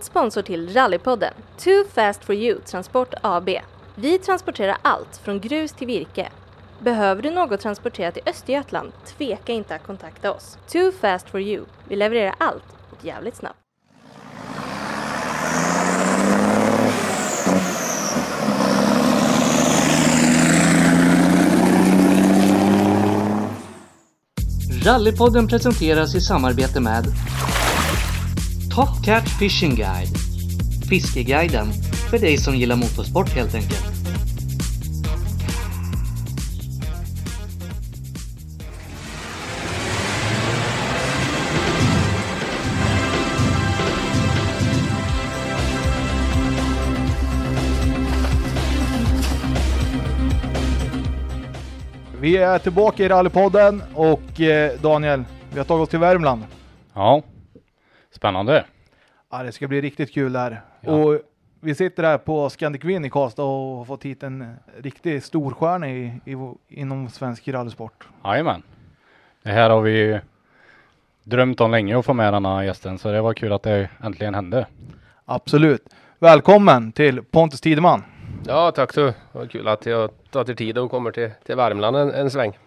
Stolt 0.00 0.10
sponsor 0.10 0.42
till 0.42 0.74
Rallypodden, 0.74 1.34
Too 1.58 1.84
Fast 1.94 2.24
For 2.24 2.34
You 2.34 2.60
Transport 2.60 3.14
AB. 3.22 3.48
Vi 3.94 4.18
transporterar 4.18 4.76
allt 4.82 5.16
från 5.24 5.40
grus 5.40 5.72
till 5.72 5.86
virke. 5.86 6.28
Behöver 6.78 7.22
du 7.22 7.30
något 7.30 7.60
transporterat 7.60 8.16
i 8.16 8.20
Östergötland? 8.26 8.92
Tveka 9.18 9.52
inte 9.52 9.74
att 9.74 9.86
kontakta 9.86 10.32
oss. 10.32 10.58
Too 10.68 10.92
Fast 11.00 11.30
For 11.30 11.40
You. 11.40 11.64
Vi 11.88 11.96
levererar 11.96 12.34
allt 12.38 12.64
och 12.90 13.04
jävligt 13.04 13.36
snabbt. 13.36 13.58
Rallypodden 24.84 25.48
presenteras 25.48 26.14
i 26.14 26.20
samarbete 26.20 26.80
med 26.80 27.04
Top 28.74 29.04
Cat 29.04 29.28
Fishing 29.28 29.74
Guide 29.74 30.18
Fiskeguiden 30.88 31.72
för 32.10 32.18
dig 32.18 32.36
som 32.36 32.56
gillar 32.56 32.76
motorsport 32.76 33.28
helt 33.28 33.54
enkelt. 33.54 33.84
Vi 52.20 52.36
är 52.36 52.58
tillbaka 52.58 53.04
i 53.04 53.08
Rallypodden 53.08 53.82
och 53.94 54.40
eh, 54.40 54.80
Daniel, 54.80 55.24
vi 55.52 55.58
har 55.58 55.64
tagit 55.64 55.82
oss 55.82 55.88
till 55.88 55.98
Värmland. 55.98 56.42
Ja, 56.94 57.22
spännande. 58.20 58.64
Ja, 59.30 59.42
det 59.42 59.52
ska 59.52 59.68
bli 59.68 59.80
riktigt 59.80 60.14
kul 60.14 60.32
där. 60.32 60.62
Ja. 60.80 60.92
Och 60.92 61.20
vi 61.60 61.74
sitter 61.74 62.02
här 62.02 62.18
på 62.18 62.50
Scandic 62.50 62.84
Win 62.84 63.04
i 63.04 63.10
Karlstad 63.10 63.42
och 63.42 63.76
har 63.76 63.84
fått 63.84 64.04
hit 64.04 64.22
en 64.22 64.56
riktig 64.78 65.22
storstjärna 65.22 65.88
i, 65.88 66.20
i, 66.24 66.36
inom 66.68 67.08
svensk 67.08 67.48
rallysport. 67.48 68.08
Jajamän. 68.24 68.62
Det 69.42 69.50
här 69.50 69.70
har 69.70 69.80
vi 69.80 70.20
drömt 71.24 71.60
om 71.60 71.70
länge 71.70 71.98
att 71.98 72.04
få 72.04 72.14
med 72.14 72.32
den 72.32 72.44
här 72.44 72.62
gästen, 72.62 72.98
så 72.98 73.12
det 73.12 73.20
var 73.20 73.34
kul 73.34 73.52
att 73.52 73.62
det 73.62 73.88
äntligen 74.04 74.34
hände. 74.34 74.66
Absolut. 75.24 75.94
Välkommen 76.18 76.92
till 76.92 77.22
Pontus 77.22 77.60
Tideman. 77.60 78.04
Ja, 78.46 78.70
tack 78.70 78.92
så. 78.92 79.12
Vad 79.32 79.50
kul 79.50 79.68
att 79.68 79.86
jag 79.86 80.10
tar 80.30 80.44
till 80.44 80.56
tid 80.56 80.78
och 80.78 80.90
kommer 80.90 81.10
till, 81.10 81.30
till 81.46 81.56
Värmland 81.56 81.96
en, 81.96 82.10
en 82.10 82.30
sväng. 82.30 82.58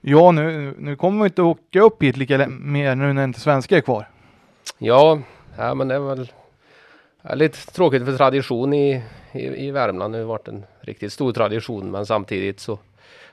Ja, 0.00 0.32
nu, 0.32 0.74
nu 0.78 0.96
kommer 0.96 1.22
vi 1.22 1.26
inte 1.26 1.42
åka 1.42 1.80
upp 1.80 2.02
hit 2.02 2.16
lika 2.16 2.48
mer 2.48 2.94
nu 2.94 3.12
när 3.12 3.24
inte 3.24 3.40
svenska 3.40 3.76
är 3.76 3.80
kvar. 3.80 4.08
Ja, 4.78 5.18
ja 5.56 5.74
men 5.74 5.88
det 5.88 5.94
är 5.94 5.98
väl 5.98 6.32
ja, 7.22 7.34
lite 7.34 7.66
tråkigt 7.72 8.04
för 8.04 8.16
tradition 8.16 8.72
i, 8.74 9.02
i, 9.32 9.66
i 9.66 9.70
Värmland. 9.70 10.14
Det 10.14 10.18
har 10.18 10.24
varit 10.26 10.48
en 10.48 10.64
riktigt 10.80 11.12
stor 11.12 11.32
tradition, 11.32 11.90
men 11.90 12.06
samtidigt 12.06 12.60
så, 12.60 12.78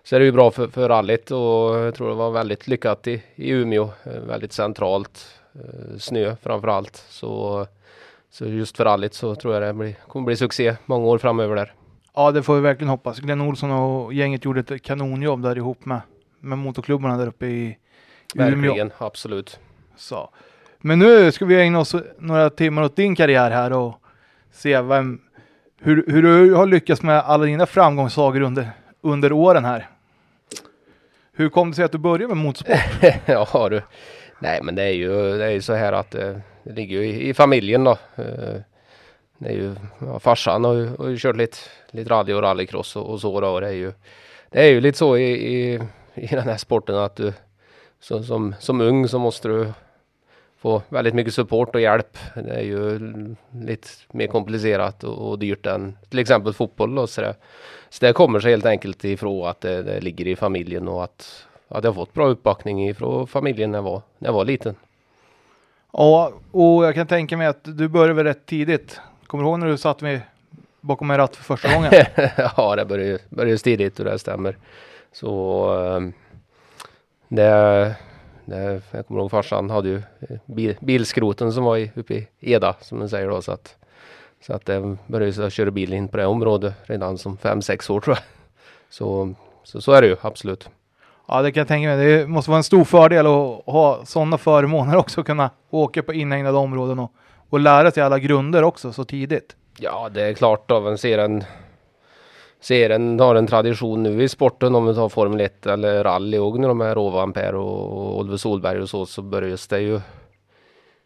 så 0.03 0.15
är 0.15 0.19
det 0.19 0.25
ju 0.25 0.31
bra 0.31 0.51
för, 0.51 0.67
för 0.67 0.89
rallyt 0.89 1.31
och 1.31 1.39
jag 1.77 1.95
tror 1.95 2.09
det 2.09 2.15
var 2.15 2.31
väldigt 2.31 2.67
lyckat 2.67 3.07
i, 3.07 3.23
i 3.35 3.49
Umeå. 3.49 3.89
Eh, 4.03 4.11
Väldigt 4.11 4.53
centralt. 4.53 5.39
eh, 5.55 5.97
Snö 5.97 6.35
framför 6.41 6.67
allt. 6.67 6.95
Så, 7.09 7.65
så 8.29 8.45
just 8.45 8.77
för 8.77 8.85
rallyt 8.85 9.13
så 9.13 9.35
tror 9.35 9.53
jag 9.53 9.63
det 9.63 9.73
blir, 9.73 9.95
kommer 10.07 10.25
bli 10.25 10.35
succé 10.35 10.75
många 10.85 11.05
år 11.05 11.17
framöver 11.17 11.55
där. 11.55 11.73
Ja, 12.15 12.31
det 12.31 12.43
får 12.43 12.55
vi 12.55 12.61
verkligen 12.61 12.89
hoppas. 12.89 13.19
Glenn 13.19 13.41
Olsson 13.41 13.71
och 13.71 14.13
gänget 14.13 14.45
gjorde 14.45 14.75
ett 14.75 14.83
kanonjobb 14.83 15.41
där 15.43 15.57
ihop 15.57 15.85
med, 15.85 16.01
med 16.39 16.57
motorklubbarna 16.57 17.17
där 17.17 17.27
uppe 17.27 17.45
i 17.45 17.77
Umeå. 18.35 18.55
Verkligen, 18.55 18.91
absolut. 18.97 19.59
Så. 19.95 20.29
Men 20.85 20.99
nu 20.99 21.31
ska 21.31 21.45
vi 21.45 21.61
ägna 21.61 21.79
oss 21.79 21.95
några 22.17 22.49
timmar 22.49 22.81
åt 22.81 22.95
din 22.95 23.15
karriär 23.15 23.51
här 23.51 23.73
och 23.73 23.95
se 24.51 24.81
vem, 24.81 25.21
hur, 25.81 26.05
hur 26.07 26.21
du 26.23 26.53
har 26.53 26.65
lyckats 26.65 27.01
med 27.01 27.19
alla 27.19 27.45
dina 27.45 27.65
framgångssagor 27.65 28.41
under, 28.41 28.71
under 29.01 29.31
åren 29.31 29.65
här. 29.65 29.89
Hur 31.33 31.49
kom 31.49 31.69
det 31.69 31.75
sig 31.75 31.85
att 31.85 31.91
du 31.91 31.97
började 31.97 32.27
med 32.35 32.43
motorsport? 32.43 32.75
ja 33.25 33.69
du. 33.69 33.81
Nej 34.39 34.59
men 34.63 34.75
det 34.75 34.83
är 34.83 34.93
ju, 34.93 35.37
det 35.37 35.45
är 35.45 35.49
ju 35.49 35.61
så 35.61 35.73
här 35.73 35.93
att 35.93 36.15
eh, 36.15 36.35
det 36.63 36.73
ligger 36.73 37.01
ju 37.01 37.05
i, 37.05 37.29
i 37.29 37.33
familjen 37.33 37.83
då. 37.83 37.97
Eh, 38.15 38.61
det 39.37 39.49
är 39.49 39.53
ju, 39.53 39.75
ja, 39.99 40.19
farsan 40.19 40.63
har 40.63 40.73
ju, 40.73 40.87
har 40.97 41.07
ju 41.07 41.17
kört 41.17 41.35
lite, 41.35 41.57
lite 41.91 42.09
rally 42.09 42.33
och 42.33 42.41
rallycross 42.41 42.95
och, 42.95 43.09
och 43.09 43.21
så 43.21 43.41
då. 43.41 43.47
Och 43.47 43.61
det 43.61 43.67
är 43.67 43.71
ju, 43.71 43.93
det 44.49 44.59
är 44.59 44.69
ju 44.69 44.81
lite 44.81 44.97
så 44.97 45.17
i, 45.17 45.31
i, 45.31 45.81
i 46.13 46.27
den 46.27 46.47
här 46.47 46.57
sporten 46.57 46.95
att 46.95 47.15
du 47.15 47.33
så, 47.99 48.23
som, 48.23 48.55
som 48.59 48.81
ung 48.81 49.07
så 49.07 49.19
måste 49.19 49.47
du 49.47 49.73
få 50.63 50.81
väldigt 50.89 51.13
mycket 51.13 51.33
support 51.33 51.75
och 51.75 51.81
hjälp. 51.81 52.17
Det 52.35 52.53
är 52.53 52.61
ju 52.61 52.99
lite 53.51 53.87
mer 54.11 54.27
komplicerat 54.27 55.03
och, 55.03 55.29
och 55.29 55.39
dyrt 55.39 55.65
än 55.65 55.97
till 56.09 56.19
exempel 56.19 56.53
fotboll 56.53 56.97
och 56.97 57.09
så 57.09 57.21
där. 57.21 57.35
Så 57.89 58.05
det 58.05 58.13
kommer 58.13 58.39
sig 58.39 58.51
helt 58.51 58.65
enkelt 58.65 59.03
ifrån 59.03 59.47
att 59.47 59.61
det, 59.61 59.83
det 59.83 60.01
ligger 60.01 60.27
i 60.27 60.35
familjen 60.35 60.87
och 60.87 61.03
att, 61.03 61.45
att 61.67 61.83
jag 61.83 61.91
har 61.91 61.95
fått 61.95 62.13
bra 62.13 62.27
uppbackning 62.27 62.89
ifrån 62.89 63.27
familjen 63.27 63.71
när 63.71 63.77
jag 63.77 63.83
var, 63.83 64.01
när 64.17 64.29
jag 64.29 64.33
var 64.33 64.45
liten. 64.45 64.75
Ja, 65.93 66.31
och 66.51 66.85
jag 66.85 66.95
kan 66.95 67.07
tänka 67.07 67.37
mig 67.37 67.47
att 67.47 67.63
du 67.63 67.87
började 67.87 68.13
väl 68.13 68.25
rätt 68.25 68.45
tidigt. 68.45 68.99
Kommer 69.27 69.43
du 69.43 69.49
ihåg 69.49 69.59
när 69.59 69.67
du 69.67 69.77
satt 69.77 70.01
med 70.01 70.21
bakom 70.81 71.11
en 71.11 71.17
ratt 71.17 71.35
för 71.35 71.43
första 71.43 71.73
gången? 71.73 71.91
ja, 72.57 72.75
det 72.75 72.85
började 72.85 73.19
började 73.29 73.57
tidigt 73.57 73.99
och 73.99 74.05
det 74.05 74.19
stämmer. 74.19 74.57
Så 75.11 75.65
ehm, 75.75 76.13
det, 77.27 77.95
det, 78.45 78.81
jag 78.91 79.07
kommer 79.07 79.19
ihåg 79.21 79.31
farsan 79.31 79.69
hade 79.69 79.89
ju 79.89 79.95
eh, 79.97 80.37
bil, 80.45 80.75
bilskroten 80.81 81.53
som 81.53 81.63
var 81.63 81.77
i, 81.77 81.91
uppe 81.95 82.13
i 82.13 82.27
Eda 82.39 82.75
som 82.81 82.99
man 82.99 83.09
säger 83.09 83.29
då. 83.29 83.41
Så 83.41 83.51
att, 83.51 83.75
så 84.47 84.53
att 84.53 84.65
det 84.65 84.97
började 85.07 85.51
köra 85.51 85.71
bil 85.71 85.93
in 85.93 86.07
på 86.07 86.17
det 86.17 86.25
området 86.25 86.73
redan 86.83 87.17
som 87.17 87.37
fem 87.37 87.61
sex 87.61 87.89
år 87.89 88.01
tror 88.01 88.15
jag. 88.15 88.23
Så, 88.89 89.33
så, 89.63 89.81
så 89.81 89.91
är 89.91 90.01
det 90.01 90.07
ju 90.07 90.15
absolut. 90.21 90.69
Ja, 91.27 91.41
det 91.41 91.51
kan 91.51 91.61
jag 91.61 91.67
tänka 91.67 91.87
mig. 91.87 92.05
Det 92.05 92.27
måste 92.27 92.51
vara 92.51 92.57
en 92.57 92.63
stor 92.63 92.83
fördel 92.83 93.25
att 93.27 93.65
ha 93.65 94.05
sådana 94.05 94.37
förmåner 94.37 94.95
också, 94.95 95.23
kunna 95.23 95.49
åka 95.69 96.03
på 96.03 96.13
inhägnade 96.13 96.57
områden 96.57 96.99
och, 96.99 97.11
och 97.49 97.59
lära 97.59 97.91
sig 97.91 98.03
alla 98.03 98.19
grunder 98.19 98.63
också 98.63 98.93
så 98.93 99.05
tidigt. 99.05 99.55
Ja, 99.77 100.09
det 100.13 100.21
är 100.21 100.33
klart 100.33 100.69
då. 100.69 100.81
Man 100.81 100.97
ser 100.97 101.17
en, 101.17 101.43
ser 102.63 102.89
en, 102.89 103.19
har 103.19 103.35
en 103.35 103.47
tradition 103.47 104.03
nu 104.03 104.23
i 104.23 104.29
sporten 104.29 104.75
om 104.75 104.87
vi 104.87 104.95
tar 104.95 105.09
Formel 105.09 105.41
1 105.41 105.65
eller 105.65 106.03
rally 106.03 106.37
och 106.37 106.59
när 106.59 106.67
de 106.67 106.81
är 106.81 106.95
Rova 106.95 107.23
och 107.53 108.19
Oliver 108.19 108.37
Solberg 108.37 108.81
och 108.81 108.89
så, 108.89 109.05
så 109.05 109.21
börjar 109.21 109.69
det 109.69 109.81
ju 109.81 109.95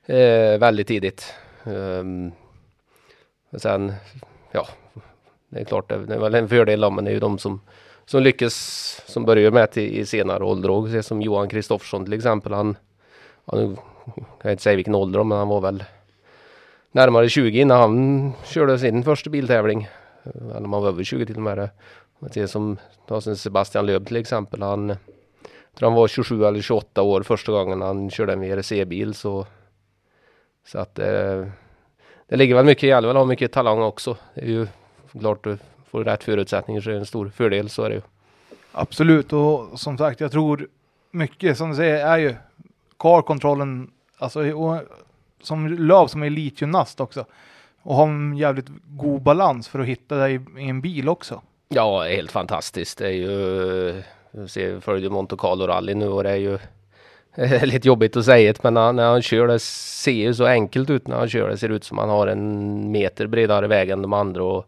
eh, 0.06 0.60
väldigt 0.60 0.88
tidigt. 0.88 1.34
Um, 1.64 2.32
sen, 3.58 3.94
ja, 4.52 4.68
det 5.50 5.60
är 5.60 5.66
klart, 5.66 5.90
det 5.90 5.96
är 5.96 6.20
väl 6.20 6.36
en 6.36 6.50
fördel 6.50 6.92
men 6.92 7.06
det 7.06 7.12
är 7.12 7.14
ju 7.14 7.20
de 7.20 7.38
som, 7.38 7.62
som 8.06 8.24
lyckas, 8.24 8.56
som 9.06 9.26
börjar 9.26 9.52
med 9.52 9.72
till, 9.72 9.98
i 9.98 10.06
senare 10.06 10.44
ålder 10.44 10.70
och 10.70 11.06
som 11.06 11.22
Johan 11.22 11.50
Kristoffersson 11.50 12.04
till 12.04 12.14
exempel. 12.14 12.54
Han, 12.54 12.78
han 13.46 13.76
kan 14.16 14.26
jag 14.42 14.52
inte 14.52 14.64
säga 14.64 14.76
vilken 14.76 14.96
ålder 14.96 15.24
men 15.24 15.38
han 15.38 15.48
var 15.48 15.62
väl 15.62 15.84
närmare 16.92 17.30
20 17.30 17.60
innan 17.60 17.80
han 17.80 18.34
körde 18.46 18.80
sin 18.80 19.04
första 19.04 19.30
biltävling. 19.30 19.88
Eh, 20.24 20.58
om 20.58 20.70
man 20.70 20.82
var 20.82 20.88
över 20.88 21.04
20 21.04 21.26
till 21.26 21.36
och 21.36 21.42
med. 21.42 21.58
det. 21.58 21.70
Man 22.20 22.30
ser 22.30 22.48
som 22.48 22.78
ta 23.08 23.22
sen 23.22 23.38
Sebastian 23.38 23.86
Löb 23.86 24.08
till 24.08 24.18
exempel. 24.18 24.62
Han 24.62 24.90
jag 24.90 25.80
tror 25.80 25.90
han 25.90 25.98
var 25.98 26.08
27 26.08 26.46
eller 26.46 26.62
28 26.62 27.02
år 27.02 27.24
första 27.24 27.52
gången 27.52 27.82
han 27.82 28.10
körde 28.10 28.34
en 28.34 28.42
VRC-bil. 28.42 29.14
Så, 29.14 29.46
så 30.66 30.80
att 30.80 31.00
eh, 31.00 31.46
det 32.28 32.36
ligger 32.36 32.56
väl 32.56 32.66
mycket 32.66 32.84
i 32.84 32.92
Alva 32.92 33.14
har 33.14 33.26
mycket 33.26 33.52
talang 33.52 33.82
också. 33.82 34.18
Det 34.34 34.42
är 34.42 34.46
ju 34.46 34.68
klart 35.20 35.44
du 35.44 35.58
får 35.92 36.04
rätt 36.04 36.24
förutsättningar 36.24 36.82
så 36.82 36.90
är 36.90 36.94
det 36.94 37.00
en 37.00 37.06
stor 37.06 37.30
fördel. 37.30 37.70
Så 37.70 37.84
är 37.84 37.90
det 37.90 37.96
ju. 37.96 38.02
Absolut, 38.72 39.34
och 39.34 39.80
som 39.80 39.98
sagt, 39.98 40.20
jag 40.20 40.32
tror 40.32 40.68
mycket 41.12 41.58
som 41.58 41.70
du 41.70 41.76
säger 41.76 42.08
är 42.08 42.18
ju 42.18 42.36
car 43.00 43.24
alltså 44.18 44.52
och, 44.54 44.82
som 45.42 45.68
Löv 45.68 46.08
som 46.08 46.24
är 46.24 46.28
elitgymnast 46.28 47.00
också. 47.00 47.26
Och 47.88 47.96
ha 47.96 48.04
en 48.04 48.38
jävligt 48.38 48.68
god 48.86 49.22
balans 49.22 49.68
för 49.68 49.80
att 49.80 49.86
hitta 49.86 50.16
dig 50.18 50.40
i 50.58 50.70
en 50.70 50.82
bil 50.82 51.10
också. 51.10 51.42
Ja, 51.70 52.04
helt 52.04 52.32
fantastiskt. 52.32 52.98
Det 52.98 53.08
är 53.08 53.12
ju 53.12 54.04
Jag 54.32 54.50
ser, 54.50 54.80
följer 54.80 55.10
Monte 55.10 55.36
Carlo 55.38 55.68
rally 55.68 55.94
nu 55.94 56.08
och 56.08 56.24
det 56.24 56.30
är 56.30 56.36
ju 56.36 56.58
lite 57.66 57.88
jobbigt 57.88 58.18
att 58.18 58.26
säga 58.26 58.54
det, 58.54 58.64
men 58.64 58.74
när, 58.74 58.94
när 58.94 59.10
han 59.10 59.22
kör 59.22 59.48
det 59.48 59.60
ser 59.60 60.12
ju 60.12 60.34
så 60.34 60.46
enkelt 60.46 60.90
ut 60.90 61.08
när 61.08 61.16
han 61.16 61.30
kör. 61.30 61.50
Det 61.50 61.58
ser 61.58 61.70
ut 61.70 61.84
som 61.84 61.98
han 61.98 62.10
har 62.10 62.28
en 62.28 62.92
meter 62.92 63.28
bredare 63.28 63.68
väg 63.68 63.90
än 63.90 64.02
de 64.02 64.14
andra 64.14 64.44
och, 64.44 64.66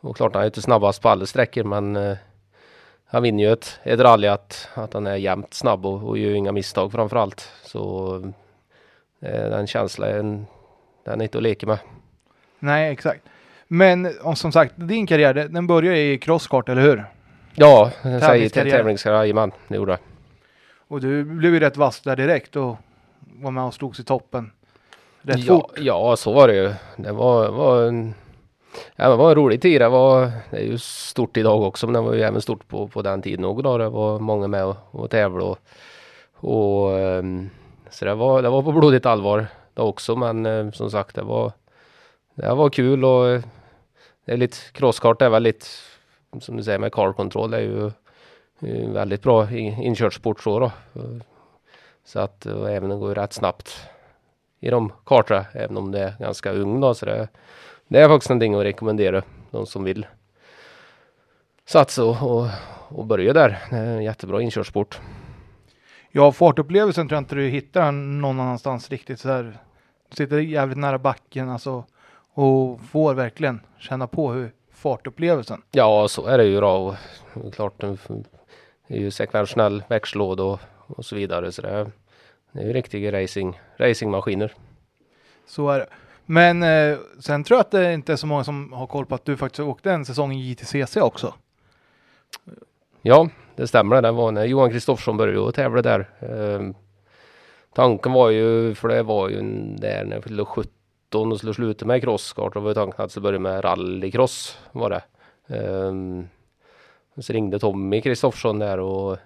och 0.00 0.16
klart 0.16 0.34
han 0.34 0.42
är 0.42 0.46
inte 0.46 0.62
snabbast 0.62 1.02
på 1.02 1.08
alla 1.08 1.26
sträckor 1.26 1.64
men 1.64 1.96
eh, 1.96 2.16
han 3.04 3.22
vinner 3.22 3.44
ju 3.44 3.52
ett, 3.52 3.80
ett 3.82 4.00
rally 4.00 4.26
att, 4.26 4.68
att 4.74 4.92
han 4.92 5.06
är 5.06 5.16
jämnt 5.16 5.54
snabb 5.54 5.86
och, 5.86 6.08
och 6.08 6.18
gör 6.18 6.34
inga 6.34 6.52
misstag 6.52 6.92
framförallt. 6.92 7.52
Så 7.64 8.14
eh, 9.20 9.50
den 9.50 9.66
känslan, 9.66 10.46
den 11.04 11.20
är 11.20 11.24
inte 11.24 11.38
att 11.38 11.44
leka 11.44 11.66
med. 11.66 11.78
Nej, 12.60 12.92
exakt. 12.92 13.22
Men 13.68 14.10
om, 14.22 14.36
som 14.36 14.52
sagt, 14.52 14.72
din 14.76 15.06
karriär, 15.06 15.34
den 15.34 15.66
börjar 15.66 15.94
i 15.94 16.18
crosskart, 16.18 16.68
eller 16.68 16.82
hur? 16.82 17.04
Ja, 17.54 17.90
tävlingskarriär, 18.02 19.16
jajamän, 19.16 19.52
det 19.68 19.76
gjorde 19.76 19.92
jag. 19.92 20.00
Och 20.88 21.00
du 21.00 21.24
blev 21.24 21.54
ju 21.54 21.60
rätt 21.60 21.76
vass 21.76 22.00
där 22.00 22.16
direkt 22.16 22.56
och 22.56 22.76
var 23.18 23.50
med 23.50 23.64
och 23.64 23.74
slogs 23.74 24.00
i 24.00 24.04
toppen 24.04 24.50
rätt 25.22 25.38
ja, 25.38 25.54
fort. 25.54 25.78
Ja, 25.78 26.16
så 26.16 26.32
var 26.32 26.48
det 26.48 26.54
ju. 26.54 26.72
Det 26.96 27.12
var, 27.12 27.48
var 27.48 27.82
en, 27.82 28.14
ja, 28.96 29.08
det 29.08 29.16
var 29.16 29.28
en 29.28 29.34
rolig 29.34 29.62
tid. 29.62 29.80
Det, 29.80 29.88
var, 29.88 30.30
det 30.50 30.56
är 30.56 30.64
ju 30.64 30.78
stort 30.78 31.36
idag 31.36 31.62
också, 31.62 31.86
men 31.86 31.94
det 31.94 32.00
var 32.00 32.14
ju 32.14 32.22
även 32.22 32.40
stort 32.40 32.68
på, 32.68 32.88
på 32.88 33.02
den 33.02 33.22
tiden 33.22 33.44
också. 33.44 33.62
Då. 33.62 33.78
Det 33.78 33.88
var 33.88 34.18
många 34.18 34.48
med 34.48 34.64
och, 34.64 34.76
och 34.90 35.10
tävla 35.10 35.44
och, 35.44 35.58
och 36.34 36.98
ehm, 36.98 37.50
så 37.90 38.04
det 38.04 38.14
var, 38.14 38.42
det 38.42 38.48
var 38.48 38.62
på 38.62 38.72
blodigt 38.72 39.06
allvar 39.06 39.46
då 39.74 39.82
också. 39.82 40.16
Men 40.16 40.46
eh, 40.46 40.70
som 40.70 40.90
sagt, 40.90 41.14
det 41.14 41.22
var, 41.22 41.52
det 42.40 42.54
var 42.54 42.70
kul 42.70 43.04
och 43.04 43.28
eh, 43.28 43.42
det 44.24 44.32
är 44.32 44.36
lite 44.36 44.56
crosskart. 44.72 45.18
Det 45.18 45.24
är 45.24 45.30
väl 45.30 45.42
lite 45.42 45.66
som 46.40 46.56
du 46.56 46.62
säger 46.62 46.78
med 46.78 46.92
car 46.92 47.12
control. 47.12 47.50
Det 47.50 47.56
är 47.56 47.60
ju 47.60 47.90
väldigt 48.92 49.22
bra 49.22 49.50
inkörsport 49.52 50.42
så 50.42 50.58
då. 50.58 50.72
Så 52.04 52.20
att 52.20 52.46
och 52.46 52.70
även 52.70 52.90
det 52.90 52.96
går 52.96 53.08
ju 53.08 53.14
rätt 53.14 53.32
snabbt 53.32 53.76
i 54.60 54.70
de 54.70 54.92
kartorna, 55.06 55.46
även 55.52 55.76
om 55.76 55.92
det 55.92 56.00
är 56.00 56.14
ganska 56.18 56.52
ung 56.52 56.80
då. 56.80 56.94
Så 56.94 57.06
det, 57.06 57.28
det 57.88 58.00
är 58.00 58.08
faktiskt 58.08 58.30
någonting 58.30 58.54
att 58.54 58.64
rekommendera 58.64 59.22
de 59.50 59.66
som 59.66 59.84
vill 59.84 60.06
satsa 61.64 62.04
och, 62.04 62.22
och, 62.22 62.48
och 62.88 63.06
börja 63.06 63.32
där. 63.32 63.58
Det 63.70 63.76
är 63.76 63.96
en 63.96 64.04
jättebra 64.04 64.42
inkörsport. 64.42 65.00
Ja, 66.10 66.32
fartupplevelsen 66.32 67.08
tror 67.08 67.16
jag 67.16 67.20
inte 67.20 67.34
du 67.34 67.48
hittar 67.48 67.92
någon 67.92 68.40
annanstans 68.40 68.90
riktigt 68.90 69.20
så 69.20 69.28
här. 69.28 69.58
Du 70.08 70.16
sitter 70.16 70.38
jävligt 70.38 70.78
nära 70.78 70.98
backen 70.98 71.50
alltså 71.50 71.84
och 72.40 72.80
får 72.80 73.14
verkligen 73.14 73.60
känna 73.78 74.06
på 74.06 74.32
hur 74.32 74.52
fartupplevelsen. 74.72 75.62
Ja, 75.70 76.08
så 76.08 76.26
är 76.26 76.38
det 76.38 76.44
ju 76.44 76.60
då. 76.60 76.96
Och, 77.34 77.54
klart, 77.54 77.80
det 77.80 77.96
är 78.88 78.98
ju 78.98 79.10
sekventionell 79.10 79.82
växellåda 79.88 80.42
och, 80.42 80.60
och 80.86 81.04
så 81.04 81.16
vidare. 81.16 81.52
Så 81.52 81.62
det 81.62 81.68
är, 81.68 81.90
det 82.52 82.60
är 82.60 82.64
ju 82.64 82.72
riktiga 82.72 83.22
racing, 83.22 83.60
racingmaskiner. 83.76 84.52
Så 85.46 85.68
är 85.68 85.78
det. 85.78 85.86
Men 86.26 86.62
eh, 86.62 86.98
sen 87.18 87.44
tror 87.44 87.56
jag 87.56 87.60
att 87.60 87.70
det 87.70 87.94
inte 87.94 88.12
är 88.12 88.16
så 88.16 88.26
många 88.26 88.44
som 88.44 88.72
har 88.72 88.86
koll 88.86 89.06
på 89.06 89.14
att 89.14 89.24
du 89.24 89.36
faktiskt 89.36 89.60
åkte 89.60 89.92
en 89.92 90.04
säsong 90.04 90.32
i 90.32 90.50
JTCC 90.50 90.96
också. 90.96 91.34
Ja, 93.02 93.28
det 93.56 93.66
stämmer. 93.66 94.02
Det 94.02 94.12
var 94.12 94.32
när 94.32 94.44
Johan 94.44 94.70
Kristoffersson 94.70 95.16
började 95.16 95.52
tävla 95.52 95.82
där. 95.82 96.08
Ehm, 96.20 96.74
tanken 97.74 98.12
var 98.12 98.30
ju, 98.30 98.74
för 98.74 98.88
det 98.88 99.02
var 99.02 99.28
ju 99.28 99.40
där 99.76 100.04
när 100.04 100.16
jag 100.16 100.24
fyllde 100.24 100.44
17 100.44 100.72
och 101.14 101.38
skulle 101.38 101.54
sluta 101.54 101.86
med 101.86 102.02
crosskart. 102.02 102.54
Då 102.54 102.60
var 102.60 102.74
tanken 102.74 102.94
att 102.94 102.98
jag 102.98 103.10
skulle 103.10 103.22
börja 103.22 103.38
med 103.38 103.64
rallycross 103.64 104.58
var 104.72 104.90
det. 104.90 105.02
Um, 105.58 106.28
så 107.16 107.32
ringde 107.32 107.58
Tommy 107.58 108.00
Kristoffersson 108.00 108.58
där 108.58 108.80
och, 108.80 109.18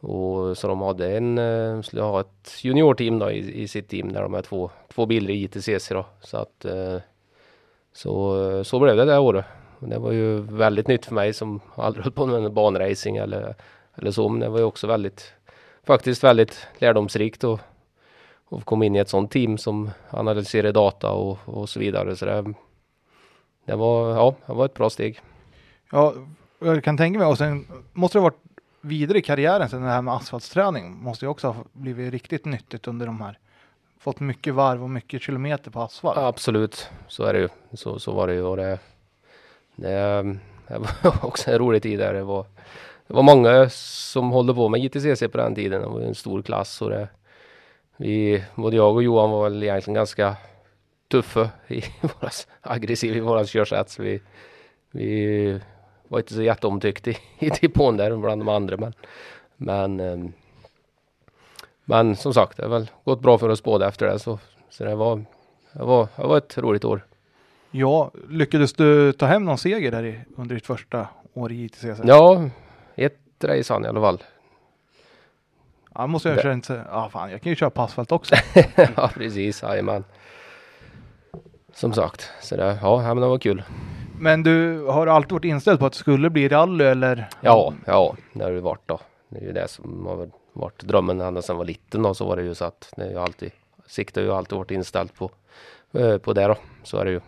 och 0.00 0.58
så 0.58 0.68
de 0.68 0.80
hade 0.80 1.16
en, 1.16 1.38
eh, 1.38 1.82
skulle 1.82 2.02
ha 2.02 2.20
ett 2.20 2.64
juniorteam 2.64 3.18
då 3.18 3.30
i, 3.30 3.62
i 3.62 3.68
sitt 3.68 3.88
team 3.88 4.12
där 4.12 4.22
de 4.22 4.34
är 4.34 4.42
två, 4.42 4.70
två 4.94 5.06
bilar 5.06 5.30
i 5.30 5.42
ITCC 5.42 5.88
då. 5.88 6.06
Så 6.20 6.36
att 6.36 6.64
eh, 6.64 6.98
så, 7.92 8.64
så 8.64 8.80
blev 8.80 8.96
det 8.96 9.04
det 9.04 9.18
året. 9.18 9.44
Det 9.78 9.98
var 9.98 10.12
ju 10.12 10.40
väldigt 10.40 10.88
nytt 10.88 11.06
för 11.06 11.14
mig 11.14 11.32
som 11.32 11.60
aldrig 11.74 12.04
hållit 12.04 12.14
på 12.14 12.26
med 12.26 12.52
banracing 12.52 13.16
eller, 13.16 13.54
eller 13.94 14.10
så. 14.10 14.28
Men 14.28 14.40
det 14.40 14.48
var 14.48 14.58
ju 14.58 14.64
också 14.64 14.86
väldigt, 14.86 15.32
faktiskt 15.84 16.24
väldigt 16.24 16.66
lärdomsrikt 16.78 17.44
och, 17.44 17.60
och 18.48 18.64
komma 18.64 18.84
in 18.84 18.96
i 18.96 18.98
ett 18.98 19.08
sånt 19.08 19.30
team 19.30 19.58
som 19.58 19.90
analyserar 20.10 20.72
data 20.72 21.10
och, 21.10 21.38
och 21.44 21.68
så 21.68 21.80
vidare. 21.80 22.16
Så 22.16 22.24
det, 22.24 22.54
det 23.64 23.76
var, 23.76 24.10
ja, 24.10 24.34
det 24.46 24.52
var 24.52 24.64
ett 24.64 24.74
bra 24.74 24.90
steg. 24.90 25.20
Ja, 25.92 26.14
jag 26.58 26.84
kan 26.84 26.96
tänka 26.96 27.18
mig 27.18 27.28
och 27.28 27.38
sen 27.38 27.66
måste 27.92 28.18
det 28.18 28.20
ha 28.20 28.30
varit 28.30 28.46
vidare 28.80 29.18
i 29.18 29.22
karriären 29.22 29.68
sen 29.68 29.82
det 29.82 29.88
här 29.88 30.02
med 30.02 30.14
asfaltsträning 30.14 30.96
måste 30.96 31.24
ju 31.24 31.28
också 31.28 31.48
ha 31.48 31.64
blivit 31.72 32.12
riktigt 32.12 32.44
nyttigt 32.44 32.88
under 32.88 33.06
de 33.06 33.20
här. 33.20 33.38
Fått 33.98 34.20
mycket 34.20 34.54
varv 34.54 34.82
och 34.82 34.90
mycket 34.90 35.22
kilometer 35.22 35.70
på 35.70 35.80
asfalt. 35.80 36.18
Absolut, 36.18 36.90
så 37.08 37.24
är 37.24 37.32
det 37.32 37.38
ju. 37.38 37.48
Så, 37.72 37.98
så 37.98 38.12
var 38.12 38.26
det 38.26 38.34
ju. 38.34 38.42
Och 38.42 38.56
det, 38.56 38.78
det, 39.76 40.22
det 40.68 40.78
var 40.78 41.14
också 41.24 41.50
en 41.50 41.58
rolig 41.58 41.82
tid 41.82 41.98
där. 41.98 42.14
Det 42.14 42.22
var, 42.22 42.46
det 43.06 43.14
var 43.14 43.22
många 43.22 43.68
som 43.70 44.30
hållde 44.30 44.54
på 44.54 44.68
med 44.68 44.80
JTCC 44.80 45.20
på 45.32 45.38
den 45.38 45.54
tiden. 45.54 45.80
Det 45.80 45.88
var 45.88 46.00
en 46.00 46.14
stor 46.14 46.42
klass. 46.42 46.82
Och 46.82 46.90
det, 46.90 47.08
vi, 47.96 48.44
både 48.54 48.76
jag 48.76 48.94
och 48.94 49.02
Johan 49.02 49.30
var 49.30 49.42
väl 49.42 49.62
egentligen 49.62 49.94
ganska 49.94 50.36
tuffa 51.08 51.50
i 51.68 51.82
våras, 52.00 52.48
aggressiva 52.60 53.16
i 53.16 53.20
våra 53.20 53.44
körsätt. 53.44 53.90
Så 53.90 54.02
vi, 54.02 54.20
vi 54.90 55.60
var 56.08 56.18
inte 56.18 56.34
så 56.34 56.42
jätteomtyckta 56.42 57.10
i, 57.10 57.16
i 57.38 57.50
depån 57.50 57.96
där 57.96 58.16
bland 58.16 58.40
de 58.40 58.48
andra. 58.48 58.76
Men, 58.76 58.92
men, 59.56 60.00
ehm, 60.00 60.32
men 61.84 62.16
som 62.16 62.34
sagt, 62.34 62.56
det 62.56 62.62
har 62.62 62.70
väl 62.70 62.90
gått 63.04 63.20
bra 63.20 63.38
för 63.38 63.48
oss 63.48 63.62
båda 63.62 63.88
efter 63.88 64.06
det. 64.06 64.18
Så, 64.18 64.38
så 64.70 64.84
det 64.84 64.94
var 64.94 65.24
det 65.72 65.84
var, 65.84 66.08
det 66.16 66.22
var 66.22 66.38
ett 66.38 66.58
roligt 66.58 66.84
år. 66.84 67.06
Ja, 67.70 68.10
lyckades 68.28 68.72
du 68.72 69.12
ta 69.12 69.26
hem 69.26 69.44
någon 69.44 69.58
seger 69.58 69.90
där 69.90 70.04
i, 70.04 70.20
under 70.36 70.54
ditt 70.54 70.66
första 70.66 71.08
år 71.34 71.52
i 71.52 71.64
JTCC? 71.64 72.00
Ja, 72.04 72.50
ett 72.94 73.44
race 73.44 73.72
hann 73.72 73.84
i 73.84 73.88
alla 73.88 74.00
fall. 74.00 74.22
Ja, 75.98 76.06
måste 76.06 76.28
jag 76.28 76.38
Det- 76.38 76.42
köra 76.42 76.52
inte. 76.52 76.84
Ja, 76.90 77.08
fan, 77.12 77.30
jag 77.30 77.42
kan 77.42 77.50
ju 77.50 77.56
köra 77.56 77.70
på 77.70 77.82
asfalt 77.82 78.12
också. 78.12 78.34
ja, 78.96 79.10
precis. 79.14 79.62
Jajamän. 79.62 80.04
Som 81.74 81.92
sagt, 81.92 82.30
så 82.42 82.56
det, 82.56 82.78
ja, 82.82 83.02
men 83.02 83.20
det 83.20 83.26
var 83.26 83.38
kul. 83.38 83.62
Men 84.18 84.42
du 84.42 84.84
har 84.86 85.06
alltid 85.06 85.32
varit 85.32 85.44
inställd 85.44 85.78
på 85.78 85.86
att 85.86 85.92
det 85.92 85.98
skulle 85.98 86.30
bli 86.30 86.48
rally 86.48 86.84
eller? 86.84 87.28
Ja, 87.40 87.72
ja, 87.86 88.14
det 88.32 88.44
har 88.44 88.50
det 88.52 88.60
varit 88.60 88.82
då. 88.86 89.00
Det 89.28 89.38
är 89.38 89.42
ju 89.42 89.52
det 89.52 89.68
som 89.68 90.06
har 90.06 90.28
varit 90.52 90.82
drömmen 90.84 91.20
ända 91.20 91.42
sedan 91.42 91.54
jag 91.54 91.58
var 91.58 91.64
liten 91.64 92.02
då, 92.02 92.14
så 92.14 92.26
var 92.28 92.36
det 92.36 92.42
ju 92.42 92.54
så 92.54 92.64
att 92.64 92.92
det 92.96 93.02
är 93.04 93.10
ju 93.10 93.18
alltid, 93.18 93.50
siktet 93.86 94.16
har 94.16 94.22
ju 94.22 94.32
alltid 94.32 94.58
varit 94.58 94.70
inställt 94.70 95.14
på, 95.14 95.30
eh, 95.92 96.18
på 96.18 96.32
det 96.32 96.46
då. 96.46 96.56
Så 96.82 96.98
är 96.98 97.04
det 97.04 97.10
ju. 97.10 97.20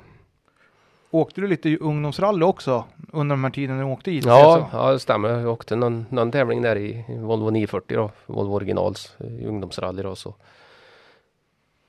Åkte 1.10 1.40
du 1.40 1.46
lite 1.46 1.68
i 1.68 1.78
ungdomsrally 1.78 2.42
också 2.44 2.84
under 3.12 3.32
de 3.36 3.44
här 3.44 3.50
tiden 3.50 3.78
du 3.78 3.84
åkte 3.84 4.10
JTCC? 4.10 4.26
Ja, 4.28 4.68
ja, 4.72 4.92
det 4.92 4.98
stämmer. 5.00 5.28
Jag 5.28 5.52
åkte 5.52 5.76
någon, 5.76 6.06
någon 6.10 6.32
tävling 6.32 6.62
där 6.62 6.76
i 6.76 7.04
i 7.08 7.18
Volvo 7.18 7.50
940 7.50 7.96
då, 7.96 8.10
Volvo 8.26 8.54
originals 8.54 9.16
eh, 9.20 9.26
i 9.42 9.46
ungdomsrally 9.46 10.02
då 10.02 10.16
så. 10.16 10.34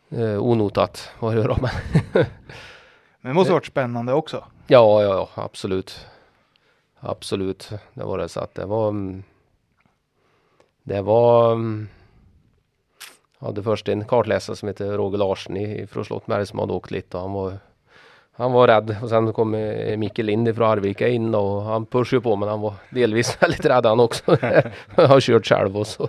Eh, 0.10 0.44
onotat 0.44 1.10
var 1.20 1.36
det 1.36 1.44
då, 1.44 1.58
men 1.62 1.70
Men 3.22 3.30
det 3.30 3.34
måste 3.34 3.54
varit 3.54 3.66
spännande 3.66 4.14
också. 4.14 4.44
Ja, 4.68 5.04
ja, 5.04 5.14
ja, 5.36 5.44
absolut. 5.44 6.06
Absolut, 7.00 7.70
det 7.94 8.04
var 8.04 8.18
det. 8.18 8.30
Så 8.30 8.40
att 8.40 8.56
det 8.56 8.66
var... 8.66 8.90
mm, 8.90 9.24
Det 10.84 11.02
var... 11.02 11.52
mm, 11.52 11.88
Jag 13.40 13.46
hade 13.48 13.64
först 13.64 13.88
en 13.90 14.06
kartläsare 14.06 14.56
som 14.56 14.68
heter 14.68 14.92
Roger 14.98 15.18
Larsen 15.18 15.58
i- 15.58 15.88
från 15.88 16.06
Slottberg 16.06 16.46
som 16.46 16.60
hade 16.60 16.74
åkt 16.74 16.92
lite 16.92 17.18
och 17.18 17.24
han 17.24 17.34
var 17.34 17.58
han 18.40 18.52
var 18.52 18.68
rädd 18.68 18.96
och 19.04 19.10
sen 19.10 19.34
kom 19.34 19.54
eh, 19.56 19.98
Micke 19.98 20.18
Lind 20.18 20.56
från 20.56 20.70
Arvika 20.70 21.08
in 21.08 21.36
och 21.36 21.62
han 21.62 21.86
pushade 21.86 22.22
på 22.22 22.36
men 22.36 22.50
han 22.50 22.62
var 22.62 22.74
delvis 22.90 23.38
väldigt 23.42 23.66
rädd 23.66 23.86
han 23.86 24.00
också. 24.00 24.24
han 24.96 25.06
har 25.06 25.20
kört 25.20 25.46
själv 25.48 25.78
och 25.78 25.88
så, 25.88 26.08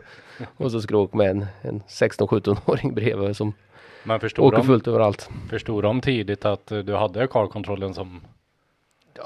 och 0.56 0.70
så 0.70 0.96
åka 0.96 1.16
med 1.16 1.30
en, 1.30 1.46
en 1.62 1.80
16-17-åring 1.88 2.94
bredvid 2.94 3.36
som 3.36 3.52
Men 4.04 4.16
åker 4.16 4.56
de, 4.56 4.66
fullt 4.66 4.88
överallt. 4.88 5.28
förstod 5.50 5.82
de 5.84 6.00
tidigt 6.00 6.44
att 6.44 6.72
eh, 6.72 6.78
du 6.78 6.94
hade 6.96 7.26
karkontrollen 7.26 7.94
som 7.94 8.20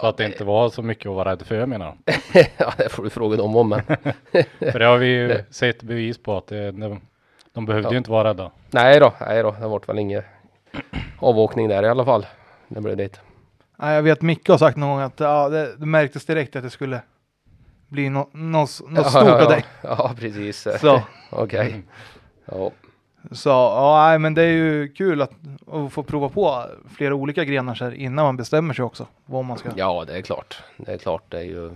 så 0.01 0.07
att 0.07 0.17
det 0.17 0.25
inte 0.25 0.45
var 0.45 0.69
så 0.69 0.83
mycket 0.83 1.07
att 1.07 1.15
vara 1.15 1.31
rädd 1.33 1.43
för 1.43 1.67
menar 1.67 1.95
ja, 2.57 2.73
det 2.79 2.89
får 2.89 3.03
du 3.05 3.11
fråga 3.11 3.37
dem 3.37 3.57
om 3.57 3.69
men 3.69 3.81
För 4.73 4.79
det 4.79 4.85
har 4.85 4.99
vi 4.99 5.07
ju 5.07 5.29
Det- 5.29 5.45
sett 5.51 5.83
bevis 5.83 6.19
på 6.23 6.37
att 6.37 6.47
det, 6.47 6.71
de, 6.71 7.01
de 7.53 7.67
behövde 7.67 7.89
Ja. 7.89 7.93
ju 7.93 7.99
inte 7.99 8.11
vara 8.11 8.29
rädda. 8.29 8.51
Nej 8.71 9.01
då, 9.01 9.13
nej 9.21 9.43
då, 9.43 9.55
det 9.61 9.67
vart 9.69 9.89
väl 9.89 9.99
ingen 9.99 10.23
avåkning 11.19 11.69
där 11.69 11.83
i 11.83 11.89
alla 11.89 12.05
fall. 12.05 12.27
Det 12.75 12.81
blev 12.81 12.97
dit. 12.97 13.21
Nej, 13.77 13.95
jag 13.95 14.03
vet 14.03 14.23
Micke 14.23 14.49
har 14.49 14.59
sagt 14.59 14.77
någon 14.77 14.89
gång 14.89 15.01
att 15.01 15.21
ja, 15.21 15.49
det, 15.49 15.77
det 15.77 15.87
märktes 15.87 16.25
direkt 16.27 16.57
att 16.57 16.63
det 16.63 16.71
skulle 16.71 17.01
bli 17.89 18.09
nå- 18.09 18.29
nå- 18.33 18.61
något 18.61 18.81
ja, 18.97 19.05
stort 19.05 19.23
ja, 19.27 19.43
av 19.43 19.49
dig. 19.49 19.65
Ja, 19.83 20.15
precis. 20.19 20.67
Så, 20.81 21.03
Okej. 21.31 21.83
Ja. 22.45 22.71
så 23.33 23.49
ja, 23.49 24.19
men 24.19 24.35
det 24.35 24.43
är 24.43 24.51
ju 24.51 24.89
kul 24.89 25.23
att, 25.23 25.31
att 25.67 25.93
få 25.93 26.03
prova 26.03 26.29
på 26.29 26.65
flera 26.97 27.15
olika 27.15 27.45
grenar 27.45 27.75
så 27.75 27.85
här 27.85 27.93
innan 27.95 28.25
man 28.25 28.37
bestämmer 28.37 28.75
sig 28.75 28.85
också 28.85 29.07
vad 29.27 29.45
man 29.45 29.59
ska. 29.59 29.71
ja, 29.77 30.05
det 30.07 30.17
är 30.17 30.23
klart. 30.23 30.63
Det 30.77 30.93
är 30.93 30.99
klart, 30.99 31.23
det 31.29 31.39
är 31.39 31.43
ju 31.45 31.71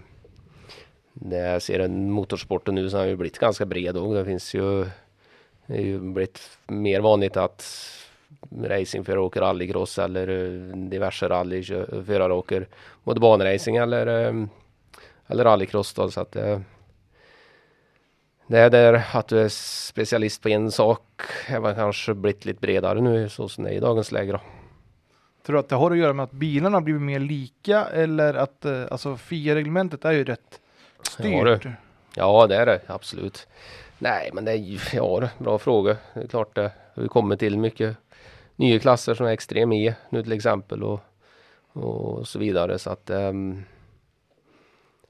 när 1.12 1.52
jag 1.52 1.62
ser 1.62 1.80
en 1.80 2.10
motorsporten 2.10 2.74
nu 2.74 2.90
så 2.90 2.96
har 2.96 3.02
den 3.02 3.10
ju 3.10 3.16
blivit 3.16 3.38
ganska 3.38 3.66
bred 3.66 3.96
och 3.96 4.14
det 4.14 4.24
finns 4.24 4.54
ju 4.54 4.84
det 5.66 5.76
är 5.76 5.82
ju 5.82 6.00
blivit 6.00 6.40
mer 6.66 7.00
vanligt 7.00 7.36
att 7.36 7.64
racingförare 8.62 9.20
åker 9.20 9.40
rallycross 9.40 9.98
eller 9.98 10.28
eh, 10.28 10.76
diverse 10.76 11.28
rallyförare 11.28 12.32
åker 12.32 12.68
både 13.04 13.20
banracing 13.20 13.76
eller, 13.76 14.06
eh, 14.06 14.44
eller 15.26 15.44
rallycross 15.44 15.94
då, 15.94 16.10
så 16.10 16.20
att 16.20 16.36
eh, 16.36 16.60
det 18.46 18.58
är 18.58 18.70
där 18.70 19.04
att 19.12 19.28
du 19.28 19.40
är 19.40 19.48
specialist 19.48 20.42
på 20.42 20.48
en 20.48 20.70
sak 20.72 21.02
är 21.48 21.60
väl 21.60 21.74
kanske 21.74 22.14
blivit 22.14 22.44
lite 22.44 22.60
bredare 22.60 23.00
nu 23.00 23.28
så 23.28 23.48
som 23.48 23.64
det 23.64 23.70
är 23.70 23.74
i 23.74 23.80
dagens 23.80 24.12
läge 24.12 24.32
då. 24.32 24.40
Tror 25.46 25.54
du 25.54 25.60
att 25.60 25.68
det 25.68 25.76
har 25.76 25.90
att 25.90 25.98
göra 25.98 26.12
med 26.12 26.24
att 26.24 26.30
bilarna 26.32 26.76
har 26.76 26.82
blivit 26.82 27.02
mer 27.02 27.18
lika 27.20 27.84
eller 27.84 28.34
att 28.34 28.66
alltså 28.90 29.16
FIA-reglementet 29.16 30.04
är 30.04 30.12
ju 30.12 30.24
rätt 30.24 30.60
Ja, 31.18 31.44
det- 31.44 31.58
styrt? 31.58 31.72
Ja 32.14 32.46
det 32.46 32.56
är 32.56 32.66
det 32.66 32.80
absolut. 32.86 33.46
Nej 33.98 34.30
men 34.32 34.44
det 34.44 34.52
är 34.52 34.56
ju, 34.56 34.78
ja 34.92 35.20
det, 35.20 35.30
bra 35.44 35.58
fråga. 35.58 35.96
Det 36.14 36.20
är 36.20 36.26
klart 36.26 36.54
det 36.54 36.72
har 36.94 37.02
ju 37.02 37.08
kommit 37.08 37.38
till 37.40 37.58
mycket 37.58 37.96
nya 38.58 38.78
klasser 38.78 39.14
som 39.14 39.26
är 39.26 39.30
extrem 39.30 39.72
E 39.72 39.94
nu 40.10 40.22
till 40.22 40.32
exempel 40.32 40.82
och, 40.82 41.00
och 41.72 42.28
så 42.28 42.38
vidare 42.38 42.78
så 42.78 42.90
att 42.90 43.10
um, 43.10 43.64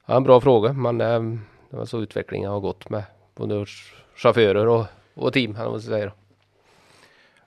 ja, 0.06 0.16
en 0.16 0.22
bra 0.22 0.40
fråga 0.40 0.72
men 0.72 1.00
um, 1.00 1.40
det 1.70 1.76
var 1.76 1.84
så 1.84 2.00
utvecklingen 2.00 2.50
har 2.50 2.60
gått 2.60 2.90
med 2.90 3.02
både 3.34 3.66
chaufförer 4.14 4.66
och, 4.66 4.86
och 5.14 5.32
team 5.32 5.56
eller 5.56 5.70
vad 5.70 5.82
säga. 5.82 6.12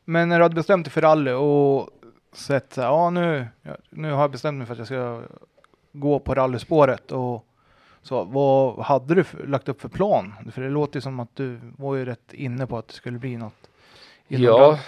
Men 0.05 0.29
när 0.29 0.39
du 0.39 0.43
hade 0.43 0.55
bestämt 0.55 0.85
dig 0.85 0.91
för 0.91 1.01
rally 1.01 1.31
och 1.31 1.89
sett 2.33 2.73
så 2.73 2.81
här, 2.81 2.87
ja 2.87 3.09
nu, 3.09 3.47
nu 3.89 4.11
har 4.11 4.21
jag 4.21 4.31
bestämt 4.31 4.57
mig 4.57 4.67
för 4.67 4.73
att 4.73 4.77
jag 4.77 4.87
ska 4.87 5.21
gå 5.91 6.19
på 6.19 6.35
rallyspåret 6.35 7.11
och 7.11 7.45
så 8.01 8.23
vad 8.23 8.79
hade 8.85 9.15
du 9.15 9.23
för, 9.23 9.47
lagt 9.47 9.69
upp 9.69 9.81
för 9.81 9.89
plan? 9.89 10.33
För 10.51 10.61
det 10.61 10.69
låter 10.69 10.97
ju 10.97 11.01
som 11.01 11.19
att 11.19 11.35
du 11.35 11.59
var 11.77 11.95
ju 11.95 12.05
rätt 12.05 12.33
inne 12.33 12.67
på 12.67 12.77
att 12.77 12.87
det 12.87 12.93
skulle 12.93 13.19
bli 13.19 13.37
något. 13.37 13.69
Ja 14.27 14.79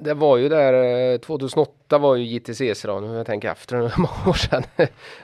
det 0.00 0.14
var 0.14 0.36
ju 0.36 0.48
där 0.48 1.12
eh, 1.12 1.18
2008 1.18 1.98
var 1.98 2.16
ju 2.16 2.24
JTCC 2.24 2.82
då, 2.82 3.00
nu 3.00 3.16
jag 3.16 3.26
tänker 3.26 3.50
efter 3.50 3.76
några 3.76 3.92
många 3.98 4.28
år 4.30 4.32
sedan. 4.32 4.62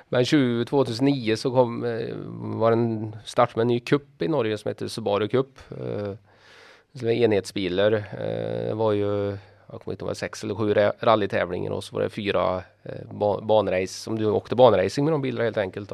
Men 0.09 0.25
20, 0.25 0.65
2009 0.65 1.37
så 1.37 1.51
kom, 1.51 1.85
eh, 1.85 2.17
var 2.59 2.71
det 2.71 2.77
en 2.77 3.17
start 3.25 3.57
med 3.57 3.63
en 3.63 3.69
ny 3.69 3.81
cup 3.81 4.23
i 4.23 4.29
Norge 4.29 4.59
som 4.59 4.69
heter 4.69 4.89
Subaru 4.89 5.29
Cup. 5.29 5.59
Eh, 5.71 6.13
som 6.99 7.09
är 7.09 7.13
enhetsbilar. 7.13 7.91
Det 8.69 8.75
var 8.75 8.93
ju, 8.93 9.39
jag 9.67 9.81
kommer 9.81 9.93
inte 9.93 10.05
ihåg, 10.05 10.17
sex 10.17 10.45
eller 10.45 10.55
sju 10.55 10.75
rallytävlingar 11.01 11.71
och 11.71 11.85
så 11.85 11.95
var 11.95 12.03
det 12.03 12.11
fyra 12.11 12.63
banrace 13.43 13.87
som 13.87 14.19
du 14.19 14.27
åkte 14.27 14.55
banracing 14.55 15.05
med 15.05 15.15
de 15.15 15.23
bilarna 15.23 15.45
helt 15.45 15.57
enkelt. 15.57 15.93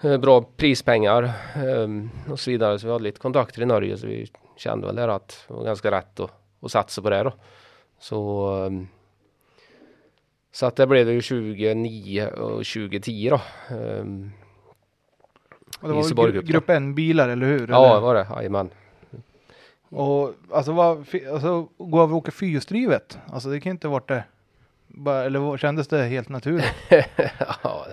Då. 0.00 0.18
Bra 0.18 0.44
prispengar 0.56 1.32
och 2.30 2.40
så 2.40 2.50
vidare. 2.50 2.78
Så 2.78 2.86
vi 2.86 2.92
hade 2.92 3.04
lite 3.04 3.20
kontakter 3.20 3.62
i 3.62 3.66
Norge 3.66 3.96
så 3.96 4.06
vi 4.06 4.30
kände 4.56 4.86
väl 4.86 4.96
där 4.96 5.08
att 5.08 5.44
det 5.48 5.54
var 5.54 5.64
ganska 5.64 5.90
rätt 5.90 6.20
att, 6.20 6.30
att 6.60 6.72
satsa 6.72 7.02
på 7.02 7.10
det 7.10 7.22
då. 7.22 7.32
Så, 8.04 8.48
ehm, 8.66 8.88
så 10.52 10.66
att 10.66 10.76
det 10.76 10.86
blev 10.86 11.06
det 11.06 11.12
ju 11.12 11.22
2009 11.22 12.26
och 12.26 12.50
2010 12.64 13.30
då. 13.30 13.40
Ehm, 13.76 14.30
Och 15.80 15.88
det 15.88 15.94
var 15.94 16.02
gru- 16.28 16.42
grupp 16.42 16.70
N-bilar 16.70 17.28
eller 17.28 17.46
hur? 17.46 17.68
Ja, 17.68 17.80
det 17.82 17.88
Eller? 17.90 18.00
var 18.00 18.14
det. 18.14 18.26
Jajamän. 18.36 18.70
Och 19.88 20.34
alltså, 20.52 20.72
vad, 20.72 21.04
alltså 21.32 21.68
gå 21.78 22.02
över 22.02 22.12
och 22.12 22.18
åka 22.18 22.30
fyrhjulsdrivet, 22.30 23.18
alltså 23.26 23.48
det 23.48 23.60
kan 23.60 23.70
inte 23.70 23.88
varit 23.88 24.08
det. 24.08 24.24
Bara, 24.86 25.24
eller 25.24 25.56
kändes 25.56 25.88
det 25.88 26.02
helt 26.04 26.28
naturligt? 26.28 26.72
ja, 27.62 27.86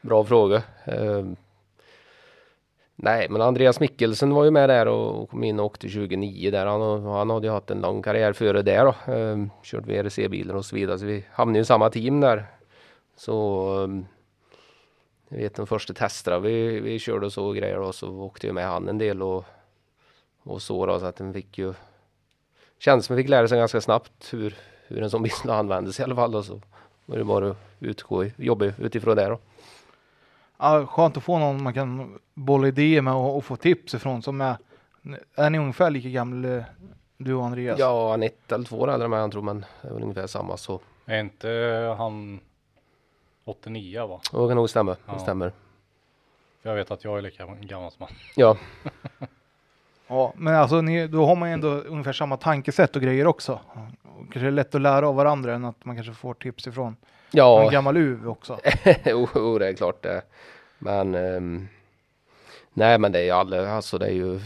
bra 0.00 0.24
fråga. 0.24 0.62
Ehm, 0.84 1.36
nej, 2.96 3.26
men 3.30 3.42
Andreas 3.42 3.80
Mikkelsen 3.80 4.34
var 4.34 4.44
ju 4.44 4.50
med 4.50 4.68
där 4.68 4.88
och 4.88 5.30
kom 5.30 5.44
in 5.44 5.60
och 5.60 5.66
åkte 5.66 5.88
2009 5.88 6.50
där. 6.50 6.66
Han, 6.66 7.04
han 7.04 7.30
hade 7.30 7.46
ju 7.46 7.52
haft 7.52 7.70
en 7.70 7.80
lång 7.80 8.02
karriär 8.02 8.32
före 8.32 8.62
det 8.62 8.78
då. 8.78 9.12
Ehm, 9.12 9.50
kört 9.62 9.86
VRC-bilar 9.86 10.54
och 10.54 10.64
så 10.64 10.76
vidare. 10.76 10.98
Så 10.98 11.06
vi 11.06 11.24
hamnade 11.32 11.58
ju 11.58 11.62
i 11.62 11.64
samma 11.64 11.90
team 11.90 12.20
där. 12.20 12.46
Så 13.16 13.68
um, 13.74 14.06
jag 15.28 15.38
vet 15.38 15.54
de 15.54 15.66
första 15.66 15.94
testerna 15.94 16.38
vi, 16.38 16.80
vi 16.80 16.98
körde 16.98 17.26
och 17.26 17.32
så 17.32 17.46
och 17.46 17.56
grejer 17.56 17.76
då 17.76 17.92
så 17.92 18.08
åkte 18.08 18.46
jag 18.46 18.54
med 18.54 18.66
han 18.66 18.88
en 18.88 18.98
del 18.98 19.22
och, 19.22 19.44
och 20.42 20.62
så 20.62 20.86
då 20.86 21.00
så 21.00 21.06
att 21.06 21.16
den 21.16 21.32
fick 21.32 21.58
ju 21.58 21.74
känns 22.78 23.06
som 23.06 23.16
vi 23.16 23.22
fick 23.22 23.30
lära 23.30 23.48
sig 23.48 23.58
ganska 23.58 23.80
snabbt 23.80 24.32
hur, 24.32 24.56
hur 24.86 25.02
en 25.02 25.10
sån 25.10 25.22
bil 25.22 25.32
användes 25.48 26.00
i 26.00 26.02
alla 26.02 26.14
fall 26.14 26.34
och 26.34 26.44
så 26.44 26.60
var 27.06 27.18
det 27.18 27.24
bara 27.24 27.50
att 27.50 27.56
utgå, 27.80 28.16
och 28.16 28.26
jobba 28.36 28.64
utifrån 28.78 29.16
det 29.16 29.28
då. 29.28 29.38
Ja, 30.58 30.86
skönt 30.86 31.16
att 31.16 31.22
få 31.24 31.38
någon 31.38 31.62
man 31.62 31.74
kan 31.74 32.18
bolla 32.34 32.68
idéer 32.68 33.02
med 33.02 33.14
och, 33.14 33.36
och 33.36 33.44
få 33.44 33.56
tips 33.56 33.94
ifrån 33.94 34.22
som 34.22 34.40
är, 34.40 34.56
är 35.34 35.50
ni 35.50 35.58
ungefär 35.58 35.90
lika 35.90 36.08
gamla 36.08 36.64
du 37.18 37.34
och 37.34 37.44
Andreas? 37.46 37.78
Ja, 37.78 38.10
han 38.10 38.22
är 38.22 38.26
ett 38.26 38.52
eller 38.52 38.64
två 38.64 38.76
år 38.80 38.90
äldre 38.90 39.04
än 39.04 39.10
mig 39.10 39.20
jag 39.20 39.32
tror 39.32 39.42
men 39.42 39.64
det 39.82 39.88
är 39.88 39.92
väl 39.92 40.02
ungefär 40.02 40.26
samma 40.26 40.56
så. 40.56 40.80
Är 41.06 41.20
inte 41.20 41.48
han 41.98 42.40
89 43.44 44.06
va? 44.06 44.20
Det 44.32 44.48
kan 44.48 44.56
nog 44.56 44.70
stämma, 44.70 44.90
det 44.92 44.98
Ja. 45.06 45.18
stämmer. 45.18 45.52
För 46.62 46.68
jag 46.70 46.76
vet 46.76 46.90
att 46.90 47.04
jag 47.04 47.18
är 47.18 47.22
lika 47.22 47.46
gammal 47.46 47.90
som 47.92 48.02
han. 48.08 48.16
Ja, 48.36 48.56
Ja, 50.08 50.32
men 50.36 50.54
alltså 50.54 50.80
ni, 50.80 51.06
då 51.06 51.26
har 51.26 51.36
man 51.36 51.48
ju 51.48 51.52
ändå 51.52 51.68
ungefär 51.68 52.12
samma 52.12 52.36
tankesätt 52.36 52.96
och 52.96 53.02
grejer 53.02 53.26
också. 53.26 53.60
Och 54.02 54.32
kanske 54.32 54.46
är 54.46 54.50
lätt 54.50 54.74
att 54.74 54.80
lära 54.80 55.08
av 55.08 55.14
varandra 55.14 55.54
än 55.54 55.64
att 55.64 55.84
man 55.84 55.96
kanske 55.96 56.12
får 56.14 56.34
tips 56.34 56.66
ifrån 56.66 56.96
en 57.42 57.64
ja, 57.64 57.68
gammal 57.68 57.96
uv 57.96 58.28
också. 58.28 58.58
jo, 59.04 59.28
jo, 59.34 59.58
det 59.58 59.68
är 59.68 59.72
klart 59.72 60.02
det. 60.02 60.22
Men 60.78 61.14
ehm, 61.14 61.68
nej, 62.72 62.98
men 62.98 63.12
det 63.12 63.18
är 63.18 63.24
ju 63.24 63.30
alla, 63.30 63.70
alltså 63.70 63.98
det 63.98 64.06
är 64.06 64.12
ju, 64.12 64.40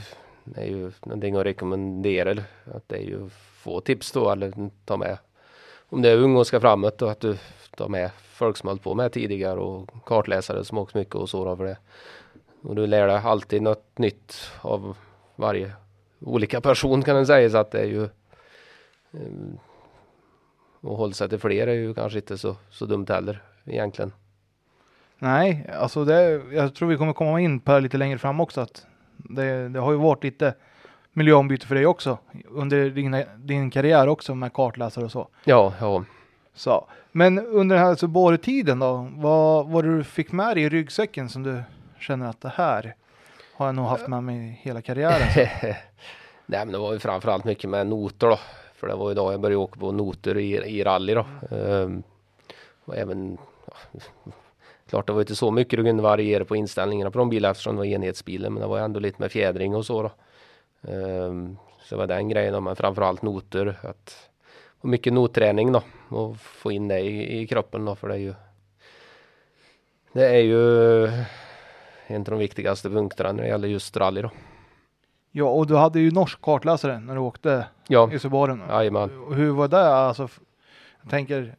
det 0.45 0.61
är 0.61 0.67
ju 0.67 0.93
någonting 1.05 1.37
att 1.37 1.45
rekommendera. 1.45 2.43
Att 2.75 2.89
det 2.89 2.97
är 2.97 3.03
ju 3.03 3.29
få 3.63 3.81
tips 3.81 4.13
då 4.13 4.31
eller 4.31 4.71
ta 4.85 4.97
med. 4.97 5.19
Om 5.89 6.03
det 6.03 6.11
är 6.11 6.17
ung 6.17 6.37
och 6.37 6.47
ska 6.47 6.61
framåt 6.61 6.99
då 6.99 7.09
att 7.09 7.21
du 7.21 7.37
tar 7.77 7.89
med 7.89 8.11
folk 8.33 8.57
som 8.57 8.69
hållit 8.69 8.83
på 8.83 8.95
med 8.95 9.13
tidigare 9.13 9.61
och 9.61 10.05
kartläsare 10.05 10.65
som 10.65 10.79
åkt 10.79 10.95
mycket 10.95 11.15
och 11.15 11.29
så 11.29 11.57
för 11.57 11.65
det. 11.65 11.77
Och 12.63 12.75
du 12.75 12.87
lär 12.87 13.07
dig 13.07 13.21
alltid 13.25 13.63
något 13.63 13.99
nytt 13.99 14.51
av 14.61 14.97
varje 15.37 15.73
olika 16.21 16.61
person 16.61 17.03
kan 17.03 17.15
man 17.15 17.27
säga 17.27 17.51
så 17.51 17.59
att 17.59 17.71
det 17.71 17.81
är 17.81 17.87
ju 17.87 18.09
ehm, 19.13 19.59
och 20.81 20.97
hålla 20.97 21.13
sig 21.13 21.29
till 21.29 21.39
fler 21.39 21.67
är 21.67 21.75
ju 21.75 21.95
kanske 21.95 22.19
inte 22.19 22.39
så, 22.39 22.57
så 22.71 22.87
dumt 22.87 23.07
heller 23.09 23.43
egentligen. 23.65 24.13
Nej, 25.19 25.71
alltså 25.79 26.05
det, 26.05 26.43
jag 26.53 26.75
tror 26.75 26.89
vi 26.89 26.97
kommer 26.97 27.13
komma 27.13 27.41
in 27.41 27.61
på 27.61 27.73
det 27.73 27.81
lite 27.81 27.97
längre 27.97 28.19
fram 28.19 28.41
också. 28.41 28.61
Att 28.61 28.87
det, 29.17 29.69
det 29.69 29.81
har 29.81 29.93
ju 29.93 29.99
varit 29.99 30.25
lite 30.25 30.55
miljöombyte 31.13 31.67
för 31.67 31.75
dig 31.75 31.87
också 31.87 32.19
under 32.49 32.91
din, 32.91 33.25
din 33.37 33.71
karriär 33.71 34.09
också 34.09 34.35
med 34.35 34.53
kartläsare 34.53 35.05
och 35.05 35.13
så. 35.13 35.29
Ja, 35.45 35.75
ja. 35.81 36.05
så. 36.55 36.89
Men 37.13 37.39
under 37.39 37.77
den 37.77 37.85
här 37.85 37.95
Subaru-tiden 37.95 38.79
då, 38.79 39.09
vad 39.15 39.69
var 39.69 39.83
du 39.83 40.05
fick 40.05 40.33
med 40.33 40.57
dig 40.57 40.65
i 40.65 40.69
ryggsäcken 40.69 41.29
som 41.29 41.43
du 41.43 41.63
känner 41.99 42.27
att 42.27 42.41
det 42.41 42.53
här 42.55 42.95
har 43.55 43.67
jag 43.67 43.75
nog 43.75 43.87
haft 43.87 44.09
med 44.09 44.23
mig 44.23 44.61
hela 44.63 44.83
karriären? 44.83 45.29
Nej 46.47 46.65
men 46.65 46.73
det 46.73 46.79
var 46.79 46.93
ju 46.93 46.99
framförallt 46.99 47.45
mycket 47.45 47.71
med 47.71 47.87
noter 47.87 48.27
då. 48.27 48.39
För 48.81 48.87
det 48.87 48.95
var 48.95 49.09
ju 49.09 49.15
då 49.15 49.33
jag 49.33 49.41
började 49.41 49.57
åka 49.57 49.81
på 49.81 49.93
noter 49.93 50.39
i, 50.39 50.57
i 50.57 50.85
rally 50.85 51.15
då. 51.15 51.27
Ehm, 51.51 52.03
och 52.85 52.97
även 52.97 53.39
ja, 53.67 54.01
Klart 54.89 55.07
det 55.07 55.13
var 55.13 55.21
inte 55.21 55.37
så 55.37 55.51
mycket 55.51 55.77
du 55.77 55.85
kunde 55.85 56.03
variera 56.03 56.45
på 56.45 56.57
inställningarna 56.57 57.11
på 57.11 57.19
de 57.19 57.31
bilarna 57.31 57.51
eftersom 57.51 57.75
det 57.75 57.79
var 57.79 57.87
enhetsbilar. 57.87 58.51
Men 58.51 58.61
det 58.61 58.69
var 58.69 58.79
ändå 58.79 59.01
lite 59.01 59.23
med 59.23 59.33
fjädring 59.33 59.75
och 59.75 59.87
så 59.87 60.03
då. 60.03 60.11
Ehm, 60.91 61.57
så 61.83 61.95
det 61.95 61.99
var 61.99 62.07
den 62.07 62.29
grejen 62.29 62.53
då. 62.53 62.61
Men 62.61 62.77
framförallt 62.77 63.23
noter. 63.23 63.79
Att, 63.83 64.31
och 64.81 64.89
mycket 64.89 65.13
notträning 65.13 65.73
då. 65.73 65.83
Och 66.09 66.37
få 66.37 66.73
in 66.73 66.89
det 66.89 67.01
i, 67.01 67.41
i 67.41 67.47
kroppen 67.47 67.85
då. 67.85 67.95
För 67.95 68.09
det 68.09 68.15
är 68.15 68.19
ju 68.19 68.35
Det 70.13 70.27
är 70.27 70.43
ju 70.43 71.05
en 72.07 72.21
av 72.21 72.25
de 72.25 72.39
viktigaste 72.39 72.91
punkterna 72.91 73.33
när 73.33 73.43
det 73.43 73.49
gäller 73.49 73.69
just 73.69 73.97
rally 73.97 74.23
då. 74.23 74.31
Ja, 75.33 75.45
och 75.45 75.67
du 75.67 75.77
hade 75.77 76.01
ju 76.01 76.11
norsk 76.11 76.41
kartläsare 76.41 77.01
när 77.01 77.15
du 77.15 77.21
åkte 77.21 77.67
Ja, 77.89 78.13
i 78.13 78.19
Subarun. 78.19 78.63
jajamän. 78.69 79.11
Hur 79.33 79.51
var 79.51 79.69
det? 79.69 79.95
Alltså, 79.95 80.29
jag 81.03 81.11
tänker, 81.11 81.55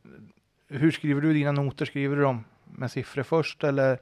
hur 0.68 0.92
skriver 0.92 1.22
du 1.22 1.34
dina 1.34 1.52
noter? 1.52 1.86
Skriver 1.86 2.16
du 2.16 2.22
dem 2.22 2.44
med 2.66 2.92
siffror 2.92 3.24
först 3.24 3.64
eller? 3.64 4.00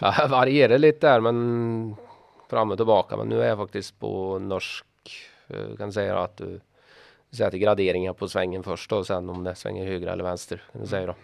Ja, 0.00 0.14
jag 0.18 0.28
varierar 0.28 0.78
lite 0.78 1.06
där 1.06 1.20
men 1.20 1.94
fram 2.50 2.70
och 2.70 2.76
tillbaka. 2.76 3.16
Men 3.16 3.28
nu 3.28 3.42
är 3.42 3.48
jag 3.48 3.58
faktiskt 3.58 3.98
på 4.00 4.38
norsk. 4.38 4.84
Jag 5.46 5.78
kan 5.78 5.92
säga 5.92 6.18
att 6.18 6.36
du 6.36 6.60
sätter 7.30 7.58
graderingar 7.58 8.12
på 8.12 8.28
svängen 8.28 8.62
först 8.62 8.92
och 8.92 9.06
sen 9.06 9.30
om 9.30 9.44
det 9.44 9.54
svänger 9.54 9.86
höger 9.86 10.06
eller 10.06 10.24
vänster. 10.24 10.62
Kan 10.72 10.80
du 10.80 10.86
säga 10.86 11.06
då. 11.06 11.14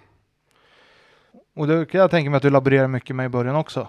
Och 1.54 1.66
det 1.66 1.86
kan 1.90 2.00
jag 2.00 2.10
tänka 2.10 2.30
mig 2.30 2.36
att 2.36 2.42
du 2.42 2.50
laborerar 2.50 2.88
mycket 2.88 3.16
med 3.16 3.26
i 3.26 3.28
början 3.28 3.56
också. 3.56 3.88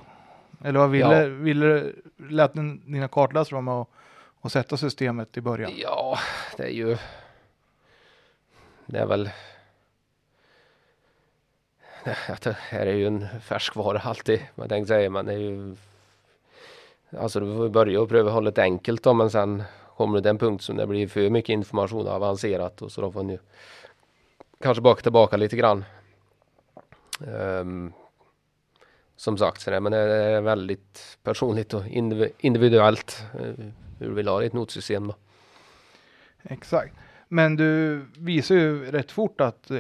Eller 0.64 0.80
vad 0.80 0.90
ville, 0.90 1.24
Ja. 1.24 1.30
ville 1.30 1.92
lät 2.18 2.54
din- 2.54 2.92
dina 2.94 3.08
kartläsare 3.08 3.54
vara 3.54 3.62
med 3.62 3.86
och, 4.42 4.52
sätta 4.52 4.78
systemet 4.78 5.38
i 5.38 5.42
början? 5.42 5.72
Ja, 5.76 6.18
det 6.58 6.64
är 6.64 6.70
ju. 6.70 6.98
Det 8.86 9.00
är 9.00 9.06
väl. 9.06 9.30
Det 12.04 12.58
här 12.70 12.86
är 12.88 12.94
ju 12.94 13.08
en 13.08 13.28
färskvara 13.42 14.00
alltid. 14.00 14.42
Man 14.56 14.70
tänkte 14.70 14.88
säga, 14.88 15.10
det 15.24 15.34
är 15.34 15.38
ju 15.38 15.76
Alltså 17.20 17.40
du 17.40 17.56
får 17.56 17.70
börja 17.70 18.02
och 18.02 18.10
pröva 18.10 18.32
hålla 18.32 18.52
det 18.52 18.62
enkelt 18.62 19.04
då 19.04 19.14
men 19.14 19.30
sen 19.30 19.64
kommer 19.98 20.18
det 20.18 20.22
till 20.22 20.30
en 20.30 20.38
punkt 20.38 20.64
som 20.64 20.78
det 20.78 20.88
blir 20.88 21.08
för 21.08 21.30
mycket 21.30 21.50
information 21.54 22.08
och 22.08 22.14
avancerat 22.14 22.82
och 22.82 22.92
så 22.92 23.02
då 23.02 23.12
får 23.12 23.24
ni 23.24 23.40
kanske 24.62 24.82
baka 24.82 25.02
tillbaka 25.02 25.38
lite 25.38 25.56
grann. 25.58 25.86
Um, 27.20 27.94
som 29.20 29.38
sagt, 29.38 29.66
det, 29.66 29.80
men 29.80 29.92
det 29.92 29.98
är 29.98 30.42
väldigt 30.42 31.18
personligt 31.24 31.74
och 31.74 31.84
individuellt 32.40 33.24
uh, 33.36 33.66
hur 34.00 34.08
du 34.08 34.14
vill 34.14 34.28
ha 34.28 34.40
ditt 34.40 34.54
notsystem 34.54 35.08
då. 35.08 35.16
Exakt. 36.44 36.96
Men 37.28 37.56
du 37.56 38.02
visar 38.18 38.56
ju 38.56 38.92
rätt 38.92 39.12
fort 39.12 39.42
att 39.42 39.72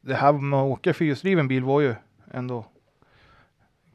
det 0.00 0.14
här 0.14 0.32
med 0.32 0.58
att 0.58 0.64
åka 0.64 0.94
fyrhjulsdriven 0.94 1.48
bil 1.48 1.64
var 1.64 1.80
ju 1.80 1.94
ändå 2.32 2.66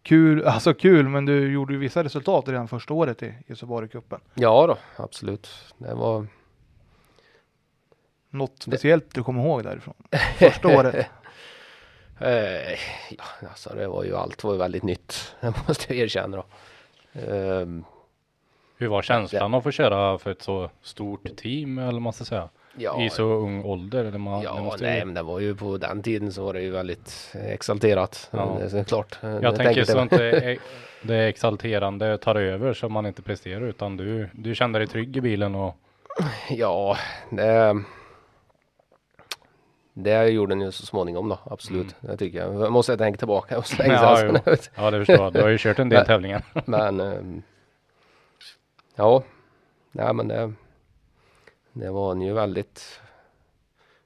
kul, 0.02 0.44
alltså 0.46 0.74
kul, 0.74 1.10
men 1.10 1.26
du 1.26 1.52
gjorde 1.52 1.74
ju 1.74 1.80
vissa 1.80 2.04
resultat 2.04 2.48
redan 2.48 2.68
första 2.68 2.94
året 2.94 3.24
i 3.24 3.34
Göteborgscupen. 3.48 4.20
Ja 4.34 4.68
då, 4.68 5.04
absolut. 5.04 5.50
Det 5.78 5.96
var 5.96 6.28
något 8.30 8.64
speciellt 8.64 9.14
du 9.14 9.24
kommer 9.24 9.44
ihåg 9.44 9.64
därifrån? 9.64 9.96
Första 10.38 10.68
året? 10.80 11.06
Eh, 12.22 12.72
ja, 13.10 13.24
alltså 13.50 13.74
det 13.76 13.88
var 13.88 14.04
ju 14.04 14.16
allt 14.16 14.44
var 14.44 14.52
ju 14.52 14.58
väldigt 14.58 14.84
nytt. 14.84 15.36
Det 15.42 15.54
måste 15.68 15.94
jag 15.94 16.04
erkänna 16.04 16.38
då. 16.38 16.46
Um, 17.22 17.86
Hur 18.78 18.88
var 18.88 19.02
känslan 19.02 19.52
ja. 19.52 19.58
att 19.58 19.64
få 19.64 19.72
köra 19.72 20.18
för 20.18 20.32
ett 20.32 20.42
så 20.42 20.70
stort 20.82 21.38
team 21.38 21.78
eller 21.78 22.00
man 22.00 22.14
ska 22.14 22.26
säga? 22.26 22.50
Ja, 22.78 23.02
I 23.02 23.10
så 23.10 23.24
ung 23.24 23.66
ålder? 23.66 24.18
Man, 24.18 24.42
ja, 24.42 24.76
nej, 24.80 25.00
ju... 25.00 25.06
men 25.06 25.14
det 25.14 25.22
var 25.22 25.40
ju 25.40 25.56
på 25.56 25.78
den 25.78 26.04
tiden 26.04 26.34
så 26.34 26.44
var 26.44 26.54
det 26.54 26.62
ju 26.62 26.72
väldigt 26.72 27.34
exalterat. 27.34 28.30
Ja. 28.32 28.58
Det 28.60 28.80
är 28.80 28.84
klart. 28.84 29.20
Jag, 29.22 29.44
jag 29.44 29.56
tänker 29.56 29.84
så 29.84 30.02
inte 30.02 30.58
det 31.02 31.16
är 31.16 31.28
exalterande 31.28 32.18
tar 32.18 32.36
över 32.36 32.74
så 32.74 32.90
man 32.90 33.06
inte 33.06 33.22
presterar 33.22 33.62
utan 33.62 33.98
du, 33.98 34.30
du 34.34 34.56
kände 34.56 34.80
dig 34.80 34.88
trygg 34.88 35.18
i 35.18 35.22
bilen 35.22 35.56
och 35.56 35.76
Ja, 36.50 36.98
det 37.30 37.84
det 40.04 40.30
gjorde 40.30 40.52
den 40.52 40.62
ju 40.62 40.72
så 40.72 40.86
småningom 40.86 41.30
då, 41.30 41.40
absolut. 41.44 41.96
Mm. 42.02 42.12
Det 42.12 42.18
tycker 42.18 42.40
jag. 42.40 42.62
jag 42.62 42.72
måste 42.72 42.92
jag 42.92 43.00
tänka 43.00 43.18
tillbaka 43.18 43.58
och 43.58 43.68
så 43.68 43.78
länge 43.78 43.94
ja, 43.94 44.42
ja, 44.76 44.92
det 44.92 45.06
förstår 45.06 45.24
jag. 45.24 45.34
Du 45.34 45.42
har 45.42 45.50
ju 45.50 45.58
kört 45.58 45.80
en 45.80 45.90
del 45.90 46.06
tävlingar. 46.06 46.44
men 46.66 47.00
um, 47.00 47.42
ja, 48.96 49.24
nej 49.92 50.14
men 50.14 50.28
det, 50.28 50.54
det 51.74 51.90
var 51.90 52.16
ju 52.16 52.34
väldigt 52.34 53.02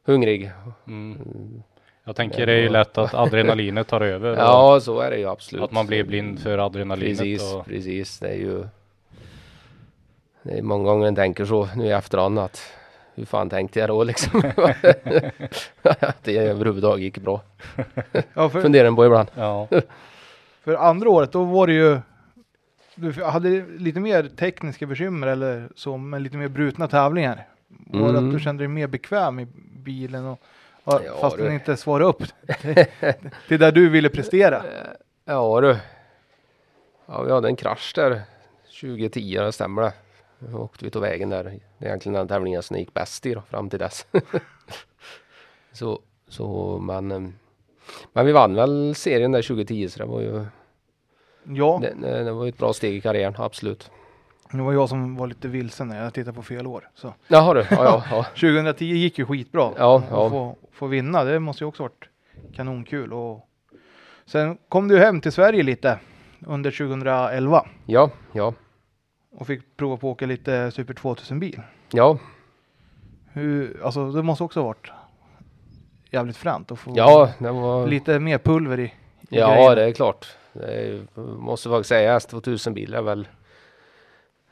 hungrig. 0.05 0.51
Mm. 0.88 1.21
mm. 1.25 1.63
Jag 2.05 2.15
tänker 2.15 2.45
det 2.45 2.53
är 2.53 2.62
ju 2.62 2.69
lätt 2.69 2.97
att 2.97 3.13
adrenalinet 3.13 3.88
tar 3.88 4.01
över. 4.01 4.35
ja, 4.38 4.79
så 4.79 5.00
är 5.00 5.12
det 5.12 5.17
ju 5.17 5.29
absolut. 5.29 5.63
Att 5.63 5.71
man 5.71 5.88
blir 5.88 6.03
blind 6.03 6.39
för 6.39 6.57
adrenalinet. 6.57 7.17
Precis, 7.17 7.53
och... 7.53 7.65
precis. 7.65 8.19
Det 8.19 8.27
är 8.27 8.38
ju 8.38 8.67
det 10.43 10.57
är 10.57 10.62
många 10.62 10.83
gånger 10.83 11.07
en 11.07 11.15
tänker 11.15 11.45
så 11.45 11.69
nu 11.75 11.85
i 11.85 11.91
efterhand 11.91 12.39
att 12.39 12.62
hur 13.15 13.25
fan 13.25 13.50
tänkte 13.50 13.79
jag 13.79 13.89
då 13.89 14.03
liksom? 14.03 14.43
att 15.84 16.24
det 16.24 16.38
överhuvudtaget 16.38 17.03
gick 17.03 17.17
bra. 17.17 17.41
Ja, 18.34 18.50
för, 18.50 18.62
Funderar 18.62 18.91
på 18.91 19.05
ibland. 19.05 19.27
Ja. 19.36 19.67
för 20.63 20.75
andra 20.75 21.10
året 21.10 21.32
då 21.32 21.43
var 21.43 21.67
det 21.67 21.74
ju 21.74 22.00
du 22.96 23.24
hade 23.24 23.65
lite 23.77 24.00
mer 24.00 24.24
tekniska 24.24 24.86
bekymmer 24.86 25.27
eller 25.27 25.70
så, 25.75 25.98
med 25.98 26.22
lite 26.22 26.38
mer 26.38 26.48
brutna 26.48 26.88
tävlingar. 26.88 27.48
Var 27.67 28.12
det 28.12 28.17
att 28.17 28.24
du 28.24 28.29
mm. 28.29 28.39
kände 28.39 28.63
dig 28.63 28.67
mer 28.67 28.88
bekväm 28.88 29.39
i 29.39 29.48
bilen 29.77 30.25
och, 30.25 30.39
och 30.84 31.01
ja, 31.05 31.17
fast 31.22 31.38
den 31.38 31.53
inte 31.53 31.77
svarade 31.77 32.05
upp 32.05 32.24
till 33.48 33.60
där 33.60 33.72
du 33.72 33.89
ville 33.89 34.10
prestera? 34.10 34.63
Ja 35.25 35.62
du. 35.62 35.77
Ja, 37.06 37.23
vi 37.23 37.32
hade 37.32 37.47
en 37.47 37.56
krasch 37.56 37.91
där 37.95 38.21
2010, 38.82 39.38
det 39.39 39.52
stämmer 39.52 39.82
det. 39.82 39.93
Då 40.51 40.58
åkte 40.58 40.86
vi 40.86 40.91
till 40.91 41.01
vägen 41.01 41.29
där. 41.29 41.43
Det 41.43 41.86
är 41.86 41.88
egentligen 41.88 42.13
den 42.13 42.27
tävlingen 42.27 42.63
som 42.63 42.77
gick 42.77 42.93
bäst 42.93 43.25
i 43.25 43.34
då, 43.34 43.41
fram 43.41 43.69
till 43.69 43.79
dess. 43.79 44.08
så, 45.71 45.99
så 46.27 46.77
men, 46.82 47.12
ehm, 47.12 47.34
men 48.13 48.25
vi 48.25 48.32
vann 48.32 48.56
väl 48.56 48.95
serien 48.95 49.32
där 49.32 49.41
2010 49.41 49.89
så 49.89 49.99
det 49.99 50.06
var 50.06 50.21
ju 50.21 50.45
Ja. 51.43 51.82
Det, 51.82 52.23
det 52.23 52.32
var 52.32 52.43
ju 52.43 52.49
ett 52.49 52.58
bra 52.58 52.73
steg 52.73 52.95
i 52.95 53.01
karriären, 53.01 53.36
absolut. 53.38 53.91
Det 54.51 54.62
var 54.62 54.73
jag 54.73 54.89
som 54.89 55.15
var 55.15 55.27
lite 55.27 55.47
vilsen 55.47 55.88
när 55.88 56.03
jag 56.03 56.13
tittade 56.13 56.36
på 56.36 56.43
fel 56.43 56.67
år. 56.67 56.89
Så. 56.95 57.13
Jaha 57.27 57.53
du, 57.53 57.60
ja, 57.60 57.65
ja, 57.69 58.03
ja. 58.12 58.23
2010 58.34 58.86
gick 58.86 59.17
ju 59.17 59.25
skitbra. 59.25 59.71
Ja, 59.77 60.03
ja. 60.10 60.29
Få, 60.29 60.56
få 60.71 60.88
vinna, 60.88 61.23
det 61.23 61.39
måste 61.39 61.63
ju 61.63 61.67
också 61.67 61.84
varit 61.84 62.10
kanonkul. 62.56 63.13
Och 63.13 63.47
sen 64.25 64.58
kom 64.69 64.88
du 64.88 64.99
hem 64.99 65.21
till 65.21 65.32
Sverige 65.32 65.63
lite 65.63 65.99
under 66.47 66.71
2011. 66.71 67.65
Ja, 67.86 68.10
ja 68.32 68.53
och 69.36 69.48
fick 69.48 69.78
prova 69.78 69.98
på 69.98 70.08
att 70.08 70.13
åka 70.15 70.26
lite 70.26 70.72
Super 70.72 70.93
2000 70.93 71.39
bil. 71.39 71.62
Ja. 71.91 72.17
Hur, 73.34 73.82
alltså 73.84 74.12
det 74.12 74.24
måste 74.24 74.43
också 74.43 74.60
ha 74.60 74.67
varit 74.67 74.91
jävligt 76.12 76.38
fränt 76.38 76.72
att 76.72 76.80
få 76.80 76.93
ja, 76.96 77.32
var... 77.39 77.88
lite 77.88 78.19
mer 78.19 78.38
pulver 78.38 78.80
i, 78.80 78.84
i 78.84 78.93
Ja, 79.30 79.56
grejen. 79.56 79.76
det 79.76 79.84
är 79.84 79.91
klart. 79.91 80.28
Det 80.54 80.65
är, 80.65 81.19
måste 81.19 81.69
faktiskt 81.69 81.89
säga 81.89 82.19
S2000 82.19 82.74
bil 82.74 82.93
är 82.93 83.02
väl 83.02 83.28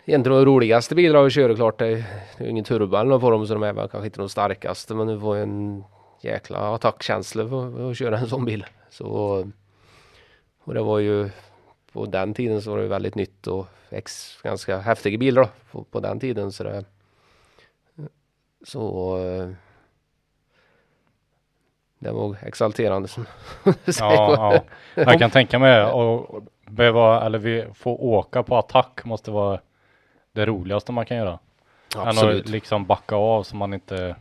egentligen 0.05 0.37
de 0.37 0.45
roligaste 0.45 0.95
bilarna 0.95 1.25
att 1.25 1.33
köra 1.33 1.55
klart. 1.55 1.79
Det 1.79 1.87
är, 1.87 2.03
det 2.37 2.43
är 2.43 2.47
ingen 2.47 2.63
turbo 2.63 2.97
eller 2.97 3.19
på 3.19 3.29
dem 3.29 3.47
så 3.47 3.53
de 3.53 3.63
är 3.63 3.73
väl 3.73 3.89
kanske 3.89 4.05
inte 4.05 4.19
de 4.19 4.29
starkaste 4.29 4.93
men 4.93 5.07
du 5.07 5.19
får 5.19 5.35
en 5.35 5.83
jäkla 6.21 6.75
attackkänsla 6.75 7.47
för 7.47 7.91
att 7.91 7.97
köra 7.97 8.17
en 8.17 8.27
sån 8.27 8.45
bil. 8.45 8.65
Så 8.89 9.05
och 10.63 10.73
det 10.73 10.81
var 10.81 10.99
ju 10.99 11.29
på 11.91 12.05
den 12.05 12.33
tiden 12.33 12.61
så 12.61 12.71
var 12.71 12.77
det 12.77 12.87
väldigt 12.87 13.15
nytt 13.15 13.47
och 13.47 13.67
ex, 13.89 14.37
ganska 14.43 14.77
häftiga 14.77 15.17
bilar 15.17 15.41
då, 15.43 15.49
på, 15.71 15.83
på 15.83 15.99
den 15.99 16.19
tiden. 16.19 16.51
Så, 16.51 16.63
det, 16.63 16.85
så 18.63 19.17
det 21.99 22.11
var 22.11 22.37
exalterande. 22.41 23.09
ja, 23.63 23.73
ja, 23.95 24.63
jag 24.95 25.19
kan 25.19 25.31
tänka 25.31 25.59
mig 25.59 25.81
att 25.81 26.29
behöva 26.65 27.25
eller 27.25 27.73
få 27.73 27.95
åka 27.95 28.43
på 28.43 28.57
attack 28.57 29.05
måste 29.05 29.31
vara 29.31 29.59
det 30.31 30.45
roligaste 30.45 30.91
man 30.91 31.05
kan 31.05 31.17
göra. 31.17 31.39
Absolut. 31.95 32.35
Än 32.35 32.39
att 32.41 32.49
liksom 32.49 32.85
backa 32.85 33.15
av 33.15 33.43
så 33.43 33.55
man 33.55 33.73
inte 33.73 34.15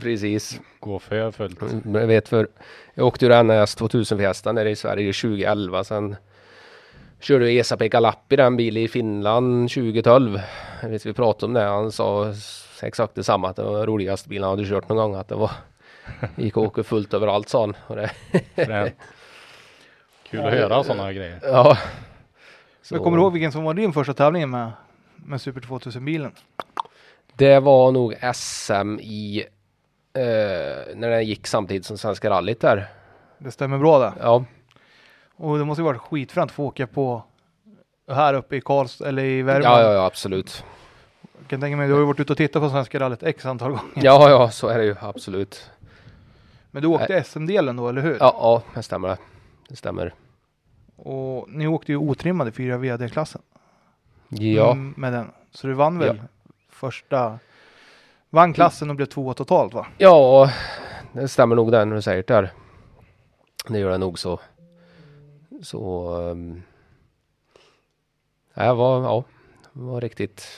Precis. 0.00 0.60
går 0.80 0.98
för 0.98 1.30
fullt. 1.30 1.60
Jag 1.84 2.06
vet 2.06 2.28
för 2.28 2.48
jag 2.94 3.06
åkte 3.06 3.24
ju 3.24 3.28
den 3.28 3.50
här 3.50 3.66
S2000 3.66 4.52
nere 4.52 4.70
i 4.70 4.76
Sverige 4.76 5.12
2011 5.12 5.84
sen 5.84 6.16
körde 7.20 7.50
Esa-Pekka 7.50 8.00
Lappi 8.00 8.36
den 8.36 8.56
bilen 8.56 8.82
i 8.82 8.88
Finland 8.88 9.70
2012. 9.70 10.40
Jag 10.82 10.88
vet 10.88 11.06
vi 11.06 11.12
pratade 11.12 11.46
om 11.46 11.52
det. 11.52 11.62
Han 11.62 11.92
sa 11.92 12.32
exakt 12.82 13.14
detsamma 13.14 13.48
att 13.48 13.56
det 13.56 13.62
var 13.62 13.86
roligaste 13.86 14.28
bilen 14.28 14.48
han 14.48 14.58
hade 14.58 14.68
kört 14.68 14.88
någon 14.88 14.96
gång. 14.96 15.14
Att 15.14 15.28
det 15.28 15.34
var 15.34 15.50
gick 16.36 16.56
och 16.56 16.62
åka 16.62 16.82
fullt 16.82 17.14
överallt 17.14 17.48
sa 17.48 17.60
han. 17.60 17.76
Och 17.86 17.96
det 17.96 18.10
Kul 20.30 20.40
att 20.40 20.52
höra 20.52 20.84
sådana 20.84 21.12
grejer. 21.12 21.40
Ja. 21.42 21.78
Så. 22.82 22.94
Men 22.94 23.04
kommer 23.04 23.16
du 23.16 23.22
ihåg 23.22 23.32
vilken 23.32 23.52
som 23.52 23.64
var 23.64 23.74
din 23.74 23.92
första 23.92 24.14
tävling 24.14 24.50
med, 24.50 24.72
med 25.16 25.40
Super 25.40 25.60
2000 25.60 26.04
bilen? 26.04 26.32
Det 27.34 27.60
var 27.60 27.92
nog 27.92 28.14
SM 28.34 28.98
i 29.00 29.44
eh, 30.12 30.22
när 30.94 31.10
den 31.10 31.24
gick 31.24 31.46
samtidigt 31.46 31.86
som 31.86 31.98
Svenska 31.98 32.30
rallyt 32.30 32.60
där. 32.60 32.86
Det 33.38 33.50
stämmer 33.50 33.78
bra 33.78 33.98
det. 33.98 34.12
Ja. 34.20 34.44
Och 35.36 35.58
det 35.58 35.64
måste 35.64 35.80
ju 35.80 35.84
varit 35.84 36.00
skitfränt 36.00 36.50
att 36.50 36.54
få 36.54 36.64
åka 36.64 36.86
på 36.86 37.22
här 38.08 38.34
uppe 38.34 38.56
i 38.56 38.60
Karls 38.60 39.00
eller 39.00 39.24
i 39.24 39.42
Värmland. 39.42 39.74
Ja, 39.74 39.82
ja, 39.82 39.92
ja, 39.92 40.06
absolut. 40.06 40.64
Jag 41.38 41.48
kan 41.48 41.60
tänka 41.60 41.76
mig, 41.76 41.88
du 41.88 41.92
har 41.92 42.00
ju 42.00 42.06
varit 42.06 42.20
ute 42.20 42.32
och 42.32 42.36
tittat 42.36 42.62
på 42.62 42.70
Svenska 42.70 43.00
rallyt 43.00 43.22
x 43.22 43.46
antal 43.46 43.70
gånger. 43.70 43.92
Ja, 43.94 44.30
ja, 44.30 44.50
så 44.50 44.68
är 44.68 44.78
det 44.78 44.84
ju 44.84 44.96
absolut. 45.00 45.70
Men 46.70 46.82
du 46.82 46.88
åkte 46.88 47.24
SM-delen 47.24 47.76
då, 47.76 47.88
eller 47.88 48.02
hur? 48.02 48.16
Ja, 48.20 48.36
ja, 48.40 48.62
det 48.74 48.82
stämmer. 48.82 49.16
Det 49.68 49.76
stämmer. 49.76 50.14
Och 50.96 51.50
ni 51.50 51.66
åkte 51.66 51.92
ju 51.92 51.98
otrimmade 51.98 52.52
fyra 52.52 52.76
VD-klassen. 52.76 53.42
Ja. 54.28 54.72
Mm, 54.72 54.94
med 54.96 55.12
den. 55.12 55.30
Så 55.50 55.66
du 55.66 55.72
vann 55.72 55.98
väl 55.98 56.16
ja. 56.16 56.48
första, 56.70 57.38
vann 58.30 58.52
klassen 58.52 58.90
och 58.90 58.96
blev 58.96 59.06
två 59.06 59.34
totalt 59.34 59.74
va? 59.74 59.86
Ja, 59.98 60.50
det 61.12 61.28
stämmer 61.28 61.56
nog 61.56 61.72
den 61.72 61.90
du 61.90 62.02
säger 62.02 62.24
där. 62.26 62.52
Det 63.68 63.78
gör 63.78 63.90
det 63.90 63.98
nog 63.98 64.18
så. 64.18 64.40
Så 65.62 66.10
um, 66.16 66.62
det 68.54 68.72
var, 68.72 69.02
ja, 69.02 69.24
var 69.72 70.00
riktigt 70.00 70.48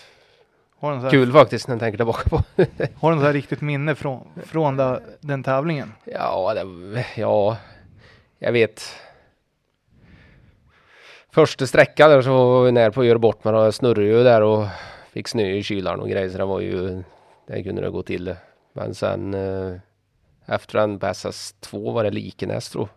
kul 1.11 1.32
faktiskt 1.32 1.68
när 1.68 1.74
jag 1.74 1.80
tänker 1.80 1.96
tillbaka 1.96 2.28
på. 2.28 2.37
har 3.00 3.12
du 3.12 3.18
något 3.18 3.32
riktigt 3.32 3.61
minne 3.61 3.94
från, 3.94 4.28
från 4.44 4.76
da, 4.76 5.00
den 5.20 5.42
tävlingen? 5.42 5.92
Ja, 6.04 6.54
det, 6.54 7.06
ja, 7.16 7.56
jag 8.38 8.52
vet. 8.52 8.82
Första 11.30 11.66
sträckan 11.66 12.11
där 12.11 12.22
så 12.22 12.30
var 12.30 12.64
vi 12.64 12.72
nära 12.72 12.92
på 12.92 13.00
att 13.00 13.06
göra 13.06 13.18
bort 13.18 13.44
mig 13.44 13.54
och 13.54 13.74
snurrade 13.74 14.06
ju 14.06 14.24
där 14.24 14.42
och 14.42 14.66
fick 15.12 15.28
snö 15.28 15.42
i 15.42 15.62
kylan 15.62 16.00
och 16.00 16.08
grejer 16.08 16.28
så 16.28 16.38
det 16.38 16.44
var 16.44 16.61
ju, 16.61 17.02
det 17.46 17.62
kunde 17.62 17.82
det 17.82 17.90
gå 17.90 18.02
till. 18.02 18.34
Men 18.72 18.94
sen 18.94 19.34
eh, 19.34 19.74
efter 20.46 20.78
den 20.78 20.98
på 20.98 21.06
SS2 21.06 21.92
var 21.92 22.04
det 22.04 22.11
Likenäs 22.11 22.70
tror 22.70 22.88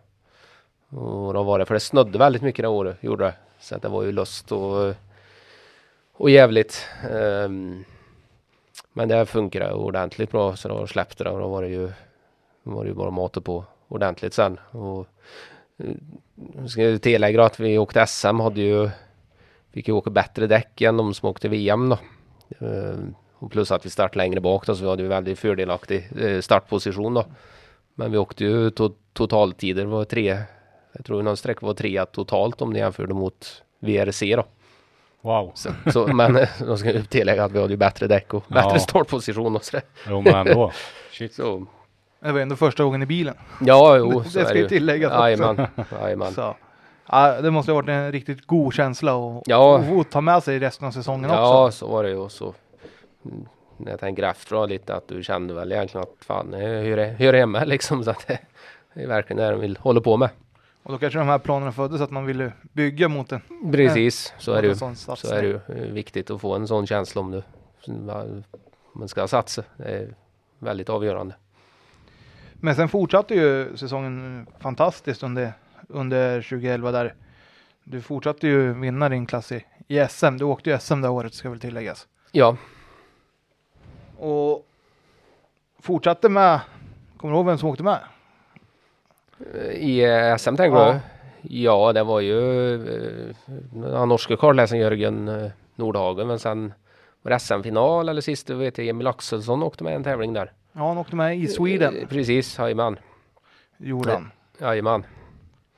och 0.92 1.34
då 1.34 1.42
var 1.42 1.58
det, 1.58 1.66
för 1.66 1.74
det 1.74 1.80
snödde 1.80 2.18
väldigt 2.18 2.42
mycket 2.42 2.62
det 2.62 2.68
året, 2.68 2.96
gjorde 3.00 3.24
det. 3.24 3.34
Så 3.60 3.74
att 3.74 3.82
det 3.82 3.88
var 3.88 4.02
ju 4.02 4.12
lust 4.12 4.52
och 4.52 4.94
och 6.12 6.30
jävligt. 6.30 6.86
Um, 7.10 7.84
men 8.92 9.08
det 9.08 9.26
funkade 9.26 9.72
ordentligt 9.72 10.30
bra 10.30 10.56
så 10.56 10.68
då 10.68 10.86
släppte 10.86 11.24
det 11.24 11.30
och 11.30 11.40
då 11.40 11.48
var 11.48 11.62
det 11.62 11.68
ju, 11.68 11.92
var 12.62 12.84
det 12.84 12.88
ju 12.88 12.94
bara 12.94 13.10
mat 13.10 13.44
på 13.44 13.64
ordentligt 13.88 14.34
sen. 14.34 14.60
Och, 14.70 15.06
eh, 15.78 15.94
ska 16.66 16.68
ska 16.68 16.98
tillägga 16.98 17.44
att 17.44 17.60
vi 17.60 17.78
åkte 17.78 18.06
SM 18.06 18.40
hade 18.40 18.60
ju 18.60 18.90
fick 19.72 19.88
ju 19.88 19.94
åka 19.94 20.10
bättre 20.10 20.46
däck 20.46 20.80
än 20.80 20.96
de 20.96 21.14
som 21.14 21.28
åkte 21.28 21.48
VM 21.48 21.88
då. 21.88 21.98
Um, 22.58 23.14
och 23.34 23.50
plus 23.50 23.70
att 23.70 23.86
vi 23.86 23.90
startade 23.90 24.18
längre 24.18 24.40
bak 24.40 24.66
då 24.66 24.74
så 24.74 24.82
vi 24.82 24.90
hade 24.90 25.02
ju 25.02 25.08
väldigt 25.08 25.38
fördelaktig 25.38 26.08
eh, 26.20 26.40
startposition 26.40 27.14
då. 27.14 27.24
Men 27.94 28.12
vi 28.12 28.18
åkte 28.18 28.44
ju 28.44 28.70
to 28.70 28.90
totaltider 29.12 29.84
var 29.84 30.04
tre, 30.04 30.38
jag 30.92 31.04
tror 31.04 31.22
någon 31.22 31.36
sträcka 31.36 31.66
var 31.66 31.74
tre 31.74 32.04
totalt 32.04 32.62
om 32.62 32.72
ni 32.72 32.78
jämförde 32.78 33.14
mot 33.14 33.62
VRC 33.80 34.36
då. 34.36 34.44
Wow. 35.20 35.52
Så, 35.54 35.70
så, 35.92 36.06
men 36.06 36.46
de 36.66 36.78
ska 36.78 36.92
ju 36.92 37.02
tillägga 37.02 37.44
att 37.44 37.52
vi 37.52 37.60
hade 37.60 37.72
ju 37.72 37.76
bättre 37.76 38.06
däck 38.06 38.34
och 38.34 38.44
bättre 38.48 38.70
ja. 38.72 38.78
startposition 38.78 39.56
och 39.56 39.64
sådär. 39.64 39.82
Jo 40.08 40.20
men 40.20 40.34
ändå. 40.34 40.72
Shit. 41.12 41.34
Så. 41.34 41.66
Det 42.20 42.32
var 42.32 42.40
ändå 42.40 42.56
första 42.56 42.84
gången 42.84 43.02
i 43.02 43.06
bilen. 43.06 43.34
Ja, 43.60 43.96
jo. 43.96 44.10
Det, 44.32 44.40
det 44.40 44.44
ska 44.46 44.58
ju 44.58 44.68
tilläggas 44.68 45.12
också. 45.12 45.22
Jajamän. 45.22 45.66
Jajamän. 46.02 46.32
Så. 46.32 46.56
Ja, 47.06 47.40
det 47.40 47.50
måste 47.50 47.72
ha 47.72 47.76
varit 47.76 47.88
en 47.88 48.12
riktigt 48.12 48.46
god 48.46 48.74
känsla 48.74 49.14
och, 49.14 49.42
ja. 49.46 49.84
och 49.90 50.10
ta 50.10 50.20
med 50.20 50.42
sig 50.42 50.58
resten 50.58 50.86
av 50.88 50.92
säsongen 50.92 51.30
ja, 51.30 51.36
också. 51.36 51.54
Ja, 51.54 51.70
så 51.70 51.92
var 51.92 52.04
det 52.04 52.10
ju. 52.10 52.28
Så, 52.28 52.54
mm, 53.24 53.46
när 53.76 53.90
jag 53.90 54.00
tänker 54.00 54.22
efter 54.22 54.66
lite 54.66 54.94
att 54.94 55.08
du 55.08 55.22
kände 55.22 55.54
väl 55.54 55.72
egentligen 55.72 56.02
att 56.02 56.24
fan, 56.24 56.54
hur 56.54 56.98
är, 56.98 57.14
hur 57.14 57.34
är 57.34 57.38
hemma 57.38 57.64
liksom. 57.64 58.04
Så 58.04 58.10
att 58.10 58.26
det, 58.26 58.38
det 58.94 59.02
är 59.02 59.06
verkligen 59.06 59.42
det 59.42 59.50
de 59.50 59.60
vill 59.60 59.76
hålla 59.76 60.00
på 60.00 60.16
med. 60.16 60.28
Och 60.82 60.92
då 60.92 60.98
kanske 60.98 61.18
de 61.18 61.28
här 61.28 61.38
planerna 61.38 61.72
föddes 61.72 62.00
att 62.00 62.10
man 62.10 62.26
ville 62.26 62.52
bygga 62.62 63.08
mot 63.08 63.32
en. 63.32 63.40
Precis, 63.72 64.34
så 64.38 64.52
är 64.52 64.62
det 64.62 64.68
ju. 64.68 64.74
Så 64.74 65.34
är 65.34 65.42
det 65.42 65.48
ju 65.48 65.92
viktigt 65.92 66.30
att 66.30 66.40
få 66.40 66.54
en 66.54 66.68
sån 66.68 66.86
känsla 66.86 67.20
om 67.20 67.30
du 67.30 67.42
man 68.92 69.08
ska 69.08 69.28
satsa. 69.28 69.62
Det 69.76 69.84
är 69.84 70.14
väldigt 70.58 70.88
avgörande. 70.88 71.34
Men 72.54 72.76
sen 72.76 72.88
fortsatte 72.88 73.34
ju 73.34 73.76
säsongen 73.76 74.46
fantastiskt 74.58 75.22
under, 75.22 75.52
under 75.88 76.42
2011 76.42 76.92
där. 76.92 77.14
Du 77.84 78.00
fortsatte 78.00 78.46
ju 78.46 78.72
vinna 78.72 79.08
din 79.08 79.26
klass 79.26 79.52
i, 79.52 79.64
i 79.88 80.06
SM. 80.10 80.36
Du 80.36 80.44
åkte 80.44 80.70
ju 80.70 80.78
SM 80.78 81.00
det 81.00 81.08
året 81.08 81.34
ska 81.34 81.50
väl 81.50 81.60
tilläggas. 81.60 82.08
Ja. 82.32 82.56
Och 84.18 84.66
fortsatte 85.80 86.28
med, 86.28 86.60
kommer 87.16 87.32
du 87.32 87.38
ihåg 87.38 87.46
vem 87.46 87.58
som 87.58 87.68
åkte 87.68 87.82
med? 87.82 88.00
I 89.72 90.04
eh, 90.04 90.36
SM 90.36 90.56
tänker 90.56 90.78
ja. 90.78 90.92
du? 90.92 91.00
Ja, 91.42 91.92
det 91.92 92.02
var 92.02 92.20
ju 92.20 92.38
uh, 93.74 94.06
norske 94.06 94.36
karläsaren 94.36 94.80
Jörgen 94.80 95.50
Nordhagen, 95.76 96.26
men 96.26 96.38
sen 96.38 96.72
var 97.22 97.30
det 97.30 97.38
SM-final 97.38 98.08
eller 98.08 98.20
sist 98.20 98.50
vet 98.50 98.78
jag 98.78 98.86
Emil 98.86 99.06
Axelsson 99.06 99.62
åkte 99.62 99.84
med 99.84 99.94
en 99.94 100.04
tävling 100.04 100.32
där. 100.32 100.52
Ja, 100.72 100.88
han 100.88 100.98
åkte 100.98 101.16
med 101.16 101.38
i 101.38 101.48
Sweden. 101.48 102.06
Precis, 102.08 102.58
jajamän. 102.58 102.98
Gjorde 103.76 104.12
han. 104.12 104.30
Jajamän. 104.58 105.04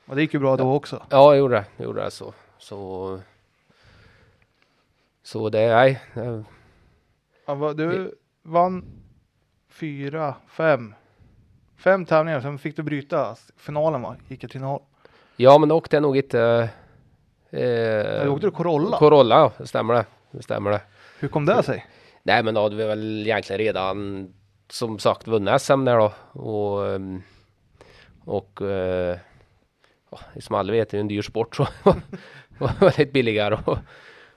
Och 0.05 0.15
det 0.15 0.21
gick 0.21 0.33
ju 0.33 0.39
bra 0.39 0.57
då 0.57 0.73
också. 0.73 1.03
Ja, 1.09 1.33
jag 1.33 1.37
gjorde 1.37 1.55
det. 1.55 1.83
Gjorde 1.83 2.03
det 2.03 2.11
så. 2.11 2.33
Så, 2.57 3.19
så 5.23 5.49
det, 5.49 5.67
nej. 5.67 6.01
Ja, 7.45 7.73
du 7.73 8.15
vann 8.43 8.85
fyra, 9.69 10.35
fem 10.47 10.93
Fem 11.77 12.05
tävlingar, 12.05 12.41
sen 12.41 12.57
fick 12.57 12.75
du 12.75 12.83
bryta 12.83 13.35
finalen 13.57 14.01
va? 14.01 14.15
Gick 14.27 14.43
jag 14.43 14.51
till 14.51 14.59
final. 14.59 14.81
Ja, 15.35 15.57
men 15.57 15.69
då 15.69 15.75
åkte 15.75 15.95
jag 15.95 16.03
nog 16.03 16.17
inte... 16.17 16.69
Eh, 17.49 18.33
åkte 18.33 18.47
du 18.47 18.51
Corolla? 18.51 18.97
Corolla, 18.97 19.35
ja. 19.35 19.51
Det 19.57 19.67
stämmer 19.67 19.93
det. 19.93 20.05
det 20.31 20.43
stämmer 20.43 20.71
det. 20.71 20.81
Hur 21.19 21.27
kom 21.27 21.45
det 21.45 21.63
sig? 21.63 21.85
Nej, 22.23 22.43
men 22.43 22.53
då 22.53 22.61
hade 22.61 22.75
vi 22.75 22.85
väl 22.85 23.27
egentligen 23.27 23.59
redan 23.59 24.27
som 24.69 24.99
sagt 24.99 25.27
vunnit 25.27 25.61
SM 25.61 25.85
där 25.85 25.97
då. 25.97 26.13
Och, 26.41 26.87
ehm, 26.87 27.21
och 28.25 28.61
eh, 28.61 29.17
som 30.39 30.55
alla 30.55 30.71
vet 30.71 30.93
är 30.93 30.97
det 30.97 31.01
en 31.01 31.07
dyr 31.07 31.21
sport 31.21 31.55
så 31.55 31.67
det 31.83 32.59
var 32.59 32.71
väldigt 32.79 33.13
billigare 33.13 33.55
att 33.55 33.79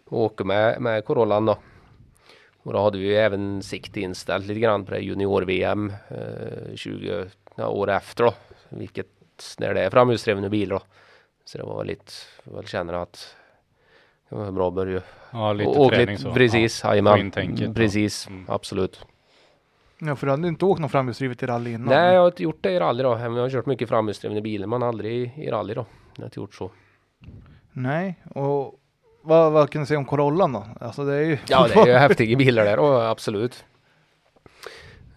åka 0.06 0.44
med, 0.44 0.80
med 0.80 1.04
Corollan 1.04 1.46
då. 1.46 1.58
Och 2.68 2.74
då 2.74 2.80
hade 2.82 2.98
vi 2.98 3.04
ju 3.04 3.16
även 3.16 3.62
sikte 3.62 4.00
inställt 4.00 4.46
lite 4.46 4.60
grann 4.60 4.84
på 4.84 4.90
det 4.90 5.00
junior-VM 5.00 5.92
eh, 6.08 6.74
20 6.74 7.26
ja, 7.54 7.68
år 7.68 7.90
efter 7.90 8.24
då. 8.24 8.34
Vilket 8.68 9.06
när 9.58 9.74
det 9.74 9.80
är 9.80 9.90
framhjulsdrivna 9.90 10.48
bil 10.48 10.68
då. 10.68 10.80
Så 11.44 11.58
det 11.58 11.64
var 11.64 11.84
lite, 11.84 12.12
jag 12.54 12.68
känner 12.68 12.92
att 12.92 13.36
det 14.28 14.36
var 14.36 14.50
bra 14.50 14.68
att 14.68 14.74
börja. 14.74 15.02
Ja, 15.30 15.52
lite 15.52 15.70
och, 15.70 15.90
träning 15.90 16.06
lite, 16.06 16.22
så. 16.22 16.32
Precis, 16.32 16.80
ja. 16.84 16.90
jajamän. 16.90 17.30
Precis, 17.74 18.28
mm. 18.28 18.44
absolut. 18.48 19.06
Ja, 19.98 20.16
för 20.16 20.26
du 20.26 20.30
hade 20.30 20.48
inte 20.48 20.64
åkt 20.64 20.80
någon 20.80 20.90
framhjulsdrivet 20.90 21.42
i 21.42 21.46
rally 21.46 21.72
innan? 21.72 21.88
Nej, 21.88 22.14
jag 22.14 22.20
har 22.20 22.26
inte 22.26 22.42
gjort 22.42 22.62
det 22.62 22.70
i 22.70 22.80
rally 22.80 23.02
då. 23.02 23.08
Jag 23.08 23.30
har 23.30 23.50
kört 23.50 23.66
mycket 23.66 23.88
framhjulsdrivna 23.88 24.40
bilar, 24.40 24.66
men 24.66 24.82
aldrig 24.82 25.38
i 25.38 25.50
rally 25.50 25.74
då. 25.74 25.86
Jag 26.14 26.22
har 26.22 26.26
inte 26.26 26.40
gjort 26.40 26.54
så. 26.54 26.70
Nej, 27.72 28.14
och 28.34 28.80
vad, 29.28 29.52
vad 29.52 29.70
kan 29.70 29.82
du 29.82 29.86
säga 29.86 29.98
om 29.98 30.04
Corollan 30.04 30.52
då? 30.52 30.66
Alltså 30.80 31.04
det 31.04 31.14
är 31.14 31.20
ju... 31.20 31.38
Ja, 31.48 31.68
det 31.68 31.74
är 31.74 31.86
ju 31.86 31.92
häftiga 32.08 32.36
bilar 32.36 32.64
där 32.64 32.78
och 32.78 33.10
absolut. 33.10 33.64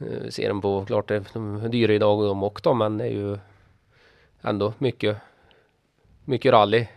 Uh, 0.02 0.30
ser 0.30 0.47
dem 0.47 0.62
på, 0.62 0.86
klart 0.86 1.08
det 1.08 1.15
är 1.15 1.69
dyra 1.69 1.93
idag 1.93 2.24
de 2.24 2.43
också 2.43 2.74
men 2.74 2.97
det 2.97 3.04
är 3.04 3.12
ju 3.12 3.38
ändå 4.41 4.74
mycket, 4.78 5.17
mycket 6.26 6.52
rally 6.52 6.88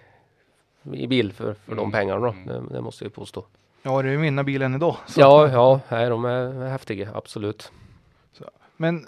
i 0.92 1.06
bil 1.06 1.32
för, 1.32 1.54
för 1.54 1.72
mm. 1.72 1.84
de 1.84 1.92
pengarna 1.92 2.20
då. 2.20 2.34
Det, 2.46 2.62
det, 2.70 2.80
måste 2.80 3.04
jag 3.04 3.14
påstå. 3.14 3.44
Ja, 3.82 4.02
det 4.02 4.08
är 4.08 4.12
ju 4.12 4.18
mina 4.18 4.44
bilen 4.44 4.74
idag. 4.74 4.96
Så. 5.06 5.20
Ja, 5.20 5.48
ja, 5.48 5.80
nej, 5.88 6.08
de 6.08 6.24
är 6.24 6.68
häftiga, 6.68 7.08
absolut. 7.14 7.72
Så. 8.32 8.44
Men 8.76 9.06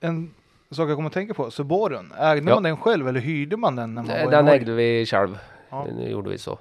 en 0.00 0.34
sak 0.70 0.88
jag 0.88 0.96
kommer 0.96 1.08
att 1.08 1.14
tänka 1.14 1.34
på, 1.34 1.50
Suborun, 1.50 2.12
ägde 2.18 2.50
ja. 2.50 2.54
man 2.54 2.62
den 2.62 2.76
själv 2.76 3.08
eller 3.08 3.20
hyrde 3.20 3.56
man 3.56 3.76
den? 3.76 3.94
När 3.94 4.02
man 4.02 4.16
den 4.16 4.24
var 4.24 4.32
den 4.32 4.48
ägde 4.48 4.72
vi 4.72 5.06
själv. 5.06 5.38
Ja. 5.70 5.86
Det 5.98 6.08
gjorde 6.08 6.30
vi 6.30 6.38
så. 6.38 6.58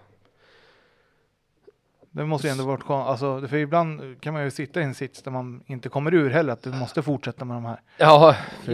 Det 2.14 2.26
måste 2.26 2.48
ju 2.48 2.52
ändå 2.52 2.66
varit 2.66 2.84
skönt, 2.84 3.08
alltså, 3.08 3.48
för 3.48 3.58
ibland 3.58 4.22
kan 4.22 4.34
man 4.34 4.44
ju 4.44 4.52
sitta 4.52 4.82
i 4.82 4.84
en 4.84 4.96
sits 4.96 5.24
där 5.24 5.32
man 5.32 5.64
inte 5.66 5.90
kommer 5.90 6.14
ur 6.14 6.30
heller, 6.30 6.54
att 6.54 6.64
du 6.64 6.72
måste 6.72 7.02
fortsätta 7.02 7.46
med 7.46 7.58
de 7.58 7.66
här 7.66 7.82
ja, 7.98 8.36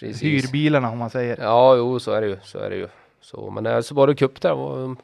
precis. 0.00 0.22
hyrbilarna 0.22 0.90
om 0.90 0.98
man 0.98 1.10
säger. 1.10 1.38
Ja, 1.40 1.76
jo, 1.76 2.00
så 2.00 2.12
är 2.12 2.20
det 2.20 2.26
ju, 2.26 2.38
så 2.42 2.58
är 2.58 2.70
det 2.70 2.76
ju. 2.76 2.88
Så, 3.20 3.50
men 3.50 3.64
det 3.64 3.82
så 3.82 3.94
var 3.94 4.06
det 4.06 4.14
cup 4.14 4.40
där, 4.40 4.54
var, 4.54 4.96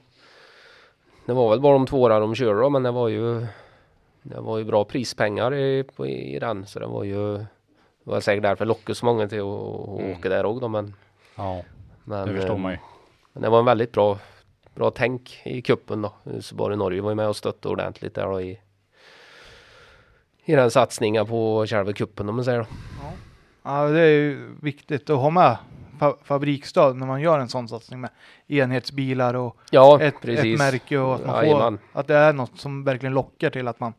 det 1.27 1.33
var 1.33 1.51
väl 1.51 1.61
bara 1.61 1.73
de 1.73 1.87
två 1.87 2.09
där 2.09 2.21
de 2.21 2.35
körde 2.35 2.61
då, 2.61 2.71
men 2.71 2.83
det 2.83 2.91
var 2.91 3.09
ju, 3.09 3.47
det 4.23 4.41
var 4.41 4.59
ju 4.59 4.65
bra 4.65 4.85
prispengar 4.85 5.55
i, 5.55 5.85
på, 5.97 6.07
i 6.07 6.39
den, 6.39 6.67
så 6.67 6.79
det 6.79 6.87
var 6.87 7.05
ju, 7.05 7.37
det 7.39 8.11
var 8.11 8.21
säkert 8.21 8.43
därför 8.43 8.65
lockade 8.65 8.95
så 8.95 9.07
många 9.07 9.29
till 9.29 9.41
att, 9.41 9.47
att 9.47 10.01
mm. 10.01 10.13
åka 10.13 10.29
där 10.29 10.45
också 10.45 10.61
då, 10.61 10.69
men. 10.69 10.95
Ja, 11.37 11.63
men, 12.05 12.29
det 12.29 12.35
förstår 12.35 12.59
man 12.59 12.73
ju. 12.73 12.79
Men 13.33 13.43
det 13.43 13.49
var 13.49 13.59
en 13.59 13.65
väldigt 13.65 13.93
bra 13.93 14.19
bra 14.79 14.91
tänk 14.91 15.41
i 15.45 15.63
kuppen 15.63 16.03
då. 16.03 16.13
Göteborg 16.25 16.77
Norge 16.77 17.01
var 17.01 17.11
ju 17.11 17.15
med 17.15 17.29
och 17.29 17.37
stötte 17.37 17.69
ordentligt 17.69 18.15
där 18.15 18.27
då 18.27 18.41
i 18.41 18.61
i 20.45 20.55
den 20.55 20.71
satsningen 20.71 21.27
på 21.27 21.67
själva 21.67 21.93
kuppen 21.93 22.29
om 22.29 22.37
man 22.37 22.45
säger 22.45 22.59
då. 22.59 22.67
Ja. 23.03 23.13
ja, 23.63 23.89
det 23.89 24.01
är 24.01 24.11
ju 24.11 24.55
viktigt 24.63 25.11
att 25.11 25.19
ha 25.19 25.31
med 25.31 25.57
fa 25.99 26.15
fabriksstöd 26.23 26.97
när 26.97 27.07
man 27.07 27.21
gör 27.21 27.39
en 27.39 27.49
sån 27.49 27.69
satsning 27.69 28.01
med 28.01 28.11
enhetsbilar 28.47 29.35
och 29.35 29.57
ja, 29.71 30.01
ett, 30.01 30.25
ett, 30.25 30.59
märke 30.59 30.99
och 30.99 31.15
att 31.15 31.27
man 31.27 31.45
får, 31.45 31.79
att 32.01 32.07
det 32.07 32.17
är 32.17 32.33
något 32.33 32.59
som 32.59 32.85
verkligen 32.85 33.15
lockar 33.15 33.51
till 33.51 33.69
att 33.69 33.81
man 33.81 33.93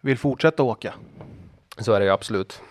vill 0.00 0.18
fortsätta 0.18 0.62
åka. 0.62 0.94
Så 1.78 1.92
är 1.92 2.00
det 2.00 2.06
ju 2.06 2.12
absolut. 2.12 2.62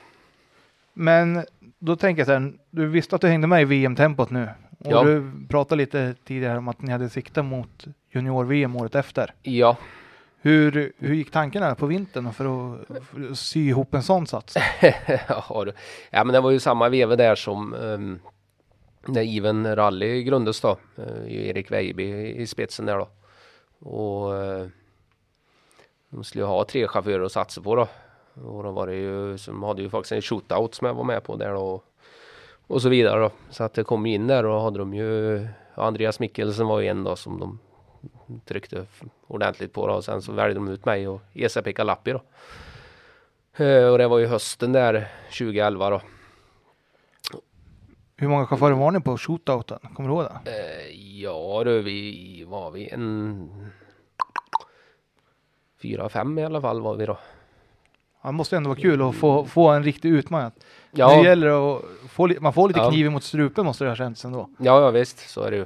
Men 0.93 1.45
då 1.79 1.95
tänker 1.95 2.19
jag 2.19 2.27
så 2.27 2.33
här, 2.33 2.53
du 2.69 2.87
visste 2.87 3.15
att 3.15 3.21
du 3.21 3.27
hängde 3.27 3.47
med 3.47 3.61
i 3.61 3.65
VM-tempot 3.65 4.29
nu 4.29 4.49
och 4.85 4.91
ja. 4.91 5.03
du 5.03 5.31
pratade 5.49 5.77
lite 5.77 6.15
tidigare 6.23 6.57
om 6.57 6.67
att 6.67 6.81
ni 6.81 6.91
hade 6.91 7.09
siktat 7.09 7.45
mot 7.45 7.85
junior-VM 8.11 8.75
året 8.75 8.95
efter. 8.95 9.33
Ja. 9.41 9.77
Hur, 10.41 10.91
hur 10.97 11.15
gick 11.15 11.31
tankarna 11.31 11.75
på 11.75 11.85
vintern 11.85 12.33
för 12.33 12.45
att, 12.45 12.87
för 12.87 13.31
att 13.31 13.37
sy 13.37 13.67
ihop 13.67 13.93
en 13.93 14.03
sån 14.03 14.27
sats? 14.27 14.55
ja, 16.09 16.23
men 16.23 16.27
det 16.27 16.41
var 16.41 16.51
ju 16.51 16.59
samma 16.59 16.89
veve 16.89 17.15
där 17.15 17.35
som 17.35 17.73
um, 17.73 18.19
när 19.05 19.37
Even 19.37 19.75
Rally 19.75 20.23
grundades 20.23 20.61
då. 20.61 20.77
Uh, 20.99 21.47
Erik 21.47 21.71
Weiby 21.71 22.35
i 22.35 22.47
spetsen 22.47 22.85
där 22.85 22.97
då. 22.97 23.07
Och 23.89 24.33
uh, 24.33 24.67
de 26.09 26.23
skulle 26.23 26.43
ju 26.43 26.47
ha 26.47 26.65
tre 26.65 26.87
chaufförer 26.87 27.23
att 27.23 27.31
satsa 27.31 27.61
på 27.61 27.75
då. 27.75 27.87
Och 28.33 28.63
då 28.63 28.71
var 28.71 28.87
det 28.87 28.95
ju, 28.95 29.37
som 29.37 29.63
hade 29.63 29.81
ju 29.81 29.89
faktiskt 29.89 30.11
en 30.11 30.21
shootout 30.21 30.75
som 30.75 30.87
jag 30.87 30.93
var 30.93 31.03
med 31.03 31.23
på 31.23 31.35
där 31.35 31.53
då 31.53 31.83
och 32.67 32.81
så 32.81 32.89
vidare 32.89 33.19
då. 33.19 33.31
Så 33.49 33.63
att 33.63 33.73
det 33.73 33.83
kom 33.83 34.05
in 34.05 34.27
där 34.27 34.45
och 34.45 34.61
hade 34.61 34.79
de 34.79 34.93
ju 34.93 35.47
Andreas 35.75 36.19
Mikkelsen 36.19 36.67
var 36.67 36.79
ju 36.79 36.87
en 36.87 37.03
då 37.03 37.15
som 37.15 37.39
de 37.39 37.59
tryckte 38.45 38.85
ordentligt 39.27 39.73
på 39.73 39.87
då. 39.87 39.93
och 39.93 40.03
sen 40.03 40.21
så 40.21 40.31
välde 40.31 40.53
de 40.53 40.67
ut 40.67 40.85
mig 40.85 41.07
och 41.07 41.21
Esa-Pekka 41.33 41.83
Lappi 41.83 42.11
då. 42.11 42.21
Eh, 43.63 43.87
och 43.87 43.97
det 43.97 44.07
var 44.07 44.17
ju 44.17 44.25
hösten 44.25 44.71
där 44.71 45.07
2011 45.29 45.89
då. 45.89 46.01
Hur 48.17 48.27
många 48.27 48.47
chaufförer 48.47 48.75
var 48.75 48.91
ni 48.91 48.99
på 48.99 49.17
shootouten? 49.17 49.79
Kommer 49.93 50.09
du 50.09 50.15
ihåg 50.15 50.23
det? 50.23 50.51
Eh, 50.51 51.21
ja 51.21 51.63
du, 51.65 51.81
vi 51.81 52.43
var 52.47 52.71
vi 52.71 52.89
en 52.89 53.71
fyra, 55.81 56.09
fem 56.09 56.39
i 56.39 56.45
alla 56.45 56.61
fall 56.61 56.81
var 56.81 56.95
vi 56.95 57.05
då. 57.05 57.17
Ja, 58.21 58.29
det 58.29 58.35
måste 58.35 58.57
ändå 58.57 58.69
vara 58.69 58.79
kul 58.79 59.01
att 59.01 59.15
få, 59.15 59.45
få 59.45 59.69
en 59.69 59.83
riktig 59.83 60.09
utmaning. 60.09 60.51
Ja. 60.97 61.15
Det 61.21 61.23
gäller 61.27 61.75
att 61.77 61.81
få, 62.09 62.29
man 62.39 62.53
får 62.53 62.67
lite 62.67 62.79
Ja. 62.79 62.89
kniv 62.91 63.11
mot 63.11 63.23
strupen 63.23 63.65
måste 63.65 63.83
det 63.83 63.89
ha 63.91 63.95
känts 63.95 64.25
ändå. 64.25 64.49
Ja, 64.57 64.81
ja 64.81 64.89
visst, 64.91 65.29
så 65.29 65.41
är 65.41 65.51
det 65.51 65.57
ju. 65.57 65.65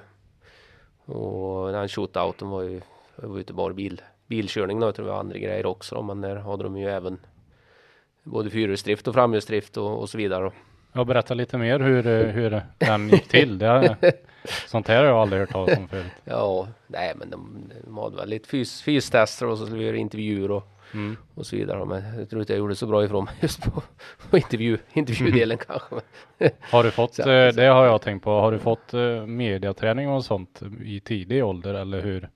Och 1.15 1.71
den 1.71 1.87
shootouten 1.89 2.49
var 2.49 2.61
ju, 2.61 2.81
var 3.15 3.37
inte 3.39 3.53
bara 3.53 3.73
bil, 3.73 4.01
bilkörning 4.27 4.79
då, 4.79 4.89
utan 4.89 5.05
det 5.05 5.11
var 5.11 5.19
andra 5.19 5.37
grejer 5.37 5.65
också 5.65 5.95
då, 5.95 6.01
men 6.01 6.21
där 6.21 6.35
hade 6.35 6.63
de 6.63 6.77
ju 6.77 6.89
även 6.89 7.19
både 8.23 8.49
fyrhjulsdrift 8.49 9.07
och 9.07 9.13
framhjulsdrift 9.13 9.77
och, 9.77 9.99
och 9.99 10.09
så 10.09 10.17
vidare. 10.17 10.51
Ja, 10.93 11.03
berätta 11.03 11.33
lite 11.33 11.57
mer 11.57 11.79
hur, 11.79 12.07
eh, 12.07 12.25
hur 12.27 12.61
den 12.77 13.09
gick 13.09 13.27
till. 13.27 13.57
Det, 13.57 13.65
har- 13.67 13.95
sånt 14.67 14.87
här 14.87 14.97
har 14.97 15.05
jag 15.05 15.17
aldrig 15.17 15.39
hört 15.41 15.49
talas 15.51 15.77
om 15.77 15.87
förut. 15.87 16.05
Ja, 16.25 16.67
nej 16.87 17.13
men 17.15 17.29
de, 17.29 17.63
de 17.85 17.97
hade 17.97 18.15
väl 18.15 18.29
lite 18.29 18.49
fys, 18.49 18.81
fystester 18.81 19.45
och 19.47 19.57
så 19.57 19.65
skulle 19.65 19.79
vi 19.79 19.85
göra 19.85 19.97
intervjuer 19.97 20.51
och, 20.51 20.63
Mm. 20.93 21.17
och 21.35 21.45
så 21.45 21.55
vidare. 21.55 21.85
Men 21.85 22.19
jag 22.19 22.29
tror 22.29 22.41
inte 22.41 22.53
jag 22.53 22.57
gjorde 22.59 22.75
så 22.75 22.87
bra 22.87 23.03
ifrån 23.05 23.23
mig 23.25 23.33
just 23.41 23.61
på, 23.63 23.83
på 24.29 24.37
intervju, 24.37 24.77
intervjudelen 24.93 25.57
kanske. 25.67 25.95
Har 26.71 26.83
du 26.83 26.91
fått, 26.91 27.13
Så- 27.15 27.29
eh, 27.29 27.53
det 27.53 27.65
har 27.65 27.85
jag 27.85 28.01
tänkt 28.01 28.23
på, 28.23 28.29
har 28.31 28.51
du 28.51 28.59
fått 28.59 28.93
eh, 28.93 29.25
mediaträning 29.25 30.09
och 30.09 30.25
sånt 30.25 30.61
i 30.85 30.99
tidig 30.99 31.45
ålder 31.45 31.73
eller 31.73 32.01
hur? 32.01 32.29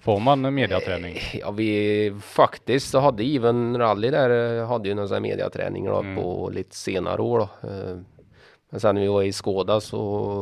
Får 0.00 0.20
man 0.20 0.54
mediaträning? 0.54 1.16
Ja, 1.34 1.50
vi 1.50 2.14
faktiskt 2.22 2.90
så 2.90 3.00
hade 3.00 3.22
Even 3.24 3.78
Rally 3.78 4.10
där, 4.10 4.58
eh, 4.60 4.66
hade 4.68 4.88
ju 4.88 4.94
någon 4.94 5.08
sån 5.08 5.14
här 5.14 5.20
mediaträning 5.20 5.84
då, 5.86 5.98
Mm. 6.00 6.16
på 6.22 6.50
lite 6.54 6.76
senare 6.76 7.22
år 7.22 7.38
då. 7.38 7.68
Eh, 7.68 7.96
Men 8.70 8.80
sen 8.80 8.94
när 8.94 9.02
vi 9.02 9.08
var 9.08 9.22
i 9.22 9.32
Skåda 9.32 9.80
så 9.80 9.98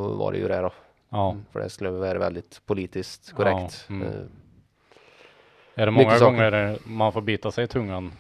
var 0.09 0.33
det 0.33 0.39
ju 0.39 0.49
det 0.49 0.61
då. 0.61 0.71
Ja. 1.11 1.37
För 1.53 1.61
det 1.61 1.71
skulle 1.71 1.91
vara 1.91 2.19
väldigt 2.19 2.61
politiskt 2.67 3.33
korrekt. 3.33 3.85
Ja, 3.89 3.95
mm. 3.95 4.09
Är 5.81 5.87
det 5.87 5.93
många 5.93 6.11
saker. 6.11 6.25
gånger 6.25 6.79
man 6.85 7.13
får 7.13 7.21
bita 7.21 7.51
sig 7.51 7.65
i 7.65 7.67
tungan? 7.67 8.13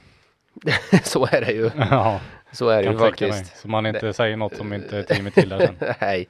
Så 1.05 1.27
är 1.27 1.41
det 1.41 1.53
ju. 1.53 1.71
ja, 1.91 2.21
Så 2.53 2.69
är 2.69 2.83
det 2.83 2.91
ju 2.91 2.99
tänka 2.99 3.25
mig. 3.25 3.33
faktiskt. 3.33 3.57
Så 3.61 3.69
man 3.69 3.87
inte 3.87 4.13
säger 4.13 4.37
något 4.37 4.57
som 4.57 4.73
inte 4.73 5.03
teamet 5.03 5.37
gillar 5.37 5.59
sen. 5.59 5.75
Nej, 6.01 6.29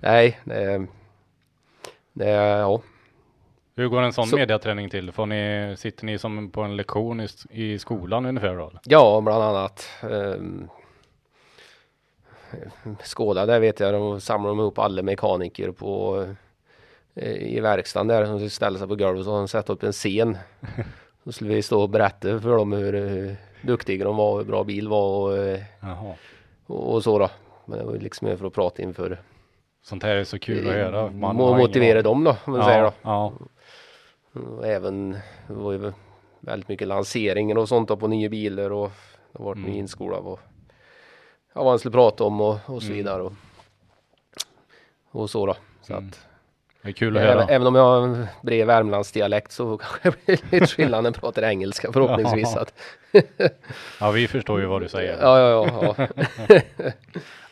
nej, 0.00 0.40
det, 0.44 0.86
det, 2.12 2.28
ja. 2.30 2.80
Hur 3.76 3.88
går 3.88 4.02
en 4.02 4.12
sån 4.12 4.26
Så- 4.26 4.36
mediaträning 4.36 4.90
till? 4.90 5.12
Får 5.12 5.26
ni, 5.26 5.74
sitter 5.78 6.04
ni 6.06 6.18
som 6.18 6.50
på 6.50 6.62
en 6.62 6.76
lektion 6.76 7.20
i, 7.20 7.28
i 7.50 7.78
skolan 7.78 8.26
ungefär 8.26 8.54
då? 8.56 8.72
Ja, 8.84 9.20
bland 9.20 9.42
annat. 9.42 9.88
Um, 10.02 10.68
Skåda 13.02 13.46
där 13.46 13.60
vet 13.60 13.80
jag, 13.80 13.94
de 13.94 14.20
samlar 14.20 14.50
ihop 14.52 14.78
alla 14.78 15.02
mekaniker 15.02 15.70
på 15.70 16.24
i 17.24 17.60
verkstaden 17.60 18.08
där 18.08 18.26
som 18.26 18.50
ställer 18.50 18.78
sig 18.78 18.88
på 18.88 18.96
golvet 18.96 19.18
och 19.18 19.24
så 19.24 19.36
de 19.36 19.48
satt 19.48 19.70
upp 19.70 19.82
en 19.82 19.92
scen. 19.92 20.38
Så 21.24 21.32
skulle 21.32 21.54
vi 21.54 21.62
stå 21.62 21.82
och 21.82 21.90
berätta 21.90 22.40
för 22.40 22.56
dem 22.56 22.72
hur, 22.72 22.92
hur 22.92 23.36
duktiga 23.62 24.04
de 24.04 24.16
var, 24.16 24.38
hur 24.38 24.44
bra 24.44 24.64
bil 24.64 24.88
var 24.88 25.08
och, 25.22 25.38
eh, 25.38 25.60
Jaha. 25.80 26.14
och, 26.66 26.94
och 26.94 27.02
så 27.04 27.18
då. 27.18 27.28
Men 27.64 27.78
det 27.78 27.84
var 27.84 27.92
liksom 27.96 28.28
mer 28.28 28.36
för 28.36 28.46
att 28.46 28.52
prata 28.52 28.82
inför 28.82 29.22
Sånt 29.82 30.02
här 30.02 30.16
är 30.16 30.24
så 30.24 30.38
kul 30.38 30.68
att 30.68 30.74
höra. 30.74 31.10
Man 31.10 31.36
Mo- 31.36 31.42
har 31.42 31.48
ingen 31.48 31.58
motivera 31.60 32.02
dem 32.02 32.24
då, 32.24 32.36
om 32.44 32.52
man 32.52 32.64
säger 32.64 32.82
då. 32.82 32.92
Ja, 33.02 33.32
ja. 34.32 34.40
Och 34.40 34.66
även, 34.66 35.10
det 35.46 35.54
var 35.54 35.72
ju 35.72 35.92
väldigt 36.40 36.68
mycket 36.68 36.88
lanseringar 36.88 37.58
och 37.58 37.68
sånt 37.68 37.88
då 37.88 37.96
på 37.96 38.08
nya 38.08 38.28
bilar 38.28 38.72
och 38.72 38.90
det 39.32 39.38
har 39.38 39.44
varit 39.44 39.58
Mm. 39.58 39.72
inskola 39.74 40.16
och 40.18 40.40
ja, 41.54 41.62
vad 41.62 41.68
han 41.68 41.78
skulle 41.78 41.92
prata 41.92 42.24
om 42.24 42.40
och, 42.40 42.54
och 42.66 42.82
så 42.82 42.86
Mm. 42.86 42.96
vidare. 42.96 43.22
Och, 43.22 43.32
och 45.10 45.30
så 45.30 45.46
då. 45.46 45.56
Så 45.82 45.92
Mm. 45.92 46.08
att, 46.08 46.25
Det 46.86 46.90
är 46.90 46.92
kul 46.92 47.16
att 47.16 47.22
även, 47.22 47.38
höra. 47.38 47.48
även 47.48 47.66
om 47.66 47.74
jag 47.74 47.82
har 47.84 48.02
en 48.02 48.26
bred 48.42 48.66
Värmlandsdialekt 48.66 49.52
så 49.52 49.78
kanske 50.02 50.10
det 50.10 50.26
blir 50.26 50.38
lite 50.60 50.66
skillnad 50.74 51.02
när 51.02 51.10
jag 51.10 51.14
pratar 51.20 51.42
engelska 51.42 51.92
förhoppningsvis. 51.92 52.52
Ja. 52.54 52.60
Att, 52.60 52.74
Ja, 54.00 54.10
vi 54.10 54.28
förstår 54.28 54.60
ju 54.60 54.66
vad 54.66 54.82
du 54.82 54.88
säger. 54.88 55.18
ja, 55.20 55.38
ja, 55.40 55.68
ja, 55.96 56.06
ja. 56.48 56.92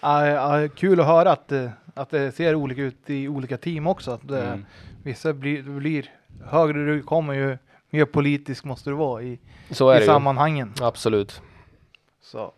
Ja, 0.00 0.26
ja, 0.60 0.68
kul 0.76 1.00
att 1.00 1.06
höra 1.06 1.32
att, 1.32 1.52
eh, 1.52 1.68
att 1.94 2.10
det 2.10 2.32
ser 2.32 2.54
olika 2.54 2.82
ut 2.82 3.10
i 3.10 3.28
olika 3.28 3.56
team 3.56 3.86
också. 3.86 4.10
Att 4.10 4.28
det, 4.28 4.42
Mm. 4.42 4.64
Vissa 5.02 5.32
blir, 5.32 5.62
blir 5.62 6.10
högre 6.44 6.86
du 6.86 7.02
kommer 7.02 7.32
ju 7.34 7.58
mer 7.90 8.04
politisk 8.04 8.64
måste 8.64 8.90
du 8.90 8.96
vara 8.96 9.22
i, 9.22 9.38
Så 9.70 9.90
är 9.90 9.94
i 9.94 9.98
det 9.98 10.04
ju. 10.04 10.06
sammanhangen. 10.10 10.72
Absolut. 10.80 11.40
Så. 12.22 12.52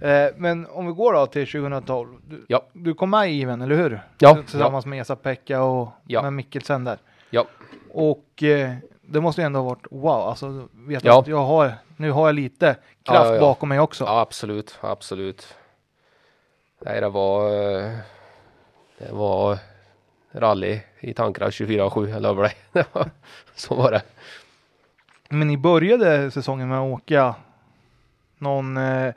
Eh, 0.00 0.28
men 0.36 0.66
om 0.66 0.86
vi 0.86 0.92
går 0.92 1.12
då 1.12 1.26
till 1.26 1.46
2012. 1.46 2.08
Du, 2.28 2.44
Ja. 2.48 2.62
du 2.72 2.94
kom 2.94 3.10
med 3.10 3.32
i 3.32 3.42
Even, 3.42 3.62
eller 3.62 3.76
hur? 3.76 4.00
Ja, 4.18 4.34
Tillsammans 4.34 4.86
med 4.86 5.00
Esa-Pekka 5.00 5.62
och 5.62 5.88
Ja. 6.06 6.22
med 6.22 6.32
Mikkelsen 6.32 6.84
där. 6.84 6.98
Ja. 7.30 7.44
Och 7.92 8.42
eh, 8.42 8.74
det 9.02 9.20
måste 9.20 9.40
ju 9.40 9.44
ändå 9.46 9.60
ha 9.60 9.68
varit 9.68 9.86
wow, 9.90 10.28
alltså 10.28 10.68
vet 10.72 11.04
Ja. 11.04 11.18
att 11.20 11.26
jag 11.26 11.44
har, 11.44 11.72
nu 11.96 12.10
har 12.10 12.28
jag 12.28 12.34
lite 12.34 12.76
kraft 13.02 13.28
ja, 13.28 13.34
ja. 13.34 13.40
bakom 13.40 13.68
mig 13.68 13.80
också. 13.80 14.04
Ja, 14.04 14.20
absolut, 14.20 14.78
absolut. 14.80 15.54
Nej, 16.80 17.00
det 17.00 17.08
var, 17.08 17.46
eh, 17.50 17.90
det 18.98 19.12
var 19.12 19.58
rally 20.32 20.80
i 21.00 21.14
tankar 21.14 21.50
24-7, 21.50 22.08
jag 22.08 22.22
lovar 22.22 22.42
dig. 22.42 22.54
Så 23.54 23.74
var 23.74 23.90
det. 23.90 24.02
Men 25.28 25.48
ni 25.48 25.56
började 25.56 26.30
säsongen 26.30 26.68
med 26.68 26.78
att 26.78 26.92
åka 26.92 27.34
någon, 28.40 28.76
eh, 28.76 29.14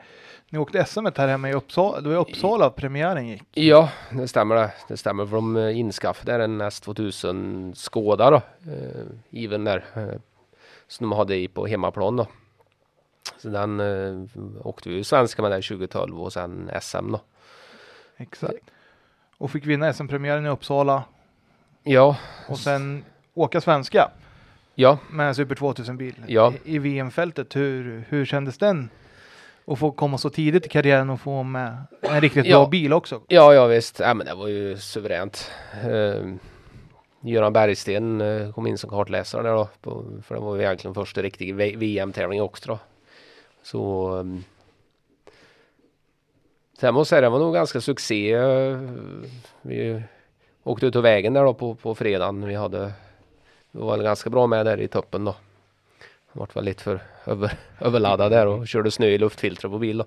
ni 0.49 0.59
åkte 0.59 0.85
SM 0.85 1.05
här 1.17 1.27
hemma 1.27 1.49
i 1.49 1.53
Uppsala, 1.53 2.01
det 2.01 2.09
var 2.09 2.15
i 2.15 2.19
Uppsala 2.19 2.69
premiären 2.69 3.27
gick. 3.27 3.43
Ja, 3.51 3.89
det 4.11 4.27
stämmer 4.27 4.55
det. 4.55 4.71
Det 4.87 4.97
stämmer 4.97 5.25
för 5.25 5.35
de 5.35 5.57
eh, 5.57 5.79
inskaffade 5.79 6.43
en 6.43 6.61
S2000 6.61 7.73
Skåda 7.75 8.29
då. 8.29 8.41
Eh, 8.71 9.57
där. 9.65 9.85
Eh, 9.95 10.19
som 10.87 11.09
de 11.09 11.17
hade 11.17 11.35
i 11.35 11.47
på 11.47 11.67
hemmaplan 11.67 12.15
då. 12.15 12.27
Så 13.37 13.49
den 13.49 13.79
eh, 13.79 14.23
åkte 14.67 14.89
vi 14.89 14.95
ju 14.95 15.03
svenska 15.03 15.41
med 15.41 15.51
där 15.51 15.61
2012 15.61 16.21
och 16.21 16.33
sen 16.33 16.71
SM 16.81 17.11
då. 17.11 17.21
Exakt. 18.17 18.63
Och 19.37 19.51
fick 19.51 19.65
vinna 19.65 19.93
SM-premiären 19.93 20.45
i 20.45 20.49
Uppsala 20.49 21.03
Ja, 21.83 22.17
och 22.47 22.59
sen 22.59 23.03
åka 23.33 23.61
svenska 23.61 24.11
ja, 24.75 24.97
med 25.11 25.27
en 25.27 25.35
Super 25.35 25.55
2000-bil 25.55 26.15
Ja. 26.27 26.53
i, 26.63 26.75
i 26.75 26.79
VM-fältet. 26.79 27.55
Hur, 27.55 28.05
hur 28.09 28.25
kändes 28.25 28.57
den? 28.57 28.89
Att 29.65 29.79
få 29.79 29.91
komma 29.91 30.17
så 30.17 30.29
tidigt 30.29 30.65
i 30.65 30.69
karriären 30.69 31.09
och 31.09 31.21
få 31.21 31.43
med 31.43 31.77
en 32.01 32.21
riktigt 32.21 32.45
Ja. 32.45 32.57
bra 32.59 32.69
bil 32.69 32.93
också. 32.93 33.21
ja, 33.27 33.53
ja 33.53 33.65
visst. 33.67 33.99
Ja, 33.99 34.13
men 34.13 34.25
det 34.27 34.33
var 34.35 34.47
ju 34.47 34.77
suveränt. 34.77 35.51
Eh, 35.83 36.33
Göran 37.21 37.53
Bergsten 37.53 38.21
eh, 38.21 38.51
kom 38.53 38.67
in 38.67 38.77
som 38.77 38.89
kartläsare 38.89 39.43
där 39.43 39.53
då. 39.55 39.69
På, 39.81 40.05
för 40.23 40.35
det 40.35 40.41
var 40.41 40.55
ju 40.55 40.61
egentligen 40.61 40.93
första 40.95 41.21
riktiga 41.21 41.55
VM-tävling 41.55 42.41
också 42.41 42.69
då. 42.69 42.79
Så 43.63 44.09
um, 44.11 44.43
Sen 46.79 46.93
måste 46.93 47.15
jag 47.15 47.19
säga 47.19 47.21
det 47.21 47.29
var 47.29 47.39
nog 47.39 47.53
ganska 47.53 47.81
succé. 47.81 48.37
Vi 49.61 50.03
åkte 50.63 50.85
ut 50.85 50.93
på 50.93 51.01
vägen 51.01 51.33
där 51.33 51.43
då 51.43 51.53
på, 51.53 51.75
på 51.75 51.95
fredagen. 51.95 52.45
Vi 52.45 52.55
hade 52.55 52.91
vi 53.71 53.79
var 53.81 53.97
ganska 53.97 54.29
bra 54.29 54.47
med 54.47 54.65
där 54.65 54.81
i 54.81 54.87
toppen 54.87 55.25
då. 55.25 55.35
Vart 56.33 56.55
väl 56.55 56.63
lite 56.63 56.83
för 56.83 56.99
över, 57.25 57.51
överladdad 57.79 58.31
där 58.31 58.47
och 58.47 58.67
körde 58.67 58.91
snö 58.91 59.05
i 59.07 59.17
luftfiltret 59.17 59.71
på 59.71 59.77
bil 59.77 59.97
då. 59.97 60.05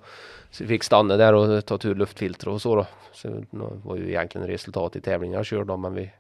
Så 0.51 0.65
vi 0.65 0.69
fick 0.69 0.83
stanna 0.85 1.17
där 1.17 1.33
och 1.33 1.67
ta 1.67 1.79
tur 1.79 1.95
luftfilter 1.95 2.49
och 2.49 2.62
så 2.62 2.75
då. 2.77 2.87
Så 3.12 3.29
det 3.29 3.47
var 3.85 3.97
ju 3.97 4.09
egentligen 4.09 4.47
resultat 4.47 4.97
i 4.97 5.01
tävlingen 5.01 5.37
jag 5.37 5.47
körde 5.47 5.77
men 5.77 5.95
vi 5.95 6.11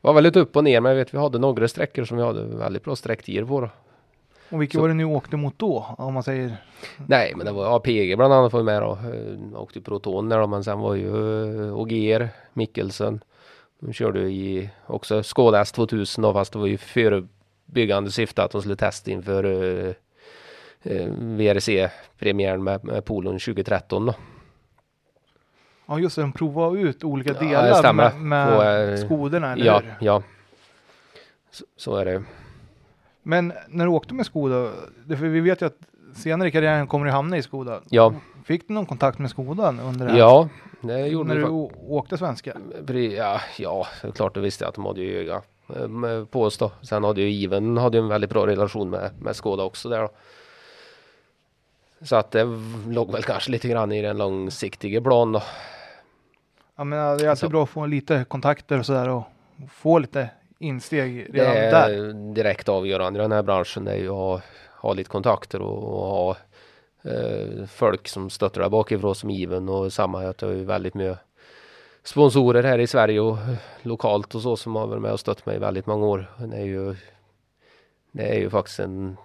var 0.00 0.12
väl 0.12 0.24
lite 0.24 0.40
upp 0.40 0.56
och 0.56 0.64
ner 0.64 0.80
men 0.80 0.90
jag 0.90 0.96
vet 0.96 1.14
vi 1.14 1.18
hade 1.18 1.38
några 1.38 1.68
sträckor 1.68 2.04
som 2.04 2.16
vi 2.16 2.22
hade 2.22 2.44
väldigt 2.44 2.84
bra 2.84 2.96
sträcktider 2.96 3.44
på 3.44 3.60
då. 3.60 3.70
Och 4.50 4.62
vilka 4.62 4.78
Så- 4.78 4.80
var 4.82 4.88
det 4.88 4.94
ni 4.94 5.04
åkte 5.04 5.36
mot 5.36 5.58
då? 5.58 5.86
Om 5.98 6.14
man 6.14 6.22
säger 6.22 6.56
Nej 7.06 7.32
men 7.36 7.46
det 7.46 7.52
var 7.52 7.76
APG 7.76 8.16
bland 8.16 8.32
annat 8.34 8.52
var 8.52 8.62
med 8.62 8.82
då. 8.82 8.90
Eh, 8.92 9.60
Åkte 9.60 9.80
Proton 9.80 10.28
där 10.28 10.38
då 10.38 10.46
men 10.46 10.64
sen 10.64 10.78
var 10.78 10.94
ju 10.94 11.08
eh, 11.68 11.76
Ogier, 11.78 12.28
Mikkelsen. 12.52 13.20
De 13.80 13.92
körde 13.92 14.20
i 14.20 14.70
också 14.86 15.22
Skoda 15.22 15.62
S2000 15.62 16.22
då 16.22 16.32
fast 16.32 16.52
det 16.52 16.58
var 16.58 16.66
ju 16.66 16.78
förebyggande 17.66 18.10
syfte 18.10 18.42
att 18.42 18.50
de 18.50 18.60
skulle 18.60 18.76
testa 18.76 19.10
inför 19.10 19.44
eh, 19.44 19.92
eh, 20.82 21.06
VRC-premiären 21.18 22.64
med, 22.64 22.84
med 22.84 23.04
Polon 23.04 23.38
2013 23.38 24.06
då. 24.06 24.14
Ja 25.88 25.98
just 25.98 26.16
det, 26.16 26.22
de 26.22 26.32
provade 26.32 26.78
ut 26.80 27.04
olika 27.04 27.32
Ja, 27.32 27.38
delar 27.40 27.74
stämmer. 27.74 28.12
med, 28.12 28.20
med 28.20 28.56
På, 28.56 28.62
eh, 28.62 29.06
skoderna, 29.06 29.52
eller 29.52 29.66
Ja, 29.66 29.78
hur? 29.80 29.94
ja. 30.00 30.22
Så, 31.50 31.64
så 31.76 31.96
är 31.96 32.04
det. 32.04 32.22
Men 33.22 33.52
när 33.68 33.84
du 33.84 33.90
åkte 33.90 34.14
med 34.14 34.26
Skoda, 34.26 34.70
för 35.08 35.14
vi 35.14 35.40
vet 35.40 35.62
ju 35.62 35.66
att 35.66 35.76
senare 36.14 36.48
i 36.48 36.52
karriären 36.52 36.86
kommer 36.86 37.06
du 37.06 37.12
hamna 37.12 37.36
i 37.36 37.42
Skoda. 37.42 37.80
Ja, 37.90 38.14
Fick 38.44 38.68
du 38.68 38.74
någon 38.74 38.86
kontakt 38.86 39.18
med 39.18 39.30
Skodan 39.30 39.80
under 39.80 40.06
det 40.06 40.12
här? 40.12 40.18
ja 40.18 40.48
det 40.80 41.06
gjorde 41.06 41.28
när 41.28 41.36
du 41.40 41.46
åkte 41.88 42.18
svenska? 42.18 42.56
Ja, 43.16 43.40
ja, 43.58 43.86
klart 44.14 44.34
det 44.34 44.40
visste 44.40 44.64
jag 44.64 44.68
att 44.68 44.74
de 44.74 44.84
hade 44.86 45.00
ju 45.00 45.18
öga 45.20 45.42
på 46.30 46.42
oss 46.42 46.58
då. 46.58 46.72
Sen 46.82 47.04
hade 47.04 47.20
ju 47.20 47.30
Iven 47.30 47.76
hade 47.76 47.98
ju 47.98 48.02
en 48.02 48.08
väldigt 48.08 48.30
bra 48.30 48.46
relation 48.46 48.90
med, 48.90 49.10
med 49.20 49.36
Skoda 49.36 49.62
också 49.62 49.88
där 49.88 50.00
då. 50.00 50.08
Så 52.02 52.16
att 52.16 52.30
det 52.30 52.44
låg 52.88 53.12
väl 53.12 53.22
kanske 53.22 53.50
lite 53.50 53.68
grann 53.68 53.92
i 53.92 54.02
den 54.02 54.18
långsiktiga 54.18 55.00
plan 55.00 55.32
då. 55.32 55.42
Jag 56.76 56.86
menar, 56.86 57.18
det 57.18 57.24
är 57.24 57.28
alltid 57.28 57.40
Så- 57.40 57.48
bra 57.48 57.62
att 57.62 57.68
få 57.68 57.86
lite 57.86 58.24
kontakter 58.28 58.78
och 58.78 58.86
sådär 58.86 59.08
och 59.08 59.22
få 59.70 59.98
lite 59.98 60.30
insteg 60.58 61.26
Det 61.32 61.38
redan 61.40 61.56
är 61.56 61.70
där. 61.88 62.12
direkt 62.34 62.68
avgörande 62.68 63.18
i 63.18 63.22
den 63.22 63.32
här 63.32 63.42
branschen. 63.42 63.84
Det 63.84 63.92
är 63.92 63.96
ju 63.96 64.08
att 64.08 64.14
ha, 64.14 64.40
ha 64.80 64.92
lite 64.92 65.10
kontakter 65.10 65.60
och, 65.62 65.78
och 65.84 66.06
ha 66.06 66.36
eh, 67.04 67.66
folk 67.66 68.08
som 68.08 68.30
stöttar 68.30 68.60
där 68.60 68.68
bakifrån 68.68 69.14
som 69.14 69.30
given 69.30 69.68
och 69.68 69.92
samma. 69.92 70.22
Jag 70.24 70.34
har 70.42 70.48
ju 70.48 70.64
väldigt 70.64 70.94
mycket 70.94 71.18
sponsorer 72.06 72.62
här 72.62 72.78
i 72.78 72.86
Sverige 72.86 73.20
och 73.20 73.38
eh, 73.38 73.54
lokalt 73.82 74.34
och 74.34 74.42
så 74.42 74.56
som 74.56 74.76
har 74.76 74.86
varit 74.86 75.02
med 75.02 75.12
och 75.12 75.20
stött 75.20 75.46
mig 75.46 75.58
väldigt 75.58 75.86
många 75.86 76.06
år. 76.06 76.30
Det 76.38 76.56
är 76.56 76.64
ju, 76.64 76.96
det 78.12 78.28
är 78.28 78.38
ju 78.38 78.50
faktiskt 78.50 78.78
en 78.78 79.16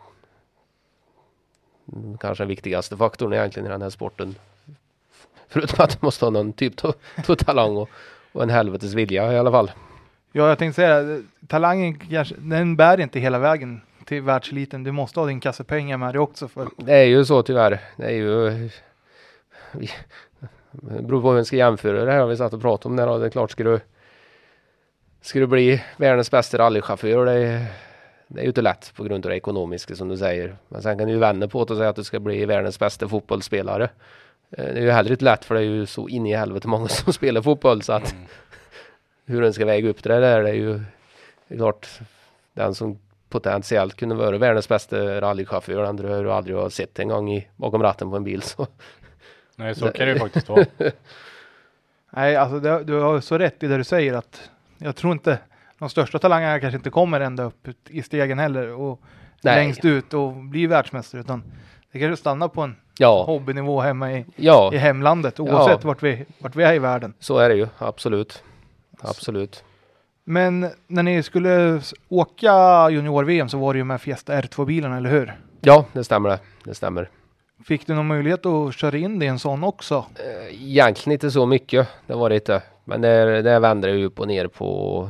kanske 2.19 2.43
den 2.43 2.49
viktigaste 2.49 2.97
faktorn 2.97 3.33
egentligen 3.33 3.67
i 3.67 3.69
den 3.69 3.81
här 3.81 3.89
sporten. 3.89 4.35
Förutom 5.47 5.83
att 5.83 5.89
du 5.89 5.97
måste 6.05 6.25
ha 6.25 6.29
någon 6.29 6.53
typ 6.53 6.85
av, 6.85 6.93
av 7.27 7.35
talang 7.35 7.77
och, 7.77 7.89
och 8.31 8.43
en 8.43 8.49
helvetes 8.49 8.93
vilja 8.93 9.33
i 9.33 9.37
alla 9.37 9.51
fall. 9.51 9.71
Ja, 10.31 10.49
jag 10.49 10.57
tänkte 10.57 10.75
säga, 10.75 11.21
talangen 11.47 11.99
kanske, 11.99 12.35
den 12.37 12.75
bär 12.75 12.99
inte 12.99 13.19
hela 13.19 13.39
vägen 13.39 13.81
till 14.05 14.21
världseliten. 14.21 14.83
Du 14.83 14.91
måste 14.91 15.19
ha 15.19 15.27
din 15.27 15.39
kasse 15.39 15.63
pengar 15.63 15.97
med 15.97 16.13
dig 16.13 16.19
också. 16.19 16.47
För, 16.47 16.67
Det 16.77 16.93
är 16.93 17.05
ju 17.05 17.25
så 17.25 17.43
tyvärr. 17.43 17.79
Det 17.97 18.05
är 18.05 18.11
ju... 18.11 18.69
Det 20.71 21.01
beror 21.03 21.21
på 21.21 21.27
hur 21.27 21.35
man 21.35 21.45
ska 21.45 21.55
jämföra 21.55 22.05
det 22.05 22.11
här 22.11 22.19
har 22.19 22.27
vi 22.27 22.37
satt 22.37 22.53
och 22.53 22.61
pratat 22.61 22.85
om 22.85 22.95
det 22.95 23.05
då. 23.05 23.17
Det 23.17 23.25
är 23.25 23.29
klart 23.29 23.51
ska 23.51 23.63
du... 23.63 23.79
Ska 25.21 25.39
du 25.39 25.47
bli 25.47 25.83
världens 25.97 26.31
bästa 26.31 26.57
rallychaufför 26.57 27.25
det 27.25 27.31
är, 27.31 27.65
det 28.27 28.39
är 28.39 28.43
ju 28.43 28.47
inte 28.47 28.61
lätt 28.61 28.93
på 28.95 29.03
grund 29.03 29.25
av 29.25 29.29
det 29.29 29.35
ekonomiska 29.37 29.95
som 29.95 30.07
du 30.07 30.17
säger. 30.17 30.55
Men 30.67 30.81
sen 30.81 30.97
kan 30.97 31.07
du 31.07 31.13
ju 31.13 31.19
vända 31.19 31.47
på 31.47 31.65
det 31.65 31.73
och 31.73 31.77
säga 31.77 31.89
att 31.89 31.95
du 31.95 32.03
ska 32.03 32.19
bli 32.19 32.45
världens 32.45 32.79
bästa 32.79 33.07
fotbollsspelare. 33.07 33.83
Eh, 34.51 34.65
Det 34.65 34.79
är 34.79 34.81
ju 34.81 34.91
heller 34.91 35.11
inte 35.11 35.25
lätt 35.25 35.45
för 35.45 35.55
det 35.55 35.61
är 35.61 35.65
ju 35.65 35.85
så 35.85 36.09
in 36.09 36.25
i 36.25 36.35
helvete 36.35 36.67
många 36.67 36.87
som 36.87 37.13
spelar 37.13 37.41
fotboll 37.41 37.81
så 37.81 37.93
att 37.93 38.15
hur 39.25 39.41
den 39.41 39.53
ska 39.53 39.65
väga 39.65 39.89
upp 39.89 40.03
det 40.03 40.19
där 40.19 40.43
det 40.43 40.49
är 40.49 40.53
ju 40.53 40.81
det 41.47 41.53
är 41.53 41.57
klart 41.57 41.87
den 42.53 42.75
som 42.75 42.99
potentiellt 43.29 43.95
kunde 43.95 44.15
vara 44.15 44.37
världens 44.37 44.69
bästa 44.69 45.21
rallychaufför 45.21 45.83
den 45.83 45.97
tror 45.97 46.11
jag 46.11 46.27
aldrig 46.27 46.55
har 46.55 46.69
sett 46.69 46.99
en 46.99 47.07
gång 47.07 47.31
i, 47.31 47.47
bakom 47.55 47.83
ratten 47.83 48.09
på 48.09 48.15
en 48.15 48.23
bil. 48.23 48.41
Så. 48.41 48.67
Nej, 49.55 49.75
så 49.75 49.91
kan 49.91 50.05
det 50.07 50.13
ju 50.13 50.19
faktiskt 50.19 50.49
vara. 50.49 50.65
nej, 52.09 52.35
alltså 52.35 52.59
det, 52.59 52.83
du 52.83 52.99
har 52.99 53.19
så 53.21 53.37
rätt 53.37 53.63
i 53.63 53.67
det 53.67 53.77
du 53.77 53.83
säger 53.83 54.13
att 54.13 54.49
jag 54.77 54.95
tror 54.95 55.13
inte 55.13 55.39
de 55.79 55.89
största 55.89 56.19
talangerna 56.19 56.59
kanske 56.59 56.77
inte 56.77 56.89
kommer 56.89 57.19
ända 57.19 57.43
upp 57.43 57.67
i 57.89 58.01
stegen 58.01 58.39
heller 58.39 58.71
och 58.73 59.01
Nej. 59.43 59.55
längst 59.55 59.85
ut 59.85 60.13
och 60.13 60.33
bli 60.33 60.67
världsmästare 60.67 61.21
utan 61.21 61.43
det 61.91 61.99
kanske 61.99 62.17
stannar 62.17 62.47
på 62.47 62.61
en 62.61 62.75
Ja, 62.97 63.23
hobbynivå 63.23 63.81
hemma 63.81 64.13
i, 64.13 64.25
ja, 64.35 64.73
i 64.73 64.77
hemlandet 64.77 65.39
oavsett 65.39 65.83
vart, 65.83 66.03
vi, 66.03 66.25
vart 66.39 66.55
vi 66.55 66.63
är 66.63 66.73
i 66.73 66.79
världen. 66.79 67.13
så 67.19 67.37
är 67.37 67.49
det 67.49 67.55
ju 67.55 67.67
absolut. 67.77 68.43
Absolut. 69.01 69.63
Men 70.23 70.69
när 70.87 71.03
ni 71.03 71.23
skulle 71.23 71.81
åka 72.09 72.89
junior-VM 72.89 73.49
så 73.49 73.57
var 73.57 73.73
det 73.73 73.77
ju 73.77 73.83
med 73.83 74.01
Fiesta 74.01 74.41
R2-bilarna, 74.41 74.97
eller 74.97 75.09
hur? 75.09 75.37
Ja, 75.61 75.85
det 75.93 76.03
stämmer 76.03 76.29
det. 76.29 76.39
Det 76.63 76.75
stämmer. 76.75 77.09
Fick 77.65 77.87
du 77.87 77.93
någon 77.93 78.07
möjlighet 78.07 78.45
att 78.45 78.75
köra 78.75 78.97
in 78.97 79.19
det 79.19 79.25
i 79.25 79.27
en 79.27 79.39
sån 79.39 79.63
också? 79.63 80.05
Eh, 80.15 80.63
egentligen 80.63 81.13
inte 81.13 81.31
så 81.31 81.45
mycket. 81.45 81.87
Det 82.07 82.13
var 82.13 82.29
det 82.29 82.35
inte. 82.35 82.63
Men 82.83 83.01
det, 83.01 83.41
det 83.41 83.59
vände 83.59 83.91
ju 83.91 84.05
upp 84.05 84.19
och 84.19 84.27
ner 84.27 84.47
på 84.47 85.09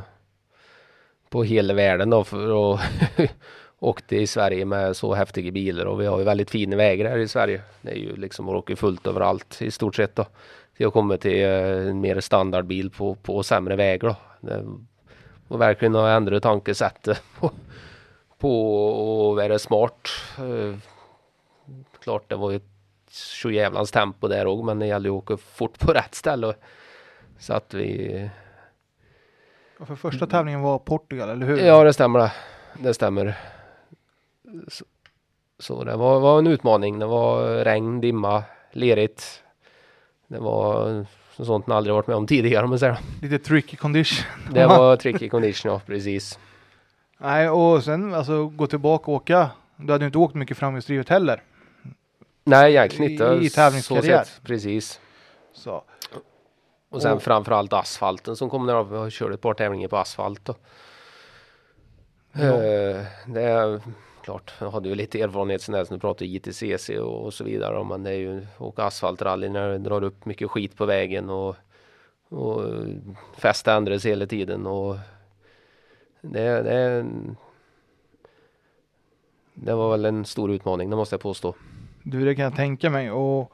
på 1.32 1.42
hela 1.42 1.74
världen 1.74 2.10
då 2.10 2.24
för 2.24 2.74
att 2.74 2.80
åkte 3.78 4.16
i 4.16 4.26
Sverige 4.26 4.64
med 4.64 4.96
så 4.96 5.14
häftiga 5.14 5.52
bilar 5.52 5.86
och 5.86 6.00
vi 6.00 6.06
har 6.06 6.18
ju 6.18 6.24
väldigt 6.24 6.50
fina 6.50 6.76
vägar 6.76 7.10
här 7.10 7.18
i 7.18 7.28
Sverige. 7.28 7.60
Det 7.80 7.90
är 7.90 7.96
ju 7.96 8.16
liksom 8.16 8.48
att 8.48 8.54
åker 8.54 8.76
fullt 8.76 9.06
överallt 9.06 9.62
i 9.62 9.70
stort 9.70 9.94
sett 9.94 10.16
då. 10.16 10.26
Till 10.76 10.86
att 10.86 10.92
komma 10.92 11.16
till 11.16 11.44
en 11.44 12.00
mer 12.00 12.20
standardbil 12.20 12.90
på, 12.90 13.14
på 13.14 13.42
sämre 13.42 13.76
vägar 13.76 14.08
då. 14.08 14.16
Det 14.40 14.64
var 15.48 15.58
verkligen 15.58 15.96
att 15.96 16.16
ändra 16.16 16.40
tankesättet 16.40 17.22
på, 17.40 17.50
på 18.38 19.30
att 19.30 19.36
vara 19.36 19.58
smart. 19.58 20.08
Eh, 20.38 20.76
Klart 22.02 22.28
det 22.28 22.36
var 22.36 22.50
ju 22.50 22.56
ett 22.56 22.62
tjojävlans 23.10 23.90
tempo 23.90 24.28
där 24.28 24.46
också 24.46 24.64
men 24.64 24.78
det 24.78 24.86
gäller 24.86 25.10
ju 25.10 25.16
att 25.16 25.22
åka 25.22 25.36
fort 25.36 25.78
på 25.78 25.92
rätt 25.92 26.14
ställe. 26.14 26.46
och- 26.46 26.54
Så 27.38 27.52
att 27.54 27.74
vi 27.74 28.30
Ja, 29.78 29.86
För 29.86 29.94
första 29.96 30.26
tävlingen 30.26 30.60
var 30.62 30.78
Portugal, 30.78 31.28
eller 31.30 31.46
hur? 31.46 31.58
Ja, 31.58 31.84
det 31.84 31.92
stämmer 31.92 32.18
det. 32.18 32.32
Det 32.78 32.94
stämmer. 32.94 33.38
Så, 34.68 34.84
så 35.58 35.84
det 35.84 35.96
var, 35.96 36.20
var 36.20 36.38
en 36.38 36.46
utmaning. 36.46 36.98
Det 36.98 37.06
var 37.06 37.64
regn, 37.64 38.00
dimma, 38.00 38.44
lerigt. 38.72 39.42
Det 40.26 40.38
var 40.38 41.06
sånt 41.30 41.66
man 41.66 41.76
aldrig 41.76 41.94
varit 41.94 42.06
med 42.06 42.16
om 42.16 42.26
tidigare 42.26 42.64
om 42.64 42.70
man 42.70 42.78
säger. 42.78 42.98
Lite 43.22 43.38
tricky 43.38 43.76
condition. 43.76 44.26
Det 44.54 44.66
var 44.66 44.96
tricky 45.02 45.28
condition, 45.28 45.72
ja 45.72 45.80
precis. 45.86 46.38
Nej, 47.18 47.48
och 47.50 47.84
sen 47.84 48.14
alltså 48.14 48.46
gå 48.48 48.66
tillbaka 48.66 49.10
och 49.10 49.16
åka. 49.16 49.50
Du 49.76 49.92
hade 49.92 50.06
inte 50.06 50.18
åkt 50.18 50.34
mycket 50.34 50.56
framhjulsdrivet 50.58 51.08
heller. 51.08 51.42
Nej, 52.44 52.70
egentligen 52.72 53.12
inte. 53.12 53.24
I- 53.24 53.50
Så 53.50 53.54
tävlingskarriär. 53.54 54.26
Precis. 54.44 55.00
Så. 55.52 55.84
Och 56.88 57.02
sen 57.02 57.12
Och- 57.12 57.22
framförallt 57.22 57.72
asfalten 57.72 58.36
som 58.36 58.50
kom 58.50 58.66
när 58.66 58.72
jag 58.94 59.12
körde 59.12 59.34
ett 59.34 59.40
par 59.40 59.54
tävlingar 59.54 59.88
på 59.88 59.96
asfalt. 59.96 60.44
Då. 60.44 60.54
Ja. 62.32 62.42
Eh, 62.42 63.04
det 63.26 63.42
är 63.42 63.80
klart, 64.22 64.52
jag 64.58 64.70
hade 64.70 64.88
ju 64.88 64.94
lite 64.94 65.20
erfarenhet 65.20 65.62
sen 65.62 65.74
dess. 65.74 65.90
Nu 65.90 65.98
pratar 65.98 66.26
ITCC 66.26 66.90
och, 66.98 67.24
och 67.24 67.34
så 67.34 67.44
vidare. 67.44 67.84
Men 67.84 68.02
det 68.02 68.10
är 68.10 68.14
ju 68.14 68.46
åka 68.58 68.82
asfaltrally 68.84 69.48
när 69.48 69.68
det 69.68 69.78
drar 69.78 70.02
upp 70.04 70.24
mycket 70.26 70.50
skit 70.50 70.76
på 70.76 70.84
vägen 70.86 71.30
och, 71.30 71.56
och 72.28 72.62
fäste 73.38 73.72
ändras 73.72 74.06
hela 74.06 74.26
tiden. 74.26 74.66
Och 74.66 74.96
det, 76.20 76.62
det, 76.62 77.06
det 79.54 79.74
var 79.74 79.90
väl 79.90 80.04
en 80.04 80.24
stor 80.24 80.50
utmaning, 80.52 80.90
det 80.90 80.96
måste 80.96 81.14
jag 81.14 81.20
påstå. 81.20 81.54
Du, 82.02 82.24
det 82.24 82.34
kan 82.34 82.44
jag 82.44 82.56
tänka 82.56 82.90
mig. 82.90 83.10
Och 83.10 83.52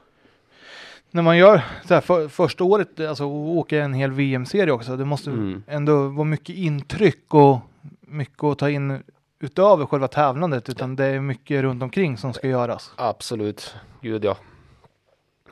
när 1.11 1.21
man 1.21 1.37
gör 1.37 1.61
så 1.87 1.93
här 1.93 2.01
för, 2.01 2.27
första 2.27 2.63
året, 2.63 2.99
alltså 2.99 3.25
åka 3.25 3.83
en 3.83 3.93
hel 3.93 4.11
VM-serie 4.11 4.73
också. 4.73 4.97
Det 4.97 5.05
måste 5.05 5.29
Mm. 5.29 5.63
ändå 5.67 6.07
vara 6.07 6.25
mycket 6.25 6.55
intryck 6.55 7.33
och 7.33 7.57
mycket 8.01 8.43
att 8.43 8.57
ta 8.59 8.69
in 8.69 9.03
utöver 9.39 9.85
själva 9.85 10.07
tävlandet. 10.07 10.69
Utan 10.69 10.95
det 10.95 11.05
är 11.05 11.19
mycket 11.19 11.61
runt 11.61 11.83
omkring 11.83 12.17
som 12.17 12.33
ska 12.33 12.47
göras. 12.47 12.93
Absolut, 12.95 13.75
gud 14.01 14.25
ja. 14.25 14.37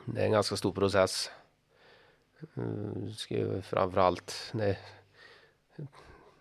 Det 0.04 0.20
är 0.20 0.24
en 0.24 0.32
ganska 0.32 0.56
stor 0.56 0.72
process. 0.72 1.30
Mm, 2.56 3.12
ska 3.12 3.34
framförallt, 3.62 4.52
det 4.52 4.76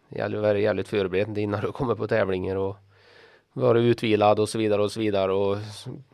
gäller 0.10 0.38
att 0.38 0.44
vara 0.44 0.60
jävligt 0.60 0.88
förberedd 0.88 1.38
innan 1.38 1.62
du 1.62 1.72
kommer 1.72 1.96
på 1.96 2.08
tävlingar 2.08 2.56
och 2.56 2.78
vara 3.62 3.80
utvilad 3.80 4.40
och 4.40 4.50
så 4.50 4.58
vidare 4.58 4.82
och 4.82 4.92
så 4.92 5.00
vidare 5.00 5.34
och 5.34 5.58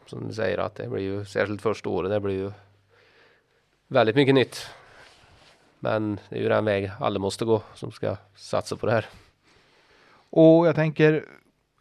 som- 0.05 0.27
du 0.27 0.33
säger 0.33 0.57
att 0.57 0.75
det 0.75 0.87
blir 0.89 1.01
ju 1.03 1.25
särskilt 1.25 1.61
första 1.61 1.89
året, 1.89 2.11
det 2.11 2.19
blir 2.19 2.35
ju 2.35 2.51
väldigt 3.87 4.15
mycket 4.15 4.35
nytt. 4.35 4.67
Men 5.79 6.19
det 6.29 6.35
är 6.37 6.41
ju 6.41 6.49
den 6.49 6.65
väg 6.65 6.91
alla 6.99 7.19
måste 7.19 7.45
gå 7.45 7.61
som 7.75 7.91
ska 7.91 8.15
satsa 8.35 8.75
på 8.75 8.85
det 8.85 8.91
här. 8.91 9.05
Och 10.29 10.67
jag 10.67 10.75
tänker, 10.75 11.25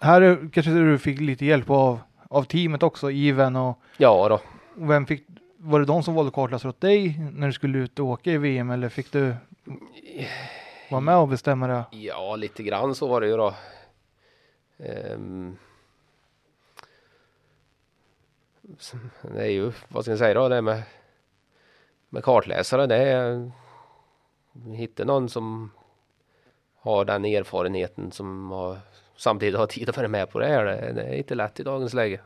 här 0.00 0.20
är- 0.22 0.50
kanske 0.52 0.72
du 0.72 0.98
fick 0.98 1.20
lite 1.20 1.44
hjälp 1.46 1.70
av, 1.70 2.00
av 2.30 2.42
teamet 2.44 2.82
också, 2.82 3.10
Iven 3.10 3.56
och 3.56 3.78
Ja 3.96 4.28
då. 4.28 4.34
och 4.82 4.90
vem 4.90 5.06
fick, 5.06 5.24
var 5.56 5.80
det 5.80 5.86
de 5.86 6.02
som 6.02 6.14
valde 6.14 6.30
kartläsare 6.32 6.68
åt 6.70 6.80
dig 6.80 7.20
när 7.32 7.46
du 7.46 7.52
skulle 7.52 7.78
ut 7.78 7.98
och 7.98 8.06
åka 8.06 8.30
i 8.32 8.38
VM 8.38 8.70
eller 8.70 8.88
fick 8.88 9.12
du 9.12 9.34
vara 10.90 11.00
med 11.00 11.16
och 11.16 11.28
bestämma 11.28 11.66
det? 11.66 11.84
Ja, 11.90 12.36
lite 12.36 12.62
grann 12.62 12.94
så 12.94 13.06
var 13.06 13.20
det 13.20 13.26
ju 13.26 13.36
då. 13.36 13.54
Så 18.78 18.96
det 19.34 19.42
är 19.42 19.50
ju, 19.50 19.72
vad 19.88 20.02
ska 20.04 20.12
jag 20.12 20.18
säga 20.18 20.34
då, 20.34 20.48
det 20.48 20.62
med, 20.62 20.82
med 22.08 22.24
kartläsare, 22.24 22.86
det 22.86 22.96
är 22.96 23.50
hitta 24.74 25.04
någon 25.04 25.28
som 25.28 25.70
har 26.76 27.04
den 27.04 27.24
erfarenheten 27.24 28.12
som 28.12 28.50
har, 28.50 28.78
samtidigt 29.16 29.56
har 29.58 29.66
tid 29.66 29.88
att 29.88 29.96
vara 29.96 30.08
med 30.08 30.30
på 30.30 30.38
det 30.38 30.46
här. 30.46 30.64
Det, 30.64 30.92
det 30.92 31.02
är 31.02 31.14
inte 31.14 31.34
lätt 31.34 31.60
i 31.60 31.62
dagens 31.62 31.94
läge. 31.94 32.20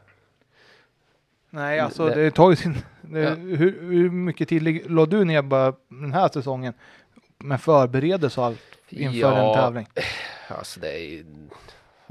Nej, 1.50 1.80
alltså 1.80 2.06
Det- 2.08 2.14
det 2.14 2.30
tar 2.30 2.50
ju 2.50 2.56
sin... 2.56 2.76
Det, 3.00 3.20
Ja. 3.20 3.30
hur, 3.34 3.80
hur 3.80 4.10
mycket 4.10 4.48
tid 4.48 4.62
lig- 4.62 4.90
la 4.90 5.06
du 5.06 5.24
ner 5.24 5.42
bara 5.42 5.74
den 5.88 6.12
här 6.12 6.28
säsongen 6.28 6.74
med 7.38 7.60
förberedelse 7.60 8.40
och 8.40 8.46
allt 8.46 8.60
inför 8.88 9.18
Ja. 9.18 9.48
en 9.48 9.54
tävling? 9.54 9.86
Alltså 10.48 10.80
det 10.80 10.92
är 10.92 10.98
ju- 11.10 11.26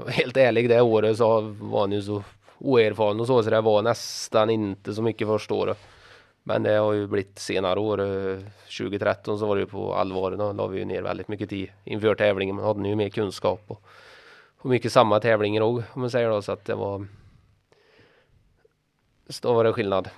helt 0.08 0.36
ärlig 0.36 0.68
det 0.68 0.80
året 0.80 1.16
så 1.16 1.40
var 1.40 1.80
han 1.80 1.92
ju 1.92 2.02
så 2.02 2.22
oerfaren 2.58 3.20
och 3.20 3.26
så 3.26 3.42
så 3.42 3.50
det 3.50 3.60
var 3.60 3.82
nästan 3.82 4.50
inte 4.50 4.94
så 4.94 5.02
mycket 5.02 5.28
första 5.28 5.54
året. 5.54 5.78
Men 6.42 6.62
det 6.62 6.72
har 6.74 6.92
ju 6.92 7.06
blivit 7.06 7.38
senare 7.38 7.80
år. 7.80 8.00
eh, 8.00 8.38
2013 8.78 9.38
så 9.38 9.46
var 9.46 9.56
det 9.56 9.60
ju 9.60 9.66
på 9.66 9.94
allvar. 9.94 10.36
Då 10.36 10.52
la 10.52 10.66
vi 10.66 10.78
ju 10.78 10.84
ner 10.84 11.02
väldigt 11.02 11.28
mycket 11.28 11.50
tid 11.50 11.68
inför 11.84 12.14
tävlingen. 12.14 12.56
Man 12.56 12.64
hade 12.64 12.88
ju 12.88 12.94
mer 12.94 13.08
kunskap 13.08 13.62
och, 13.66 13.82
och 14.58 14.70
mycket 14.70 14.92
samma 14.92 15.20
tävlingar 15.20 15.60
också 15.60 15.84
om 15.92 16.00
man 16.00 16.10
säger 16.10 16.30
då 16.30 16.42
så 16.42 16.52
att 16.52 16.64
det 16.64 16.74
var. 16.74 17.06
Så 19.28 19.48
då 19.48 19.54
var 19.54 19.64
det 19.64 19.72
skillnad. 19.72 20.08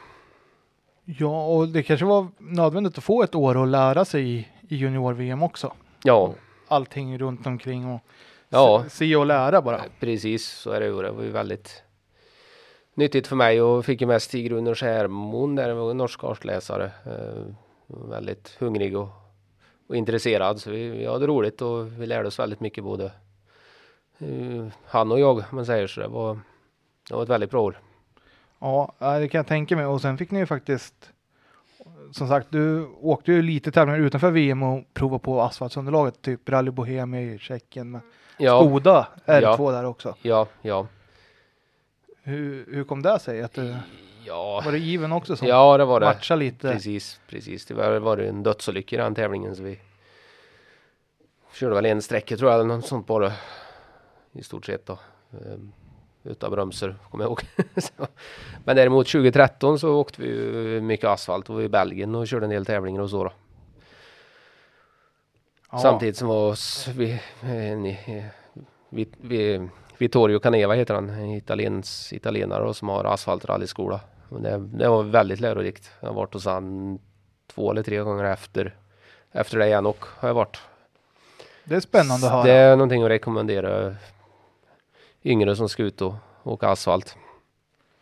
Ja, 1.05 1.47
och 1.47 1.68
det 1.68 1.83
kanske 1.83 2.07
var 2.07 2.26
nödvändigt 2.39 2.99
att 2.99 3.05
få 3.05 3.22
ett 3.22 3.35
år 3.35 3.62
att 3.62 3.68
lära 3.68 4.05
sig 4.05 4.31
i, 4.31 4.49
i 4.68 4.76
junior-VM 4.76 5.43
också. 5.43 5.72
Ja, 6.05 6.35
allting 6.68 7.18
runt 7.18 7.47
omkring 7.47 7.87
och 7.87 8.01
Ja. 8.49 8.84
se, 8.88 9.16
och 9.16 9.26
lära 9.26 9.62
bara. 9.62 9.84
Precis, 10.01 10.49
så 10.49 10.70
är 10.70 10.80
det 10.80 10.86
ju. 10.86 11.03
Det 11.03 11.11
var 11.11 11.22
ju 11.22 11.30
väldigt 11.30 11.82
nyttigt 12.94 13.26
för 13.26 13.36
mig 13.36 13.62
och 13.62 13.84
fick 13.84 14.01
ju 14.01 14.07
med 14.07 14.22
Stig 14.22 14.51
Runar 14.51 14.74
Skärmon 14.74 15.55
där, 15.55 15.74
var 15.74 15.90
en 15.90 15.96
norsk 15.96 16.20
kartläsare. 16.20 16.90
Eh, 17.07 17.55
väldigt 17.86 18.57
hungrig 18.59 18.96
och, 18.96 19.09
och 19.88 19.96
intresserad. 19.96 20.61
Så 20.61 20.70
vi, 20.70 20.88
vi 20.88 21.07
hade 21.07 21.26
roligt 21.26 21.62
och 21.62 22.01
vi 22.01 22.07
lärde 22.07 22.28
oss 22.28 22.38
väldigt 22.38 22.61
mycket 22.61 22.84
både 22.84 23.05
eh, 24.18 24.66
han 24.84 25.12
och 25.12 25.20
jag, 25.20 25.44
man 25.51 25.66
säger 25.66 25.86
så. 25.86 26.01
Det 26.01 26.09
var, 26.09 26.38
det 27.09 27.14
var 27.14 27.22
ett 27.22 27.28
väldigt 27.28 27.51
bra 27.51 27.62
år. 27.62 27.78
Ja, 28.59 28.92
ja, 28.99 29.18
det 29.18 29.28
kan 29.28 29.38
jag 29.38 29.46
tänka 29.46 29.76
mig. 29.76 29.86
Och 29.86 30.01
sen 30.01 30.18
fick 30.18 30.30
ni 30.30 30.38
ju 30.38 30.46
faktiskt, 30.46 31.12
som 32.12 32.28
sagt, 32.28 32.46
du 32.51 32.86
åkte 32.86 33.32
ju 33.32 33.42
lite 33.42 33.72
tävlingar 33.72 34.01
utanför 34.01 34.30
VM 34.30 34.62
och 34.62 34.94
provade 34.94 35.22
på 35.24 35.42
asfaltsunderlaget, 35.42 36.22
typ 36.22 36.49
Rally 36.49 36.70
Bohemia 36.70 37.20
i 37.20 37.38
Tjeckien 37.38 37.90
med 37.90 38.01
Ja, 38.39 38.64
Skoda 38.64 39.07
R2 39.26 39.43
Ja. 39.43 39.70
där 39.72 39.84
också. 39.84 40.14
ja, 40.22 40.47
ja. 40.62 40.86
Hur, 42.22 42.66
hur 42.72 42.84
kom 42.84 43.03
det 43.03 43.18
sig? 43.18 43.43
Att 43.43 43.55
det, 43.55 43.80
Ja, 44.26 44.62
var 44.64 44.72
det 44.72 44.78
given 44.78 45.12
också 45.12 45.36
som 45.36 45.49
ja 45.49 45.76
det 45.78 45.84
var 45.84 46.01
det. 46.01 46.07
matchade 46.07 46.39
lite? 46.39 46.72
Precis, 46.72 47.20
precis. 47.28 47.66
Det 47.66 47.74
var, 47.74 47.99
var 47.99 48.16
det 48.16 48.28
en 48.28 48.43
dödsolycka 48.43 48.97
i 48.97 48.99
den 48.99 49.14
tävlingen 49.14 49.57
så 49.57 49.62
vi 49.62 49.78
körde 51.53 51.74
väl 51.74 51.86
en 51.86 52.03
sträcka 52.03 52.36
tror 52.36 52.51
jag 52.51 52.61
eller 52.61 52.74
något 52.76 52.86
sånt 52.86 53.07
bara. 53.07 53.32
I 54.32 54.43
stort 54.43 54.66
sett 54.66 54.86
då. 54.86 54.99
Ehm, 55.32 55.72
Utan 56.24 56.51
bromsar 56.51 56.95
kommer 57.11 57.24
jag 57.24 57.28
ihåg. 57.30 57.43
Men 58.64 58.76
däremot 58.76 59.07
2013 59.09 59.78
så 59.78 59.95
åkte 59.95 60.22
vi 60.22 60.80
mycket 60.80 61.07
asfalt 61.09 61.49
och 61.49 61.55
var 61.55 61.62
i 61.62 61.68
Belgien 61.68 62.14
och 62.14 62.28
körde 62.28 62.47
en 62.47 62.51
del 62.51 62.66
tävlingar 62.66 63.01
och 63.03 63.11
så 63.11 63.24
då. 63.24 63.32
Ja. 65.72 65.78
Samtidigt 65.78 66.16
som 66.16 66.28
var 66.28 66.48
oss, 66.50 66.88
vi, 66.96 67.20
en, 67.42 67.86
eh, 67.86 68.24
vi, 68.88 69.08
vi, 69.20 69.68
Vittorio 69.98 70.38
Caneva 70.38 70.74
heter 70.74 70.94
han, 70.94 71.10
en 71.10 71.30
italiens, 71.30 72.12
italienare 72.12 72.64
då, 72.64 72.74
som 72.74 72.88
har 72.88 73.04
asfaltrallyskola. 73.04 74.00
Det, 74.28 74.58
det 74.58 74.88
var 74.88 75.02
väldigt 75.02 75.40
lärorikt. 75.40 75.90
Jag 76.00 76.08
har 76.08 76.14
varit 76.14 76.34
hos 76.34 76.44
han 76.44 76.98
två 77.46 77.70
eller 77.70 77.82
tre 77.82 77.98
gånger 77.98 78.24
efter, 78.24 78.76
efter 79.32 79.58
det 79.58 79.66
igen 79.66 79.86
och 79.86 80.04
har 80.16 80.28
jag 80.28 80.34
varit. 80.34 80.60
Det 81.64 81.74
är 81.74 81.80
spännande 81.80 82.26
att 82.26 82.32
höra. 82.32 82.42
Det 82.44 82.52
är 82.52 82.76
någonting 82.76 83.02
att 83.02 83.08
rekommendera 83.08 83.94
yngre 85.24 85.56
som 85.56 85.68
ska 85.68 85.82
ut 85.82 86.02
och 86.02 86.14
åka 86.42 86.68
asfalt. 86.68 87.16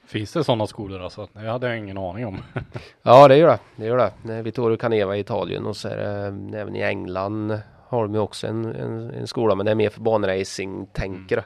Finns 0.07 0.32
det 0.32 0.44
sådana 0.44 0.66
skolor 0.66 1.02
alltså? 1.02 1.28
Det 1.32 1.48
hade 1.48 1.66
jag 1.68 1.78
ingen 1.78 1.98
aning 1.98 2.26
om. 2.26 2.42
Ja 3.02 3.28
det 3.28 3.36
gör 3.36 3.48
det. 3.48 3.59
Det 3.76 3.86
gör 3.86 4.12
det. 4.22 4.42
Vittorio 4.42 4.76
Caneva 4.76 5.16
i 5.16 5.20
Italien 5.20 5.66
och 5.66 5.76
så 5.76 5.88
är 5.88 5.96
det 5.96 6.59
även 6.59 6.76
i 6.76 6.80
England 6.82 7.59
har 7.88 8.02
de 8.02 8.14
ju 8.14 8.20
också 8.20 8.46
en, 8.46 8.64
en, 8.64 9.11
en 9.11 9.26
skola 9.26 9.54
men 9.54 9.66
det 9.66 9.72
är 9.72 9.76
mer 9.76 9.90
för 9.90 10.00
banracing-tänkare. 10.00 11.44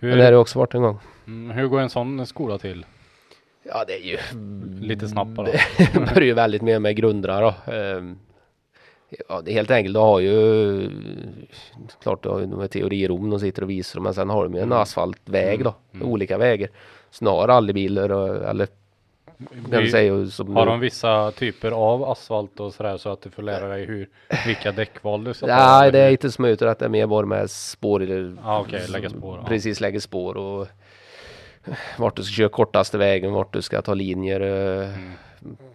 Men 0.00 0.18
det 0.18 0.24
har 0.24 0.32
det 0.32 0.38
också 0.38 0.58
varit 0.58 0.74
en 0.74 0.82
gång. 0.82 0.98
mm, 1.26 1.50
hur 1.56 1.66
går 1.66 1.80
en 1.80 1.90
sån 1.90 2.26
skola 2.26 2.58
till? 2.58 2.86
Ja 3.62 3.84
det 3.86 3.92
är 3.94 4.04
ju 4.04 4.18
Lite 4.80 5.08
snabbt 5.08 5.30
bara. 5.30 5.46
Det 5.92 5.98
börjar 6.14 6.20
ju 6.26 6.34
väldigt 6.34 6.62
med 6.62 6.82
med 6.82 6.96
grunderna 6.96 7.40
då. 7.40 7.72
Ehm, 7.72 8.18
Ja, 9.28 9.40
det 9.44 9.52
helt 9.52 9.70
enkelt, 9.70 9.94
du 9.94 10.00
har 10.00 10.20
ju 10.20 10.90
klart 12.02 12.22
du 12.22 12.28
har 12.28 12.40
ju 12.40 12.46
de 12.46 12.60
här 12.60 12.66
teorirum 12.68 13.30
de 13.30 13.40
sitter 13.40 13.62
och 13.62 13.70
visar 13.70 14.00
men 14.00 14.14
sen 14.14 14.30
har 14.30 14.44
de 14.44 14.54
ju 14.54 14.60
en 14.60 14.64
Mm. 14.66 14.78
asfaltväg 14.78 15.64
då, 15.64 15.74
Mm. 15.94 16.08
olika 16.08 16.38
vägar. 16.38 16.68
Har 17.20 17.48
rallybilar 17.48 18.12
och, 18.12 18.44
eller 18.44 18.68
vi 19.80 19.90
säga 19.90 20.26
som 20.26 20.56
Har 20.56 20.66
de 20.66 20.80
vissa 20.80 21.30
typer 21.30 21.70
av 21.70 22.04
asfalt 22.04 22.60
och 22.60 22.74
sådär 22.74 22.96
så 22.96 23.08
att 23.08 23.22
du 23.22 23.30
får 23.30 23.42
lära 23.42 23.68
dig 23.68 23.84
hur, 23.86 24.08
vilka 24.46 24.72
däckval 24.72 25.24
du 25.24 25.34
ska 25.34 25.46
ta? 25.46 25.54
Nej 25.80 25.92
det 25.92 25.98
är 25.98 26.10
inte 26.10 26.30
smooth 26.30 26.64
att 26.64 26.78
det 26.78 26.84
är 26.84 26.88
mer 26.88 27.06
bara 27.06 27.26
med 27.26 27.50
spår 27.50 28.02
eller 28.02 28.36
Ja, 28.44 28.60
okej, 28.60 28.86
lägga 28.88 29.10
spår, 29.10 29.38
ja. 29.42 29.48
Precis 29.48 29.80
lägga 29.80 30.00
spår 30.00 30.36
och 30.36 30.66
vart 31.98 32.16
du 32.16 32.22
ska 32.22 32.32
köra 32.34 32.48
kortaste 32.48 32.98
vägen, 32.98 33.32
vart 33.32 33.52
du 33.52 33.62
ska 33.62 33.82
ta 33.82 33.94
linjer. 33.94 34.40
eh, 34.40 34.88
Mm. 34.94 35.12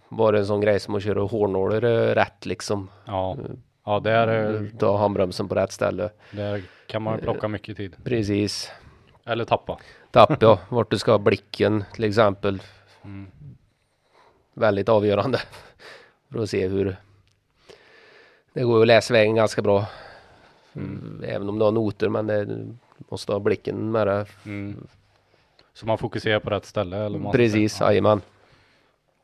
Bara 0.10 0.40
en 0.40 0.46
sån 0.46 0.62
grej 0.62 0.80
som 0.80 0.96
att 0.96 1.04
köra 1.04 1.22
hårnålar 1.22 1.84
eh, 1.84 2.16
rätt 2.16 2.46
liksom. 2.46 2.90
Ja, 3.06 3.38
ja 3.86 4.00
där, 4.00 4.54
eh, 4.56 4.70
Ta 4.80 4.98
handbromsen 4.98 5.48
på 5.48 5.56
rätt 5.56 5.72
ställe. 5.72 6.10
där 6.32 6.64
kan 6.88 7.02
man 7.02 7.20
plocka 7.20 7.48
mycket 7.48 7.78
tid. 7.78 7.96
Precis. 8.04 8.72
Eller 9.26 9.46
tappa. 9.46 9.80
Tapp 10.12 10.42
ja, 10.42 10.60
vart 10.70 10.92
du 10.92 10.98
ska 10.98 11.12
ha 11.12 11.20
blicken 11.20 11.84
till 11.94 12.04
exempel. 12.04 12.62
Mm. 13.04 13.32
Väldigt 14.54 14.90
avgörande. 14.90 15.42
För 16.32 16.40
att 16.40 16.50
se 16.50 16.68
hur 16.68 16.96
det 18.54 18.64
går 18.64 18.82
att 18.82 18.88
läsa 18.88 19.14
vägen 19.14 19.36
ganska 19.36 19.62
bra. 19.62 19.86
Mm. 20.74 21.24
Även 21.28 21.50
om 21.50 21.60
du 21.60 21.66
har 21.66 21.72
noter 21.72 22.10
men 22.10 22.28
det, 22.28 22.68
måste 23.10 23.32
ha 23.32 23.40
blicken 23.40 23.92
med 23.92 24.08
det. 24.08 24.26
Mm. 24.46 24.88
Så 25.74 25.86
man 25.86 25.98
fokuserar 25.98 26.40
på 26.40 26.50
rätt 26.50 26.66
ställe? 26.66 26.98
Eller 26.98 27.20
man 27.20 27.32
Precis, 27.32 27.80
jajamän. 27.80 28.22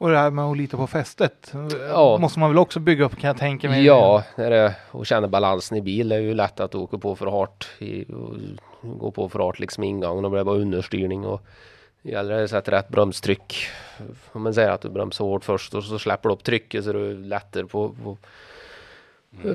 Och 0.02 0.10
det 0.10 0.18
här 0.18 0.32
med 0.32 0.46
att 0.46 0.58
lita 0.58 0.78
på 0.78 0.88
fästet. 0.88 1.54
Ja. 1.90 2.18
Måste 2.18 2.40
man 2.40 2.50
väl 2.50 2.58
också 2.58 2.80
bygga 2.80 3.06
upp 3.06 3.20
kan 3.20 3.28
jag 3.28 3.38
tänka 3.38 3.70
mig. 3.70 3.86
Ja, 3.86 4.24
det 4.36 4.50
det. 4.50 4.76
Och 4.92 5.06
känna 5.06 5.28
balansen 5.28 5.78
i 5.78 5.82
bil 5.82 6.12
är 6.12 6.20
ju 6.20 6.34
lätt 6.34 6.60
att 6.60 6.76
åka 6.76 6.98
på 6.98 7.16
för 7.16 7.26
hårt. 7.26 7.68
Gå 8.82 9.12
på 9.12 9.30
för 9.30 9.40
hårt 9.40 9.60
liksom 9.60 9.84
i 9.84 9.88
ingången 9.88 10.26
och 10.26 10.32
blir 10.32 10.44
bara 10.44 10.56
understyrning. 10.56 11.26
Och 11.26 11.42
det 12.02 12.12
gäller 12.12 12.44
att 12.44 12.50
sätta 12.50 12.72
rätt 12.72 12.90
bromstryck. 12.90 13.56
Om 14.32 14.42
man 14.42 14.54
säger 14.54 14.70
att 14.70 14.82
du 14.82 14.90
bromsar 14.90 15.26
hårt 15.26 15.46
först 15.46 15.74
och 15.74 15.84
så 15.84 16.00
släpper 16.00 16.30
du 16.30 16.36
upp 16.36 16.44
trycket 16.44 16.84
så 16.84 16.94
du 16.94 17.18
lättar 17.18 17.64
på, 17.64 17.96
på, 18.04 18.18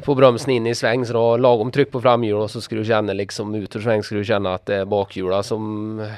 på 0.01 0.15
bromsen 0.15 0.51
in 0.51 0.67
i 0.67 0.75
sväng. 0.75 1.07
Så 1.07 1.13
du 1.13 1.19
har 1.19 1.39
lagom 1.39 1.71
tryck 1.71 1.91
på 1.91 2.01
framhjul 2.01 2.37
och 2.37 2.51
så 2.51 2.61
ska 2.61 2.77
du 2.77 2.85
känna 2.85 3.13
liksom 3.13 3.55
ut 3.55 3.77
ur 3.77 3.81
sväng 3.81 4.03
ska 4.03 4.15
du 4.15 4.25
känna 4.25 4.55
att 4.55 4.67
det 4.67 4.77
är 4.77 4.85
bakhjula 4.85 5.43
som, 5.43 6.11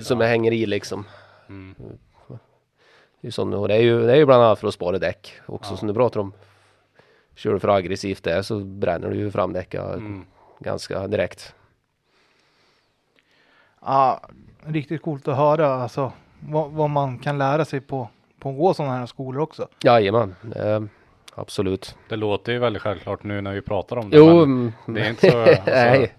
som 0.00 0.20
hänger 0.20 0.52
i 0.52 0.66
liksom. 0.66 1.04
Mm. 1.48 1.74
Det 3.22 3.26
är, 3.26 3.28
ju 3.28 3.32
sån, 3.32 3.54
och 3.54 3.68
det, 3.68 3.74
är 3.74 3.80
ju, 3.80 4.06
det 4.06 4.12
är 4.12 4.16
ju 4.16 4.26
bland 4.26 4.42
annat 4.42 4.58
för 4.58 4.68
att 4.68 4.74
spara 4.74 4.98
däck 4.98 5.32
också 5.46 5.72
Ja. 5.72 5.76
som 5.76 5.88
du 5.88 5.94
pratar 5.94 6.20
om. 6.20 6.32
Kör 7.34 7.52
du 7.52 7.58
för 7.60 7.68
aggressivt 7.68 8.22
där 8.22 8.42
så 8.42 8.58
bränner 8.58 9.10
du 9.10 9.16
ju 9.16 9.30
fram 9.30 9.52
däcken 9.52 9.84
Mm. 9.84 10.24
ganska 10.58 11.06
direkt. 11.08 11.54
Ja, 13.80 14.20
riktigt 14.66 15.02
coolt 15.02 15.28
att 15.28 15.36
höra 15.36 15.74
alltså, 15.74 16.12
vad, 16.40 16.70
vad 16.70 16.90
man 16.90 17.18
kan 17.18 17.38
lära 17.38 17.64
sig 17.64 17.80
på, 17.80 18.08
på 18.38 18.48
att 18.50 18.56
gå 18.56 18.74
sådana 18.74 18.94
här 18.96 19.06
skolor 19.06 19.42
också. 19.42 19.68
Jajamän, 19.84 20.34
det, 20.42 20.88
absolut. 21.34 21.96
Det 22.08 22.16
låter 22.16 22.52
ju 22.52 22.58
väldigt 22.58 22.82
självklart 22.82 23.22
nu 23.22 23.40
när 23.40 23.52
vi 23.52 23.60
pratar 23.60 23.96
om 23.96 24.10
det. 24.10 24.16
Jo, 24.16 24.26
men 24.26 24.42
mm, 24.42 24.72
det 24.86 25.00
är 25.00 25.10
inte 25.10 25.30
så- 25.30 25.38
alltså- 25.42 25.62
nej. 25.66 26.12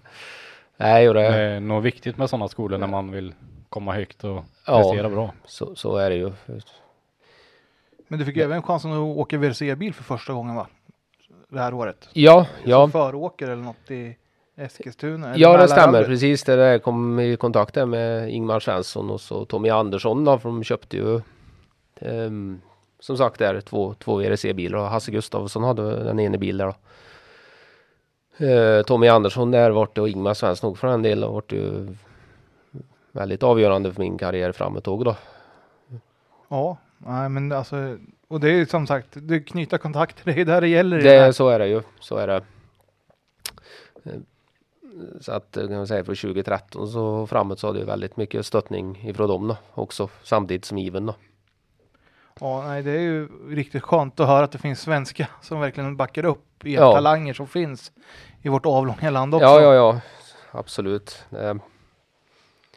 Nej, 0.76 1.08
och 1.08 1.14
det 1.14 1.20
det, 1.20 1.26
är 1.36 1.60
nog 1.60 1.82
viktigt 1.82 2.16
med 2.16 2.30
sådana 2.30 2.48
skolor 2.48 2.78
när 2.78 2.86
man 2.86 3.10
vill 3.10 3.34
komma 3.68 3.92
högt 3.94 4.24
och 4.24 4.44
Ja. 4.66 4.78
prestera 4.82 5.08
bra. 5.10 5.32
så, 5.46 5.74
så 5.74 5.96
är 5.96 6.10
det 6.10 6.16
ju. 6.16 6.32
Men 8.14 8.18
du 8.18 8.24
fick 8.24 8.36
även 8.36 8.62
chansen 8.62 8.92
att 8.92 8.98
åka 8.98 9.38
VRC-bil 9.38 9.94
för 9.94 10.04
första 10.04 10.32
gången 10.32 10.54
va? 10.54 10.66
Det 11.48 11.58
här 11.58 11.74
året. 11.74 12.08
Ja, 12.12 12.46
Som 12.62 12.70
ja. 12.70 12.88
föråkare 12.88 13.52
eller 13.52 13.62
något 13.62 13.90
i 13.90 14.16
Eskilstuna? 14.56 15.28
eller 15.28 15.38
Ja, 15.38 15.56
det 15.56 15.68
stämmer 15.68 16.04
precis. 16.04 16.44
Det 16.44 16.56
där 16.56 16.78
kom 16.78 17.20
i 17.20 17.36
kontakt 17.36 17.74
med 17.74 18.30
Ingmar 18.30 18.60
Svensson 18.60 19.10
och 19.10 19.20
så 19.20 19.44
Tommy 19.44 19.68
Andersson 19.68 20.24
då, 20.24 20.38
för 20.38 20.48
de 20.48 20.64
köpte 20.64 20.96
ju 20.96 21.20
ehm, 22.00 22.60
som 23.00 23.16
sagt 23.16 23.38
där 23.38 23.60
två, 23.60 23.94
två 23.94 24.16
VRC-bilar 24.16 24.78
och 24.78 24.86
Hasse 24.86 25.10
Gustafsson 25.10 25.64
hade 25.64 26.04
den 26.04 26.20
ena 26.20 26.38
bilen 26.38 26.72
då. 28.38 28.46
Eh, 28.46 28.82
Tommy 28.82 29.08
Andersson 29.08 29.50
där 29.50 29.70
vart 29.70 29.94
det 29.94 30.00
och 30.00 30.08
Ingmar 30.08 30.34
Svensson 30.34 30.70
också 30.70 30.80
för 30.80 30.88
den 30.88 31.02
delen 31.02 31.32
vart 31.32 31.52
ju 31.52 31.96
väldigt 33.12 33.42
avgörande 33.42 33.92
för 33.92 34.00
min 34.00 34.18
karriär 34.18 34.52
framåt 34.52 34.84
då. 34.84 35.16
Ja, 36.48 36.76
nej 37.06 37.28
men 37.28 37.52
alltså, 37.52 37.98
och 38.28 38.40
det 38.40 38.48
är 38.48 38.54
ju 38.54 38.66
som 38.66 38.86
sagt, 38.86 39.08
det 39.12 39.40
knyta 39.40 39.78
kontakter, 39.78 40.22
det 40.34 40.40
är 40.40 40.44
där 40.44 40.60
det 40.60 40.68
gäller. 40.68 40.98
i 40.98 41.02
Det, 41.02 41.26
det 41.26 41.32
så 41.32 41.48
är 41.48 41.58
det 41.58 41.66
ju. 41.68 41.82
Så 42.00 42.16
är 42.16 42.26
det. 42.26 42.42
Eh, 44.04 44.12
Så 45.20 45.32
att 45.32 45.56
eh, 45.56 45.66
kan 45.66 45.76
man 45.76 45.86
säga 45.86 46.04
för 46.04 46.14
2013 46.14 46.88
så 46.88 47.26
framåt 47.26 47.60
så 47.60 47.66
hade 47.66 47.78
jag 47.78 47.86
väldigt 47.86 48.16
mycket 48.16 48.46
stöttning 48.46 49.08
ifrån 49.08 49.28
dem 49.28 49.48
då 49.48 49.56
också 49.74 50.08
samtidigt 50.22 50.64
som 50.64 50.78
Iven 50.78 51.06
då. 51.06 51.14
Ja, 52.40 52.64
nej, 52.66 52.82
det 52.82 52.90
är 52.90 53.00
ju 53.00 53.28
riktigt 53.54 53.82
skönt 53.82 54.20
att 54.20 54.26
höra 54.28 54.44
att 54.44 54.52
det 54.52 54.58
finns 54.58 54.80
svenska 54.80 55.28
som 55.42 55.60
verkligen 55.60 55.96
backar 55.96 56.24
upp 56.24 56.66
er 56.66 56.70
Ja. 56.74 56.92
talanger 56.94 57.34
som 57.34 57.46
finns 57.46 57.92
i 58.42 58.48
vårt 58.48 58.66
avlånga 58.66 59.10
land 59.10 59.34
också. 59.34 59.44
Ja, 59.46 59.60
ja, 59.60 59.74
ja. 59.74 60.00
Absolut. 60.50 61.24
Eh, 61.38 61.54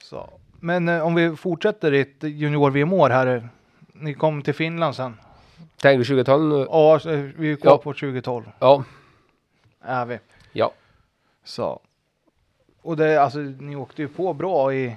Så. 0.01 0.29
Men 0.59 0.89
eh, 0.89 1.05
om 1.05 1.15
vi 1.15 1.35
fortsätter 1.35 1.93
i 1.93 1.99
ett 1.99 2.23
junior-VM-år 2.23 3.09
här. 3.09 3.49
Ni 3.99 4.13
kom 4.13 4.41
till 4.41 4.53
Finland 4.53 4.95
sen. 4.95 5.17
Tänker 5.81 6.03
2012 6.05 6.43
nu? 6.43 6.65
Ja, 6.69 6.99
vi 7.37 7.51
är 7.51 7.55
kvar 7.55 7.71
Ja. 7.71 7.77
på 7.77 7.93
2012. 7.93 8.43
Ja. 8.59 8.83
Är 9.81 10.05
vi. 10.05 10.19
Ja. 10.51 10.71
Så. 11.43 11.79
Och 12.81 12.97
det, 12.97 13.21
alltså, 13.21 13.39
ni 13.39 13.75
åkte 13.75 14.01
ju 14.01 14.07
på 14.07 14.33
bra 14.33 14.73
i, 14.73 14.95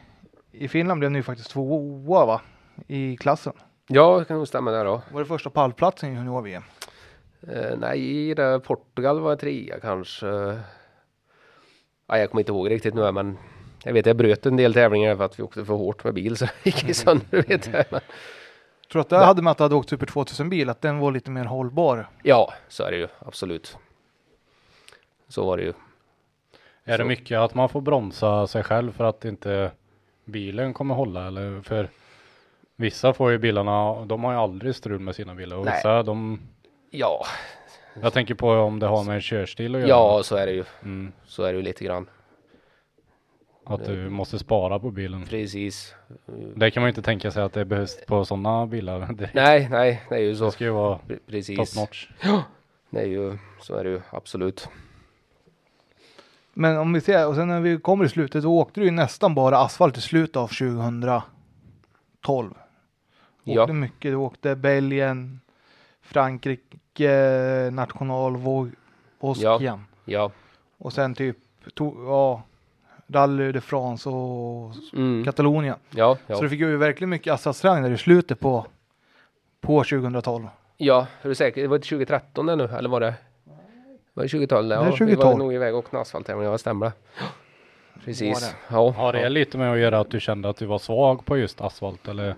i 0.52 0.68
Finland 0.68 0.98
blev 0.98 1.10
ni 1.10 1.18
ju 1.18 1.22
faktiskt 1.22 1.50
tvåa 1.50 2.26
va? 2.26 2.40
I 2.86 3.16
klassen. 3.16 3.52
Ja, 3.86 4.18
det 4.18 4.24
kan 4.24 4.36
nog 4.36 4.48
stämma 4.48 4.70
där 4.70 4.84
då. 4.84 5.02
Var 5.12 5.20
det 5.20 5.26
första 5.26 5.50
pallplatsen 5.50 6.12
i 6.12 6.14
junior-VM? 6.16 6.62
Eh, 7.48 7.76
nej, 7.78 8.34
det 8.34 8.60
Portugal 8.60 9.20
var 9.20 9.36
trea 9.36 9.80
kanske. 9.80 10.26
ja, 10.26 12.18
jag 12.18 12.30
kommer 12.30 12.40
inte 12.40 12.52
ihåg 12.52 12.70
riktigt 12.70 12.94
nu 12.94 13.12
men 13.12 13.38
jag 13.84 13.92
vet 13.92 14.06
jag 14.06 14.16
bröt 14.16 14.46
en 14.46 14.56
del 14.56 14.74
tävlingar 14.74 15.16
för 15.16 15.24
att 15.24 15.38
vi 15.38 15.42
åkte 15.42 15.64
för 15.64 15.74
hårt 15.74 16.04
med 16.04 16.14
bil 16.14 16.36
så 16.36 16.44
det 16.44 16.52
gick 16.64 16.88
i 16.88 16.94
sönder 16.94 17.42
vet 17.48 17.66
jag. 17.72 17.84
Men, 17.90 18.00
Tror 18.92 19.00
att 19.02 19.08
det 19.08 19.18
hade 19.18 19.42
med 19.42 19.50
att 19.50 19.58
du 19.58 19.64
hade 19.64 19.74
åkt 19.74 19.88
Super 19.88 20.06
2000 20.06 20.50
bil, 20.50 20.68
att 20.70 20.80
den 20.80 20.98
var 20.98 21.12
lite 21.12 21.30
mer 21.30 21.44
hållbar? 21.44 22.08
ja, 22.22 22.52
så 22.68 22.84
är 22.84 22.90
det 22.90 22.96
ju 22.96 23.08
absolut. 23.18 23.76
Så 25.28 25.44
var 25.46 25.56
det 25.56 25.62
ju. 25.62 25.72
Är 26.84 26.98
det 26.98 27.04
Så- 27.04 27.08
mycket 27.08 27.38
att 27.38 27.54
man 27.54 27.68
får 27.68 27.80
bromsa 27.80 28.46
sig 28.46 28.62
själv 28.62 28.92
för 28.92 29.04
att 29.04 29.24
inte 29.24 29.70
bilen 30.24 30.74
kommer 30.74 30.94
hålla 30.94 31.26
eller 31.26 31.62
för 31.62 31.88
vissa 32.76 33.12
får 33.12 33.30
ju 33.30 33.38
bilarna, 33.38 34.04
de 34.04 34.24
har 34.24 34.32
ju 34.32 34.38
aldrig 34.38 34.74
strul 34.74 35.00
med 35.00 35.14
sina 35.14 35.34
bilar 35.34 35.56
och 35.56 35.64
Nej. 35.64 35.74
vissa 35.76 36.02
de, 36.02 36.40
Ja, 36.90 37.26
jag 38.02 38.12
tänker 38.12 38.34
på 38.34 38.50
om 38.50 38.78
det 38.78 38.86
har 38.86 39.04
med 39.04 39.14
en 39.14 39.20
körstil 39.20 39.74
att 39.74 39.80
göra. 39.80 39.88
ja 39.90 40.20
så 40.22 40.36
är 40.36 40.46
det 40.46 40.52
ju. 40.52 40.64
Mm, 40.82 41.12
Så 41.24 41.42
är 41.42 41.52
det 41.52 41.56
ju 41.56 41.62
lite 41.62 41.84
grann. 41.84 42.06
Att 43.64 43.84
du 43.84 44.10
måste 44.10 44.38
spara 44.38 44.78
på 44.78 44.90
bilen. 44.90 45.24
Precis. 45.26 45.94
Det 46.54 46.70
kan 46.70 46.80
man 46.80 46.88
ju 46.88 46.90
inte 46.90 47.02
tänka 47.02 47.30
sig 47.30 47.42
att 47.42 47.52
det 47.52 47.64
behövs 47.64 47.98
på 48.06 48.24
sådana 48.24 48.66
bilar. 48.66 49.08
Det, 49.18 49.30
Nej, 49.34 49.68
nej, 49.70 50.02
det 50.08 50.14
är 50.14 50.18
ju 50.20 50.36
så. 50.36 50.44
det 50.44 50.52
ska 50.52 50.64
ju 50.64 50.70
vara 50.70 50.98
Pre- 51.08 51.16
top 51.16 51.26
Precis. 51.26 51.76
notch. 51.76 52.08
Det 52.90 53.00
är 53.00 53.06
ju, 53.06 53.38
så 53.60 53.74
är 53.74 53.84
det 53.84 53.90
ju 53.90 54.00
absolut. 54.10 54.68
Men 56.54 56.78
om 56.78 56.92
vi 56.92 57.00
ser, 57.00 57.26
och 57.28 57.34
sen 57.34 57.48
när 57.48 57.60
vi 57.60 57.78
kommer 57.78 58.04
i 58.04 58.08
slutet, 58.08 58.42
då 58.42 58.58
åkte 58.58 58.80
du 58.80 58.86
ju 58.86 58.90
nästan 58.92 59.34
bara 59.34 59.58
asfalt 59.58 59.96
i 59.96 60.00
slutet 60.00 60.36
av 60.36 60.46
2012. 60.48 61.22
Ja. 63.44 63.62
Åkte 63.62 63.72
mycket, 63.72 64.12
du 64.12 64.14
åkte 64.14 64.56
Belgien, 64.56 65.40
Frankrike, 66.02 67.70
nationalvåg, 67.72 68.70
Oskien. 69.20 69.84
Ja. 70.04 70.30
Och 70.78 70.92
sen 70.92 71.14
typ, 71.14 71.36
to, 71.74 71.94
ja, 72.06 72.42
Rally 73.12 73.52
de 73.52 73.60
France 73.60 74.08
och 74.08 74.72
Mm. 74.92 75.24
Katalonien. 75.24 75.76
Ja, 75.90 76.14
Så 76.26 76.32
ja. 76.32 76.40
du 76.40 76.48
fick 76.48 76.60
ju 76.60 76.76
verkligen 76.76 77.10
mycket 77.10 77.32
asfaltsträning 77.32 77.82
där 77.82 77.90
i 77.90 77.98
slutet 77.98 78.40
på, 78.40 78.66
på 79.60 79.84
2012. 79.84 80.48
ja, 80.76 81.06
är 81.22 81.28
du 81.28 81.34
säker? 81.34 81.62
Det 81.62 81.68
var 81.68 81.78
2013 81.78 82.46
det 82.46 82.56
nu, 82.56 82.64
eller 82.64 82.88
var 82.88 83.00
det? 83.00 83.14
Var 84.14 84.22
det 84.24 84.28
2012? 84.28 84.68
Det 84.68 84.74
är 84.74 84.78
Ja, 84.78 84.84
vi 84.84 84.90
2012. 84.90 85.30
var 85.32 85.38
nog 85.38 85.54
iväg 85.54 85.74
och 85.74 85.78
åkte 85.78 85.98
asfalttävling, 85.98 86.44
ja 86.46 86.58
stämmer 86.58 86.86
det. 86.86 86.92
Precis. 88.04 88.54
Ja. 88.70 88.90
Har 88.90 89.12
det 89.12 89.28
lite 89.28 89.58
med 89.58 89.72
att 89.72 89.78
göra 89.78 90.00
att 90.00 90.10
du 90.10 90.20
kände 90.20 90.48
att 90.48 90.56
du 90.56 90.66
var 90.66 90.78
svag 90.78 91.24
på 91.24 91.38
just 91.38 91.60
asfalt 91.60 92.08
eller 92.08 92.34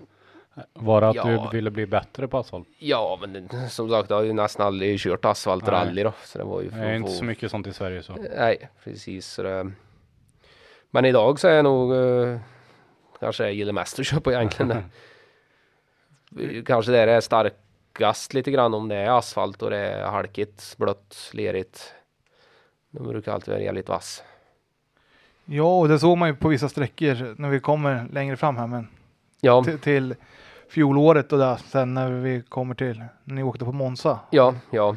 var 0.73 1.01
det 1.01 1.09
att 1.09 1.15
Ja. 1.15 1.23
du 1.51 1.57
ville 1.57 1.71
bli 1.71 1.85
bättre 1.85 2.27
på 2.27 2.37
asfalt? 2.37 2.67
Ja, 2.79 3.17
men 3.21 3.33
det, 3.47 3.69
som 3.69 3.89
sagt, 3.89 4.09
jag 4.09 4.17
har 4.17 4.23
ju 4.23 4.33
nästan 4.33 4.67
aldrig 4.67 4.99
kört 4.99 5.25
asfaltrally 5.25 6.03
då. 6.03 6.13
Så 6.23 6.37
det 6.37 6.43
var 6.43 6.61
ju 6.61 6.69
Det 6.69 6.75
är 6.79 6.93
inte 6.95 7.11
så 7.11 7.23
mycket 7.25 7.51
sånt 7.51 7.67
i 7.67 7.73
Sverige 7.73 8.03
så. 8.03 8.15
Nej, 8.37 8.69
precis. 8.83 9.27
Så 9.27 9.43
det... 9.43 9.71
Men 10.95 11.05
idag 11.05 11.39
så 11.39 11.47
är 11.47 11.51
jag 11.53 11.63
nog 11.63 11.95
eh, 11.95 12.37
kanske 13.19 13.43
jag 13.43 13.53
gillar 13.53 13.73
mest 13.73 13.99
att 13.99 14.05
köpa 14.05 14.33
egentligen. 14.33 14.83
det. 16.29 16.63
kanske 16.65 16.91
det 16.91 16.99
är 16.99 17.21
starkast 17.21 18.33
lite 18.33 18.51
grann 18.51 18.73
om 18.73 18.87
det 18.87 18.95
är 18.95 19.17
asfalt 19.17 19.61
och 19.61 19.69
det 19.69 19.77
är 19.77 20.05
halkigt, 20.05 20.75
blött, 20.77 21.29
lerigt. 21.33 21.93
Då 22.91 23.03
brukar 23.03 23.33
alltid 23.33 23.53
vara 23.53 23.63
jävligt 23.63 23.89
vass. 23.89 24.23
Ja, 25.45 25.79
och 25.79 25.87
det 25.87 25.99
såg 25.99 26.17
man 26.17 26.29
ju 26.29 26.35
på 26.35 26.47
vissa 26.47 26.69
sträckor 26.69 27.35
när 27.37 27.49
vi 27.49 27.59
kommer 27.59 28.07
längre 28.11 28.37
fram 28.37 28.57
här. 28.57 28.67
Men 28.67 28.87
Ja, 29.41 29.63
till, 29.63 29.79
till 29.79 30.15
fjolåret 30.69 31.33
och 31.33 31.39
där, 31.39 31.55
sen 31.55 31.93
när 31.93 32.11
vi 32.11 32.41
kommer 32.41 32.75
till, 32.75 33.03
när 33.23 33.35
ni 33.35 33.43
åkte 33.43 33.65
på 33.65 33.71
Monza. 33.71 34.19
ja, 34.29 34.55
ja, 34.71 34.95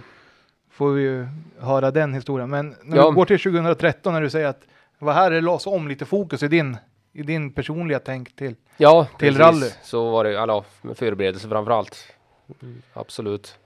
Får 0.70 0.90
vi 0.92 1.02
ju 1.02 1.26
höra 1.58 1.90
den 1.90 2.14
historien. 2.14 2.50
Men 2.50 2.76
när 2.82 2.96
Ja. 2.96 3.10
vi 3.10 3.14
går 3.14 3.24
till 3.24 3.38
2013 3.40 4.12
när 4.12 4.20
du 4.20 4.30
säger 4.30 4.46
att 4.48 4.60
var 4.98 5.12
här 5.12 5.30
det 5.30 5.40
lades 5.40 5.66
om 5.66 5.88
lite 5.88 6.04
fokus 6.04 6.42
i 6.42 6.48
din, 6.48 6.76
i 7.12 7.22
din 7.22 7.52
personliga 7.52 7.98
tänk 7.98 8.36
till. 8.36 8.54
ja. 8.76 9.06
Till 9.18 9.36
precis. 9.36 9.40
rally. 9.40 9.70
Så 9.82 10.10
var 10.10 10.24
det, 10.24 10.30
ja, 10.30 10.64
med 10.82 10.96
förberedelse 10.96 11.48
framför 11.48 11.72
allt. 11.72 11.96
Absolut. 12.92 13.58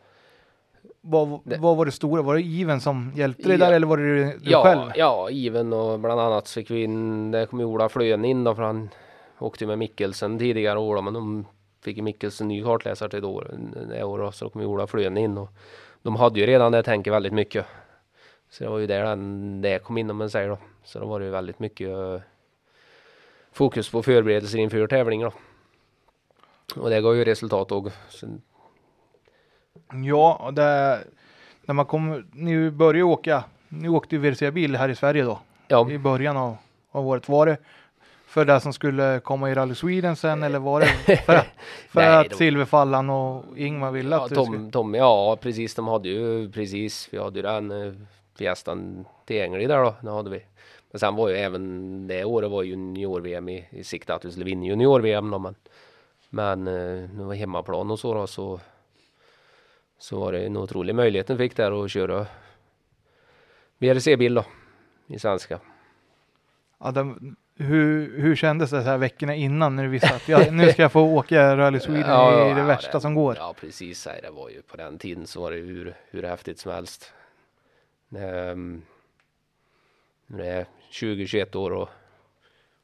Vad, 1.01 1.41
vad 1.59 1.77
var 1.77 1.85
det 1.85 1.93
stora? 1.93 2.23
Var 2.23 2.35
det 2.35 2.43
Iven 2.43 2.81
som 2.81 3.13
hjälpte 3.15 3.49
dig 3.49 3.59
Ja. 3.59 3.67
där 3.67 3.73
eller 3.73 3.87
var 3.87 3.97
det 3.97 4.25
du 4.25 4.39
ja, 4.43 4.63
själv? 4.63 4.91
Ja, 4.95 5.31
Iven 5.31 5.73
och 5.73 6.01
bland 6.01 6.21
annat 6.21 6.47
så 6.47 6.55
fick 6.61 6.71
vi 6.71 6.83
in, 6.83 7.31
där 7.31 7.47
kom 7.47 7.61
Ola 7.61 7.89
Flön 7.89 8.25
in 8.25 8.45
då 8.45 8.55
för 8.55 8.63
han 8.63 8.89
åkte 9.39 9.67
med 9.67 9.79
Mikkelsen 9.79 10.39
tidigare 10.39 10.79
år 10.79 10.97
då, 10.97 11.03
men 11.03 11.15
de 11.15 11.47
fick 11.85 11.97
ju 11.97 12.03
Mikkelsen 12.03 12.49
ny 12.49 12.63
kartläsare 12.63 13.09
till 13.11 13.25
år, 13.25 13.55
det 13.89 14.05
år 14.05 14.19
då, 14.19 14.33
så 14.33 14.45
då 14.45 14.51
kom 14.51 14.63
Ola 14.63 14.87
Flön 14.87 15.17
in 15.17 15.39
och 15.39 15.49
de 16.03 16.17
hade 16.17 16.41
ju 16.41 16.47
redan 16.47 16.73
det 16.73 16.83
tänket 16.83 17.13
väldigt 17.13 17.33
mycket. 17.33 17.67
Så 18.51 18.65
det 18.65 18.71
var 18.71 18.79
ju 18.79 18.87
där 18.87 19.05
den, 19.05 19.61
det 19.61 19.79
kom 19.79 19.99
in 19.99 20.11
om 20.11 20.17
man 20.17 20.31
säger 20.31 20.49
då. 20.49 20.59
Så 20.85 20.99
då 20.99 21.07
var 21.07 21.19
det 21.21 21.25
ju 21.27 21.31
väldigt 21.33 21.59
mycket 21.59 21.89
eh, 21.89 22.21
fokus 23.53 23.91
på 23.91 24.03
förberedelser 24.03 24.59
inför 24.59 24.87
tävlingen 24.87 25.31
då. 26.75 26.83
Och 26.83 26.91
det 26.91 27.01
gav 27.01 27.17
ju 27.17 27.25
resultat 27.25 27.73
och 27.73 27.89
sen, 28.09 28.43
Ja, 30.05 30.51
det, 30.53 30.99
när 31.65 31.75
man 31.75 31.87
kom, 31.87 32.25
ni 32.33 32.71
började 32.71 33.03
åka, 33.03 33.45
ni 33.69 33.89
åkte 33.89 34.15
ju 34.17 34.21
VRC-bil 34.21 34.77
här 34.77 34.89
i 34.89 34.95
Sverige 34.95 35.23
då. 35.25 35.39
ja, 35.69 35.91
I 35.91 35.99
början 35.99 36.37
av, 36.37 36.57
av 36.91 37.09
året. 37.09 37.29
Var 37.29 37.47
det 37.47 37.57
för 38.27 38.45
det 38.45 38.61
som 38.61 38.73
skulle 38.73 39.21
komma 39.25 39.51
i 39.51 39.55
Rally 39.55 39.75
Sweden 39.75 40.17
sen 40.17 40.43
eller 40.43 40.59
var 40.59 40.81
det 40.81 40.87
för, 40.87 41.17
för 41.89 42.01
Nej, 42.01 42.09
att 42.17 42.31
var- 42.31 42.37
Silverfallan 42.37 43.11
och 43.11 43.45
Ingmar 43.59 43.91
ville 43.91 44.17
Ja, 44.17 44.21
att 44.25 44.31
skulle... 44.31 44.45
Tom, 44.47 44.71
Tom, 44.71 44.95
ja 44.95 45.39
precis, 45.41 45.75
de 45.75 45.89
hade 45.89 46.09
ju 46.09 46.51
precis, 46.53 47.09
vi 47.13 47.19
hade 47.19 47.37
ju 47.39 47.43
den 47.43 47.71
eh, 47.71 47.93
Fiestan 48.41 49.05
tillgänglig 49.25 49.69
där 49.69 49.83
då, 49.85 49.95
det 50.03 50.11
hade 50.11 50.31
vi. 50.31 50.43
Men 50.91 51.01
sen 51.01 51.15
var 51.17 51.29
ju 51.29 51.37
även 51.37 52.07
det 52.07 52.25
året 52.25 52.51
var 52.51 52.63
ju 52.63 52.71
junior-VM 52.71 53.49
i, 53.49 53.67
i 53.71 53.85
sikte 53.85 54.15
att 54.15 54.25
vi 54.25 54.31
skulle 54.31 54.45
vinna 54.45 54.67
junior-VM 54.67 55.31
då, 55.31 55.39
men 55.39 55.55
men 56.31 56.67
eh, 56.67 57.11
nu 57.11 57.25
var 57.25 57.35
hemmaplan 57.35 57.91
och 57.91 57.99
så 57.99 58.15
då 58.15 58.27
så 58.27 58.61
så 59.99 60.21
var 60.21 60.33
det 60.33 60.47
en 60.47 60.57
otrolig 60.57 60.95
möjlighet 60.95 61.31
vi 61.31 61.37
fick 61.37 61.57
där 61.57 61.85
att 61.85 61.91
köra 61.91 62.27
VRC-bil 63.79 64.35
då 64.35 64.45
i 65.07 65.19
svenska. 65.19 65.61
Ja, 66.79 66.91
den, 66.91 67.37
hur, 67.57 68.19
hur 68.21 68.37
kändes 68.37 68.71
det 68.71 68.83
så 68.83 68.89
här 68.91 68.99
veckorna 68.99 69.35
innan 69.35 69.77
när 69.77 69.83
du 69.83 69.89
visste 69.89 70.15
att 70.15 70.29
ja, 70.29 70.51
nu 70.51 70.73
ska 70.73 70.83
jag 70.83 70.93
få 70.93 71.01
åka 71.03 71.57
Rally 71.57 71.81
Sweden 71.81 72.01
Ja, 72.11 72.51
i 72.51 72.55
det 72.55 72.61
ja, 72.61 72.67
värsta 72.67 72.93
det- 72.93 73.01
som 73.01 73.15
går? 73.15 73.37
Ja 73.39 73.55
precis, 73.61 74.09
det 74.23 74.31
var 74.31 74.49
ju 74.51 74.63
på 74.63 74.77
den 74.77 74.99
tiden 74.99 75.27
så 75.27 75.41
var 75.41 75.51
det 75.51 75.57
hur, 75.57 75.95
hur 76.11 76.23
häftigt 76.23 76.59
som 76.59 76.73
helst. 76.73 77.13
Um, 78.11 78.83
det 80.27 80.47
är 80.47 80.67
20-21 80.93 81.57
år 81.57 81.71
och, 81.71 81.89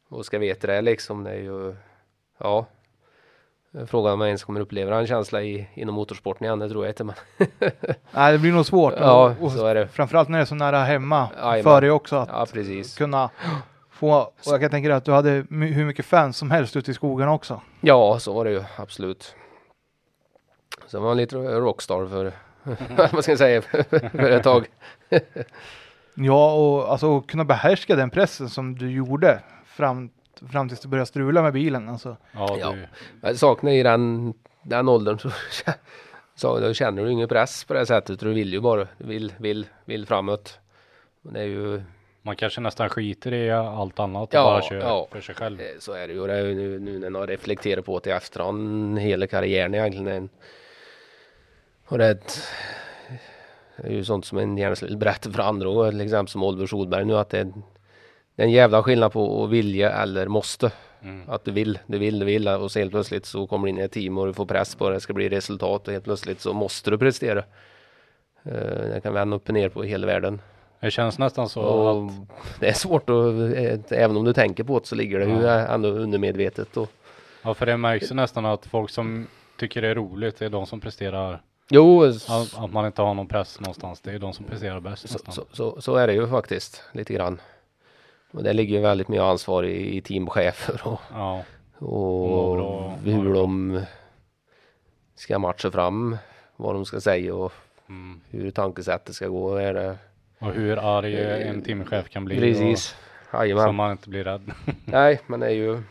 och 0.09 0.27
ska 0.27 0.39
veta 0.39 0.67
det 0.67 0.81
liksom. 0.81 1.25
Det 1.25 1.31
är 1.31 1.41
ju, 1.41 1.75
ja. 2.39 2.67
Frågan 3.87 4.13
om 4.13 4.21
jag 4.21 4.29
ens 4.29 4.45
kommer 4.45 4.61
uppleva 4.61 4.99
en 4.99 5.07
känsla 5.07 5.43
i, 5.43 5.69
inom 5.75 5.95
motorsporten 5.95 6.45
igen, 6.45 6.59
det 6.59 6.69
tror 6.69 6.85
jag 6.85 6.91
inte. 6.91 7.05
Men 7.05 7.15
Nej, 8.11 8.33
det 8.33 8.39
blir 8.39 8.53
nog 8.53 8.67
svårt. 8.67 8.95
Ja, 8.97 9.35
och, 9.39 9.45
och 9.45 9.53
så 9.53 9.67
är 9.67 9.75
det. 9.75 9.89
Framförallt 9.89 10.29
när 10.29 10.39
det 10.39 10.43
är 10.43 10.47
så 10.47 10.55
nära 10.55 10.85
hemma 10.85 11.29
Jajamän. 11.37 11.63
för 11.63 11.81
dig 11.81 11.91
också 11.91 12.17
att 12.17 12.29
ja, 12.29 12.47
precis. 12.53 12.97
kunna 12.99 13.31
få, 13.91 14.21
och 14.21 14.33
jag 14.45 14.61
kan 14.61 14.71
tänka 14.71 14.89
dig 14.89 14.97
att 14.97 15.05
du 15.05 15.13
hade 15.13 15.31
hur 15.51 15.85
mycket 15.85 16.07
fans 16.07 16.37
som 16.37 16.51
helst 16.51 16.77
ute 16.77 16.91
i 16.91 16.95
skogen 16.95 17.29
också. 17.29 17.61
Ja, 17.81 18.19
så 18.19 18.33
var 18.33 18.45
det 18.45 18.51
ju 18.51 18.65
absolut. 18.77 19.35
Sen 20.87 21.03
var 21.03 21.09
han 21.09 21.17
lite 21.17 21.37
rockstar 21.37 22.07
för, 22.07 22.33
vad 23.13 23.23
ska 23.23 23.33
jag 23.33 23.39
säga, 23.39 23.63
för 24.13 24.31
ett 24.31 24.43
tag. 24.43 24.67
Ja, 26.19 26.55
och 26.55 26.93
alltså 26.93 27.21
kunna 27.21 27.45
behärska 27.45 27.97
den 27.97 28.11
pressen 28.11 28.49
som 28.49 28.79
du 28.79 28.91
gjorde 28.91 29.41
fram, 29.67 30.11
fram 30.53 30.69
tills 30.69 30.81
du 30.81 30.89
började 30.89 31.07
strula 31.07 31.43
med 31.43 31.53
bilen. 31.53 31.89
Alltså. 31.89 32.17
Ja, 32.33 32.57
Ja. 32.61 32.71
du, 32.73 32.87
Jag 33.29 33.37
saknar 33.37 33.71
i 33.73 33.83
den, 33.83 34.35
den 34.63 34.89
åldern 34.89 35.19
så, 35.19 35.31
så 36.35 36.59
då 36.61 36.75
känner 36.75 37.05
du 37.05 37.11
ingen 37.13 37.29
press 37.29 37.65
på 37.65 37.75
det 37.75 37.87
sättet. 37.87 38.21
Du 38.21 38.33
vill 38.33 38.53
ju 38.53 38.61
bara, 38.61 38.87
vill, 38.99 39.33
vill, 39.39 39.67
vill 39.85 40.07
framåt. 40.07 40.59
Det 41.23 41.41
är 41.41 41.45
ju, 41.45 41.83
man 42.23 42.37
kanske 42.37 42.61
nästan 42.61 42.89
skiter 42.89 43.33
i 43.35 43.51
allt 43.53 43.99
annat 44.01 44.23
och 44.29 44.35
Ja, 44.35 44.43
bara 44.45 44.63
kör 44.63 44.77
ja. 44.81 45.09
för 45.13 45.21
sig 45.21 45.35
själv. 45.35 45.61
eh, 45.61 45.67
så 45.79 45.93
är 45.93 46.09
det 46.09 46.15
ju. 46.15 46.27
Det 46.27 46.33
är 46.35 46.45
ju 46.45 46.55
nu, 46.55 46.79
nu 46.79 47.11
när 47.11 47.21
jag 47.21 47.31
reflekterar 47.31 47.81
på 47.83 47.99
det 47.99 48.11
i 48.11 48.13
efterhand, 48.13 48.99
hela 48.99 49.27
karriären 49.27 49.75
egentligen. 49.75 50.29
Och 51.89 51.99
det 51.99 52.05
är, 52.07 52.11
ett, 52.11 52.41
det 53.77 53.89
är 53.89 53.93
ju 53.93 54.05
sånt 54.05 54.25
som 54.25 54.39
en 54.39 54.59
gärna 54.59 54.77
skulle 54.77 54.97
berätta 54.97 55.31
för 55.31 55.43
andra 55.43 55.69
och 55.69 55.91
till 55.91 56.01
exempel 56.01 56.29
som 56.29 56.43
Oliver 56.43 56.67
Solberg 56.67 57.05
nu 57.05 57.17
att 57.17 57.31
det 57.31 57.39
är, 57.39 57.45
det 58.37 58.43
är 58.43 58.47
en 58.47 58.51
jävla 58.53 58.83
skillnad 58.83 59.13
på 59.13 59.45
att 59.45 59.51
vilja 59.51 59.91
eller 59.91 60.29
måste. 60.29 60.73
Mm. 61.03 61.31
Att 61.31 61.45
du 61.45 61.51
vill, 61.51 61.79
du 61.87 61.99
vill, 61.99 62.19
du 62.19 62.27
vill 62.27 62.49
och 62.49 62.71
så 62.71 62.79
helt 62.79 62.91
plötsligt 62.91 63.27
så 63.27 63.47
kommer 63.47 63.67
du 63.67 63.71
in 63.71 63.79
i 63.79 63.83
ett 63.83 63.93
team 63.93 64.19
och 64.19 64.27
du 64.27 64.35
får 64.35 64.47
press 64.47 64.75
på 64.75 64.89
det, 64.89 64.95
det 64.97 65.01
ska 65.01 65.13
bli 65.13 65.29
resultat 65.29 65.87
och 65.87 65.93
helt 65.93 66.05
plötsligt 66.05 66.41
så 66.41 66.53
måste 66.53 66.91
du 66.91 66.99
prestera. 66.99 67.39
Eh, 68.43 68.53
Det 68.93 69.01
kan 69.03 69.15
vända 69.15 69.37
upp 69.37 69.49
och 69.49 69.55
ner 69.55 69.69
på 69.69 69.83
hela 69.83 70.07
världen. 70.07 70.41
Det 70.81 70.91
känns 70.91 71.19
nästan 71.19 71.49
så 71.49 71.63
Och 71.63 72.07
att 72.07 72.13
det 72.61 72.69
är 72.69 72.73
svårt 72.73 73.11
att, 73.11 73.35
eh, 73.91 73.99
även 74.03 74.17
om 74.17 74.25
du 74.25 74.33
tänker 74.33 74.65
på 74.65 74.79
det 74.79 74.87
så 74.87 74.95
ligger 74.95 75.19
det 75.19 75.25
ju 75.25 75.43
Ja. 75.43 75.67
ändå 75.67 75.89
undermedvetet. 75.89 76.77
Och, 76.77 76.91
Ja, 77.43 77.55
för 77.55 77.67
det 77.67 77.77
märks 77.77 78.11
ju 78.11 78.15
nästan 78.15 78.47
att 78.47 78.67
folk 78.67 78.91
som 78.91 79.27
tycker 79.59 79.83
det 79.83 79.89
är 79.89 79.95
roligt, 79.95 80.43
är 80.43 80.49
de 80.51 80.67
som 80.67 80.81
presterar. 80.81 81.43
Jo, 81.71 82.03
Att, 82.05 82.55
att 82.59 82.73
man 82.73 82.87
inte 82.87 83.03
har 83.03 83.15
någon 83.15 83.27
press 83.29 83.61
någonstans, 83.61 84.01
det 84.01 84.13
är 84.13 84.19
de 84.19 84.33
som 84.33 84.45
presterar 84.45 84.81
bäst 84.81 85.09
så, 85.09 85.19
så, 85.33 85.45
så, 85.53 85.81
så 85.81 85.97
är 85.97 86.07
det 86.07 86.13
ju 86.13 86.29
faktiskt 86.29 86.83
lite 86.93 87.15
grann. 87.15 87.41
Och 88.31 88.43
det 88.43 88.53
ligger 88.53 88.77
ju 88.77 88.83
väldigt 88.83 89.09
mycket 89.09 89.23
ansvar 89.23 89.63
i, 89.63 89.97
i 89.97 90.01
teamchefer 90.01 90.81
och, 90.85 91.01
Ja. 91.13 91.43
och 91.79 92.57
bra, 92.57 92.95
hur 93.05 93.35
de 93.35 93.81
ska 95.15 95.39
matcha 95.39 95.71
fram 95.71 96.17
vad 96.57 96.75
de 96.75 96.85
ska 96.85 97.01
säga 97.01 97.35
och 97.35 97.53
Mm. 97.89 98.21
hur 98.31 98.51
tankesättet 98.51 99.15
ska 99.15 99.29
gå. 99.29 99.57
Är 99.57 99.75
det, 99.75 99.97
Och 100.39 100.53
hur 100.53 100.97
arg 100.99 101.17
en 101.43 101.63
teamchef 101.63 102.09
kan 102.09 102.25
bli. 102.25 102.39
precis. 102.39 102.97
Och, 103.31 103.61
så 103.61 103.73
man 103.73 103.91
inte 103.93 104.09
blir 104.09 104.25
rädd. 104.25 104.53
Nej, 104.85 105.21
men 105.27 105.41
det 105.41 105.47
är 105.47 105.51
ju 105.51 105.83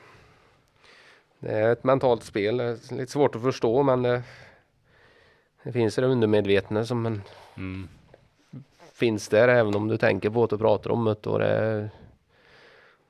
det 1.39 1.51
är 1.51 1.71
ett 1.71 1.83
mentalt 1.83 2.23
spel. 2.23 2.57
Det 2.57 2.63
är 2.63 2.95
lite 2.95 3.11
svårt 3.11 3.35
att 3.35 3.41
förstå 3.41 3.83
men 3.83 4.01
det, 4.01 4.21
det 5.65 5.71
finns 5.71 5.95
det 5.95 6.05
undermedvetna 6.05 6.85
som 6.85 7.05
en, 7.05 7.21
Mm. 7.57 7.87
finns 8.93 9.29
där 9.29 9.47
även 9.47 9.75
om 9.75 9.87
du 9.87 9.97
tänker 9.97 10.29
på 10.29 10.45
det 10.47 10.55
och 10.55 10.61
pratar 10.61 10.89
om 10.91 11.05
det. 11.05 11.29
Och 11.29 11.39
det, 11.39 11.89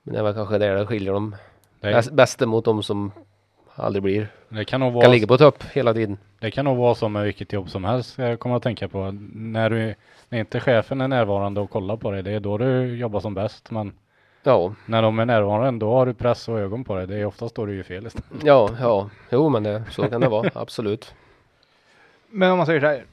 men 0.03 0.13
det 0.13 0.19
är 0.19 0.23
väl 0.23 0.33
kanske 0.33 0.57
där 0.57 0.75
det 0.75 0.85
skiljer 0.85 1.13
dem 1.13 1.35
Det, 1.79 1.91
bäst, 1.91 2.11
bästa 2.11 2.45
mot 2.45 2.65
dem 2.65 2.83
som 2.83 3.11
aldrig 3.75 4.03
blir. 4.03 4.27
det, 4.49 4.65
kan 4.65 4.79
nog 4.79 4.87
Kan 4.89 4.93
vara, 4.93 5.07
ligga 5.07 5.27
på 5.27 5.37
topp 5.37 5.63
hela 5.73 5.93
tiden. 5.93 6.17
det 6.39 6.51
kan 6.51 6.65
nog 6.65 6.77
vara 6.77 6.95
så 6.95 7.09
med 7.09 7.23
vilket 7.23 7.53
jobb 7.53 7.69
som 7.69 7.83
helst. 7.83 8.17
Jag 8.17 8.39
kommer 8.39 8.55
att 8.55 8.63
tänka 8.63 8.87
på. 8.87 9.11
När, 9.33 9.69
du, 9.69 9.95
när 10.29 10.39
inte 10.39 10.59
chefen 10.59 11.01
är 11.01 11.07
närvarande 11.07 11.61
och 11.61 11.69
kollar 11.69 11.97
på 11.97 12.11
dig. 12.11 12.23
Det 12.23 12.31
är 12.31 12.39
då 12.39 12.57
du 12.57 12.97
jobbar 12.97 13.19
som 13.19 13.33
bäst. 13.33 13.71
Men 13.71 13.93
Ja, 14.43 14.73
när 14.85 15.01
de 15.01 15.19
är 15.19 15.25
närvarande 15.25 15.85
då 15.85 15.91
har 15.93 16.05
du 16.05 16.13
press 16.13 16.47
och 16.49 16.59
ögon 16.59 16.83
på 16.83 16.95
dig. 16.95 17.07
Det 17.07 17.15
är 17.17 17.25
oftast 17.25 17.55
då 17.55 17.65
du 17.65 17.75
gör 17.75 17.83
fel 17.83 18.07
istället. 18.07 18.29
ja, 18.43 18.69
ja. 18.79 19.09
Jo, 19.31 19.49
men 19.49 19.63
det, 19.63 19.83
så 19.91 20.09
kan 20.09 20.21
det 20.21 20.29
vara. 20.29 20.49
Absolut. 20.53 21.15
Men 22.29 22.51
om 22.51 22.57
man 22.57 22.65
säger 22.65 22.79
så 22.79 22.85
här. 22.87 23.05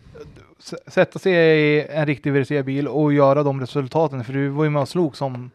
Sätta 0.87 1.19
sig 1.19 1.33
i 1.35 1.87
en 1.89 2.07
riktig 2.07 2.33
WRC-bil 2.33 2.89
och 2.89 3.13
göra 3.13 3.43
de 3.43 3.61
resultaten. 3.61 4.25
För 4.25 4.33
du 4.33 4.49
var 4.49 4.65
ju 4.65 4.71
med 4.71 4.83
och 4.83 4.89
slog 4.89 5.17
som 5.17 5.51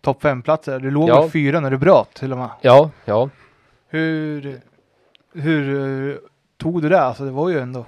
topp 0.00 0.22
fem 0.22 0.42
platser. 0.42 0.78
Du 0.78 0.90
låg 0.90 1.08
Ja. 1.08 1.28
fyra 1.32 1.60
när 1.60 1.70
du 1.70 1.78
bröt 1.78 2.14
till 2.14 2.32
och 2.32 2.38
med. 2.38 2.48
Ja, 2.60 2.90
ja. 3.04 3.28
Hur, 3.88 4.60
hur 5.32 6.20
tog 6.56 6.82
du 6.82 6.88
det? 6.88 7.00
Alltså 7.00 7.24
det 7.24 7.30
var 7.30 7.48
ju 7.48 7.58
ändå. 7.58 7.84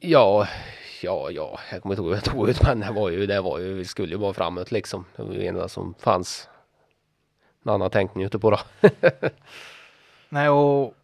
Ja, 0.00 0.46
ja, 1.02 1.30
ja, 1.30 1.58
jag 1.72 1.82
kommer 1.82 1.94
inte 1.94 2.02
ihåg 2.02 2.08
hur 2.10 2.14
jag 2.16 2.24
tog 2.24 2.48
ut 2.48 2.62
men 2.62 2.80
det 2.80 2.90
var 2.92 3.10
ju, 3.10 3.26
det 3.26 3.40
var 3.40 3.58
ju, 3.58 3.74
vi 3.74 3.84
skulle 3.84 4.12
ju 4.12 4.18
bara 4.18 4.32
framåt 4.32 4.72
liksom. 4.72 5.04
Det 5.16 5.22
var 5.22 5.32
ju 5.32 5.38
det 5.38 5.46
enda 5.46 5.68
som 5.68 5.94
fanns. 5.98 6.48
En 7.64 7.70
annan 7.70 7.90
tänkning 7.90 8.24
ute 8.24 8.38
på 8.38 8.50
då. 8.50 8.58
Nej 10.28 10.48
och 10.48 10.94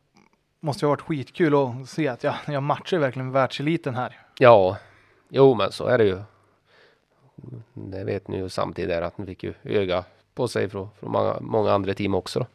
måste 0.60 0.84
ju 0.84 0.86
ha 0.86 0.92
varit 0.92 1.00
skitkul 1.00 1.54
att 1.54 1.88
se 1.88 2.08
att 2.08 2.24
jag, 2.24 2.34
jag 2.46 2.62
matchar 2.62 2.98
verkligen 2.98 3.32
världseliten 3.32 3.94
här. 3.94 4.18
Ja, 4.38 4.76
jo 5.28 5.54
men 5.54 5.72
så 5.72 5.86
är 5.86 5.98
det 5.98 6.04
ju. 6.04 6.20
Det 7.74 8.04
vet 8.04 8.28
ni 8.28 8.36
ju 8.36 8.48
samtidigt 8.48 8.90
är 8.90 9.02
att 9.02 9.18
ni 9.18 9.26
fick 9.26 9.42
ju 9.42 9.54
öga 9.62 10.04
på 10.34 10.48
sig 10.48 10.68
från, 10.68 10.88
från 11.00 11.10
många, 11.12 11.36
många 11.40 11.72
andra 11.72 11.94
team 11.94 12.14
också 12.14 12.38
då. 12.40 12.46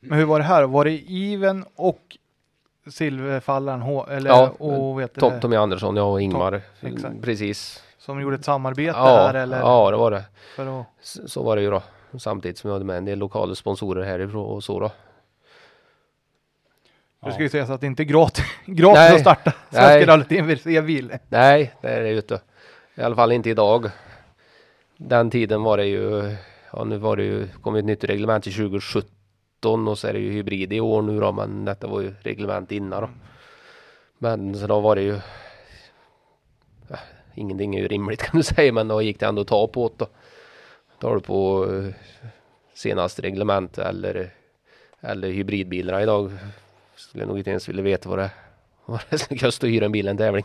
Men 0.00 0.18
hur 0.18 0.24
var 0.26 0.38
det 0.38 0.44
här? 0.44 0.62
Var 0.64 0.84
det 0.84 0.90
Iven 1.10 1.64
och 1.76 2.16
Silverfallaren 2.86 3.82
H 3.82 4.06
eller 4.06 4.30
Ja, 4.30 4.48
och 4.58 5.00
vet 5.00 5.14
Tom, 5.14 5.32
det, 5.32 5.40
Tommy 5.40 5.56
Andersson, 5.56 5.96
jag 5.96 6.10
och 6.12 6.22
Ingmar. 6.22 6.62
exakt. 6.80 7.22
Precis. 7.22 7.82
som 7.98 8.20
gjorde 8.20 8.36
ett 8.36 8.44
samarbete 8.44 8.98
Ja, 8.98 9.06
här 9.26 9.34
eller? 9.34 9.58
ja, 9.58 9.90
det 9.90 9.96
var 9.96 10.10
det. 10.10 10.24
För 10.56 10.80
att, 10.80 10.86
Så, 11.00 11.28
så 11.28 11.42
var 11.42 11.56
det 11.56 11.62
ju 11.62 11.70
då. 11.70 11.82
Samtidigt 12.18 12.58
som 12.58 12.68
jag 12.68 12.74
hade 12.74 12.84
med 12.84 12.96
en 12.98 13.04
del 13.04 13.18
lokala 13.18 13.54
sponsorer 13.54 14.04
härifrån 14.04 14.46
och 14.46 14.64
så 14.64 14.80
då. 14.80 14.90
Det 17.24 17.32
ska 17.32 17.42
ju 17.42 17.48
sägas 17.48 17.70
att 17.70 17.80
det 17.80 17.86
inte 17.86 18.02
är 18.02 18.04
gratis, 18.04 18.44
gratis 18.66 18.98
Nej. 18.98 19.14
att 19.14 19.20
starta. 19.20 19.52
Svenska 19.70 20.06
rallyt 20.06 20.32
i 20.32 20.38
en 20.38 20.46
WRC-bil. 20.46 21.12
Nej, 21.28 21.74
det 21.80 21.88
är 21.88 22.02
det 22.02 22.10
ju 22.10 22.16
inte. 22.16 22.40
I 22.94 23.02
alla 23.02 23.16
fall 23.16 23.32
inte 23.32 23.50
idag. 23.50 23.90
Den 24.96 25.30
tiden 25.30 25.62
var 25.62 25.76
det 25.76 25.86
ju, 25.86 26.36
ja 26.72 26.84
nu 26.84 26.98
var 26.98 27.16
det 27.16 27.22
ju, 27.22 27.48
kom 27.48 27.74
ett 27.74 27.84
nytt 27.84 28.04
reglement 28.04 28.44
till 28.44 28.54
2017 28.54 29.88
och 29.88 29.98
så 29.98 30.08
är 30.08 30.12
det 30.12 30.18
ju 30.18 30.30
hybrid 30.30 30.72
i 30.72 30.80
år 30.80 31.02
nu 31.02 31.20
då, 31.20 31.32
men 31.32 31.64
detta 31.64 31.86
var 31.86 32.00
ju 32.00 32.14
reglement 32.22 32.72
innan 32.72 33.02
då. 33.02 33.08
Men 34.18 34.54
så 34.54 34.66
då 34.66 34.80
var 34.80 34.96
det 34.96 35.02
ju, 35.02 35.20
ja, 36.88 36.96
ingenting 37.34 37.76
är 37.76 37.80
ju 37.80 37.88
rimligt 37.88 38.22
kan 38.22 38.38
du 38.38 38.42
säga, 38.54 38.72
men 38.72 38.88
då 38.88 39.02
gick 39.02 39.20
det 39.20 39.26
ändå 39.26 39.42
att 39.42 39.48
ta 39.48 39.66
på 39.66 39.88
det 39.88 39.94
då. 39.96 40.06
Tar 41.00 41.14
du 41.14 41.20
på 41.20 41.66
eh, 41.74 41.94
senaste 42.74 43.22
reglement 43.22 43.78
eller, 43.78 44.30
eller 45.00 45.28
hybridbilarna 45.28 46.02
idag, 46.02 46.32
skulle 47.08 47.22
jag 47.22 47.28
nog 47.28 47.38
inte 47.38 47.50
ens 47.50 47.68
vilja 47.68 47.82
veta 47.82 48.08
vad 48.08 48.18
det, 48.18 48.30
vad 48.84 49.00
det 49.10 49.18
skulle 49.18 49.40
kosta 49.40 49.66
att 49.66 49.72
hyra 49.72 49.84
en 49.84 49.92
bil 49.92 50.08
en 50.08 50.16
tävling. 50.16 50.44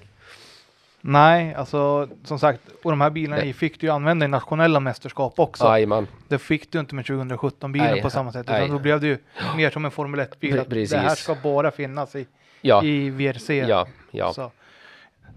Nej, 1.01 1.53
alltså 1.53 2.07
som 2.23 2.39
sagt, 2.39 2.61
och 2.83 2.91
de 2.91 3.01
här 3.01 3.09
bilarna 3.09 3.41
Nej. 3.41 3.53
fick 3.53 3.79
du 3.79 3.87
ju 3.87 3.93
använda 3.93 4.25
i 4.25 4.27
nationella 4.27 4.79
mästerskap 4.79 5.39
också. 5.39 5.63
Jajamän. 5.63 6.07
Det 6.27 6.39
fick 6.39 6.71
du 6.71 6.79
inte 6.79 6.95
med 6.95 7.05
2017-bilen 7.05 7.91
Nej, 7.91 8.01
på 8.01 8.09
samma 8.09 8.31
sätt, 8.31 8.45
utan 8.49 8.69
då 8.69 8.79
blev 8.79 8.99
det 9.01 9.07
ju 9.07 9.17
mer 9.57 9.69
som 9.69 9.85
en 9.85 9.91
Formel 9.91 10.19
1-bil. 10.19 10.53
Pre- 10.55 10.61
att 10.61 10.89
Det 10.89 10.97
här 10.97 11.15
ska 11.15 11.35
bara 11.43 11.71
finnas 11.71 12.15
i, 12.15 12.27
Ja, 12.61 12.83
i 12.83 13.09
WRC. 13.09 13.49
ja, 13.49 13.87
ja. 14.11 14.33
Så. 14.33 14.51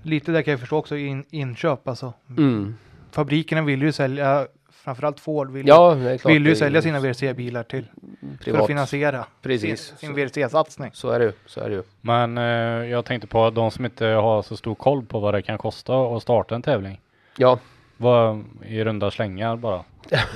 Lite 0.03 0.33
där 0.33 0.43
kan 0.43 0.51
jag 0.51 0.61
förstå 0.61 0.77
också 0.77 0.97
in, 0.97 1.25
inköp 1.31 1.89
alltså. 1.89 2.13
Mm. 2.39 2.77
Fabrikerna 3.11 3.63
vill 3.63 3.83
ju 3.83 3.93
sälja, 3.93 4.47
framförallt 4.85 5.21
Ford 5.21 5.51
vill, 5.51 5.69
Ja, 5.69 5.97
klart. 6.21 6.33
vill 6.35 6.47
ju 6.47 6.57
sälja 6.57 6.83
sina 6.83 7.01
WRC-bilar 7.01 7.63
till 7.63 7.85
för 8.21 8.35
att 8.35 8.41
privat. 8.45 8.67
finansiera 8.67 9.27
Precis. 9.43 9.81
sin, 9.87 9.97
sin 9.97 10.13
WRC-satsning. 10.15 10.91
Så 10.95 11.11
är 11.11 11.19
det 11.19 11.25
ju. 11.25 11.33
Så 11.47 11.61
är 11.61 11.69
det 11.69 11.75
ju. 11.75 11.83
Men 12.01 12.39
eh, 12.39 12.45
jag 12.91 13.05
tänkte 13.05 13.27
på 13.27 13.51
de 13.51 13.71
som 13.71 13.85
inte 13.85 14.07
har 14.07 14.43
så 14.43 14.57
stor 14.57 14.75
koll 14.75 15.05
på 15.05 15.21
vad 15.21 15.35
det 15.35 15.43
kan 15.43 15.59
kosta 15.59 15.95
att 16.17 16.23
starta 16.23 16.55
en 16.55 16.63
tävling. 16.63 17.01
Ja, 17.37 17.59
Vad 17.97 18.45
i 18.65 18.85
runda 18.85 19.11
slängar 19.11 19.57
bara. 19.57 19.85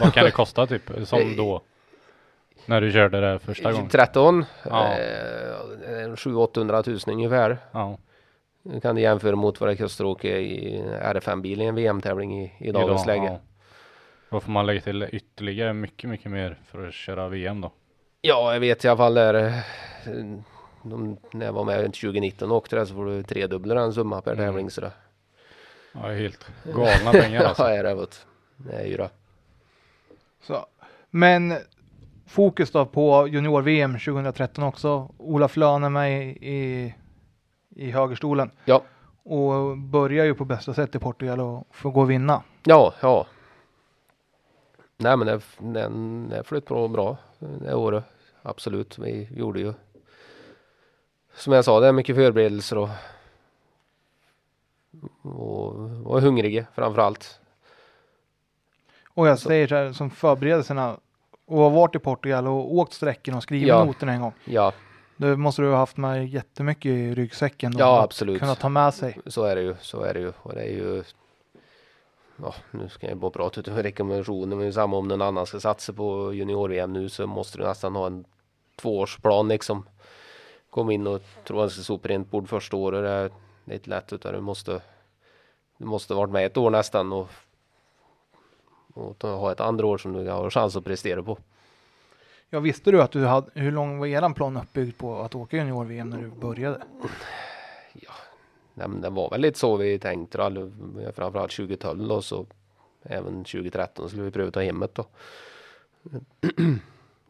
Vad 0.01 0.15
kan 0.15 0.25
det 0.25 0.31
kosta 0.43 0.67
typ? 0.67 0.83
Som 1.05 1.37
då? 1.37 1.61
När 2.67 2.81
du 2.81 2.93
körde 2.93 3.21
det 3.21 3.39
första 3.39 3.73
gången? 3.73 3.89
13. 3.89 4.45
Ja. 4.71 4.93
Eh, 4.93 4.97
700-800 6.15 6.83
tusen 6.83 7.13
ungefär. 7.13 7.59
Ja. 7.73 7.99
Nu 8.63 8.81
kan 8.81 8.95
du 8.95 9.01
jämföra 9.03 9.37
mot 9.37 9.61
vad 9.61 9.71
det 9.71 9.77
kostar 9.77 10.05
att 10.05 10.09
åka 10.11 10.29
i 10.29 10.83
R5-bil 11.03 11.63
i 11.63 11.65
en 11.65 11.75
VM-tävling 11.75 12.43
i, 12.43 12.53
i 12.59 12.73
dagens 12.73 13.05
Idag, 13.05 13.07
läge. 13.17 13.33
ja. 13.33 13.39
Då 14.31 14.41
får 14.41 14.53
man 14.53 14.67
lägga 14.67 14.81
till 14.81 15.09
ytterligare 15.13 15.73
mycket, 15.73 16.11
mycket 16.11 16.31
mer 16.31 16.59
för 16.67 16.89
att 16.89 16.95
köra 16.95 17.29
VM 17.29 17.61
då. 17.61 17.73
Ja, 18.21 18.53
jag 18.53 18.61
vet 18.61 18.85
i 18.85 18.89
alla 18.89 18.97
fall 18.97 19.15
där. 19.15 19.35
eh, 19.35 19.53
De, 20.83 21.17
när 21.33 21.47
jag 21.47 21.53
var 21.53 21.65
med 21.65 21.85
2019 21.85 22.51
och 22.51 22.57
åkte 22.57 22.77
där 22.77 22.85
så 22.85 22.95
får 22.95 23.05
du 23.07 23.23
tredubbla 23.23 23.75
den 23.75 23.93
summa 23.93 24.21
per 24.21 24.33
Mm. 24.33 24.45
tävling. 24.47 24.71
Så 24.71 24.81
det, 24.81 24.93
Ja, 25.93 26.01
helt 26.09 26.47
galna 26.75 27.13
pengar 27.13 27.41
ja, 27.43 27.49
alltså. 27.49 27.63
är 27.63 27.85
det, 27.85 27.95
vet. 27.95 28.27
är 28.71 28.85
ju 28.87 28.97
det. 28.97 29.11
Så. 30.43 30.67
Men 31.11 31.55
fokus 32.27 32.71
då 32.71 32.87
på 32.87 33.29
junior-VM 33.29 33.93
2013 33.99 34.65
också. 34.65 35.15
Olof 35.19 35.57
Löhn 35.57 35.85
är 35.85 35.89
med 35.91 36.23
i, 36.23 36.49
i, 36.51 36.95
i 37.77 37.91
högerstolen 37.91 38.51
Ja, 38.65 38.83
och 39.25 39.79
börjar 39.79 40.25
ju 40.25 40.35
på 40.35 40.45
bästa 40.45 40.75
sätt 40.75 40.95
i 40.95 40.99
Portugal 40.99 41.41
och 41.41 41.67
får 41.71 41.91
gå 41.91 42.01
och 42.01 42.11
vinna. 42.11 42.43
ja, 42.65 42.95
ja. 43.01 43.27
Nej 44.97 45.17
men 45.17 45.27
det, 45.27 45.41
den, 45.59 46.29
det 46.29 46.45
flöt 46.45 46.65
på 46.65 46.89
bra 46.89 47.17
det 47.39 47.75
året. 47.75 48.05
Absolut. 48.43 48.99
Vi 48.99 49.29
gjorde 49.37 49.61
ju 49.61 49.73
som 51.35 51.53
jag 51.53 51.65
sa, 51.65 51.81
det 51.81 51.87
är 51.87 51.93
mycket 51.93 52.17
förberedelser 52.17 52.79
och 52.79 52.89
och 55.23 55.75
var 55.91 56.21
hungriga 56.21 56.67
framför 56.75 57.03
allt. 57.03 57.41
Och 59.09 59.29
jag 59.29 59.39
säger 59.39 59.67
så 59.69 59.75
här 59.75 59.93
som 59.93 60.11
förberedelserna 60.11 60.97
och 61.47 61.59
har 61.59 61.71
varit 61.71 61.95
i 61.95 61.99
Portugal 61.99 62.47
och 62.47 62.75
åkt 62.75 62.93
sträckan 62.93 63.35
och 63.35 63.43
skrivit 63.43 63.69
Ja. 63.69 63.85
noterna 63.85 64.13
en 64.13 64.21
gång. 64.21 64.33
Ja, 64.45 64.73
Då 65.17 65.37
måste 65.37 65.63
du 65.63 65.71
ha 65.71 65.77
haft 65.77 65.97
med 65.97 66.29
jättemycket 66.29 66.91
i 66.91 67.15
ryggsäcken. 67.15 67.73
Ja, 67.79 68.03
absolut. 68.03 68.41
Kunna 68.41 68.55
ta 68.55 68.69
med 68.69 68.95
sig. 68.95 69.19
så 69.27 69.45
är 69.45 69.57
det 69.57 69.63
ju. 69.63 69.75
Så 69.81 70.03
är 70.03 70.15
det 70.15 70.21
ju. 70.21 70.33
Och 70.43 70.55
det 70.55 70.61
är 70.63 70.73
ju 70.73 71.03
Ja, 72.43 72.55
nu 72.71 72.89
ska 72.89 73.09
jag 73.09 73.19
bara 73.19 73.31
prata 73.31 73.61
utifrån 73.61 73.83
rekommendationer, 73.83 74.57
men 74.57 74.73
samma 74.73 74.97
om 74.97 75.09
någon 75.09 75.23
annan 75.23 75.47
ska 75.47 75.61
satsa 75.61 75.93
på 75.93 76.35
junior-VM 76.35 76.93
nu 76.93 77.09
så 77.09 77.27
måste 77.27 77.59
du 77.59 77.65
nästan 77.65 77.97
ha 77.97 78.07
en 78.07 78.25
tvåårsplan 78.77 79.49
liksom. 79.49 79.89
Kom 80.71 80.91
in 80.91 81.07
och 81.07 81.23
tro 81.45 81.61
att 81.61 81.73
ska 81.73 81.83
sopa 81.83 82.09
rent 82.09 82.31
bord 82.31 82.49
första 82.49 82.77
året, 82.77 83.03
det 83.03 83.11
är, 83.11 83.75
inte 83.75 83.91
lätt 83.91 84.13
utan 84.13 84.35
du 84.35 84.41
måste 84.41 84.81
Du 85.79 85.85
måste 85.85 86.15
varit 86.15 86.31
med 86.31 86.47
ett 86.47 86.57
år 86.57 86.71
nästan 86.71 87.13
och 87.13 87.29
och 88.97 89.29
ha 89.29 89.53
ett 89.53 89.61
andra 89.61 89.87
år 89.87 89.99
som 89.99 90.13
du 90.13 90.31
har 90.31 90.51
chans 90.51 90.77
att 90.77 90.85
prestera 90.85 91.23
på. 91.23 91.39
Ja, 92.51 92.61
visste 92.61 92.91
du 92.91 93.03
att 93.03 93.13
du 93.13 93.27
hade, 93.27 93.51
hur 93.55 93.73
lång 93.73 93.99
var 93.99 94.07
eran 94.07 94.35
plan 94.35 94.57
uppbyggd 94.57 94.99
på 94.99 95.21
att 95.21 95.35
åka 95.35 95.57
junior-VM 95.57 96.11
när 96.11 96.19
du 96.19 96.29
började? 96.29 96.79
Nej, 97.93 98.07
men 98.77 99.01
det 99.01 99.11
var 99.11 99.31
väl 99.31 99.41
lite 99.41 99.59
så 99.59 99.77
vi 99.77 99.99
tänkte 99.99 100.39
då, 100.39 100.45
all- 100.45 101.13
framförallt 101.15 101.53
2012 101.57 102.09
då 102.09 102.23
så 102.23 102.47
även 103.03 103.45
2013 103.45 104.09
skulle 104.09 104.23
vi 104.25 104.31
pröva 104.31 104.51
ta 104.51 104.61
hemmet 104.61 104.95
då. 104.95 105.07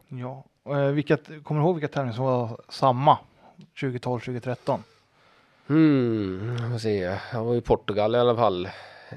Ja, 0.09 0.43
eh, 0.65 0.87
vilka, 0.87 1.17
kommer 1.17 1.61
du 1.61 1.65
ihåg 1.67 1.75
vilka 1.75 1.87
tävlingar 1.93 2.15
som 2.15 2.25
var 2.25 2.61
samma 2.69 3.17
2012, 3.79 4.19
2013? 4.19 4.83
Hmm, 5.67 6.71
vad 6.71 6.81
säger 6.81 7.09
jag? 7.11 7.19
Jag 7.33 7.43
var 7.45 7.55
i 7.55 7.61
Portugal 7.61 8.15
i 8.15 8.19
alla 8.19 8.35
fall. 8.35 8.69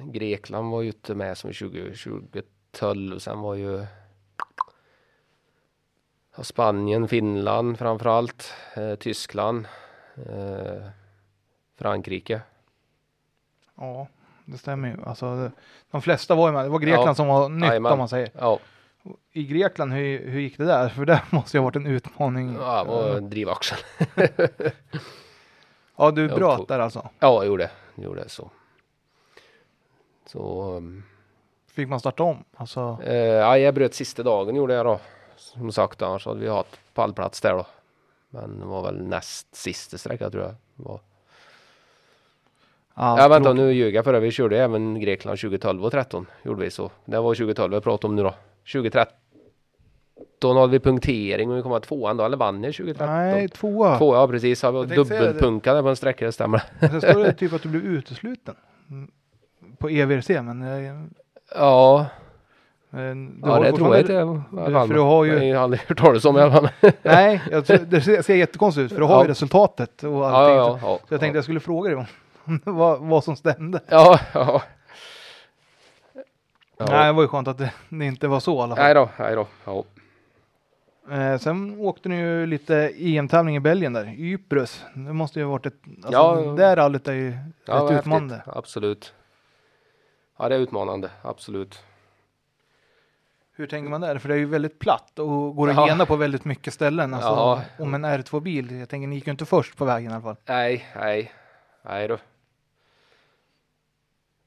Grekland 0.04 0.70
var 0.70 0.82
ju 0.82 0.88
inte 0.88 1.14
med 1.14 1.38
som 1.38 1.52
20, 1.52 1.94
2012. 1.94 3.18
Sen 3.18 3.40
var 3.40 3.54
ju 3.54 3.86
Spanien, 6.42 7.08
Finland 7.08 7.78
framförallt, 7.78 8.52
eh, 8.76 8.94
Tyskland, 8.94 9.66
eh, 10.16 10.86
Frankrike. 11.80 12.40
Ja, 13.76 14.06
det 14.44 14.58
stämmer 14.58 14.88
ju. 14.88 14.96
Alltså, 15.04 15.50
de 15.90 16.02
flesta 16.02 16.34
var 16.34 16.48
ju 16.48 16.52
med. 16.54 16.64
Det 16.64 16.68
var 16.68 16.78
Grekland 16.78 17.08
Ja. 17.08 17.14
som 17.14 17.26
var 17.28 17.48
nytt 17.48 17.68
Jajamän. 17.68 17.92
om 17.92 17.98
man 17.98 18.08
säger. 18.08 18.30
Ja, 18.38 18.58
I 19.32 19.44
Grekland, 19.44 19.92
hur, 19.92 20.30
hur 20.30 20.40
gick 20.40 20.58
det 20.58 20.64
där? 20.64 20.88
För 20.88 21.04
det 21.04 21.22
måste 21.30 21.56
ju 21.56 21.60
ha 21.60 21.64
varit 21.64 21.76
en 21.76 21.86
utmaning. 21.86 22.54
ja 22.60 22.84
det 22.84 22.90
var 22.90 23.20
drivaxel. 23.20 23.78
Ja, 25.96 26.10
du 26.10 26.28
bröt 26.28 26.68
där 26.68 26.78
alltså. 26.78 26.98
Ja, 27.18 27.34
jag 27.34 27.46
gjorde, 27.46 27.70
jag 27.94 28.04
gjorde 28.04 28.28
så. 28.28 28.50
Så 30.26 30.72
um, 30.76 31.02
Fick 31.72 31.88
man 31.88 32.00
starta 32.00 32.22
om? 32.22 32.44
Alltså, 32.56 32.98
eh, 33.04 33.14
ja, 33.16 33.58
jag 33.58 33.74
bröt 33.74 33.94
sista 33.94 34.22
dagen 34.22 34.54
gjorde 34.56 34.74
jag 34.74 34.86
då. 34.86 35.00
Som 35.36 35.72
sagt, 35.72 36.02
annars 36.02 36.26
hade 36.26 36.40
vi 36.40 36.48
haft 36.48 36.80
pallplats 36.94 37.40
där 37.40 37.52
då. 37.52 37.66
Men 38.30 38.60
det 38.60 38.66
var 38.66 38.82
väl 38.82 39.02
näst 39.08 39.54
sista 39.54 39.98
sträcka 39.98 40.30
tror 40.30 40.42
jag. 40.42 40.52
Det 40.52 40.82
Var. 40.82 41.00
Ja, 42.96 43.18
Ja, 43.22 43.28
vänta 43.28 43.52
nu 43.52 43.72
ljög 43.72 43.94
jag 43.94 44.04
för 44.04 44.12
det. 44.12 44.20
Vi 44.20 44.30
körde 44.30 44.62
även 44.62 45.00
Grekland 45.00 45.38
2012 45.40 45.84
och 45.84 45.90
13 45.92 46.26
gjorde 46.42 46.60
vi 46.64 46.70
så. 46.70 46.90
Det 47.04 47.20
var 47.20 47.34
2012 47.34 47.72
jag 47.72 47.82
pratade 47.82 48.08
om 48.10 48.16
nu 48.16 48.22
då. 48.22 48.34
2013 48.72 50.56
hade 50.56 50.72
vi 50.72 50.80
punktering 50.80 51.50
och 51.50 51.56
vi 51.58 51.62
kom 51.62 51.72
tvåan 51.80 52.16
då, 52.16 52.24
eller 52.24 52.36
vann 52.36 52.64
jag 52.64 52.74
2013? 52.74 53.06
Nej, 53.16 53.48
tvåa. 53.48 53.98
Två, 53.98 54.14
ja 54.14 54.28
precis. 54.28 54.62
Jag 54.62 54.72
Jag 54.98 55.06
säga 55.06 55.20
det. 55.20 55.26
dubbelpunkade 55.26 55.82
på 55.82 55.88
en 55.88 55.96
sträcka, 55.96 56.26
det 56.26 56.32
stämmer. 56.32 56.62
Sen 56.80 57.00
står 57.00 57.24
det 57.24 57.32
typ 57.38 57.52
att 57.52 57.62
du 57.62 57.68
blev 57.68 57.82
utesluten. 57.84 58.54
Mm, 58.90 59.10
På 59.78 59.90
EVRC, 59.90 60.28
men... 60.28 61.10
Ja, 61.54 62.06
men 62.90 63.40
du 63.40 63.48
ja 63.48 63.54
har 63.54 63.64
det 63.64 63.72
tror 63.72 63.94
jag 63.96 64.00
inte. 64.00 64.12
fall. 64.72 64.86
för 64.88 64.94
du 64.94 65.00
har 65.00 65.24
ju- 65.24 65.44
Jag 65.44 65.56
har 65.56 65.64
aldrig 65.64 65.80
hört 65.88 65.98
talas 65.98 66.24
om 66.24 66.38
i 66.38 66.40
alla 66.40 66.52
fall. 66.52 66.68
Nej, 67.02 67.42
jag 67.50 67.66
tror, 67.66 67.76
det 67.78 68.00
ser, 68.00 68.22
jättekonstigt 68.34 68.84
ut 68.84 68.92
för 68.92 68.98
du 69.00 69.04
har 69.06 69.18
ju 69.18 69.24
Ja. 69.24 69.30
resultatet 69.30 70.02
och 70.02 70.12
Ja, 70.12 70.26
allting. 70.30 70.56
ja, 70.56 70.78
så, 70.80 70.86
ja, 70.86 70.98
så 71.08 71.14
jag 71.14 71.20
tänkte 71.20 71.36
jag 71.36 71.44
skulle 71.44 71.60
fråga 71.60 71.88
dig 71.90 71.98
om 71.98 72.04
vad, 72.64 73.00
vad 73.00 73.24
som 73.24 73.36
stämde. 73.36 73.80
Ja, 73.88 74.20
ja. 74.34 74.62
ja. 76.76 76.86
Nej, 76.88 77.06
det 77.06 77.12
var 77.12 77.22
ju 77.22 77.28
skönt 77.28 77.48
att 77.48 77.58
det, 77.58 77.72
det 77.88 78.04
inte 78.04 78.28
var 78.28 78.40
så 78.40 78.54
i 78.58 78.60
alla 78.62 78.76
fall. 78.76 78.84
Nej 78.84 78.94
då, 78.94 79.08
nej 79.18 79.34
då. 79.34 79.46
Ja. 79.64 79.84
Eh, 81.10 81.38
sen 81.38 81.80
åkte 81.80 82.08
ni 82.08 82.16
ju 82.16 82.46
lite 82.46 82.92
EM-tävling 82.96 83.56
i 83.56 83.60
Belgien 83.60 83.92
där, 83.92 84.14
Ypres. 84.18 84.84
Det 84.94 85.12
måste 85.12 85.38
ju 85.38 85.44
ha 85.44 85.52
varit 85.52 85.66
ett, 85.66 85.74
alltså 85.96 86.12
Ja. 86.12 86.54
det 86.56 86.76
rallyt 86.76 87.08
är 87.08 87.12
ju 87.12 87.34
Ja, 87.64 87.74
rätt 87.74 88.00
utmanande. 88.00 88.34
häftigt. 88.34 88.56
Absolut. 88.56 89.14
Ja, 90.38 90.48
det 90.48 90.54
är 90.54 90.58
utmanande. 90.58 91.10
Absolut. 91.22 91.82
Hur 93.56 93.66
tänker 93.66 93.90
man 93.90 94.00
där? 94.00 94.18
För 94.18 94.28
det 94.28 94.34
är 94.34 94.38
ju 94.38 94.46
väldigt 94.46 94.78
platt 94.78 95.18
och 95.18 95.56
går 95.56 95.70
att 95.70 95.88
gena 95.88 96.06
på 96.06 96.16
väldigt 96.16 96.44
mycket 96.44 96.74
ställen. 96.74 97.14
Alltså, 97.14 97.28
Ja. 97.28 97.62
Om 97.78 97.94
en 97.94 98.04
R2-bil, 98.06 98.70
jag 98.78 98.88
tänker 98.88 99.08
ni 99.08 99.14
gick 99.14 99.26
ju 99.26 99.30
inte 99.30 99.44
först 99.46 99.76
på 99.76 99.84
vägen 99.84 100.10
i 100.10 100.14
alla 100.14 100.22
fall. 100.22 100.36
Nej, 100.46 100.86
nej, 100.96 101.32
nej 101.82 102.08
då. 102.08 102.18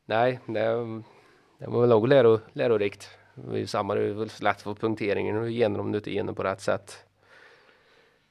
Nej, 0.05 0.39
det, 0.45 1.01
det 1.57 1.67
var 1.67 1.87
nog 1.87 2.07
läro, 2.07 2.39
lärorikt. 2.53 3.09
Det 3.35 3.55
är 3.55 3.59
ju 3.59 3.67
samma, 3.67 3.95
det 3.95 4.01
är 4.01 4.13
väl 4.13 4.29
lätt 4.41 4.61
för 4.61 4.73
punkteringen 4.73 5.37
och 5.37 5.51
genom 5.51 5.81
om 5.81 5.91
du 5.91 5.97
inte 5.97 6.11
genom 6.11 6.35
på 6.35 6.43
rätt 6.43 6.61
sätt. 6.61 7.05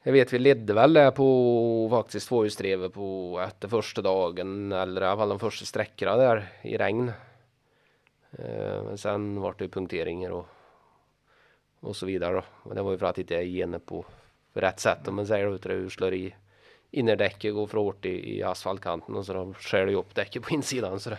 Jag 0.03 0.13
vet 0.13 0.33
vi 0.33 0.39
ledde 0.39 0.75
väl 0.75 0.93
det 0.93 1.11
på 1.11 1.89
faktiskt 1.91 2.29
tvåhjulsdrevet 2.29 2.93
på 2.93 3.41
efter 3.47 3.69
första 3.69 4.03
dagen 4.03 4.73
eller 4.73 5.03
i 5.03 5.05
alla 5.05 5.17
fall 5.17 5.29
de 5.29 5.39
första 5.39 5.65
sträckorna 5.65 6.17
där 6.17 6.49
i 6.63 6.77
regn. 6.77 7.13
Eh, 8.39 8.83
Men 8.85 8.99
sen 8.99 9.41
var 9.41 9.55
det 9.59 9.65
ju 9.65 9.71
punkteringar 9.71 10.31
och, 10.31 10.47
och 11.81 11.97
så 11.97 12.07
vidare 12.07 12.35
då. 12.35 12.43
Och 12.63 12.75
det 12.75 12.83
var 12.83 12.93
ju 12.93 12.99
för 12.99 13.07
att 13.07 13.19
inte 13.19 13.35
jag 13.35 13.87
på 13.87 14.05
rätt 14.53 14.81
sätt 14.81 15.09
om 15.09 15.17
man 15.17 15.27
säger 15.27 15.47
det. 15.47 15.55
utan 15.55 15.85
det 15.85 15.91
slår 15.91 16.15
i 16.15 16.35
innerdäcket 16.91 17.55
går 17.55 17.67
för 17.67 17.79
hårt 17.79 18.05
i, 18.05 18.39
i 18.39 18.43
asfaltkanten 18.43 19.15
och 19.15 19.27
så 19.27 19.55
skär 19.59 19.87
det 19.87 19.93
ju 19.93 19.99
upp 19.99 20.15
däcket 20.15 20.43
på 20.43 20.55
insidan. 20.55 21.01
Så 21.01 21.11
det, 21.11 21.19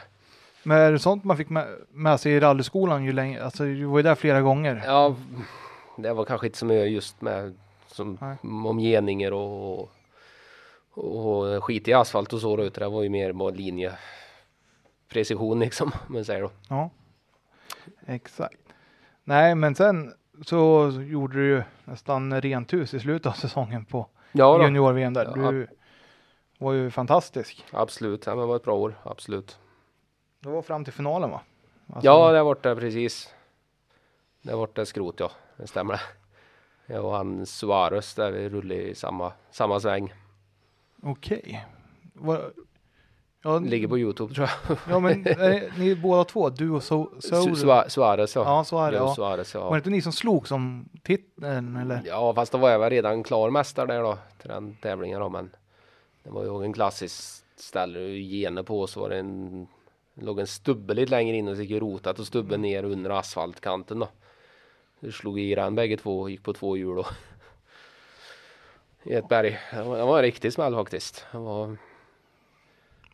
men 0.64 0.78
är 0.78 0.92
det 0.92 1.00
sånt 1.00 1.24
man 1.24 1.38
fick 1.38 1.50
med, 1.50 1.68
med 1.92 2.20
sig 2.20 2.32
i 2.34 2.40
rallyskolan 2.40 3.04
ju 3.04 3.12
länge? 3.12 3.44
Alltså 3.44 3.64
du 3.64 3.84
var 3.86 3.98
ju 4.00 4.04
där 4.04 4.16
flera 4.16 4.42
gånger. 4.42 4.84
ja, 4.86 5.16
det 5.98 6.14
var 6.14 6.26
kanske 6.26 6.48
inte 6.48 6.60
så 6.60 6.66
mycket 6.66 6.92
just 6.92 7.22
med 7.22 7.58
som, 7.88 8.18
Nej. 8.22 8.38
om 8.70 8.80
geningar 8.80 9.32
och, 9.32 9.80
och, 9.80 9.90
och 11.56 11.64
skit 11.64 11.88
i 11.88 11.94
asfalt 11.94 12.34
och 12.34 12.40
så 12.42 12.56
då, 12.58 12.64
utan 12.64 12.84
det 12.84 12.90
var 12.96 13.04
ju 13.04 13.10
mer 13.10 13.34
bara 13.34 13.50
linje 13.50 13.94
precision 15.10 15.60
liksom, 15.60 15.92
om 16.08 16.14
man 16.14 16.26
säger 16.26 16.42
då. 16.42 16.52
Ja, 16.70 16.90
exakt. 18.08 18.58
Nej, 19.24 19.56
men 19.56 19.76
sen 19.76 20.14
så 20.46 20.92
gjorde 21.08 21.36
du 21.38 21.46
ju 21.48 21.64
nästan 21.86 22.42
rent 22.42 22.74
hus 22.74 22.94
i 22.94 23.00
slutet 23.00 23.26
av 23.28 23.32
säsongen 23.32 23.86
på 23.86 24.08
Ja, 24.32 24.64
junior-VM 24.64 25.14
där. 25.14 25.34
Ja. 25.36 25.52
Du 25.52 25.68
var 26.58 26.74
ju 26.74 26.92
fantastisk. 26.92 27.66
absolut. 27.72 28.26
Ja, 28.26 28.32
men 28.36 28.40
det 28.42 28.46
var 28.48 28.56
ett 28.56 28.64
bra 28.64 28.76
år, 28.76 28.96
absolut. 29.04 29.58
Det 30.44 30.50
var 30.50 30.62
fram 30.62 30.84
till 30.84 30.94
finalen 30.94 31.30
va? 31.32 31.42
Alltså, 31.88 32.06
Ja, 32.08 32.32
det 32.32 32.44
varit 32.44 32.64
det 32.64 32.76
precis. 32.76 33.34
Det 34.42 34.56
varit 34.56 34.76
det 34.76 34.86
skrot 34.86 35.20
ja, 35.20 35.32
det 35.58 35.68
stämmer. 35.68 36.02
Jag 36.86 37.06
och 37.06 37.12
han 37.14 37.46
Suarez 37.46 38.16
där 38.16 38.32
vi 38.32 38.50
rullade 38.50 38.82
i 38.82 38.96
samma, 38.96 39.32
samma 39.52 39.80
sväng. 39.80 40.14
Okej. 41.04 41.66
Vad- 42.14 42.52
Ja, 43.46 43.60
Ligger 43.60 43.88
på 43.88 43.98
Youtube 43.98 44.34
tror 44.34 44.50
jag. 44.68 44.78
ja, 44.90 45.00
men 45.00 45.28
är 45.28 45.74
ni 45.80 45.96
båda 45.96 46.24
två, 46.24 46.50
du 46.50 46.72
och 46.72 46.84
so 46.84 47.10
so 47.20 47.36
Su- 47.36 47.54
Sua- 47.56 47.88
Suarez 47.90 48.36
ja. 48.36 48.66
Ja, 48.72 48.90
det. 48.92 48.98
Joe 48.98 49.04
Ja. 49.06 49.16
Suarez, 49.16 49.56
Var 49.56 49.62
det 49.64 49.68
ja. 49.70 49.78
inte 49.78 49.90
ni 49.90 50.02
som 50.02 50.12
slog 50.12 50.48
som 50.48 50.90
titeln 51.04 51.76
eller? 51.76 52.02
ja, 52.06 52.34
fast 52.36 52.52
då 52.52 52.58
var 52.58 52.70
jag 52.70 52.80
väl 52.80 52.90
redan 52.90 53.24
klar 53.24 53.50
mästare 53.50 53.88
där 53.94 54.02
då 54.02 54.18
till 54.38 54.50
den 54.50 54.76
tävlingen 54.82 55.20
då, 55.20 55.30
men 55.30 55.50
det 56.24 56.30
var 56.30 56.44
ju 56.44 56.64
en 56.66 56.74
klassisk 56.74 57.44
ställe 57.56 58.00
gener 58.20 58.64
på 58.64 58.88
så 58.88 59.00
var 59.02 59.10
det 59.10 59.18
en 59.18 59.68
det 60.14 60.26
låg 60.26 60.40
en 60.40 60.48
stubbe 60.48 60.94
lite 60.94 61.12
längre 61.12 61.36
in 61.38 61.48
och 61.48 61.56
så 61.56 61.62
gick 61.62 61.82
rotat 61.82 62.20
och 62.20 62.28
stubben 62.28 62.62
ner 62.62 62.84
under 62.84 63.10
asfaltkanten 63.10 64.00
då. 64.00 64.08
Du 65.00 65.12
slog 65.12 65.40
i 65.40 65.56
den 65.56 65.76
bägge 65.76 65.98
två 65.98 66.22
och 66.22 66.30
gick 66.32 66.44
på 66.44 66.54
två 66.54 66.78
hjul 66.78 66.96
då. 66.96 67.06
I 69.04 69.14
ett 69.14 69.28
berg. 69.30 69.60
Det 69.72 69.84
var, 69.84 69.98
det 69.98 70.04
var 70.04 70.18
en 70.18 70.24
riktig 70.24 70.54
smäll 70.54 70.76
faktiskt. 70.76 71.26
Det 71.32 71.38
var, 71.38 71.78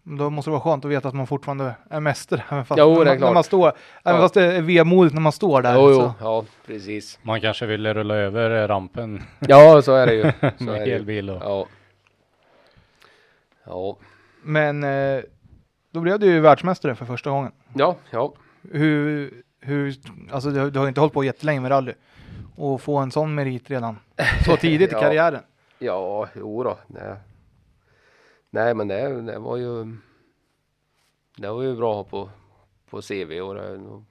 Då 0.03 0.29
måste 0.29 0.49
det 0.49 0.51
vara 0.51 0.61
skönt 0.61 0.85
att 0.85 0.91
veta 0.91 1.07
att 1.07 1.13
man 1.15 1.27
fortfarande 1.27 1.75
är 1.89 1.99
mästare. 1.99 2.43
Även 2.49 2.65
fast, 2.65 2.79
Jo, 2.79 2.89
det 3.03 3.05
man, 3.05 3.19
när 3.19 3.33
man 3.33 3.43
står, 3.43 3.67
även 3.67 3.75
Ja. 4.03 4.21
fast 4.21 4.33
det 4.33 4.43
är 4.43 4.61
vemodigt 4.61 5.13
när 5.13 5.21
man 5.21 5.31
står 5.31 5.61
där. 5.61 5.75
jo, 5.75 5.89
jo, 5.89 5.95
så. 5.95 6.13
ja 6.19 6.45
precis. 6.65 7.19
Man 7.21 7.41
kanske 7.41 7.65
ville 7.65 7.93
rulla 7.93 8.15
över 8.15 8.67
rampen 8.67 9.23
Ja, 9.39 9.81
så 9.81 9.93
är 9.95 10.07
det 10.07 10.13
ju. 10.13 10.23
Så 10.57 10.63
med 10.63 10.81
det 10.87 10.91
elbil 10.93 11.29
och 11.29 11.41
Ja. 11.43 11.67
Ja, 13.65 13.97
Men 14.43 14.83
eh, 14.83 15.21
då 15.91 15.99
blev 16.01 16.19
du 16.19 16.25
ju 16.25 16.39
världsmästare 16.39 16.95
för 16.95 17.05
första 17.05 17.29
gången. 17.29 17.51
ja, 17.73 17.95
ja. 18.11 18.33
Hur, 18.71 19.33
hur, 19.59 19.95
alltså 20.31 20.49
du, 20.49 20.59
har- 20.59 20.69
du 20.69 20.79
har 20.79 20.87
inte 20.87 20.99
hållit 20.99 21.13
på 21.13 21.23
jättelänge 21.23 21.59
med 21.61 21.71
rally. 21.71 21.93
Och 22.55 22.81
få 22.81 22.97
en 22.97 23.11
sån 23.11 23.35
merit 23.35 23.69
redan 23.69 23.97
så 24.45 24.55
tidigt 24.61 24.89
i 24.91 24.93
Ja. 24.93 24.99
karriären. 25.01 25.41
Ja, 25.79 26.27
jo 26.35 26.63
då. 26.63 26.77
Nej, 26.87 27.13
Nej 28.49 28.73
men 28.73 28.87
det, 28.87 29.21
det 29.21 29.39
var 29.39 29.57
ju 29.57 29.95
Det 31.37 31.47
var 31.51 31.63
ju 31.63 31.75
bra 31.75 32.03
på, 32.03 32.29
på 32.89 33.01
CV 33.01 33.41
och 33.41 33.55
det, 33.55 33.77
då 33.77 34.03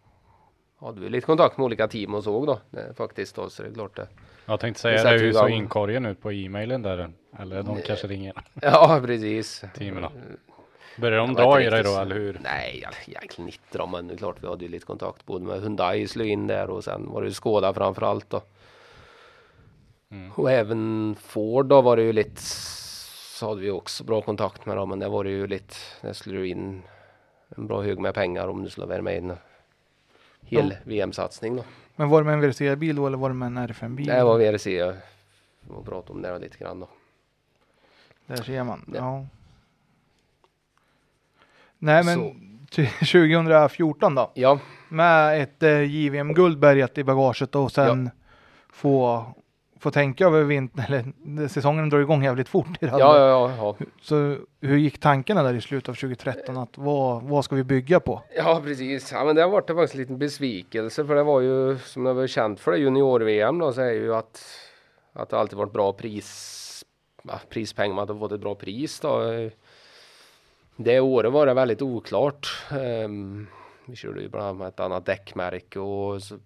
hade 0.80 1.00
vi 1.00 1.08
lite 1.08 1.26
kontakt 1.26 1.58
med 1.58 1.64
olika 1.64 1.88
team 1.88 2.14
och 2.14 2.24
såg 2.24 2.46
då 2.46 2.60
det, 2.70 2.94
faktiskt 2.96 3.36
då 3.36 3.50
så 3.50 3.62
det 3.62 3.68
är 3.68 3.72
klart 3.74 3.96
det. 3.96 4.08
Jag 4.46 4.60
tänkte 4.60 4.80
säga 4.82 4.98
sätter 4.98 5.12
det, 5.18 5.18
hur 5.24 5.32
såg 5.32 5.50
inkorgen 5.50 6.06
ut 6.06 6.20
på 6.22 6.32
e-mailen 6.32 6.82
där? 6.82 7.10
Eller 7.38 7.62
de 7.62 7.82
kanske 7.82 8.06
ringer 8.06 8.32
Ja 8.62 9.00
precis. 9.04 9.64
teamen 9.74 10.04
då? 10.98 11.02
Börjar 11.02 11.18
de 11.18 11.34
dra 11.34 11.62
i 11.62 11.70
dig 11.70 11.82
då 11.82 11.98
eller 11.98 12.14
hur? 12.14 12.40
Nej, 12.42 12.84
egentligen 13.06 13.48
inte 13.48 13.78
då, 13.78 13.86
men 13.86 14.08
det 14.08 14.14
är 14.14 14.18
klart 14.18 14.36
vi 14.40 14.46
hade 14.46 14.64
ju 14.64 14.70
lite 14.70 14.86
kontakt 14.86 15.26
både 15.26 15.44
med 15.44 15.60
Hyundai 15.60 16.08
slog 16.08 16.26
in 16.26 16.46
där 16.46 16.70
och 16.70 16.84
sen 16.84 17.10
var 17.10 17.22
det 17.22 17.28
ju 17.28 17.34
Skoda 17.34 17.74
framför 17.74 18.02
allt 18.02 18.30
då. 18.30 18.42
Mm. 20.10 20.32
Och 20.32 20.50
även 20.50 21.16
Ford 21.20 21.66
då 21.66 21.80
var 21.80 21.96
det 21.96 22.02
ju 22.02 22.12
lite 22.12 22.42
så 22.42 23.48
hade 23.48 23.60
vi 23.60 23.70
också 23.70 24.04
bra 24.04 24.20
kontakt 24.20 24.66
med 24.66 24.76
dem, 24.76 24.88
men 24.88 24.98
det 24.98 25.08
var 25.08 25.24
det 25.24 25.30
ju 25.30 25.46
lite, 25.46 25.74
där 26.00 26.12
skulle 26.12 26.38
du 26.38 26.48
in 26.48 26.82
en 27.56 27.66
bra 27.66 27.82
hög 27.82 27.98
med 27.98 28.14
pengar 28.14 28.48
om 28.48 28.64
du 28.64 28.70
skulle 28.70 28.86
vara 28.86 29.02
med 29.02 29.14
i 29.14 29.18
en 29.18 29.36
hel 30.40 30.76
VM-satsning 30.84 31.56
då. 31.56 31.64
Men 31.96 32.08
var 32.08 32.22
det 32.22 32.24
med 32.24 32.34
en 32.34 32.40
VRC-bil 32.40 32.96
då 32.96 33.06
eller 33.06 33.18
var 33.18 33.28
det 33.28 33.34
med 33.34 33.46
en 33.46 33.58
R5-bil? 33.58 34.06
Det 34.06 34.24
var 34.24 34.38
VRC 34.38 34.66
jag 34.66 34.94
var 35.60 35.82
prata 35.82 36.12
om 36.12 36.22
det 36.22 36.38
lite 36.38 36.58
grann 36.58 36.80
då. 36.80 36.88
Där 38.26 38.42
ser 38.42 38.64
man. 38.64 38.84
Ja. 38.94 38.98
Ja. 38.98 39.26
Nej 41.78 42.04
men 42.04 42.14
Så. 42.14 42.34
till 42.70 42.88
2014 42.88 44.14
då. 44.14 44.30
Ja, 44.34 44.58
Med 44.88 45.42
ett 45.42 45.62
eh, 45.62 45.82
JVM-guld 45.82 46.58
bärgat 46.58 46.98
i 46.98 47.04
bagaget 47.04 47.54
och 47.54 47.72
sen 47.72 48.10
få, 48.72 49.24
får 49.80 49.90
tänka 49.90 50.26
över 50.26 50.42
vintern, 50.42 50.84
eller 50.88 51.48
säsongen 51.48 51.88
drar 51.88 51.98
igång 51.98 52.24
jävligt 52.24 52.48
fort 52.48 52.82
i 52.82 52.86
rally. 52.86 53.00
Ja, 53.00 53.18
ja, 53.18 53.50
ja, 53.56 53.74
ja. 53.80 53.86
Så 54.02 54.36
hur 54.60 54.76
gick 54.76 55.00
tankarna 55.00 55.42
där 55.42 55.54
i 55.54 55.60
slutet 55.60 55.88
av 55.88 55.94
2013? 55.94 56.56
Att 56.56 56.78
vad, 56.78 57.22
vad 57.22 57.44
ska 57.44 57.56
vi 57.56 57.64
bygga 57.64 58.00
på? 58.00 58.22
Ja, 58.36 58.60
precis. 58.64 59.12
Ja, 59.12 59.24
men 59.24 59.36
det 59.36 59.42
har 59.42 59.48
varit 59.48 59.66
faktiskt 59.66 59.94
en 59.94 60.00
liten 60.00 60.18
besvikelse 60.18 61.04
för 61.06 61.14
det 61.14 61.22
var 61.22 61.40
ju 61.40 61.78
som 61.78 62.04
det 62.04 62.12
var 62.12 62.26
känt 62.26 62.60
för 62.60 62.70
det 62.70 62.78
junior-VM 62.78 63.58
då 63.58 63.72
så 63.72 63.80
är 63.80 63.92
ju 63.92 64.14
att 64.14 64.40
att 65.12 65.28
det 65.28 65.38
alltid 65.38 65.58
varit 65.58 65.72
bra 65.72 65.92
pris, 65.92 66.84
ja, 67.22 67.40
prispengar, 67.48 67.94
man 67.94 68.08
hade 68.08 68.20
fått 68.20 68.32
ett 68.32 68.40
bra 68.40 68.54
pris 68.54 69.00
då. 69.00 69.22
Det 70.80 71.00
året 71.00 71.32
var 71.32 71.46
det 71.46 71.54
väldigt 71.54 71.82
oklart. 71.82 72.48
Um, 72.72 73.46
vi 73.86 73.96
körde 73.96 74.20
ju 74.20 74.28
bland 74.28 74.46
annat 74.46 74.58
med 74.58 74.68
ett 74.68 74.80
annat 74.80 75.06
däckmärke 75.06 75.78
och 75.78 76.22
så, 76.22 76.38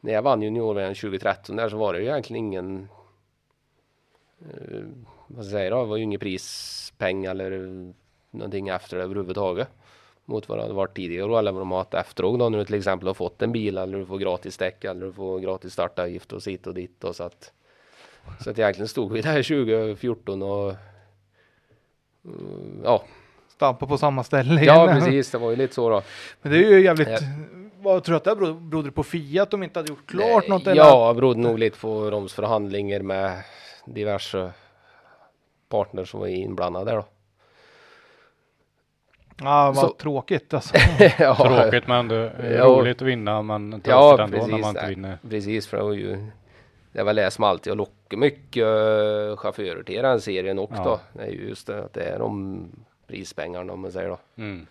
när 0.00 0.12
jag 0.12 0.22
vann 0.22 0.42
junior-VM 0.42 0.94
2013 0.94 1.56
där 1.56 1.68
så 1.68 1.76
var 1.76 1.92
det 1.92 1.98
ju 1.98 2.04
egentligen 2.04 2.44
ingen 2.44 2.88
uh, 4.42 4.84
vad 5.26 5.44
ska 5.44 5.54
jag 5.54 5.60
säga 5.60 5.70
då, 5.70 5.82
det 5.82 5.88
var 5.88 5.96
ju 5.96 6.02
ingen 6.02 6.20
prispeng 6.20 7.24
eller 7.24 7.50
någonting 8.30 8.68
efter 8.68 8.96
det 8.96 9.02
överhuvudtaget 9.02 9.68
mot 10.24 10.48
vad 10.48 10.58
det 10.58 10.62
hade 10.62 10.74
varit 10.74 10.96
tidigare 10.96 11.38
eller 11.38 11.52
vad 11.52 11.60
de 11.60 11.70
har 11.70 11.78
haft 11.78 11.94
efteråt 11.94 12.38
då 12.38 12.48
när 12.48 12.58
du 12.58 12.64
till 12.64 12.74
exempel 12.74 13.06
har 13.06 13.14
fått 13.14 13.42
en 13.42 13.52
bil 13.52 13.78
eller 13.78 13.98
du 13.98 14.06
får 14.06 14.18
gratis 14.18 14.56
däck 14.56 14.84
eller 14.84 15.06
du 15.06 15.12
får 15.12 15.40
gratis 15.40 15.72
startavgift 15.72 16.32
och 16.32 16.42
sitt 16.42 16.66
och 16.66 16.74
ditt 16.74 17.04
och 17.04 17.16
så 17.16 17.24
att 17.24 17.52
så 18.40 18.50
att 18.50 18.58
egentligen 18.58 18.88
stod 18.88 19.12
vi 19.12 19.20
där 19.20 19.42
2014 19.42 20.42
och 20.42 20.74
ja. 22.84 23.04
Stampa 23.56 23.86
på 23.86 23.98
samma 23.98 24.24
ställe 24.24 24.60
igen. 24.60 24.74
Ja 24.74 24.86
precis, 24.86 25.30
det 25.30 25.38
var 25.38 25.50
ju 25.50 25.56
lite 25.56 25.74
så 25.74 25.90
då. 25.90 26.02
Men 26.42 26.52
det 26.52 26.58
är 26.58 26.70
ju 26.70 26.84
jävligt, 26.84 27.08
ja. 27.08 27.18
vad 27.80 28.04
tror 28.04 28.12
du 28.12 28.16
att 28.16 28.38
det 28.38 28.54
berodde 28.54 28.90
på 28.90 29.02
Fia 29.02 29.42
att 29.42 29.50
de 29.50 29.62
inte 29.62 29.78
hade 29.78 29.88
gjort 29.92 30.06
klart 30.06 30.42
Nej, 30.42 30.48
något? 30.48 30.66
Eller? 30.66 30.82
Ja, 30.82 31.14
berodde 31.14 31.40
nog 31.40 31.58
lite 31.58 31.78
på 31.78 32.10
Roms 32.10 32.32
förhandlingar 32.32 33.00
med 33.00 33.42
diverse 33.84 34.52
partners 35.68 36.10
som 36.10 36.20
var 36.20 36.26
inblandade 36.26 36.90
där 36.90 36.96
då. 36.96 37.04
Ja, 39.42 39.66
vad 39.66 39.76
så, 39.76 39.88
tråkigt 39.88 40.54
alltså. 40.54 40.74
ja, 41.18 41.34
tråkigt 41.34 41.86
men 41.86 42.08
det 42.08 42.30
är 42.38 42.64
roligt 42.64 43.02
att 43.02 43.08
vinna 43.08 43.42
men 43.42 43.70
tråkigt 43.70 43.86
ja, 43.86 44.22
ändå 44.22 44.38
precis, 44.38 44.52
när 44.52 44.58
man 44.58 44.68
inte 44.68 44.86
vinner. 44.88 45.18
Precis, 45.30 45.66
för 45.66 45.76
det 45.76 45.82
var 45.82 45.92
ju 45.92 46.26
det 46.92 47.00
är 47.00 47.04
väl 47.04 47.16
det 47.16 47.30
som 47.30 47.44
alltid 47.44 47.70
har 47.70 47.76
lockat 47.76 48.18
mycket 48.18 48.62
uh, 48.62 49.36
chaufförer 49.36 49.82
till 49.82 50.02
den 50.02 50.20
serien 50.20 50.58
också. 50.58 50.82
Ja. 50.84 51.00
Det 51.12 51.22
är 51.22 51.30
just 51.30 51.66
det 51.66 51.84
att 51.84 51.92
det 51.92 52.02
är 52.02 52.18
de 52.18 52.68
prispengarna 53.06 53.72
om 53.72 53.80
man 53.80 53.92
säger 53.92 54.08
då. 54.08 54.18
Mm. 54.36 54.66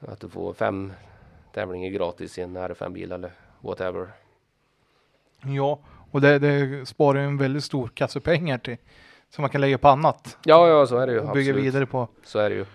Att 0.00 0.20
du 0.20 0.28
får 0.28 0.52
fem 0.52 0.92
tävlingar 1.52 1.90
gratis 1.90 2.38
i 2.38 2.42
en 2.42 2.58
R5-bil 2.58 3.12
eller 3.12 3.32
whatever. 3.60 4.08
Ja, 5.42 5.78
och 6.10 6.20
det, 6.20 6.38
det 6.38 6.86
sparar 6.86 7.20
en 7.20 7.38
väldigt 7.38 7.64
stor 7.64 7.88
kasse 7.88 8.20
pengar 8.20 8.58
till 8.58 8.76
som 9.30 9.42
man 9.42 9.50
kan 9.50 9.60
lägga 9.60 9.78
på 9.78 9.88
annat. 9.88 10.38
Ja, 10.44 10.68
ja, 10.68 10.86
så 10.86 10.96
är 10.96 11.06
det 11.06 11.12
ju. 11.12 11.20
Och 11.20 11.34
bygga 11.34 11.52
vidare 11.52 11.86
på. 11.86 12.08
Så 12.24 12.38
är 12.38 12.50
det 12.50 12.56
ju. 12.56 12.66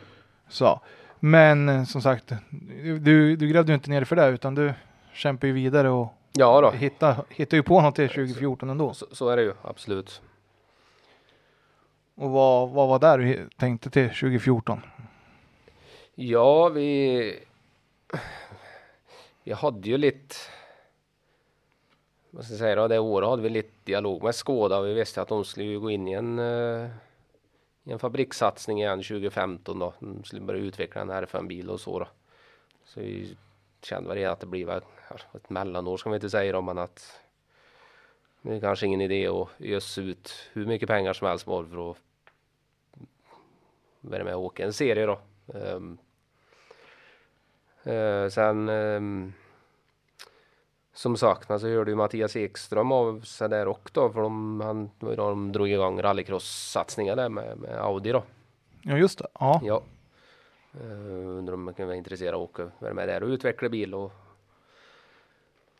Så, 0.50 0.82
men 1.20 1.70
eh, 1.70 1.84
som 1.84 2.02
sagt, 2.02 2.34
du, 3.00 3.36
du 3.36 3.48
grävde 3.48 3.72
ju 3.72 3.76
inte 3.76 3.89
ner 3.89 4.04
för 4.04 4.16
det 4.16 4.28
utan 4.28 4.56
du 4.56 4.74
kämpar 5.14 5.48
ju 5.48 5.54
vidare 5.54 5.89
och 5.89 6.14
Ja 6.38 6.62
då. 6.62 6.72
Hitta, 6.72 7.16
hittar 7.30 7.58
ju 7.58 7.64
på 7.64 7.82
något 7.82 7.96
till 7.96 8.10
2014 8.10 8.70
ändå. 8.70 8.93
Så, 8.93 9.06
så 9.12 9.30
är 9.30 9.38
det 9.38 9.43
ju, 9.43 9.54
absolut. 9.62 10.22
Och 12.16 12.32
vad, 12.32 12.70
vad 12.70 12.88
var 12.88 13.18
det 13.18 13.24
du 13.24 13.49
tänkte 13.57 13.89
till 13.89 14.09
2014? 14.09 14.82
Ja, 16.16 16.70
vi... 16.70 17.39
Vi 19.43 19.53
hade 19.53 19.89
ju 19.89 19.97
lite... 19.97 20.36
Vad 22.32 22.43
ska 22.43 22.53
jag 22.53 22.59
säga 22.59 22.76
då? 22.76 22.88
Det 22.88 22.99
året 22.99 23.30
hade 23.30 23.41
vi 23.41 23.49
lite 23.49 23.74
dialog 23.84 24.24
med 24.24 24.36
Skåda. 24.36 24.82
Vi 24.82 24.93
visste 24.93 25.22
att 25.22 25.28
de 25.28 25.45
skulle 25.45 25.76
gå 25.76 25.91
in 25.91 26.07
i 26.07 26.13
en, 26.13 26.39
eh, 26.39 26.89
i 27.84 27.91
en 27.91 27.99
fabrikssatsning 27.99 28.82
igen 28.82 29.03
2015 29.03 29.80
då. 29.80 29.93
De 29.99 30.24
skulle 30.24 30.41
börja 30.41 30.61
utveckla 30.61 31.01
en 31.01 31.09
RFM-bil 31.09 31.70
och 31.70 31.80
så 31.80 31.99
då. 31.99 32.07
Så 32.86 32.99
vi 32.99 33.38
kände 33.82 34.09
väl 34.09 34.26
att 34.26 34.39
det 34.39 34.45
blir 34.45 34.70
ett 35.34 35.49
mellanår 35.49 35.97
ska 35.97 36.09
vi 36.09 36.16
inte 36.16 36.30
säga 36.30 36.53
då, 36.53 36.61
men 36.61 36.78
att 36.78 37.20
det 38.46 38.56
är 38.56 38.60
kanske 38.60 38.86
ingen 38.86 39.02
idé 39.02 39.28
att 39.28 39.50
ösa 39.60 40.02
ut 40.02 40.34
hur 40.54 40.66
mycket 40.66 40.88
pengar 40.88 41.14
som 41.14 41.28
helst 41.28 41.46
bara 41.46 41.66
för 41.66 41.91
att 41.91 41.98
vara 44.02 44.24
med 44.24 44.36
och 44.36 44.43
åka 44.43 44.66
en 44.66 44.74
serie 44.74 45.06
då. 45.06 45.20
Um, 45.46 45.98
uh, 47.88 48.30
sen 48.30 48.70
um, 48.70 49.34
som 50.93 51.18
sagt, 51.18 51.50
men 51.50 51.60
så 51.60 51.68
hörde 51.68 51.91
ju 51.91 51.96
Mattias 51.96 52.36
Ekström 52.36 52.91
av 52.91 53.22
sig 53.22 53.50
där 53.50 53.68
också 53.68 53.93
då, 53.93 54.10
för 54.10 54.22
de, 54.22 54.62
han, 54.62 54.89
de 55.00 55.52
drog 55.52 55.70
igång 55.70 56.02
rallycross-satsningar 56.02 57.16
där 57.16 57.30
med, 57.30 57.58
med 57.58 57.80
Audi 57.80 58.12
då. 58.12 58.24
Ja, 58.82 58.98
just 58.98 59.20
det. 59.20 59.28
Ja. 59.39 59.62
ja. 59.64 59.84
Uh, 60.82 61.38
undrar 61.38 61.54
om 61.54 61.64
man 61.64 61.74
kan 61.74 61.88
vara 61.88 61.98
intresserad 61.98 62.36
av 62.36 62.41
att 62.41 62.50
åka, 62.50 62.72
vara 62.80 62.93
med 62.93 63.08
där 63.08 63.24
och 63.24 63.30
utveckla 63.30 63.70
bil 63.70 63.93
och 63.93 64.12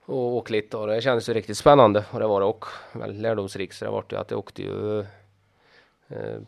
och 0.05 0.35
åka 0.35 0.51
lite 0.51 0.77
och 0.77 0.87
det 0.87 1.01
kändes 1.01 1.29
ju 1.29 1.33
riktigt 1.33 1.57
spännande 1.57 2.05
och 2.11 2.19
det 2.19 2.27
var 2.27 2.39
det 2.39 2.45
också 2.45 2.69
väldigt 2.93 3.21
lärdomsrikt 3.21 3.75
så 3.75 3.85
det 3.85 3.91
vart 3.91 4.11
ju 4.11 4.17
att 4.17 4.31
jag 4.31 4.39
åkte 4.39 4.61
ju 4.61 4.99
eh, 6.07 6.39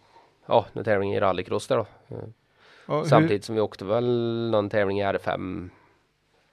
ja, 0.45 0.65
en 0.73 0.83
tävling 0.83 1.13
i 1.13 1.19
rallycross 1.19 1.67
där 1.67 1.77
då. 1.77 1.85
Eh, 2.87 3.03
samtidigt 3.03 3.43
som 3.43 3.55
vi 3.55 3.61
åkte 3.61 3.85
väl 3.85 4.49
någon 4.51 4.69
tävling 4.69 4.99
i 4.99 5.03
R5 5.03 5.69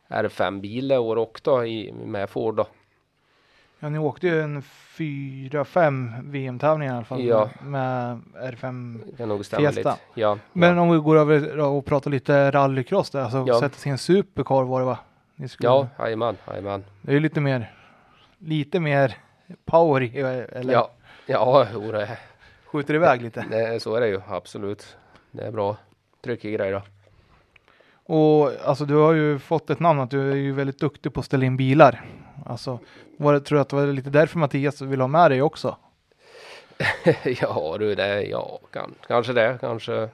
R5 0.09 0.61
bil 0.61 0.89
det 0.89 0.99
år 0.99 1.17
också 1.17 1.67
i, 1.67 1.93
med 1.93 2.31
Ford 2.31 2.57
då. 2.57 2.67
Ja, 3.79 3.89
ni 3.89 3.99
åkte 3.99 4.27
ju 4.27 4.41
en 4.41 4.63
fyra, 4.63 5.65
fem 5.65 6.13
VM-tävlingar 6.23 6.93
i 6.93 6.97
alla 6.97 7.05
fall 7.05 7.23
ja. 7.23 7.51
med 7.63 8.21
R5 8.35 9.17
kan 9.17 9.29
nog 9.29 9.45
stämma 9.45 9.61
Fiesta. 9.73 9.91
Lite. 9.91 10.03
Ja, 10.15 10.39
Men 10.53 10.77
ja. 10.77 10.83
om 10.83 10.91
vi 10.91 10.99
går 10.99 11.17
över 11.17 11.59
och 11.59 11.85
pratar 11.85 12.11
lite 12.11 12.51
rallycross 12.51 13.11
där, 13.11 13.21
alltså 13.21 13.45
ja. 13.47 13.71
en 13.85 13.99
supercar 13.99 14.65
var 14.65 14.81
det 14.81 14.87
va? 14.87 14.99
Ni 15.37 15.49
skulle... 15.49 15.69
Ja, 15.69 15.89
jajamän, 15.99 16.37
jajamän. 16.49 16.85
Det 17.03 17.11
är 17.11 17.15
ju 17.15 17.21
lite 17.21 17.41
mer, 17.41 17.73
lite 18.39 18.81
mer 18.81 19.17
power 19.65 20.03
i, 20.03 20.19
eller? 20.19 20.73
Ja, 20.73 20.91
ja, 21.27 21.67
jo 21.73 21.93
det 21.93 22.19
Skjuter 22.65 22.95
iväg 22.95 23.23
lite. 23.23 23.45
Det, 23.51 23.83
så 23.83 23.95
är 23.95 24.01
det 24.01 24.09
ju, 24.09 24.21
absolut. 24.29 24.97
Det 25.31 25.43
är 25.43 25.51
bra. 25.51 25.77
Tryckig 26.25 26.55
grej 26.55 26.71
då. 26.71 26.83
Och 28.07 28.53
alltså 28.65 28.85
du 28.85 28.95
har 28.95 29.13
ju 29.13 29.39
fått 29.39 29.71
ett 29.71 29.81
namn 29.81 30.01
att 30.01 30.11
du 30.11 30.31
är 30.31 30.37
ju 30.37 30.53
väldigt 30.53 30.79
duktig 30.79 31.15
på 31.15 31.21
att 31.21 31.27
ställa 31.27 31.45
in 31.45 31.57
bilar. 31.57 32.05
Alltså, 32.47 32.79
var 33.17 33.33
det, 33.33 33.41
tror 33.41 33.57
du 33.57 33.63
att 33.63 33.69
det 33.69 33.77
var 33.77 33.87
lite 33.87 34.11
därför 34.11 34.39
Mattias 34.39 34.81
vill 34.81 35.01
ha 35.01 35.09
med 35.09 35.31
dig 35.31 35.43
också? 35.43 35.77
ja 37.41 37.77
du, 37.79 37.95
det, 37.95 38.23
ja, 38.23 38.61
kan, 38.73 38.95
kanske 39.07 39.33
det, 39.33 39.59
kanske 39.61 40.09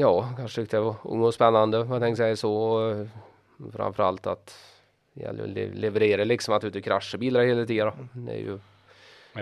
ja, 0.00 0.28
kanske 0.36 0.60
tyckte 0.60 0.76
jag 0.76 0.84
var 0.84 0.96
ung 1.02 1.22
och 1.22 1.34
spännande. 1.34 1.78
Jag 1.78 2.00
tänkte 2.00 2.16
säga 2.16 2.36
så. 2.36 3.06
Framförallt 3.72 4.26
att 4.26 4.56
det 5.14 5.74
leverera 5.74 6.24
liksom 6.24 6.54
att 6.54 6.60
du 6.60 6.66
inte 6.66 6.80
kraschar 6.80 7.18
bilar 7.18 7.42
hela 7.42 7.66
tiden. 7.66 8.08
Det 8.12 8.32
är 8.32 8.36
ju 8.36 8.58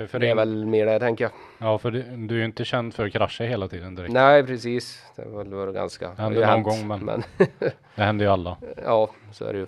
för 0.06 0.18
det 0.18 0.28
är 0.28 0.34
väl 0.34 0.66
mer 0.66 0.86
det 0.86 0.98
tänker 0.98 1.24
jag. 1.24 1.32
Ja, 1.58 1.78
för 1.78 1.90
du, 1.90 2.02
du 2.02 2.34
är 2.34 2.38
ju 2.38 2.44
inte 2.44 2.64
känd 2.64 2.94
för 2.94 3.06
att 3.06 3.12
krascha 3.12 3.44
hela 3.44 3.68
tiden 3.68 3.94
direkt. 3.94 4.12
Nej, 4.12 4.46
precis. 4.46 5.02
Det 5.16 5.24
var, 5.24 5.44
var 5.44 5.72
ganska. 5.72 6.08
Det 6.08 6.22
hände 6.22 6.40
någon 6.40 6.48
hänt, 6.48 6.64
gång, 6.64 6.86
men, 6.86 7.04
men 7.04 7.22
det 7.94 8.02
händer 8.02 8.24
ju 8.24 8.30
alla. 8.30 8.56
Ja, 8.84 9.10
så 9.32 9.44
är 9.44 9.52
det 9.52 9.58
ju. 9.58 9.66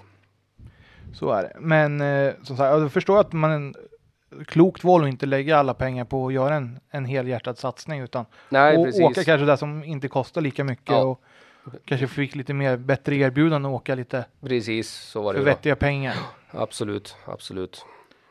Så 1.15 1.31
är 1.31 1.43
det. 1.43 1.57
Men 1.59 2.01
eh, 2.01 2.33
som 2.43 2.57
sagt, 2.57 2.81
jag 2.81 2.93
förstår 2.93 3.21
att 3.21 3.33
man 3.33 3.75
klokt 4.47 4.85
val 4.85 5.03
att 5.03 5.09
inte 5.09 5.27
lägga 5.27 5.57
alla 5.57 5.75
pengar 5.75 6.05
på 6.05 6.27
att 6.27 6.33
göra 6.33 6.55
en, 6.55 6.81
en 6.91 7.05
helhjärtad 7.05 7.59
satsning 7.59 8.01
utan 8.01 8.27
Nej, 8.49 8.77
och, 8.77 8.87
åka 8.87 9.25
kanske 9.25 9.47
där 9.47 9.57
som 9.57 9.85
inte 9.85 10.09
kostar 10.09 10.41
lika 10.41 10.65
mycket 10.65 10.91
ja. 10.91 11.03
och 11.03 11.23
kanske 11.85 12.07
fick 12.07 12.35
lite 12.35 12.55
mer 12.55 12.77
bättre 12.77 13.17
erbjudande 13.17 13.69
och 13.69 13.75
åka 13.75 13.95
lite 13.95 14.25
precis 14.41 14.91
så 14.91 15.23
var 15.23 15.33
det 15.33 15.39
för 15.39 15.45
vettiga 15.45 15.77
pengar. 15.77 16.15
Absolut, 16.51 17.17
absolut. 17.25 17.85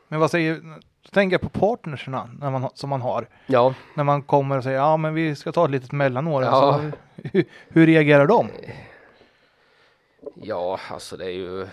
Men 0.08 0.20
vad 0.20 0.30
säger, 0.30 0.60
tänker 1.10 1.34
jag 1.34 1.40
på 1.40 1.60
partnerserna 1.60 2.30
när 2.40 2.50
man, 2.50 2.70
som 2.74 2.90
man 2.90 3.00
har. 3.00 3.28
Ja. 3.46 3.74
När 3.94 4.04
man 4.04 4.22
kommer 4.22 4.56
och 4.56 4.64
säger 4.64 4.78
ja 4.78 4.96
men 4.96 5.14
vi 5.14 5.36
ska 5.36 5.52
ta 5.52 5.64
ett 5.64 5.70
litet 5.70 5.92
mellanår. 5.92 6.42
Ja. 6.42 6.48
Alltså, 6.48 6.98
hur, 7.16 7.44
hur 7.68 7.86
reagerar 7.86 8.26
de? 8.26 8.48
Ja, 10.34 10.80
alltså 10.90 11.16
det 11.16 11.24
är 11.24 11.36
ju 11.36 11.66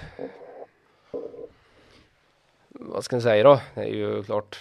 vad 2.80 3.04
ska 3.04 3.16
jag 3.16 3.24
säga 3.24 3.44
då? 3.44 3.60
Det 3.76 3.82
är 3.82 3.94
ju 3.94 4.24
klart. 4.24 4.60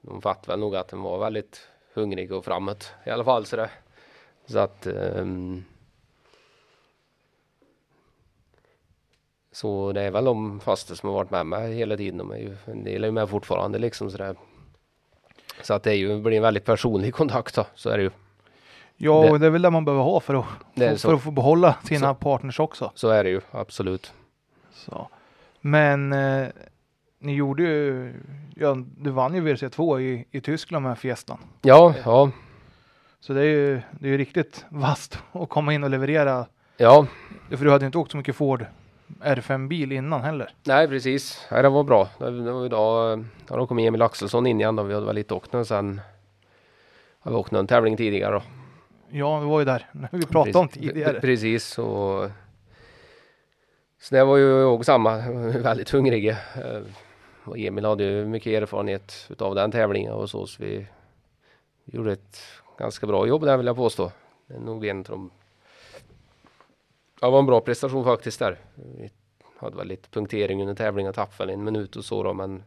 De 0.00 0.22
fattar 0.22 0.52
väl 0.52 0.60
nog 0.60 0.76
att 0.76 0.88
den 0.88 1.02
var 1.02 1.18
väldigt 1.18 1.68
hungrig 1.94 2.32
och 2.32 2.44
framåt 2.44 2.92
i 3.06 3.10
alla 3.10 3.24
fall 3.24 3.46
så 3.46 3.56
det. 3.56 3.70
Så 4.46 4.58
att 4.58 4.86
um, 4.86 5.64
Så 9.58 9.92
det 9.92 10.02
är 10.02 10.10
väl 10.10 10.24
de 10.24 10.60
fasta 10.60 10.94
som 10.94 11.08
har 11.08 11.16
varit 11.16 11.30
med 11.30 11.46
mig 11.46 11.74
hela 11.74 11.96
tiden. 11.96 12.18
De 12.18 12.30
är 12.30 12.36
ju, 12.36 12.56
en 12.64 12.84
del 12.84 13.04
är 13.04 13.10
med 13.10 13.28
fortfarande 13.28 13.78
liksom 13.78 14.10
så 14.10 14.18
det. 14.18 14.34
Så 15.62 15.74
att 15.74 15.82
det 15.82 15.90
är 15.90 15.94
ju, 15.94 16.20
blir 16.20 16.36
en 16.36 16.42
väldigt 16.42 16.64
personlig 16.64 17.14
kontakt 17.20 17.54
då, 17.54 17.66
så 17.74 17.90
är 17.90 17.96
det 17.96 18.02
ju. 18.02 18.10
Ja, 18.96 19.22
det, 19.22 19.38
det 19.38 19.46
är 19.46 19.50
väl 19.50 19.62
det 19.62 19.70
man 19.70 19.84
behöver 19.84 20.04
ha 20.04 20.20
för 20.20 20.34
att, 20.34 20.44
för, 20.74 20.96
för 20.96 21.14
att 21.14 21.22
få 21.22 21.30
behålla 21.30 21.76
sina 21.84 22.14
så, 22.14 22.14
partners 22.14 22.60
också. 22.60 22.92
Så 22.94 23.08
är 23.08 23.24
det 23.24 23.30
ju, 23.30 23.40
absolut. 23.50 24.12
Så. 24.72 25.08
Men 25.60 26.12
eh, 26.12 26.48
ni 27.18 27.34
gjorde 27.34 27.62
ju, 27.62 28.12
ja, 28.56 28.76
du 28.96 29.10
vann 29.10 29.34
ju 29.34 29.40
WRC2 29.40 30.00
i, 30.00 30.24
i 30.30 30.40
Tyskland 30.40 30.84
med 30.86 30.98
Fiestan. 30.98 31.38
Ja, 31.62 31.94
ja, 32.04 32.30
Så 33.20 33.32
det 33.32 33.40
är 33.40 33.44
ju, 33.44 33.80
det 33.90 34.06
är 34.08 34.10
ju 34.10 34.18
riktigt 34.18 34.64
vasst 34.68 35.18
att 35.32 35.48
komma 35.48 35.74
in 35.74 35.84
och 35.84 35.90
leverera. 35.90 36.46
ja. 36.76 37.06
För 37.50 37.64
du 37.64 37.70
hade 37.70 37.86
inte 37.86 37.98
åkt 37.98 38.10
så 38.10 38.16
mycket 38.16 38.36
Ford 38.36 38.66
R5-bil 39.22 39.92
innan 39.92 40.20
heller. 40.20 40.50
Nej, 40.64 40.88
precis. 40.88 41.46
Nej, 41.50 41.62
det 41.62 41.68
var 41.68 41.84
bra. 41.84 42.08
Det, 42.18 42.30
var 42.30 42.66
idag, 42.66 43.24
ja, 43.48 43.56
då 43.56 43.66
kom 43.66 43.78
Emil 43.78 44.02
Axelsson 44.02 44.46
in 44.46 44.60
igen 44.60 44.76
då. 44.76 44.82
Vi 44.82 44.94
hade 44.94 45.06
väl 45.06 45.14
lite 45.14 45.34
åkt 45.34 45.52
nu 45.52 45.64
sen. 45.64 46.00
Har 47.20 47.30
vi 47.30 47.36
åkt 47.36 47.50
någon 47.52 47.66
tävling 47.66 47.96
tidigare 47.96 48.32
då. 48.34 48.42
Ja, 49.10 49.40
vi 49.40 49.46
var 49.46 49.58
ju 49.58 49.64
där. 49.64 49.86
när 49.92 50.08
Vi 50.12 50.26
pratade 50.26 50.58
om 50.58 50.68
Precis- 50.68 50.82
tidigare. 50.88 51.18
pre- 51.18 51.20
Precis. 51.20 51.78
Och, 51.78 52.30
så 54.00 54.14
det 54.14 54.24
var 54.24 54.36
ju 54.36 54.64
också 54.64 54.84
samma. 54.84 55.16
Väldigt 55.62 55.90
hungrig. 55.90 56.36
Och 57.48 57.58
Emil 57.58 57.84
hade 57.84 58.04
ju 58.04 58.26
mycket 58.26 58.62
erfarenhet 58.62 59.26
utav 59.30 59.54
den 59.54 59.70
tävlingen 59.70 60.12
och 60.12 60.30
så. 60.30 60.46
Så 60.46 60.62
vi 60.62 60.86
gjorde 61.84 62.12
ett 62.12 62.38
ganska 62.78 63.06
bra 63.06 63.26
jobb 63.26 63.44
där 63.44 63.56
vill 63.56 63.66
jag 63.66 63.76
påstå. 63.76 64.12
Det 64.46 64.54
är 64.54 64.60
nog 64.60 64.86
en 64.86 64.98
av 64.98 65.04
de 65.04 65.30
Ja, 67.20 67.26
det 67.26 67.32
var 67.32 67.38
en 67.38 67.46
bra 67.46 67.60
prestation 67.60 68.04
faktiskt 68.04 68.38
där. 68.38 68.58
Vi 68.74 69.10
hade 69.58 69.76
väl 69.76 69.88
lite 69.88 70.08
punktering 70.08 70.60
under 70.60 70.74
tävlingen, 70.74 71.12
tappade 71.12 71.46
väl 71.46 71.54
en 71.54 71.64
minut 71.64 71.96
och 71.96 72.04
så 72.04 72.22
då, 72.22 72.32
men 72.32 72.64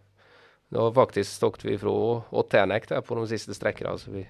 då 0.70 0.94
faktiskt 0.94 1.44
åkte 1.44 1.68
vi 1.68 1.74
ifrån 1.74 2.22
och 2.30 2.50
Tänak 2.50 2.90
där 2.90 3.02
på 3.02 3.16
de 3.16 3.28
sista 3.28 3.54
sträckorna. 3.54 3.98
Så 3.98 4.12
vi, 4.12 4.28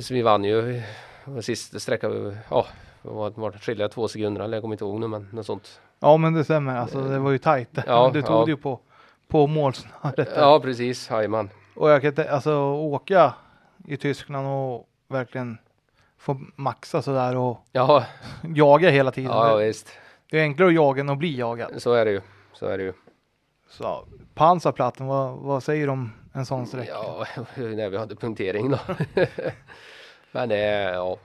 så 0.00 0.14
vi 0.14 0.22
vann 0.22 0.44
ju 0.44 0.82
den 1.24 1.42
sista 1.42 1.80
sträckan, 1.80 2.36
ja, 2.50 2.66
det 3.02 3.08
var 3.08 3.30
var 3.30 3.50
det 3.50 3.58
skilja 3.58 3.88
två 3.88 4.08
sekunder, 4.08 4.40
eller 4.40 4.56
jag 4.56 4.62
kommer 4.62 4.74
inte 4.74 4.84
ihåg 4.84 5.00
nu, 5.00 5.08
men 5.08 5.28
något 5.32 5.46
sånt. 5.46 5.80
Ja, 6.04 6.16
men 6.16 6.34
det 6.34 6.44
stämmer. 6.44 6.76
Alltså, 6.76 7.00
det 7.00 7.18
var 7.18 7.30
ju 7.30 7.38
tajt. 7.38 7.68
Ja, 7.86 8.10
du 8.14 8.22
tog 8.22 8.36
ja. 8.36 8.44
det 8.44 8.50
ju 8.50 8.56
på, 8.56 8.80
på 9.28 9.46
målsnöret. 9.46 10.28
Ja, 10.36 10.60
precis, 10.60 11.10
jajamän. 11.10 11.50
Och 11.76 11.90
jag 11.90 12.02
kan 12.02 12.28
alltså 12.30 12.54
åka 12.72 13.34
i 13.86 13.96
Tyskland 13.96 14.48
och 14.48 14.88
verkligen 15.08 15.58
få 16.18 16.40
maxa 16.56 17.02
sådär 17.02 17.36
och 17.36 17.66
Ja, 17.72 18.04
jaga 18.54 18.90
hela 18.90 19.10
tiden. 19.10 19.30
ja 19.30 19.56
visst, 19.56 19.88
det 20.30 20.38
är 20.38 20.42
enklare 20.42 20.68
att 20.68 20.74
jaga 20.74 21.00
än 21.00 21.08
att 21.08 21.18
bli 21.18 21.38
jagad. 21.38 21.82
så 21.82 21.92
är 21.92 22.04
det 22.04 22.10
ju. 22.10 22.20
Så 22.52 22.66
är 22.66 22.78
det 22.78 22.84
ju. 22.84 22.92
Så 23.68 24.04
pansarplatten, 24.34 25.06
vad, 25.06 25.36
vad 25.38 25.62
säger 25.62 25.86
du 25.86 25.92
om 25.92 26.12
en 26.32 26.46
sån 26.46 26.66
sträcka? 26.66 26.92
Ja, 26.92 27.26
när 27.56 27.88
vi 27.88 27.96
hade 27.98 28.16
punktering 28.16 28.70
då. 28.70 28.78
Men 30.32 30.48
det 30.48 30.56
är, 30.56 30.92
ja. 30.94 31.16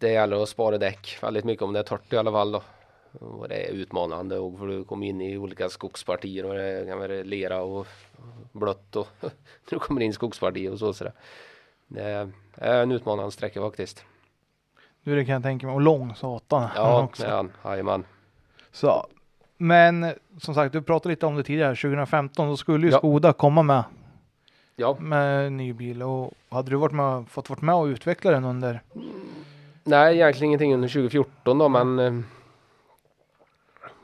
Det 0.00 0.10
gäller 0.12 0.42
att 0.42 0.48
spara 0.48 0.78
däck 0.78 1.18
väldigt 1.22 1.44
mycket 1.44 1.62
om 1.62 1.72
det 1.72 1.78
är 1.78 1.82
torrt 1.82 2.12
i 2.12 2.16
alla 2.16 2.32
fall 2.32 2.52
då. 2.52 2.62
Och 3.20 3.48
det 3.48 3.54
är 3.54 3.72
utmanande 3.72 4.38
och 4.38 4.58
för 4.58 4.66
du 4.66 4.84
kommer 4.84 5.06
in 5.06 5.20
i 5.20 5.36
olika 5.36 5.68
skogspartier 5.68 6.44
och 6.46 6.54
det 6.54 6.86
kan 6.88 6.98
vara 6.98 7.22
lera 7.22 7.62
och 7.62 7.86
blött 8.52 8.96
och 8.96 9.08
du 9.70 9.78
kommer 9.78 10.00
in 10.00 10.10
i 10.10 10.12
skogspartier 10.12 10.72
och 10.72 10.78
så. 10.78 10.92
så 10.92 11.04
det, 11.86 12.30
är 12.54 12.82
en 12.82 12.92
utmanande 12.92 13.30
sträcka 13.32 13.60
faktiskt. 13.60 14.04
Du, 15.02 15.16
det 15.16 15.24
kan 15.24 15.32
jag 15.32 15.42
tänka 15.42 15.66
mig. 15.66 15.74
Och 15.74 15.80
lång 15.80 16.14
satan. 16.14 16.68
Ja, 16.76 17.02
också. 17.04 17.26
ja, 17.26 17.46
jajamän. 17.64 18.04
Så. 18.72 19.06
Men 19.56 20.14
som 20.38 20.54
sagt, 20.54 20.72
du 20.72 20.82
pratade 20.82 21.12
lite 21.12 21.26
om 21.26 21.36
det 21.36 21.42
tidigare. 21.42 21.74
2015 21.76 22.48
då 22.48 22.56
skulle 22.56 22.86
ju 22.86 22.92
Ja. 22.92 22.98
Skoda 22.98 23.32
komma 23.32 23.62
med, 23.62 23.84
Ja, 24.76 24.96
med 25.00 25.46
en 25.46 25.56
ny 25.56 25.72
bil. 25.72 26.02
Och 26.02 26.32
hade 26.48 26.70
du 26.70 26.76
varit 26.76 26.92
med, 26.94 27.28
fått 27.28 27.50
vara 27.50 27.60
med 27.62 27.74
och 27.74 27.84
utveckla 27.84 28.30
den 28.30 28.44
under? 28.44 28.82
Nej, 29.90 30.14
egentligen 30.14 30.46
ingenting 30.48 30.74
under 30.74 30.88
2014 30.88 31.58
då, 31.58 31.68
men 31.68 31.98
eh, 31.98 32.12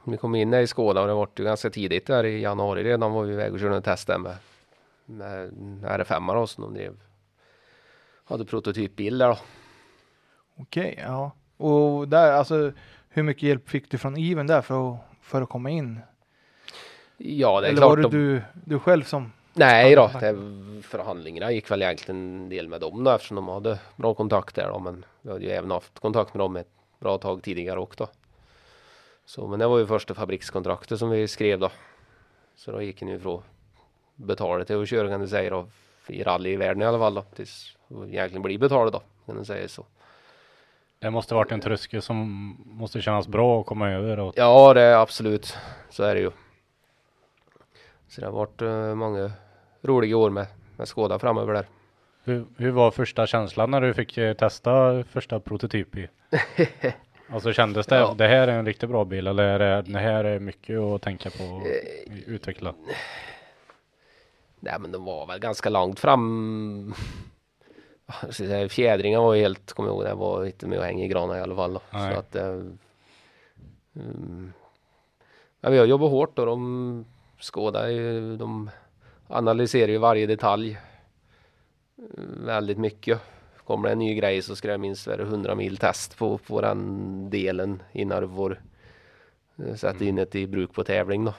vi 0.04 0.16
kom 0.16 0.34
in 0.34 0.54
i 0.54 0.66
Skåda 0.66 1.00
och 1.00 1.06
det 1.06 1.14
var 1.14 1.28
ju 1.36 1.44
ganska 1.44 1.70
tidigt 1.70 2.06
där 2.06 2.24
i 2.24 2.40
januari 2.40 2.84
redan 2.84 3.12
var 3.12 3.22
vi 3.22 3.32
iväg 3.32 3.52
och 3.52 3.60
körde 3.60 3.76
en 3.76 3.82
test 3.82 4.06
där 4.06 4.18
med, 4.18 4.36
med 5.06 5.50
R5 5.82 6.34
då 6.34 6.46
som 6.46 6.64
de 6.64 6.74
drev. 6.74 6.96
Hade 8.24 8.44
prototypbil 8.44 9.18
där 9.18 9.28
då. 9.28 9.38
Okej, 10.56 10.98
ja. 11.06 11.30
Och 11.56 12.08
där, 12.08 12.32
alltså 12.32 12.72
hur 13.08 13.22
mycket 13.22 13.42
hjälp 13.42 13.68
fick 13.68 13.90
du 13.90 13.98
från 13.98 14.16
Even 14.16 14.46
där 14.46 14.62
för 14.62 14.92
att, 14.94 14.98
för 15.22 15.42
att 15.42 15.48
komma 15.48 15.70
in? 15.70 16.00
Ja, 17.16 17.60
det 17.60 17.66
är 17.66 17.70
Eller 17.70 17.80
klart. 17.80 17.88
var 17.90 17.96
det 17.96 18.02
de- 18.02 18.10
du, 18.10 18.42
du 18.64 18.78
själv 18.78 19.02
som? 19.02 19.32
Nej 19.58 19.94
då, 19.94 20.10
Ja, 20.14 20.20
det, 20.20 20.36
förhandlingarna 20.82 21.52
gick 21.52 21.70
väl 21.70 21.82
egentligen 21.82 22.20
en 22.20 22.48
del 22.48 22.68
med 22.68 22.80
dem 22.80 23.04
då 23.04 23.10
eftersom 23.10 23.34
de 23.34 23.48
hade 23.48 23.78
bra 23.96 24.14
kontakt 24.14 24.54
där 24.54 24.68
då. 24.68 24.78
Men 24.78 25.04
vi 25.22 25.30
hade 25.30 25.44
ju 25.44 25.50
även 25.50 25.70
haft 25.70 25.98
kontakt 25.98 26.34
med 26.34 26.38
dem 26.40 26.56
ett 26.56 26.70
bra 26.98 27.18
tag 27.18 27.42
tidigare 27.42 27.80
också. 27.80 28.08
Så 29.24 29.46
men 29.46 29.58
det 29.58 29.66
var 29.66 29.78
ju 29.78 29.86
första 29.86 30.14
fabrikskontraktet 30.14 30.98
som 30.98 31.10
vi 31.10 31.28
skrev 31.28 31.58
då. 31.58 31.70
Så 32.56 32.72
då 32.72 32.82
gick 32.82 33.00
det 33.00 33.06
ju 33.06 33.18
från 33.18 33.42
betala 34.14 34.64
till 34.64 34.82
att 34.82 34.88
köra 34.88 35.08
kan 35.08 35.20
du 35.20 35.28
säga 35.28 35.50
då. 35.50 35.66
I 36.08 36.22
rally 36.22 36.50
i 36.50 36.56
världen 36.56 36.82
i 36.82 36.86
alla 36.86 36.98
fall 36.98 37.14
då. 37.14 37.22
Tills 37.22 37.76
egentligen 37.90 38.42
blir 38.42 38.58
betalade 38.58 38.90
då. 38.90 39.02
Kan 39.26 39.38
du 39.38 39.44
säga 39.44 39.68
så. 39.68 39.86
Det 40.98 41.10
måste 41.10 41.34
varit 41.34 41.52
en 41.52 41.60
tröskel 41.60 42.02
som 42.02 42.56
måste 42.66 43.00
kännas 43.00 43.28
bra 43.28 43.60
att 43.60 43.66
komma 43.66 43.90
över. 43.90 44.18
Och 44.18 44.32
Ja 44.36 44.74
det 44.74 44.82
är 44.82 44.96
absolut. 44.96 45.56
Så 45.90 46.02
är 46.02 46.14
det 46.14 46.20
ju. 46.20 46.30
Så 48.08 48.20
det 48.20 48.26
har 48.26 48.32
varit 48.32 48.62
eh, 48.62 48.94
många 48.94 49.30
roliga 49.82 50.16
år 50.16 50.30
med, 50.30 50.46
med 50.76 50.88
Skåda 50.88 51.18
framöver 51.18 51.54
där. 51.54 51.66
hur, 52.24 52.46
hur 52.56 52.70
var 52.70 52.90
första 52.90 53.26
känslan 53.26 53.70
när 53.70 53.80
du 53.80 53.94
fick 53.94 54.18
eh, 54.18 54.34
testa 54.34 55.04
första 55.04 55.40
prototyp 55.40 55.96
i? 55.96 56.08
Alltså 57.32 57.52
kändes 57.52 57.86
det, 57.86 57.96
Ja. 57.96 58.14
det 58.18 58.28
här 58.28 58.48
är 58.48 58.58
en 58.58 58.66
riktigt 58.66 58.88
bra 58.90 59.04
bil 59.04 59.26
eller 59.26 59.44
är 59.44 59.58
det, 59.58 59.92
det 59.92 59.98
här 59.98 60.24
är 60.24 60.38
mycket 60.38 60.80
att 60.80 61.02
tänka 61.02 61.30
på 61.30 61.44
och 61.44 61.62
utveckla? 62.26 62.74
Nej 64.60 64.74
men 64.80 64.92
de 64.92 65.04
var 65.04 65.26
väl 65.26 65.38
ganska 65.38 65.70
långt 65.70 66.00
fram. 66.00 66.94
Fjädringen 68.68 69.22
var 69.22 69.34
ju 69.34 69.40
helt, 69.42 69.72
kommer 69.72 69.88
jag 69.88 69.94
ihåg, 69.96 70.04
det 70.04 70.14
var 70.14 70.44
inte 70.44 70.66
med 70.66 70.78
att 70.78 70.84
hänga 70.84 71.04
i 71.04 71.08
granar 71.08 71.36
i 71.36 71.40
alla 71.40 71.56
fall. 71.56 71.78
Nej. 71.90 72.12
Så 72.14 72.18
att, 72.18 72.36
eh, 72.36 72.46
mm, 73.96 74.52
men 75.60 75.72
vi 75.72 75.78
har 75.78 75.86
jobbat 75.86 76.10
hårt 76.10 76.38
och 76.38 76.46
de 76.46 77.04
skådar 77.40 77.88
ju, 77.88 78.36
de 78.36 78.70
analyserar 79.28 79.88
ju 79.88 79.98
varje 79.98 80.26
detalj 80.26 80.78
eh, 81.98 82.24
väldigt 82.46 82.78
mycket. 82.78 83.20
Kommer 83.64 83.88
det 83.88 83.92
en 83.92 83.98
ny 83.98 84.14
grej 84.14 84.42
så 84.42 84.56
ska 84.56 84.68
det 84.68 84.78
minst 84.78 85.06
vara 85.06 85.22
100 85.22 85.54
mil 85.54 85.76
test 85.76 86.18
på, 86.18 86.38
på 86.38 86.60
den 86.60 87.30
delen 87.30 87.82
innan 87.92 88.22
du 88.22 88.28
får 88.28 88.60
eh, 89.66 89.74
sätta 89.74 90.04
in 90.04 90.14
det 90.16 90.34
i 90.34 90.46
bruk 90.46 90.72
på 90.72 90.84
tävling 90.84 91.24
då. 91.24 91.34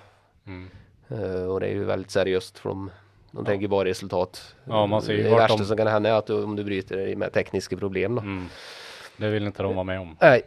Mm. 0.48 0.70
Eh, 1.10 1.44
och 1.44 1.60
det 1.60 1.68
är 1.68 1.72
ju 1.74 1.84
väldigt 1.84 2.12
seriöst 2.12 2.60
för 2.60 2.70
de, 2.70 2.92
de 3.32 3.46
tänker 3.46 3.68
bara 3.68 3.86
resultat. 3.90 4.56
Ja, 4.66 4.86
man 4.86 5.02
ser 5.02 5.14
ju 5.14 5.24
det 5.24 5.30
värsta 5.30 5.58
de- 5.58 5.66
som 5.66 5.78
kan 5.78 5.88
hända 5.88 6.10
är 6.10 6.14
att 6.14 6.26
du, 6.28 6.44
om 6.44 6.56
du 6.56 6.64
bryter 6.64 6.98
det 6.98 7.16
med 7.16 7.34
tekniska 7.34 7.78
problem 7.78 8.16
då. 8.16 8.22
Mm. 8.22 8.46
Det 9.18 9.30
vill 9.30 9.46
inte 9.46 9.64
de 9.64 9.76
vara 9.76 9.84
med 9.84 10.00
om. 10.00 10.18
Nej, 10.22 10.42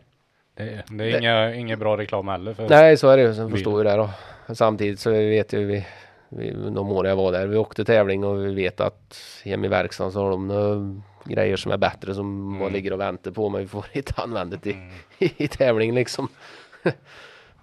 Det, 0.54 0.82
det 0.90 1.04
är 1.04 1.18
inga, 1.18 1.54
inga 1.54 1.76
bra 1.76 1.96
reklam 1.96 2.28
heller 2.28 2.54
för 2.54 2.68
nej 2.68 2.96
så 2.96 3.08
är 3.08 3.16
det 3.16 3.22
ju. 3.22 3.34
Sen 3.34 3.50
förstår 3.50 3.78
ju 3.78 3.84
det 3.90 3.96
då. 3.96 4.10
Samtidigt 4.54 5.00
så 5.00 5.10
vet 5.10 5.52
ju 5.52 5.64
vi, 5.64 5.86
vi, 6.30 6.50
de 6.50 6.90
år 6.92 7.06
jag 7.06 7.16
var 7.16 7.32
där, 7.32 7.46
vi 7.46 7.56
åkte 7.56 7.84
tävling 7.84 8.24
och 8.24 8.46
vi 8.46 8.54
vet 8.54 8.80
att 8.80 9.18
hemma 9.44 9.66
i 9.66 9.68
verkstaden 9.68 10.12
så 10.12 10.20
har 10.22 10.30
de 10.30 11.02
grejer 11.24 11.56
som 11.56 11.72
är 11.72 11.76
bättre 11.76 12.14
som 12.14 12.48
Mm. 12.48 12.58
bara 12.60 12.68
ligger 12.68 12.92
och 12.92 13.00
väntar 13.00 13.30
på 13.30 13.48
men 13.48 13.60
vi 13.60 13.66
får 13.66 13.84
inte 13.92 14.12
använda 14.16 14.56
det 14.62 14.70
i, 14.70 14.72
Mm. 14.72 14.90
i 15.36 15.48
tävling 15.48 15.94
liksom. 15.94 16.28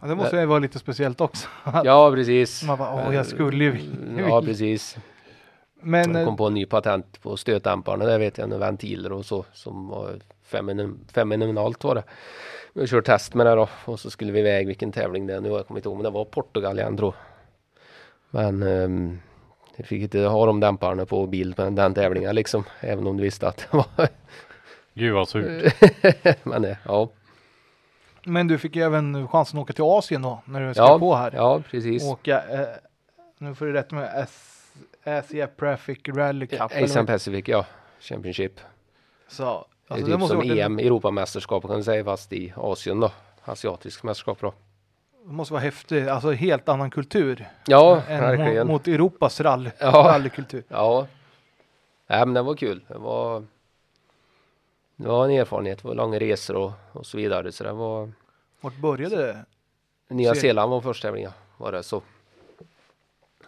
Ja, 0.01 0.07
det 0.07 0.15
måste 0.15 0.38
ju 0.38 0.45
vara 0.45 0.59
lite 0.59 0.80
speciellt 0.80 1.22
också. 1.22 1.47
Ja 1.84 2.11
precis. 2.11 2.63
Man 2.63 2.78
bara, 2.78 3.07
åh 3.07 3.15
jag 3.15 3.26
skulle 3.26 3.63
ju 3.63 3.76
Ja 4.30 4.41
precis. 4.41 4.97
Men 5.82 6.11
Jag 6.11 6.22
eh, 6.22 6.26
kom 6.28 6.38
på 6.38 6.47
en 6.47 6.53
ny 6.53 6.65
patent 6.65 7.22
på 7.22 7.38
stötdämparna. 7.38 8.05
Där 8.05 8.20
vet 8.20 8.38
jag, 8.38 8.47
ventiler 8.59 9.11
och 9.11 9.26
så 9.26 9.45
som 9.53 9.88
var 9.88 10.20
fenomenalt 11.13 11.84
var 11.84 11.95
det. 11.95 12.03
Vi 12.74 12.88
kört 12.88 13.05
test 13.05 13.34
med 13.34 13.45
det 13.45 13.55
då 13.55 13.70
och 13.86 13.99
så 13.99 14.09
skulle 14.09 14.32
vi 14.32 14.39
iväg 14.39 14.68
vilken 14.68 14.91
tävling 14.91 15.28
det 15.28 15.34
är 15.36 15.41
nu. 15.41 15.49
Jag 15.49 15.68
kommer 15.68 15.80
inte 15.80 15.89
ihåg 15.89 15.97
men 15.97 16.03
det 16.03 16.09
var 16.09 16.26
Portugal 16.26 16.80
igen 16.80 16.97
tror. 16.97 17.15
Men 18.30 18.63
um, 18.63 19.19
jag 19.75 19.88
fick 19.88 20.01
inte 20.01 20.19
ha 20.19 20.45
de 20.45 20.59
dämparna 20.59 21.05
på 21.05 21.28
bil 21.28 21.53
med 21.57 21.73
den 21.73 21.93
tävlingen 21.93 22.36
liksom. 22.36 22.63
Även 22.80 23.07
om 23.07 23.17
du 23.17 23.23
visste 23.23 23.47
att 23.47 23.57
det 23.57 23.78
var. 23.78 24.07
Gud 24.93 25.13
vad 25.13 25.30
surt. 25.30 25.73
men 26.43 26.65
eh, 26.65 26.78
ja, 26.86 27.09
Men 28.25 28.47
du 28.47 28.57
fick 28.57 28.75
ju 28.75 28.84
även 28.84 29.28
chansen 29.28 29.59
att 29.59 29.63
åka 29.63 29.73
till 29.73 29.84
Asien 29.84 30.21
då 30.21 30.41
när 30.45 30.67
du 30.67 30.73
skrev 30.73 30.86
ja, 30.86 30.99
på 30.99 31.15
här. 31.15 31.32
ja 31.36 31.61
precis. 31.71 32.03
Åka, 32.03 32.43
eh, 32.49 32.67
nu 33.38 33.55
får 33.55 33.65
du 33.65 33.73
rätta 33.73 33.95
mig, 33.95 34.09
S- 34.15 34.71
Asia 35.03 35.47
Traffic 35.47 35.99
Rally 36.07 36.47
Cup. 36.47 36.71
eller 36.71 36.84
Asian 36.84 37.05
Pacific 37.05 37.43
ja, 37.47 37.65
Championship. 37.99 38.59
Så, 39.28 39.43
det 39.43 39.49
är 39.49 39.93
alltså, 39.93 40.05
typ 40.05 40.13
det 40.13 40.17
måste 40.17 40.32
som 40.32 40.38
varit 40.38 40.51
en- 40.51 40.57
EM, 40.59 40.80
Europamästerskap 40.80 41.67
kan 41.67 41.78
du 41.78 41.84
säga 41.84 42.03
fast 42.03 42.34
i 42.34 42.53
Asien 42.55 42.99
då. 42.99 43.11
Asiatisk 43.45 44.03
mästerskap 44.03 44.38
då. 44.41 44.53
Måste 45.30 45.53
vara 45.53 45.63
häftigt, 45.63 46.07
alltså 46.07 46.32
helt 46.32 46.69
annan 46.69 46.91
kultur. 46.91 47.47
Ja, 47.67 48.01
än 48.07 48.21
verkligen. 48.21 48.67
mot, 48.67 48.73
mot 48.73 48.88
Europas 48.88 49.41
rally, 49.41 49.69
Ja. 49.80 49.88
rallykultur. 49.91 50.63
Ja. 50.67 51.07
Nej 52.07 52.19
men 52.25 52.34
det 52.34 52.41
var 52.41 52.55
kul. 52.55 52.82
Det 52.88 52.97
var 52.97 53.43
Det 54.95 55.07
var 55.07 55.25
en 55.25 55.32
erfarenhet. 55.32 55.82
Det 55.82 55.88
var 55.88 55.95
långa 55.95 56.19
resor 56.19 56.55
och, 56.55 56.71
och 56.91 57.05
så 57.05 57.17
vidare. 57.17 57.51
Så 57.51 57.63
det 57.63 57.71
var 57.73 58.11
Vart 58.61 58.78
började 58.78 59.15
det? 59.15 59.45
Nya 60.07 60.36
Zeeland 60.36 60.71
var 60.71 60.82
första 60.82 61.07
tävlingen 61.07 61.32
var 61.57 61.71
det 61.71 61.84
så. 61.84 62.01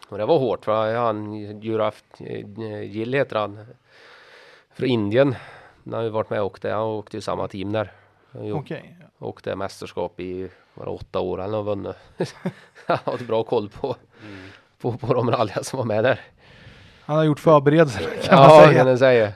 Och 0.08 0.18
det 0.18 0.26
var 0.26 0.38
hårt 0.38 0.64
för 0.64 0.94
han 0.94 1.34
Juraf 1.60 2.02
Gill 2.84 3.14
heter 3.14 3.36
han. 3.36 3.66
Från 4.72 4.88
Indien. 4.88 5.34
Han 5.84 5.92
har 5.94 6.02
ju 6.02 6.08
varit 6.08 6.30
med 6.30 6.40
och 6.40 6.46
åkt 6.46 6.62
det. 6.62 6.70
Han 6.72 6.82
åkte 6.82 7.16
ju 7.16 7.20
samma 7.20 7.48
team 7.48 7.72
där. 7.72 7.92
Okej. 8.32 8.52
Okay. 8.52 8.80
Åkte 9.18 9.56
mästerskap 9.56 10.20
i 10.20 10.50
var 10.74 10.84
det, 10.84 10.90
åtta 10.90 11.20
år 11.20 11.42
eller 11.42 11.62
vunnit. 11.62 11.96
han 12.86 12.98
har 13.04 13.14
ett 13.14 13.26
bra 13.26 13.42
koll 13.42 13.68
på, 13.68 13.96
mm. 14.22 14.38
på, 14.78 14.92
på 14.92 15.14
de 15.14 15.30
rallyar 15.30 15.62
som 15.62 15.76
var 15.76 15.86
med 15.86 16.04
där. 16.04 16.20
Han 17.00 17.16
har 17.16 17.24
gjort 17.24 17.40
förberedelser 17.40 18.00
kan 18.00 18.38
ja, 18.38 18.48
man 18.48 18.60
säga. 18.60 18.78
kan 18.78 18.86
jag 18.86 18.98
säga. 18.98 19.32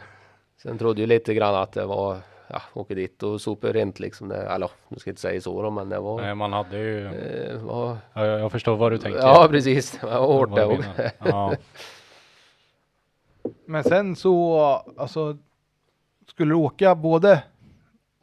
Sen 0.62 0.78
trodde 0.78 1.00
ju 1.00 1.06
lite 1.06 1.34
grann 1.34 1.54
att 1.54 1.72
det 1.72 1.86
var 1.86 2.18
ja, 2.48 2.62
åka 2.72 2.94
dit 2.94 3.22
och 3.22 3.40
sopa 3.40 3.66
rent 3.66 4.00
liksom. 4.00 4.28
Det, 4.28 4.36
eller 4.36 4.70
nu 4.88 4.98
ska 4.98 5.08
jag 5.08 5.12
inte 5.12 5.20
säga 5.20 5.40
så 5.40 5.62
då, 5.62 5.70
men 5.70 5.88
det 5.88 6.00
var. 6.00 6.20
Nej, 6.20 6.34
man 6.34 6.52
hade 6.52 6.78
ju. 6.78 7.06
Eh, 7.06 7.58
var, 7.58 7.96
ja, 8.12 8.26
jag 8.26 8.52
förstår 8.52 8.76
vad 8.76 8.92
du 8.92 8.98
tänker. 8.98 9.18
Ja, 9.18 9.46
precis. 9.50 9.98
Det 10.00 10.06
var 10.06 10.26
hårt 10.26 10.54
det 10.54 10.64
också. 10.64 10.90
Ja. 11.24 11.54
men 13.66 13.84
sen 13.84 14.16
så, 14.16 14.60
alltså, 14.98 15.36
skulle 16.26 16.50
du 16.50 16.56
åka 16.56 16.94
både 16.94 17.42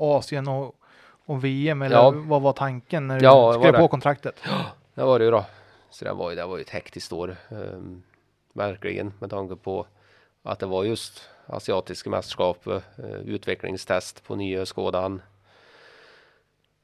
Asien 0.02 0.48
och, 0.48 0.76
och 1.26 1.44
VM 1.44 1.82
eller 1.82 1.96
ja. 1.96 2.14
vad 2.16 2.42
var 2.42 2.54
tanken 2.54 3.08
när 3.08 3.20
du 3.20 3.26
ja, 3.26 3.54
skrev 3.54 3.74
på 3.74 3.88
kontraktet? 3.88 4.36
Ja, 4.94 5.04
det 5.04 5.04
var 5.04 5.20
det 5.20 5.26
ju 5.26 5.32
då. 5.32 5.46
Så 5.90 6.06
det 6.06 6.14
var 6.14 6.30
ju, 6.30 6.36
det 6.36 6.46
var 6.46 6.58
ju 6.58 6.62
ett 6.62 6.70
hektiskt 6.70 7.14
år. 7.14 7.36
Um, 7.50 8.04
verkligen 8.54 9.14
med 9.20 9.30
tanke 9.30 9.56
på 9.56 9.86
att 10.44 10.60
det 10.60 10.66
var 10.66 10.84
just 10.84 11.30
asiatiska 11.46 12.10
mästerskap, 12.10 12.68
eh, 12.68 12.82
utvecklingstest 13.26 14.24
på 14.24 14.36
nya 14.36 14.66
Skådan. 14.66 15.22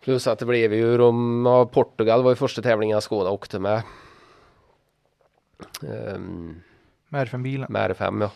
Plus 0.04 0.28
att 0.28 0.40
det 0.40 0.46
blev 0.46 0.74
ju 0.74 0.98
de, 0.98 1.46
ja, 1.46 1.66
Portugal 1.66 2.24
var 2.24 2.32
ju 2.32 2.36
första 2.36 2.62
tävlingen 2.62 3.02
Skåda 3.02 3.30
åkte 3.30 3.60
med. 3.60 3.84
Um, 5.82 6.62
med 7.10 7.28
R5-bilen? 7.28 7.68
Med 7.70 7.92
R5 7.92 8.22
ja. 8.22 8.32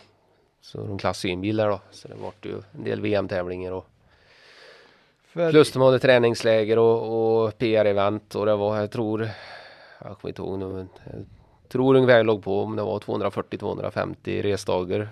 Så 0.60 0.86
de 0.86 0.98
klassade 0.98 1.32
in 1.32 1.40
bilar 1.40 1.68
då. 1.68 1.80
Så 1.90 2.08
det 2.08 2.14
vart 2.14 2.46
ju 2.46 2.62
en 2.72 2.84
del 2.84 3.00
VM-tävlingar 3.00 3.72
och 3.72 3.86
För... 5.32 5.50
Plus 5.50 5.72
de 5.72 5.82
hade 5.82 5.98
träningsläger 5.98 6.78
och, 6.78 7.44
och 7.44 7.58
PR-event 7.58 8.34
och 8.34 8.46
det 8.46 8.56
var, 8.56 8.76
jag 8.76 8.90
tror, 8.90 9.28
jag 9.98 10.18
kommer 10.18 10.28
inte 10.30 10.42
ihåg 10.42 10.58
nu, 10.58 10.66
men 10.66 10.88
jag 11.04 11.24
tror 11.68 11.94
ungefär 11.94 12.24
låg 12.24 12.42
på 12.44 12.62
om 12.62 12.76
det 12.76 12.82
var 12.82 12.98
240-250 12.98 14.42
resdagar 14.42 15.08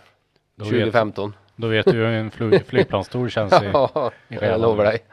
2015. 0.58 1.30
Vet, 1.30 1.38
då 1.56 1.68
vet 1.68 1.86
du 1.86 1.92
hur 1.92 2.04
en 2.04 2.30
flyg, 2.30 2.66
flygplanstour 2.66 3.28
känns 3.28 3.52
i, 3.52 3.70
ja, 3.72 4.12
i 4.28 4.34
jag 4.34 4.60
lovar 4.60 4.84
dig. 4.84 5.04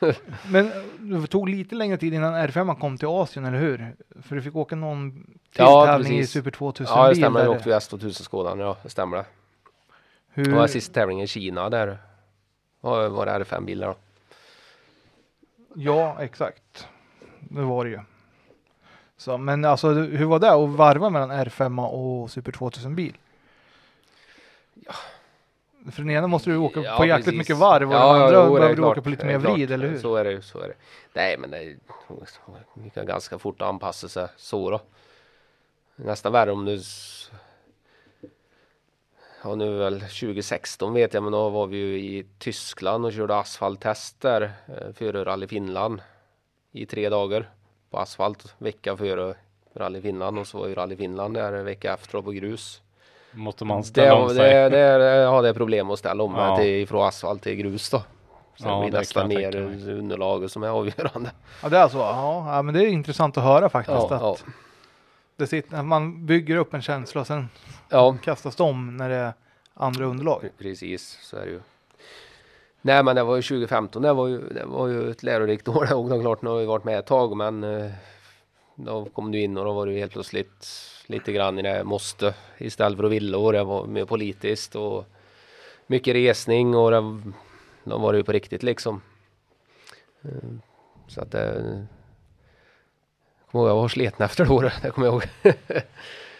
Men 0.50 0.70
det 0.98 1.26
tog 1.26 1.48
lite 1.48 1.74
längre 1.74 1.96
tid 1.96 2.14
innan 2.14 2.34
R5 2.34 2.80
kom 2.80 2.98
till 2.98 3.08
Asien, 3.08 3.44
eller 3.44 3.58
hur? 3.58 3.94
För 4.22 4.36
du 4.36 4.42
fick 4.42 4.56
åka 4.56 4.76
någon 4.76 5.12
till 5.12 5.30
ja, 5.56 5.86
tävling 5.86 6.12
precis. 6.12 6.30
i 6.30 6.32
Super 6.38 6.50
2000 6.50 6.96
Ja, 6.96 7.08
det 7.08 7.14
stämmer. 7.14 7.40
Jag 7.40 7.50
åkte 7.50 7.70
S2000 7.70 8.22
Skådan, 8.22 8.58
ja, 8.58 8.76
det 8.82 8.90
stämmer 8.90 9.16
det. 9.16 9.24
Hur... 10.28 10.44
Det 10.44 10.50
var 10.50 10.66
sista 10.66 10.94
tävlingen 10.94 11.24
i 11.24 11.26
Kina 11.26 11.70
där. 11.70 11.98
Var, 12.80 13.08
var 13.08 13.26
det 13.26 13.32
R5-bilar 13.32 13.86
då. 13.86 13.94
Ja, 15.74 16.16
exakt. 16.20 16.88
Det 17.40 17.62
var 17.62 17.84
det 17.84 17.90
ju. 17.90 18.00
Så, 19.16 19.38
men 19.38 19.64
alltså 19.64 19.88
hur 19.88 20.24
var 20.24 20.38
det 20.38 20.52
att 20.52 20.70
varva 20.70 21.10
mellan 21.10 21.32
R5 21.32 21.86
och 21.86 22.30
Super 22.30 22.52
2000 22.52 22.94
bil? 22.94 23.16
Ja. 24.74 24.94
För 25.90 26.02
den 26.02 26.10
ena 26.10 26.26
måste 26.26 26.50
du 26.50 26.56
åka 26.56 26.80
ja, 26.80 26.96
på 26.96 27.04
jäkligt 27.04 27.24
precis. 27.24 27.38
mycket 27.38 27.56
varv 27.56 27.88
och 27.88 27.94
ja, 27.94 28.12
den 28.12 28.22
andra 28.22 28.38
ja, 28.38 28.54
behöver 28.54 28.76
du 28.76 28.82
åka 28.82 29.02
på 29.02 29.08
lite 29.08 29.26
mer 29.26 29.38
vrid, 29.38 29.70
eller 29.70 29.88
hur? 29.88 29.98
Så 29.98 30.16
är 30.16 30.24
det 30.24 30.30
ju, 30.30 30.42
så 30.42 30.60
är 30.60 30.68
det. 30.68 30.74
Nej, 31.12 31.38
men 31.38 31.50
det 31.50 31.76
vi 32.74 32.90
kan 32.90 33.06
ganska 33.06 33.38
fort 33.38 33.62
anpassa 33.62 34.08
sig 34.08 34.28
så 34.36 34.70
då. 34.70 34.80
Nästan 35.96 36.32
värre 36.32 36.52
om 36.52 36.64
du 36.64 36.82
Ja 39.46 39.54
nu 39.54 39.78
väl 39.78 40.00
2016 40.00 40.94
vet 40.94 41.14
jag 41.14 41.22
men 41.22 41.32
då 41.32 41.48
var 41.48 41.66
vi 41.66 41.76
ju 41.76 41.98
i 41.98 42.26
Tyskland 42.38 43.04
och 43.04 43.12
körde 43.12 43.36
asfalttester 43.36 44.52
eh, 44.66 44.92
före 44.94 45.24
Rally 45.24 45.46
Finland 45.46 46.00
i 46.72 46.86
tre 46.86 47.08
dagar 47.08 47.50
på 47.90 47.98
asfalt 47.98 48.54
vecka 48.58 48.96
före 48.96 49.34
Rally 49.74 50.00
Finland 50.00 50.38
och 50.38 50.46
så 50.46 50.58
var 50.58 50.66
ju 50.66 50.74
Rally 50.74 50.96
Finland 50.96 51.34
där 51.34 51.52
vecka 51.62 51.94
efter 51.94 52.22
på 52.22 52.30
grus. 52.30 52.82
Måste 53.32 53.64
man 53.64 53.84
ställa 53.84 54.14
det, 54.14 54.22
om 54.22 54.28
sig? 54.28 54.54
Det, 54.54 54.68
det, 54.68 54.98
det, 54.98 55.16
ja, 55.16 55.42
det 55.42 55.48
är 55.48 55.54
problem 55.54 55.90
att 55.90 55.98
ställa 55.98 56.22
om 56.24 56.34
ja. 56.34 56.56
till, 56.56 56.88
från 56.88 57.08
asfalt 57.08 57.42
till 57.42 57.54
grus 57.54 57.90
då. 57.90 58.02
Sen 58.58 58.68
ja, 58.68 58.80
blir 58.80 58.92
det 58.92 58.98
nästan 58.98 59.28
mer 59.28 59.56
underlaget 59.88 60.52
som 60.52 60.62
är 60.62 60.68
avgörande. 60.68 61.30
Ja 61.62 61.68
det 61.68 61.78
är 61.78 61.88
så, 61.88 61.98
ja, 61.98 62.56
ja 62.56 62.62
men 62.62 62.74
det 62.74 62.84
är 62.84 62.88
intressant 62.88 63.38
att 63.38 63.44
höra 63.44 63.68
faktiskt. 63.68 64.06
Ja, 64.10 64.14
att 64.14 64.22
ja. 64.22 64.52
Det 65.36 65.46
sitter, 65.46 65.82
man 65.82 66.26
bygger 66.26 66.56
upp 66.56 66.74
en 66.74 66.82
känsla 66.82 67.20
och 67.20 67.26
sen 67.26 67.48
ja. 67.88 68.16
kastas 68.22 68.56
de 68.56 68.96
när 68.96 69.08
det 69.08 69.14
är 69.14 69.32
andra 69.74 70.04
underlag. 70.04 70.48
Precis, 70.58 71.18
så 71.22 71.36
är 71.36 71.46
det 71.46 71.52
ju. 71.52 71.60
Nej 72.80 73.04
men 73.04 73.16
det 73.16 73.22
var 73.22 73.36
ju 73.36 73.42
2015, 73.42 74.02
det 74.02 74.12
var 74.12 74.26
ju, 74.26 74.48
det 74.48 74.64
var 74.64 74.88
ju 74.88 75.10
ett 75.10 75.22
lärorikt 75.22 75.68
år 75.68 75.94
och 75.94 76.20
klart, 76.20 76.42
nu 76.42 76.50
har 76.50 76.58
vi 76.58 76.66
varit 76.66 76.84
med 76.84 76.98
ett 76.98 77.06
tag 77.06 77.36
men 77.36 77.64
eh, 77.64 77.90
då 78.74 79.04
kom 79.04 79.32
du 79.32 79.40
in 79.40 79.56
och 79.56 79.64
då 79.64 79.72
var 79.72 79.86
du 79.86 79.92
helt 79.92 80.12
plötsligt 80.12 80.66
lite 81.06 81.32
grann 81.32 81.58
i 81.58 81.62
det 81.62 81.84
måste 81.84 82.34
istället 82.58 82.96
för 82.96 83.04
att 83.04 83.12
vilja 83.12 83.38
och 83.38 83.52
det 83.52 83.64
var 83.64 83.86
mer 83.86 84.04
politiskt 84.04 84.76
och 84.76 85.04
mycket 85.86 86.14
resning 86.14 86.74
och 86.74 86.90
det, 86.90 87.22
då 87.84 87.98
var 87.98 88.12
det 88.12 88.18
ju 88.18 88.24
på 88.24 88.32
riktigt 88.32 88.62
liksom. 88.62 89.00
Eh, 90.22 90.50
så 91.08 91.20
att 91.20 91.30
det 91.30 91.86
kommer 93.52 93.64
ihåg, 93.64 93.70
jag 93.70 93.76
var 93.76 93.88
sliten 93.88 94.26
efter 94.26 94.44
det 94.44 94.50
året, 94.50 94.72
det 94.82 94.90
kommer 94.90 95.06
jag 95.06 95.14
ihåg. 95.14 95.24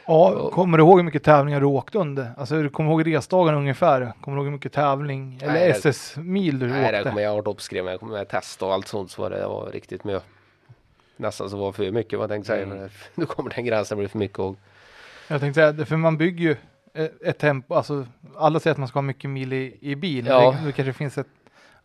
Ja, 0.09 0.51
kommer 0.51 0.79
du 0.79 0.85
ihåg 0.85 0.99
hur 0.99 1.05
mycket 1.05 1.23
tävlingar 1.23 1.61
du 1.61 1.67
åkte 1.67 1.99
under? 1.99 2.31
Alltså 2.37 2.63
du 2.63 2.69
kommer 2.69 2.91
ihåg 2.91 3.07
resdagarna 3.07 3.59
ungefär? 3.59 4.13
Kommer 4.21 4.37
du 4.37 4.41
ihåg 4.41 4.47
hur 4.47 4.53
mycket 4.53 4.73
tävling 4.73 5.41
eller 5.43 5.69
SS-mil 5.71 6.59
du 6.59 6.67
nej, 6.67 6.81
åkte? 6.81 6.93
Nej, 6.93 7.05
det 7.05 7.11
kommer 7.11 7.23
jag 7.23 7.43
ha 7.43 7.51
uppskriven. 7.51 7.91
Jag 7.91 8.01
kommer 8.01 8.13
med 8.13 8.29
test 8.29 8.63
och 8.63 8.73
allt 8.73 8.89
sånt 8.89 9.11
så 9.11 9.23
var 9.23 9.31
det, 9.31 9.37
det 9.37 9.47
var 9.47 9.67
riktigt 9.67 10.05
mycket. 10.05 10.23
Nästan 11.17 11.51
så 11.51 11.57
var 11.57 11.73
för 11.73 11.91
mycket 11.91 12.19
vad 12.19 12.23
jag 12.25 12.31
tänkte 12.31 12.47
säga. 12.47 12.63
Mm. 12.63 12.89
Nu 13.15 13.27
kommer 13.27 13.51
den 13.51 13.65
gränsen 13.65 13.99
bli 13.99 14.09
för 14.09 14.19
mycket. 14.19 14.39
Och... 14.39 14.57
Jag 15.29 15.41
tänkte 15.41 15.73
säga, 15.73 15.87
för 15.87 15.97
man 15.97 16.17
bygger 16.17 16.45
ju 16.45 16.57
ett 17.25 17.39
tempo, 17.39 17.75
alltså 17.75 18.07
alla 18.37 18.61
säger 18.61 18.73
att 18.73 18.79
man 18.79 18.89
ska 18.89 18.97
ha 18.97 19.03
mycket 19.03 19.31
mil 19.31 19.53
i, 19.53 19.79
i 19.81 19.95
bil. 19.95 20.27
Ja. 20.27 20.51
Det, 20.51 20.67
det 20.67 20.73
kanske 20.73 20.93
finns 20.93 21.19
ett 21.19 21.27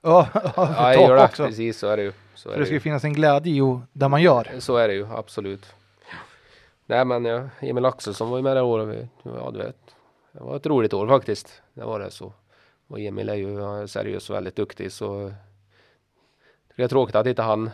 Ja, 0.01 0.27
ja 0.55 0.93
jag 0.93 1.01
gör 1.01 1.15
det. 1.15 1.23
Också. 1.23 1.45
Precis 1.45 1.77
så 1.79 1.87
är 1.87 1.97
det 1.97 2.03
ju. 2.03 2.13
Så 2.35 2.49
för 2.49 2.55
det, 2.55 2.61
det 2.61 2.65
ska 2.65 2.73
ju 2.73 2.79
finnas 2.79 3.03
en 3.03 3.13
glädje 3.13 3.53
i 3.53 3.79
där 3.93 4.09
man 4.09 4.21
gör. 4.21 4.47
Så 4.59 4.77
är 4.77 4.87
det 4.87 4.93
ju, 4.93 5.07
absolut. 5.13 5.65
Nej 6.85 7.05
men 7.05 7.25
ja, 7.25 7.49
Emil 7.59 7.85
Axelsson 7.85 8.29
var 8.29 8.37
ju 8.37 8.43
med 8.43 8.57
det 8.57 8.61
året. 8.61 9.09
Ja, 9.23 9.51
du 9.53 9.57
vet. 9.57 9.95
Det 10.31 10.43
var 10.43 10.55
ett 10.55 10.65
roligt 10.65 10.93
år 10.93 11.07
faktiskt. 11.07 11.61
Det 11.73 11.83
var 11.83 11.99
det 11.99 12.11
så. 12.11 12.33
Och 12.87 12.99
Emil 12.99 13.29
är 13.29 13.35
ju 13.35 13.87
seriös 13.87 14.29
och 14.29 14.35
väldigt 14.35 14.55
duktig 14.55 14.91
så 14.91 15.33
det 16.75 16.83
är 16.83 16.87
tråkigt 16.87 17.15
att 17.15 17.27
inte 17.27 17.41
han 17.41 17.69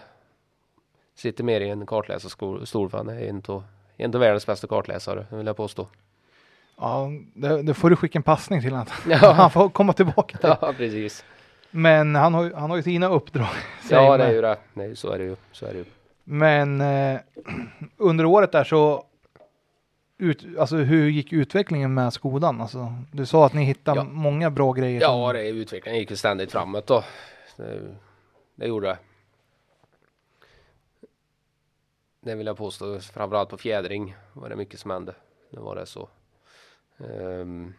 sitter 1.15 1.43
mer 1.43 1.61
i 1.61 1.69
en 1.69 1.85
kartläsarstol 1.85 2.89
för 2.89 2.97
han 2.97 3.09
är 3.09 3.21
en 3.21 3.43
av, 3.47 3.63
en 3.97 4.15
av 4.15 4.19
världens 4.19 4.45
bästa 4.45 4.67
kartläsare 4.67 5.25
vill 5.29 5.47
jag 5.47 5.57
påstå. 5.57 5.87
Ja, 6.77 7.09
det, 7.33 7.61
det 7.61 7.73
får 7.73 7.89
du 7.89 7.95
skicka 7.95 8.19
en 8.19 8.23
passning 8.23 8.61
till 8.61 8.71
honom. 8.71 8.87
Ja. 9.07 9.17
Han 9.33 9.51
får 9.51 9.69
komma 9.69 9.93
tillbaka 9.93 10.37
till. 10.37 10.55
Ja, 10.61 10.73
precis. 10.77 11.25
Men 11.77 12.15
han 12.15 12.33
har, 12.33 12.51
han 12.51 12.69
har 12.69 12.77
ju 12.77 12.83
sina 12.83 13.07
uppdrag. 13.07 13.47
Ja, 13.89 14.17
det 14.17 14.23
är 14.23 14.31
ju 14.31 14.41
det. 14.41 14.57
Nej, 14.73 14.95
så 14.95 15.11
är 15.11 15.17
det 15.17 15.23
ju. 15.23 15.35
Så 15.51 15.65
är 15.65 15.73
det 15.73 15.77
ju. 15.77 15.85
Men 16.23 16.81
eh, 16.81 17.19
under 17.97 18.25
året 18.25 18.51
där 18.51 18.63
så 18.63 19.05
ut, 20.17 20.45
alltså 20.59 20.75
hur 20.75 21.09
gick 21.09 21.33
utvecklingen 21.33 21.93
med 21.93 22.13
Skodan? 22.13 22.61
Alltså, 22.61 22.93
du 23.11 23.25
sa 23.25 23.45
att 23.45 23.53
ni 23.53 23.63
hittade 23.63 23.99
ja. 23.99 24.03
många 24.03 24.49
bra 24.49 24.71
grejer. 24.71 25.01
Ja, 25.01 25.33
det, 25.33 25.47
utvecklingen 25.47 25.99
gick 25.99 26.09
ju 26.09 26.17
ständigt 26.17 26.51
framåt 26.51 26.87
då. 26.87 27.03
Det, 27.57 27.95
det 28.55 28.67
gjorde 28.67 28.87
det. 28.87 28.97
Det 32.21 32.35
vill 32.35 32.47
jag 32.47 32.57
påstå, 32.57 32.99
framförallt 32.99 33.49
på 33.49 33.57
fjädring 33.57 34.15
var 34.33 34.49
det 34.49 34.55
mycket 34.55 34.79
som 34.79 34.91
hände. 34.91 35.15
Det 35.51 35.59
var 35.59 35.75
det 35.75 35.85
så. 35.85 36.09
Um, 36.97 37.73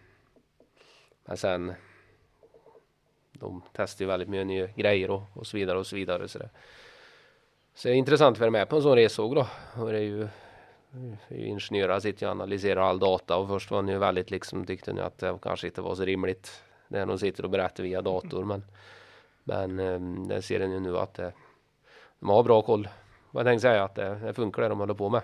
men 1.25 1.37
sen 1.37 1.75
de 3.41 3.63
testar 3.73 4.05
ju 4.05 4.09
väldigt 4.09 4.29
mycket 4.29 4.47
nya 4.47 4.67
grejer 4.67 5.11
och, 5.11 5.23
och 5.33 5.47
så 5.47 5.57
vidare 5.57 5.79
och 5.79 5.87
så 5.87 5.97
vidare. 5.97 6.29
Så 6.29 6.39
det, 6.39 6.51
så 7.75 7.89
det 7.89 7.95
är 7.95 7.97
intressant 7.97 8.37
att 8.37 8.41
vara 8.41 8.51
med 8.51 8.69
på 8.69 8.77
en 8.77 8.83
sån 8.83 8.97
resåg 8.97 9.35
då. 9.35 9.47
Och 9.77 9.93
det 9.93 9.99
är 9.99 10.03
ju 10.03 10.29
ingenjörer 11.29 12.01
sitter 12.01 12.27
och 12.27 12.33
analyserar 12.33 12.81
all 12.81 12.99
data 12.99 13.37
och 13.37 13.49
först 13.49 13.71
var 13.71 13.83
ni 13.83 13.93
ju 13.93 13.99
väldigt 13.99 14.31
liksom 14.31 14.67
tyckte 14.67 14.93
ni 14.93 15.01
att 15.01 15.19
det 15.19 15.39
kanske 15.43 15.67
inte 15.67 15.81
var 15.81 15.95
så 15.95 16.05
rimligt 16.05 16.63
det 16.89 17.05
de 17.05 17.19
sitter 17.19 17.45
och 17.45 17.51
berättar 17.51 17.83
via 17.83 18.03
dator 18.03 18.45
men 18.45 18.63
men 19.49 19.79
ehm, 19.79 20.29
det 20.29 20.43
ser 20.43 20.69
ni 20.69 20.75
ju 20.75 20.81
nu 20.81 20.99
att 20.99 21.15
det, 21.15 21.33
de 22.21 22.29
har 22.29 22.43
bra 22.43 22.63
koll. 22.63 22.89
Vad 23.31 23.41
jag 23.41 23.51
tänkte 23.51 23.69
säga 23.69 23.85
att 23.85 23.95
det, 23.95 24.15
det 24.15 24.35
funkar 24.35 24.63
det 24.63 24.69
de 24.69 24.79
håller 24.79 24.95
på 24.95 25.09
med. 25.09 25.23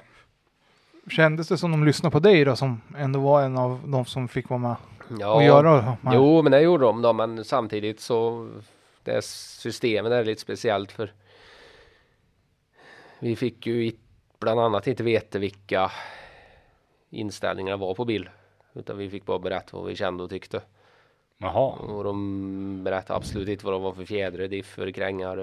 Kändes 1.11 1.49
det 1.49 1.59
som 1.59 1.71
de 1.71 1.85
lyssnade 1.85 2.13
på 2.13 2.19
dig 2.19 2.45
då 2.45 2.57
som 2.57 2.81
ändå 2.99 3.21
var 3.21 3.43
en 3.43 3.59
av 3.59 3.81
de 3.87 4.05
som 4.05 4.29
fick 4.29 4.49
vara 4.49 4.59
med 4.59 4.77
ja, 5.21 5.35
och 5.35 5.43
göra? 5.43 5.97
Jo, 6.13 6.43
men 6.43 6.53
det 6.53 6.61
gjorde 6.61 6.85
de 6.85 7.03
då, 7.03 7.13
men 7.13 7.45
samtidigt 7.45 8.01
så 8.01 8.49
det 9.03 9.25
systemet 9.25 10.13
är 10.13 10.25
lite 10.25 10.41
speciellt 10.41 10.93
för 10.93 11.13
Vi 13.19 13.37
fick 13.37 13.67
ju 13.67 13.93
bland 14.39 14.61
annat 14.61 14.87
inte 14.87 15.03
veta 15.03 15.39
vilka 15.39 15.91
inställningar 17.11 17.77
var 17.77 17.95
på 17.95 18.05
bil. 18.05 18.29
Utan 18.73 18.99
vi 18.99 19.11
fick 19.11 19.25
bara 19.25 19.39
berätta 19.39 19.77
vad 19.77 19.87
vi 19.87 19.97
kände 19.97 20.23
och 20.23 20.31
tyckte. 20.31 20.61
Jaha. 21.39 21.73
Och 21.73 22.05
de 22.05 22.85
berättade 22.85 23.17
absolut 23.17 23.49
inte 23.49 23.65
vad 23.65 23.75
de 23.75 23.83
var 23.83 23.93
för 23.93 24.05
fjädrar, 24.05 24.49
differ, 24.49 24.91
krängar, 24.91 25.37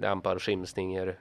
dämpar, 0.00 0.38
skimsningar. 0.38 1.18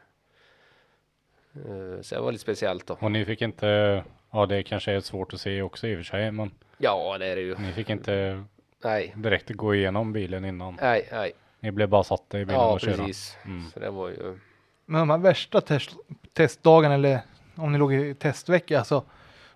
Eh, 1.53 2.01
så 2.01 2.15
det 2.15 2.21
var 2.21 2.31
lite 2.31 2.41
speciellt 2.41 2.88
då. 2.88 2.97
Och 2.99 3.11
ni 3.11 3.26
fick 3.26 3.41
inte, 3.41 4.03
ja 4.31 4.45
det 4.45 4.64
kanske 4.64 4.91
är 4.91 4.99
svårt 4.99 5.34
att 5.34 5.41
se 5.41 5.61
också 5.61 5.88
i 5.88 5.93
och 5.95 5.97
för 5.97 6.03
sig, 6.03 6.31
men 6.31 6.51
Ja, 6.77 7.18
det 7.18 7.26
är 7.26 7.35
det 7.35 7.41
ju. 7.41 7.56
ni 7.57 7.73
fick 7.73 7.89
inte 7.89 8.43
Nej, 8.84 9.14
direkt 9.18 9.49
gå 9.49 9.76
igenom 9.76 10.14
bilen 10.14 10.45
innan. 10.45 10.77
nej, 10.81 11.07
nej. 11.11 11.31
Ni 11.60 11.72
blev 11.72 11.89
bara 11.89 12.03
satta 12.03 12.39
i 12.39 12.45
bilen 12.45 12.61
Ja, 12.61 12.73
och 12.73 12.80
köra. 12.81 12.97
precis. 12.97 13.38
Mm. 13.45 13.69
Så 13.73 13.80
det 13.80 13.89
var 13.89 14.10
ju. 14.10 14.39
Men 14.85 14.99
de 14.99 15.10
här 15.10 15.18
värsta 15.18 15.61
test, 15.61 15.91
testdagarna 16.34 16.93
eller 16.95 17.19
om 17.56 17.72
ni 17.72 17.77
låg 17.77 17.93
i 17.93 18.14
testvecka, 18.15 18.77
alltså, 18.80 19.03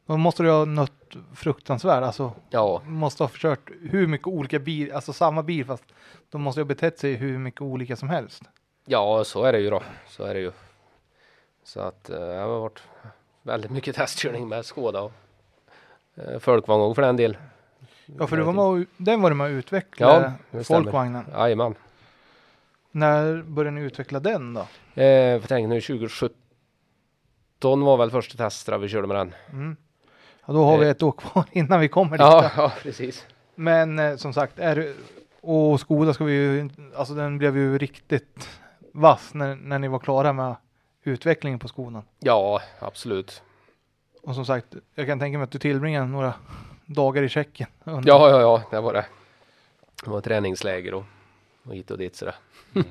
då 0.06 0.18
måste 0.18 0.44
du 0.44 0.52
ha 0.52 0.66
nött 0.66 0.92
fruktansvärt. 1.36 2.04
Alltså, 2.04 2.32
Ja, 2.50 2.82
måste 2.86 3.24
ha 3.24 3.28
försökt 3.28 3.70
hur 3.92 4.08
mycket 4.08 4.28
olika 4.28 4.60
bil, 4.60 4.92
alltså 4.92 5.14
samma 5.14 5.44
bil 5.44 5.66
fast 5.66 5.84
de 6.30 6.42
måste 6.42 6.62
ha 6.62 6.66
betett 6.66 7.00
sig 7.00 7.14
hur 7.14 7.38
mycket 7.38 7.62
olika 7.62 7.96
som 7.96 8.10
helst. 8.10 8.44
ja, 8.86 9.24
så 9.24 9.44
är 9.44 9.54
det 9.54 9.60
ju 9.60 9.70
då. 9.70 9.84
Så 10.08 10.24
är 10.24 10.34
det 10.34 10.40
ju. 10.40 10.52
Så 11.64 11.80
att 11.80 12.10
eh, 12.10 12.20
det 12.20 12.36
har 12.40 12.48
varit 12.60 12.84
väldigt 13.44 13.72
mycket 13.72 13.96
testkörning 13.96 14.48
med 14.48 14.66
Skåda 14.66 15.02
och 15.02 15.12
eh, 16.16 16.40
folkvagn 16.40 16.96
för 16.96 17.02
den 17.02 17.16
del. 17.18 17.38
Ja, 18.20 18.28
för 18.28 18.38
det 18.38 18.44
var 18.44 18.54
med, 18.54 18.64
och- 18.64 18.88
den 18.98 19.22
var 19.22 19.30
det 19.30 19.36
med 19.36 19.48
att 19.48 19.52
utveckla, 19.52 20.34
Ja, 20.52 20.64
folkvagnen. 20.64 21.26
Jajamän. 21.34 21.76
När 22.92 23.42
började 23.42 23.76
ni 23.76 23.82
utveckla 23.82 24.20
den 24.20 24.54
då? 24.54 24.68
Eh, 24.96 25.06
jag 25.08 25.48
tänker 25.48 25.68
nu 25.68 25.82
2017 25.82 26.36
var 27.62 27.98
väl 27.98 28.12
första 28.12 28.38
testet 28.38 28.82
vi 28.82 28.88
körde 28.90 29.08
med 29.08 29.18
den. 29.18 29.34
Mm. 29.52 29.76
Ja, 30.46 30.54
då 30.54 30.64
har 30.66 30.78
vi 30.78 30.86
Eh. 30.86 30.92
ett 30.92 31.04
år 31.04 31.12
kvar 31.12 31.46
innan 31.52 31.80
vi 31.80 31.88
kommer 31.88 32.12
dit. 32.12 32.20
Ja, 32.22 32.52
ja 32.58 32.72
precis. 32.82 33.26
Men 33.56 34.00
eh, 34.00 34.16
som 34.16 34.34
sagt, 34.34 34.60
är 34.60 34.94
och 35.42 35.80
Skoda 35.80 36.14
ska 36.14 36.24
vi 36.24 36.34
ju, 36.34 36.70
alltså 36.96 37.14
den 37.14 37.38
blev 37.38 37.58
ju 37.58 37.78
riktigt 37.78 38.50
vass 38.94 39.34
när, 39.34 39.56
när 39.56 39.80
ni 39.80 39.88
var 39.88 40.00
klara 40.00 40.34
med 40.34 40.56
utvecklingen 41.04 41.60
på 41.60 41.68
skolan. 41.68 42.04
Ja, 42.20 42.62
absolut. 42.80 43.42
Och 44.22 44.36
som 44.36 44.46
sagt, 44.46 44.66
jag 44.96 45.08
kan 45.08 45.20
tänka 45.20 45.38
mig 45.38 45.44
att 45.44 45.52
du 45.52 45.60
tillbringade 45.60 46.06
några 46.08 46.34
dagar 46.86 47.24
i 47.24 47.30
Tjeckien. 47.30 47.70
under- 47.84 48.10
Ja, 48.10 48.30
ja, 48.30 48.42
ja, 48.42 48.64
det 48.72 48.80
var 48.82 48.94
det. 48.94 49.06
Det 50.04 50.10
var 50.10 50.22
träningsläger 50.22 50.94
och, 50.94 51.04
och 51.64 51.76
hit 51.76 51.92
och 51.92 51.98
dit 51.98 52.16
sådär. 52.16 52.36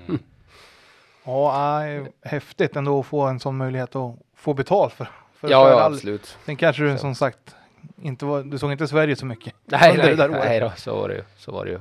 Ja, 1.25 1.79
nej, 1.79 2.13
häftigt 2.23 2.77
ändå 2.77 3.01
att 3.01 3.07
få 3.07 3.21
en 3.21 3.41
sån 3.41 3.57
möjlighet 3.57 3.97
att 3.97 4.17
få 4.35 4.55
betalt 4.55 4.93
för, 4.93 5.05
för 5.35 5.47
att 5.47 5.51
Ja, 5.51 5.71
ja, 5.71 5.85
absolut. 5.85 6.39
Sen 6.45 6.57
kanske 6.57 6.83
du 6.83 6.99
som 6.99 7.15
sagt 7.15 7.57
inte 8.03 8.25
var, 8.25 8.43
du 8.43 8.59
såg 8.59 8.73
inte 8.73 8.89
Sverige 8.89 9.17
så 9.17 9.27
mycket. 9.27 9.55
Nej, 9.65 9.97
nej, 10.17 10.29
nej 10.31 10.61
då, 10.61 10.73
så 10.77 10.95
var 11.01 11.09
det 11.09 11.15
ju. 11.15 11.25
Så 11.37 11.53
var 11.53 11.65
det 11.65 11.71
ju. 11.71 11.81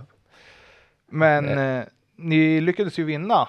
Men 1.08 1.58
eh, 1.58 1.84
ni 2.16 2.62
lyckades 2.62 2.98
ju 3.00 3.04
vinna 3.04 3.48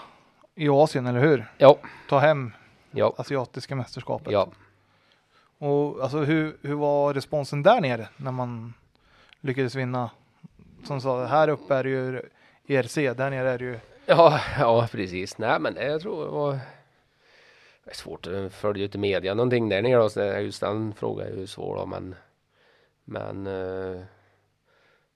i 0.54 0.68
Asien, 0.68 1.06
eller 1.06 1.20
hur? 1.20 1.52
Ja, 1.58 1.76
Ta 2.08 2.18
hem 2.18 2.52
ja, 2.92 3.14
asiatiska 3.16 3.76
mästerskapet. 3.76 4.32
ja. 4.32 4.48
Och 5.58 6.02
alltså 6.02 6.18
hur, 6.18 6.56
hur 6.62 6.74
var 6.74 7.14
responsen 7.14 7.62
där 7.62 7.80
nere 7.80 8.08
när 8.16 8.32
man 8.32 8.74
lyckades 9.40 9.74
vinna? 9.74 10.10
Som 10.84 11.00
sa, 11.00 11.24
här 11.24 11.48
uppe 11.48 11.74
är 11.74 11.84
det 11.84 11.90
ju 11.90 12.22
ERC, 12.66 12.94
där 12.94 13.30
nere 13.30 13.50
är 13.50 13.58
det 13.58 13.64
ju 13.64 13.78
Ja, 14.06 14.40
ja, 14.58 14.88
precis. 14.92 15.38
Nej, 15.38 15.60
men 15.60 15.76
jag 15.76 16.00
tror 16.00 16.24
det 16.24 16.30
var 16.30 16.52
det 17.84 17.90
är 17.90 17.94
svårt 17.94 18.26
att 18.26 18.52
följa 18.52 18.84
ut 18.84 18.94
i 18.94 18.98
media 18.98 19.34
någonting 19.34 19.68
där 19.68 19.82
nere. 19.82 20.10
Så 20.10 20.20
det 20.20 20.34
är 20.34 20.40
just 20.40 20.60
den 20.60 20.94
frågan 20.94 21.26
är 21.26 21.36
ju 21.36 21.46
svår 21.46 21.76
då, 21.76 21.86
men 21.86 22.14
men 23.04 23.46
eh, 23.46 24.02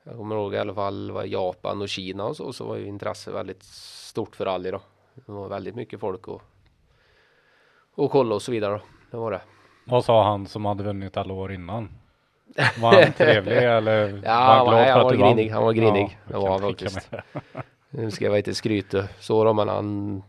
jag 0.02 0.16
kommer 0.16 0.36
ihåg 0.36 0.54
i 0.54 0.58
alla 0.58 0.74
fall 0.74 1.10
var 1.10 1.24
Japan 1.24 1.82
och 1.82 1.88
Kina 1.88 2.24
och 2.24 2.36
så, 2.36 2.52
så 2.52 2.66
var 2.66 2.76
ju 2.76 2.86
intresset 2.86 3.34
väldigt 3.34 3.62
stort 3.62 4.36
för 4.36 4.44
rally 4.44 4.70
då. 4.70 4.80
Det 5.14 5.32
var 5.32 5.48
väldigt 5.48 5.74
mycket 5.74 6.00
folk 6.00 6.28
och 6.28 6.42
och 7.96 8.10
kolla 8.10 8.34
och 8.34 8.42
så 8.42 8.52
vidare. 8.52 8.80
Det 9.10 9.16
var 9.16 9.30
det. 9.30 9.40
Vad 9.84 10.04
sa 10.04 10.24
han 10.24 10.46
som 10.46 10.64
hade 10.64 10.82
vunnit 10.84 11.16
alla 11.16 11.34
år 11.34 11.52
innan? 11.52 11.88
Var 12.80 13.02
han 13.02 13.12
trevlig 13.12 13.56
eller 13.62 14.12
var 14.12 14.20
Ja, 14.24 14.32
han 14.32 14.66
glad 14.66 14.76
nej, 14.76 14.84
för 14.86 14.92
han 14.92 15.00
att 15.00 15.18
var 15.18 15.26
grinig. 15.34 15.50
Han 15.50 15.62
var 15.62 15.72
grinig. 15.72 16.18
Ja, 16.26 16.32
det 16.32 16.38
var 16.38 16.50
han 16.50 16.60
faktiskt. 16.60 17.10
Nu 17.90 18.10
ska 18.10 18.24
jag 18.24 18.36
inte 18.36 18.54
skryta 18.54 19.04
så 19.20 19.44
då, 19.44 19.52
men 19.52 19.68
han 19.68 20.22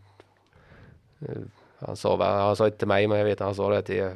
eh, 1.19 1.37
han 1.79 1.95
sa, 1.95 2.25
han 2.45 2.55
sa 2.55 2.65
inte 2.65 2.77
till 2.77 2.87
mig, 2.87 3.07
men 3.07 3.17
jag 3.17 3.25
vet 3.25 3.39
han 3.39 3.55
sa 3.55 3.69
det 3.69 3.81
till 3.81 4.11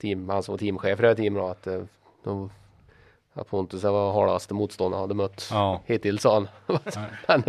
team, 0.00 0.28
han 0.28 0.42
som 0.42 0.52
var 0.52 0.58
teamchef 0.58 0.98
i 0.98 1.02
det 1.02 1.08
här 1.08 1.14
teamet 1.14 1.42
att 1.42 1.66
eh, 1.66 1.80
de, 2.24 2.50
att 3.34 3.48
Pontus 3.48 3.82
var 3.84 4.12
hardaste 4.12 4.54
motståndaren 4.54 5.00
han 5.00 5.02
hade 5.02 5.14
mött 5.14 5.48
Ja, 5.52 5.82
hittills 5.86 6.22
sa 6.22 6.34
han. 6.34 6.48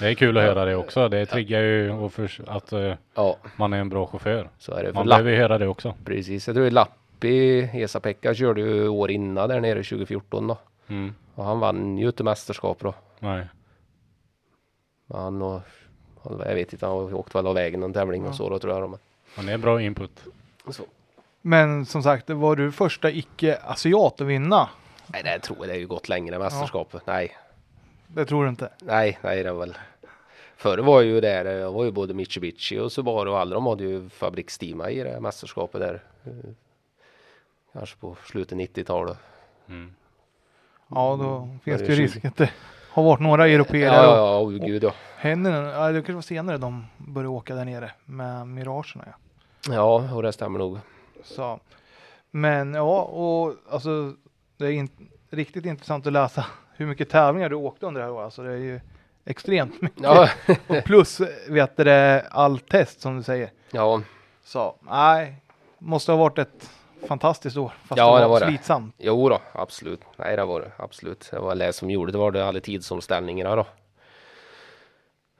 det 0.00 0.06
är 0.06 0.14
kul 0.14 0.38
att 0.38 0.44
höra 0.44 0.64
det 0.64 0.76
också. 0.76 1.08
Det 1.08 1.26
triggar 1.26 1.60
ju 1.60 2.08
för, 2.08 2.30
att 2.46 2.72
eh, 2.72 2.94
ja, 3.14 3.36
man 3.56 3.72
är 3.72 3.78
en 3.78 3.88
bra 3.88 4.06
chaufför. 4.06 4.50
så 4.58 4.72
är 4.72 4.82
det. 4.84 4.92
Man 4.92 5.06
behöver 5.06 5.30
ju 5.30 5.36
höra 5.36 5.58
det 5.58 5.66
också. 5.68 5.94
precis, 6.04 6.46
jag 6.46 6.56
tror 6.56 6.66
att 6.66 6.72
Lappi, 6.72 7.60
Esa-Pekka 7.74 8.34
körde 8.34 8.60
ju 8.60 8.88
år 8.88 9.10
innan 9.10 9.48
där 9.48 9.60
nere 9.60 9.82
2014 9.82 10.46
då. 10.46 10.58
Mm. 10.88 11.14
Och 11.34 11.44
han 11.44 11.60
vann 11.60 11.98
ju 11.98 12.06
inte 12.06 12.24
mästerskap 12.24 12.78
då. 12.80 12.94
Nej. 13.18 13.46
Han 15.12 15.42
och, 15.42 15.60
han- 16.22 16.42
jag 16.46 16.54
vet 16.54 16.72
inte, 16.72 16.86
han 16.86 17.14
åkte 17.14 17.38
väl 17.38 17.46
av 17.46 17.54
vägen 17.54 17.80
någon 17.80 17.92
tävling 17.92 18.26
och 18.26 18.34
så 18.34 18.48
då 18.48 18.58
tror 18.58 18.78
jag. 18.78 18.98
Men, 19.36 19.46
det 19.46 19.52
är 19.52 19.58
bra 19.58 19.82
input. 19.82 20.24
så. 20.70 20.82
Men 21.42 21.86
som 21.86 22.02
sagt, 22.02 22.30
var 22.30 22.56
du 22.56 22.72
första 22.72 23.10
icke-asiat 23.10 24.20
att 24.20 24.26
vinna? 24.26 24.68
Nej, 25.06 25.22
det 25.22 25.38
tror 25.38 25.58
jag 25.58 25.68
det 25.68 25.74
är 25.74 25.78
ju 25.78 25.86
gått 25.86 26.08
längre 26.08 26.38
mästerskapet. 26.38 27.02
Nej, 27.06 27.36
Det 28.06 28.24
tror 28.26 28.44
du 28.44 28.48
inte? 28.50 28.70
nej, 28.78 29.18
nej, 29.22 29.42
det 29.42 29.52
var 29.52 29.60
väl. 29.60 29.78
Förr 30.56 30.78
var 30.78 31.00
ju 31.00 31.20
där, 31.20 31.44
det 31.44 31.68
var 31.70 31.84
ju 31.84 31.90
både 31.90 32.14
Mitsubishi 32.14 32.78
och 32.78 32.92
Subaru 32.92 33.30
och 33.30 33.38
alla 33.38 33.54
de 33.54 33.66
hade 33.66 33.84
ju 33.84 34.08
fabriksteama 34.08 34.90
i 34.90 35.02
det 35.02 35.20
mästerskapet 35.20 35.80
där. 35.80 36.02
Kanske 37.72 37.96
på 37.96 38.16
slutet 38.26 38.58
90-talet. 38.58 39.18
Mm. 39.68 39.94
Ja, 40.88 41.16
då 41.20 41.48
finns 41.64 41.80
det 41.80 41.86
ju 41.86 41.96
20? 41.96 42.02
risk 42.02 42.24
att 42.24 42.36
det 42.36 42.50
har 42.90 43.02
varit 43.02 43.20
några 43.20 43.48
Ja, 43.48 43.54
europeer 43.54 43.94
ja, 43.94 44.10
och 44.10 44.52
ja, 44.52 44.58
oh, 44.58 44.66
gud 44.66 44.84
ja. 44.84 44.92
Hennen, 45.16 45.52
ja, 45.64 45.88
det 45.88 45.94
kanske 45.94 46.12
var 46.12 46.22
senare 46.22 46.58
de 46.58 46.86
började 46.96 47.28
åka 47.28 47.54
där 47.54 47.64
nere 47.64 47.90
med 48.04 48.48
Miragerna. 48.48 49.04
Ja. 49.06 49.14
Ja, 49.74 50.14
och 50.14 50.22
det 50.22 50.32
stämmer 50.32 50.58
nog. 50.58 50.78
Så. 51.24 51.60
Men 52.30 52.74
ja, 52.74 53.02
och 53.02 53.54
alltså 53.70 54.12
det 54.56 54.66
är 54.66 54.70
in, 54.70 54.88
riktigt 55.30 55.66
intressant 55.66 56.06
att 56.06 56.12
läsa 56.12 56.46
hur 56.76 56.86
mycket 56.86 57.10
tävlingar 57.10 57.48
du 57.48 57.56
åkte 57.56 57.86
under 57.86 58.00
det 58.00 58.06
här 58.06 58.12
året. 58.14 58.24
Alltså 58.24 58.42
det 58.42 58.52
är 58.52 58.56
ju 58.56 58.80
extremt 59.24 59.82
mycket. 59.82 60.02
Ja, 60.02 60.28
Och 60.66 60.84
plus 60.84 61.20
vet 61.48 61.76
du 61.76 61.84
det, 61.84 62.26
all 62.30 62.58
test 62.58 63.00
som 63.00 63.16
du 63.16 63.22
säger. 63.22 63.50
ja, 63.70 64.00
Så 64.44 64.76
nej, 64.80 65.36
måste 65.78 66.12
ha 66.12 66.16
varit 66.18 66.38
ett 66.38 66.70
fantastiskt 67.08 67.56
år. 67.56 67.72
Fast 67.84 67.98
Ja, 67.98 68.04
det 68.06 68.10
var, 68.12 68.20
det 68.20 68.26
var 68.26 68.40
det. 68.40 68.46
slitsamt. 68.46 68.94
jo 68.98 69.28
då, 69.28 69.38
absolut. 69.52 70.00
Nej, 70.16 70.36
det 70.36 70.44
var 70.44 70.60
det 70.60 70.70
absolut. 70.76 71.28
Det 71.30 71.38
var 71.38 71.54
det 71.54 71.72
som 71.72 71.90
gjorde 71.90 72.12
det 72.12 72.18
var 72.18 72.30
det 72.30 72.46
alla 72.46 72.60
tidsomställningarna 72.60 73.56
då. 73.56 73.66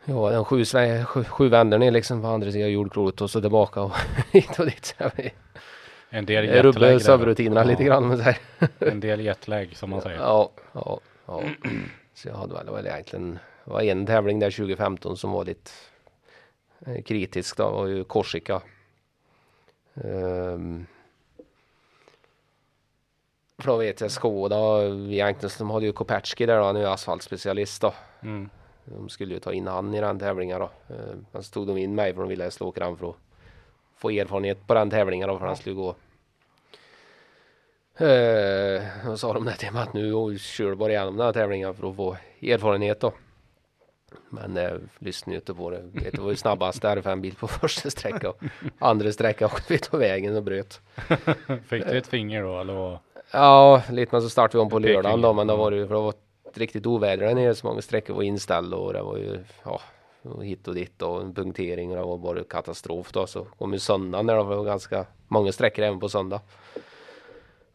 Ja, 0.05 0.31
den 0.31 0.45
sju, 0.45 0.65
sju, 1.05 1.25
sju 1.25 1.49
vändor 1.49 1.79
ner 1.79 1.91
liksom 1.91 2.23
på 2.23 2.29
andra 2.29 2.53
sidan 2.53 2.71
jordklotet 2.73 3.21
och 3.21 3.31
så 3.31 3.41
tillbaka 3.41 3.81
och 3.83 3.93
hit 4.31 4.59
och 4.59 4.65
dit. 4.67 4.97
En 6.11 6.27
del. 6.27 6.63
Rubbade 6.63 6.93
där. 6.93 6.99
sömnrutinerna 6.99 7.65
lite 7.65 7.85
grann. 7.85 8.09
Men 8.09 8.17
så 8.17 8.23
här. 8.23 8.39
En 8.79 9.01
del 9.01 9.21
jetlag 9.21 9.77
som 9.77 9.91
man 9.91 10.01
säger. 10.01 10.19
Ja, 10.19 10.51
ja, 10.73 11.01
ja. 11.27 11.43
Så 12.15 12.29
jag 12.29 12.35
hade 12.35 12.55
väl, 12.55 12.69
var 12.69 12.81
egentligen 12.81 13.39
det 13.65 13.71
var 13.71 13.81
en 13.81 14.07
tävling 14.07 14.39
där 14.39 14.51
2015 14.51 15.17
som 15.17 15.33
var 15.33 15.45
lite 15.45 15.71
eh, 16.87 17.03
kritisk 17.03 17.57
då. 17.57 17.71
Var 17.71 17.87
ju 17.87 18.05
Korsika. 18.05 18.63
Um, 19.95 20.87
för 23.59 23.67
då 23.67 23.77
vet 23.77 24.01
jag 24.01 24.11
Skoda, 24.11 24.83
egentligen 24.87 25.53
de 25.59 25.71
hade 25.71 25.87
ju 25.87 25.93
Kopecki 25.93 26.47
där 26.47 26.59
då, 26.59 26.65
han 26.65 26.77
är 26.77 26.81
ju 26.81 26.87
asfaltspecialist 26.87 27.83
då. 27.83 27.95
Mm. 28.23 28.51
De 28.85 29.09
skulle 29.09 29.35
ju 29.35 29.41
ta 29.41 29.53
in 29.53 29.67
han 29.67 29.95
i 29.95 30.01
den 30.01 30.19
tävlingen 30.19 30.61
då. 30.61 30.71
Eh, 30.89 31.17
Men 31.33 31.43
så 31.43 31.53
tog 31.53 31.67
de 31.67 31.77
in 31.77 31.95
mig 31.95 32.15
för 32.15 32.21
de 32.21 32.29
ville 32.29 32.45
jag 32.45 32.53
skulle 32.53 32.69
åka 32.69 32.85
den 32.85 32.97
för 32.97 33.11
att 33.11 33.17
få 34.01 34.11
erfarenhet 34.11 34.67
på 34.67 34.75
den 34.75 34.91
tävlingen 34.91 35.29
då 35.29 35.39
för 35.39 35.47
den 35.47 35.57
skulle 35.57 35.75
gå. 35.75 35.95
Eh, 37.97 38.83
Då 39.07 39.17
sa 39.17 39.33
de 39.33 39.45
det 39.45 39.55
till 39.57 39.73
mig 39.73 39.83
att 39.83 39.93
nu 39.95 40.39
kör 40.39 40.69
du 40.71 40.75
bara 40.77 40.91
igenom 40.93 41.17
den 41.17 41.27
här 41.27 41.33
tävlingen 41.33 41.75
för 41.75 41.91
att 41.91 41.97
få 41.97 42.17
erfarenhet 42.43 43.01
då. 43.01 43.13
Men 44.29 44.57
eh, 44.57 44.73
lyssnade 44.99 45.37
inte 45.37 45.55
på 45.55 45.71
det. 45.71 45.81
Vet, 45.93 46.13
det 46.13 46.21
var 46.21 46.31
ju 46.31 46.37
snabbast 46.37 46.83
R5-bil 46.83 47.35
på 47.35 47.49
första 47.49 47.91
sträcka. 47.91 48.31
och 48.31 48.43
Andra 48.79 49.13
sträcka 49.13 49.47
åkte 49.47 49.73
vi 49.73 49.79
på 49.79 49.97
vägen 49.97 50.37
och 50.37 50.43
bröt. 50.43 50.81
Fick 51.67 51.87
du 51.87 51.99
ett 51.99 52.07
finger 52.07 52.43
då 52.43 52.61
eller 52.61 52.73
vad? 52.75 52.99
Ja, 53.33 53.83
lite 53.91 54.09
men 54.15 54.23
så 54.23 54.29
startade 54.31 54.59
vi 54.59 54.63
om 54.63 54.71
på 54.71 54.79
lördagen 54.79 55.21
då. 55.21 55.33
Men 55.33 55.47
då 55.47 55.57
var 55.57 55.71
det 55.71 55.77
ju, 55.77 55.87
för 55.87 55.95
det 55.95 56.01
var 56.01 56.11
ett 56.51 56.59
riktigt 56.59 56.87
oväder 56.87 57.27
där 57.27 57.35
nere. 57.35 57.55
Så 57.55 57.67
många 57.67 57.83
sträckor 57.83 58.15
var 58.15 58.23
inställda 58.23 58.77
och 58.77 58.93
det 58.93 59.03
var 59.03 59.17
ju, 59.17 59.39
ja, 59.65 59.81
och 60.23 60.45
hit 60.45 60.69
och 60.69 60.75
dit 60.75 61.03
och 61.03 61.21
en 61.23 61.35
punktering 61.35 61.91
och 61.91 61.97
det 61.97 62.03
var 62.03 62.19
bara 62.19 62.45
katastrof 62.45 63.13
då. 63.13 63.27
Så 63.27 63.45
kom 63.45 63.73
ju 63.73 63.79
söndagen 63.79 64.27
där 64.27 64.37
det 64.37 64.43
var 64.43 64.65
ganska 64.65 65.07
många 65.29 65.53
sträckor 65.53 65.85
även 65.85 66.01
på 66.01 66.09
söndag. 66.09 66.41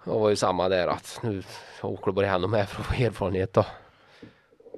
Det 0.04 0.12
var 0.12 0.30
ju 0.30 0.36
samma 0.36 0.70
där 0.70 0.88
att 0.88 1.20
nu 1.24 1.44
åker 1.82 2.12
bara 2.12 2.26
hem 2.26 2.52
med 2.52 2.70
för 2.70 2.82
att 2.82 2.88
få 2.88 3.04
erfarenhet 3.04 3.54
då. 3.54 3.66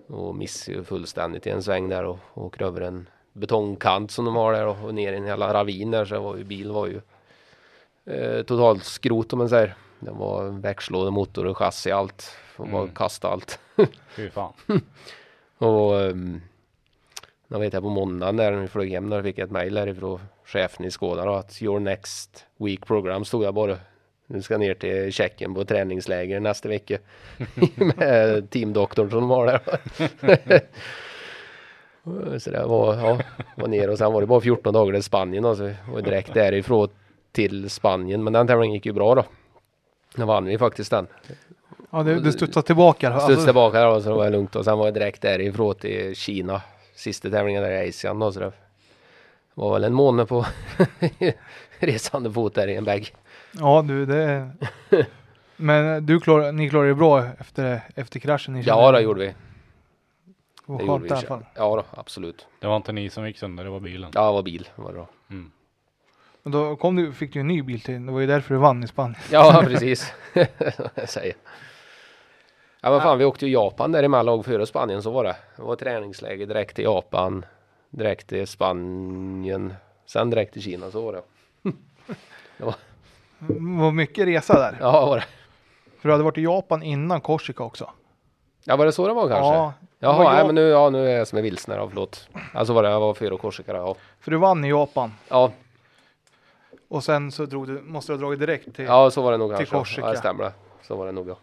Och 0.07 0.35
missade 0.35 0.77
ju 0.77 0.84
fullständigt 0.84 1.48
i 1.48 1.49
en 1.49 1.64
sväng 1.64 1.89
där 1.89 2.03
och 2.06 2.19
åker 2.34 2.65
över 2.65 2.81
en 2.81 3.10
betongkant 3.34 4.11
som 4.11 4.26
de 4.26 4.35
har 4.35 4.53
där 4.53 4.68
och 4.68 4.94
ner 4.95 5.14
i 5.14 5.18
en 5.18 5.26
hela 5.26 5.53
ravin 5.53 5.91
där 5.91 6.06
så 6.06 6.19
var 6.22 6.35
ju 6.38 6.44
bilen 6.44 6.73
var 6.73 6.88
ju 6.88 7.02
eh, 8.15 8.44
totalt 8.44 8.84
skrot 8.84 9.34
om 9.34 9.39
man 9.39 9.49
säger. 9.49 9.76
Det 9.99 10.11
var 10.11 10.44
växellåda, 10.61 11.11
motor 11.11 11.45
och 11.45 11.57
chassi 11.57 11.91
allt. 11.91 12.31
Och 12.57 12.68
bara 12.68 12.81
Mm. 12.81 12.94
kasta 12.95 13.27
allt. 13.27 13.60
Fy 14.10 14.30
fan. 14.30 14.53
Och 15.57 15.94
um, 15.94 16.41
jag 17.48 17.60
vet 17.60 17.74
jag 17.74 17.84
på 17.84 17.90
måndagen 17.90 18.36
när 18.36 18.52
vi 18.52 18.68
flög 18.68 18.91
hem 18.91 19.10
där 19.10 19.24
fick 19.24 19.38
jag 19.38 19.45
ett 19.45 19.52
mejl 19.52 19.78
härifrån 19.78 20.19
chefen 20.45 20.86
i 20.86 20.91
Skåda 20.91 21.26
då, 21.26 21.34
att 21.34 21.61
your 21.61 21.80
next 21.80 22.45
week 22.57 22.86
program 22.86 23.26
stod 23.26 23.44
jag 23.44 23.53
bara. 23.53 23.78
Nu 24.28 24.41
ska 24.41 24.57
ner 24.57 24.74
till 24.74 25.11
Tjeckien 25.11 25.53
på 25.53 25.65
träningsläger 25.65 26.40
nästa 26.40 26.69
vecka. 26.69 26.98
Med 27.76 28.49
teamdoktorn 28.49 29.10
som 29.10 29.28
var 29.28 29.45
där. 29.45 29.60
så 32.40 32.52
det 32.52 32.65
var, 32.65 32.95
ja, 32.95 33.19
var 33.56 33.68
ner 33.68 33.90
och 33.90 33.98
sen 33.98 34.14
var 34.14 34.22
det 34.22 34.28
bara 34.28 34.41
14 34.41 34.74
dagar 34.74 34.94
till 34.94 35.03
Spanien 35.03 35.45
och 35.45 35.57
så 35.57 35.72
var 35.91 36.02
direkt 36.02 36.34
därifrån 36.34 36.90
till 37.32 37.69
Spanien. 37.69 38.24
Men 38.24 38.34
den 38.34 38.48
tävlingen 38.48 38.74
gick 38.74 38.86
ju 38.86 38.94
bra 38.94 39.15
då. 39.15 39.24
Då 40.15 40.26
vann 40.26 40.45
vi 40.45 40.57
faktiskt 40.57 40.91
den. 40.91 41.07
Ja, 41.90 42.03
det, 42.03 42.19
det 42.19 42.32
studsar 42.32 42.61
tillbaka. 42.61 43.11
Studs 43.11 43.26
Alltså, 43.26 43.45
tillbaka 43.45 43.90
och 43.90 44.02
så 44.03 44.14
var 44.14 44.24
det 44.24 44.30
lugnt 44.30 44.56
och 44.56 44.65
sen 44.65 44.78
var 44.78 44.86
jag 44.86 44.94
direkt 44.94 45.22
därifrån 45.22 45.76
till 45.76 46.15
Kina. 46.15 46.61
Sista 46.98 47.30
tävlingen 47.30 47.64
där 47.64 47.84
i 47.84 47.90
Asien 47.90 48.22
och 48.22 48.34
så 48.34 48.40
det 48.40 48.52
var 49.53 49.74
väl 49.74 49.84
en 49.84 49.94
månad 49.94 50.28
på 50.28 50.45
resande 51.80 52.32
fot 52.32 52.53
där 52.56 52.68
i 52.68 52.76
en 52.76 52.84
bag. 52.84 53.14
ja, 53.52 53.82
du, 53.88 54.06
det... 54.06 54.49
Men 55.56 56.06
du 56.06 56.19
klar, 56.19 56.52
ni 56.52 56.69
klarade 56.69 56.90
det 56.90 56.95
bra 56.95 57.26
efter, 57.40 57.82
efter 57.95 58.19
kraschen? 58.19 58.53
Ni 58.53 58.61
Ja, 58.61 58.91
det 58.91 59.02
gjorde 59.02 59.19
vi. 59.19 59.26
Det 59.26 59.34
Det 60.78 60.84
gjorde 60.86 61.07
i 61.07 61.11
alla 61.11 61.22
vi. 61.22 61.28
fall. 61.28 61.45
Ja, 61.56 61.76
då, 61.76 61.99
absolut. 61.99 62.48
Det 62.60 62.68
var 62.68 62.76
inte 62.76 62.91
ni 62.91 63.10
som 63.10 63.28
gick 63.28 63.38
sönder, 63.38 63.64
det 63.64 63.69
var 63.69 63.80
bilen. 63.80 64.11
Ja, 64.14 64.26
det 64.28 64.32
var 64.34 64.44
bil. 64.44 64.69
Var 64.76 64.91
det 64.91 64.98
då. 64.98 65.07
Mm. 65.30 65.52
Men 66.44 66.52
då 66.52 66.76
kom 66.76 66.95
du, 66.95 67.14
fick 67.14 67.34
du 67.34 67.40
en 67.40 67.48
ny 67.48 67.61
bil 67.61 67.82
till. 67.82 68.06
Det 68.06 68.11
var 68.11 68.19
ju 68.19 68.28
därför 68.28 68.53
du 68.53 68.60
vann 68.60 68.84
i 68.84 68.88
Spanien. 68.88 69.19
Ja, 69.32 69.64
precis. 69.68 70.14
jag 70.95 71.10
säger. 71.10 71.36
Ja, 72.82 72.90
men 72.91 73.02
fan, 73.02 73.18
vi 73.18 73.26
åkte 73.26 73.45
ju 73.45 73.52
Japan 73.54 73.91
däremellan 73.91 74.44
före 74.44 74.66
Spanien 74.66 75.04
så 75.04 75.12
var 75.12 75.24
det. 75.24 75.36
Det 75.56 75.62
var 75.62 75.76
träningsläge 75.76 76.45
direkt 76.45 76.76
till 76.76 76.84
Japan, 76.86 77.45
direkt 77.90 78.28
till 78.28 78.48
Spanien, 78.48 79.74
sen 80.06 80.30
direkt 80.30 80.54
till 80.54 80.62
Kina 80.62 80.91
så 80.91 81.02
var 81.02 81.14
det. 81.14 81.22
Det 82.58 82.64
var 83.60 83.91
mycket 83.91 84.28
resa 84.28 84.54
där. 84.60 84.78
Ja, 84.80 85.06
var 85.06 85.16
det. 85.18 85.24
För 85.99 86.10
du 86.10 86.14
hade 86.14 86.24
varit 86.24 86.38
i 86.38 86.41
Japan 86.44 86.84
innan 86.84 87.22
Korsika 87.22 87.64
också. 87.64 87.90
Ja, 88.64 88.76
var 88.76 88.86
det 88.86 88.91
så 88.91 89.08
det 89.08 89.14
var 89.14 89.28
kanske? 89.30 89.54
Ja, 89.56 89.74
Jaha, 89.99 90.24
var 90.24 90.36
jag- 90.36 90.45
men 90.45 90.56
nu, 90.56 90.62
ja, 90.62 90.90
nu 90.90 91.10
är 91.10 91.18
jag 91.18 91.28
som 91.28 91.38
är 91.38 91.41
vilsen 91.41 91.74
här, 91.80 91.88
förlåt. 91.88 92.30
Alltså 92.54 92.74
var 92.74 92.84
det, 92.84 92.90
jag 92.90 92.99
var 92.99 93.14
fyra 93.14 93.38
Korsika 93.38 93.74
ja. 93.76 93.95
för 94.20 94.32
du 94.32 94.38
vann 94.38 94.66
i 94.66 94.70
Japan. 94.70 95.14
Ja, 95.30 95.52
Och 96.88 97.04
sen 97.04 97.32
så 97.32 97.45
drog 97.45 97.68
du, 97.68 97.82
måste 97.82 98.12
du 98.12 98.16
ha 98.16 98.22
dragit 98.22 98.40
direkt 98.40 98.76
till. 98.76 98.86
ja, 98.86 99.12
så 99.12 99.22
var 99.22 99.32
det 99.32 99.38
nog 99.38 99.49
kanske. 99.58 99.76
Korsika. 99.76 100.02
Ja, 100.02 100.12
det 100.12 100.18
stämmer 100.18 100.44
det. 100.44 100.52
Så 100.82 100.95
var 100.95 101.06
det 101.06 101.12
nog 101.12 101.30
ja. 101.30 101.36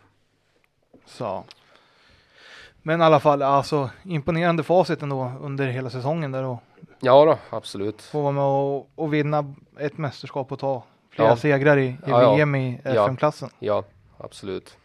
Så. 1.06 1.44
Men 2.82 3.00
i 3.00 3.04
alla 3.04 3.20
fall, 3.20 3.42
alltså 3.42 3.90
imponerande 4.02 4.62
facit 4.62 5.02
ändå 5.02 5.32
under 5.40 5.66
hela 5.66 5.90
säsongen 5.90 6.32
där 6.32 6.42
och 6.42 6.58
Ja 7.00 7.24
då, 7.24 7.38
absolut. 7.56 8.02
få 8.02 8.22
vara 8.22 8.32
med 8.32 8.44
och, 8.44 8.88
och 8.94 9.14
vinna 9.14 9.54
ett 9.78 9.98
mästerskap 9.98 10.52
och 10.52 10.58
ta 10.58 10.82
flera 11.10 11.28
Ja. 11.28 11.36
segrar 11.36 11.76
i, 11.76 11.84
i 11.86 11.96
Ja, 12.06 12.22
ja. 12.22 12.34
VM 12.34 12.54
i 12.54 12.80
Ja. 12.84 12.90
FM-klassen. 12.90 13.50
Ja, 13.58 13.84
absolut. 14.18 14.76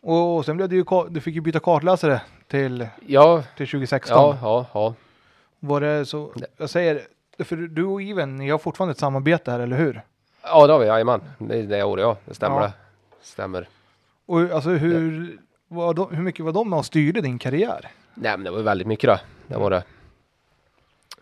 Och, 0.00 0.36
och 0.36 0.44
sen 0.44 0.56
blev 0.56 0.68
det 0.68 0.76
ju, 0.76 0.84
du 1.08 1.20
fick 1.20 1.34
ju 1.34 1.40
byta 1.40 1.60
kartläsare 1.60 2.20
till, 2.46 2.88
Ja, 3.06 3.42
till 3.56 3.66
2016. 3.68 4.36
ja, 4.42 4.66
ja. 4.74 4.94
Var 5.60 5.80
det 5.80 6.06
så, 6.06 6.32
jag 6.56 6.70
säger, 6.70 7.02
för 7.44 7.56
du 7.56 7.84
och 7.84 8.02
Iven, 8.02 8.36
ni 8.36 8.50
har 8.50 8.58
fortfarande 8.58 8.92
ett 8.92 8.98
samarbete 8.98 9.50
här, 9.50 9.60
eller 9.60 9.76
hur? 9.76 10.02
Ja, 10.42 10.66
det 10.66 10.72
har 10.72 10.80
vi, 10.80 10.86
jajamän. 10.86 11.20
Det 11.38 11.58
är 11.58 11.62
det 11.62 11.82
året, 11.82 12.02
ja. 12.02 12.16
Det 12.24 12.34
stämmer 12.34 12.60
det. 12.60 12.72
Stämmer. 13.22 13.68
Och 14.28 14.40
alltså 14.40 14.70
hur, 14.70 15.38
var 15.68 15.94
de, 15.94 16.14
hur 16.14 16.22
mycket 16.22 16.44
var 16.44 16.52
de 16.52 16.70
med 16.70 16.78
och 16.78 16.86
styrde 16.86 17.20
din 17.20 17.38
karriär? 17.38 17.90
Nej, 18.14 18.36
men 18.36 18.44
det 18.44 18.50
var 18.50 18.62
väldigt 18.62 18.86
mycket 18.86 19.08
då. 19.10 19.18
Det 19.46 19.56
var 19.56 19.70
det. 19.70 19.84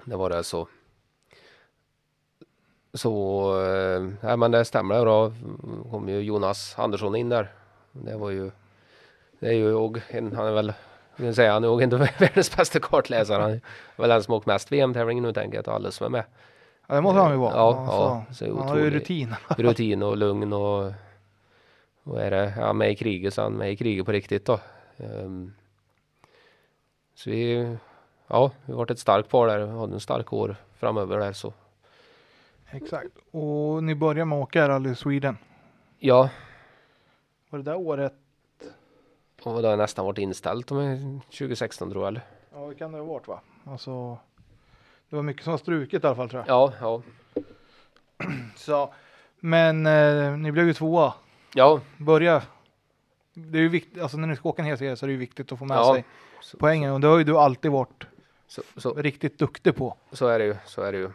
Det 0.04 0.16
var 0.16 0.30
det 0.30 0.44
så. 0.44 0.68
Så, 2.94 3.48
eh, 3.66 4.00
nej 4.20 4.36
men 4.36 4.50
det 4.50 4.64
stämmer 4.64 5.04
då. 5.04 5.32
kom 5.90 6.08
ju 6.08 6.20
Jonas 6.20 6.74
Andersson 6.78 7.16
in 7.16 7.28
där. 7.28 7.52
Det 7.92 8.16
var 8.16 8.30
ju, 8.30 8.50
det 9.40 9.46
är 9.48 9.52
ju 9.52 9.70
jag, 9.70 10.02
han 10.10 10.46
är 10.46 10.52
väl, 10.52 10.72
jag 11.16 11.34
säga 11.34 11.52
han 11.52 11.64
är 11.64 11.68
nog 11.68 11.82
inte 11.82 11.96
världens 12.18 12.56
bästa 12.56 12.80
kartläsare. 12.80 13.42
Han 13.42 13.50
är 13.50 13.60
väl 13.96 14.08
den 14.08 14.22
som 14.22 14.34
åkt 14.34 14.46
mest 14.46 14.72
VM-tävlingar 14.72 15.22
nu 15.22 15.32
tänker 15.32 15.62
jag, 15.64 15.74
alla 15.74 15.90
som 15.90 16.04
är 16.04 16.10
med. 16.10 16.24
Ja, 16.86 16.94
det 16.94 17.00
måste 17.00 17.20
han 17.20 17.32
ju 17.32 17.38
vara. 17.38 17.54
Ja, 17.56 17.78
Alltså, 17.78 18.44
ja, 18.46 18.50
så 18.52 18.58
han 18.58 18.68
har 18.68 18.76
ju 18.76 18.90
rutin. 18.90 19.34
rutin 19.48 20.02
och 20.02 20.16
lugn 20.16 20.52
och 20.52 20.92
vad 22.06 22.22
är 22.22 22.30
det? 22.30 22.54
Ja, 22.56 22.72
med 22.72 22.90
i 22.90 22.96
kriget 22.96 23.34
så 23.34 23.42
han 23.42 23.52
är 23.54 23.58
med 23.58 23.72
i 23.72 23.76
kriget 23.76 24.06
på 24.06 24.12
riktigt 24.12 24.44
då. 24.44 24.60
Ehm, 24.96 25.52
så 27.14 27.30
vi, 27.30 27.76
ja, 28.26 28.50
vi 28.66 28.72
har 28.72 28.78
varit 28.78 28.90
ett 28.90 28.98
starkt 28.98 29.28
par 29.28 29.46
där. 29.46 29.58
Vi 29.58 29.78
hade 29.78 29.94
en 29.94 30.00
stark 30.00 30.32
år 30.32 30.56
framöver 30.78 31.18
där 31.18 31.32
så. 31.32 31.52
Exakt. 32.70 33.10
Och 33.30 33.84
ni 33.84 33.94
började 33.94 34.24
med 34.24 34.38
att 34.38 34.42
åka 34.42 34.68
Rally 34.68 34.94
Sweden. 34.94 35.38
Ja, 35.98 36.30
Var 37.50 37.58
det 37.58 37.64
där 37.64 37.76
året? 37.76 38.12
och 39.42 39.62
det 39.62 39.68
har 39.68 39.76
nästan 39.76 40.04
varit 40.04 40.18
inställt 40.18 40.70
om 40.70 41.20
2016 41.30 41.90
tror 41.90 42.02
jag. 42.02 42.08
Eller? 42.08 42.22
Ja, 42.52 42.66
det 42.68 42.74
kan 42.74 42.92
det 42.92 42.98
ha 42.98 43.04
varit 43.04 43.28
va? 43.28 43.40
Alltså, 43.64 44.18
det 45.08 45.16
var 45.16 45.22
mycket 45.22 45.44
som 45.44 45.50
var 45.50 45.58
struket 45.58 46.04
i 46.04 46.06
alla 46.06 46.16
fall 46.16 46.28
tror 46.28 46.44
jag. 46.46 46.48
Ja, 46.56 46.72
ja, 46.80 47.02
Så, 48.56 48.94
men 49.40 49.86
eh, 49.86 50.36
ni 50.36 50.52
blev 50.52 50.66
ju 50.66 50.74
tvåa. 50.74 51.14
Ja. 51.56 51.80
Börja. 51.98 52.42
Det 53.34 53.58
är 53.58 53.62
ju 53.62 53.68
viktigt, 53.68 54.02
alltså 54.02 54.16
när 54.16 54.28
ni 54.28 54.36
ska 54.36 54.48
åka 54.48 54.62
en 54.62 54.68
hel 54.68 54.78
serie 54.78 54.96
så 54.96 55.06
är 55.06 55.08
det 55.08 55.12
ju 55.12 55.18
viktigt 55.18 55.52
att 55.52 55.58
få 55.58 55.64
med 55.64 55.76
Ja. 55.76 55.94
sig 55.94 56.04
Så, 56.40 56.56
poängen 56.58 56.92
och 56.92 57.00
det 57.00 57.06
har 57.06 57.18
ju 57.18 57.24
du 57.24 57.38
alltid 57.38 57.70
varit 57.70 58.06
så, 58.48 58.62
så, 58.76 58.94
riktigt 58.94 59.38
duktig 59.38 59.76
på. 59.76 59.96
så 60.12 60.26
är 60.26 60.38
det 60.38 60.44
ju, 60.44 60.56
så 60.66 60.82
är 60.82 60.92
det 60.92 60.98
ju. 60.98 61.10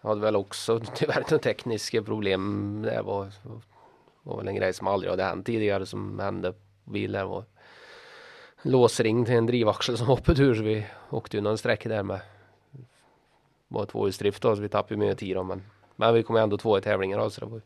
Jag 0.00 0.08
hade 0.08 0.20
väl 0.20 0.36
också 0.36 0.80
tyvärr 0.94 1.20
några 1.30 1.38
tekniska 1.38 2.02
problem. 2.02 2.82
Det 2.82 3.02
var, 3.02 3.32
var 4.22 4.36
väl 4.36 4.48
en 4.48 4.54
grej 4.54 4.72
som 4.72 4.86
aldrig 4.86 5.10
hade 5.10 5.24
hänt 5.24 5.46
tidigare 5.46 5.86
som 5.86 6.18
hände 6.18 6.52
på 6.52 6.90
bilen. 6.90 7.28
var 7.28 7.44
låsring 8.62 9.24
till 9.24 9.34
en 9.34 9.46
drivaxel 9.46 9.98
som 9.98 10.06
hoppade 10.06 10.42
ur 10.42 10.54
så 10.54 10.62
vi 10.62 10.86
åkte 11.10 11.36
ju 11.36 11.40
någon 11.40 11.58
sträcka 11.58 11.88
där 11.88 12.02
med 12.02 12.20
var 13.68 13.86
tvåhjulsdrift 13.86 14.42
då 14.42 14.56
så 14.56 14.62
vi 14.62 14.68
tappade 14.68 14.96
mer 14.96 15.14
tid 15.14 15.36
då 15.36 15.42
men, 15.42 15.62
men 15.96 16.14
vi 16.14 16.22
kom 16.22 16.36
ändå 16.36 16.56
två 16.58 16.78
i 16.78 16.80
tävlingen 16.80 17.18
då 17.18 17.30
så 17.30 17.40
det 17.40 17.46
var, 17.46 17.60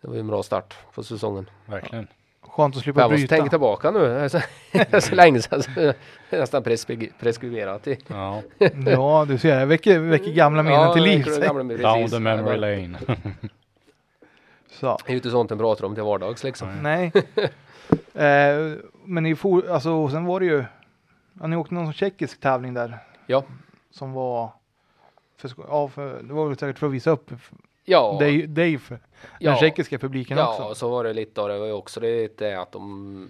det 0.00 0.08
var 0.08 0.14
ju 0.14 0.20
en 0.20 0.26
bra 0.26 0.42
start 0.42 0.74
på 0.94 1.02
säsongen. 1.02 1.50
Verkligen. 1.66 2.06
Skönt 2.42 2.76
att 2.76 2.82
slippa 2.82 3.00
Jag 3.00 3.10
måste 3.10 3.20
bryta. 3.20 3.36
tänka 3.36 3.50
tillbaka 3.50 3.90
nu, 3.90 3.98
det 3.98 4.20
är 4.20 4.28
så, 4.28 5.00
så 5.00 5.14
länge 5.14 5.42
sedan 5.42 5.62
så 5.62 5.92
nästan 6.30 6.62
preskri- 6.62 7.12
preskriberat. 7.20 7.86
Ja, 8.08 8.42
Ja, 8.86 9.24
du 9.28 9.38
ser, 9.38 9.58
det 9.60 9.66
väcker, 9.66 9.98
väcker 9.98 10.32
gamla 10.32 10.62
minnen 10.62 10.92
till 10.92 11.02
liv. 11.02 11.24
down 11.80 12.08
the 12.10 12.18
memory 12.18 12.56
lane. 12.56 12.98
Så. 14.70 14.86
Det 15.04 15.08
är 15.08 15.10
ju 15.10 15.16
inte 15.16 15.30
sånt 15.30 15.50
en 15.50 15.58
pratar 15.58 15.84
om 15.84 15.94
till 15.94 16.02
vardags 16.04 16.44
liksom. 16.44 16.68
Nej. 16.82 17.12
eh, 18.14 18.72
men 19.04 19.22
ni 19.22 19.34
for, 19.36 19.70
alltså, 19.70 20.08
sen 20.08 20.24
var 20.24 20.40
det 20.40 20.46
ju, 20.46 20.64
ja, 21.40 21.46
ni 21.46 21.56
åkte 21.56 21.74
någon 21.74 21.92
tjeckisk 21.92 22.40
tävling 22.40 22.74
där. 22.74 22.98
Ja. 23.26 23.44
Som 23.90 24.12
var, 24.12 24.50
för, 25.36 25.50
ja, 25.68 25.88
för, 25.88 26.22
det 26.22 26.34
var 26.34 26.46
väl 26.48 26.58
säkert 26.58 26.78
för 26.78 26.86
att 26.86 26.92
visa 26.92 27.10
upp 27.10 27.30
Ja, 27.88 28.16
dig, 28.20 28.46
dig 28.46 28.78
för 28.78 28.98
ja, 29.40 29.50
den 29.50 29.60
tjeckiska 29.60 29.98
publiken 29.98 30.38
ja 30.38 30.48
också. 30.52 30.74
så 30.74 30.90
var 30.90 31.04
det 31.04 31.12
lite 31.12 31.40
och 31.40 31.48
det 31.48 31.58
var 31.58 31.66
ju 31.66 31.72
också 31.72 32.00
det 32.00 32.54
att 32.54 32.72
de 32.72 33.28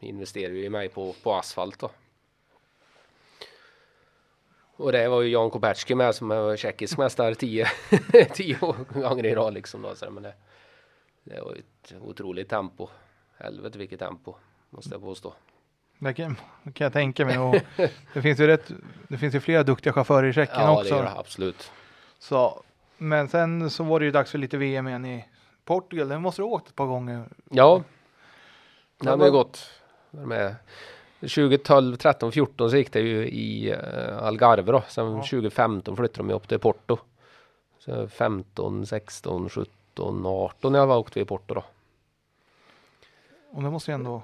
investerade 0.00 0.54
ju 0.54 0.64
i 0.64 0.70
mig 0.70 0.88
på, 0.88 1.14
på 1.22 1.34
asfalt 1.34 1.78
då. 1.78 1.90
Och 4.76 4.92
det 4.92 5.08
var 5.08 5.22
ju 5.22 5.28
Jan 5.28 5.50
Kopecki 5.50 5.94
med 5.94 6.14
som 6.14 6.30
är 6.30 6.56
tjeckisk 6.56 6.98
mästare 6.98 7.34
tio, 7.34 7.66
tio 8.34 8.58
gånger 8.94 9.26
i 9.26 9.34
rad 9.34 9.54
liksom 9.54 9.82
då. 9.82 9.94
Så 9.94 10.10
men 10.10 10.22
det, 10.22 10.34
det 11.24 11.40
var 11.40 11.52
ju 11.54 11.58
ett 11.58 11.94
otroligt 12.02 12.48
tempo. 12.48 12.88
Helvete 13.38 13.78
vilket 13.78 13.98
tempo 13.98 14.34
måste 14.70 14.94
jag 14.94 15.02
påstå. 15.02 15.34
Det 15.98 16.14
kan, 16.14 16.36
det 16.62 16.72
kan 16.72 16.84
jag 16.84 16.92
tänka 16.92 17.26
mig. 17.26 17.38
Och 17.38 17.56
det 18.14 18.22
finns 18.22 18.40
ju 18.40 18.46
rätt, 18.46 18.70
det 19.08 19.18
finns 19.18 19.34
ju 19.34 19.40
flera 19.40 19.62
duktiga 19.62 19.92
chaufförer 19.92 20.28
i 20.28 20.32
Tjeckien 20.32 20.60
Ja 20.60 20.72
också. 20.72 20.94
det 20.94 20.96
gör 20.96 21.04
det 21.04 21.18
absolut. 21.18 21.72
Så, 22.18 22.62
men 23.00 23.28
sen 23.28 23.70
så 23.70 23.84
var 23.84 24.00
det 24.00 24.06
ju 24.06 24.12
dags 24.12 24.30
för 24.30 24.38
lite 24.38 24.56
VM 24.56 24.88
igen 24.88 25.04
i 25.04 25.24
Portugal. 25.64 26.08
Den 26.08 26.22
måste 26.22 26.42
du 26.42 26.46
ha 26.46 26.52
åkt 26.52 26.68
ett 26.68 26.76
par 26.76 26.86
gånger. 26.86 27.24
Ja. 27.50 27.82
Det 29.00 29.10
har 29.10 29.24
ju 29.24 29.30
gått 29.30 29.70
med 30.10 30.54
2012, 31.20 31.96
13, 31.96 32.32
14 32.32 32.70
så 32.70 32.76
gick 32.76 32.92
det 32.92 33.00
ju 33.00 33.28
i 33.28 33.74
uh, 33.74 34.22
Algarve 34.22 34.72
då. 34.72 34.82
Sen 34.88 35.06
ja. 35.06 35.22
2015 35.22 35.96
flyttade 35.96 36.28
de 36.28 36.34
upp 36.34 36.48
till 36.48 36.58
Porto. 36.58 36.98
Så 37.78 38.08
15, 38.08 38.86
16, 38.86 39.48
17, 39.48 40.26
18 40.26 40.74
jag 40.74 40.86
var 40.86 40.98
åkte 40.98 41.18
vi 41.18 41.22
i 41.22 41.26
Porto 41.26 41.54
då. 41.54 41.64
Och 43.50 43.62
det 43.62 43.70
måste 43.70 43.90
ju 43.90 43.94
ändå 43.94 44.22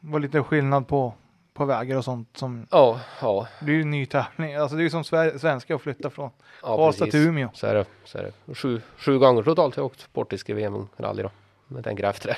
vara 0.00 0.18
lite 0.18 0.42
skillnad 0.42 0.88
på, 0.88 1.14
på 1.56 1.64
vägar 1.64 1.96
och 1.96 2.04
sånt 2.04 2.36
som 2.36 2.66
Ja, 2.70 3.00
ja. 3.20 3.48
Det 3.60 3.70
är 3.70 3.74
ju 3.74 3.82
en 3.82 3.90
ny 3.90 4.06
tävling. 4.06 4.54
Alltså 4.54 4.76
det 4.76 4.80
är 4.80 4.84
ju 4.84 4.90
som 4.90 5.04
svenska 5.38 5.74
att 5.74 5.82
flytta 5.82 6.10
från 6.10 6.30
ja, 6.62 6.76
Karlstad 6.76 7.06
till 7.06 7.28
Umeå. 7.28 7.48
Så 7.54 7.66
är 7.66 7.74
det. 7.74 7.86
Så 8.04 8.18
är 8.18 8.22
det. 8.22 8.54
Sju, 8.54 8.80
sju 8.96 9.18
gånger 9.18 9.42
totalt 9.42 9.76
har 9.76 9.82
jag 9.82 9.86
åkt 9.86 10.12
portiska 10.12 10.54
VM-rally 10.54 11.22
då. 11.22 11.30
Jag 11.68 11.84
tänker 11.84 12.04
efter 12.04 12.28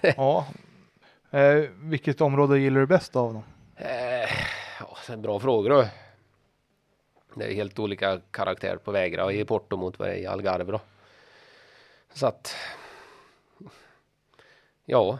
det. 0.00 0.14
ja. 0.16 0.46
Eh, 1.30 1.64
vilket 1.74 2.20
område 2.20 2.58
gillar 2.58 2.80
du 2.80 2.86
bäst 2.86 3.16
av 3.16 3.32
dem? 3.34 3.42
Eh, 3.76 4.30
ja, 4.80 4.96
en 5.08 5.22
bra 5.22 5.40
fråga 5.40 5.74
då. 5.74 5.86
Det 7.34 7.44
är 7.44 7.54
helt 7.54 7.78
olika 7.78 8.20
karaktär 8.30 8.76
på 8.76 8.90
vägarna 8.90 9.32
i 9.32 9.44
Porto 9.44 9.76
mot 9.76 9.98
vad 9.98 10.08
det 10.08 10.14
är 10.14 10.18
i 10.18 10.26
Algarve 10.26 10.72
då. 10.72 10.80
Så 12.14 12.26
att 12.26 12.56
Ja, 14.88 15.18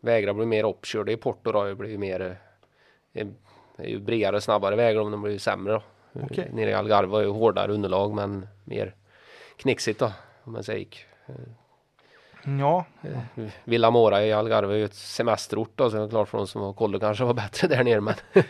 vägarna 0.00 0.34
blir 0.34 0.46
mer 0.46 0.64
uppkörda 0.64 1.12
i 1.12 1.16
Porto 1.16 1.52
då. 1.52 1.64
Det 1.64 1.74
blir 1.74 1.98
mer 1.98 2.38
eh, 3.12 3.26
det 3.76 3.86
är 3.86 3.88
ju 3.88 4.00
bredare 4.00 4.40
snabbare 4.40 4.76
vägar 4.76 5.00
om 5.00 5.10
de 5.10 5.22
blir 5.22 5.38
sämre 5.38 5.72
då. 5.72 5.82
Okay. 6.20 6.44
Nere 6.52 6.70
i 6.70 6.74
Algarve 6.74 7.18
är 7.18 7.22
ju 7.22 7.28
hårdare 7.28 7.72
underlag 7.72 8.14
men 8.14 8.48
mer 8.64 8.94
knixigt 9.56 10.00
då 10.00 10.12
om 10.44 10.52
man 10.52 10.64
säger. 10.64 10.88
Ja. 12.60 12.84
Eh, 13.02 13.44
Villa 13.64 13.90
Mora 13.90 14.24
i 14.24 14.32
Algarve 14.32 14.74
är 14.74 14.78
ju 14.78 14.84
ett 14.84 14.94
semesterort 14.94 15.70
då 15.74 15.90
så 15.90 15.96
det 15.96 16.02
är 16.02 16.08
klart 16.08 16.28
för 16.28 16.38
de 16.38 16.46
som 16.46 16.62
har 16.62 16.72
koll 16.72 17.00
kanske 17.00 17.24
var 17.24 17.34
bättre 17.34 17.68
där 17.68 17.84
nere 17.84 18.00
men. 18.00 18.14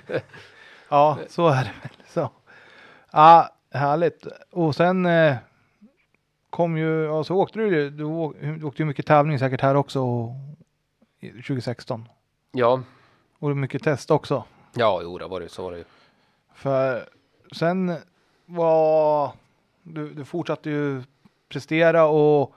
ja 0.88 1.18
så 1.28 1.48
är 1.48 1.64
det 1.64 1.72
väl 1.82 2.06
så. 2.06 2.30
Ja 3.12 3.48
härligt 3.70 4.26
och 4.50 4.74
sen 4.74 5.06
eh, 5.06 5.36
kom 6.50 6.76
ju, 6.76 7.04
ja 7.04 7.24
så 7.24 7.36
åkte 7.36 7.58
du 7.58 7.68
ju, 7.68 7.90
du, 7.90 8.04
åkte 8.64 8.82
ju 8.82 8.86
mycket 8.86 9.06
tävling 9.06 9.38
säkert 9.38 9.60
här 9.60 9.74
också 9.74 10.00
2016. 11.20 12.08
Ja. 12.52 12.82
Och 13.38 13.56
mycket 13.56 13.82
test 13.82 14.10
också. 14.10 14.44
Ja, 14.74 15.00
jo 15.02 15.18
det 15.18 15.26
var 15.26 15.40
det, 15.40 15.48
så 15.48 15.62
var 15.62 15.72
det 15.72 15.78
ju. 15.78 15.84
För 16.54 17.08
sen 17.52 17.96
var, 18.46 19.32
du, 19.82 20.10
du 20.10 20.24
fortsatte 20.24 20.70
ju 20.70 21.02
prestera 21.48 22.06
och 22.06 22.54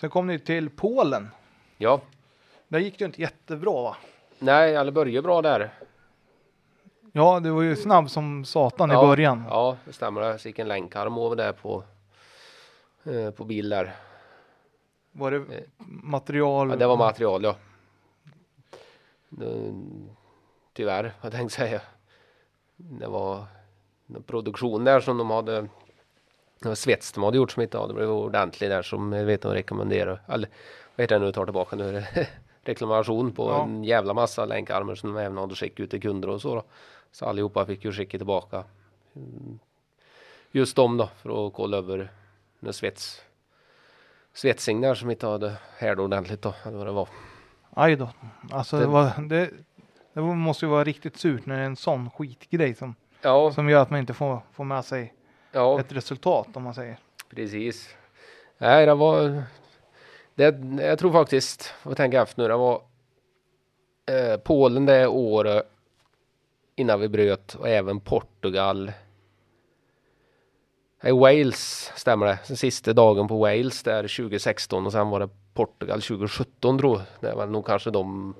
sen 0.00 0.10
kom 0.10 0.26
ni 0.26 0.38
till 0.38 0.70
Polen. 0.70 1.28
Ja. 1.76 2.00
Där 2.68 2.78
gick 2.78 2.98
det 2.98 3.04
inte 3.04 3.20
jättebra 3.20 3.82
va? 3.82 3.96
Nej, 4.38 4.74
eller 4.74 4.92
började 4.92 5.22
bra 5.22 5.42
där. 5.42 5.70
Ja, 7.12 7.40
du 7.40 7.50
var 7.50 7.62
ju 7.62 7.76
snabb 7.76 8.10
som 8.10 8.44
satan 8.44 8.90
ja, 8.90 9.04
i 9.04 9.06
början. 9.06 9.44
Ja, 9.48 9.76
det 9.84 9.92
stämmer. 9.92 10.20
Jag 10.20 10.40
gick 10.40 10.58
en 10.58 10.68
länkarm 10.68 11.18
över 11.18 11.36
där 11.36 11.52
på 11.52 11.84
eh, 13.04 13.30
på 13.30 13.44
bilar. 13.44 13.96
Var 15.12 15.30
det 15.30 15.36
eh, 15.36 15.62
material? 15.86 16.70
Ja, 16.70 16.76
det 16.76 16.86
var 16.86 16.96
material 16.96 17.42
ja. 17.44 17.56
Tyvärr, 20.72 21.14
jag 21.22 21.32
tänkte 21.32 21.56
säga. 21.56 21.80
Det 22.76 23.06
var 23.06 23.46
en 24.14 24.22
produktion 24.22 24.84
där 24.84 25.00
som 25.00 25.18
de 25.18 25.30
hade 25.30 25.68
det 26.62 26.68
var 26.68 26.74
svets 26.74 27.12
de 27.12 27.22
hade 27.22 27.36
gjort 27.36 27.50
som 27.50 27.62
inte 27.62 27.78
hade 27.78 27.94
blivit 27.94 28.10
ordentlig 28.10 28.70
där 28.70 28.82
som 28.82 29.12
jag 29.12 29.24
vet 29.24 29.42
de 29.42 29.52
rekommenderar. 29.52 30.22
Eller 30.28 30.48
vad 30.96 31.04
heter 31.04 31.18
det 31.18 31.24
nu 31.24 31.32
tar 31.32 31.44
tillbaka 31.44 31.76
nu. 31.76 32.04
reklamation 32.62 33.32
på 33.32 33.50
ja. 33.50 33.62
en 33.62 33.84
jävla 33.84 34.14
massa 34.14 34.44
länkarmar 34.44 34.94
som 34.94 35.14
de 35.14 35.20
även 35.20 35.36
hade 35.36 35.54
skickat 35.54 35.80
ut 35.80 35.90
till 35.90 36.02
kunder 36.02 36.28
och 36.28 36.40
så 36.40 36.54
då. 36.54 36.64
Så 37.12 37.26
allihopa 37.26 37.66
fick 37.66 37.84
ju 37.84 37.92
skicka 37.92 38.18
tillbaka. 38.18 38.64
Mm. 39.16 39.58
Just 40.50 40.76
dem 40.76 40.96
då 40.96 41.08
för 41.22 41.46
att 41.46 41.52
kolla 41.52 41.76
över 41.76 42.10
svets 42.70 43.22
svetsing 44.32 44.80
där 44.80 44.94
som 44.94 45.10
inte 45.10 45.26
hade 45.26 45.56
härd 45.78 46.00
ordentligt 46.00 46.42
då, 46.42 46.54
eller 46.64 46.78
vad 46.78 46.86
det 46.86 46.92
var. 46.92 47.08
Aj 47.70 47.96
då. 47.96 48.10
Alltså 48.50 48.76
det, 48.76 48.82
det, 48.82 48.88
var, 48.88 49.28
det, 49.28 49.50
det, 50.12 50.20
måste 50.20 50.64
ju 50.64 50.70
vara 50.70 50.84
riktigt 50.84 51.16
surt 51.16 51.46
när 51.46 51.56
det 51.56 51.62
är 51.62 51.66
en 51.66 51.76
sån 51.76 52.10
skitgrej 52.10 52.74
som, 52.74 52.94
ja. 53.22 53.52
som 53.52 53.68
gör 53.68 53.82
att 53.82 53.90
man 53.90 54.00
inte 54.00 54.14
får, 54.14 54.40
får 54.52 54.64
med 54.64 54.84
sig 54.84 55.14
ja. 55.52 55.80
ett 55.80 55.92
resultat 55.92 56.56
om 56.56 56.62
man 56.62 56.74
säger. 56.74 56.98
Precis. 57.30 57.94
Nej, 58.58 58.86
det 58.86 58.94
var 58.94 59.42
det, 60.34 60.82
jag 60.84 60.98
tror 60.98 61.12
faktiskt, 61.12 61.74
vad 61.82 61.96
tänker 61.96 62.22
efter 62.22 62.42
nu, 62.42 62.48
det 62.48 62.56
var 62.56 62.82
eh, 64.06 64.36
Polen 64.36 64.86
det 64.86 65.06
året 65.06 65.66
innan 66.76 67.00
vi 67.00 67.08
bröt 67.08 67.54
och 67.54 67.68
även 67.68 68.00
Portugal 68.00 68.92
i 71.02 71.10
Wales 71.10 71.92
stämmer 71.96 72.26
det. 72.26 72.38
Den 72.48 72.56
sista 72.56 72.92
dagen 72.92 73.28
på 73.28 73.38
Wales 73.38 73.82
där 73.82 74.02
2016 74.02 74.86
och 74.86 74.92
sen 74.92 75.10
var 75.10 75.20
det 75.20 75.28
Portugal 75.54 76.02
2017 76.02 76.78
tror 76.78 76.98
jag. 76.98 77.30
Det 77.30 77.36
var 77.36 77.46
nog 77.46 77.66
kanske 77.66 77.90
de 77.90 78.34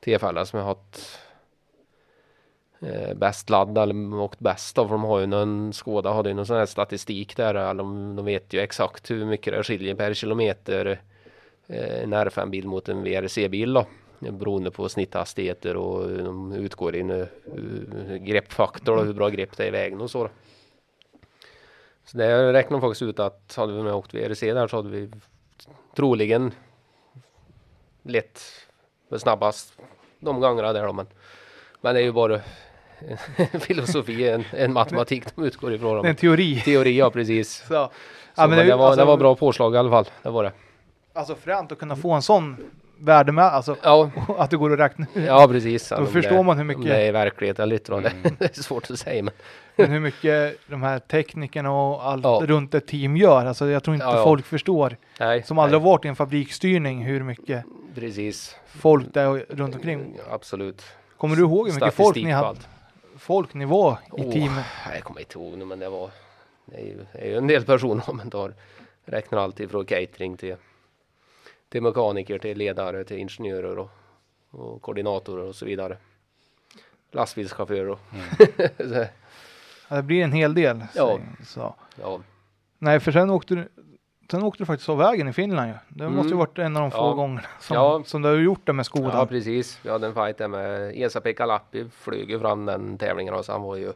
tillfällen 0.00 0.46
som 0.46 0.58
jag 0.58 0.66
haft 0.66 1.18
eh, 2.80 3.14
bäst 3.14 3.50
ladd 3.50 3.78
eller 3.78 4.20
åkt 4.20 4.38
bäst 4.38 4.78
av. 4.78 4.88
För 4.88 4.94
de 4.94 5.04
har 5.04 5.20
ju 5.20 5.26
någon, 5.26 5.72
Skåda 5.72 6.12
hade 6.12 6.28
ju 6.28 6.34
någon 6.34 6.46
sån 6.46 6.56
här 6.56 6.66
statistik 6.66 7.36
där. 7.36 7.54
Eller 7.54 7.74
de, 7.74 8.16
de 8.16 8.24
vet 8.24 8.52
ju 8.52 8.60
exakt 8.60 9.10
hur 9.10 9.24
mycket 9.24 9.52
det 9.52 9.62
skiljer 9.62 9.94
per 9.94 10.14
kilometer 10.14 11.00
eh, 11.66 12.02
en 12.02 12.14
R5-bil 12.14 12.66
mot 12.66 12.88
en 12.88 13.02
VRC-bil 13.02 13.72
då. 13.72 13.86
Beroende 14.18 14.70
på 14.70 14.88
snitthastigheter 14.88 15.76
och 15.76 16.08
de 16.08 16.52
utgår 16.52 16.96
i 16.96 17.00
en 17.00 17.10
uh, 17.10 17.26
greppfaktor 18.16 18.96
och 18.96 19.04
hur 19.04 19.12
bra 19.12 19.28
grepp 19.28 19.56
det 19.56 19.64
är 19.64 19.68
i 19.68 19.70
vägen 19.70 20.00
och 20.00 20.10
så. 20.10 20.24
Då. 20.24 20.30
Så 22.04 22.16
det 22.16 22.52
räknar 22.52 22.80
faktiskt 22.80 23.02
ut 23.02 23.18
att 23.18 23.54
hade 23.56 23.72
vi 23.72 23.82
med 23.82 23.94
åkt 23.94 24.14
VRC 24.14 24.52
där 24.52 24.68
så 24.68 24.76
hade 24.76 24.88
vi 24.88 25.10
troligen 25.96 26.54
lett 28.02 28.40
snabbast 29.18 29.78
de 30.20 30.40
gångerna 30.40 30.72
där 30.72 30.86
då. 30.86 30.92
Men, 30.92 31.06
men 31.80 31.94
det 31.94 32.00
är 32.00 32.04
ju 32.04 32.12
bara 32.12 32.40
filosofi, 33.60 34.28
en, 34.28 34.44
en 34.50 34.72
matematik 34.72 35.24
de 35.34 35.44
utgår 35.44 35.74
ifrån. 35.74 36.06
En 36.06 36.16
teori. 36.16 36.60
Teori, 36.60 36.98
ja 36.98 37.10
precis. 37.10 37.64
Så. 37.68 37.90
Så, 38.34 38.40
ja, 38.42 38.46
men 38.46 38.58
det, 38.58 38.64
det, 38.64 38.76
var, 38.76 38.86
alltså, 38.86 39.00
det 39.00 39.04
var 39.04 39.16
bra 39.16 39.34
påslag 39.34 39.74
i 39.74 39.78
alla 39.78 39.90
fall. 39.90 40.04
Det 40.22 40.30
var 40.30 40.44
det. 40.44 40.52
Alltså 41.12 41.34
fränt 41.34 41.72
att 41.72 41.78
kunna 41.78 41.96
få 41.96 42.12
en 42.12 42.22
sån 42.22 42.56
värde 43.04 43.32
med, 43.32 43.44
alltså 43.44 43.76
ja. 43.82 44.10
att 44.38 44.50
det 44.50 44.56
går 44.56 44.72
att 44.72 44.78
räkna 44.78 45.06
ut. 45.14 45.24
Ja 45.26 45.48
precis. 45.48 45.88
Då 45.88 46.06
förstår 46.06 46.36
det, 46.36 46.42
man 46.42 46.56
hur 46.56 46.64
mycket. 46.64 46.84
Det 46.84 47.06
är 47.06 47.12
verklighet 47.12 47.58
eller 47.58 47.76
inte, 47.76 47.94
mm. 47.94 48.12
det 48.38 48.58
är 48.58 48.62
svårt 48.62 48.90
att 48.90 48.98
säga. 48.98 49.22
Men. 49.22 49.34
men 49.76 49.90
hur 49.90 50.00
mycket 50.00 50.58
de 50.66 50.82
här 50.82 50.98
teknikerna 50.98 51.72
och 51.72 52.06
allt 52.06 52.24
ja. 52.24 52.42
runt 52.44 52.74
ett 52.74 52.86
team 52.86 53.16
gör, 53.16 53.46
alltså 53.46 53.66
jag 53.66 53.84
tror 53.84 53.94
inte 53.94 54.06
ja, 54.06 54.24
folk 54.24 54.46
förstår. 54.46 54.96
Nej, 55.20 55.42
som 55.42 55.58
aldrig 55.58 55.80
har 55.80 55.90
varit 55.90 56.04
i 56.04 56.08
en 56.08 56.16
fabriksstyrning 56.16 57.02
hur 57.04 57.22
mycket 57.22 57.64
precis. 57.94 58.56
folk 58.66 59.06
det 59.14 59.20
är 59.20 59.44
runt 59.48 59.74
omkring. 59.74 60.16
Absolut. 60.30 60.82
Kommer 61.16 61.36
du 61.36 61.42
ihåg 61.42 61.66
hur 61.66 61.74
mycket 61.74 61.94
folk 61.94 62.16
ni 62.16 62.30
hade? 62.30 62.58
Folk 63.18 63.54
ni 63.54 63.64
var 63.64 63.98
i 64.18 64.22
oh, 64.22 64.32
teamet? 64.32 64.64
Jag 64.94 65.02
kommer 65.02 65.20
inte 65.20 65.38
ihåg 65.38 65.58
nu, 65.58 65.64
men 65.64 65.78
det 65.78 65.88
var 65.88 66.10
det 66.64 66.76
är 66.76 66.84
ju, 66.84 67.06
det 67.12 67.18
är 67.18 67.26
ju 67.26 67.36
en 67.36 67.46
del 67.46 67.64
personer 67.64 68.10
om 68.10 68.16
man 68.16 68.30
tar 68.30 68.54
räknar 69.04 69.38
alltid 69.38 69.70
från 69.70 69.84
catering 69.84 70.36
till 70.36 70.56
till 71.74 71.82
mekaniker, 71.82 72.38
till 72.38 72.58
ledare, 72.58 73.04
till 73.04 73.18
ingenjörer 73.18 73.78
och, 73.78 73.90
och 74.50 74.82
koordinatorer 74.82 75.44
och 75.44 75.54
så 75.54 75.66
vidare. 75.66 75.96
Lastbilschaufförer 77.12 77.88
och 77.88 78.00
mm. 78.12 78.26
ja, 79.88 79.96
det 79.96 80.02
blir 80.02 80.24
en 80.24 80.32
hel 80.32 80.54
del. 80.54 80.84
Ja. 80.94 81.18
Så. 81.44 81.74
ja. 82.00 82.20
Nej, 82.78 83.00
för 83.00 83.12
sen 83.12 83.30
åkte 83.30 83.54
du 83.54 83.68
Sen 84.30 84.42
åkte 84.42 84.62
du 84.62 84.66
faktiskt 84.66 84.88
av 84.88 84.98
vägen 84.98 85.28
i 85.28 85.32
Finland 85.32 85.68
ju. 85.68 85.74
Det 85.88 86.04
mm. 86.04 86.16
måste 86.16 86.30
ju 86.30 86.36
varit 86.36 86.58
en 86.58 86.76
av 86.76 86.82
de 86.82 86.90
få 86.90 86.96
ja. 86.96 87.12
gångerna 87.12 87.48
som, 87.60 87.76
ja. 87.76 88.02
som 88.06 88.22
du 88.22 88.28
har 88.28 88.36
gjort 88.36 88.66
det 88.66 88.72
med 88.72 88.86
Skoda. 88.86 89.12
Ja 89.14 89.26
precis. 89.26 89.80
Vi 89.82 89.90
hade 89.90 90.06
en 90.06 90.14
fight 90.14 90.38
där 90.38 90.48
med 90.48 90.92
Esa-Pekka 90.96 91.46
Lappi. 91.46 91.84
Flög 91.90 92.30
ju 92.30 92.40
fram 92.40 92.66
den 92.66 92.98
tävlingen 92.98 93.34
och 93.34 93.44
så 93.44 93.52
han 93.52 93.62
var 93.62 93.76
ju 93.76 93.92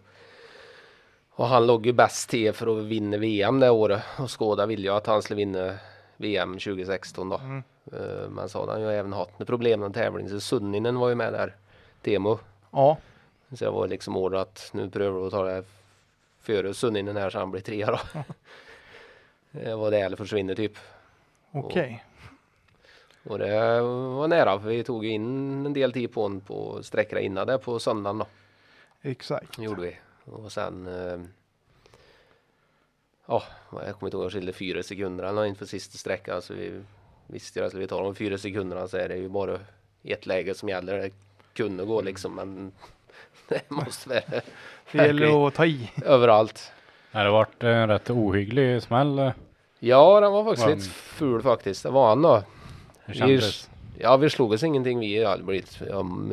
och 1.31 1.47
han 1.47 1.67
låg 1.67 1.87
ju 1.87 1.93
bäst 1.93 2.31
till 2.31 2.53
för 2.53 2.79
att 2.79 2.85
vinna 2.85 3.17
VM 3.17 3.61
det 3.61 3.71
året 3.71 4.03
och 4.19 4.31
Skoda 4.31 4.67
ville 4.67 4.83
ju 4.83 4.95
att 4.95 5.07
han 5.07 5.23
skulle 5.23 5.37
vinna 5.37 5.75
VM 6.19 6.53
2016 6.53 7.29
då. 7.29 7.37
Mm. 7.37 7.63
Uh, 7.93 8.29
men 8.29 8.49
så 8.49 8.61
hade 8.61 8.73
han 8.73 8.81
ju 8.81 8.89
även 8.89 9.13
haft 9.13 9.47
problem 9.47 9.81
med 9.81 9.95
tävling 9.95 10.29
så 10.29 10.41
Sunninen 10.41 10.99
var 10.99 11.09
ju 11.09 11.15
med 11.15 11.33
där. 11.33 11.57
Temo. 12.03 12.39
Ja. 12.71 12.99
Så 13.53 13.65
det 13.65 13.71
var 13.71 13.89
liksom 13.89 14.17
order 14.17 14.39
att 14.39 14.71
nu 14.73 14.91
prövar 14.91 15.21
du 15.21 15.27
att 15.27 15.33
ta 15.33 15.45
det 15.45 15.65
före 16.41 16.75
Sunninen 16.75 17.17
här 17.17 17.31
så 17.31 17.39
han 17.39 17.51
blir 17.51 17.61
trea 17.61 17.87
då. 17.87 17.99
det 19.51 19.75
var 19.77 19.91
det 19.91 20.01
eller 20.01 20.17
försvinner 20.17 20.55
typ. 20.55 20.77
Okej. 21.53 21.83
Okay. 21.83 21.99
Och, 23.25 23.33
och, 23.33 23.39
det 23.39 23.83
var 23.83 24.29
nära 24.29 24.61
för 24.61 24.69
vi 24.69 24.85
tog 24.85 25.07
in 25.07 25.67
en 25.67 25.73
del 25.73 25.93
tid 25.93 26.13
på 26.13 26.23
honom 26.23 26.41
på 26.41 26.83
sträckorna 26.83 27.21
innan 27.21 27.47
det 27.47 27.59
på 27.59 27.79
söndagen 27.79 28.19
då. 28.19 28.27
Exakt. 29.03 29.59
gjorde 29.59 29.83
vi. 29.83 29.97
Och 30.25 30.53
sen 30.53 30.89
ja, 33.29 33.43
jag 33.73 33.95
kommer 33.95 34.07
inte 34.09 34.17
ihåg, 34.17 34.25
jag 34.25 34.33
skilde 34.33 34.53
fyra 34.53 34.83
sekunder 34.83 35.25
eller 35.25 35.45
inför 35.45 35.67
sista 35.67 35.99
sträckan. 35.99 36.43
Så 36.43 36.55
vi 36.55 36.81
visste 37.27 37.61
ju 37.61 37.67
att 37.67 37.75
vi 37.75 37.87
tar 37.87 38.03
de 38.03 38.15
fyra 38.15 38.39
sekunderna 38.39 38.89
så 38.89 38.97
är 38.97 39.09
det 39.09 39.17
ju 39.17 39.29
bara 39.29 39.59
ett 40.05 40.27
läge 40.27 40.55
som 40.55 40.69
gäller. 40.69 41.11
kunna 41.55 41.85
gå 41.85 42.01
liksom 42.03 42.35
men 42.35 42.73
det 43.49 43.71
måste 43.71 44.09
vara 44.09 44.21
Det 44.93 44.99
gäller 45.07 45.47
att 45.47 45.55
ta 45.55 45.67
i. 45.67 45.91
överallt. 46.05 46.73
Det 47.13 47.19
har 47.19 47.31
varit 47.31 47.63
en 47.63 47.89
rätt 47.89 48.11
ohygglig 48.11 48.83
smäll. 48.83 49.33
Ja, 49.79 50.21
den 50.21 50.33
var 50.33 50.45
faktiskt 50.45 50.67
Var- 50.67 50.75
lite 50.75 50.89
ful 50.91 51.43
faktiskt. 51.43 51.83
Det 51.83 51.91
var 51.91 52.09
han 52.09 52.23
då. 52.23 52.43
Hur 53.05 53.15
Vi, 53.15 53.19
kändes? 53.19 53.71
ja, 53.99 54.17
vi 54.17 54.31
slog 54.31 54.53
oss 54.53 54.63
ingenting. 54.63 54.99
Vi 55.01 55.25
hade 55.25 55.43
blivit 55.43 55.81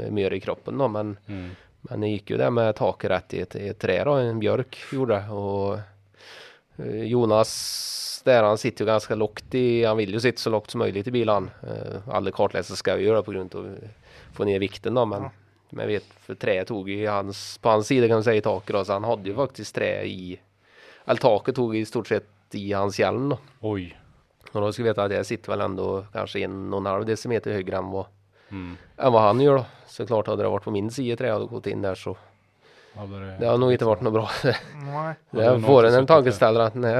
mer 0.10 0.34
i 0.34 0.40
kroppen 0.40 0.78
då, 0.78 0.88
men, 0.88 1.18
Mm. 1.28 1.50
men 1.82 2.02
det 2.02 2.08
gick 2.08 2.30
ju 2.30 2.38
där 2.38 2.50
med 2.50 2.76
taket 2.76 3.12
rätt 3.12 3.34
i 3.34 3.40
ett, 3.42 3.56
i 3.56 3.68
ett 3.68 3.80
trä 3.80 4.04
då, 4.04 4.12
en 4.14 4.40
björk 4.40 4.78
gjorde 4.92 5.14
det. 5.16 5.30
och 5.34 5.74
eh, 5.74 5.80
Jonas 7.06 8.22
där 8.26 8.44
han 8.44 8.58
sitter 8.58 8.82
ju 8.82 8.86
ganska 8.86 9.16
lågt 9.16 9.54
i, 9.56 9.86
han 9.86 9.98
vill 9.98 10.14
ju 10.14 10.20
sitta 10.20 10.38
så 10.38 10.50
lågt 10.50 10.72
som 10.72 10.80
möjligt 10.80 11.08
i 11.08 11.12
bilen. 11.12 11.50
Eh, 11.64 12.10
Alla 12.16 12.32
kartläsare 12.32 12.78
ska 12.78 12.98
ju 13.00 13.06
göra 13.06 13.24
på 13.24 13.32
grund 13.32 13.56
av 13.56 13.66
att 13.66 14.36
få 14.36 14.44
ner 14.44 14.60
vikten 14.60 14.94
då, 14.94 15.06
men 15.06 15.22
Ja. 15.24 15.32
men 15.70 15.88
vet 15.88 16.04
för 16.04 16.36
träet 16.36 16.68
tog 16.68 16.90
i 16.90 17.06
hans, 17.06 17.58
på 17.58 17.70
hans 17.70 17.88
sida 17.88 18.08
kan 18.08 18.16
man 18.16 18.24
säga 18.24 18.36
i 18.38 18.42
taket 18.42 18.76
då, 18.76 18.86
så 18.86 18.94
han 18.94 19.04
hade 19.04 19.30
ju 19.30 19.36
faktiskt 19.36 19.76
trä 19.76 20.04
i, 20.04 20.40
eller 21.06 21.20
taket 21.20 21.56
tog 21.56 21.76
i 21.78 21.86
stort 21.86 22.08
sett 22.08 22.26
i 22.52 22.74
hans 22.74 23.00
hjälm 23.00 23.30
då. 23.30 23.38
Oj. 23.60 24.00
Och 24.52 24.62
då 24.62 24.74
ska 24.74 24.84
vi 24.84 24.90
veta 24.90 25.04
att 25.04 25.12
jag 25.14 25.26
sitter 25.26 25.52
väl 25.52 25.62
ändå 25.62 26.06
kanske 26.14 26.40
en 26.40 26.74
och 26.74 26.80
en 26.80 26.86
halv 26.86 27.06
decimeter 27.06 27.52
högre 27.54 27.78
än 27.78 27.92
vad, 27.92 28.06
Mm. 28.50 28.78
än 28.98 29.14
vad 29.14 29.22
han 29.22 29.42
gör 29.42 29.56
då. 29.58 29.66
Så 29.88 30.06
klart 30.08 30.28
hade 30.28 30.44
det 30.44 30.50
varit 30.50 30.64
på 30.64 30.72
min 30.72 30.92
sida 30.92 31.18
trä 31.18 31.34
och 31.34 31.50
gått 31.50 31.68
in 31.68 31.82
där 31.82 31.96
så 31.96 32.18
Hade 32.96 33.20
det, 33.20 33.38
det 33.40 33.46
har 33.46 33.58
nog 33.58 33.72
inte 33.72 33.86
varit 33.86 34.02
något 34.02 34.14
bra. 34.14 34.30
Nej. 34.94 35.14
Det 35.32 35.62
får 35.62 35.86
inte 35.86 35.98
en 36.00 36.06
tankeställare 36.08 36.66
att 36.66 36.76
nej, 36.76 36.94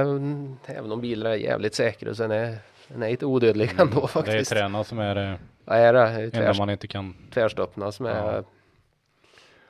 även 0.66 0.92
om 0.92 1.00
bilar 1.00 1.30
är 1.30 1.34
jävligt 1.34 1.74
säkra 1.74 2.14
så 2.14 2.22
är 2.24 2.58
den 2.88 3.02
är 3.02 3.06
inte 3.08 3.26
odödlig 3.26 3.70
ändå 3.78 3.82
Mm. 3.84 4.00
Det 4.00 4.04
är 4.04 4.06
faktiskt. 4.06 4.50
träna 4.50 4.84
som 4.84 4.98
är 4.98 5.14
det 5.14 5.38
Ja, 5.64 5.74
är 5.74 5.92
det. 5.92 5.98
det 6.00 6.06
är 6.06 6.18
enda 6.22 6.30
tvärs, 6.38 6.58
man 6.58 6.70
inte 6.70 6.86
kan. 6.86 7.14
tvärstöppna 7.34 7.92
som 7.92 8.06
är 8.06 8.32
Ja. 8.36 8.42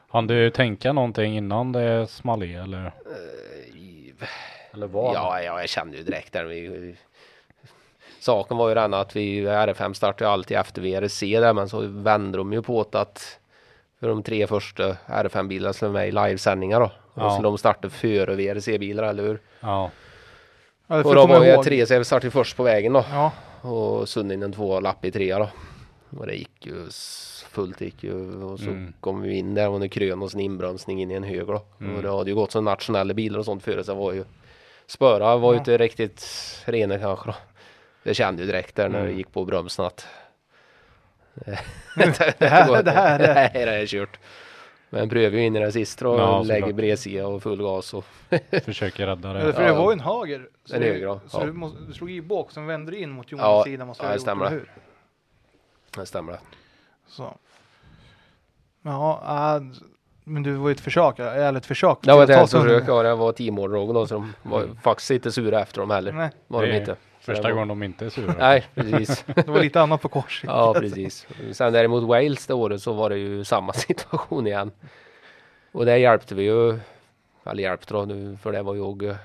Han 0.08 0.26
du 0.26 0.50
tänka 0.50 0.92
någonting 0.92 1.36
innan 1.36 1.72
det 1.72 2.06
small 2.10 2.42
i 2.42 2.54
eller? 2.54 2.92
i- 3.74 4.12
Eller 4.72 4.86
vad? 4.86 5.14
Ja, 5.14 5.42
ja, 5.42 5.60
jag 5.60 5.68
kände 5.68 5.96
ju 5.96 6.02
direkt 6.02 6.32
där. 6.32 6.44
Vi, 6.44 6.68
vi, 6.68 6.96
saken 8.20 8.56
var 8.56 8.68
ju 8.68 8.74
den 8.74 8.94
att 8.94 9.16
vi 9.16 9.46
RF5 9.46 9.92
startade 9.92 10.24
ju 10.24 10.32
alltid 10.32 10.56
efter 10.56 10.82
VRC 10.82 11.40
där, 11.40 11.52
men 11.52 11.68
så 11.68 11.80
vände 11.80 12.38
de 12.38 12.52
ju 12.52 12.62
på 12.62 12.88
att 12.92 13.38
för 14.06 14.10
de 14.14 14.22
tre 14.22 14.46
första 14.46 14.96
RF5-bilarna 15.06 15.72
som 15.72 15.92
var 15.92 16.00
med 16.00 16.08
i 16.08 16.12
livesändningar 16.12 16.80
då. 16.80 16.92
Ja. 17.14 17.26
Och 17.26 17.32
så 17.32 17.42
de 17.42 17.58
startade 17.58 17.90
före 17.90 18.34
VRC-bilar, 18.34 19.02
eller 19.04 19.22
hur? 19.22 19.40
Ja. 19.60 19.90
Ja, 20.86 20.96
det 20.96 21.02
Och 21.04 21.14
då 21.14 21.26
var 21.26 21.44
ihåg. 21.44 21.64
tre, 21.64 21.86
så 21.86 21.94
jag 21.94 22.06
startade 22.06 22.30
först 22.30 22.56
på 22.56 22.62
vägen 22.62 22.92
då. 22.92 23.04
Ja, 23.12 23.32
Och 23.60 24.08
Sunninen 24.08 24.52
två 24.52 24.80
lapp 24.80 25.04
i 25.04 25.10
trea 25.10 25.38
då. 25.38 25.48
Och 26.18 26.26
det 26.26 26.34
gick 26.34 26.66
ju 26.66 26.86
fullt 27.50 27.80
gick 27.80 28.04
ju 28.04 28.42
och 28.42 28.58
så 28.58 28.64
Mm. 28.70 28.92
kom 29.00 29.22
vi 29.22 29.36
in 29.38 29.54
där 29.54 29.68
och 29.68 29.82
en 29.82 29.88
krön 29.88 30.22
och 30.22 30.34
en 30.34 30.40
inbromsning 30.40 31.02
in 31.02 31.10
i 31.10 31.14
en 31.14 31.22
hög 31.24 31.46
då. 31.46 31.62
Mm. 31.80 31.96
Och 31.96 32.02
det 32.02 32.10
hade 32.16 32.30
ju 32.30 32.36
gått 32.36 32.52
som 32.52 32.64
nationella 32.64 33.14
bilar 33.14 33.38
och 33.38 33.44
sånt 33.44 33.62
före 33.62 33.84
så 33.84 33.92
det 33.92 33.98
var 33.98 34.12
ju 34.12 34.24
Spöra 34.86 35.36
var 35.36 35.52
ju 35.52 35.56
Ja. 35.56 35.60
inte 35.60 35.78
riktigt 35.78 36.26
rena 36.64 36.98
kanske 36.98 37.28
då. 37.30 37.34
Det 38.02 38.14
kände 38.14 38.42
ju 38.42 38.46
direkt 38.46 38.76
där 38.76 38.88
när 38.88 38.98
Mm. 38.98 39.10
det 39.12 39.16
gick 39.18 39.32
på 39.32 39.44
bromsen 39.44 39.84
att 39.84 40.06
det 42.38 42.46
här, 42.48 42.82
det 42.82 42.90
här 42.90 43.20
är... 43.20 43.34
Nej, 43.34 43.50
det 43.66 43.74
är 43.74 43.86
kört. 43.86 44.18
Men 44.90 45.08
prövar 45.08 45.36
ju 45.38 45.44
in 45.44 45.56
i 45.56 45.60
den 45.60 45.72
sista 45.72 46.08
och 46.08 46.20
Ja, 46.20 46.42
lägger 46.42 46.72
bredsida 46.72 47.26
och 47.26 47.42
full 47.42 47.62
gas 47.62 47.94
och 47.94 48.04
Försöker 48.64 49.06
rädda 49.06 49.32
det. 49.32 49.52
för 49.52 49.62
det 49.64 49.72
var 49.72 49.90
ju 49.90 49.92
en 49.92 50.00
höger. 50.00 50.48
Så, 50.64 50.74
En 50.74 50.80
det- 50.80 50.86
höger, 50.86 51.02
ja. 51.06 51.20
så 51.28 51.38
Ja. 51.40 51.44
du, 51.46 51.52
måste, 51.52 51.78
du 51.88 51.92
slog 51.92 52.10
i 52.10 52.22
bak, 52.22 52.50
sen 52.52 52.66
vände 52.66 52.96
in 52.98 53.10
mot 53.10 53.32
Jonas 53.32 53.44
Ja, 53.44 53.64
sida. 53.64 53.84
Måste 53.84 54.06
ja, 54.06 54.12
det 54.12 54.20
stämmer. 54.20 54.50
hur? 54.50 54.70
det 55.96 56.06
stämmer 56.06 56.32
det. 56.32 56.38
Så. 57.08 57.34
Ja, 58.82 59.22
äh, 59.56 59.62
men 60.24 60.42
du 60.42 60.52
var 60.52 60.68
ju 60.68 60.72
ett 60.72 60.80
försök, 60.80 61.18
eller 61.18 61.54
ett 61.58 61.66
försök. 61.66 61.98
Det 62.02 62.12
var 62.12 62.30
ett 62.30 62.50
försök, 62.50 62.84
ja 62.86 63.02
det 63.02 63.14
var 63.14 63.32
teamorder 63.32 63.74
då 63.94 64.04
de 64.04 64.32
var 64.42 64.60
ju 64.62 64.68
faktiskt 64.82 65.10
inte 65.10 65.32
sura 65.32 65.60
efter 65.60 65.80
dem 65.80 65.90
heller. 65.90 66.12
Nej, 66.12 66.30
Var 66.46 66.62
de 66.62 66.68
Det 66.68 66.76
inte. 66.78 66.96
Första 67.26 67.42
Det 67.42 67.48
var- 67.48 67.54
gången 67.54 67.68
de 67.68 67.82
inte 67.82 68.06
är 68.06 68.10
sura. 68.10 68.34
Nej, 68.38 68.64
precis. 68.74 69.24
det 69.34 69.48
var 69.48 69.60
lite 69.60 69.80
annat 69.80 70.00
på 70.02 70.08
kors. 70.08 70.42
ja, 70.46 70.74
precis. 70.78 71.26
Sen 71.52 71.72
däremot 71.72 72.02
Wales 72.04 72.46
det 72.46 72.54
året 72.54 72.82
så 72.82 72.92
var 72.92 73.10
det 73.10 73.18
ju 73.18 73.44
samma 73.44 73.72
situation 73.72 74.46
igen. 74.46 74.70
Och 75.72 75.86
där 75.86 75.96
hjälpte 75.96 76.34
vi 76.34 76.42
ju, 76.42 76.78
eller 77.46 77.62
hjälpte 77.62 77.94
då 77.94 78.04
nu, 78.04 78.36
för 78.42 78.52
det 78.52 78.62
var 78.62 78.74
jag 78.74 79.16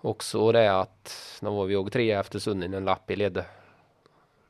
också 0.00 0.38
det 0.52 0.80
att 0.80 1.38
när 1.42 1.50
var 1.50 1.64
vi 1.64 1.74
jag 1.74 1.92
tre 1.92 2.10
efter 2.12 2.38
Sunninen 2.38 2.74
en 2.74 2.84
lapp 2.84 3.10
i 3.10 3.16
ledde. 3.16 3.44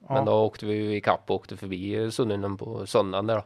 Men 0.08 0.16
Ja. 0.16 0.22
då 0.24 0.32
åkte 0.32 0.66
vi 0.66 0.74
ju 0.74 0.96
ikapp 0.96 1.30
och 1.30 1.36
åkte 1.36 1.56
förbi 1.56 2.10
Sunninen 2.10 2.56
på 2.56 2.86
söndagen 2.86 3.26
där 3.26 3.34
då. 3.36 3.44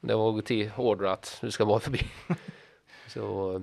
Det 0.00 0.14
var 0.14 0.40
till 0.42 0.70
order 0.76 1.06
att 1.08 1.38
du 1.40 1.50
ska 1.50 1.64
vara 1.64 1.80
förbi. 1.80 2.00
så 3.08 3.60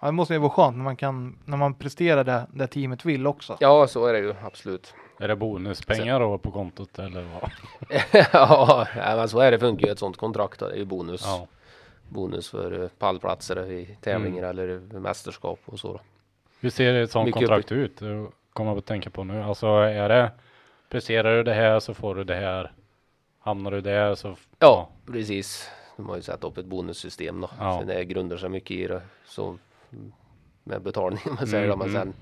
Ja, 0.00 0.06
det 0.06 0.12
måste 0.12 0.34
ju 0.34 0.40
vara 0.40 0.50
skönt 0.50 0.76
när 0.76 0.84
man 0.84 0.96
kan, 0.96 1.38
när 1.44 1.56
man 1.56 1.74
presterar 1.74 2.24
det, 2.24 2.46
det 2.54 2.66
teamet 2.66 3.04
vill 3.04 3.26
också. 3.26 3.56
ja, 3.60 3.86
så 3.86 4.06
är 4.06 4.12
det 4.12 4.18
ju 4.18 4.34
absolut. 4.42 4.94
Är 5.20 5.28
det 5.28 5.36
bonuspengar 5.36 6.20
då 6.20 6.38
på 6.38 6.50
kontot 6.50 6.98
eller 6.98 7.22
vad? 7.22 7.50
ja, 8.32 8.86
men 8.94 9.28
så 9.28 9.40
är 9.40 9.50
det 9.50 9.58
funkar 9.58 9.86
ju 9.86 9.92
ett 9.92 9.98
sånt 9.98 10.16
kontrakt. 10.16 10.60
Då. 10.60 10.66
Det 10.68 10.74
är 10.74 10.78
ju 10.78 10.84
bonus. 10.84 11.22
Ja. 11.24 11.46
bonus 12.08 12.50
för 12.50 12.82
eh, 12.82 12.88
pallplatser 12.98 13.70
i 13.70 13.96
tävlingar 14.00 14.38
Mm. 14.38 14.50
eller 14.50 14.98
mästerskap 15.00 15.60
och 15.64 15.78
så. 15.80 15.92
Då. 15.92 16.00
Hur 16.60 16.70
ser 16.70 16.94
ett 16.94 17.10
sånt 17.10 17.26
Mycket 17.26 17.38
kontrakt 17.40 17.72
ut? 17.72 17.98
Det 17.98 18.26
Kommer 18.52 18.70
jag 18.70 18.78
att 18.78 18.86
tänka 18.86 19.10
på 19.10 19.24
nu. 19.24 19.42
Alltså 19.42 19.66
är 19.66 20.08
det 20.08 20.30
presterar 20.88 21.36
du 21.36 21.42
det 21.42 21.54
här 21.54 21.80
så 21.80 21.94
får 21.94 22.14
du 22.14 22.24
det 22.24 22.34
här. 22.34 22.72
Hamnar 23.40 23.70
du 23.70 23.80
där 23.80 24.14
så 24.14 24.36
Ja, 24.58 24.88
precis. 25.06 25.70
De 25.96 26.08
har 26.08 26.16
ju 26.16 26.22
satt 26.22 26.44
upp 26.44 26.58
ett 26.58 26.66
bonussystem 26.66 27.40
då. 27.40 27.50
Ja. 27.58 27.78
Så 27.80 27.86
det 27.86 28.04
grundar 28.04 28.36
sig 28.36 28.48
mycket 28.48 28.70
i 28.70 28.86
det. 28.86 29.02
Så 29.26 29.58
med 30.64 30.82
betalning 30.82 31.22
om 31.26 31.34
man 31.34 31.46
säger 31.46 31.64
Mm. 31.64 31.78
Men 31.78 31.88
mm. 31.88 32.02
sen, 32.02 32.14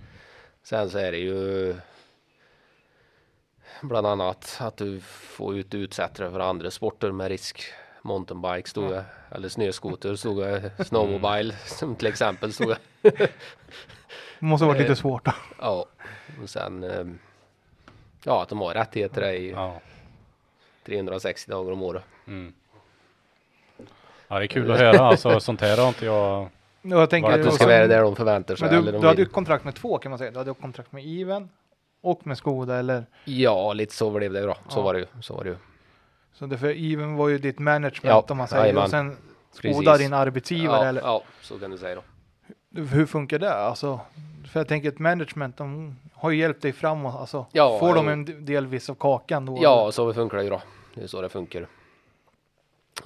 sen 0.63 0.91
så 0.91 0.99
är 0.99 1.13
det 1.13 1.19
ju 1.19 1.75
bland 3.83 4.07
annat 4.07 4.57
att 4.61 4.77
du 4.77 5.01
får 5.01 5.57
ut 5.57 5.75
utsättare 5.75 6.31
för 6.31 6.41
andra 6.41 6.71
sporter 6.71 7.13
med 7.13 7.29
risk. 7.29 7.63
Mountainbike 8.03 8.69
stod 8.69 8.93
jag, 8.93 9.05
eller 9.31 9.49
snöskoter 9.49 10.17
stod 10.17 10.43
jag, 10.43 10.71
snowmobile 10.87 11.55
som 11.67 11.97
till 11.97 12.07
exempel 12.07 12.53
stod 12.53 12.71
jag. 12.71 13.13
Det 14.39 14.47
måste 14.47 14.65
ha 14.65 14.73
varit 14.73 14.81
Eh, 14.81 14.89
lite 14.89 15.01
svårt 15.01 15.25
då. 15.25 15.33
Ja, 15.61 15.87
och 16.43 16.51
sen 16.51 16.85
eh, 16.85 17.05
ja, 18.25 18.43
att 18.43 18.49
de 18.49 18.61
har 18.61 18.75
rättigheter 18.75 19.33
i 19.33 19.51
ja. 19.51 19.81
360 20.87 21.51
dagar 21.51 21.73
om 21.73 21.83
året. 21.83 22.05
Mm. 22.27 22.55
Ja 24.29 24.39
det 24.39 24.45
är 24.45 24.47
kul 24.47 24.71
att 24.71 24.79
höra 24.79 24.99
alltså 24.99 25.41
sånt 25.41 25.61
här 25.61 25.77
har 25.77 25.89
inte 25.89 26.05
jag. 26.05 26.49
Jag 26.87 27.11
tänker, 27.11 27.31
Att 27.31 27.43
du 27.43 27.51
ska 27.51 27.67
vara 27.67 27.87
där 27.87 28.03
de 28.03 28.17
förväntar 28.17 28.57
sig. 28.57 28.69
Men 28.71 28.79
eller 28.79 28.93
du, 28.93 28.99
du 28.99 29.07
hade 29.07 29.23
ju 29.23 29.27
kontrakt 29.29 29.65
med 29.65 29.75
två 29.75 29.99
kan 29.99 30.11
man 30.11 30.19
säga. 30.19 30.31
Du 30.31 30.39
hade 30.39 30.55
kontrakt 30.55 30.93
med 30.93 31.05
Even 31.07 31.49
och 32.03 32.27
med 32.27 32.39
Skoda 32.39 32.77
eller 32.77 33.07
Ja, 33.25 33.73
lite 33.73 33.95
så 33.95 34.11
blev 34.11 34.33
det 34.33 34.41
då. 34.41 34.55
Så 34.69 34.79
Ja. 34.79 34.83
var 34.83 34.95
det 34.95 35.01
ju. 35.01 35.07
Så 35.21 35.35
var 35.35 35.45
det 35.45 35.51
ju. 35.51 35.57
så 36.33 36.47
det 36.47 36.59
för 36.59 36.93
Even 36.93 37.17
var 37.17 37.29
ju 37.29 37.39
ditt 37.39 37.59
management 37.59 38.03
Ja, 38.03 38.25
om 38.29 38.37
man 38.37 38.49
säger 38.49 38.63
jajamän. 38.63 38.85
och 38.85 38.91
sen 38.91 39.17
Precis. 39.63 39.77
Skoda 39.77 39.97
din 39.97 40.13
arbetsgivare 40.13 40.83
Ja, 40.83 40.89
eller 40.89 41.01
ja, 41.01 41.23
så 41.41 41.59
kan 41.59 41.71
du 41.71 41.79
säga 41.79 41.95
då. 41.95 42.83
hur 42.83 43.07
funkar 43.07 43.39
det? 43.39 43.55
Alltså, 43.55 44.01
för 44.53 44.61
jag 44.61 44.69
tänker 44.69 44.89
ett 44.89 44.99
management, 44.99 45.57
de 45.57 45.97
har 46.15 46.31
ju 46.31 46.39
hjälpt 46.39 46.63
dig 46.63 46.73
framåt. 46.73 47.15
Alltså, 47.21 47.47
Ja, 47.53 47.79
får 47.79 47.95
de 47.95 48.09
en 48.09 48.45
del 48.45 48.67
viss 48.67 48.91
av 48.91 48.95
kakan 48.95 49.47
då? 49.47 49.59
Ja, 49.63 49.93
så 49.93 50.13
funkar 50.15 50.37
det 50.39 50.45
ju 50.45 50.51
då. 50.51 50.63
Det 50.95 51.03
är 51.03 51.07
så 51.07 51.23
det 51.23 51.29
funkar. 51.29 51.67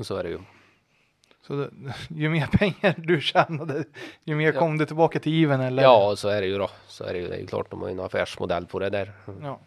Så 0.00 0.16
är 0.16 0.22
det 0.24 0.30
ju. 0.30 0.38
Så 1.48 1.54
det, 1.54 1.70
ju 2.14 2.28
mer 2.28 2.46
pengar 2.46 2.94
du 2.98 3.20
tjänade, 3.20 3.84
ju 4.24 4.34
mer 4.34 4.52
Ja. 4.52 4.58
kom 4.58 4.78
det 4.78 4.86
tillbaka 4.86 5.18
till 5.20 5.44
Even 5.44 5.60
eller? 5.60 5.82
Ja, 5.82 6.16
så 6.16 6.28
är 6.28 6.40
det 6.40 6.46
ju 6.46 6.58
då. 6.58 6.70
Så 6.86 7.04
är 7.04 7.12
det 7.12 7.18
ju. 7.18 7.28
Det 7.28 7.34
är 7.34 7.38
ju 7.40 7.46
klart 7.46 7.70
de 7.70 7.80
har 7.80 7.88
ju 7.88 7.92
en 7.94 8.00
affärsmodell 8.00 8.66
på 8.66 8.78
det 8.78 8.90
där. 8.90 9.12
ja. 9.42 9.58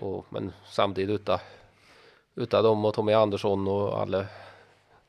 Och, 0.00 0.26
men 0.28 0.52
samtidigt 0.66 1.20
utan, 1.20 1.38
utan 2.34 2.64
dem 2.64 2.84
och 2.84 2.94
Tommy 2.94 3.12
Andersson 3.12 3.68
och 3.68 4.00
alla. 4.00 4.24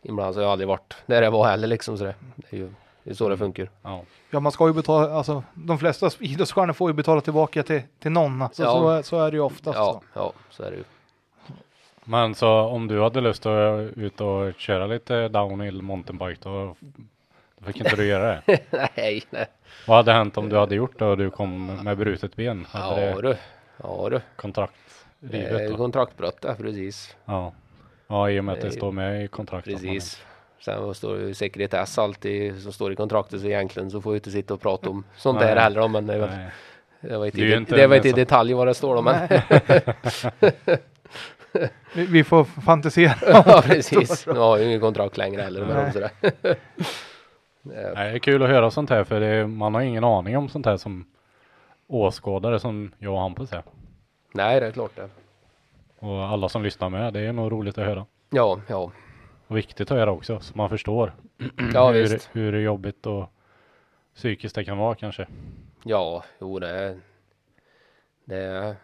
Ibland 0.03 0.33
så 0.33 0.39
har 0.39 0.43
jag 0.43 0.51
aldrig 0.51 0.67
varit 0.67 0.95
där 1.05 1.21
jag 1.21 1.31
var 1.31 1.47
heller 1.47 1.67
liksom. 1.67 1.97
Så 1.97 2.03
det, 2.03 2.15
det 2.35 2.47
är 2.49 2.57
ju 2.57 2.71
det 3.03 3.09
är 3.09 3.13
så 3.13 3.29
det 3.29 3.37
funkar. 3.37 3.69
Ja. 3.81 4.01
Ja, 4.29 4.39
man 4.39 4.51
ska 4.51 4.67
ju 4.67 4.73
betala, 4.73 5.13
alltså 5.13 5.43
de 5.53 5.79
flesta 5.79 6.09
idrottsstjärnor 6.19 6.73
får 6.73 6.89
ju 6.89 6.93
betala 6.93 7.21
tillbaka 7.21 7.63
till, 7.63 7.81
till 7.99 8.11
någon. 8.11 8.41
Alltså, 8.41 8.63
Ja. 8.63 8.71
så, 8.73 8.89
är- 8.89 9.01
så 9.01 9.19
är 9.19 9.31
det 9.31 9.37
ju 9.37 9.41
oftast. 9.43 9.77
Ja, 9.77 10.01
så. 10.13 10.19
ja, 10.19 10.33
så 10.49 10.63
är 10.63 10.71
det 10.71 10.77
ju. 10.77 10.83
Men 12.11 12.35
så 12.35 12.49
om 12.49 12.87
du 12.87 13.01
hade 13.01 13.21
lust 13.21 13.45
att 13.45 13.97
ut 13.97 14.21
och 14.21 14.53
köra 14.57 14.87
lite 14.87 15.27
downhill 15.27 15.81
mountainbike 15.81 16.39
då, 16.43 16.75
då 17.57 17.65
fick 17.65 17.77
inte 17.77 17.95
du 17.95 18.05
göra 18.07 18.41
det. 18.45 18.59
nej, 18.97 19.23
nej. 19.29 19.45
Vad 19.87 19.97
hade 19.97 20.13
hänt 20.13 20.37
om 20.37 20.49
du 20.49 20.57
hade 20.57 20.75
gjort 20.75 20.99
det 20.99 21.05
och 21.05 21.17
du 21.17 21.29
kom 21.29 21.65
med 21.83 21.97
brutet 21.97 22.35
ben? 22.35 22.65
Hade 22.69 23.05
Ja 23.11 23.21
du. 23.21 23.35
Ja 23.83 24.07
du. 24.11 24.21
kontrakt 24.35 24.73
rivet 25.19 25.69
då? 25.71 25.77
kontraktbrott, 25.77 26.37
ja, 26.41 26.55
precis. 26.57 27.15
Ja. 27.25 27.53
ja, 28.07 28.29
i 28.29 28.39
och 28.39 28.43
med 28.45 28.53
att 28.53 28.61
det 28.61 28.71
står 28.71 28.91
med 28.91 29.23
i 29.25 29.27
kontraktet. 29.27 29.73
Precis. 29.73 30.23
Sen 30.65 30.93
står 30.95 31.17
det 31.17 31.35
sekretess 31.35 31.97
alltid 31.97 32.61
som 32.61 32.73
står 32.73 32.91
i 32.93 32.95
kontraktet 32.95 33.41
så 33.41 33.47
egentligen 33.47 33.91
så 33.91 34.01
får 34.01 34.13
jag 34.13 34.17
inte 34.17 34.31
sitta 34.31 34.53
och 34.53 34.61
prata 34.61 34.89
om 34.89 35.03
sånt 35.15 35.39
Nej. 35.39 35.47
där 35.55 35.61
heller. 35.61 35.87
Men 35.87 36.07
det, 36.07 36.17
var- 36.19 36.51
det 37.01 37.17
var 37.17 37.25
inte, 37.25 37.37
Det 37.37 37.47
i- 37.47 37.53
inte 37.55 37.75
det 37.75 37.87
var 37.87 37.95
en 37.95 37.99
inte 37.99 38.07
i 38.07 38.11
sån- 38.11 38.19
detalj 38.19 38.53
vad 38.53 38.67
det 38.67 38.73
står 38.73 38.95
om. 38.95 39.05
Vi, 41.95 42.05
vi 42.05 42.23
får 42.23 42.43
fantisera. 42.43 43.13
ja, 43.45 43.61
precis. 43.65 44.27
Nu 44.27 44.33
har 44.39 44.57
ju 44.57 44.65
ingen 44.65 44.79
kontrakt 44.79 45.17
längre 45.17 45.41
heller 45.41 45.65
med 45.65 45.75
dem 45.75 45.91
sådär. 45.91 46.11
Nej, 47.63 47.85
det 47.93 47.99
är 47.99 48.19
kul 48.19 48.43
att 48.43 48.49
höra 48.49 48.71
sånt 48.71 48.89
här 48.89 49.03
för 49.03 49.19
det 49.19 49.27
är, 49.27 49.45
man 49.47 49.73
har 49.73 49.81
ingen 49.81 50.03
aning 50.03 50.37
om 50.37 50.49
sånt 50.49 50.65
här 50.65 50.77
som 50.77 51.07
åskådare 51.87 52.59
som 52.59 52.91
jag 52.97 53.13
och 53.13 53.19
Hampus 53.19 53.53
är. 53.53 53.63
Nej, 54.33 54.59
det 54.59 54.67
är 54.67 54.71
klart 54.71 54.95
det. 54.95 55.09
Och 55.99 56.23
alla 56.23 56.49
som 56.49 56.63
lyssnar 56.63 56.89
med, 56.89 57.13
det 57.13 57.19
är 57.19 57.33
nog 57.33 57.51
roligt 57.51 57.77
att 57.77 57.85
höra. 57.85 58.05
Ja, 58.29 58.61
ja. 58.67 58.91
Och 59.47 59.57
viktigt 59.57 59.91
att 59.91 59.97
höra 59.97 60.11
också, 60.11 60.39
så 60.39 60.57
man 60.57 60.69
förstår 60.69 61.13
Ja, 61.73 61.91
hur, 61.91 62.01
visst. 62.01 62.29
hur 62.31 62.59
jobbigt 62.59 63.05
och 63.05 63.31
psykiskt 64.15 64.55
det 64.55 64.63
kan 64.63 64.77
vara 64.77 64.95
kanske. 64.95 65.27
Ja, 65.83 66.23
jo 66.39 66.59
det 66.59 66.99
det, 68.25 68.37
är, 68.37 68.75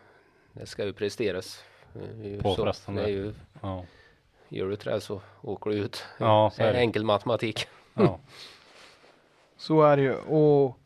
det 0.54 0.66
ska 0.66 0.86
ju 0.86 0.94
presteras. 0.94 1.64
Det 1.94 2.28
är 2.28 2.32
ju 2.32 2.42
På 2.42 2.56
så. 2.56 2.62
förresten 2.64 2.96
Det 2.96 3.04
är 3.04 3.08
ju, 3.08 3.34
Ja, 3.62 3.84
gör 4.50 4.66
du 4.70 4.76
det 4.76 5.02
så 5.02 5.22
åker 5.42 5.70
du 5.70 5.76
ut. 5.76 6.04
ja 6.18 6.52
så 6.56 6.64
är 6.64 6.74
det. 6.74 6.80
enkel 6.80 7.04
matematik. 7.06 7.68
Ja. 7.94 8.20
Så 9.60 9.82
är 9.84 9.98
det 9.98 10.04
ju. 10.04 10.14
Och 10.16 10.78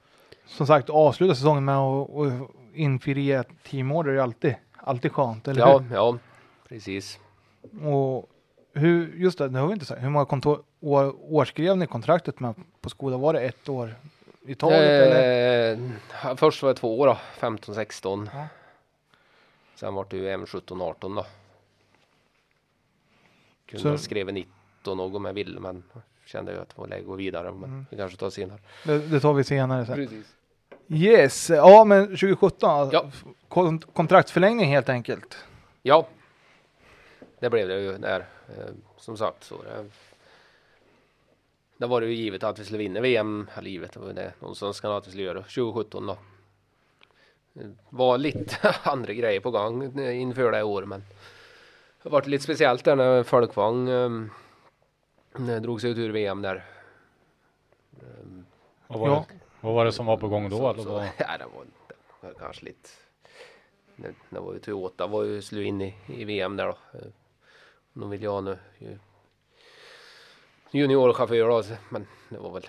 som 0.46 0.68
sagt, 0.68 0.90
avsluta 0.90 1.36
säsongen 1.36 1.66
med 1.66 1.78
att 1.78 2.10
att 2.16 2.34
infria 2.74 3.44
teamorder 3.70 4.12
är 4.14 4.18
alltid, 4.18 4.56
alltid 4.78 5.12
skönt, 5.12 5.48
eller 5.48 5.60
Ja, 5.62 5.78
hur? 5.78 5.96
ja, 5.96 6.18
precis. 6.70 7.20
Och 7.84 8.30
hur, 8.74 9.14
just 9.16 9.38
det, 9.38 9.50
det 9.50 9.60
har 9.60 9.68
vi 9.68 9.74
inte 9.74 9.86
sagt. 9.86 10.02
Hur 10.04 10.10
många 10.10 10.26
kontor, 10.26 10.64
år, 10.80 11.34
år 11.34 11.46
skrev 11.46 11.78
ni 11.78 11.88
kontraktet 11.88 12.40
med 12.40 12.54
på 12.82 12.90
Skoda? 12.90 13.18
Var 13.18 13.34
det 13.34 13.40
ett 13.42 13.70
år 13.70 13.96
i 14.48 14.56
taget 14.56 14.78
eller? 14.80 15.72
Eh, 16.30 16.36
först 16.36 16.64
var 16.64 16.70
det 16.70 16.76
två 16.80 17.00
år 17.00 17.08
då, 17.08 17.18
15, 17.38 17.76
16. 17.76 18.30
Ja. 18.34 18.48
Sen 19.82 19.94
var 19.94 20.06
det 20.10 20.18
ju 20.18 20.30
M 20.30 20.46
17, 20.48 20.82
18 20.82 21.16
då. 21.16 21.26
Kunde 23.66 23.82
Så- 23.84 23.90
ha 23.90 23.98
skrivit 23.98 24.34
19 24.34 25.00
och 25.00 25.12
gå 25.12 25.20
med 25.20 25.34
ville 25.36 25.60
men 25.60 25.84
kände 26.26 26.52
ju 26.54 26.60
att 26.60 26.70
det 26.70 26.78
var 26.78 26.88
läge 26.88 27.02
att 27.02 27.08
gå 27.08 27.16
vidare. 27.16 27.52
Men 27.52 27.64
Mm. 27.64 27.86
vi 27.90 27.98
kanske 27.98 28.18
tar 28.18 28.30
senare. 28.30 28.60
Det, 28.86 29.00
det 29.00 29.20
tar 29.20 29.34
vi 29.34 29.44
senare 29.44 29.86
sen. 29.86 29.96
Precis. 29.96 30.36
Yes, 30.88 31.50
ja 31.50 31.84
men 31.84 32.08
2017, 32.08 32.90
Ja. 32.92 33.12
kon- 33.48 33.80
kontraktsförlängning 33.94 34.66
helt 34.70 34.90
enkelt. 34.90 35.38
Ja, 35.82 36.08
det 37.40 37.50
blev 37.50 37.68
det 37.68 37.80
ju 37.82 37.98
där. 37.98 38.20
Eh, 38.58 38.66
som 38.98 39.18
sagt 39.18 39.44
så 39.44 39.64
det, 39.64 39.86
det 41.78 41.88
var 41.88 42.02
det 42.02 42.08
ju 42.08 42.14
givet 42.14 42.44
att 42.44 42.60
vi 42.60 42.66
skulle 42.66 42.78
vinna 42.80 43.02
VM. 43.02 43.50
Eller 43.58 43.70
givet, 43.70 43.92
det 43.94 44.00
var 44.00 44.14
det 44.14 44.34
någonstans 44.40 44.78
ska 44.78 44.98
att 44.98 45.08
vi 45.08 45.12
skulle 45.12 45.24
göra 45.26 45.42
2017 45.44 46.06
då. 46.08 46.18
Var 47.90 48.18
lite 48.18 48.76
andra 48.84 49.14
grejer 49.14 49.40
på 49.40 49.52
gång 49.52 50.00
inför 50.00 50.52
det 50.52 50.64
året 50.64 50.88
men 50.90 51.04
det 52.04 52.10
var 52.10 52.22
lite 52.22 52.44
speciellt 52.44 52.84
där 52.86 52.96
när 52.96 53.24
Folkvang 53.24 53.90
um, 53.90 54.30
drog 55.62 55.82
sig 55.82 55.90
ut 55.92 55.98
ur 55.98 56.12
VM 56.12 56.42
där. 56.42 56.66
Ehm, 58.02 58.46
Vad, 58.88 59.00
var 59.00 59.08
Ja. 59.08 59.26
det, 59.30 59.36
vad 59.62 59.74
var 59.74 59.86
det 59.86 59.92
som 59.92 60.06
var 60.06 60.18
på 60.18 60.28
gång 60.28 60.50
då? 60.50 60.58
så, 60.58 60.70
eller 60.70 60.84
så, 60.84 60.90
ja, 61.18 61.38
det 61.38 61.46
var, 61.56 61.66
det 62.22 62.28
var 62.28 62.34
kanske 62.34 62.66
lite. 62.66 62.90
Det, 63.96 64.14
det 64.30 64.40
var 64.40 64.54
ju 64.54 64.60
Toyota 64.60 65.08
var 65.08 65.24
ju 65.24 65.42
slog 65.42 65.64
in 65.64 65.82
i, 65.82 65.96
i 66.08 66.24
VM 66.26 66.56
där 66.58 66.66
då. 66.66 66.78
Eh, 66.98 67.06
De 67.94 68.10
ville 68.10 68.24
ju 68.24 68.30
ha 68.30 68.42
nu 68.42 68.58
ju, 68.80 68.98
juniorchaufför 70.72 71.48
då, 71.50 71.64
men 71.90 72.08
det 72.30 72.38
var 72.38 72.52
väl. 72.52 72.68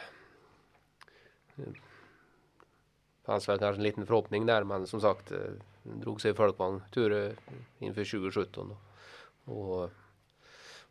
Fanns 3.24 3.48
väl 3.48 3.58
kanske 3.58 3.78
en 3.80 3.82
liten 3.82 4.06
förhoppning 4.06 4.46
där, 4.46 4.64
men 4.64 4.86
som 4.86 5.00
sagt 5.00 5.32
eh, 5.32 5.38
drog 5.82 6.20
sig 6.20 6.34
folkvagn 6.34 6.82
tur 6.92 7.26
eh, 7.26 7.32
inför 7.78 8.04
2017 8.04 8.68
då. 9.44 9.52
Och, 9.52 9.90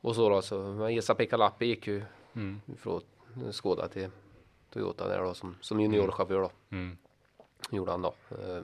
och 0.01 0.15
så 0.15 0.29
då, 0.29 0.41
så 0.41 0.59
men 0.59 0.97
Esa-Pekka 0.97 1.37
Lappi 1.37 1.65
gick 1.65 1.87
ju 1.87 2.03
Mm. 2.35 2.61
från 2.77 3.01
Skåda 3.51 3.87
till 3.87 4.09
Toyota 4.73 5.07
där 5.07 5.19
då 5.23 5.33
som, 5.33 5.55
som 5.61 5.79
juniorchaufför 5.81 6.41
då 6.41 6.51
Mm. 6.71 6.97
gjorde 7.71 7.91
han 7.91 8.01
då. 8.01 8.13
Eh, 8.31 8.61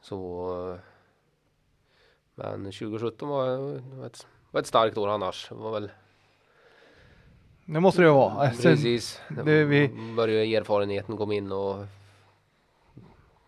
Så. 0.00 0.78
Men 2.34 2.64
2017 2.64 3.28
var, 3.28 3.56
var, 3.96 4.06
ett, 4.06 4.26
var 4.50 4.60
ett 4.60 4.66
starkt 4.66 4.96
år 4.98 5.08
annars. 5.08 5.48
Det 5.48 5.54
var 5.54 5.72
väl 5.72 5.90
Det 7.64 7.80
måste 7.80 8.02
det 8.02 8.06
ju 8.08 8.14
vara. 8.14 8.32
Alltså, 8.32 8.62
precis. 8.62 9.20
Det, 9.28 9.42
det 9.42 9.64
vi- 9.64 10.14
började 10.16 10.56
erfarenheten 10.56 11.16
komma 11.16 11.34
in 11.34 11.52
och 11.52 11.84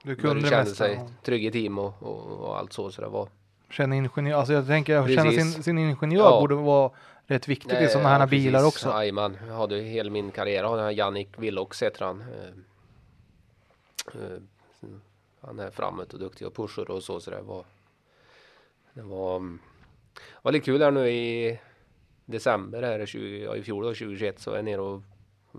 du 0.05 0.17
kunde 0.17 0.51
det 0.51 0.57
mesta. 0.57 0.75
sig 0.75 1.01
trygg 1.23 1.45
i 1.47 1.51
team 1.51 1.79
och, 1.79 2.03
och, 2.03 2.41
och 2.41 2.59
allt 2.59 2.73
så. 2.73 2.91
Så 2.91 3.03
det 3.03 3.09
var 3.09 3.29
Känna 3.71 3.97
ingenjör, 3.97 4.39
alltså 4.39 4.53
jag 4.53 4.67
tänker 4.67 4.97
att 4.97 5.15
känna 5.15 5.31
sin, 5.31 5.63
sin 5.63 5.79
ingenjör 5.79 6.25
Ja. 6.25 6.41
borde 6.41 6.55
vara 6.55 6.91
rätt 7.27 7.49
viktigt 7.49 7.81
i 7.81 7.89
sådana 7.89 8.09
här 8.09 8.21
ja, 8.21 8.27
bilar 8.27 8.61
precis. 8.61 8.75
också. 8.75 8.89
Jajamän, 8.89 9.37
jag 9.49 9.55
hade 9.55 9.77
hela 9.81 10.11
min 10.11 10.31
karriär. 10.31 10.65
har 10.65 10.79
jag 10.79 10.93
Jannik 10.93 11.29
Willox 11.37 11.83
heter 11.83 12.05
han. 12.05 12.21
Eh, 12.21 12.49
eh, 14.23 14.39
Han 15.41 15.59
är 15.59 15.71
framåt 15.71 16.13
och 16.13 16.19
duktig 16.19 16.47
och 16.47 16.55
pushar 16.55 16.91
och 16.91 17.03
så. 17.03 17.21
så 17.21 17.31
det 17.31 17.43
var, 17.43 17.65
det 18.93 19.03
var, 19.03 19.37
mm, 19.37 19.59
var 20.43 20.53
lite 20.53 20.65
kul 20.65 20.83
här 20.83 20.91
nu 20.91 21.09
i 21.11 21.61
december 22.25 22.83
här 22.83 23.07
20, 23.07 23.45
ja, 23.45 23.57
i 23.57 23.63
fjol 23.63 23.83
då, 23.85 23.89
2021 23.89 24.41
så 24.41 24.51
var 24.51 24.59
jag 24.59 24.65
nere 24.65 24.81
och 24.81 25.03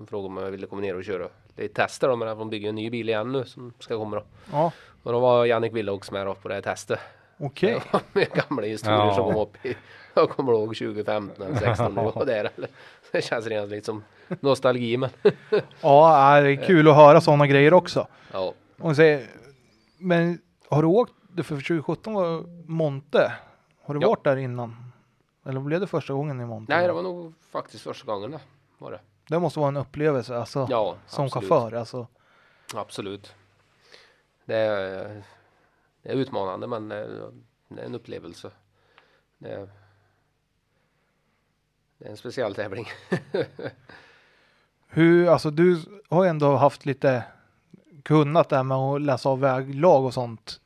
frågade 0.07 0.27
om 0.27 0.37
jag 0.37 0.51
ville 0.51 0.67
komma 0.67 0.81
ner 0.81 0.95
och 0.95 1.03
köra 1.03 1.29
lite 1.55 1.73
tester 1.73 2.07
då, 2.07 2.15
men 2.15 2.37
de 2.37 2.49
bygger 2.49 2.69
en 2.69 2.75
ny 2.75 2.89
bil 2.89 3.09
igen 3.09 3.31
nu 3.31 3.45
som 3.45 3.73
ska 3.79 3.97
komma 3.97 4.15
då. 4.15 4.23
Ja, 4.51 4.71
Och 5.03 5.11
då 5.11 5.19
var 5.19 5.45
Jannik 5.45 5.73
Willox 5.73 6.11
med 6.11 6.25
då 6.27 6.35
på 6.35 6.47
det 6.47 6.53
här 6.53 6.61
testet. 6.61 6.99
okej. 7.37 7.71
Det 7.73 7.93
var 7.93 8.01
med 8.13 8.27
gamla 8.31 8.63
historier 8.67 8.99
Ja. 9.05 9.15
som 9.15 9.23
kom 9.33 9.41
upp 9.41 9.65
i, 9.65 9.75
jag 10.13 10.29
kommer 10.29 10.51
ihåg 10.53 10.67
2015 10.75 11.45
eller 11.45 11.59
16 11.59 11.93
när 11.95 12.03
jag 12.03 12.11
var 12.15 12.25
där. 12.25 12.51
Eller, 12.57 12.69
det 13.11 13.21
känns 13.21 13.45
redan 13.47 13.69
lite 13.69 13.85
som 13.85 14.03
nostalgi 14.39 14.97
men 14.97 15.09
Ja, 15.81 16.41
det 16.41 16.49
är 16.51 16.65
kul 16.67 16.87
att 16.87 16.95
höra 16.95 17.21
sådana 17.21 17.47
grejer 17.47 17.73
också. 17.73 18.07
ja. 18.33 18.53
Och 18.79 18.95
säger, 18.95 19.27
men 19.97 20.39
har 20.69 20.81
du 20.81 20.87
åkt, 20.87 21.13
det 21.31 21.43
för 21.43 21.55
2017 21.55 22.13
var 22.13 22.43
Monte. 22.67 23.31
Har 23.83 23.93
du 23.93 23.99
Ja. 24.01 24.07
varit 24.09 24.23
där 24.23 24.37
innan? 24.37 24.75
Eller 25.45 25.59
blev 25.59 25.79
det 25.79 25.87
första 25.87 26.13
gången 26.13 26.41
i 26.41 26.45
Monte? 26.45 26.75
Nej 26.75 26.87
det 26.87 26.93
var 26.93 27.03
nog 27.03 27.33
faktiskt 27.51 27.83
första 27.83 28.11
gången 28.11 28.31
det 28.31 28.39
var 28.77 28.91
det. 28.91 28.99
Det 29.27 29.39
måste 29.39 29.59
vara 29.59 29.67
en 29.67 29.77
upplevelse 29.77 30.37
alltså, 30.37 30.67
Ja, 30.69 30.95
som 31.07 31.25
absolut. 31.25 31.49
chaufför. 31.49 31.77
Alltså. 31.77 32.07
Absolut. 32.75 33.35
Det 34.45 34.55
är, 34.55 35.23
det 36.01 36.09
är 36.09 36.15
utmanande 36.15 36.67
men 36.67 36.89
det 36.89 36.95
är, 36.95 37.31
det 37.67 37.81
är 37.81 37.85
en 37.85 37.95
upplevelse. 37.95 38.51
Det 39.37 39.49
är, 39.49 39.69
det 41.97 42.05
är 42.05 42.09
en 42.09 42.17
speciell 42.17 42.55
tävling. 42.55 42.87
Hur, 44.87 45.27
alltså 45.27 45.51
du 45.51 45.81
har 46.09 46.25
ändå 46.25 46.55
haft 46.55 46.85
lite 46.85 47.23
kunnat 48.03 48.49
det 48.49 48.55
här 48.55 48.63
med 48.63 48.77
att 48.77 49.01
läsa 49.01 49.29
av 49.29 49.39
väglag 49.39 50.05
och 50.05 50.13
sånt. 50.13 50.59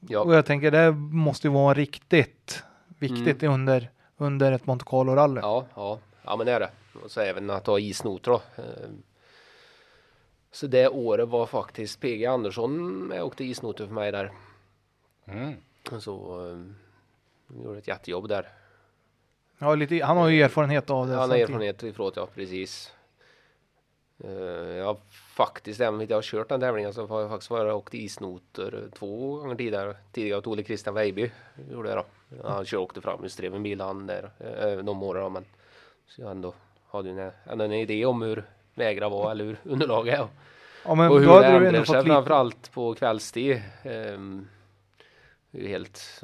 Och 0.00 0.06
Ja, 0.10 0.34
jag 0.34 0.46
tänker 0.46 0.70
det 0.70 0.92
måste 0.92 1.46
ju 1.46 1.52
vara 1.52 1.74
riktigt 1.74 2.64
viktigt 2.98 3.42
under, 3.42 3.90
under 4.16 4.52
ett 4.52 4.66
Monte 4.66 4.84
Carlo-rally. 4.84 5.38
Mm. 5.38 5.42
ja, 5.44 5.66
ja, 5.74 5.98
ja 6.22 6.36
men 6.36 6.46
det 6.46 6.52
är 6.52 6.60
det. 6.60 6.70
Och 7.04 7.10
så 7.10 7.20
även 7.20 7.50
att 7.50 7.66
ha 7.66 7.78
isnoter 7.78 8.30
då. 8.30 8.42
Eh, 8.56 8.90
Så 10.50 10.66
det 10.66 10.88
året 10.88 11.28
var 11.28 11.46
faktiskt 11.46 12.00
PG 12.00 12.26
Andersson 12.26 12.96
med 12.96 13.20
och 13.20 13.26
åkte 13.26 13.44
isnoter 13.44 13.86
för 13.86 13.94
mig 13.94 14.12
där. 14.12 14.32
Mm. 15.24 15.54
Och 15.90 16.02
Så 16.02 16.46
eh, 16.50 16.58
gjorde 17.62 17.78
ett 17.78 17.88
jättejobb 17.88 18.28
där. 18.28 18.48
Ja, 19.58 19.74
lite, 19.74 20.04
han 20.04 20.16
har 20.16 20.28
ju 20.28 20.42
erfarenhet 20.42 20.90
av 20.90 21.08
det. 21.08 21.14
Han 21.14 21.30
har 21.30 21.36
erfarenhet 21.36 21.82
ifrån 21.82 22.12
ja, 22.16 22.28
precis. 22.34 22.92
Uh, 24.24 24.30
jag 24.76 24.84
har 24.84 24.96
faktiskt, 25.36 25.80
även 25.80 25.94
om 25.94 26.06
jag 26.08 26.16
har 26.16 26.22
kört 26.22 26.48
den 26.48 26.60
tävlingen, 26.60 26.94
så 26.94 27.06
har 27.06 27.20
jag 27.20 27.30
faktiskt 27.30 27.50
varit 27.50 27.72
och 27.72 27.78
åkt 27.78 27.94
isnoter 27.94 28.88
två 28.94 29.36
gånger 29.36 29.54
tidigare. 29.54 29.96
Tidigare 30.12 30.38
åt 30.38 30.46
Ole 30.46 30.64
Christian 30.64 30.94
Weiby. 30.94 31.30
Gjorde 31.70 31.88
jag 31.88 31.98
då. 31.98 32.48
Han 32.48 32.64
kör 32.64 32.78
åkte 32.78 33.00
fram 33.00 33.20
och 33.20 33.30
drev 33.36 33.54
en 33.54 33.62
bil 33.62 33.80
han 33.80 34.06
där 34.06 34.30
uh, 34.40 34.84
de 34.84 35.02
åren. 35.02 35.22
då, 35.22 35.28
Men, 35.28 35.44
så 36.06 36.22
jag 36.22 36.30
ändå 36.30 36.54
hade 36.96 37.08
ju 37.08 37.30
en, 37.44 37.60
en 37.60 37.72
idé 37.72 38.06
om 38.06 38.22
hur 38.22 38.44
vägar 38.74 39.10
var 39.10 39.30
eller 39.30 39.44
hur 39.44 39.58
underlag 39.64 40.08
är. 40.08 40.28
Ja, 40.84 40.94
men 40.94 41.10
och 41.10 41.20
hur 41.20 41.26
då 41.26 41.40
det 41.40 41.46
ändrar 41.46 41.84
sig 41.84 41.96
lite, 41.96 42.06
framförallt 42.06 42.72
på 42.72 42.94
kvällstid. 42.94 43.62
Um, 43.84 44.48
helt 45.52 46.22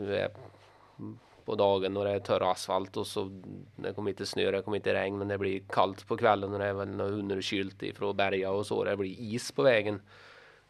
på 1.44 1.55
dagen 1.55 1.97
och 1.97 2.05
det 2.05 2.11
är 2.11 2.19
torr 2.19 2.51
asfalt 2.51 2.97
och 2.97 3.07
så 3.07 3.43
det 3.77 3.93
kommer 3.93 4.11
inte 4.11 4.27
snö, 4.27 4.51
det 4.51 4.62
kommer 4.62 4.77
inte 4.77 4.94
regn 4.94 5.19
men 5.19 5.28
det 5.28 5.39
blir 5.39 5.62
kallt 5.69 6.07
på 6.07 6.16
kvällen 6.16 6.53
och 6.53 6.59
det 6.59 6.66
är 6.66 6.73
väl 6.73 7.01
underkylt 7.01 7.82
ifrån 7.82 8.16
berga 8.16 8.51
och 8.51 8.66
så. 8.66 8.85
Det 8.85 8.97
blir 8.97 9.20
is 9.20 9.53
på 9.53 9.62
vägen. 9.62 10.01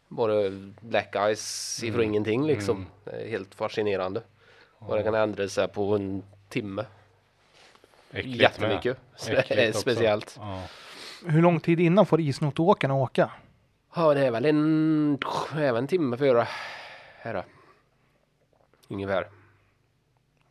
Bara 0.07 0.49
black 0.81 1.15
ice 1.35 1.83
ifrån 1.83 2.03
ingenting 2.03 2.47
liksom. 2.47 2.85
Är 3.05 3.27
helt 3.27 3.55
fascinerande. 3.55 4.21
Och 4.77 4.95
det 4.95 5.03
kan 5.03 5.15
ändra 5.15 5.47
sig 5.47 5.67
på 5.67 5.95
en 5.95 6.23
timme. 6.49 6.85
Äckligt 8.13 8.41
Jättemycket. 8.41 8.97
Äckligt 9.29 9.77
speciellt. 9.77 10.35
Ja. 10.39 10.61
hur 11.25 11.41
lång 11.41 11.59
tid 11.59 11.79
innan 11.79 12.05
får 12.05 12.21
isnotåkarna 12.21 12.93
åka? 12.93 13.31
Ja, 13.95 14.13
det 14.13 14.25
är 14.27 14.31
väl 14.31 14.45
en, 14.45 15.17
även 15.55 15.75
en 15.75 15.87
timme 15.87 16.17
före. 16.17 16.47
Här 17.17 17.33
då. 17.33 17.43
Ungefär. 18.87 19.27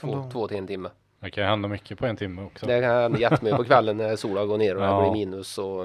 Två, 0.01 0.15
då- 0.17 0.31
två 0.31 0.49
till 0.49 0.57
en 0.57 0.67
timme. 0.67 0.91
Det 1.21 1.31
kan 1.31 1.45
hända 1.45 1.69
mycket 1.69 1.99
på 1.99 2.07
en 2.07 2.17
timme 2.17 2.43
också. 2.43 2.67
Det 2.67 2.81
kan 2.81 2.91
hända 2.91 3.19
jättemycket 3.19 3.57
på 3.59 3.65
kvällen 3.65 3.97
när 3.97 4.17
solen 4.17 4.49
går 4.49 4.59
ner 4.59 4.77
och 4.77 4.83
Ja. 4.83 4.97
det 4.97 5.11
blir 5.11 5.13
minus. 5.27 5.59
Och, 5.59 5.85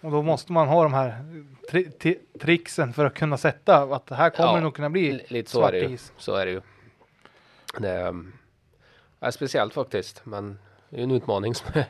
Och 0.00 0.10
då 0.10 0.22
måste 0.22 0.52
man 0.52 0.68
ha 0.68 0.82
de 0.82 0.92
här 0.94 1.24
tri 1.70 1.84
tri 1.84 2.18
tricksen 2.40 2.92
för 2.92 3.04
att 3.04 3.14
kunna 3.14 3.36
sätta 3.36 3.76
att 3.82 4.06
det 4.06 4.14
här 4.14 4.30
kommer 4.30 4.48
Ja, 4.48 4.54
det 4.56 4.60
nog 4.60 4.74
kunna 4.74 4.90
bli 4.90 5.24
Lite 5.28 5.50
så 5.50 5.58
svart 5.58 5.68
är 5.68 5.72
det 5.72 5.78
ju. 5.88 5.94
is. 5.94 6.12
Så 6.16 6.34
är 6.34 6.46
det 6.46 6.52
ju. 6.52 6.60
Det 7.78 7.88
är, 7.90 8.14
är 9.20 9.30
speciellt 9.30 9.74
faktiskt, 9.74 10.26
men 10.26 10.58
det 10.90 10.98
är 10.98 11.02
en 11.02 11.10
utmaning 11.10 11.54
som 11.54 11.66
är, 11.74 11.84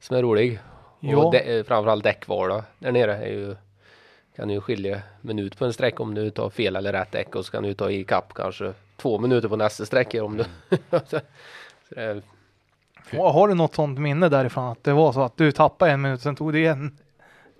som 0.00 0.16
är 0.16 0.22
rolig. 0.22 0.58
Ja. 1.00 1.16
Och 1.16 1.32
de, 1.32 1.64
framförallt 1.64 2.04
däckval 2.04 2.48
då, 2.48 2.62
där 2.78 2.92
nere 2.92 3.16
är 3.16 3.32
ju 3.32 3.56
kan 4.36 4.50
ju 4.50 4.60
skilja 4.60 5.02
minut 5.20 5.58
på 5.58 5.64
en 5.64 5.72
sträcka 5.72 6.02
om 6.02 6.14
du 6.14 6.30
tar 6.30 6.50
fel 6.50 6.76
eller 6.76 6.92
rätt 6.92 7.12
däck 7.12 7.34
och 7.34 7.44
så 7.44 7.52
kan 7.52 7.62
du 7.62 7.74
ta 7.74 7.90
i 7.90 8.04
kapp 8.04 8.34
kanske 8.34 8.72
två 8.96 9.18
minuter 9.18 9.48
på 9.48 9.56
nästa 9.56 9.84
sträcka 9.86 10.24
om 10.24 10.36
du. 10.36 10.44
så 11.06 11.20
är, 11.96 12.22
Har 13.12 13.48
du 13.48 13.54
något 13.54 13.74
sånt 13.74 13.98
minne 13.98 14.28
därifrån 14.28 14.64
att 14.72 14.84
det 14.84 14.92
var 14.92 15.12
så 15.12 15.22
att 15.22 15.36
du 15.36 15.52
tappade 15.52 15.92
en 15.92 16.00
minut 16.00 16.20
sen 16.20 16.36
tog 16.36 16.52
det 16.52 16.66
en 16.66 16.98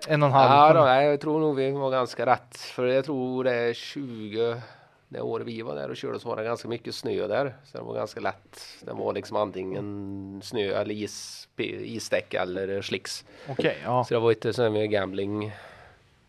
en 0.08 0.22
och 0.22 0.28
en 0.28 0.32
halv? 0.32 0.76
ja, 0.76 0.82
då, 0.82 1.02
jag 1.02 1.20
tror 1.20 1.40
nog 1.40 1.56
vi 1.56 1.70
var 1.70 1.90
ganska 1.90 2.26
rätt. 2.26 2.56
För 2.56 2.86
jag 2.86 3.04
tror 3.04 3.44
det 3.44 3.54
är 3.54 3.74
20 3.74 4.62
det 5.08 5.20
året 5.20 5.46
vi 5.46 5.62
var 5.62 5.74
där 5.74 5.90
och 5.90 5.96
körde 5.96 6.20
så 6.20 6.28
var 6.28 6.36
det 6.36 6.44
ganska 6.44 6.68
mycket 6.68 6.94
snö 6.94 7.26
där. 7.28 7.54
Så 7.64 7.78
det 7.78 7.84
var 7.84 7.94
ganska 7.94 8.20
lätt. 8.20 8.60
Det 8.82 8.92
var 8.92 9.12
liksom 9.12 9.36
antingen 9.36 10.40
snö 10.44 10.60
eller 10.80 10.94
is, 10.94 11.48
isdäck 11.56 12.34
eller 12.34 12.82
slicks. 12.82 13.24
Okej, 13.48 13.76
ja. 13.84 14.04
Så 14.04 14.14
det 14.14 14.20
var 14.20 14.30
inte 14.30 14.52
så 14.52 14.70
med 14.70 14.90
gambling 14.90 15.52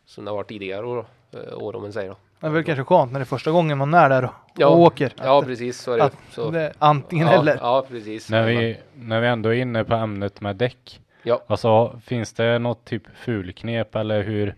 som 0.06 0.26
det 0.26 0.31
har 0.31 0.35
varit 0.35 0.47
tidigare 0.47 0.85
år, 0.85 1.06
eh, 1.31 1.57
år 1.64 1.76
om 1.76 1.81
man 1.81 1.93
säger 1.93 2.10
då. 2.10 2.15
Det 2.39 2.45
är 2.47 2.51
väl 2.51 2.64
kanske 2.64 2.84
skönt 2.84 3.11
när 3.11 3.19
det 3.19 3.23
är 3.23 3.26
första 3.26 3.51
gången 3.51 3.77
man 3.77 3.93
är 3.93 4.10
där 4.10 4.23
och, 4.26 4.31
Ja, 4.56 4.68
åker. 4.69 5.14
Ja 5.18 5.39
Att- 5.39 5.45
precis 5.45 5.81
så 5.81 5.91
är 5.93 5.97
det. 5.97 6.11
så, 6.31 6.49
det 6.51 6.61
är 6.61 6.73
antingen 6.80 7.27
ja, 7.27 7.34
eller. 7.39 7.56
Ja 7.57 7.85
precis. 7.89 8.30
När 8.30 8.47
vi, 8.47 8.77
när 8.93 9.22
vi 9.22 9.27
ändå 9.27 9.49
är 9.49 9.53
inne 9.53 9.84
på 9.84 9.95
ämnet 9.95 10.41
med 10.41 10.56
däck. 10.56 11.01
Ja. 11.23 11.41
Alltså 11.47 11.99
finns 12.06 12.34
det 12.34 12.60
något 12.60 12.85
typ 12.85 13.03
fulknep 13.15 13.95
eller 13.95 14.23
hur? 14.23 14.56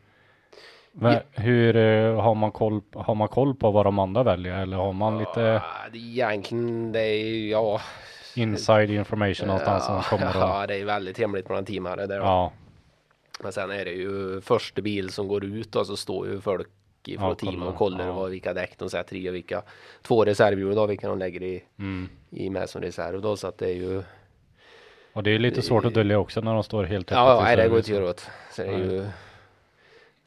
Va- 0.92 1.22
Hur 1.32 1.76
eh, 1.76 2.22
har 2.22 2.36
man 2.36 2.52
koll, 2.52 2.82
har 2.94 3.16
man 3.16 3.28
koll 3.28 3.56
på 3.56 3.72
vad 3.72 3.86
de 3.86 4.00
andra 4.00 4.24
väljer 4.24 4.62
eller 4.62 4.78
har 4.78 4.94
man 4.94 5.18
lite 5.18 5.62
egentligen 5.94 6.92
det 6.92 7.00
är 7.02 7.26
ju, 7.26 7.50
ja. 7.50 7.82
inside 8.36 8.90
information 8.90 9.48
någonstans 9.48 9.86
som 9.86 10.02
kommer 10.02 10.28
och, 10.28 10.36
Ja 10.50 10.68
det 10.68 10.76
är 10.76 10.86
väldigt 10.86 11.18
hemligt 11.18 11.48
bland 11.48 11.68
teamare 11.68 12.08
där. 12.08 12.18
ja, 12.18 12.52
Men 13.44 13.52
sen 13.52 13.72
är 13.72 13.86
det 13.86 13.92
ju 13.92 14.42
första 14.42 14.82
bil 14.82 15.10
som 15.10 15.28
går 15.28 15.46
ut 15.46 15.76
och 15.76 15.88
så 15.88 15.98
står 15.98 16.28
ju 16.28 16.42
folk 16.42 16.68
ifrån 17.08 17.30
Ja, 17.30 17.36
team 17.36 17.64
och 17.64 17.76
kollar, 17.76 18.06
ja. 18.08 18.14
vad, 18.14 18.30
vilka 18.30 18.54
däck 18.54 18.74
de 18.78 18.90
sätter 18.90 19.16
i 19.16 19.30
och 19.30 19.36
vilka 19.36 19.62
två 20.02 20.26
reservhjul 20.26 20.76
då, 20.76 20.86
vilka 20.88 21.08
de 21.08 21.20
lägger 21.20 21.44
i, 21.44 21.64
mm. 21.80 22.10
i 22.30 22.50
med 22.50 22.70
som 22.70 22.82
reserv 22.82 23.22
då 23.22 23.38
så 23.38 23.48
att 23.48 23.58
det 23.58 23.70
är 23.70 23.76
ju 23.76 24.04
Och 25.14 25.24
det 25.24 25.32
är 25.32 25.40
lite 25.40 25.62
svårt 25.62 25.86
att 25.86 25.94
dölja 25.94 26.20
också 26.20 26.42
när 26.42 26.54
de 26.54 26.64
står 26.64 26.84
helt 26.84 27.12
Ja, 27.12 27.40
i 27.40 27.44
nej, 27.44 27.56
det 27.56 27.68
går 27.68 27.78
inte 27.78 28.04
åt. 28.04 28.30
Så 28.52 28.62
det 28.62 28.68
är 28.68 28.78
ju 28.78 29.06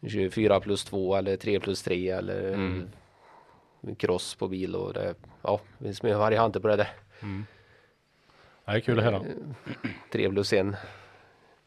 du 0.04 0.10
kör 0.10 0.28
4 0.30 0.60
plus 0.60 0.84
2 0.84 1.16
eller 1.16 1.36
3 1.36 1.60
plus 1.60 1.82
3 1.82 2.10
eller 2.10 2.52
Mm. 2.54 2.88
cross 3.98 4.34
på 4.34 4.48
bil 4.48 4.76
och 4.76 4.92
det, 4.92 5.14
ja, 5.42 5.60
det 5.78 5.84
finns 5.84 6.02
mycket 6.02 6.18
varianter 6.18 6.60
på 6.60 6.68
det 6.68 6.76
där. 6.76 6.88
Ja, 8.64 8.72
det 8.72 8.78
är 8.78 8.80
kul 8.80 8.98
att 8.98 9.04
höra. 9.04 9.20
3 10.12 10.30
plus 10.30 10.52
1 10.52 10.66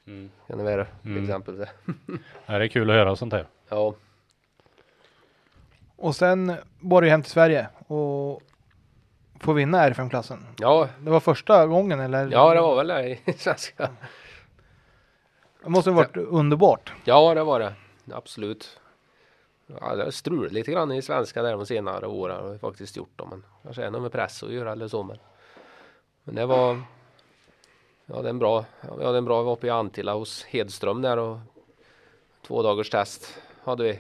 Mm. 0.08 0.30
kan 0.48 0.58
det 0.58 0.64
vara 0.64 0.86
till 0.86 1.12
Mm. 1.12 1.24
exempel. 1.24 1.66
Ja, 2.46 2.58
det 2.60 2.66
är 2.66 2.68
kul 2.68 2.90
att 2.90 2.96
höra 2.96 3.16
sånt 3.16 3.34
här. 3.34 3.48
Ja, 3.70 3.94
Och 5.96 6.16
sen 6.16 6.56
var 6.80 7.02
det 7.02 7.10
hem 7.10 7.22
till 7.24 7.32
Sverige 7.32 7.68
och 7.88 8.42
få 9.40 9.54
vinna 9.54 9.90
R5-klassen. 9.90 10.46
ja, 10.60 10.90
Det 11.00 11.10
var 11.10 11.20
första 11.20 11.66
gången 11.68 12.00
eller? 12.00 12.32
ja 12.32 12.54
det 12.54 12.62
var 12.62 12.76
väl 12.76 12.88
det 12.88 13.10
i 13.26 13.34
svenska. 13.38 13.90
Det 15.64 15.70
måste 15.70 15.90
ha 15.90 15.98
varit 15.98 16.18
underbart. 16.18 16.94
Ja, 17.06 17.34
det 17.34 17.44
var 17.44 17.60
det. 17.60 17.74
Absolut. 18.12 18.80
Ja, 19.68 19.96
det 19.96 20.04
har 20.04 20.12
strulat 20.12 20.52
lite 20.52 20.72
grann 20.72 20.92
i 20.92 21.02
svenska 21.02 21.42
där 21.42 21.52
de 21.52 21.66
senare 21.66 22.08
åren 22.08 22.44
har 22.44 22.50
vi 22.50 22.60
faktiskt 22.60 22.98
gjort 22.98 23.18
dem. 23.18 23.30
Men 23.30 23.44
kanske 23.64 23.84
är 23.84 23.92
något 23.92 24.02
med 24.02 24.12
press 24.12 24.44
att 24.44 24.52
göra 24.52 24.72
eller 24.72 24.88
så. 24.88 25.04
Men, 25.04 25.18
men 26.24 26.36
det 26.36 26.46
var. 26.46 26.82
Ja, 28.06 28.22
det 28.22 28.28
är 28.28 28.30
en 28.30 28.40
bra. 28.40 28.66
Ja, 28.82 29.06
hade 29.06 29.18
en 29.18 29.26
bra. 29.26 29.42
Vi 29.42 29.46
var 29.46 29.54
uppe 29.54 29.68
i 29.68 29.70
Antilla 29.70 30.14
hos 30.14 30.44
Hedström 30.44 31.02
där 31.02 31.18
och 31.18 31.40
två 32.42 32.64
dagars 32.64 32.90
test 32.90 33.40
hade 33.64 33.84
vi. 33.84 34.00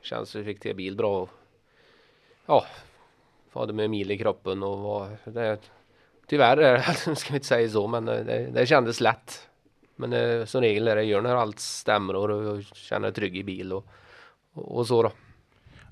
Känns 0.00 0.34
vi 0.34 0.44
fick 0.44 0.60
till 0.60 0.76
bil 0.76 0.96
bra. 0.96 1.22
Och, 1.22 1.28
ja, 2.46 2.66
hade 3.52 3.72
med 3.72 3.90
mil 3.90 4.10
i 4.10 4.18
kroppen 4.18 4.62
och 4.62 4.78
var 4.78 5.16
det. 5.24 5.58
Tyvärr 6.26 6.56
är 6.56 6.72
det, 7.06 7.16
ska 7.16 7.30
vi 7.30 7.36
inte 7.36 7.46
säga 7.46 7.68
så, 7.68 7.86
men 7.86 8.04
det, 8.04 8.50
det 8.52 8.66
kändes 8.66 9.00
lätt. 9.00 9.48
Men 10.08 10.12
eh, 10.40 10.44
som 10.44 10.60
regel 10.60 10.88
är 10.88 10.96
det 10.96 11.02
gör 11.02 11.20
när 11.20 11.34
allt 11.36 11.58
stämmer 11.58 12.16
och 12.16 12.28
du 12.28 12.62
känner 12.72 13.00
dig 13.08 13.14
trygg 13.14 13.36
i 13.36 13.44
bil 13.44 13.72
och, 13.72 13.86
och, 14.54 14.76
och 14.78 14.86
så 14.86 15.02
då. 15.02 15.12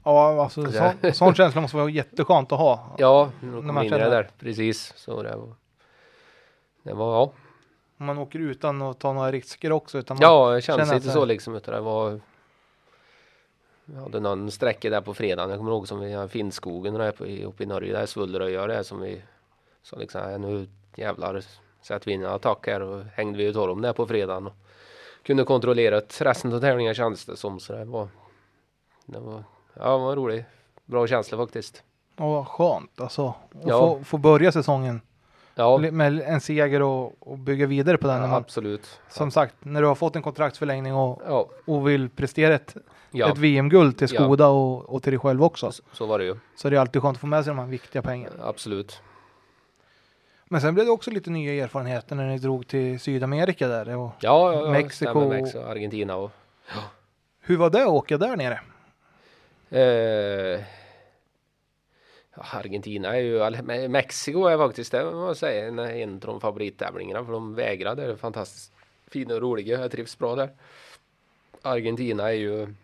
Ja, 0.04 0.42
alltså 0.42 0.72
sån, 0.72 1.12
sån 1.14 1.34
känsla 1.34 1.60
måste 1.60 1.76
vara 1.76 1.90
jätteskönt 1.90 2.52
att 2.52 2.58
ha. 2.58 2.94
Ja, 2.98 3.30
när 3.40 3.50
man 3.72 3.84
in 3.84 3.86
i 3.86 3.90
det 3.90 3.98
känner- 3.98 4.10
där. 4.10 4.30
Precis. 4.38 4.92
Så 4.96 5.22
det 5.22 5.36
var, 5.36 5.54
det 6.82 6.92
var 6.94 7.14
ja. 7.14 7.32
Man 7.96 8.18
åker 8.18 8.38
utan 8.38 8.82
att 8.82 8.98
ta 9.00 9.12
några 9.12 9.32
risker 9.32 9.72
också. 9.72 9.98
Utan 9.98 10.16
man, 10.16 10.22
Ja, 10.22 10.50
det 10.54 10.60
känns 10.62 10.78
känner 10.80 10.94
lite 10.94 11.08
att- 11.08 11.14
så 11.14 11.24
liksom. 11.24 11.54
Utan 11.54 11.74
det 11.74 11.80
var 11.80 12.20
vi 13.84 13.96
hade 13.96 14.20
någon 14.20 14.50
sträcka 14.50 14.90
där 14.90 15.00
på 15.00 15.14
fredagen. 15.14 15.50
Jag 15.50 15.58
kommer 15.58 15.70
ihåg 15.72 15.88
som 15.88 16.00
vi 16.00 16.12
har 16.12 16.28
Finnskogen 16.28 16.94
där 16.94 17.26
i- 17.26 17.44
uppe 17.44 17.62
i 17.62 17.66
Norge. 17.66 17.92
Där 17.92 18.06
Svullröja 18.06 18.66
det 18.66 18.84
som 18.84 19.00
vi 19.00 19.22
sa 19.82 19.96
liksom 19.96 20.20
"Nej, 20.22 20.38
nu 20.38 20.66
jävlar 20.96 21.42
sätter 21.82 22.06
vi 22.06 22.12
in 22.12 22.24
en 22.24 22.30
attack 22.30 22.66
här 22.66 22.80
och 22.82 23.04
hängde 23.14 23.38
vi 23.38 23.52
tog 23.52 23.68
dem 23.68 23.82
där 23.82 23.92
på 23.92 24.06
fredagen. 24.06 24.46
Och 24.46 24.52
kunde 25.22 25.44
kontrollera 25.44 25.96
att 25.98 26.20
resten 26.20 26.52
av 26.54 26.60
tävlingen 26.60 26.94
kändes 26.94 27.24
det 27.24 27.36
som. 27.36 27.60
Så 27.60 27.72
det 27.72 27.84
var, 27.84 28.08
det 29.06 29.18
var, 29.18 29.44
ja, 29.74 29.82
det 29.92 29.98
var 30.04 30.16
roligt. 30.16 30.44
Bra 30.84 31.06
känsla 31.06 31.38
faktiskt. 31.38 31.82
Ja, 32.16 32.28
vad 32.30 32.46
skönt 32.48 33.00
alltså. 33.00 33.22
Och 33.24 33.34
Ja. 33.64 33.78
få, 33.78 34.04
få 34.04 34.18
börja 34.18 34.52
säsongen 34.52 35.00
Ja, 35.54 35.78
med 35.78 36.20
en 36.20 36.40
seger 36.40 36.82
och, 36.82 37.14
och 37.20 37.38
bygga 37.38 37.66
vidare 37.66 37.96
på 37.98 38.06
den. 38.06 38.16
ja 38.20 38.26
man, 38.26 38.36
absolut. 38.36 39.00
som 39.08 39.30
sagt, 39.30 39.54
när 39.60 39.80
du 39.82 39.86
har 39.86 39.94
fått 39.94 40.16
en 40.16 40.22
kontraktsförlängning 40.22 40.94
och, 40.94 41.22
Ja, 41.28 41.48
och 41.66 41.88
vill 41.88 42.08
prestera 42.08 42.54
ett, 42.54 42.76
ja 43.10 43.28
ett 43.32 43.38
VM-guld 43.38 43.98
till 43.98 44.08
Ja. 44.12 44.24
Skoda 44.24 44.48
och, 44.48 44.94
och 44.94 45.02
till 45.02 45.12
dig 45.12 45.18
själv 45.20 45.44
också. 45.44 45.72
så, 45.72 45.82
så 45.92 46.06
var 46.06 46.18
det 46.18 46.24
ju. 46.24 46.36
Så 46.56 46.70
det 46.70 46.76
är 46.76 46.80
alltid 46.80 47.02
skönt 47.02 47.16
att 47.16 47.20
få 47.20 47.26
med 47.26 47.44
sig 47.44 47.50
de 47.50 47.58
här 47.58 47.66
viktiga 47.66 48.02
pengarna. 48.02 48.34
Absolut. 48.44 49.00
Men 50.52 50.60
sen 50.60 50.74
blev 50.74 50.86
det 50.86 50.92
också 50.92 51.10
lite 51.10 51.30
nya 51.30 51.64
erfarenheter 51.64 52.16
när 52.16 52.28
ni 52.28 52.38
drog 52.38 52.66
till 52.66 53.00
Sydamerika 53.00 53.68
där. 53.68 53.96
Och 53.96 54.12
Ja, 54.20 54.52
ja, 54.52 54.64
ja 54.64 54.70
Mexiko. 54.70 55.28
Mexiko, 55.28 55.58
Argentina 55.58 56.16
och 56.16 56.30
hur 57.40 57.56
var 57.56 57.70
det 57.70 57.82
att 57.82 57.88
åka 57.88 58.18
där 58.18 58.36
nere? 58.36 58.60
Ja, 62.34 62.42
Argentina 62.58 63.16
är 63.16 63.20
ju, 63.20 63.88
Mexiko 63.88 64.44
är 64.44 64.58
faktiskt 64.58 64.92
det 64.92 64.98
jag 64.98 65.36
säga, 65.36 65.68
en, 65.68 65.78
en 65.78 66.14
av 66.14 66.20
de 66.20 66.40
favorittävlingarna 66.40 67.24
för 67.24 67.32
de 67.32 67.54
vägrar 67.54 67.94
det 67.94 68.04
är 68.04 68.16
fantastiskt 68.16 68.72
fina 69.06 69.34
och 69.34 69.40
roliga, 69.40 69.80
jag 69.80 69.90
trivs 69.90 70.18
bra 70.18 70.34
där. 70.34 70.50
Argentina 71.62 72.28
är 72.28 72.36
ju 72.36 72.74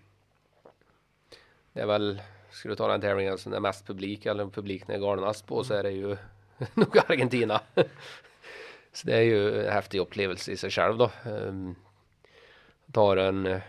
det 1.72 1.80
är 1.80 1.86
väl, 1.86 2.20
ska 2.50 2.68
du 2.68 2.76
ta 2.76 2.88
den 2.88 3.00
tävlingen 3.00 3.38
som 3.38 3.52
är 3.52 3.60
mest 3.60 3.86
publik 3.86 4.26
eller 4.26 4.46
publiken 4.46 4.94
är 4.94 4.98
galnast 4.98 5.46
på 5.46 5.64
så 5.64 5.74
är 5.74 5.82
det 5.82 5.90
ju 5.90 6.16
nog 6.74 6.98
Argentina. 6.98 7.60
så 8.92 9.06
det 9.06 9.16
är 9.16 9.22
ju 9.22 9.66
en 9.66 9.72
häftig 9.72 9.98
upplevelse 9.98 10.52
i 10.52 10.56
sig 10.56 10.70
själv 10.70 10.98
då. 10.98 11.10
Um, 11.24 11.74
tar 12.92 13.16
en 13.16 13.46
eh, 13.46 13.60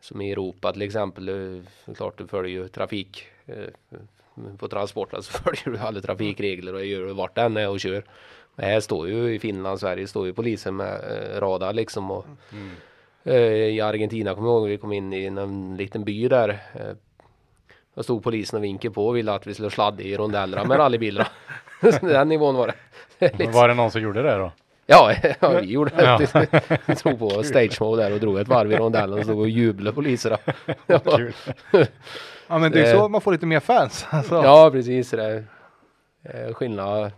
som 0.00 0.20
i 0.20 0.32
Europa 0.32 0.72
till 0.72 0.82
exempel, 0.82 1.28
eh, 1.28 1.34
det 1.34 1.92
är 1.92 1.94
klart 1.94 2.18
du 2.18 2.26
följer 2.26 2.62
ju 2.62 2.68
trafik 2.68 3.26
eh, 3.46 3.68
på 4.58 4.68
transporten 4.68 5.22
så 5.22 5.32
följer 5.42 5.70
du 5.70 5.78
alla 5.78 6.00
trafikregler 6.00 6.74
och 6.74 6.84
gör 6.84 7.12
vart 7.12 7.34
den 7.34 7.56
är 7.56 7.68
och 7.68 7.80
kör. 7.80 8.04
Men 8.54 8.66
här 8.66 8.80
står 8.80 9.08
ju 9.08 9.34
i 9.34 9.38
Finland, 9.38 9.80
Sverige 9.80 10.06
står 10.06 10.26
ju 10.26 10.32
polisen 10.32 10.76
med 10.76 11.00
radar 11.42 11.72
liksom 11.72 12.10
och 12.10 12.26
eh, 13.24 13.52
i 13.52 13.80
Argentina 13.80 14.34
kommer 14.34 14.48
jag 14.48 14.58
ihåg 14.58 14.68
vi 14.68 14.78
kom 14.78 14.92
in 14.92 15.12
i 15.12 15.24
en 15.24 15.76
liten 15.76 16.04
by 16.04 16.28
där. 16.28 16.60
Eh, 17.94 17.96
då 17.96 18.02
stod 18.02 18.22
polisen 18.22 18.56
och 18.56 18.64
vinkade 18.64 18.94
på 18.94 19.06
och 19.08 19.16
ville 19.16 19.32
att 19.32 19.46
vi 19.46 19.54
skulle 19.54 19.70
sladda 19.70 20.02
i 20.02 20.16
rondellerna 20.16 20.64
med 20.64 20.78
rallybilarna. 20.78 21.28
Den 22.00 22.28
nivån 22.28 22.54
var 22.54 22.66
det. 23.18 23.38
Men 23.38 23.52
var 23.52 23.68
det 23.68 23.74
någon 23.74 23.90
som 23.90 24.00
gjorde 24.02 24.22
det 24.22 24.36
då? 24.36 24.52
Ja, 24.86 25.14
ja 25.40 25.48
vi 25.60 25.66
gjorde 25.66 25.90
det. 25.96 26.78
Vi 26.86 26.96
stod 26.96 27.18
på 27.18 27.42
stage 27.42 27.80
mode 27.80 28.02
där 28.02 28.12
och 28.12 28.20
drog 28.20 28.38
ett 28.38 28.48
varv 28.48 28.72
i 28.72 28.76
rondellen 28.76 29.18
och 29.18 29.24
stod 29.24 29.38
och 29.38 29.48
jublade 29.48 29.94
poliserna. 29.94 30.38
Ja. 30.86 31.00
Ja 32.46 32.58
men 32.58 32.72
det 32.72 32.80
är 32.80 32.94
Eh. 32.94 33.00
så 33.00 33.08
man 33.08 33.20
får 33.20 33.32
lite 33.32 33.46
mer 33.46 33.60
fans. 33.60 34.06
Alltså, 34.10 34.34
ja 34.34 34.70
precis. 34.70 35.10
Det 35.10 35.24
är 35.24 35.44
eh, 36.48 36.54
skillnad. 36.54 37.12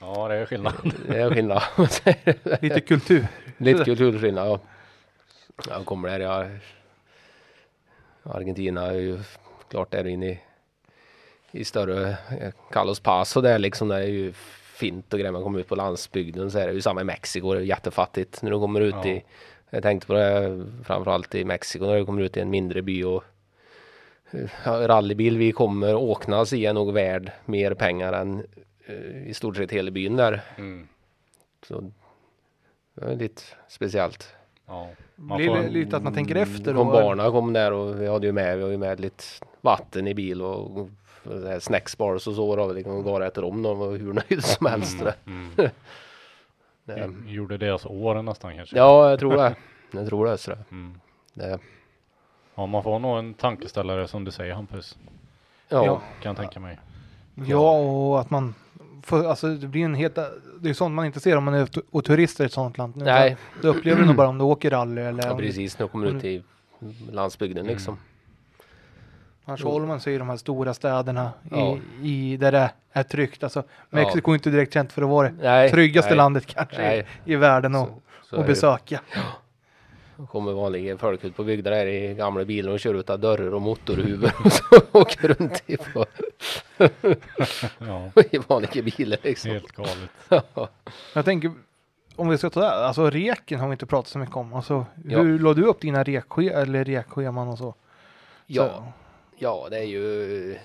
Ja, 0.00 0.28
det 0.28 0.34
är 0.34 0.46
skillnad. 0.46 0.72
Det 1.08 1.20
är 1.20 1.30
skillnad. 1.30 1.62
Lite 2.60 2.80
kultur. 2.80 3.26
Lite 3.56 3.84
kulturskillnad. 3.84 4.48
Ja. 4.48 4.58
Jag 5.68 5.84
kommer 5.86 6.08
där. 6.08 6.20
Jag, 6.20 6.58
Argentina 8.22 8.86
är 8.86 8.92
ju 8.94 9.18
klart 9.74 9.90
där 9.90 10.06
inne 10.06 10.26
i, 10.26 10.40
i 11.50 11.64
större 11.64 12.10
eh, 12.10 12.52
Carlos 12.70 13.00
Paz 13.00 13.36
och 13.36 13.42
det 13.42 13.58
liksom 13.58 13.88
det 13.88 13.96
är 13.96 14.06
ju 14.06 14.32
fint 14.74 15.12
och 15.12 15.18
grejer. 15.18 15.32
Man 15.32 15.42
kommer 15.42 15.58
ut 15.58 15.68
på 15.68 15.74
landsbygden 15.74 16.50
så 16.50 16.58
är 16.58 16.66
det 16.66 16.72
ju 16.72 16.80
samma 16.80 17.00
i 17.00 17.04
Mexiko. 17.04 17.54
Det 17.54 17.60
är 17.60 17.64
jättefattigt 17.64 18.42
när 18.42 18.50
du 18.50 18.58
kommer 18.58 18.80
ut 18.80 18.94
Ja. 18.94 19.06
i 19.06 19.24
jag 19.70 19.82
tänkte 19.82 20.06
på 20.06 20.12
det 20.12 20.64
framförallt 20.84 21.34
i 21.34 21.44
Mexiko 21.44 21.84
när 21.84 21.96
du 21.96 22.06
kommer 22.06 22.22
ut 22.22 22.36
i 22.36 22.40
en 22.40 22.50
mindre 22.50 22.82
by 22.82 23.04
och 23.04 23.24
ja, 24.64 24.88
rallybil 24.88 25.38
vi 25.38 25.52
kommer 25.52 25.94
åknas 25.94 26.52
i 26.52 26.66
är 26.66 26.72
nog 26.72 26.92
värd 26.92 27.32
mer 27.44 27.74
pengar 27.74 28.12
än 28.12 28.46
eh, 28.86 29.28
i 29.28 29.34
stort 29.34 29.56
sett 29.56 29.70
hela 29.70 29.90
byn 29.90 30.16
där. 30.16 30.40
Mm. 30.58 30.88
Så 31.66 31.92
det 32.94 33.04
är 33.04 33.16
lite 33.16 33.42
speciellt. 33.68 34.34
Ja. 34.66 34.88
Man 35.16 35.38
Blir 35.38 35.48
får, 35.48 35.56
det 35.56 35.68
lite 35.68 35.96
att 35.96 36.02
man 36.02 36.14
tänker 36.14 36.34
efter 36.34 36.74
Kom 36.74 36.86
då? 36.86 36.92
barnen 36.92 37.30
kom 37.32 37.52
där 37.52 37.72
och 37.72 38.00
vi 38.00 38.08
hade 38.08 38.26
ju 38.26 38.32
med, 38.32 38.56
vi 38.56 38.62
hade 38.62 38.72
ju 38.72 38.78
med 38.78 39.00
lite 39.00 39.24
vatten 39.60 40.06
i 40.08 40.14
bil 40.14 40.42
och, 40.42 40.78
och 40.78 40.88
snacksbars 41.60 42.26
och 42.26 42.34
så 42.34 42.56
då. 42.56 42.72
Liksom 42.72 43.02
går 43.02 43.24
efter 43.24 43.42
dem. 43.42 43.62
De 43.62 43.78
var 43.78 43.90
hur 43.96 44.12
nöjda 44.12 44.42
som 44.42 44.66
helst. 44.66 45.00
Mm, 45.26 45.50
mm. 45.58 45.70
Det, 46.86 47.10
Gjorde 47.26 47.56
deras 47.58 47.86
år 47.86 48.22
nästan 48.22 48.56
kanske. 48.56 48.76
ja, 48.76 49.10
jag 49.10 49.18
tror 49.18 49.36
det. 49.36 49.54
Jag 49.90 50.06
tror 50.08 50.26
det. 50.26 50.38
Så 50.38 50.50
det, 50.50 50.64
Mm. 50.70 51.00
det 51.34 51.58
Ja, 52.54 52.66
man 52.66 52.82
får 52.82 52.98
nog 52.98 53.18
en 53.18 53.34
tankeställare 53.34 54.08
som 54.08 54.24
du 54.24 54.30
säger 54.30 54.54
Hampus. 54.54 54.98
ja. 55.68 55.84
Ja. 55.86 55.94
Kan 56.22 56.30
jag 56.30 56.36
tänka 56.36 56.60
mig. 56.60 56.78
Ja, 57.46 57.78
och 57.80 58.20
att 58.20 58.30
man 58.30 58.54
får, 59.06 59.26
alltså 59.26 59.48
det 59.48 59.66
blir 59.66 59.84
en 59.84 59.94
helt, 59.94 60.18
det 60.60 60.68
är 60.70 60.74
sånt 60.74 60.94
man 60.94 61.06
inte 61.06 61.20
ser 61.20 61.36
om 61.36 61.44
man 61.44 61.54
är 61.54 61.68
och 61.90 62.04
turister 62.04 62.44
i 62.44 62.46
ett 62.46 62.52
sånt 62.52 62.78
land. 62.78 62.96
Nu, 62.96 63.04
Nej, 63.04 63.36
Det 63.62 63.68
upplever 63.68 64.00
du 64.00 64.06
nog 64.06 64.16
bara 64.16 64.28
om 64.28 64.38
du 64.38 64.44
åker 64.44 64.70
rally 64.70 65.00
eller 65.02 65.26
ja, 65.26 65.34
du, 65.34 65.42
precis. 65.42 65.74
Kommer 65.92 66.06
du 66.06 66.12
ut 66.16 66.24
i 66.24 66.42
landsbygden 67.12 67.62
Mm. 67.64 67.72
liksom. 67.74 67.96
annars 69.44 69.62
håller 69.64 69.86
man 69.86 70.00
sig 70.00 70.14
i 70.14 70.18
de 70.18 70.28
här 70.28 70.36
stora 70.36 70.74
städerna 70.74 71.30
Ja. 71.50 71.78
i, 72.02 72.32
i 72.32 72.36
där 72.36 72.52
det 72.52 72.70
är 72.92 73.02
tryggt. 73.02 73.44
Alltså 73.44 73.62
Mexiko 73.90 74.30
är 74.30 74.34
inte 74.34 74.50
direkt 74.50 74.72
känt 74.74 74.92
för 74.92 75.02
att 75.02 75.08
vara 75.08 75.28
det 75.28 75.34
Nej, 75.42 75.70
tryggaste 75.70 76.10
nej, 76.10 76.16
landet 76.16 76.46
kanske 76.46 76.78
Nej. 76.78 77.06
i, 77.24 77.32
i 77.32 77.36
världen 77.36 77.74
att, 77.74 77.88
besöka. 78.46 79.00
Då 79.12 79.18
kommer 80.30 80.52
vanliga 80.52 80.98
folk 80.98 81.24
ut 81.24 81.36
på 81.36 81.44
bygder 81.44 81.70
där 81.70 81.86
i 81.86 82.14
gamla 82.14 82.44
bilar 82.44 82.72
och 82.72 82.80
kör 82.80 82.94
ut 82.94 83.10
av 83.10 83.18
dörrar 83.18 83.54
och 83.54 83.62
motorhuvud 83.62 84.30
och 84.44 84.52
så 84.52 84.62
åker 84.92 85.28
runt 85.28 85.62
i, 85.66 85.76
på, 85.76 86.06
Ja, 87.78 88.10
i 88.30 88.38
vanliga 88.38 88.82
bilar 88.82 89.18
liksom. 89.22 89.50
helt 89.50 89.72
galet. 89.72 90.10
Ja. 90.54 90.68
Jag 91.14 91.24
tänker, 91.24 91.52
om 92.16 92.28
vi 92.28 92.38
ska 92.38 92.50
ta 92.50 92.60
det, 92.60 92.66
här, 92.66 92.82
alltså 92.82 93.10
reken 93.10 93.60
har 93.60 93.68
vi 93.68 93.72
inte 93.72 93.86
pratat 93.86 94.08
så 94.10 94.18
mycket 94.18 94.36
om. 94.36 94.54
Alltså, 94.54 94.86
Ja. 95.08 95.18
hur 95.18 95.38
la 95.38 95.54
du 95.54 95.64
upp 95.64 95.80
dina 95.80 96.02
rekske 96.02 96.50
eller 96.50 96.84
rekscheman 96.84 97.48
och 97.48 97.58
så? 97.58 97.74
Ja, 98.46 98.66
Så, 98.68 98.92
ja, 99.38 99.66
det 99.70 99.78
är 99.78 99.82
ju 99.84 100.58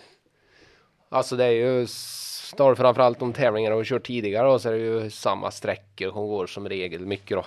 Alltså 1.10 1.36
det 1.36 1.46
är 1.46 1.52
ju 1.52 1.88
Står 1.88 2.76
framförallt 2.76 3.22
om 3.22 3.34
tävlingar 3.34 3.72
och 3.72 3.86
kört 3.86 4.08
tidigare 4.08 4.48
och 4.52 4.62
så 4.62 4.70
är 4.70 4.74
det 4.74 4.80
ju 4.80 5.10
samma 5.10 5.52
sträckor 5.52 6.12
som 6.12 6.28
går 6.28 6.48
som 6.48 6.70
regel 6.70 7.06
mycket 7.06 7.38
då. 7.38 7.46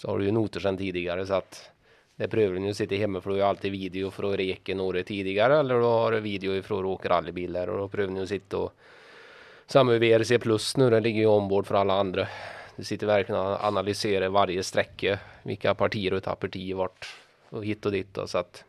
Så 0.00 0.08
har 0.08 0.18
du 0.18 0.24
ju 0.24 0.32
noter 0.32 0.60
sedan 0.60 0.76
tidigare 0.76 1.26
så 1.26 1.34
att 1.34 1.70
det 2.16 2.28
prövar 2.28 2.54
du 2.54 2.66
ju 2.66 2.74
sitta 2.74 2.94
hemma 2.94 3.20
för 3.20 3.30
du 3.30 3.34
har 3.34 3.38
ju 3.38 3.44
alltid 3.48 3.72
video 3.72 4.10
från 4.10 4.36
reken 4.36 4.80
året 4.80 5.06
tidigare 5.06 5.58
eller 5.58 5.74
du 5.74 5.84
har 5.84 6.12
video 6.12 6.62
för 6.62 6.78
att 6.78 6.84
åka 6.84 7.08
rallybilar 7.08 7.66
och 7.66 7.78
då 7.78 7.88
prövar 7.88 8.12
ni 8.12 8.22
att 8.22 8.28
sitta 8.28 8.58
och 8.58 8.72
samma 9.66 9.98
VRC 9.98 10.38
plus 10.38 10.76
nu, 10.76 10.90
den 10.90 11.02
ligger 11.02 11.20
ju 11.20 11.26
ombord 11.26 11.66
för 11.66 11.74
alla 11.74 11.94
andra. 11.94 12.28
Du 12.76 12.84
sitter 12.84 13.06
verkligen 13.06 13.40
och 13.40 13.64
analyserar 13.64 14.28
varje 14.28 14.62
sträcka, 14.62 15.18
vilka 15.42 15.74
partier 15.74 16.10
du 16.10 16.20
tappar 16.20 16.48
tid 16.48 16.76
vart 16.76 17.14
och 17.48 17.64
hit 17.64 17.86
och 17.86 17.92
dit 17.92 18.18
och 18.18 18.30
så 18.30 18.38
att 18.38 18.64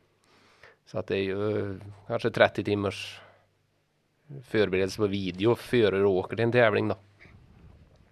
så 0.86 0.99
att 0.99 1.08
det 1.08 1.16
är 1.18 1.24
ju 1.24 1.60
eh, 1.60 1.76
kanske 2.08 2.32
30 2.32 2.64
timmars 2.64 3.20
förberedelse 4.48 4.98
på 4.98 5.08
video 5.08 5.56
före 5.56 5.98
du 5.98 6.06
åker 6.06 6.36
till 6.36 6.44
en 6.44 6.52
tävling 6.52 6.88
då. 6.88 6.95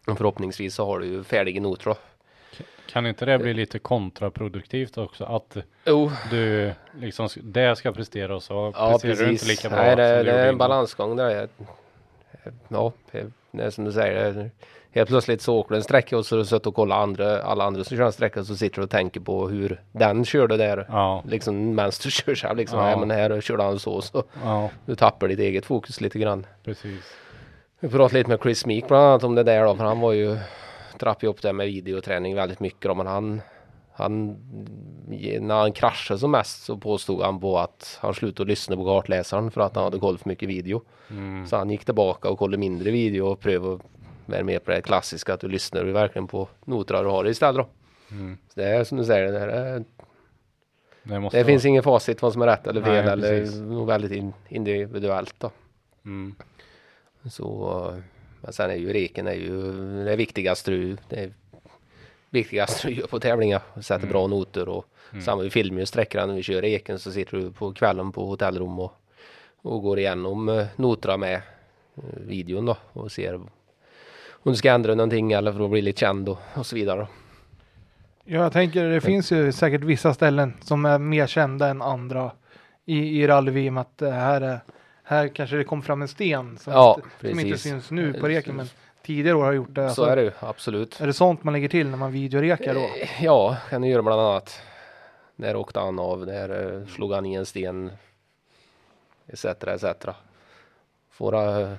Och 0.07 0.17
förhoppningsvis 0.17 0.75
så 0.75 0.85
har 0.85 0.99
du 0.99 1.05
ju 1.05 1.23
färdiga 1.23 1.61
noter 1.61 1.85
då. 1.85 1.97
Kan 2.91 3.05
inte 3.07 3.25
det 3.25 3.37
bli 3.39 3.53
lite 3.53 3.79
kontraproduktivt 3.79 4.97
också? 4.97 5.23
Att 5.23 5.57
Jo, 5.85 6.11
du 6.31 6.71
liksom, 6.99 7.27
det 7.35 7.75
ska 7.75 7.91
prestera 7.91 8.35
och 8.35 8.43
så 8.43 8.73
ja 8.75 8.91
presterar 8.91 9.15
du 9.15 9.21
inte 9.31 9.45
precis. 9.45 9.47
lika 9.63 9.69
bra 9.75 9.83
Nej, 9.85 9.95
det, 9.95 10.23
det 10.23 10.31
är 10.31 10.47
en 10.49 10.57
balansgång 10.57 11.15
där. 11.15 11.47
Ja, 12.67 12.91
det 13.11 13.25
är 13.63 13.69
som 13.69 13.85
du 13.85 13.91
säger. 13.91 14.33
det- 14.33 14.49
Helt 14.91 15.09
plötsligt 15.09 15.41
så 15.41 15.55
åker 15.55 15.69
du 15.69 15.75
en 15.75 15.83
sträcka 15.83 16.17
och 16.17 16.25
så 16.25 16.35
har 16.35 16.39
du 16.39 16.45
suttit 16.45 16.67
och 16.67 16.75
kollat 16.75 16.97
andra, 16.97 17.41
alla 17.41 17.63
andra 17.63 17.83
som 17.83 17.97
kör 17.97 18.05
en 18.05 18.11
sträcka 18.11 18.43
så 18.43 18.55
sitter 18.55 18.75
du 18.75 18.83
och 18.83 18.89
tänker 18.89 19.19
på 19.19 19.47
hur 19.47 19.81
den 19.91 20.25
körde 20.25 20.57
där. 20.57 20.85
Ja, 20.89 21.23
Liksom 21.27 21.75
medan 21.75 21.91
du 22.03 22.11
kör 22.11 22.35
själv 22.35 22.57
liksom. 22.57 22.79
Ja. 22.79 22.97
men 22.97 23.11
här 23.11 23.41
körde 23.41 23.63
han 23.63 23.79
så 23.79 24.01
så. 24.01 24.23
ja, 24.43 24.69
Du 24.85 24.95
tappar 24.95 25.27
ditt 25.27 25.39
eget 25.39 25.65
fokus 25.65 26.01
lite 26.01 26.19
grann. 26.19 26.45
precis. 26.63 27.13
Vi 27.79 27.89
pratade 27.89 28.17
lite 28.19 28.29
med 28.29 28.39
Chris 28.41 28.65
Meek 28.65 28.87
bland 28.87 29.03
annat 29.05 29.23
om 29.23 29.35
det 29.35 29.43
där 29.43 29.63
då, 29.65 29.75
för 29.75 29.83
han 29.83 29.99
var 29.99 30.13
ju 30.13 30.37
trappade 30.99 31.27
upp 31.27 31.41
det 31.41 31.53
med 31.53 31.67
videoträning 31.67 32.35
väldigt 32.35 32.59
mycket 32.59 32.97
men 32.97 33.07
han 33.07 33.41
han, 33.99 34.37
när 35.39 35.55
han 35.55 35.71
kraschade 35.71 36.19
som 36.19 36.31
mest 36.31 36.63
så 36.63 36.77
påstod 36.77 37.21
han 37.21 37.39
på 37.39 37.59
att 37.59 37.97
han 38.01 38.13
slutade 38.13 38.49
lyssna 38.49 38.75
på 38.75 38.85
kartläsaren 38.85 39.51
för 39.51 39.61
att 39.61 39.75
han 39.75 39.83
hade 39.83 39.99
koll 39.99 40.17
för 40.17 40.29
mycket 40.29 40.49
video. 40.49 40.81
Mm. 41.09 41.47
Så 41.47 41.57
han 41.57 41.69
gick 41.69 41.85
tillbaka 41.85 42.29
och 42.29 42.39
kollade 42.39 42.57
mindre 42.57 42.91
video 42.91 43.25
och 43.25 43.39
prövade 43.39 43.79
vara 44.25 44.43
mer 44.43 44.59
på 44.59 44.71
det 44.71 44.81
klassiska 44.81 45.33
att 45.33 45.39
du 45.39 45.47
lyssnar 45.47 45.85
ju 45.85 45.91
verkligen 45.91 46.27
på 46.27 46.47
noterna 46.65 47.01
du 47.01 47.09
har 47.09 47.27
istället 47.27 47.65
då. 47.65 47.69
Mm. 48.15 48.37
Så 48.47 48.59
det 48.59 48.67
är 48.67 48.83
som 48.83 48.97
du 48.97 49.05
säger, 49.05 49.31
det, 49.31 49.39
är, 49.39 49.83
Det, 51.03 51.29
det 51.31 51.45
finns 51.45 51.65
ingen 51.65 51.83
facit 51.83 52.21
vad 52.21 52.33
som 52.33 52.41
är 52.41 52.47
rätt 52.47 52.67
eller 52.67 52.81
fel 52.81 53.19
Nej, 53.19 53.29
eller 53.39 53.61
nog 53.61 53.87
väldigt 53.87 54.11
in, 54.11 54.33
individuellt 54.49 55.35
då. 55.37 55.51
Mm. 56.05 56.35
Så, 57.29 58.01
men 58.49 58.53
sen 58.53 58.69
är 58.69 58.75
ju 58.75 58.93
reken 58.93 59.27
är 59.27 59.33
ju 59.33 59.73
det 60.05 60.15
viktigaste 60.15 60.71
du, 60.71 60.97
det 61.09 61.15
är 61.15 61.31
viktigaste 62.29 62.87
du 62.87 62.93
gör 62.93 63.07
på 63.07 63.19
tävlingar. 63.19 63.61
Sätter 63.81 64.07
bra 64.07 64.27
noter 64.27 64.69
och 64.69 64.85
samma 65.25 65.41
vi 65.41 65.49
filmar 65.49 65.79
ju 65.79 65.85
sträckorna 65.85 66.25
när 66.25 66.33
vi 66.33 66.43
kör 66.43 66.61
reken 66.61 66.99
så 66.99 67.11
sitter 67.11 67.37
du 67.37 67.51
på 67.51 67.73
kvällen 67.73 68.11
på 68.11 68.25
hotellrum 68.25 68.79
och, 68.79 68.93
och 69.61 69.81
går 69.81 69.99
igenom 69.99 70.49
uh, 70.49 70.65
noterna 70.75 71.17
med 71.17 71.35
eh, 71.35 72.03
videon 72.27 72.65
då 72.65 72.77
och 72.93 73.11
ser 73.11 73.35
om 73.35 73.49
du 74.43 74.55
ska 74.55 74.71
ändra 74.71 74.95
någonting 74.95 75.31
eller 75.31 75.53
för 75.53 75.63
att 75.63 75.71
bli 75.71 75.81
lite 75.81 75.99
känd 75.99 76.29
och, 76.29 76.39
och 76.53 76.65
så 76.65 76.75
vidare. 76.75 77.07
Ja, 78.25 78.41
jag 78.41 78.53
tänker 78.53 78.83
det 78.83 79.01
finns 79.01 79.31
ju 79.31 79.51
säkert 79.51 79.81
vissa 79.81 80.13
ställen 80.13 80.53
som 80.61 80.85
är 80.85 80.99
mer 80.99 81.27
kända 81.27 81.67
än 81.67 81.81
andra 81.81 82.31
i, 82.85 83.21
i 83.21 83.27
rally-VM 83.27 83.77
att 83.77 83.97
det 83.97 84.11
här 84.11 84.41
är 84.41 84.59
här 85.09 85.27
kanske 85.27 85.55
det 85.55 85.63
kom 85.63 85.81
fram 85.81 86.01
en 86.01 86.07
sten 86.07 86.57
som, 86.57 86.73
Ja, 86.73 86.99
inte, 87.03 87.29
som 87.29 87.39
inte 87.39 87.57
syns 87.57 87.91
nu 87.91 88.13
på 88.13 88.27
reken 88.27 88.55
men 88.55 88.69
tidigare 89.01 89.37
år 89.37 89.43
har 89.43 89.51
gjort 89.51 89.75
det. 89.75 89.89
Så 89.89 90.03
är 90.03 90.15
det 90.15 90.21
ju 90.21 90.31
absolut. 90.39 91.01
Är 91.01 91.07
det 91.07 91.13
sånt 91.13 91.43
man 91.43 91.53
lägger 91.53 91.69
till 91.69 91.89
när 91.89 91.97
man 91.97 92.11
videorekar 92.11 92.73
då? 92.73 92.79
Eh, 92.79 93.23
Ja, 93.23 93.57
kan 93.69 93.81
du 93.81 93.87
göra 93.87 94.01
bland 94.01 94.21
annat. 94.21 94.61
Där 95.35 95.55
åkte 95.55 95.79
han 95.79 95.99
av, 95.99 96.25
där 96.25 96.75
eh, 96.75 96.87
slog 96.87 97.13
han 97.13 97.25
i 97.25 97.33
en 97.33 97.45
sten. 97.45 97.91
Etc, 99.27 99.45
etc. 99.45 99.85
Får 101.11 101.35
uh, 101.35 101.73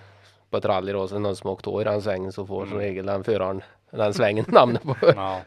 på 0.51 0.57
ett 0.57 0.65
rally 0.65 0.93
då, 0.93 1.09
så 1.09 1.19
någon 1.19 1.37
som 1.37 1.51
åkt 1.51 1.67
i 1.67 1.85
den 1.85 2.03
svängen 2.03 2.33
så 2.33 2.47
får 2.47 2.67
som 2.67 2.79
regel 2.79 3.07
den 3.07 3.25
föraren 3.25 3.63
den 3.91 4.15
svängen 4.15 4.45
namnet 4.49 4.83
på. 4.83 4.97
Ja, 5.17 5.41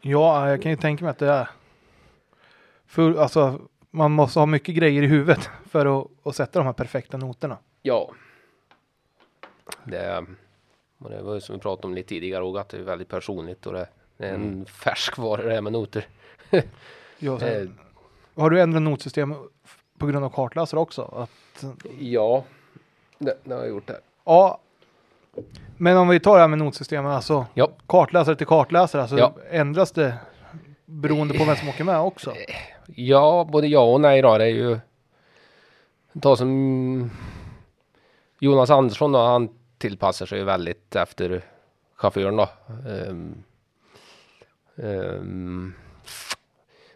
Ja, 0.00 0.48
jag 0.50 0.62
kan 0.62 0.70
ju 0.70 0.76
tänka 0.76 1.04
mig 1.04 1.10
att 1.10 1.18
det 1.18 1.30
är 1.30 1.48
full, 2.86 3.18
alltså 3.18 3.60
man 3.96 4.12
måste 4.12 4.38
ha 4.38 4.46
mycket 4.46 4.74
grejer 4.74 5.02
i 5.02 5.06
huvudet 5.06 5.50
för 5.70 6.00
att, 6.00 6.06
att 6.22 6.36
sätta 6.36 6.58
de 6.58 6.66
här 6.66 6.72
perfekta 6.72 7.16
noterna. 7.16 7.58
Ja. 7.82 8.10
Det, 9.84 10.24
och 10.98 11.10
det 11.10 11.22
var 11.22 11.34
ju 11.34 11.40
som 11.40 11.54
vi 11.54 11.60
pratade 11.60 11.86
om 11.86 11.94
lite 11.94 12.08
tidigare 12.08 12.44
och 12.44 12.60
att 12.60 12.68
det 12.68 12.76
är 12.76 12.82
väldigt 12.82 13.08
personligt 13.08 13.66
och 13.66 13.72
det, 13.72 13.88
det 14.16 14.26
är 14.26 14.34
en 14.34 14.66
färskvara 14.66 15.42
det 15.42 15.54
här 15.54 15.60
med 15.60 15.72
noter. 15.72 16.06
Ja, 17.18 17.38
sen, 17.38 17.62
Eh, 18.36 18.42
har 18.42 18.50
du 18.50 18.60
ändrat 18.60 18.82
notsystem 18.82 19.34
på 19.98 20.06
grund 20.06 20.24
av 20.24 20.30
kartläsare 20.30 20.80
också? 20.80 21.02
Att, 21.02 21.64
ja, 21.98 22.44
det, 23.18 23.38
det 23.44 23.54
har 23.54 23.60
jag 23.60 23.68
gjort 23.68 23.86
där. 23.86 23.98
ja, 24.24 24.60
men 25.76 25.96
om 25.96 26.08
vi 26.08 26.20
tar 26.20 26.34
det 26.34 26.40
här 26.40 26.48
med 26.48 26.58
notsystemet, 26.58 27.10
alltså 27.12 27.46
Ja. 27.54 27.68
kartläsare 27.86 28.36
till 28.36 28.46
kartläsare, 28.46 29.02
alltså 29.02 29.18
Ja. 29.18 29.34
ändras 29.50 29.92
det 29.92 30.14
beroende 30.84 31.38
på 31.38 31.44
vem 31.44 31.56
som 31.56 31.68
åker 31.68 31.84
med 31.84 32.00
också? 32.00 32.34
Ja, 32.86 33.48
både 33.52 33.66
ja 33.66 33.92
och 33.92 34.00
nej 34.00 34.22
då. 34.22 34.38
Det 34.38 34.44
är 34.44 34.48
ju... 34.48 34.78
Ta 36.20 36.36
som 36.36 37.10
Jonas 38.38 38.70
Andersson 38.70 39.12
då, 39.12 39.18
han 39.18 39.48
tillpassar 39.78 40.26
sig 40.26 40.38
ju 40.38 40.44
väldigt 40.44 40.96
efter 40.96 41.42
chauffören 41.94 42.36
då. 42.36 42.48
Um, 42.88 43.44
um, 44.74 45.74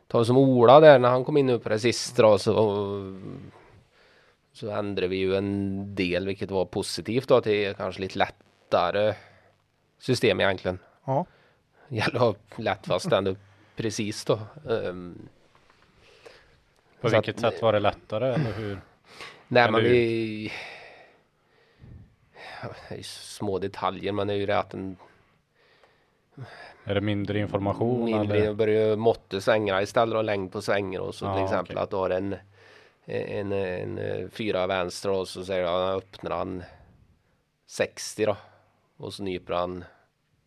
ta 0.07 0.25
som 0.25 0.37
Ola 0.37 0.81
där 0.81 0.99
när 0.99 1.09
han 1.09 1.25
kom 1.25 1.37
in 1.37 1.47
nu 1.47 1.59
på 1.59 1.69
det 1.69 1.79
sista 1.79 2.23
då, 2.23 2.39
så 2.39 2.55
så 4.53 4.71
ändrade 4.71 5.09
vi 5.09 5.17
ju 5.17 5.37
en 5.37 5.95
del 5.95 6.27
vilket 6.27 6.51
var 6.51 6.65
positivt 6.65 7.29
då 7.29 7.41
till 7.41 7.75
kanske 7.75 8.01
lite 8.01 8.19
lättare 8.19 9.15
system 9.99 10.41
egentligen. 10.41 10.79
Ja. 11.05 11.27
Gäller 11.89 12.17
att 12.17 12.21
ha 12.21 12.35
lätt 12.57 12.87
fast 12.87 13.13
ändå 13.13 13.35
precis 13.77 14.25
då. 14.25 14.39
Um, 14.65 15.29
på 17.01 17.11
Så 17.11 17.17
att- 17.17 17.29
vilket 17.29 17.41
sätt 17.41 17.63
var 17.63 17.73
det 17.73 17.79
lättare 17.81 18.35
eller 18.35 18.53
hur? 18.53 18.81
Nej 19.49 19.71
men 19.71 19.75
Eller 19.75 19.89
hur? 19.89 19.95
vi... 19.95 20.53
Ja, 22.63 22.69
Det 22.89 22.95
är 22.95 22.99
ju 22.99 23.03
små 23.05 23.59
detaljer 23.59 24.13
men 24.13 24.27
det 24.27 24.33
är 24.33 24.37
ju 24.37 24.47
det 24.47 24.59
att 24.59 24.75
en 24.75 24.97
Är 26.85 26.95
det 26.95 27.01
mindre 27.01 27.39
information 27.39 28.05
mindre 28.05 28.39
eller? 28.39 28.55
börjar 28.55 28.97
måtta 28.97 29.41
svängarna 29.41 29.83
istället 29.83 30.15
och 30.17 30.25
längd 30.25 30.53
på 30.53 30.63
svängar 30.63 31.01
och 31.01 31.15
så 31.15 31.25
Ja, 31.25 31.35
till 31.35 31.45
exempel 31.45 31.77
okej. 31.77 31.83
att 31.83 31.91
du 31.91 31.97
har 31.97 32.11
en, 32.11 32.37
en, 33.05 33.53
en, 33.53 33.99
en 33.99 34.31
fyra 34.31 34.67
vänster 34.67 35.11
och 35.11 35.29
så 35.29 35.45
säger 35.45 35.65
han 35.67 35.97
öppnar 35.97 36.31
han 36.37 36.63
60 37.67 38.25
då 38.27 38.37
och 38.97 39.15
så 39.15 39.23
nyper 39.23 39.55
han 39.55 39.85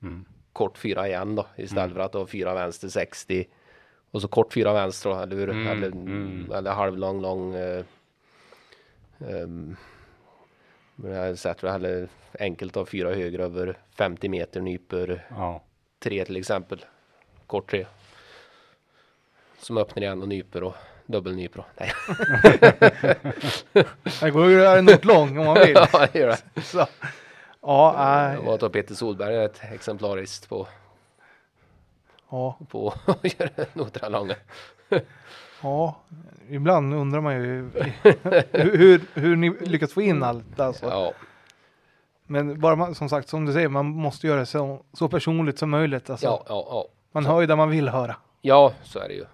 Mm. 0.01 0.25
kort 0.53 0.77
fyra 0.77 1.07
igen 1.07 1.35
då 1.35 1.45
istället 1.55 1.93
för 1.93 1.99
att 1.99 2.11
du 2.11 2.17
har 2.17 2.25
fyra 2.25 2.53
vänster 2.53 2.87
60 2.89 3.45
och 4.13 4.21
så 4.21 4.27
kort 4.27 4.53
fyra 4.53 4.73
vänster 4.73 5.23
eller 5.23 5.35
hur? 5.35 5.49
Mm, 5.49 5.67
Eller, 5.67 5.87
mm. 5.87 6.51
eller 6.51 6.71
halvlång 6.71 7.21
lång 7.21 7.55
eh, 7.55 7.83
um, 9.17 9.75
jag 11.65 11.71
heller 11.71 12.07
enkelt 12.39 12.77
av 12.77 12.85
fyra 12.85 13.13
höger 13.13 13.39
över 13.39 13.77
50 13.97 14.29
meter 14.29 14.61
nyper 14.61 15.25
Ja. 15.29 15.63
tre 15.99 16.25
till 16.25 16.37
exempel. 16.37 16.85
Kort 17.47 17.71
tre. 17.71 17.85
Som 19.57 19.77
öppnar 19.77 20.03
igen 20.03 20.21
och 20.21 20.27
nyper 20.27 20.63
och 20.63 20.75
dubbelnyper. 21.05 21.65
Nej, 21.77 21.91
Det 24.21 24.31
går 24.31 24.49
ju 24.49 24.55
att 24.57 24.63
göra 24.63 24.79
lång 25.05 25.37
om 25.37 25.45
man 25.45 25.59
vill. 25.59 25.73
ja, 25.93 26.07
det 26.13 26.19
gör 26.19 26.27
det. 26.27 26.61
Så. 26.61 26.87
Ja, 27.61 28.29
Jag 28.31 28.33
äh, 28.33 28.45
var 28.45 28.57
att 28.65 28.71
Peter 28.71 28.95
Solberg 28.95 29.35
ett 29.45 29.61
exemplariskt 29.71 30.49
på, 30.49 30.67
ja, 32.33 32.57
på 32.69 32.93
att 33.05 33.39
göra 33.39 33.49
noterna 33.73 34.09
långa. 34.09 34.35
ja, 35.61 35.95
ibland 36.49 36.93
undrar 36.93 37.21
man 37.21 37.35
ju 37.35 37.69
hur, 38.51 38.77
hur, 38.77 39.01
hur 39.13 39.35
ni 39.35 39.49
lyckas 39.61 39.93
få 39.93 40.01
in 40.01 40.23
allt. 40.23 40.59
Alltså. 40.59 40.85
Ja, 40.85 41.13
Men 42.25 42.59
bara 42.59 42.75
man, 42.75 42.95
som 42.95 43.09
sagt, 43.09 43.29
som 43.29 43.45
du 43.45 43.53
säger, 43.53 43.67
man 43.67 43.85
måste 43.85 44.27
göra 44.27 44.39
det 44.39 44.45
så, 44.45 44.83
så 44.93 45.09
personligt 45.09 45.59
som 45.59 45.69
möjligt. 45.69 46.09
Alltså. 46.09 46.25
ja, 46.25 46.43
ja, 46.47 46.67
ja. 46.69 46.85
Man 47.11 47.25
hör 47.25 47.41
ju 47.41 47.47
där 47.47 47.55
man 47.55 47.69
vill 47.69 47.89
höra. 47.89 48.15
Ja, 48.41 48.73
så 48.83 48.99
är 48.99 49.07
det 49.07 49.13
ju. 49.13 49.25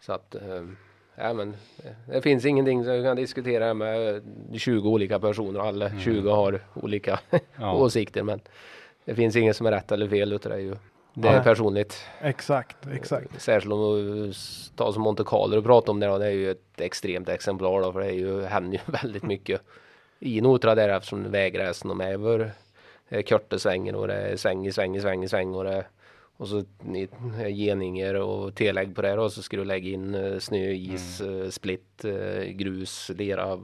Så 0.00 0.12
att, 0.12 0.36
ja 1.16 1.32
men 1.32 1.48
eh, 1.84 1.90
det 2.06 2.22
finns 2.22 2.44
ingenting 2.44 2.84
som 2.84 2.92
vi 2.92 3.02
kan 3.02 3.16
diskutera 3.16 3.74
med 3.74 4.16
eh, 4.16 4.22
20 4.58 4.88
olika 4.88 5.20
personer. 5.20 5.60
Alla 5.60 5.90
20 5.98 6.30
har 6.30 6.60
olika 6.74 7.20
Ja. 7.58 7.72
åsikter 7.76 8.22
men 8.22 8.40
det 9.04 9.14
finns 9.14 9.36
inget 9.36 9.56
som 9.56 9.66
är 9.66 9.70
rätt 9.70 9.92
eller 9.92 10.08
fel 10.08 10.32
utan 10.32 10.50
det 10.52 10.56
är 10.58 10.62
ju 10.62 10.76
det 11.14 11.28
är 11.28 11.32
Nej. 11.32 11.44
personligt. 11.44 12.04
Exakt, 12.20 12.76
exakt. 12.92 13.42
Särskilt 13.42 13.72
om 13.72 13.80
du 13.80 14.32
tar 14.76 14.92
som 14.92 15.02
Monte 15.02 15.24
Carlo 15.26 15.58
och 15.58 15.64
pratar 15.64 15.92
om 15.92 16.00
det 16.00 16.06
då, 16.06 16.18
det 16.18 16.26
är 16.26 16.30
ju 16.30 16.50
ett 16.50 16.80
extremt 16.80 17.28
exemplar 17.28 17.80
då 17.82 17.92
för 17.92 18.00
det 18.00 18.06
är 18.06 18.12
ju, 18.12 18.42
händer 18.42 18.72
ju 18.72 18.92
väldigt 19.02 19.22
mycket 19.22 19.60
i 20.18 20.40
Notra 20.40 20.74
där 20.74 20.88
eftersom 20.88 21.30
vägräsen 21.30 21.88
de 21.88 22.00
är 22.00 22.12
över 22.12 22.52
eh, 23.08 23.22
korta 23.22 23.58
svängen 23.58 23.94
och 23.94 24.08
det 24.08 24.14
är 24.14 24.36
sväng 24.36 24.66
i 24.66 24.72
sväng 24.72 24.96
i 24.96 25.00
sväng 25.00 25.24
i 25.24 25.28
sväng 25.28 25.54
och 25.54 25.64
det 25.64 25.84
och 26.40 26.48
så 26.48 26.58
eh, 26.58 27.48
geningar 27.48 28.14
och 28.14 28.54
tillägg 28.54 28.94
på 28.94 29.02
det 29.02 29.18
och 29.18 29.32
så 29.32 29.42
ska 29.42 29.56
du 29.56 29.64
lägga 29.64 29.90
in 29.90 30.14
eh, 30.14 30.38
snö, 30.38 30.70
is, 30.70 31.20
eh, 31.20 31.48
split, 31.48 32.04
eh, 32.04 32.42
grus, 32.42 33.10
lera. 33.14 33.58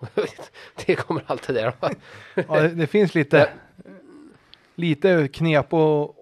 det 0.86 0.94
kommer 0.94 1.22
allt 1.26 1.46
det 1.46 1.52
där. 1.52 1.72
Ja, 2.34 2.60
det, 2.60 2.68
det 2.68 2.86
finns 2.86 3.14
lite, 3.14 3.50
lite 4.74 5.28
knep 5.28 5.72
och 5.72 6.17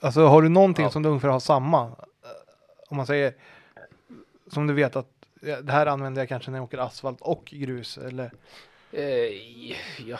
alltså 0.00 0.26
har 0.26 0.42
du 0.42 0.48
någonting 0.48 0.84
Ja. 0.84 0.90
som 0.90 1.02
du 1.02 1.08
ungefär 1.08 1.28
har 1.28 1.40
samma, 1.40 1.82
eh, 1.82 1.90
om 2.88 2.96
man 2.96 3.06
säger 3.06 3.34
som 4.52 4.66
du 4.66 4.74
vet 4.74 4.96
att 4.96 5.06
det 5.40 5.72
här 5.72 5.86
använder 5.86 6.22
jag 6.22 6.28
kanske 6.28 6.50
när 6.50 6.58
jag 6.58 6.64
åker 6.64 6.78
asfalt 6.78 7.20
och 7.20 7.44
grus 7.44 7.98
eller? 7.98 8.32
Eh, 8.92 9.02
ja, 10.08 10.18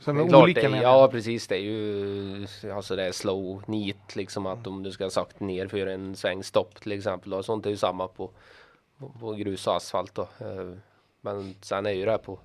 som 0.00 0.16
Det 0.16 0.22
är 0.22 0.28
klart, 0.28 0.42
olika 0.42 0.68
menar 0.68 0.82
Ja 0.82 1.08
precis, 1.08 1.46
det 1.48 1.54
är 1.56 1.60
ju 1.60 2.46
alltså 2.74 2.96
det 2.96 3.02
är 3.04 3.12
slow, 3.12 3.62
neat 3.66 4.16
liksom 4.16 4.46
att 4.46 4.66
om 4.66 4.82
du 4.82 4.90
ska 4.92 5.10
sakta 5.10 5.44
ner 5.44 5.68
för 5.68 5.86
en 5.86 6.16
sväng 6.16 6.44
stopp 6.44 6.80
till 6.80 6.92
exempel 6.92 7.34
och 7.34 7.44
sånt 7.44 7.66
är 7.66 7.70
ju 7.70 7.76
samma 7.76 8.08
på, 8.08 8.30
på, 8.98 9.08
på 9.20 9.32
grus 9.32 9.66
och 9.66 9.76
asfalt 9.76 10.14
då. 10.14 10.22
Eh, 10.22 10.72
Men 11.20 11.54
sen 11.60 11.86
är 11.86 11.90
ju 11.90 12.04
det 12.04 12.10
här 12.10 12.18
på 12.18 12.38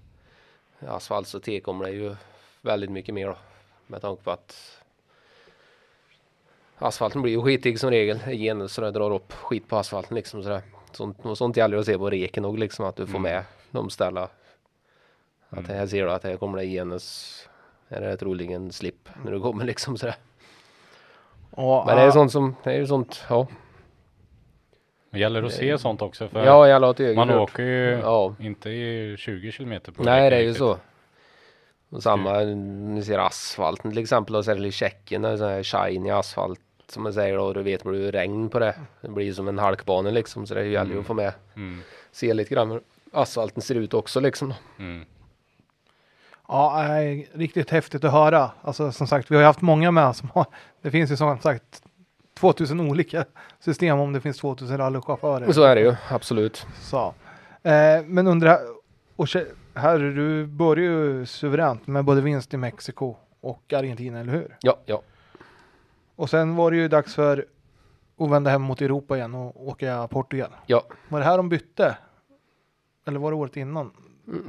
asfalt 0.88 1.27
så 1.27 1.39
tillkommer 1.39 1.85
det 1.85 1.91
ju 1.91 2.15
väldigt 2.61 2.89
mycket 2.91 3.15
mer 3.15 3.27
då 3.27 3.38
med 3.88 4.02
tanke 4.02 4.23
på 4.23 4.31
att 4.31 4.77
asfalten 6.78 7.22
blir 7.22 7.34
ju 7.34 7.41
skitig 7.41 7.80
som 7.80 7.90
regel 7.90 8.20
igen 8.28 8.70
så 8.70 8.82
det 8.82 8.91
drar 8.91 9.12
upp 9.12 9.34
skit 9.34 9.68
på 9.68 9.78
asfalten 9.78 10.16
liksom 10.16 10.44
sådär. 10.44 10.62
Sånt, 10.91 11.18
och 11.26 11.38
sånt 11.38 11.58
gäller 11.58 11.78
att 11.78 11.86
se 11.86 11.98
på 11.98 12.10
reken 12.10 12.45
och 12.45 12.58
liksom 12.58 12.86
att 12.86 12.95
du 12.95 13.08
får 13.08 13.20
med 13.20 13.44
de 13.72 13.90
ställa 13.90 14.30
att 15.49 15.68
här 15.68 15.88
ser 15.88 16.06
du 16.06 16.12
att 16.12 16.24
här 16.24 16.38
kommer 16.38 16.58
det 16.58 16.66
genus 16.66 17.49
är 17.90 18.02
det 18.02 18.18
troligen 18.18 18.72
slip 18.72 19.10
när 19.24 19.32
du 19.32 19.41
kommer 19.41 19.66
liksom 19.66 19.98
sådär. 19.98 20.16
Ja, 21.56 21.84
Men 21.88 21.95
det 21.95 22.02
är 22.02 22.06
ja, 22.06 22.12
sånt 22.12 22.32
som, 22.32 22.56
det 22.64 22.72
är 22.72 22.78
ju 22.78 22.88
sånt, 22.88 23.24
ja. 23.30 23.48
Det 25.12 25.20
gäller 25.20 25.44
att 25.44 25.54
se 25.54 25.78
sånt 25.78 26.02
också 26.02 26.28
för 26.28 26.45
Ja, 26.45 26.68
jag 26.68 26.82
man 27.16 27.30
ögat. 27.30 27.41
åker 27.41 27.64
ju 27.64 27.99
Ja. 27.99 28.36
inte 28.40 28.70
i 28.70 29.16
20 29.18 29.52
kilometer 29.52 29.91
på 29.91 30.04
Nej, 30.04 30.30
det 30.30 30.36
är 30.36 30.41
ju 30.41 30.54
så. 30.54 30.78
Och 31.90 32.04
samma, 32.04 32.40
ni 32.40 33.04
ser 33.04 33.20
asfalten 33.20 33.91
till 33.91 34.02
exempel 34.02 34.36
och 34.36 34.45
särskilt 34.45 34.68
i 34.68 34.72
Tjeckien, 34.72 35.22
det 35.22 35.30
är 35.30 35.38
sån 35.38 35.48
här 35.48 35.64
shiny 35.64 36.10
asfalt 36.10 36.60
som 36.91 37.03
man 37.03 37.14
säger 37.14 37.38
och 37.38 37.53
du 37.53 37.64
vet 37.64 37.85
vad 37.85 37.93
det 37.93 38.11
regn 38.11 38.49
på 38.49 38.59
det. 38.59 38.76
Det 39.01 39.09
blir 39.09 39.34
som 39.34 39.47
en 39.47 39.59
halkbana 39.59 40.09
liksom 40.09 40.47
så 40.47 40.53
det 40.53 40.65
gäller 40.65 40.93
ju 40.93 40.99
att 40.99 41.05
få 41.05 41.14
med, 41.14 41.34
Mm. 41.55 41.80
se 42.11 42.34
lite 42.34 42.53
grann 42.53 42.72
hur 42.72 42.81
asfalten 43.11 43.61
ser 43.61 43.76
ut 43.76 43.93
också 43.93 44.19
liksom. 44.19 44.53
Mm. 44.80 45.05
ja, 46.47 46.84
nej, 46.88 47.30
riktigt 47.34 47.69
häftigt 47.69 48.03
att 48.03 48.11
höra. 48.11 48.51
Alltså 48.61 48.91
som 48.91 49.07
sagt, 49.07 49.31
vi 49.31 49.35
har 49.35 49.41
ju 49.41 49.45
haft 49.45 49.61
många 49.61 49.91
med 49.91 50.15
som 50.15 50.30
har, 50.34 50.45
det 50.81 50.91
finns 50.91 51.11
ju 51.11 51.18
som 51.18 51.39
sagt 51.39 51.81
2000 52.39 52.80
olika 52.80 53.26
system 53.59 53.99
om 53.99 54.14
det 54.14 54.22
finns 54.22 54.38
2000 54.38 54.77
rallychaufförer. 54.77 55.51
Så 55.51 55.64
är 55.64 55.76
det 55.76 55.81
ju, 55.81 55.95
absolut. 56.09 56.65
Så. 56.81 57.14
Eh, 57.64 58.03
men 58.05 58.27
under 58.27 58.57
och 59.15 59.27
här, 59.73 59.99
du 59.99 60.45
börjar 60.45 60.84
ju 60.91 61.26
suveränt 61.26 61.88
med 61.88 62.05
både 62.05 62.22
vinst 62.22 62.53
i 62.53 62.57
Mexiko 62.57 63.15
och 63.41 63.73
Argentina, 63.73 64.19
eller 64.19 64.34
hur? 64.34 64.57
Ja, 64.61 64.77
ja. 64.85 65.01
Och 66.18 66.30
sen 66.30 66.56
var 66.56 66.72
det 66.72 66.77
ju 66.77 66.88
dags 66.88 67.15
för 67.15 67.45
att 68.19 68.30
vända 68.30 68.49
hem 68.52 68.61
mot 68.61 68.81
Europa 68.81 69.18
igen 69.18 69.35
och 69.35 69.68
åka 69.68 70.07
Portugal. 70.07 70.52
Ja. 70.65 70.84
Var 71.10 71.19
det 71.19 71.26
här 71.26 71.38
de 71.38 71.49
bytte? 71.49 71.98
Eller 73.07 73.19
var 73.19 73.31
det 73.31 73.38
året 73.38 73.57
innan? 73.57 73.91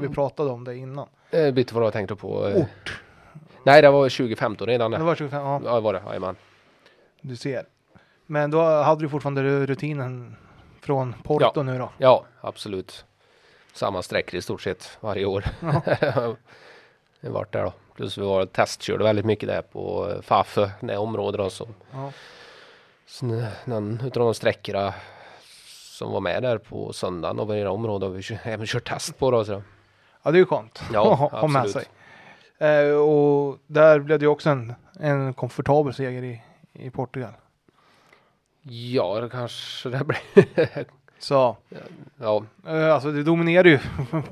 Vi 0.01 0.09
pratade 0.09 0.51
om 0.51 0.65
det 0.65 0.77
innan. 0.77 1.09
Eh, 1.31 1.51
bytte 1.55 1.74
vad 1.74 1.85
jag 1.85 1.93
tänkte 1.93 2.16
på. 2.16 2.49
eh. 2.49 2.57
Ort. 2.62 3.03
Nej, 3.65 3.82
det 3.82 3.90
var 3.90 4.09
2015 4.09 4.66
redan 4.66 4.90
Det 4.90 4.97
det. 4.99 5.05
var 5.05 5.15
25, 5.15 5.43
ja, 5.43 5.61
Ja, 5.65 5.81
var 5.81 5.93
det, 5.93 6.03
jajamän. 6.07 6.36
du 7.20 7.36
ser. 7.36 7.65
Men 8.27 8.51
då 8.51 8.62
hade 8.62 9.01
du 9.05 9.09
fortfarande 9.09 9.66
rutinen 9.66 10.36
från 10.81 11.15
Porto 11.23 11.51
Ja. 11.55 11.62
nu 11.62 11.78
då? 11.78 11.90
Ja, 11.99 12.24
absolut. 12.40 13.05
Samma 13.73 14.03
sträckor 14.03 14.39
i 14.39 14.43
stort 14.43 14.62
sett 14.62 14.99
varje 15.01 15.24
år. 15.27 15.45
Vi 17.20 17.27
har 17.28 17.31
varit 17.35 17.53
där 17.53 17.62
då. 17.65 17.73
Plus 17.99 18.19
vi 18.19 18.23
var 18.23 18.47
testkörde 18.47 19.05
väldigt 19.05 19.25
mycket 19.25 19.49
där 19.49 19.62
på 19.62 20.11
eh, 20.11 20.20
Fafö, 20.23 20.70
det 20.81 20.97
området 20.97 21.39
då. 21.39 21.51
Så, 21.51 21.69
Ja. 21.93 22.12
någon 23.65 24.01
utav 24.05 24.25
de 24.25 24.35
sträckorna 24.35 24.95
som 25.99 26.12
var 26.12 26.20
med 26.20 26.43
där 26.43 26.59
på 26.59 26.93
söndagen 26.93 27.39
och 27.41 27.57
i 27.57 27.61
det 27.61 27.69
området 27.69 28.09
har 28.09 28.15
vi 28.15 28.39
även 28.53 28.66
kört 28.66 28.89
test 28.89 29.19
på 29.19 29.31
då. 29.31 29.45
Så. 29.45 29.62
Ja, 30.23 30.31
det 30.31 30.37
är 30.37 30.41
ju 30.41 30.47
skönt 30.47 30.83
Ja, 30.93 31.12
att 31.33 31.41
ha- 31.41 31.49
med 31.49 31.70
sig. 31.70 31.85
Eh, 32.59 32.95
och 32.97 33.59
där 33.66 33.99
blev 34.01 34.19
det 34.19 34.25
ju 34.25 34.29
också 34.31 34.51
en, 34.51 34.75
en 35.01 35.35
komfortabel 35.35 35.95
seger 35.95 36.23
i, 36.23 36.43
i 36.73 36.91
Portugal. 36.91 37.33
Ja, 38.62 39.20
det 39.20 39.29
kanske 39.29 39.89
det 39.89 40.05
blir. 40.05 40.19
Så, 41.19 41.57
ja, 42.20 42.45
eh, 42.66 42.95
alltså 42.95 43.12
det 43.12 43.23
dominerade 43.23 43.69
ju 43.69 43.79
ja, 44.11 44.23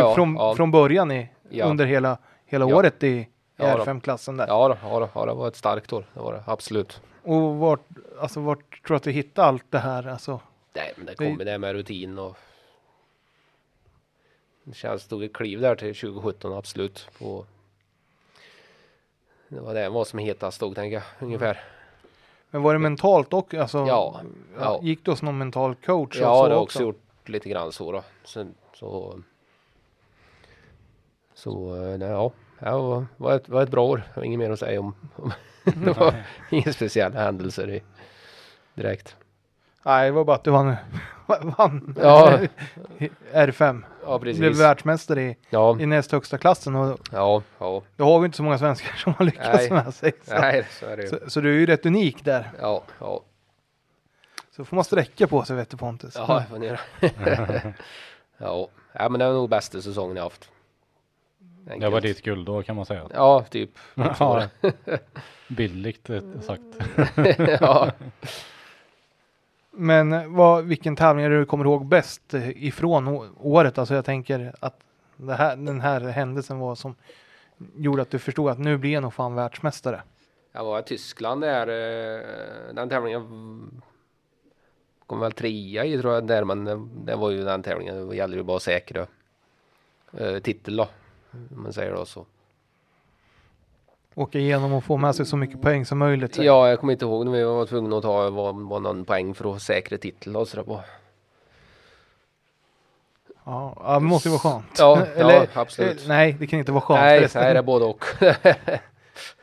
ja, 0.00 0.14
från, 0.14 0.36
ja. 0.36 0.54
från 0.56 0.70
början 0.70 1.10
i, 1.12 1.28
under 1.62 1.86
hela, 1.86 2.18
hela 2.46 2.68
Ja. 2.68 2.76
året 2.76 3.02
i, 3.02 3.28
Ja, 3.56 3.76
då. 3.76 3.84
R5-klassen 3.84 4.36
där. 4.36 4.46
Ja, 4.46 4.68
då, 4.68 4.76
ja, 4.82 5.00
då, 5.00 5.08
ja, 5.14 5.26
det 5.26 5.34
var 5.34 5.48
ett 5.48 5.56
starkt 5.56 5.92
år. 5.92 6.06
Det 6.14 6.20
var 6.20 6.32
det, 6.32 6.42
absolut. 6.46 7.00
Och 7.22 7.56
vart, 7.56 7.80
alltså 8.20 8.40
vart 8.40 8.82
tror 8.86 8.94
du 8.94 8.96
att 8.96 9.02
du 9.02 9.10
hittade 9.10 9.48
allt 9.48 9.64
det 9.70 9.78
här? 9.78 10.06
Alltså, 10.08 10.40
Nej, 10.72 10.92
men 10.96 11.06
det 11.06 11.14
kommer 11.14 11.44
det 11.44 11.58
med 11.58 11.72
rutin 11.72 12.18
och 12.18 12.36
det 14.64 14.74
känns, 14.74 15.02
stod 15.02 15.24
ett 15.24 15.32
kliv 15.32 15.60
där 15.60 15.74
till 15.76 15.94
2017 15.94 16.52
absolut. 16.52 17.08
På, 17.18 17.46
det 19.48 19.60
var 19.60 19.74
det 19.74 19.88
vad 19.88 20.06
som 20.06 20.18
hetast 20.18 20.56
stod 20.56 20.74
tänker 20.74 20.94
jag 20.96 21.02
ungefär. 21.20 21.60
men 22.50 22.62
var 22.62 22.72
det 22.72 22.78
mentalt 22.78 23.32
och 23.32 23.54
alltså, 23.54 23.78
Ja, 23.86 24.20
ja. 24.58 24.80
Gick 24.82 25.04
du 25.04 25.10
hos 25.10 25.22
någon 25.22 25.38
mental 25.38 25.74
coach? 25.74 26.16
Ja, 26.20 26.48
det 26.48 26.54
har 26.54 26.62
också 26.62 26.82
gjort 26.82 27.28
lite 27.28 27.48
grann 27.48 27.72
så 27.72 27.92
då. 27.92 28.02
Så, 28.24 28.46
så, 28.74 29.18
så 31.34 31.74
eh, 31.76 31.98
nej, 31.98 32.08
ja, 32.08 32.32
det 32.58 33.06
var, 33.16 33.32
ett, 33.36 33.48
var 33.48 33.62
ett 33.62 33.70
bra 33.70 33.84
år. 33.84 34.02
Inget 34.22 34.38
mer 34.38 34.50
att 34.50 34.58
säga 34.58 34.80
om. 34.80 34.94
det 35.64 35.92
var 35.92 36.14
inga 36.50 36.72
speciella 36.72 37.20
händelser 37.20 37.70
i, 37.70 37.82
direkt. 38.74 39.16
Nej, 39.82 40.06
det 40.06 40.12
var 40.12 40.24
bara 40.24 40.36
att 40.36 40.44
du 40.44 40.50
vann, 40.50 40.76
vann 41.26 41.96
Ja. 42.02 42.38
R5. 43.32 43.82
Ja, 44.06 44.18
Blev 44.18 44.38
precis. 44.38 44.60
världsmästare 44.60 45.22
i, 45.22 45.36
Ja, 45.50 45.80
i 45.80 45.86
näst 45.86 46.12
högsta 46.12 46.38
klassen 46.38 46.74
och 46.74 46.98
ja, 47.12 47.42
ja. 47.58 47.82
det 47.96 48.02
har 48.02 48.20
vi 48.20 48.24
inte 48.26 48.36
så 48.36 48.42
många 48.42 48.58
svenskar 48.58 48.92
som 48.96 49.14
har 49.14 49.24
lyckats 49.24 49.58
Nej. 49.58 49.70
med 49.70 49.94
sig. 49.94 50.12
Så, 50.24 50.34
Nej, 50.34 50.66
så 50.80 50.86
är 50.86 50.96
det 50.96 51.02
ju. 51.02 51.08
så, 51.08 51.18
så 51.26 51.40
du 51.40 51.54
är 51.54 51.58
ju 51.58 51.66
rätt 51.66 51.86
unik 51.86 52.24
där. 52.24 52.50
Ja, 52.60 52.82
ja. 53.00 53.20
Så 54.56 54.64
får 54.64 54.76
man 54.76 54.84
sträcka 54.84 55.26
på 55.26 55.44
sig 55.44 55.56
vet 55.56 55.70
du 55.70 55.76
Pontus. 55.76 56.14
Ja, 56.16 56.26
jag 56.40 56.48
får 56.48 56.58
ner. 56.58 56.80
ja. 58.38 58.68
ja, 58.92 59.08
men 59.08 59.18
det 59.18 59.26
var 59.26 59.32
nog 59.34 59.48
bästa 59.48 59.80
säsongen 59.82 60.16
jag 60.16 60.22
haft. 60.24 60.50
Det 61.64 61.70
var 61.78 61.84
Enkelt. 61.86 62.02
ditt 62.02 62.22
guldår 62.22 62.62
kan 62.62 62.76
man 62.76 62.86
säga. 62.86 63.08
Ja, 63.14 63.44
typ. 63.50 63.70
Ja. 63.94 64.48
Bildligt 65.48 66.10
eh, 66.10 66.20
sagt. 66.40 66.62
ja. 67.60 67.90
Men 69.70 70.12
eh, 70.12 70.26
vad, 70.26 70.64
vilken 70.64 70.96
tävling 70.96 71.24
är 71.24 71.30
det 71.30 71.38
du 71.38 71.44
kommer 71.46 71.64
ihåg 71.64 71.86
bäst 71.86 72.34
eh, 72.34 72.64
ifrån 72.66 73.08
året? 73.40 73.78
Alltså 73.78 73.94
jag 73.94 74.04
tänker 74.04 74.54
att 74.60 74.80
det 75.16 75.34
här, 75.34 75.56
den 75.56 75.80
här 75.80 76.00
händelsen 76.00 76.58
var 76.58 76.74
som 76.74 76.94
gjorde 77.76 78.02
att 78.02 78.10
du 78.10 78.18
förstod 78.18 78.50
att 78.50 78.58
nu 78.58 78.76
blir 78.78 78.92
jag 78.92 79.02
nog 79.02 79.14
fan 79.14 79.34
världsmästare. 79.34 80.02
Jag 80.52 80.64
var 80.64 80.80
i 80.80 80.82
Tyskland 80.82 81.40
där. 81.40 81.66
eh, 81.68 82.74
Den 82.74 82.88
tävlingen 82.88 83.82
kom 85.06 85.20
väl 85.20 85.32
trea 85.32 85.84
i 85.84 85.98
tror 85.98 86.14
jag 86.14 86.26
där, 86.26 86.44
men 86.44 86.64
det- 87.04 87.16
var 87.16 87.30
ju 87.30 87.44
den 87.44 87.62
tävlingen. 87.62 88.08
Det 88.08 88.16
gäller 88.16 88.36
ju 88.36 88.42
bara 88.42 88.56
att 88.56 88.62
säkra 88.62 89.06
eh, 90.18 90.38
titel 90.38 90.76
då. 90.76 90.88
Om 91.56 91.62
man 91.62 91.72
säger 91.72 91.92
då 91.94 92.04
så. 92.04 92.26
Åka 94.14 94.38
igenom 94.38 94.72
och 94.72 94.84
få 94.84 94.96
med 94.96 95.14
sig 95.14 95.26
så 95.26 95.36
mycket 95.36 95.62
poäng 95.62 95.86
som 95.86 95.98
möjligt. 95.98 96.38
Ja, 96.38 96.68
jag 96.68 96.80
kommer 96.80 96.92
inte 96.92 97.04
ihåg 97.04 97.24
när 97.24 97.32
vi 97.32 97.44
var 97.44 97.66
tvungna 97.66 97.96
att 97.96 98.02
ta 98.02 98.30
var, 98.30 98.52
var 98.52 98.80
någon 98.80 99.04
poäng 99.04 99.34
för 99.34 99.54
att 99.56 99.62
säkra 99.62 99.98
titel 99.98 100.36
och 100.36 100.48
sådär 100.48 100.62
på. 100.64 100.80
Ja, 103.44 103.74
ja, 103.76 103.94
det 103.94 104.00
måste 104.00 104.28
ju 104.28 104.32
vara 104.32 104.52
skönt. 104.52 104.78
Ja, 104.78 105.06
ja, 105.18 105.46
absolut. 105.54 106.02
eh, 106.02 106.08
Nej, 106.08 106.32
det 106.40 106.46
kan 106.46 106.58
inte 106.58 106.72
vara 106.72 106.80
skönt. 106.80 107.00
nej, 107.00 107.20
det 107.52 107.58
är 107.58 107.62
både 107.62 107.84
och. 107.84 108.04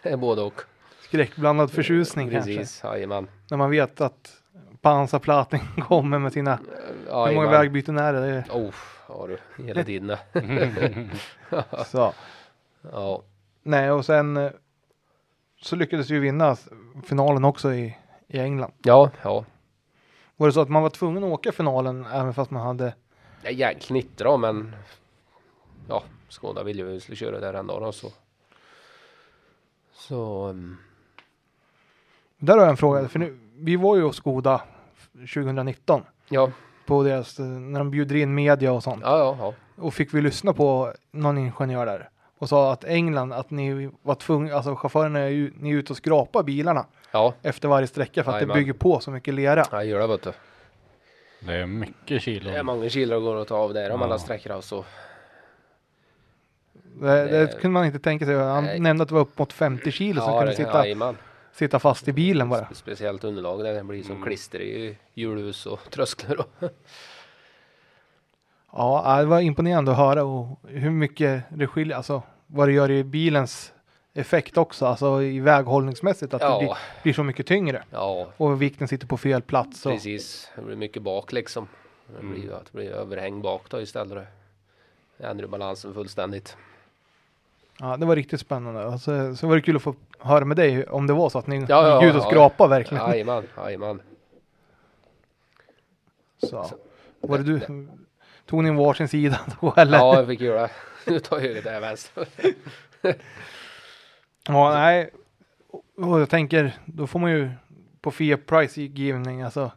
det 0.03 0.09
är 0.09 0.17
både 0.17 0.41
och. 0.41 0.61
Skräckblandad 1.03 1.71
förtjusning 1.71 2.29
kanske. 2.31 2.57
Precis, 2.57 2.81
jajamän. 2.83 3.27
När 3.49 3.57
man 3.57 3.69
vet 3.69 4.01
att 4.01 4.31
pansarplating 4.81 5.61
kommer 5.87 6.19
med 6.19 6.33
sina... 6.33 6.59
Hur 7.05 7.35
många 7.35 7.49
vägbyten 7.49 7.97
är 7.97 8.13
det? 8.13 8.19
det? 8.19 8.27
är- 8.27 8.45
Oh, 8.51 8.73
har 9.11 9.27
du 9.27 9.63
hela 9.63 9.83
tiden. 9.83 10.17
Så. 11.85 12.13
ja, 12.91 13.23
Nej, 13.63 13.91
och 13.91 14.05
sen 14.05 14.37
eh, 14.37 14.51
så 15.61 15.75
lyckades 15.75 16.09
ju 16.09 16.19
vinna 16.19 16.57
finalen 17.03 17.45
också 17.45 17.73
i, 17.73 17.97
i 18.27 18.39
England. 18.39 18.73
ja, 18.83 19.11
ja. 19.23 19.45
Var 20.37 20.47
det 20.47 20.53
så 20.53 20.61
att 20.61 20.69
man 20.69 20.83
var 20.83 20.89
tvungen 20.89 21.23
att 21.23 21.29
åka 21.29 21.51
finalen 21.51 22.05
även 22.05 22.33
fast 22.33 22.51
man 22.51 22.61
hade... 22.61 22.93
Jäkligt 23.49 24.05
inte 24.05 24.23
då, 24.23 24.37
men 24.37 24.75
ja, 25.89 26.03
Skåda 26.29 26.63
ville 26.63 26.81
ju 26.81 26.87
att 26.87 26.95
vi 26.95 26.99
skulle 26.99 27.15
köra 27.15 27.39
där 27.39 27.53
en 27.53 27.67
dag 27.67 27.81
då, 27.81 27.91
så. 27.91 28.11
Så, 29.93 30.47
um, 30.47 30.77
Där 32.37 32.53
har 32.53 32.61
jag 32.61 32.69
en 32.69 32.77
fråga, 32.77 33.07
för 33.07 33.19
nu, 33.19 33.39
vi 33.55 33.75
var 33.75 33.95
ju 33.95 34.03
hos 34.03 34.15
Skoda 34.15 34.61
2019 35.13 36.03
ja, 36.29 36.51
på 36.85 37.03
deras, 37.03 37.39
eh, 37.39 37.45
när 37.45 37.79
de 37.79 37.91
bjuder 37.91 38.15
in 38.15 38.35
media 38.35 38.71
och 38.73 38.83
sånt. 38.83 39.01
ja, 39.05 39.17
ja, 39.17 39.37
ja. 39.39 39.53
Och 39.83 39.93
fick 39.93 40.13
vi 40.13 40.21
lyssna 40.21 40.53
på 40.53 40.93
någon 41.11 41.37
ingenjör 41.37 41.85
där 41.85 42.09
och 42.37 42.49
sa 42.49 42.73
att 42.73 42.83
England, 42.83 43.33
att 43.33 43.51
ni 43.51 43.91
var 44.01 44.15
tvungna, 44.15 44.55
alltså 44.55 44.75
chaufförerna 44.75 45.19
är 45.19 45.27
ju, 45.27 45.53
ni 45.59 45.71
är 45.71 45.75
ute 45.75 45.93
och 45.93 45.97
skrapar 45.97 46.43
bilarna 46.43 46.85
Ja, 47.11 47.33
efter 47.41 47.67
varje 47.67 47.87
sträcka 47.87 48.23
för 48.23 48.31
att 48.31 48.35
det 48.35 48.39
Jajamän. 48.39 48.57
bygger 48.57 48.73
på 48.73 48.99
så 48.99 49.11
mycket 49.11 49.33
lera. 49.33 49.65
jag 49.71 49.85
gör 49.85 49.99
det 49.99 50.07
vet 50.07 50.23
du. 50.23 50.31
Det 51.39 51.53
är 51.53 51.65
mycket 51.65 52.21
kilo. 52.21 52.49
Det 52.51 52.57
är 52.57 52.63
många 52.63 52.89
kilo 52.89 53.19
går 53.19 53.41
att 53.41 53.47
ta 53.47 53.55
av 53.57 53.73
där 53.73 53.91
om 53.91 53.99
Ja. 53.99 54.05
alla 54.05 54.19
sträckor 54.19 54.51
alltså. 54.51 54.83
Det, 57.01 57.07
det, 57.07 57.27
Det- 57.45 57.47
kunde 57.61 57.73
man 57.73 57.85
inte 57.85 57.99
tänka 57.99 58.25
sig. 58.25 58.35
Han 58.35 58.63
Nej. 58.63 58.79
nämnde 58.79 59.01
att 59.03 59.07
det 59.09 59.15
var 59.15 59.21
upp 59.21 59.37
mot 59.37 59.53
50 59.53 59.91
kilo 59.91 60.21
som 60.21 60.31
kunde 60.33 60.45
det- 60.45 60.55
sitta, 60.55 60.85
jajamän. 60.85 61.17
Sitta 61.53 61.79
fast 61.79 62.07
i 62.07 62.13
bilen 62.13 62.49
bara. 62.49 62.65
Spe- 62.65 62.73
Speciellt 62.73 63.23
underlag 63.23 63.63
där 63.63 63.73
det 63.73 63.83
blir 63.83 64.03
som 64.03 64.11
Mm. 64.15 64.27
klister 64.27 64.59
i 64.61 64.97
hjulhus 65.13 65.65
och 65.65 65.79
trösklar. 65.91 66.39
Och. 66.39 66.47
Ja, 68.73 69.17
det 69.19 69.25
var 69.25 69.39
imponerande 69.39 69.91
att 69.91 69.97
höra 69.97 70.23
och 70.23 70.59
hur 70.67 70.89
mycket 70.89 71.43
det 71.49 71.67
skiljer, 71.67 71.97
alltså 71.97 72.23
vad 72.47 72.67
det 72.67 72.71
gör 72.71 72.91
i 72.91 73.03
bilens 73.03 73.73
effekt 74.13 74.57
också, 74.57 74.85
alltså 74.85 75.21
i 75.23 75.39
väghållningsmässigt, 75.39 76.33
att 76.33 76.41
det 76.41 76.57
blir, 76.59 76.67
Ja, 76.69 76.77
blir 77.03 77.13
så 77.13 77.23
mycket 77.23 77.47
tyngre 77.47 77.83
ja, 77.91 78.27
och 78.37 78.61
vikten 78.61 78.87
sitter 78.87 79.07
på 79.07 79.17
fel 79.17 79.41
plats. 79.41 79.85
Och, 79.85 79.91
precis. 79.91 80.49
Det 80.55 80.61
blir 80.61 80.75
mycket 80.75 81.01
bak 81.01 81.31
liksom. 81.31 81.67
Det 82.07 82.19
Mm. 82.19 82.33
blir 82.33 82.53
att 82.53 82.65
det 82.65 82.71
blir 82.77 82.89
överhäng 82.91 83.41
bak 83.41 83.61
då 83.69 83.81
istället. 83.81 84.27
Det 85.17 85.23
ändrar 85.27 85.47
balansen 85.47 85.93
fullständigt. 85.93 86.57
ja, 87.79 87.97
det 87.97 88.05
var 88.05 88.15
riktigt 88.15 88.39
spännande. 88.39 88.85
Alltså, 88.85 89.35
så 89.35 89.47
var 89.47 89.55
det 89.55 89.61
kul 89.61 89.75
att 89.75 89.81
få 89.81 89.95
höra 90.21 90.45
med 90.45 90.57
dig 90.57 90.85
om 90.87 91.07
det 91.07 91.13
var 91.13 91.29
så 91.29 91.39
att 91.39 91.47
ni 91.47 91.65
Ja, 91.69 92.01
gick 92.03 92.09
ut 92.09 92.15
och 92.21 92.23
skrapade 92.29 92.69
verkligen. 92.69 93.03
Jajamän, 93.09 93.43
jajamän. 93.57 94.01
Så. 96.49 96.65
Var 97.21 97.37
det 97.37 97.43
du, 97.43 97.87
tog 98.45 98.63
ni 98.63 98.69
en 98.69 98.75
varsin 98.75 99.07
sida 99.07 99.39
då 99.61 99.73
eller? 99.77 99.97
Ja, 99.97 100.15
jag 100.15 100.27
fick 100.27 100.41
göra 100.41 100.61
det. 100.61 100.69
Nu 101.11 101.19
tar 101.19 101.37
jag 101.39 101.43
höger, 101.47 101.61
där 101.61 101.79
vänster. 101.81 102.27
Ja, 104.47 104.69
nej. 104.73 105.09
Och 105.97 106.21
jag 106.21 106.29
tänker, 106.29 106.77
då 106.85 107.07
får 107.07 107.19
man 107.19 107.31
ju 107.31 107.49
på 108.01 108.11
Fia 108.11 108.37
Prize-givning, 108.37 109.41
alltså, 109.41 109.71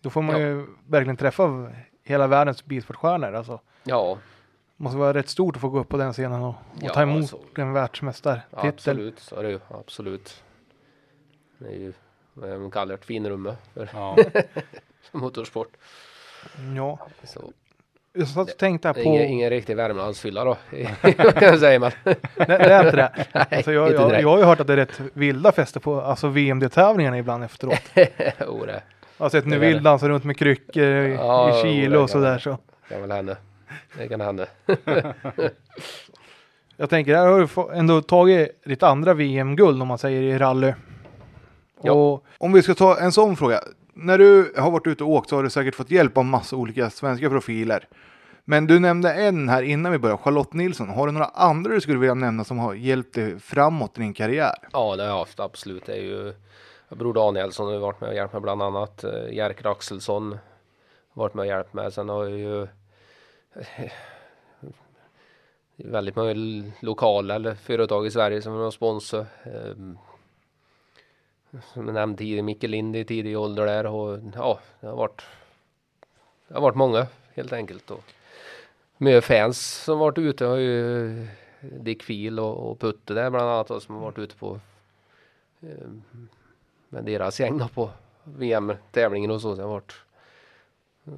då 0.00 0.10
får 0.10 0.22
man 0.22 0.40
Ja. 0.40 0.46
ju 0.46 0.66
verkligen 0.86 1.16
träffa 1.16 1.70
hela 2.04 2.26
världens 2.26 2.64
bilsportstjärnor. 2.64 3.32
Alltså, 3.34 3.60
Ja, 3.84 4.18
måste 4.80 4.98
vara 4.98 5.14
rätt 5.14 5.28
stort 5.28 5.56
att 5.56 5.60
få 5.62 5.68
gå 5.68 5.78
upp 5.80 5.88
på 5.88 5.96
den 5.96 6.12
scenen 6.12 6.42
och, 6.42 6.48
och 6.48 6.54
Ja, 6.82 6.92
ta 6.94 7.02
emot 7.02 7.28
så- 7.28 7.38
en 7.56 7.72
världsmästartitel. 7.72 8.68
absolut. 8.68 9.18
Så 9.20 9.36
är 9.36 9.42
det 9.42 9.50
ju. 9.50 9.60
Absolut. 9.68 10.42
Det 11.58 11.68
är 11.68 11.72
ju 11.78 11.92
vad 12.34 12.50
de 12.50 12.70
kallar 12.70 12.96
det, 12.96 13.04
finrummet 13.04 13.56
för 13.74 13.88
Ja. 13.94 14.16
motorsport. 15.12 15.68
Ja, 16.76 16.98
Så 17.24 17.52
jag 18.12 18.28
satt 18.28 18.50
och 18.52 18.58
tänkte 18.58 18.88
här 18.88 18.94
det 18.94 19.00
är 19.00 19.04
på, 19.04 19.10
ingen, 19.10 19.24
ingen 19.26 19.50
riktig 19.50 19.76
Värmlandsfylla 19.76 20.44
då. 20.44 20.56
kan 21.12 21.42
jag 21.48 21.58
säga 21.58 21.78
men. 21.80 21.90
det, 22.04 22.18
det 22.36 22.54
är 22.54 22.84
inte 22.84 22.96
det. 22.96 23.26
Alltså, 23.56 23.72
jag, 23.72 23.92
jag, 23.92 24.20
jag 24.20 24.28
har 24.28 24.38
ju 24.38 24.44
hört 24.44 24.60
att 24.60 24.66
det 24.66 24.72
är 24.72 24.76
rätt 24.76 25.00
vilda 25.12 25.52
fester 25.52 25.80
på 25.80 26.00
alltså 26.00 26.28
VMD-tävlingarna 26.28 27.18
ibland 27.18 27.44
efteråt. 27.44 27.82
jo, 28.40 28.66
det 28.66 28.82
Jag 29.18 29.24
har 29.24 29.30
sett 29.30 29.46
nu 29.46 29.58
vill 29.58 29.82
dansa 29.82 30.08
runt 30.08 30.24
med 30.24 30.36
kryckor 30.36 30.82
i, 30.84 31.14
Ja, 31.14 31.66
i 31.66 31.86
det 31.86 31.98
och 31.98 32.10
sådär. 32.10 32.34
det. 32.34 32.40
Så. 32.40 32.58
kan 32.88 33.00
väl 33.00 33.10
hända. 33.10 33.36
Det 33.98 34.08
kan 34.08 34.20
hända. 34.20 34.46
Jag 36.76 36.90
tänker, 36.90 37.14
här 37.14 37.26
har 37.26 37.38
du 37.38 37.78
ändå 37.78 38.00
tagit 38.02 38.64
ditt 38.64 38.82
andra 38.82 39.14
VM-guld 39.14 39.82
om 39.82 39.88
man 39.88 39.98
säger 39.98 40.22
i 40.22 40.38
rally. 40.38 40.72
Ja. 41.82 41.92
Och 41.92 42.24
Om 42.38 42.52
vi 42.52 42.62
ska 42.62 42.74
ta 42.74 42.98
en 42.98 43.12
sån 43.12 43.36
fråga. 43.36 43.60
När 43.94 44.18
du 44.18 44.54
har 44.58 44.70
varit 44.70 44.86
ute 44.86 45.04
och 45.04 45.10
åkt 45.10 45.28
så 45.28 45.36
har 45.36 45.42
du 45.42 45.50
säkert 45.50 45.74
fått 45.74 45.90
hjälp 45.90 46.18
av 46.18 46.24
massa 46.24 46.56
olika 46.56 46.90
svenska 46.90 47.30
profiler. 47.30 47.88
Men 48.44 48.66
du 48.66 48.78
nämnde 48.78 49.12
en 49.12 49.48
här 49.48 49.62
innan 49.62 49.92
vi 49.92 49.98
började, 49.98 50.22
Charlotte 50.22 50.52
Nilsson. 50.52 50.88
Har 50.88 51.06
du 51.06 51.12
några 51.12 51.26
andra 51.26 51.72
du 51.72 51.80
skulle 51.80 51.98
vilja 51.98 52.14
nämna 52.14 52.44
som 52.44 52.58
har 52.58 52.74
hjälpt 52.74 53.14
dig 53.14 53.38
framåt 53.38 53.98
i 53.98 54.00
din 54.00 54.14
karriär? 54.14 54.54
Ja, 54.72 54.96
det 54.96 55.02
har 55.02 55.10
jag 55.10 55.18
haft 55.18 55.40
absolut. 55.40 55.86
Det 55.86 55.92
är 55.92 56.02
ju 56.02 56.34
Bror 56.88 57.14
Danielsson 57.14 57.72
har 57.72 57.78
varit 57.78 58.00
med 58.00 58.08
och 58.08 58.16
hjälpt 58.16 58.32
mig 58.32 58.42
bland 58.42 58.62
annat. 58.62 59.04
Eh, 59.04 59.32
Jerker 59.32 59.70
Axelsson 59.70 60.38
har 61.14 61.22
varit 61.22 61.34
med 61.34 61.42
och 61.42 61.46
hjälpt 61.46 61.74
mig. 61.74 61.92
Sen 61.92 62.08
har 62.08 62.24
jag 62.24 62.38
ju 62.38 62.66
Eh, 63.54 63.92
väldigt 65.76 66.16
många 66.16 66.34
lokala 66.80 67.34
eller 67.34 67.54
företag 67.54 68.06
i 68.06 68.10
Sverige 68.10 68.42
som 68.42 68.52
har 68.52 68.70
sponsor. 68.70 69.26
Ehm, 69.42 69.98
som 71.72 71.86
jag 71.86 71.94
nämnde 71.94 72.18
tidigare, 72.18 72.42
Micke 72.42 72.62
Lind 72.62 72.96
i 72.96 73.04
tidig 73.04 73.38
ålder 73.38 73.66
där 73.66 73.86
och 73.86 74.18
ja, 74.34 74.60
det 74.80 74.86
har 74.86 74.96
varit 74.96 75.22
det 76.48 76.54
har 76.54 76.60
varit 76.60 76.76
många 76.76 77.06
helt 77.34 77.52
enkelt. 77.52 77.90
Och 77.90 78.04
mycket 78.96 79.24
fans 79.24 79.84
som 79.84 79.98
varit 79.98 80.18
ute 80.18 80.44
har 80.44 80.56
ju 80.56 81.06
eh, 81.20 81.26
Dick 81.60 82.02
Fil 82.02 82.40
och, 82.40 82.70
och 82.70 82.80
Putte 82.80 83.14
där 83.14 83.30
bland 83.30 83.50
annat 83.50 83.82
som 83.82 83.94
har 83.94 84.02
varit 84.02 84.18
ute 84.18 84.36
på 84.36 84.60
ehm, 85.60 86.28
med 86.88 87.04
deras 87.04 87.40
gäng 87.40 87.68
på 87.74 87.90
VM-tävlingen 88.24 89.30
och 89.30 89.40
så. 89.40 89.54
Det 89.54 89.62
har 89.62 89.70
varit, 89.70 89.94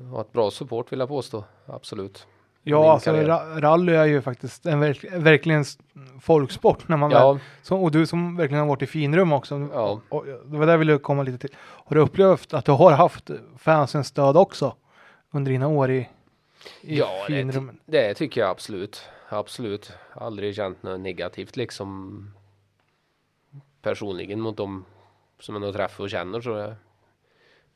varit 0.01 0.33
bra 0.33 0.51
support 0.51 0.93
vill 0.93 0.99
jag 1.01 1.09
påstå. 1.09 1.45
Absolut. 1.67 2.27
ja, 2.63 2.93
alltså 2.93 3.11
karriär. 3.11 3.29
ra- 3.29 3.61
rally 3.61 3.93
är 3.93 4.05
ju 4.05 4.23
faktiskt 4.23 4.67
en 4.67 4.81
verk, 4.81 5.05
verkligen 5.13 5.65
folksport. 6.21 6.89
När 6.89 6.97
man 6.97 7.11
väl, 7.11 7.19
Ja, 7.19 7.39
så, 7.63 7.83
och 7.83 7.91
du 7.91 8.07
som 8.07 8.37
verkligen 8.37 8.61
har 8.61 8.69
varit 8.69 8.83
i 8.83 8.87
finrum 8.87 9.33
också. 9.33 9.69
Ja. 9.73 10.01
Och 10.09 10.27
det 10.27 10.57
var 10.59 10.67
där 10.67 10.73
jag 10.73 10.79
ville 10.79 10.99
komma 10.99 11.23
lite 11.23 11.39
till. 11.39 11.57
Har 11.61 11.97
du 11.97 12.03
upplevt 12.03 12.55
att 12.55 12.65
du 12.65 12.73
har 12.73 12.93
haft 12.93 13.31
fansens 13.59 14.07
stöd 14.07 14.37
också 14.37 14.77
under 15.31 15.53
dina 15.53 15.69
år 15.69 15.91
i, 15.91 16.09
i 16.81 16.99
Ja, 16.99 17.09
det- 17.29 17.35
finrummen? 17.35 17.81
det 17.87 18.15
tycker 18.15 18.41
jag 18.41 18.51
absolut. 18.51 19.03
Absolut. 19.29 19.93
Aldrig 20.15 20.55
känt 20.55 20.83
något 20.83 21.01
negativt 21.01 21.57
liksom 21.57 22.31
personligen 23.83 24.41
mot 24.41 24.57
dem 24.57 24.85
som 25.41 25.55
jag 25.55 25.63
nog 25.63 25.75
träffar 25.75 26.05
och 26.05 26.11
känner 26.11 26.41
så 26.41 26.55
det, 26.55 26.77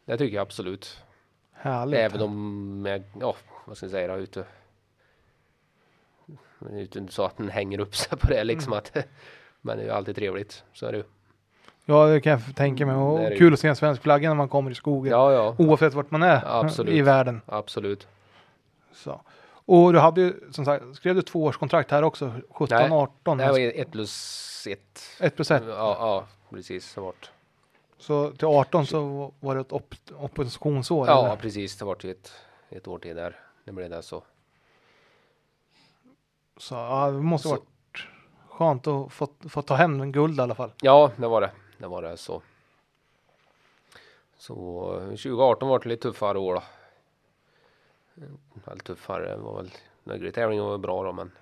det 0.04 0.16
tycker 0.18 0.36
jag 0.36 0.42
absolut. 0.42 1.00
Härligt. 1.56 2.00
Även 2.00 2.20
om, 2.22 2.84
jag, 2.88 3.02
ja, 3.20 3.34
vad 3.64 3.76
ska 3.76 3.86
jag 3.86 3.90
säga 3.90 4.14
ute. 4.16 4.44
Inte 6.72 7.12
så 7.12 7.24
att 7.24 7.36
den 7.36 7.48
hänger 7.48 7.80
upp 7.80 7.96
sig 7.96 8.18
på 8.18 8.26
det 8.26 8.44
liksom 8.44 8.72
Mm. 8.72 8.78
att. 8.78 9.06
Men 9.60 9.76
det 9.76 9.82
är 9.82 9.86
ju 9.86 9.92
alltid 9.92 10.16
trevligt. 10.16 10.64
Så 10.72 10.86
är 10.86 10.92
det 10.92 10.98
ju. 10.98 11.04
Ja, 11.84 12.06
det 12.06 12.20
kan 12.20 12.32
jag 12.32 12.56
tänka 12.56 12.86
mig. 12.86 12.96
Och 12.96 13.18
Det 13.18 13.30
ju. 13.30 13.36
kul 13.38 13.52
att 13.52 13.60
se 13.60 13.68
en 13.68 13.76
svensk 13.76 14.02
flagga 14.02 14.28
när 14.28 14.34
man 14.36 14.48
kommer 14.48 14.70
i 14.70 14.74
skogen. 14.74 15.10
Ja, 15.12 15.32
ja, 15.32 15.54
Oavsett 15.58 15.94
vart 15.94 16.10
man 16.10 16.22
är 16.22 16.42
Absolut. 16.60 16.94
i 16.94 17.02
världen. 17.02 17.40
absolut. 17.46 18.08
Så. 18.92 19.20
Och 19.68 19.92
du 19.92 19.98
hade 19.98 20.20
ju 20.20 20.34
som 20.50 20.64
sagt, 20.64 20.84
skrev 20.94 21.14
du 21.14 21.22
tvåårskontrakt 21.22 21.90
här 21.90 22.02
också? 22.02 22.32
17, 22.50 22.78
Nej, 22.78 22.90
18? 22.90 23.38
Det 23.38 23.48
var 23.50 23.58
ett 23.80 23.92
plus 23.92 24.66
ett. 24.70 25.00
Ett 25.20 25.36
plus 25.36 25.50
ett. 25.50 25.62
Ja, 25.66 25.74
ja 25.76 26.26
precis. 26.50 26.96
Vart. 26.96 27.30
Så 27.98 28.30
till 28.32 28.46
18 28.46 28.86
så 28.86 29.32
var 29.40 29.54
det 29.54 29.60
ett 29.60 29.72
op 29.72 29.94
oppositionsår? 30.18 31.06
Ja, 31.06 31.26
eller? 31.26 31.36
precis. 31.36 31.76
Det 31.78 31.84
vart 31.84 32.04
ju 32.04 32.10
ett, 32.10 32.32
ett 32.68 32.88
år 32.88 32.98
till 32.98 33.16
där. 33.16 33.40
Det 33.64 33.72
blev 33.72 33.90
det 33.90 34.02
så. 34.02 34.22
Så 36.56 36.74
ja, 36.74 37.10
det 37.10 37.20
måste 37.20 37.48
Så- 37.48 37.54
varit 37.54 37.66
skönt 38.48 38.86
att 38.86 39.12
få, 39.12 39.28
få 39.48 39.62
ta 39.62 39.74
hem 39.74 40.00
en 40.00 40.12
guld 40.12 40.38
i 40.38 40.42
alla 40.42 40.54
fall. 40.54 40.72
Ja, 40.82 41.10
det 41.16 41.26
var 41.28 41.40
det. 41.40 41.50
Det 41.78 41.86
var 41.86 42.02
det 42.02 42.16
så. 42.16 42.42
Så 44.38 44.92
eh, 45.00 45.06
2018 45.08 45.68
var 45.68 45.78
det 45.78 45.88
lite 45.88 46.02
tuffare 46.02 46.38
år 46.38 46.54
då. 46.54 46.62
Väl 48.64 48.80
tuffare 48.80 49.28
det 49.30 49.36
var 49.36 49.56
väl 49.56 49.70
några 50.04 50.32
tävlingar 50.32 50.62
var 50.64 50.78
bra 50.78 51.02
då 51.04 51.12
men. 51.12 51.32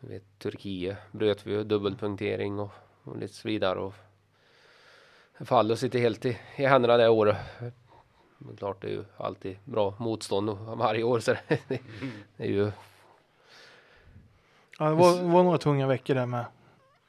Vet, 0.00 0.38
Turkiet 0.38 0.96
bröt 1.12 1.46
vi 1.46 1.52
ju 1.52 1.64
dubbelpunktering 1.64 2.58
och, 2.58 2.70
och 3.02 3.16
lite 3.16 3.34
så 3.34 3.48
vidare 3.48 3.78
och 3.78 3.94
faller 5.40 5.74
sitter 5.74 5.98
helt 5.98 6.24
i, 6.24 6.38
i 6.56 6.66
händerna 6.66 6.96
det 6.96 7.08
året. 7.08 7.36
Men 8.38 8.56
klart 8.56 8.82
det 8.82 8.88
är 8.88 8.92
ju 8.92 9.04
alltid 9.16 9.56
bra 9.64 9.94
motstånd 9.98 10.50
varje 10.50 11.02
år 11.02 11.20
så 11.20 11.34
det, 11.48 11.58
det 11.68 11.80
är 12.36 12.48
ju. 12.48 12.70
Ja, 14.78 14.84
det, 14.84 14.94
var, 14.94 15.16
det 15.16 15.28
var 15.28 15.42
några 15.42 15.58
tunga 15.58 15.86
veckor 15.86 16.14
där 16.14 16.26
med. 16.26 16.44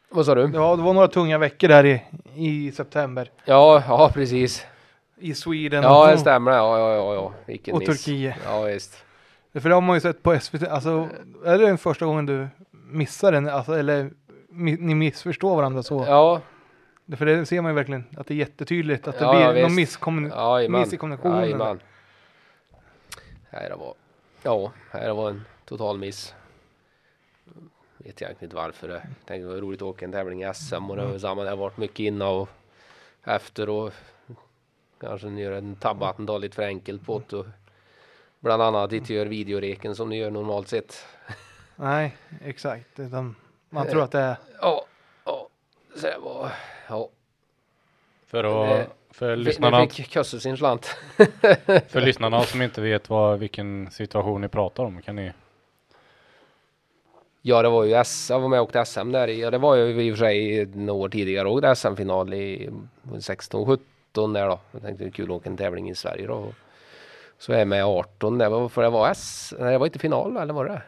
Vad 0.09 0.25
sa 0.25 0.35
du? 0.35 0.47
Det 0.47 0.59
var, 0.59 0.77
det 0.77 0.83
var 0.83 0.93
några 0.93 1.07
tunga 1.07 1.37
veckor 1.37 1.67
där 1.67 1.85
i, 1.85 2.01
i 2.35 2.71
september. 2.71 3.31
Ja, 3.45 3.83
ja 3.87 4.11
precis. 4.13 4.65
I 5.17 5.33
Sweden 5.33 5.83
Ja, 5.83 6.11
det 6.11 6.17
stämmer. 6.17 6.51
Ja, 6.51 6.79
ja, 6.79 6.93
ja, 6.93 7.13
ja. 7.13 7.33
Vilken 7.45 7.73
och 7.73 7.79
miss. 7.79 7.87
Turkiet. 7.87 8.35
Ja, 8.45 8.61
visst. 8.61 9.03
För 9.53 9.69
det 9.69 9.75
har 9.75 9.81
man 9.81 9.95
ju 9.95 10.01
sett 10.01 10.23
på 10.23 10.39
SVT. 10.39 10.67
Alltså, 10.67 11.09
är 11.45 11.57
det 11.57 11.65
den 11.65 11.77
första 11.77 12.05
gången 12.05 12.25
du 12.25 12.47
missar 12.71 13.31
den? 13.31 13.49
Alltså, 13.49 13.79
eller 13.79 14.11
ni 14.49 14.95
missförstår 14.95 15.55
varandra 15.55 15.83
så? 15.83 16.05
Ja, 16.07 16.41
För 17.17 17.25
det 17.25 17.45
ser 17.45 17.61
man 17.61 17.71
ju 17.71 17.75
verkligen 17.75 18.03
att 18.17 18.27
det 18.27 18.33
är 18.33 18.35
jättetydligt 18.35 19.07
att 19.07 19.19
det 19.19 19.25
Ja, 19.25 19.31
blir 19.31 19.61
ja, 19.61 19.67
någon 19.67 19.75
misskommun... 19.75 20.29
ja, 20.29 20.67
miss 20.69 20.93
i 20.93 20.97
kommunikationen. 20.97 21.79
Nej, 23.49 23.69
det 23.69 23.75
var, 23.75 23.93
ja, 24.43 24.71
det 24.91 25.13
var 25.13 25.29
en 25.29 25.45
total 25.65 25.97
miss. 25.97 26.35
Vet 27.97 28.21
jag 28.21 28.31
inte 28.39 28.55
varför. 28.55 28.87
Det. 28.87 28.99
Tänkte 28.99 29.35
det 29.35 29.45
var 29.45 29.61
roligt 29.61 29.81
att 29.81 29.87
åka 29.87 30.05
en 30.05 30.11
tävling 30.11 30.43
i 30.43 30.53
SM 30.53 30.89
och 30.89 30.95
det 30.95 31.05
var 31.05 31.17
samma. 31.17 31.43
Det 31.43 31.49
har 31.49 31.57
varit 31.57 31.77
mycket 31.77 31.99
innan 31.99 32.27
och 32.27 32.49
efter 33.23 33.69
och 33.69 33.93
kanske 34.99 35.27
ni 35.27 35.41
gör 35.41 35.51
en 35.51 35.75
tabbe 35.75 36.05
att 36.07 36.17
den 36.17 36.27
tar 36.27 36.39
lite 36.39 36.55
för 36.55 36.63
enkelt 36.63 37.05
på 37.05 37.21
det. 37.29 37.43
Bland 38.39 38.61
annat 38.61 38.91
inte 38.91 39.13
gör 39.13 39.25
videoreken 39.25 39.95
som 39.95 40.09
ni 40.09 40.17
gör 40.17 40.31
normalt 40.31 40.67
sett. 40.67 41.05
Nej, 41.75 42.17
exakt. 42.41 42.99
Man 43.69 43.87
tror 43.87 44.03
att 44.03 44.11
det 44.11 44.19
är... 44.19 44.35
Ja, 44.61 44.85
ja, 45.25 45.49
så 45.95 46.07
det 46.07 46.17
var, 46.17 46.51
ja. 46.89 47.09
För, 48.27 48.43
att, 48.43 48.87
för, 49.11 49.35
Nu 49.35 49.43
lyssnarna, 49.43 49.87
fick 49.87 50.11
Kösse 50.11 50.39
sin 50.39 50.57
slant. 50.57 50.85
för 51.87 52.01
lyssnarna 52.01 52.43
som 52.43 52.61
inte 52.61 52.81
vet 52.81 53.09
vad, 53.09 53.39
vilken 53.39 53.91
situation 53.91 54.41
ni 54.41 54.47
pratar 54.47 54.83
om 54.83 55.01
kan 55.01 55.15
ni 55.15 55.31
Ja, 57.47 57.61
det 57.61 57.69
var 57.69 57.83
ju 57.83 57.93
S, 57.93 58.27
jag 58.29 58.39
var 58.39 58.47
med 58.47 58.59
och 58.59 58.65
åkte 58.65 58.85
SM 58.85 59.11
där 59.11 59.27
ja, 59.27 59.51
det 59.51 59.57
var 59.57 59.75
ju 59.75 60.03
i 60.03 60.11
och 60.11 60.17
för 60.17 60.25
sig 60.25 60.65
några 60.65 61.01
år 61.01 61.09
tidigare 61.09 61.47
och 61.47 61.77
SM-final 61.77 62.33
i 62.33 62.69
16-17 63.03 63.79
där 64.33 64.47
då. 64.47 64.59
Jag 64.71 64.81
tänkte 64.81 65.03
det 65.03 65.09
är 65.09 65.11
kul 65.11 65.25
att 65.25 65.31
åka 65.31 65.49
en 65.49 65.57
tävling 65.57 65.89
i 65.89 65.95
Sverige 65.95 66.27
då. 66.27 66.53
Så 67.37 67.53
är 67.53 67.57
jag 67.57 67.67
med 67.67 67.85
18 67.85 68.37
där, 68.37 68.67
för 68.67 68.81
det 68.81 68.89
var 68.89 69.11
S, 69.11 69.53
nej 69.59 69.71
det 69.71 69.77
var 69.77 69.85
inte 69.85 69.99
final 69.99 70.37
eller 70.37 70.53
var 70.53 70.65
det? 70.65 70.81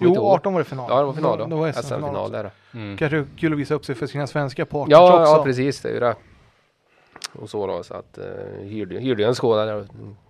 Jo, 0.00 0.14
ihåg. 0.14 0.24
18 0.24 0.52
var 0.52 0.60
det 0.60 0.64
final. 0.64 0.86
Ja, 0.90 0.98
det 0.98 1.04
var 1.04 1.12
final 1.12 1.38
då. 1.38 1.46
Det 1.46 1.54
var 1.54 1.72
SM-final 1.72 2.30
där. 2.32 2.50
mm. 2.74 2.96
Kanske 2.96 3.24
kul 3.38 3.52
att 3.52 3.58
visa 3.58 3.74
upp 3.74 3.84
sig 3.84 3.94
för 3.94 4.06
sina 4.06 4.26
svenska 4.26 4.66
partners 4.66 4.92
Ja, 4.92 5.20
också. 5.20 5.32
ja, 5.32 5.44
precis, 5.44 5.80
det 5.80 5.88
är 5.88 5.92
ju 5.92 6.00
det. 6.00 6.14
Och 7.32 7.50
så 7.50 7.66
då, 7.66 7.82
så 7.82 7.94
att 7.94 8.18
uh, 8.18 8.64
hyrde, 8.64 8.98
hyrde 9.00 9.24
en 9.24 9.34
Skoda 9.34 9.64
där, 9.64 9.86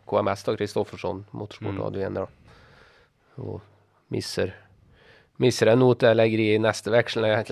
KMS 0.07 0.45
då, 0.45 0.57
Kristoffersson, 0.57 1.27
Motorsport 1.31 1.69
Mm. 1.69 2.15
då. 2.15 2.27
Och 3.35 3.61
missar, 4.09 4.55
missar 5.37 5.67
en 5.67 5.79
not 5.79 6.01
där, 6.01 6.15
lägger 6.15 6.39
i 6.39 6.59
nästa 6.59 6.91
växel 6.91 7.23
när 7.23 7.29
jag 7.29 7.45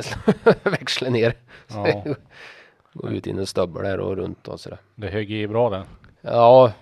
växlar 0.72 1.10
ner. 1.10 1.34
Ja, 1.68 2.04
Gå 2.92 3.08
ut 3.08 3.26
in 3.26 3.38
en 3.38 3.46
stöbbel 3.46 3.82
där 3.82 4.00
och 4.00 4.16
runt 4.16 4.48
och 4.48 4.60
sådär. 4.60 4.78
det 4.94 5.08
högg 5.08 5.30
i 5.30 5.46
bra 5.48 5.70
den. 5.70 5.84
Ja, 6.20 6.72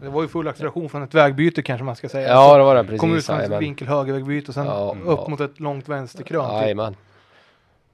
Det 0.00 0.08
var 0.08 0.22
ju 0.22 0.28
full 0.28 0.48
acceleration 0.48 0.88
från 0.88 1.02
ett 1.02 1.14
vägbyte 1.14 1.62
kanske 1.62 1.84
man 1.84 1.96
ska 1.96 2.08
säga. 2.08 2.28
ja 2.28 2.58
det 2.58 2.64
var 2.64 2.74
det 2.74 2.84
precis. 2.84 3.00
Kom 3.00 3.16
ut 3.16 3.26
från 3.26 3.40
ett 3.40 3.62
vinkel 3.62 3.88
högervägbyte 3.88 4.48
och 4.48 4.54
sen 4.54 4.66
Ja, 4.66 4.96
upp 5.04 5.18
ja. 5.22 5.28
mot 5.28 5.40
ett 5.40 5.60
långt 5.60 5.88
vänsterkrön. 5.88 6.44
typ. 6.44 6.52
Jajamän. 6.62 6.96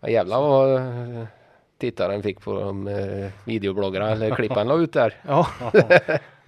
Ja, 0.01 0.09
jävlar 0.09 0.41
vad 0.41 0.75
eh, 0.77 1.25
tittaren 1.81 2.23
fick 2.23 2.41
på 2.41 2.61
de 2.61 2.89
eh, 2.89 3.31
videobloggarna 3.45 4.11
eller 4.11 4.35
klippen 4.37 4.57
han 4.59 4.69
la 4.69 4.75
ut 4.75 4.93
där. 4.93 5.15
Ja, 5.29 5.47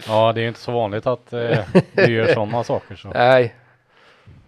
Ja, 0.07 0.33
det 0.33 0.39
är 0.39 0.41
ju 0.41 0.47
inte 0.47 0.59
så 0.59 0.71
vanligt 0.71 1.07
att 1.07 1.33
eh, 1.33 1.59
du 1.93 2.05
gör 2.13 2.33
sådana 2.33 2.63
saker. 2.63 2.95
Så. 2.95 3.07
Nej. 3.07 3.55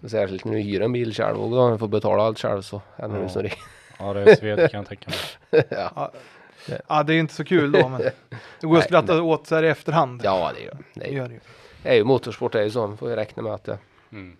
Särskilt 0.07 0.45
när 0.45 0.53
du 0.53 0.59
hyr 0.59 0.81
en 0.81 0.91
bil 0.91 1.13
själv 1.13 1.37
och 1.37 1.51
då 1.51 1.77
får 1.77 1.87
betala 1.87 2.23
allt 2.23 2.39
själv 2.39 2.61
så 2.61 2.81
Ja. 2.95 3.07
det 3.07 3.29
så 3.29 3.41
det. 3.41 3.51
Ja, 3.99 4.13
det 4.13 4.31
är 4.31 4.35
sved 4.35 4.71
kan 4.71 4.77
jag 4.79 4.87
tänka 4.87 5.09
mig. 5.09 5.63
ja, 5.69 6.11
det 7.05 7.13
är 7.13 7.19
inte 7.19 7.33
så 7.33 7.43
kul 7.43 7.71
då, 7.71 7.89
men 7.89 8.01
det 8.59 8.67
går 8.67 8.69
att 8.77 8.79
Nej, 8.79 8.81
skratta 8.81 9.21
åt 9.21 9.47
så 9.47 9.55
här 9.55 9.63
i 9.63 9.67
efterhand. 9.67 10.21
Ja 10.23 10.51
det 10.55 10.61
gör 10.63 10.73
det. 10.93 10.99
det 10.99 11.07
är- 11.09 11.13
gör 11.13 11.27
det 11.27 11.33
ju. 11.33 11.39
Det 11.83 11.89
är 11.89 11.95
ju 11.95 12.03
motorsport 12.03 12.51
det 12.51 12.59
är 12.59 12.63
ju 12.63 12.69
så. 12.71 12.87
Man 12.87 12.97
får 12.97 13.09
ju 13.09 13.15
räkna 13.15 13.43
med 13.43 13.53
att 13.53 13.63
det. 13.63 13.77
Mm. 14.11 14.37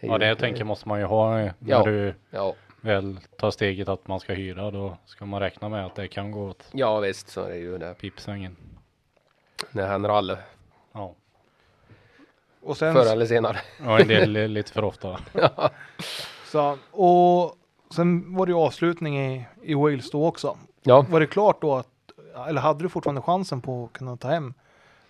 Ja, 0.00 0.18
det 0.18 0.26
jag 0.26 0.38
tänker 0.38 0.64
måste 0.64 0.88
man 0.88 0.98
ju 0.98 1.04
ha 1.04 1.30
när 1.36 1.54
Ja. 1.58 1.82
du 1.84 2.14
Ja, 2.30 2.54
väl 2.80 3.18
tar 3.38 3.50
steget 3.50 3.88
att 3.88 4.06
man 4.08 4.20
ska 4.20 4.32
hyra. 4.32 4.70
Då 4.70 4.96
ska 5.04 5.26
man 5.26 5.40
räkna 5.40 5.68
med 5.68 5.86
att 5.86 5.94
det 5.94 6.08
kan 6.08 6.30
gå 6.30 6.48
åt 6.48 6.64
ja 6.72 7.00
visst 7.00 7.28
så 7.28 7.42
är 7.44 7.48
det 7.50 7.56
ju 7.56 7.78
det. 7.78 7.94
pipsvängen. 7.94 8.56
Det 9.72 9.84
händer 9.84 10.08
alla 10.08 10.38
Ja, 10.92 11.14
Och 12.62 12.76
sen 12.76 12.94
förr 12.94 13.12
eller 13.12 13.26
senare. 13.26 13.56
och 13.86 14.00
en 14.00 14.08
del 14.08 14.30
lite 14.52 14.72
för 14.72 14.84
ofta. 14.84 15.18
så, 16.46 16.78
och 16.90 17.56
sen 17.94 18.34
var 18.36 18.46
det 18.46 18.50
ju 18.52 18.58
avslutning 18.58 19.18
i, 19.32 19.44
i 19.62 19.74
Wales 19.74 20.10
då 20.10 20.26
också. 20.26 20.58
Ja. 20.82 21.06
Var 21.10 21.20
det 21.20 21.26
klart 21.26 21.60
då 21.60 21.74
att, 21.74 21.88
eller 22.48 22.60
hade 22.60 22.82
du 22.84 22.88
fortfarande 22.88 23.22
chansen 23.22 23.60
på 23.60 23.84
att 23.84 23.92
kunna 23.92 24.16
ta 24.16 24.28
hem 24.28 24.54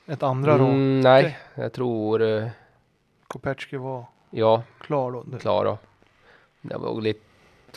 ett 0.06 0.22
andra 0.22 0.58
då? 0.58 0.64
Mm, 0.64 1.00
nej, 1.00 1.38
jag 1.54 1.72
tror 1.72 2.22
eh, 2.22 2.48
Kopecki 3.26 3.76
var 3.76 4.04
ja, 4.30 4.62
klar 4.80 5.12
då. 5.12 5.22
Det- 5.22 5.38
klar 5.38 5.64
då. 5.64 5.78
Det 6.60 6.76
var 6.76 7.00
lite, 7.00 7.20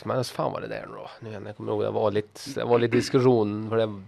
men 0.04 0.24
fan 0.24 0.52
var 0.52 0.60
det 0.60 0.66
där 0.66 0.86
nu 0.88 0.94
då? 0.94 1.10
Nu 1.20 1.28
igen, 1.30 1.46
jag 1.46 1.56
kommer 1.56 1.72
ihåg 1.72 1.82
det 1.82 1.90
var 1.90 2.10
lite, 2.10 2.40
det 2.54 2.64
var 2.64 2.78
lite 2.78 2.96
diskussion 2.96 3.68
för 3.70 3.76
det. 3.76 4.02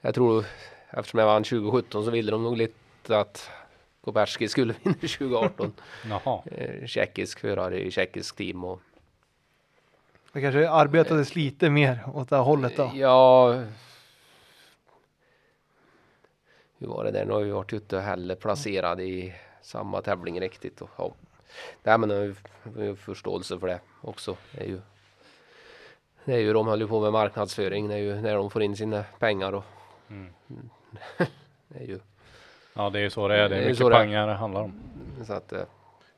Jag 0.00 0.14
tror 0.14 0.44
eftersom 0.90 1.20
jag 1.20 1.26
vann 1.26 1.44
2017 1.44 2.04
så 2.04 2.10
ville 2.10 2.30
de 2.30 2.42
nog 2.42 2.56
lite 2.56 3.18
att 3.18 3.50
Koperski 4.04 4.48
skulle 4.48 4.74
vinna 4.82 4.94
2018. 4.94 5.72
Jaha, 6.08 6.42
Eh, 6.46 6.86
Tjeckisk 6.86 7.40
förare 7.40 7.80
i 7.84 7.90
tjeckisk 7.90 8.36
team 8.36 8.64
och 8.64 8.80
Det 10.32 10.40
kanske 10.40 10.70
arbetades 10.70 11.36
lite 11.36 11.70
mer 11.70 12.00
åt 12.14 12.28
det 12.28 12.36
här 12.36 12.42
hållet 12.42 12.76
då. 12.76 12.90
Ja. 12.94 13.52
Hur 16.78 16.86
var 16.86 17.04
det 17.04 17.10
där? 17.10 17.24
Nu 17.24 17.32
har 17.32 17.40
vi 17.40 17.50
varit 17.50 17.72
ute 17.72 17.96
och 17.96 18.02
heller 18.02 18.34
placerade 18.34 19.02
i 19.04 19.34
samma 19.62 20.02
tävling 20.02 20.40
riktigt. 20.40 20.80
Och, 20.82 20.90
ja. 20.98 21.12
Nej 21.82 21.98
men 21.98 22.10
jag 22.10 22.34
har 22.76 22.82
ju 22.82 22.96
förståelse 22.96 23.58
för 23.58 23.66
det 23.66 23.80
också. 24.00 24.36
Det 24.52 24.60
är 24.60 24.66
ju, 24.68 24.80
det 26.24 26.34
är 26.34 26.38
ju 26.38 26.52
de 26.52 26.66
håller 26.66 26.86
på 26.86 27.00
med 27.00 27.12
marknadsföring. 27.12 27.88
Det 27.88 27.94
är 27.94 27.98
ju 27.98 28.20
när 28.20 28.34
de 28.34 28.50
får 28.50 28.62
in 28.62 28.76
sina 28.76 29.04
pengar 29.18 29.52
och 29.52 29.64
Mm. 30.10 30.32
det 31.68 31.78
är 31.78 31.86
ju 31.86 32.00
ja 32.74 32.90
det 32.90 32.98
är 32.98 33.02
ju 33.02 33.10
så 33.10 33.28
det 33.28 33.34
är. 33.36 33.48
Det 33.48 33.54
Det 33.54 33.62
är 33.62 33.68
mycket 33.68 33.78
det 33.78 33.94
är. 33.94 33.98
pengar 33.98 34.26
det 34.26 34.34
handlar 34.34 34.60
om. 34.62 34.80
så 35.26 35.32
att 35.32 35.52
eh, 35.52 35.62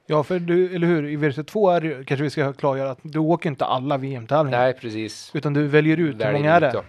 Ja, 0.07 0.23
för 0.23 0.39
du, 0.39 0.75
eller 0.75 0.87
hur, 0.87 1.05
i 1.09 1.17
VRC2 1.17 1.73
är 1.77 1.81
det 1.81 2.05
kanske 2.05 2.23
vi 2.25 2.31
ska 2.31 2.53
klargöra 2.53 2.91
att 2.91 2.99
du 3.03 3.19
åker 3.19 3.51
inte 3.51 3.65
alla 3.65 3.97
VM-tävlingar. 3.97 4.59
nej 4.59 4.73
precis. 4.75 5.31
Utan 5.35 5.55
du 5.55 5.67
väljer 5.67 5.97
ut, 5.97 6.15
hur 6.15 6.19
Väljer 6.19 6.33
många 6.41 6.53
är 6.55 6.61
det? 6.61 6.71
ja. 6.75 6.83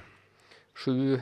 Sju, 0.85 1.21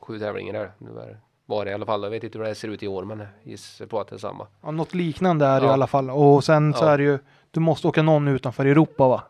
sju 0.00 0.18
tävlingar 0.18 0.54
är 0.54 0.72
det, 0.78 1.18
var 1.46 1.64
det 1.64 1.70
i 1.70 1.74
alla 1.74 1.86
fall. 1.86 2.02
Jag 2.02 2.10
vet 2.10 2.24
inte 2.24 2.38
hur 2.38 2.44
det 2.44 2.54
ser 2.54 2.68
ut 2.68 2.82
i 2.82 2.88
år 2.88 3.04
men 3.04 3.26
gissar 3.42 3.86
på 3.86 4.00
att 4.00 4.08
det 4.08 4.16
är 4.16 4.18
samma. 4.18 4.46
Ja, 4.62 4.70
något 4.70 4.94
liknande 4.94 5.46
är 5.46 5.60
det 5.60 5.64
i 5.66 5.68
Ja. 5.68 5.72
alla 5.72 5.86
fall. 5.86 6.10
Och 6.10 6.44
sen 6.44 6.74
så 6.74 6.84
Ja. 6.84 6.90
är 6.90 6.98
det 6.98 7.04
ju, 7.04 7.18
du 7.50 7.60
måste 7.60 7.88
åka 7.88 8.02
någon 8.02 8.28
utanför 8.28 8.64
Europa 8.66 9.08
va? 9.08 9.22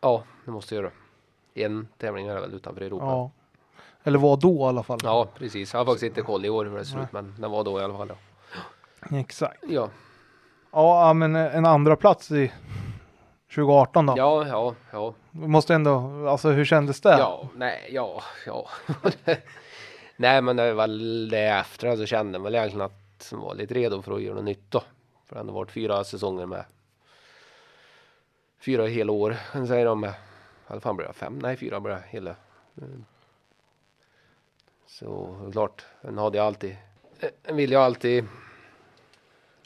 Ja, 0.00 0.22
det 0.44 0.50
måste 0.50 0.74
jag 0.74 0.82
göra. 0.82 0.92
En 1.54 1.88
tävling 1.98 2.26
är 2.26 2.34
det 2.34 2.40
väl 2.40 2.54
utanför 2.54 2.80
Europa. 2.82 3.04
Ja. 3.06 3.30
Eller 4.04 4.18
var 4.18 4.36
då 4.36 4.56
i 4.60 4.62
alla 4.62 4.82
fall. 4.82 4.98
Ja, 5.02 5.28
precis. 5.38 5.72
Jag 5.72 5.80
har 5.80 5.84
faktiskt 5.84 6.02
inte 6.04 6.22
koll 6.22 6.44
i 6.44 6.48
år 6.48 6.64
hur 6.64 6.76
det 6.76 6.84
ser 6.84 7.02
ut, 7.02 7.12
men 7.12 7.34
den 7.38 7.50
var 7.50 7.64
då 7.64 7.80
i 7.80 7.84
alla 7.84 7.96
fall. 7.96 8.12
Ja. 9.10 9.16
Exakt. 9.18 9.64
Ja, 9.68 9.88
Ja, 10.76 11.12
men 11.12 11.36
en 11.36 11.66
andra 11.66 11.96
plats 11.96 12.30
i 12.30 12.52
2018 13.54 14.06
då? 14.06 14.14
ja, 14.16 14.46
ja, 14.46 14.74
ja. 14.92 15.14
Måste 15.30 15.74
ändå, 15.74 16.26
alltså 16.28 16.50
hur 16.50 16.64
kändes 16.64 17.00
det? 17.00 17.18
Ja, 17.18 17.48
nej, 17.54 17.88
ja, 17.90 18.22
ja. 18.46 18.68
nej, 20.16 20.42
men 20.42 20.56
det 20.56 20.62
är 20.62 20.74
väl 20.74 21.28
det 21.28 21.48
efter 21.48 21.96
så 21.96 22.06
kände 22.06 22.38
man 22.38 22.44
väl 22.44 22.54
egentligen 22.54 22.86
att 22.86 23.28
man 23.32 23.40
var 23.40 23.54
lite 23.54 23.74
redo 23.74 24.02
för 24.02 24.12
att 24.12 24.22
göra 24.22 24.34
något 24.34 24.44
nytt 24.44 24.70
då. 24.70 24.82
För 25.26 25.36
det 25.36 25.42
har 25.42 25.52
varit 25.52 25.70
fyra 25.70 26.04
säsonger 26.04 26.46
med 26.46 26.64
fyra 28.58 28.86
hela 28.86 29.12
år, 29.12 29.36
kan 29.52 29.66
säga 29.66 29.84
de 29.84 30.00
med. 30.00 30.14
Eller 30.68 30.80
fan 30.80 30.96
blir 30.96 31.06
det 31.06 31.12
fem? 31.12 31.38
Nej, 31.42 31.56
fyra 31.56 31.80
blir 31.80 31.94
det 31.94 32.02
hela. 32.08 32.34
Mm. 32.78 33.04
Så 34.86 35.36
klart, 35.52 35.84
en 36.00 36.18
hade 36.18 36.38
jag 36.38 36.46
alltid, 36.46 36.76
en 37.42 37.56
vill 37.56 37.70
ju 37.70 37.76
alltid 37.76 38.24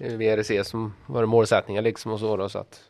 VRC 0.00 0.64
som 0.68 0.94
var 1.06 1.26
målsättningen 1.26 1.84
liksom 1.84 2.12
och 2.12 2.20
så 2.20 2.36
då 2.36 2.48
så 2.48 2.58
att 2.58 2.80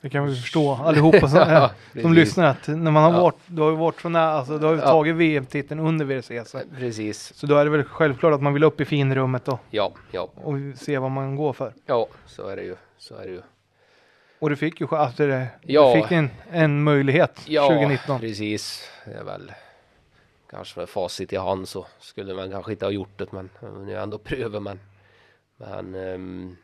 Det 0.00 0.10
kan 0.10 0.26
vi 0.26 0.34
förstå 0.36 0.74
allihopa 0.74 1.28
som, 1.28 1.38
Ja, 1.48 1.68
som 1.68 1.76
precis. 2.02 2.10
lyssnar 2.10 2.44
att 2.46 2.68
när 2.68 2.90
man 2.90 3.02
har 3.02 3.12
Ja. 3.12 3.20
varit, 3.20 3.36
du 3.46 3.62
har 3.62 3.70
ju 3.70 3.76
varit 3.76 3.94
från, 4.00 4.16
alltså 4.16 4.58
du 4.58 4.66
har 4.66 4.72
ju 4.74 4.78
Ja. 4.80 4.86
tagit 4.86 5.14
VM-titeln 5.16 5.80
under 5.80 6.04
VRC 6.04 6.44
så, 6.50 6.60
precis. 6.78 7.34
så 7.34 7.46
då 7.46 7.56
är 7.56 7.64
det 7.64 7.70
väl 7.70 7.84
självklart 7.84 8.34
att 8.34 8.42
man 8.42 8.54
vill 8.54 8.64
upp 8.64 8.80
i 8.80 8.84
finrummet 8.84 9.44
då 9.44 9.58
Ja, 9.70 9.92
ja, 10.10 10.28
och 10.34 10.54
se 10.76 10.98
vad 10.98 11.10
man 11.10 11.36
går 11.36 11.52
för. 11.52 11.72
ja, 11.86 12.06
så 12.26 12.46
är 12.48 12.56
det 12.56 12.62
ju. 12.62 12.76
Så 12.98 13.14
är 13.16 13.24
det 13.26 13.32
ju. 13.32 13.42
Och 14.40 14.50
du 14.50 14.56
fick 14.56 14.80
ju 14.80 14.86
alltså 14.90 15.26
det, 15.26 15.46
Ja. 15.62 15.94
du 15.94 16.02
fick 16.02 16.12
en, 16.12 16.30
en 16.50 16.82
möjlighet 16.82 17.40
Ja, 17.46 17.68
2019. 17.68 18.20
precis. 18.20 18.90
Det 19.04 19.12
är 19.12 19.24
väl 19.24 19.52
kanske 20.50 20.80
med 20.80 20.88
facit 20.88 21.32
i 21.32 21.36
hand 21.36 21.68
så 21.68 21.86
skulle 22.00 22.34
man 22.34 22.50
kanske 22.50 22.72
inte 22.72 22.84
ha 22.84 22.90
gjort 22.92 23.18
det, 23.18 23.32
men 23.32 23.50
men 23.60 23.86
nu 23.86 23.94
är 23.96 24.00
ändå 24.02 24.18
pröva. 24.18 24.60
Men, 24.60 24.80
men 25.58 25.94
ehm, 25.94 26.56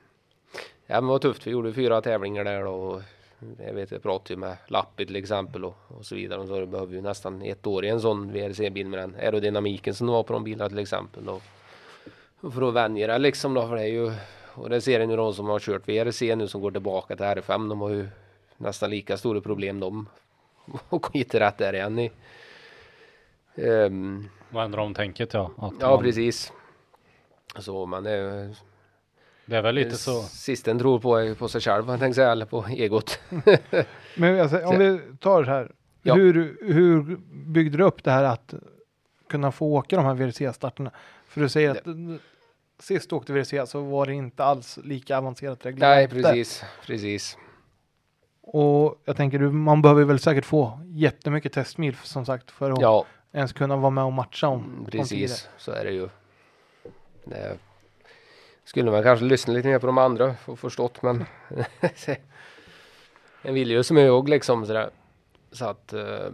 ja, 0.86 0.94
men 0.94 1.04
det 1.04 1.10
var 1.10 1.18
tufft. 1.18 1.46
Vi 1.46 1.50
gjorde 1.50 1.72
fyra 1.72 2.00
tävlingar 2.00 2.44
där. 2.44 2.66
Och 2.66 3.02
jag 3.58 3.74
vet, 3.74 3.90
jag 3.90 4.02
pratade 4.02 4.34
ju 4.34 4.36
med 4.36 4.56
Lappi 4.66 5.06
till 5.06 5.16
exempel 5.16 5.64
och, 5.64 5.76
och 5.88 6.06
så 6.06 6.14
vidare. 6.14 6.40
Och 6.40 6.48
så 6.48 6.66
behöver 6.66 6.94
ju 6.94 7.02
nästan 7.02 7.42
ett 7.42 7.66
år 7.66 7.84
i 7.84 7.88
en 7.88 8.00
sån 8.00 8.32
VRC-bil 8.32 8.88
med 8.88 8.98
den 8.98 9.14
aerodynamiken 9.14 9.94
som 9.94 10.06
det 10.06 10.12
var 10.12 10.22
på 10.22 10.32
de 10.32 10.44
bilarna 10.44 10.68
till 10.68 10.78
exempel. 10.78 11.28
Och, 11.28 11.42
och 12.40 12.54
för 12.54 12.68
att 12.68 12.74
vänja 12.74 13.06
det 13.06 13.18
liksom 13.18 13.54
då, 13.54 13.68
för 13.68 13.76
det 13.76 13.82
är 13.82 13.86
ju 13.86 14.12
och 14.54 14.70
det 14.70 14.80
ser 14.80 14.98
ni 14.98 15.06
nu 15.06 15.16
de 15.16 15.34
som 15.34 15.48
har 15.48 15.58
kört 15.60 15.88
VRC 15.88 16.36
nu 16.36 16.48
som 16.48 16.60
går 16.60 16.70
tillbaka 16.70 17.16
till 17.16 17.24
R5. 17.24 17.68
De 17.68 17.80
har 17.80 17.90
ju 17.90 18.08
nästan 18.56 18.90
lika 18.90 19.16
stora 19.16 19.40
problem 19.40 19.80
de 19.80 20.08
och 20.88 21.06
hitta 21.12 21.40
rätt 21.40 21.58
där 21.58 21.72
igen 21.72 21.98
i. 21.98 22.10
Ehm, 23.54 24.28
Vad 24.50 24.64
ändrar 24.64 24.82
om 24.82 24.94
tänket 24.94 25.34
ja. 25.34 25.50
Att 25.56 25.72
ja 25.80 25.90
man, 25.90 26.02
precis. 26.02 26.52
Så 27.58 27.86
man 27.86 28.06
är 28.06 28.54
Det 29.46 29.56
är 29.56 29.62
väl 29.62 29.74
lite 29.74 29.96
så. 29.96 30.22
Sist 30.22 30.68
en 30.68 30.78
tror 30.78 30.98
på, 30.98 31.16
är 31.16 31.34
på 31.34 31.48
sig 31.48 31.60
själv, 31.60 31.88
jag 31.88 32.00
tänkte 32.00 32.14
säga, 32.14 32.32
eller 32.32 32.46
på 32.46 32.66
egot. 32.66 33.18
Men 34.16 34.40
alltså, 34.40 34.58
om 34.64 34.78
vi 34.78 35.00
tar 35.20 35.42
det 35.42 35.50
här. 35.50 35.72
Ja. 36.02 36.14
Hur, 36.14 36.58
hur 36.62 37.16
byggde 37.32 37.78
du 37.78 37.84
upp 37.84 38.04
det 38.04 38.10
här 38.10 38.24
att 38.24 38.54
kunna 39.28 39.52
få 39.52 39.66
åka 39.66 39.96
de 39.96 40.04
här 40.04 40.14
VRC-starterna? 40.14 40.90
För 41.28 41.40
du 41.40 41.48
säger 41.48 41.70
att 41.70 41.86
eh, 41.86 41.94
sist 42.78 43.10
du 43.10 43.16
åkte 43.16 43.32
VRC 43.32 43.70
så 43.70 43.80
var 43.80 44.06
det 44.06 44.12
inte 44.12 44.44
alls 44.44 44.78
lika 44.84 45.18
avancerat 45.18 45.66
reglement. 45.66 45.80
Nej, 45.80 46.22
precis, 46.22 46.64
precis. 46.86 47.38
Och 48.40 49.02
jag 49.04 49.16
tänker, 49.16 49.38
du, 49.38 49.50
man 49.50 49.82
behöver 49.82 50.04
väl 50.04 50.18
säkert 50.18 50.44
få 50.44 50.80
jättemycket 50.86 51.52
testmil 51.52 51.96
som 52.02 52.26
sagt 52.26 52.50
för 52.50 52.70
att 52.70 52.80
Ja, 52.80 53.04
ens 53.32 53.52
kunna 53.52 53.76
vara 53.76 53.90
med 53.90 54.04
och 54.04 54.12
matcha 54.12 54.48
om, 54.48 54.64
mm, 54.64 54.78
om 54.78 54.86
precis. 54.86 55.48
Så 55.58 55.72
är 55.72 55.84
det 55.84 55.92
ju. 55.92 56.08
Det 57.24 57.58
skulle 58.64 58.90
man 58.90 59.02
kanske 59.02 59.24
lyssna 59.24 59.52
lite 59.54 59.68
mer 59.68 59.78
på 59.78 59.86
de 59.86 59.98
andra 59.98 60.34
och 60.46 60.58
förstått, 60.58 61.02
men 61.02 61.24
en 63.42 63.54
vill 63.54 63.70
ju 63.70 63.82
som 63.82 63.96
jag 63.96 64.28
liksom 64.28 64.66
sådär. 64.66 64.90
Så 65.52 65.64
att, 65.64 65.92
eh, 65.92 66.30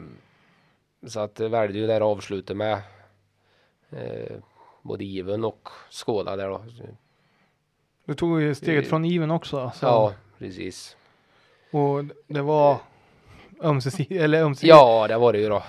så 1.07 1.20
att 1.20 1.35
det 1.35 1.48
välde 1.48 1.78
ju 1.78 1.86
det 1.86 1.93
här 1.93 2.01
avslutet 2.01 2.57
med 2.57 2.82
eh, 3.90 4.36
både 4.82 5.05
Even 5.05 5.44
och 5.44 5.69
Skåla 5.90 6.36
där 6.36 6.48
då. 6.48 6.65
Du 8.05 8.15
tog 8.15 8.40
ju 8.40 8.55
steget 8.55 8.85
Eh, 8.85 8.89
från 8.89 9.05
Even 9.05 9.31
också. 9.31 9.61
Alltså, 9.61 9.86
Ja, 9.86 10.15
precis. 10.39 10.97
Och 11.70 12.05
det 12.27 12.43
var 12.43 12.78
ömsesidigt, 13.62 14.23
eller 14.23 14.43
ömsesidigt. 14.43 14.77
Ja, 14.77 15.09
det 15.09 15.19
var 15.19 15.32
det 15.32 15.39
ju 15.39 15.48
då. 15.48 15.62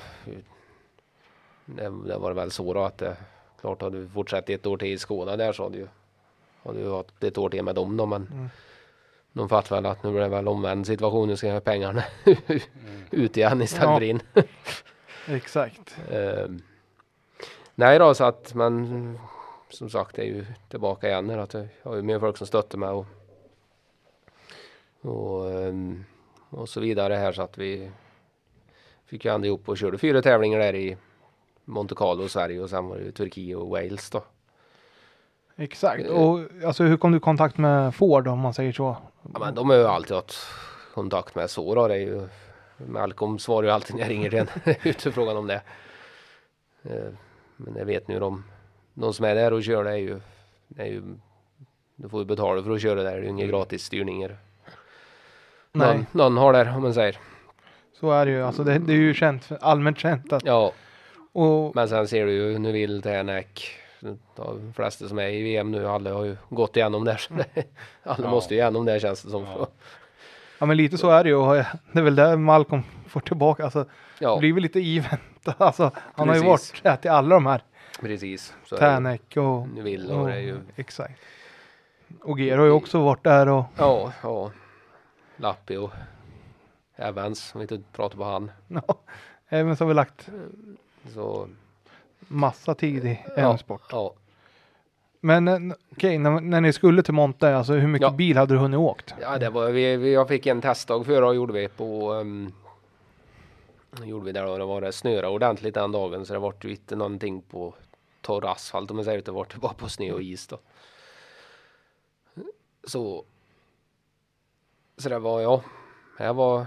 Det, 1.66 1.84
det 2.08 2.18
var 2.18 2.34
väl 2.34 2.52
så 2.52 2.74
då 2.74 2.84
att 2.84 2.98
det, 2.98 3.18
klart 3.62 3.82
hade 3.82 4.02
du 4.02 4.10
fortsatt 4.10 4.50
ett 4.50 4.66
år 4.66 4.78
till 4.78 4.88
i 4.88 4.98
Skåne 4.98 5.36
där 5.36 5.54
så 5.54 5.64
hade 5.64 5.78
ju 5.78 5.88
hade 6.64 6.80
ju 6.80 6.92
haft 6.92 7.24
ett 7.24 7.38
år 7.38 7.50
till 7.50 7.64
med 7.64 7.76
dem 7.76 7.98
då 7.98 8.06
men 8.06 8.28
Mm. 8.32 8.50
de 9.34 9.50
fattade 9.50 9.82
väl 9.82 9.92
att 9.92 10.04
nu 10.04 10.12
blir 10.12 10.22
det 10.22 10.28
väl 10.30 10.48
omvänd 10.48 10.88
situation. 10.88 11.28
Nu 11.28 11.38
ska 11.38 11.48
jag 11.48 11.54
ha 11.54 11.62
pengarna 11.62 12.04
ut 13.12 13.38
igen 13.38 13.62
istället 13.62 13.90
Ja. 13.90 13.96
för 13.98 14.04
in. 14.04 14.22
Exakt. 15.28 15.96
Ehm, 16.12 16.62
nej 17.76 18.00
då 18.00 18.14
så 18.14 18.24
att 18.24 18.54
men 18.54 19.20
som 19.70 19.90
sagt 19.90 20.16
det 20.16 20.22
är 20.22 20.26
ju 20.26 20.46
tillbaka 20.70 21.08
igen 21.08 21.30
här 21.30 21.38
att 21.38 21.54
jag 21.54 21.68
har 21.84 21.96
ju 21.96 22.02
mer 22.02 22.20
folk 22.20 22.38
som 22.38 22.48
stöttar 22.48 22.78
mig 22.78 22.90
och 22.90 23.06
och, 25.02 25.52
ehm, 25.52 26.04
och 26.50 26.70
så 26.70 26.80
vidare 26.80 27.14
här 27.14 27.32
så 27.32 27.42
att 27.42 27.58
vi 27.58 27.92
fick 29.06 29.26
ju 29.26 29.34
ändå 29.34 29.48
ihop 29.48 29.70
och 29.70 29.78
körde 29.78 29.98
fyra 29.98 30.22
tävlingar 30.22 30.60
där 30.60 30.76
i 30.76 30.98
Monte 31.66 31.96
Carlo, 31.96 32.28
Sverige 32.28 32.60
och 32.60 32.70
sen 32.70 32.88
var 32.88 32.98
det 32.98 33.04
ju 33.04 33.12
Turkiet 33.12 33.58
och 33.58 33.70
Wales 33.70 34.10
då. 34.10 34.24
Exakt. 35.64 36.06
Eh. 36.06 36.12
Och 36.12 36.40
alltså 36.66 36.84
hur 36.84 36.98
kom 36.98 37.12
du 37.12 37.18
i 37.18 37.22
kontakt 37.22 37.58
med 37.58 37.96
Ford 37.96 38.28
om 38.28 38.40
man 38.40 38.54
säger 38.54 38.72
så? 38.72 38.98
Ja, 39.34 39.40
men 39.40 39.56
de 39.56 39.70
har 39.70 39.78
ju 39.78 39.86
alltid 39.88 40.16
haft 40.16 40.36
kontakt 40.94 41.36
med 41.36 41.50
så 41.50 41.76
då. 41.76 41.88
Det 41.88 41.94
är 41.94 42.00
ju 42.00 42.28
Malcolm 42.88 43.40
svarar 43.40 43.68
ju 43.68 43.74
alltid 43.74 43.96
när 43.96 44.02
jag 44.02 44.10
ringer 44.12 44.30
till 44.30 44.40
en 44.40 44.48
ute 44.84 45.12
frågan 45.12 45.38
om 45.38 45.48
det. 45.48 45.62
Eh, 46.84 47.14
Men 47.58 47.76
jag 47.76 47.86
vet 47.86 48.08
nu 48.08 48.20
de, 48.20 48.44
de 48.94 49.14
som 49.14 49.26
är 49.26 49.36
där 49.36 49.54
och 49.54 49.64
kör 49.64 49.84
det 49.84 49.92
är 49.92 49.96
ju, 49.96 50.20
det 50.68 50.82
är 50.82 50.88
ju 50.88 51.02
du 51.96 52.10
får 52.10 52.20
ju 52.20 52.26
betala 52.26 52.64
för 52.64 52.72
att 52.72 52.82
köra 52.82 53.04
där. 53.04 53.12
Det 53.12 53.18
är 53.18 53.22
ju 53.22 53.30
inga 53.30 53.46
gratis 53.46 53.84
styrningar. 53.84 54.38
Nej, 55.72 55.88
Någon, 55.98 56.06
någon 56.12 56.38
har 56.38 56.54
där 56.54 56.76
om 56.76 56.82
man 56.82 56.94
säger. 56.94 57.18
så 58.00 58.12
är 58.12 58.26
det 58.26 58.32
ju. 58.32 58.44
Alltså 58.44 58.64
det, 58.64 58.80
det 58.80 58.94
är 58.94 58.98
ju 58.98 59.14
känt, 59.14 59.50
allmänt 59.62 60.00
känt 60.00 60.34
att 60.34 60.46
Ja, 60.46 60.72
och 61.34 61.76
men 61.76 61.90
sen 61.90 62.08
ser 62.08 62.26
du 62.26 62.32
ju 62.32 62.60
nu 62.60 62.72
vill 62.72 63.02
Tänak. 63.02 63.78
De 64.36 64.74
flesta 64.76 65.08
som 65.08 65.20
är 65.20 65.28
i 65.28 65.44
VM 65.44 65.72
nu, 65.72 65.88
alla 65.88 66.14
har 66.14 66.24
ju 66.26 66.38
gått 66.50 66.78
igenom 66.78 67.06
där. 67.06 67.18
Så 67.18 67.34
det, 67.34 67.46
alla 68.04 68.24
Ja. 68.26 68.30
måste 68.32 68.54
ju 68.54 68.60
igenom 68.62 68.86
det 68.86 69.00
känns 69.00 69.24
det 69.24 69.30
som. 69.30 69.44
Ja. 69.44 69.68
ja 70.60 70.66
men 70.66 70.78
lite 70.78 70.98
så 70.98 71.10
är 71.10 71.24
det 71.24 71.30
ju. 71.30 71.36
Och 71.36 71.54
det 71.92 72.00
är 72.00 72.02
väl 72.02 72.16
där 72.16 72.38
Malcolm 72.38 72.84
får 73.08 73.20
tillbaka. 73.20 73.64
Alltså 73.64 73.86
Ja, 74.20 74.34
det 74.34 74.40
blir 74.40 74.54
väl 74.54 74.64
lite 74.64 74.80
event. 74.80 75.22
Alltså 75.58 75.92
han 75.96 76.28
har 76.30 76.36
ju 76.36 76.42
Precis. 76.42 76.74
varit 76.74 76.84
där 76.84 76.96
till 76.96 77.12
alla 77.12 77.36
de 77.36 77.46
här. 77.46 77.64
precis. 78.02 78.54
Så 78.66 78.76
det. 78.76 78.82
Tänek 78.82 79.38
och, 79.38 79.68
Nu 79.76 79.82
vill 79.82 80.12
och 80.12 80.28
det 80.28 80.34
är 80.34 80.40
ju 80.40 80.58
exakt. 80.76 81.20
Och 82.24 82.40
Ger 82.40 82.58
har 82.58 82.66
ju 82.66 82.72
också 82.72 83.00
varit 83.04 83.24
där 83.24 83.48
och 83.50 83.64
Ja, 83.78 84.12
ja. 84.24 84.52
Lappi 85.38 85.78
och 85.78 85.92
Evans, 86.96 87.52
om 87.56 87.60
vi 87.60 87.64
inte 87.76 87.80
pratar 87.94 88.18
på 88.18 88.24
han. 88.24 88.52
ja, 88.68 88.84
även 89.50 89.76
så 89.76 89.84
har 89.84 89.88
vi 89.90 89.94
lagt 89.94 90.30
Så, 91.14 91.48
massa 92.32 92.76
tid 92.76 93.06
i 93.06 93.20
ja, 93.38 93.52
M-sport. 93.52 93.82
ja. 93.92 94.14
Men 95.20 95.48
eh, 95.48 95.76
okej, 95.92 96.18
när, 96.18 96.40
när 96.42 96.62
ni 96.62 96.74
skulle 96.74 97.04
till 97.04 97.14
Monte, 97.14 97.56
alltså 97.56 97.74
hur 97.74 97.88
mycket 97.88 98.08
Ja. 98.08 98.12
bil 98.12 98.38
hade 98.38 98.54
du 98.54 98.58
hunnit 98.58 98.78
åkt? 98.80 99.14
ja, 99.22 99.38
det 99.38 99.50
var 99.50 99.70
vi, 99.70 99.98
vi, 99.98 100.14
jag 100.14 100.28
fick 100.28 100.46
en 100.46 100.62
testdag 100.62 101.06
förra 101.06 101.28
och 101.28 101.36
gjorde 101.36 101.54
vi 101.54 101.68
på 101.68 102.14
um, 102.14 102.54
gjorde 104.04 104.26
vi 104.26 104.32
där 104.32 104.46
och 104.46 104.58
det 104.60 104.66
var 104.66 104.82
det 104.82 104.92
snöra 104.92 105.30
ordentligt 105.30 105.74
den 105.74 105.92
dagen 105.92 106.26
så 106.26 106.34
det 106.34 106.40
vart 106.40 106.66
ju 106.66 106.70
inte 106.72 106.96
någonting 106.96 107.42
på 107.42 107.74
torr 108.22 108.46
asfalt 108.52 108.92
om 108.92 108.96
man 108.98 109.06
säger 109.06 109.22
det 109.22 109.32
vart 109.32 109.56
bara 109.56 109.74
på 109.74 109.90
snö 109.90 110.12
och 110.12 110.22
is 110.22 110.48
då. 110.48 110.58
Så 112.84 113.26
så 114.98 115.10
det 115.10 115.20
var 115.20 115.42
ja, 115.42 115.62
det 116.18 116.34
var 116.34 116.66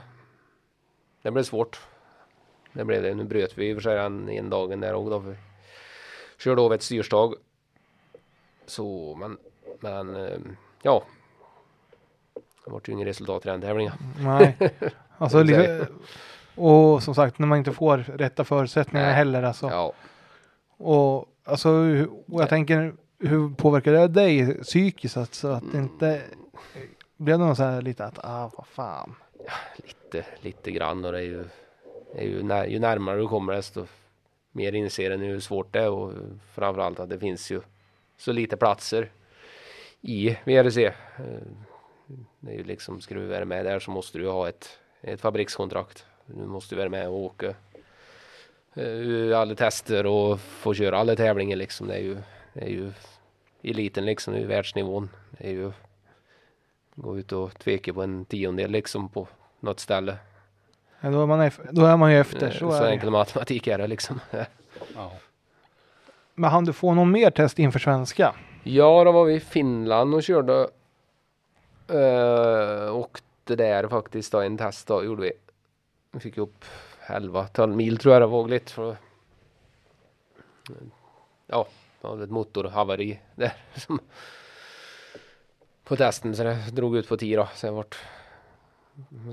det 1.22 1.30
blev 1.30 1.42
svårt. 1.42 1.80
Det 2.72 2.84
blev 2.84 3.02
det. 3.02 3.14
Nu 3.14 3.24
bröt 3.24 3.58
vi 3.58 3.68
i 3.70 3.72
och 3.72 3.76
för 3.76 3.82
sig 3.82 3.94
den 3.96 4.28
en 4.28 4.50
dagen 4.50 4.80
där 4.80 4.94
och 4.94 5.10
då. 5.10 5.18
Vi 5.18 5.34
körde 6.44 6.62
av 6.62 6.72
ett 6.72 6.82
styrstag. 6.82 7.34
Så 8.66 9.16
men 9.20 9.38
men 9.80 10.16
ehm, 10.16 10.56
ja. 10.82 11.04
Det 12.64 12.70
vart 12.70 12.88
ju 12.88 12.92
inget 12.92 13.06
resultat 13.06 13.46
i 13.46 13.48
den 13.48 13.60
tävlingen. 13.60 13.92
Nej, 14.18 14.56
alltså 15.18 15.42
lite, 15.42 15.88
och 16.54 17.02
som 17.02 17.14
sagt 17.14 17.38
när 17.38 17.46
man 17.46 17.58
inte 17.58 17.72
får 17.72 17.98
rätta 17.98 18.44
förutsättningar 18.44 19.06
Nej. 19.06 19.14
heller 19.14 19.42
alltså. 19.42 19.66
Ja. 19.70 19.92
Och 20.76 21.26
alltså, 21.44 21.70
och 22.28 22.42
jag 22.42 22.48
tänker 22.48 22.94
hur 23.18 23.54
påverkar 23.54 23.92
det 23.92 24.08
dig 24.08 24.62
psykiskt 24.62 25.16
att, 25.16 25.34
så 25.34 25.48
att 25.48 25.72
det 25.72 25.78
inte 25.78 26.22
blev 27.16 27.38
det 27.38 27.44
någon 27.44 27.56
så 27.56 27.62
här 27.62 27.82
lite 27.82 28.04
att 28.04 28.18
ah 28.18 28.50
vad 28.56 28.66
fan. 28.66 29.14
lite, 29.76 30.26
lite 30.40 30.70
grann 30.70 31.04
och 31.04 31.12
det 31.12 31.18
är 31.18 31.22
ju, 31.22 31.44
det 32.14 32.20
är 32.20 32.28
ju, 32.28 32.42
när, 32.42 32.66
ju 32.66 32.78
närmare 32.78 33.18
du 33.18 33.28
kommer 33.28 33.52
desto 33.52 33.86
mer 34.54 34.72
inser 34.72 35.10
en 35.10 35.20
hur 35.20 35.40
svårt 35.40 35.72
det 35.72 35.80
är 35.80 35.90
och 35.90 36.12
framförallt 36.54 37.00
att 37.00 37.10
det 37.10 37.18
finns 37.18 37.50
ju 37.50 37.60
så 38.16 38.32
lite 38.32 38.56
platser 38.56 39.10
i 40.00 40.36
VRC. 40.44 40.84
Eh, 40.86 40.92
det 42.40 42.52
är 42.52 42.56
ju 42.56 42.64
liksom, 42.64 43.00
ska 43.00 43.14
du 43.14 43.26
vara 43.26 43.44
med 43.44 43.64
där 43.64 43.78
så 43.78 43.90
måste 43.90 44.18
du 44.18 44.28
ha 44.28 44.48
ett, 44.48 44.78
ett 45.00 45.20
fabrikskontrakt. 45.20 46.06
Du 46.26 46.46
måste 46.46 46.76
vara 46.76 46.88
med 46.88 47.08
och 47.08 47.14
åka 47.14 47.54
eh, 48.74 49.38
alla 49.38 49.54
tester 49.54 50.06
och 50.06 50.40
få 50.40 50.74
köra 50.74 50.98
alla 50.98 51.16
tävlingar 51.16 51.56
liksom. 51.56 51.86
Det 51.88 51.94
är 51.94 52.02
ju, 52.02 52.16
det 52.52 52.60
är 52.60 52.70
ju 52.70 52.92
eliten 53.62 54.04
liksom, 54.04 54.34
det 54.34 54.40
är 54.40 54.46
världsnivån. 54.46 55.10
Det 55.30 55.48
är 55.48 55.52
ju 55.52 55.72
gå 56.94 57.18
ut 57.18 57.32
och 57.32 57.58
tveka 57.58 57.92
på 57.92 58.02
en 58.02 58.24
tiondel 58.24 58.70
liksom 58.70 59.08
på 59.08 59.28
något 59.60 59.80
ställe. 59.80 60.16
Ja, 61.04 61.10
då, 61.10 61.22
är 61.22 61.26
man 61.26 61.50
då 61.70 61.84
är 61.84 61.96
man 61.96 62.12
ju 62.12 62.20
efter. 62.20 62.50
Så, 62.50 62.70
så 62.70 62.84
enkel 62.84 63.10
matematik 63.10 63.66
är 63.66 63.78
det 63.78 63.86
liksom. 63.86 64.20
Ja. 64.94 65.12
Men 66.34 66.50
hann 66.50 66.64
du 66.64 66.72
få 66.72 66.94
någon 66.94 67.10
mer 67.10 67.30
test 67.30 67.58
inför 67.58 67.78
svenska? 67.78 68.34
Ja, 68.62 69.04
då 69.04 69.12
var 69.12 69.24
vi 69.24 69.34
i 69.34 69.40
Finland 69.40 70.14
och 70.14 70.22
körde. 70.22 70.68
Uh, 71.92 72.94
åkte 72.94 73.56
där 73.56 73.88
faktiskt 73.88 74.32
då, 74.32 74.40
en 74.40 74.58
test 74.58 74.86
då 74.86 75.04
gjorde 75.04 75.22
vi. 75.22 75.32
Vi 76.12 76.20
fick 76.20 76.38
upp 76.38 76.64
11-12 77.06 77.74
mil 77.74 77.98
tror 77.98 78.14
jag 78.14 78.22
det 78.22 78.26
var 78.26 78.38
vågligt. 78.38 78.70
För, 78.70 78.96
ja, 81.46 81.66
det 82.00 82.08
var 82.08 82.22
ett 82.22 82.30
motorhaveri 82.30 83.20
där. 83.34 83.52
Som, 83.74 84.00
på 85.84 85.96
testen 85.96 86.36
så 86.36 86.42
det 86.42 86.70
drog 86.72 86.96
ut 86.96 87.08
på 87.08 87.16
tid 87.16 87.38
då. 87.38 87.48
Sen, 87.54 87.74
vart, 87.74 87.98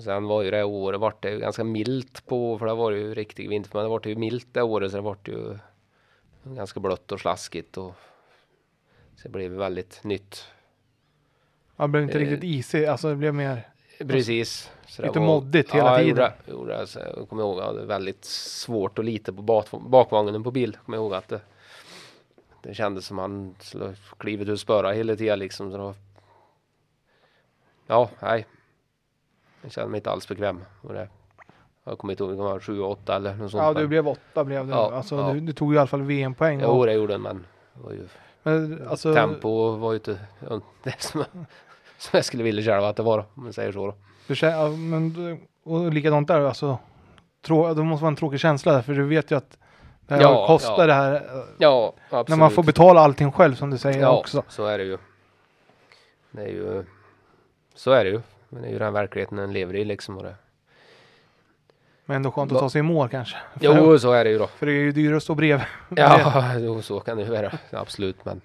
sen 0.03 0.23
var 0.27 0.41
ju 0.41 0.51
det 0.51 0.63
året 0.63 0.99
vart 0.99 1.21
det 1.21 1.31
ju 1.31 1.39
ganska 1.39 1.63
milt 1.63 2.25
på 2.25 2.57
för 2.59 2.65
det 2.65 2.73
var 2.73 2.91
ju 2.91 3.13
riktig 3.15 3.49
vinter. 3.49 3.69
Men 3.73 3.83
det 3.83 3.89
vart 3.89 4.05
ju 4.05 4.15
milt 4.15 4.47
det 4.51 4.61
året 4.61 4.91
så 4.91 4.97
det 4.97 5.03
vart 5.03 5.27
ju 5.27 5.57
ganska 6.43 6.79
blött 6.79 7.11
och 7.11 7.19
slaskigt 7.19 7.77
och 7.77 7.93
så 9.15 9.23
det 9.23 9.29
blev 9.29 9.51
väldigt 9.51 10.03
nytt. 10.03 10.45
Ja, 11.75 11.83
det 11.83 11.87
blev 11.87 12.03
inte 12.03 12.19
riktigt 12.19 12.43
Eh, 12.43 12.49
isigt, 12.49 12.89
alltså 12.89 13.09
det 13.09 13.15
blev 13.15 13.33
mer 13.33 13.71
Precis. 14.07 14.71
Så 14.87 15.01
det 15.01 15.07
lite 15.07 15.19
var- 15.19 15.25
moddigt 15.25 15.71
hela 15.71 15.91
ja, 15.91 15.97
tiden. 15.97 16.09
Gjorde, 16.09 16.33
gjorde, 16.45 16.77
det. 16.77 16.87
Så 16.87 16.99
jag 16.99 17.29
kommer 17.29 17.43
ihåg 17.43 17.59
att 17.59 17.65
jag 17.65 17.73
hade 17.73 17.85
väldigt 17.85 18.25
svårt 18.25 18.99
att 18.99 19.05
lita 19.05 19.33
på 19.33 19.41
bak, 19.41 19.67
bakvagnen 19.71 20.43
på 20.43 20.51
bil. 20.51 20.77
Kommer 20.85 20.97
ihåg 20.97 21.13
att 21.13 21.27
det, 21.27 21.41
det 22.63 22.73
kändes 22.73 23.05
som 23.05 23.17
han 23.17 23.55
klivit 24.17 24.47
ur 24.47 24.55
spöra 24.55 24.91
hela 24.91 25.15
tiden 25.15 25.39
liksom. 25.39 25.71
Så 25.71 25.77
då, 25.77 25.93
ja, 27.87 28.09
nej. 28.19 28.45
Jag 29.61 29.71
kände 29.71 29.89
mig 29.89 29.97
inte 29.97 30.11
alls 30.11 30.27
bekväm 30.27 30.61
med 30.81 30.95
det. 30.95 31.07
Jag 31.83 31.97
kommer 31.97 32.13
inte 32.13 32.23
ihåg, 32.23 32.31
det 32.31 32.37
var 32.37 32.59
sju, 32.59 32.81
åtta 32.81 33.15
eller 33.15 33.35
något 33.35 33.51
sånt. 33.51 33.63
Ja, 33.63 33.73
du 33.73 33.87
blev 33.87 34.07
åtta 34.07 34.43
blev 34.43 34.65
du. 34.67 34.71
Ja, 34.73 34.91
alltså, 34.95 35.15
ja. 35.15 35.33
Du, 35.33 35.39
du 35.39 35.53
tog 35.53 35.75
i 35.75 35.77
alla 35.77 35.87
fall 35.87 36.01
VM-poäng. 36.01 36.59
Jo, 36.63 36.67
och- 36.67 36.85
det 36.85 36.93
gjorde 36.93 37.13
den, 37.13 37.21
men 37.21 37.45
var 37.73 37.91
ju, 37.91 38.07
Men, 38.43 38.87
alltså, 38.87 39.13
tempo 39.13 39.71
var 39.75 39.91
ju 39.91 39.95
inte 39.97 40.19
det 40.83 41.01
som, 41.01 41.19
jag- 41.19 41.45
som 41.97 42.17
jag 42.17 42.25
skulle 42.25 42.43
vilja 42.43 42.63
själv 42.73 42.83
att 42.85 42.95
det 42.95 43.03
var, 43.03 43.19
om 43.19 43.43
man 43.43 43.53
säger 43.53 43.71
så. 43.71 43.85
Då. 43.87 43.93
Du 44.27 44.35
känner, 44.35 44.57
ja, 44.57 44.69
men, 44.69 45.39
och 45.63 45.93
likadant 45.93 46.27
där, 46.27 46.41
alltså. 46.41 46.77
Trå, 47.45 47.73
det 47.73 47.83
måste 47.83 48.01
vara 48.03 48.07
en 48.11 48.15
tråkig 48.15 48.39
känsla 48.39 48.73
där, 48.73 48.81
för 48.81 48.93
du 48.93 49.03
vet 49.03 49.31
ju 49.31 49.35
att 49.37 49.57
det 50.07 50.13
här 50.13 50.21
Ja, 50.21 50.47
kostar 50.47 50.75
ja. 50.79 50.85
det 50.85 50.93
här. 50.93 51.43
Ja, 51.57 51.93
absolut. 52.09 52.27
När 52.27 52.37
man 52.37 52.51
får 52.51 52.63
betala 52.63 53.01
allting 53.01 53.31
själv 53.31 53.55
som 53.55 53.69
du 53.69 53.77
säger 53.77 54.01
Ja, 54.01 54.17
också. 54.17 54.43
så 54.47 54.65
är 54.65 54.77
det 54.77 54.83
ju. 54.83 54.97
Det 56.31 56.41
är 56.41 56.47
ju 56.47 56.85
så 57.75 57.91
är 57.91 58.03
det 58.03 58.09
ju. 58.09 58.21
Men 58.53 58.61
det 58.61 58.67
är 58.67 58.71
ju 58.71 58.79
den 58.79 58.93
verkligheten 58.93 59.37
den 59.37 59.53
lever 59.53 59.75
i 59.75 59.85
liksom. 59.85 60.17
Och 60.17 60.23
det. 60.23 60.35
Men 62.05 62.15
ändå 62.15 62.31
skönt 62.31 62.51
att 62.51 62.59
ta 62.59 62.69
sig 62.69 62.79
i 62.79 62.81
mål 62.81 63.09
kanske. 63.09 63.37
För, 63.53 63.59
Jo, 63.65 63.99
så 63.99 64.11
är 64.11 64.23
det 64.23 64.29
ju 64.29 64.37
då. 64.37 64.47
för 64.47 64.65
det 64.65 64.71
är 64.71 64.75
ju 64.81 64.91
dyrare 64.91 65.17
att 65.17 65.23
stå 65.23 65.35
bredvid. 65.35 65.65
Ja, 65.95 66.55
jo, 66.59 66.81
så 66.81 66.99
kan 66.99 67.17
det 67.17 67.23
ju 67.23 67.29
vara. 67.29 67.51
Absolut, 67.71 68.25
men 68.25 68.41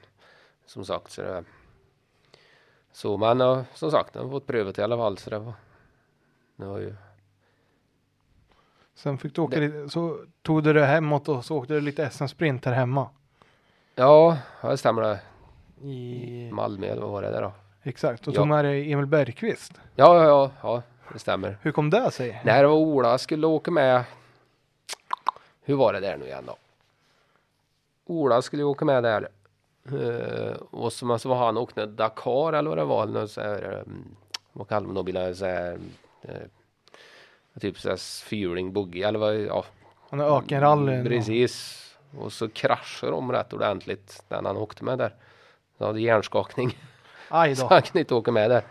som 0.66 0.84
sagt 0.84 1.10
så 1.12 1.22
är 1.22 1.26
det 1.26 1.44
så 2.92 3.16
men 3.16 3.40
ja, 3.40 3.64
som 3.74 3.90
sagt, 3.90 4.14
har 4.16 4.30
fått 4.30 4.46
prövat 4.46 4.78
i 4.78 4.82
alla 4.82 4.96
fall 4.96 5.18
så 5.18 5.30
det 5.30 5.38
var 5.38 5.52
det 6.56 6.64
var 6.66 6.78
ju 6.78 6.94
Sen 8.94 9.18
fick 9.18 9.34
du 9.34 9.40
åka 9.40 9.60
Det- 9.60 9.66
lite, 9.68 9.88
så 9.88 10.18
tog 10.42 10.62
du 10.62 10.72
det 10.72 10.86
hemåt 10.86 11.28
och 11.28 11.44
så 11.44 11.56
åkte 11.56 11.74
du 11.74 11.80
lite 11.80 12.10
SM-sprint 12.10 12.64
här 12.64 12.72
hemma. 12.72 13.08
ja, 13.94 14.38
ja, 14.62 14.68
det 14.70 14.76
stämmer 14.76 15.02
det. 15.02 15.20
I, 15.88 16.50
Malmö 16.52 16.86
eller 16.86 17.02
vad 17.02 17.10
var 17.10 17.22
det 17.22 17.30
där 17.30 17.42
då? 17.42 17.52
Exakt, 17.86 18.26
och 18.26 18.34
Ja. 18.34 18.36
tog 18.36 18.48
med 18.48 18.64
dig 18.64 18.92
Emil 18.92 19.06
Bergqvist. 19.06 19.72
Ja, 19.94 20.16
ja, 20.16 20.24
ja, 20.24 20.50
ja, 20.62 20.82
det 21.12 21.18
stämmer. 21.18 21.58
Hur 21.62 21.72
kom 21.72 21.90
det 21.90 22.10
sig? 22.10 22.40
Nej, 22.44 22.62
det 22.62 22.68
var 22.68 22.74
Ola 22.76 23.18
skulle 23.18 23.46
åka 23.46 23.70
med. 23.70 24.04
Hur 25.62 25.74
var 25.76 25.92
det 25.92 26.00
där 26.00 26.16
nu 26.16 26.24
igen 26.24 26.44
då? 26.46 26.56
Ola 28.06 28.42
skulle 28.42 28.62
åka 28.62 28.84
med 28.84 29.02
där. 29.02 29.28
Uh, 29.92 30.56
och 30.70 30.92
så, 30.92 31.18
så 31.18 31.28
var 31.28 31.36
han 31.36 31.56
åkte 31.56 31.86
Dakar 31.86 32.52
eller 32.52 32.68
vad 32.68 32.78
det 32.78 32.84
var. 32.84 33.02
Eller 33.02 33.26
så 33.26 33.40
här, 33.40 33.82
um, 33.86 34.16
vad 34.52 34.68
kallar 34.68 34.86
man 34.86 34.94
de 34.94 35.04
bilarna? 35.04 35.34
Så 35.34 35.44
här, 35.46 35.78
eh, 36.22 37.60
typ 37.60 37.78
så 37.78 37.88
här 37.88 38.24
fyrling, 38.24 38.72
buggy 38.72 39.02
eller 39.02 39.18
vad, 39.18 39.36
ja. 39.36 39.64
Han 40.10 40.20
är 40.20 40.38
ökenrally. 40.38 41.04
Precis. 41.04 41.82
Och 42.18 42.32
så 42.32 42.48
kraschade 42.48 43.12
de 43.12 43.32
rätt 43.32 43.52
ordentligt 43.52 44.24
den 44.28 44.46
han 44.46 44.56
åkte 44.56 44.84
med 44.84 44.98
där. 44.98 45.14
Han 45.78 45.86
hade 45.86 46.00
hjärnskakning. 46.00 46.78
Aj 47.28 47.56
Så 47.56 47.62
då. 47.62 47.68
han 47.68 47.82
kunde 47.82 47.98
inte 48.00 48.14
åka 48.14 48.32
med 48.32 48.50
där. 48.50 48.62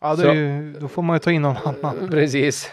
Ja, 0.00 0.10
då, 0.10 0.22
Så- 0.22 0.28
är 0.28 0.34
ju, 0.34 0.72
då 0.72 0.88
får 0.88 1.02
man 1.02 1.16
ju 1.16 1.20
ta 1.20 1.30
in 1.30 1.42
någon 1.42 1.56
annan. 1.56 2.08
Precis. 2.10 2.70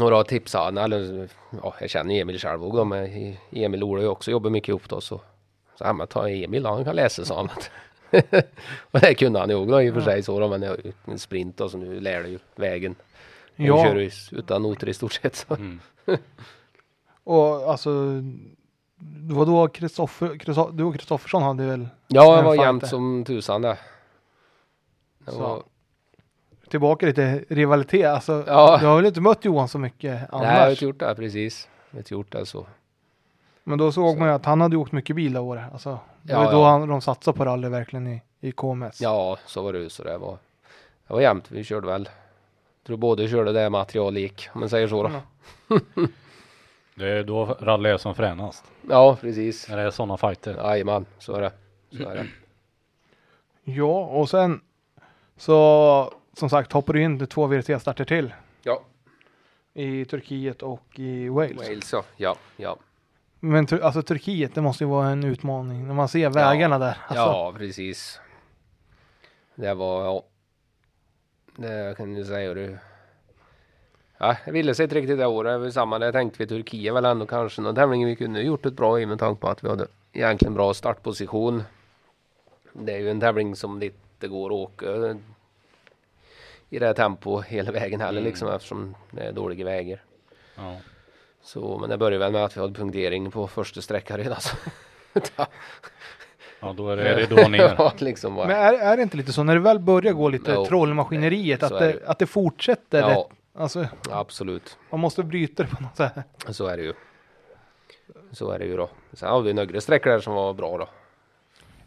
Och 0.00 0.10
då 0.10 0.24
tipsade 0.24 0.64
han, 0.64 0.78
eller 0.78 1.28
ja, 1.62 1.74
jag 1.80 1.90
känner 1.90 2.14
Emil 2.14 2.38
själv 2.38 2.64
och 2.64 2.76
de 2.76 2.92
är, 2.92 3.36
Emil 3.50 3.82
och 3.82 3.88
Ola 3.88 3.98
har 3.98 4.04
ju 4.04 4.08
också 4.08 4.30
jobbat 4.30 4.52
mycket 4.52 4.68
ihop 4.68 4.88
då 4.88 5.00
så. 5.00 5.20
Så 5.78 5.84
han 5.84 6.06
ta 6.06 6.28
Emil 6.28 6.62
då, 6.62 6.70
han 6.70 6.84
kan 6.84 6.96
läsa 6.96 7.24
sa 7.24 7.36
han. 7.36 7.48
och 8.80 9.00
det 9.00 9.14
kunde 9.14 9.38
han 9.38 9.50
ju 9.50 9.66
då 9.66 9.82
i 9.82 9.90
och 9.90 9.94
för 9.94 10.00
sig 10.00 10.22
så 10.22 10.40
då, 10.40 10.48
men 10.48 10.60
det 10.60 10.66
är 10.66 10.80
ju 10.84 10.92
en 11.04 11.18
sprint 11.18 11.56
då 11.56 11.68
så 11.68 11.78
nu 11.78 12.00
lär 12.00 12.22
du 12.22 12.28
ju 12.28 12.38
vägen. 12.54 12.94
Ja. 13.56 13.64
Ja, 13.64 13.84
kör 13.84 13.96
ju 13.96 14.10
utan 14.32 14.62
noter 14.62 14.88
i 14.88 14.94
stort 14.94 15.12
sett. 15.12 15.36
Så. 15.36 15.54
Mm. 15.54 15.80
och 17.24 17.70
alltså. 17.70 17.90
Det 19.06 19.34
var 19.34 19.46
då 19.46 19.68
Kristoffer, 19.68 20.72
du 20.72 20.84
och 20.84 20.94
Kristoffersson 20.94 21.42
hade 21.42 21.66
väl 21.66 21.88
Ja, 22.08 22.38
En 22.38 22.44
var 22.44 22.54
jämnt 22.54 22.86
som 22.88 23.24
tusan 23.26 23.62
det. 23.62 23.76
var, 25.24 25.62
tillbaka 26.68 27.06
lite 27.06 27.44
rivalitet. 27.48 28.06
Alltså, 28.06 28.44
Ja. 28.46 28.78
Du 28.80 28.86
har 28.86 28.96
väl 28.96 29.06
inte 29.06 29.20
mött 29.20 29.44
Johan 29.44 29.68
så 29.68 29.78
mycket 29.78 30.32
annars? 30.32 30.46
nej, 30.46 30.56
jag 30.56 30.62
har 30.64 30.70
inte 30.70 30.84
gjort 30.84 30.98
det 30.98 31.14
precis. 31.14 31.68
Jag 31.90 31.96
har 31.96 32.00
inte 32.00 32.14
gjort 32.14 32.32
det 32.32 32.46
så. 32.46 32.66
Men 33.64 33.78
då 33.78 33.92
såg 33.92 34.14
Så. 34.14 34.18
man 34.18 34.28
ju 34.28 34.34
att 34.34 34.44
han 34.44 34.60
hade 34.60 34.76
åkt 34.76 34.92
mycket 34.92 35.16
bil 35.16 35.32
det 35.32 35.40
året. 35.40 35.64
Alltså, 35.72 35.98
det 36.22 36.32
Ja, 36.32 36.38
var 36.44 36.52
då 36.52 36.58
ja. 36.58 36.70
han, 36.70 36.88
de 36.88 37.00
satsade 37.00 37.36
på 37.38 37.44
rally 37.44 37.68
verkligen 37.68 38.06
i, 38.06 38.22
i 38.40 38.52
KMS. 38.52 39.00
Ja, 39.00 39.38
så 39.46 39.62
var 39.62 39.72
det 39.72 39.78
ju. 39.78 39.88
Så 39.88 40.02
det 40.02 40.18
var, 40.18 40.38
det 41.06 41.14
var 41.14 41.20
jämnt. 41.20 41.50
Vi 41.50 41.64
körde 41.64 41.86
väl. 41.86 42.08
Jag 42.82 42.86
tror 42.86 42.96
båda 42.96 43.28
körde 43.28 43.52
det 43.52 43.70
material 43.70 44.16
gick, 44.18 44.48
om 44.52 44.60
man 44.60 44.68
säger 44.68 44.88
så 44.88 45.02
då. 45.02 45.10
Ja. 45.68 45.78
Det 46.94 47.08
är 47.08 47.24
då 47.24 47.44
rally 47.44 47.88
är 47.90 47.96
som 47.96 48.14
fränast. 48.14 48.64
Ja, 48.88 49.16
precis. 49.20 49.68
När 49.68 49.76
det 49.76 49.82
är 49.82 49.90
sådana 49.90 50.16
fighter. 50.16 50.54
Jajamän, 50.56 51.06
så 51.18 51.34
är 51.36 51.40
det. 51.40 51.52
Så 51.96 52.08
är 52.08 52.14
det. 52.14 52.26
Ja, 53.64 54.04
och 54.06 54.30
sen 54.30 54.60
så 55.36 56.12
som 56.32 56.50
sagt 56.50 56.72
hoppar 56.72 56.92
du 56.92 57.02
in 57.02 57.26
två 57.26 57.46
VRT-starter 57.46 58.04
till 58.04 58.34
Ja, 58.62 58.82
i 59.74 60.04
Turkiet 60.04 60.62
och 60.62 60.98
i 60.98 61.28
Wales. 61.28 61.56
Wales 61.56 61.92
ja. 61.92 62.04
Ja, 62.16 62.36
ja. 62.56 62.76
Men 63.40 63.66
tur- 63.66 63.80
alltså 63.82 64.02
Turkiet, 64.02 64.54
det 64.54 64.60
måste 64.60 64.84
ju 64.84 64.90
vara 64.90 65.08
en 65.08 65.24
utmaning 65.24 65.86
när 65.86 65.94
man 65.94 66.08
ser 66.08 66.30
vägarna 66.30 66.78
där. 66.78 66.98
Alltså, 67.08 67.24
Ja, 67.24 67.54
precis. 67.56 68.20
Det 69.54 69.74
var, 69.74 70.04
ja. 70.04 70.24
Det 71.56 71.96
kan 71.96 72.14
du 72.14 72.24
säga 72.24 72.54
du. 72.54 72.78
Ja, 74.24 74.36
jag 74.44 74.52
ville 74.52 74.74
sig 74.74 74.84
inte 74.84 74.94
riktigt 74.96 75.18
det 75.18 75.26
året. 75.26 75.52
Det 75.54 75.58
var 75.58 75.70
samma 75.70 75.98
det 75.98 76.12
tänkte 76.12 76.38
vi 76.38 76.46
Turkiet 76.46 76.94
väl 76.94 77.04
ändå 77.04 77.26
kanske 77.26 77.62
någon 77.62 77.74
tävling 77.74 78.06
vi 78.06 78.16
kunde 78.16 78.42
gjort 78.42 78.66
ett 78.66 78.72
bra 78.74 79.00
i 79.00 79.06
med 79.06 79.18
tanke 79.18 79.40
på 79.40 79.48
att 79.48 79.64
vi 79.64 79.68
hade 79.68 79.86
egentligen 80.12 80.54
bra 80.54 80.74
startposition. 80.74 81.62
Det 82.72 82.92
är 82.92 82.98
ju 82.98 83.10
en 83.10 83.20
tävling 83.20 83.56
som 83.56 83.80
det 83.80 83.86
inte 83.86 84.28
går 84.28 84.46
att 84.46 84.52
åka 84.52 84.86
i 86.70 86.78
det 86.78 86.86
här 86.86 86.92
tempo 86.94 87.40
hela 87.40 87.72
vägen 87.72 88.00
heller 88.00 88.20
Mm. 88.20 88.24
liksom 88.30 88.48
eftersom 88.48 88.94
det 89.10 89.22
är 89.22 89.32
dåliga 89.32 89.64
vägar. 89.64 90.02
Ja. 90.56 90.76
Så, 91.42 91.78
men 91.78 91.90
det 91.90 91.96
började 91.98 92.18
väl 92.18 92.32
med 92.32 92.44
att 92.44 92.56
vi 92.56 92.60
hade 92.60 92.74
punktering 92.74 93.30
på 93.30 93.46
första 93.46 93.80
sträckan 93.80 94.16
redan. 94.18 94.40
Så. 94.40 94.56
ja, 96.60 96.72
då 96.76 96.88
är 96.90 96.96
det, 96.96 97.08
är 97.08 97.16
det 97.16 97.36
då 97.42 97.48
ner. 97.48 97.74
ja, 97.78 97.92
liksom 97.98 98.34
bara. 98.34 98.46
Men 98.46 98.56
är, 98.56 98.72
är 98.74 98.96
det 98.96 99.02
inte 99.02 99.16
lite 99.16 99.32
så 99.32 99.42
när 99.42 99.54
det 99.54 99.60
väl 99.60 99.78
börjar 99.78 100.12
gå 100.12 100.28
lite 100.28 100.52
Jo. 100.54 100.66
trollmaskineriet 100.66 101.62
att 101.62 101.72
är 101.72 101.80
det, 101.80 101.92
det. 101.92 102.06
att 102.08 102.18
det 102.18 102.26
fortsätter? 102.26 103.00
Ja. 103.00 103.08
rätt- 103.08 103.26
Alltså, 103.56 103.86
Absolut, 104.10 104.78
man 104.90 105.00
måste 105.00 105.22
bryta 105.22 105.62
det 105.62 105.68
på 105.68 105.82
något 105.82 105.96
sätt. 105.96 106.14
så 106.48 106.66
är 106.66 106.76
det 106.76 106.82
ju. 106.82 106.92
Så 108.32 108.50
är 108.50 108.58
det 108.58 108.64
ju 108.64 108.76
då. 108.76 108.90
Sen 109.12 109.28
har 109.28 109.42
vi 109.42 109.52
några 109.52 109.80
sträckor 109.80 110.10
där 110.10 110.20
som 110.20 110.34
var 110.34 110.54
bra 110.54 110.78
då. 110.78 110.88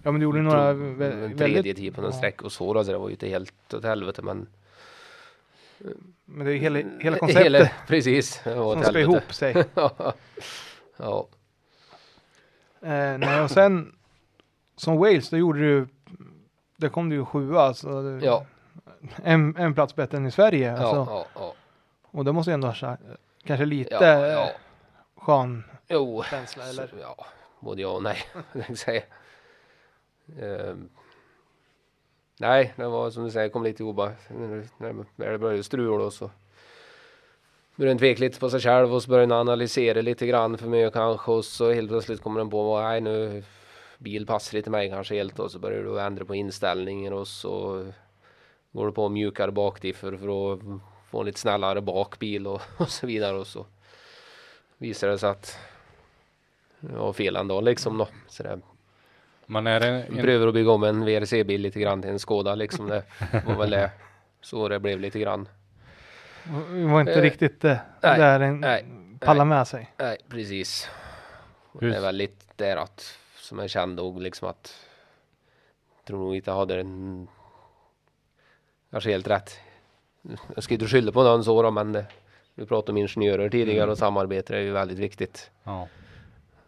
Ja 0.03 0.11
men 0.11 0.19
du 0.19 0.23
gjorde 0.23 0.41
några 0.41 0.72
Tog 0.73 0.81
vä- 0.81 0.89
en 0.89 0.98
väldigt... 0.98 1.38
tredje 1.38 1.73
tid 1.73 1.95
på 1.95 2.02
någon 2.02 2.11
ja. 2.11 2.18
sträcka 2.18 2.45
och 2.45 2.52
så 2.52 2.73
då, 2.73 2.84
så 2.84 2.91
det 2.91 2.98
var 2.98 3.07
ju 3.07 3.11
inte 3.14 3.27
helt 3.27 3.73
åt 3.73 3.84
helvete 3.84 4.22
men 4.22 4.48
Men 6.26 6.45
det 6.45 6.53
är 6.53 6.57
hela, 6.57 6.80
hela 6.99 7.18
konceptet 7.18 7.45
Hela, 7.45 7.69
precis. 7.88 8.41
Som 8.44 8.84
ska 8.84 8.99
ihop 8.99 9.34
sig. 9.34 9.65
ja. 10.98 11.27
Eh, 12.81 13.18
nej, 13.18 13.41
och 13.41 13.52
sen 13.52 13.95
som 14.76 14.98
Wales, 14.98 15.30
då 15.30 15.38
gjorde 15.38 15.60
du, 15.60 15.88
där 16.77 16.89
kom 16.89 17.10
du 17.10 17.15
ju 17.15 17.26
sjua, 17.26 17.61
alltså, 17.61 18.02
det- 18.02 18.26
Ja. 18.26 18.45
En, 19.23 19.55
en 19.57 19.73
plats 19.73 19.95
bättre 19.95 20.17
än 20.17 20.25
i 20.25 20.31
Sverige. 20.31 20.67
Ja, 20.67 20.77
Alltså, 20.77 20.95
ja, 21.13 21.25
ja. 21.35 21.53
Och 22.11 22.25
det 22.25 22.31
måste 22.33 22.51
ju 22.51 22.53
ändå 22.53 22.67
ha 22.67 22.75
sa- 22.75 22.97
kanske 23.43 23.65
lite 23.65 23.93
Ja, 23.95 24.27
ja. 24.27 24.43
eh, 24.43 24.49
skön 25.15 25.63
Jo, 25.87 26.23
känsla, 26.23 26.63
eller? 26.69 26.87
Så, 26.87 26.95
ja, 27.01 27.25
både 27.59 27.81
ja 27.81 27.89
och 27.89 28.03
nej. 28.03 28.17
Ehm, 30.41 30.89
nej, 32.39 32.73
det 32.75 32.87
var 32.87 33.09
som 33.09 33.23
du 33.23 33.31
säger, 33.31 33.49
kom 33.49 33.63
lite 33.63 33.83
jobba. 33.83 34.11
När, 34.77 35.31
det 35.31 35.37
började 35.37 35.63
strula 35.63 36.03
och 36.05 36.13
så 36.13 36.31
började 37.75 37.91
en 37.91 37.97
tveka 37.97 38.19
lite 38.19 38.39
på 38.39 38.49
sig 38.49 38.59
själv 38.59 38.93
och 38.93 39.03
så 39.03 39.09
började 39.09 39.23
en 39.23 39.31
analysera 39.39 40.01
lite 40.01 40.27
grann 40.27 40.57
för 40.57 40.67
mig 40.67 40.91
kanske 40.91 41.31
och 41.31 41.45
så 41.45 41.71
helt 41.71 41.89
plötsligt 41.89 42.21
kommer 42.21 42.39
den 42.39 42.49
på 42.49 42.81
nej 42.81 43.01
nu 43.01 43.43
bil 43.97 44.25
passar 44.25 44.57
inte 44.57 44.69
mig 44.69 44.89
kanske 44.89 45.15
helt 45.15 45.39
och 45.39 45.51
så 45.51 45.59
börjar 45.59 45.83
du 45.83 45.99
ändra 46.01 46.25
på 46.25 46.35
inställningar 46.35 47.11
och 47.11 47.27
så 47.27 47.85
går 48.77 48.85
du 48.85 48.91
på 48.91 49.09
mjukare 49.09 49.51
bakdiffer 49.51 50.17
för 50.17 50.53
att 50.53 50.59
få 51.09 51.19
en 51.19 51.25
lite 51.25 51.39
snällare 51.39 51.81
bakbil 51.81 52.47
och, 52.47 52.61
och 52.77 52.89
så 52.89 53.07
vidare 53.07 53.37
och 53.37 53.47
så 53.47 53.65
visar 54.77 55.07
det 55.07 55.17
sig 55.17 55.29
att 55.29 55.59
det 56.79 56.95
var 56.97 57.13
fel 57.13 57.35
ändå 57.35 57.61
liksom 57.61 57.97
då. 57.97 58.07
Så 58.27 58.43
det, 58.43 58.59
Men 59.45 59.67
är 59.67 59.79
vi 59.79 59.87
en, 59.87 60.23
prövar 60.23 60.47
att 60.47 60.53
bygga 60.53 60.71
om 60.71 60.83
en 60.83 61.05
VRC-bil 61.05 61.61
lite 61.61 61.79
grann 61.79 62.01
till 62.01 62.11
en 62.11 62.19
Skoda 62.19 62.55
liksom. 62.55 62.87
Det 62.87 63.03
var 63.45 63.55
väl 63.55 63.69
det. 63.69 63.91
Så 64.41 64.67
det 64.67 64.79
blev 64.79 64.99
lite 64.99 65.19
grann. 65.19 65.47
Det 66.69 66.85
var 66.85 66.99
inte 67.01 67.13
Eh, 67.13 67.21
riktigt 67.21 67.63
eh, 67.65 67.77
nej, 68.01 68.19
där 68.19 68.39
den 68.39 68.59
nej, 68.59 68.85
pallade 69.19 69.49
med 69.49 69.67
sig. 69.67 69.93
Nej, 69.97 70.17
precis. 70.29 70.89
Hur- 71.79 71.89
Det 71.89 71.97
är 71.97 72.01
väl 72.01 72.15
lite 72.15 72.45
där 72.55 72.77
att, 72.77 73.17
som 73.35 73.59
jag 73.59 73.69
kände 73.69 74.01
och 74.01 74.21
liksom 74.21 74.49
att, 74.49 74.75
tror 76.07 76.19
nog 76.19 76.35
inte 76.35 76.51
jag 76.51 76.55
hade 76.57 76.79
en, 76.79 77.27
kanske 78.91 79.11
helt 79.11 79.27
rätt. 79.27 79.57
Jag 80.55 80.64
ska 80.64 80.73
inte 80.73 80.88
skylla 80.88 81.11
på 81.11 81.23
någon 81.23 81.43
så 81.43 81.61
då, 81.61 81.72
men 81.72 81.91
det, 81.91 82.05
vi 82.55 82.65
pratade 82.65 82.91
om 82.91 82.97
ingenjörer 82.97 83.49
tidigare 83.49 83.91
och 83.91 83.97
samarbete 83.97 84.55
är 84.55 84.59
ju 84.61 84.72
väldigt 84.72 84.99
viktigt. 84.99 85.51
ja, 85.64 85.88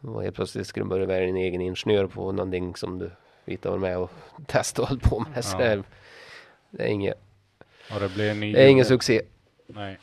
Och 0.01 0.23
helt 0.23 0.35
plötsligt 0.35 0.67
ska 0.67 0.79
du 0.81 0.85
börja 0.87 1.05
vara 1.05 1.19
din 1.19 1.35
egen 1.37 1.61
ingenjör 1.61 2.07
på 2.07 2.31
någonting 2.31 2.75
som 2.75 2.99
du 2.99 3.11
inte 3.45 3.69
varit 3.69 3.81
med 3.81 3.97
och 3.97 4.11
testat 4.47 4.79
och 4.83 4.87
hållit 4.89 5.03
på 5.03 5.19
med. 5.33 5.45
Så 5.45 5.57
Ja. 5.61 5.83
det, 6.69 6.83
är, 6.83 6.87
inget, 6.87 7.13
och 7.93 7.99
det 7.99 8.09
blir 8.13 8.33
ny. 8.33 8.53
det 8.53 8.63
är 8.63 8.67
ingen 8.67 8.85
succé. 8.85 9.21
Nej, 9.67 9.97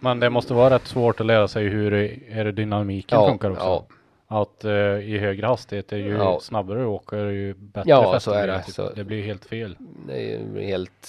Men 0.00 0.20
det 0.20 0.30
måste 0.30 0.54
vara 0.54 0.74
rätt 0.74 0.86
svårt 0.86 1.20
att 1.20 1.26
lära 1.26 1.48
sig 1.48 1.68
hur 1.68 1.92
aerodynamiken 1.92 3.18
Ja, 3.20 3.28
funkar 3.28 3.50
också. 3.50 3.62
ja. 3.64 3.86
Att 4.32 4.64
eh, 4.64 4.72
i 4.98 5.18
högre 5.18 5.46
hastighet 5.46 5.92
är 5.92 5.96
ju 5.96 6.16
Ja. 6.16 6.40
snabbare 6.40 6.78
du 6.78 6.84
åker 6.84 7.16
ju 7.16 7.54
bättre 7.54 7.90
Ja, 7.90 8.20
så 8.20 8.30
är 8.32 8.46
det. 8.46 8.62
Typ. 8.62 8.74
Så- 8.74 8.90
Det 8.90 9.04
blir 9.04 9.22
helt 9.22 9.44
fel. 9.44 9.76
Det 10.06 10.32
är 10.34 10.60
helt 10.60 11.08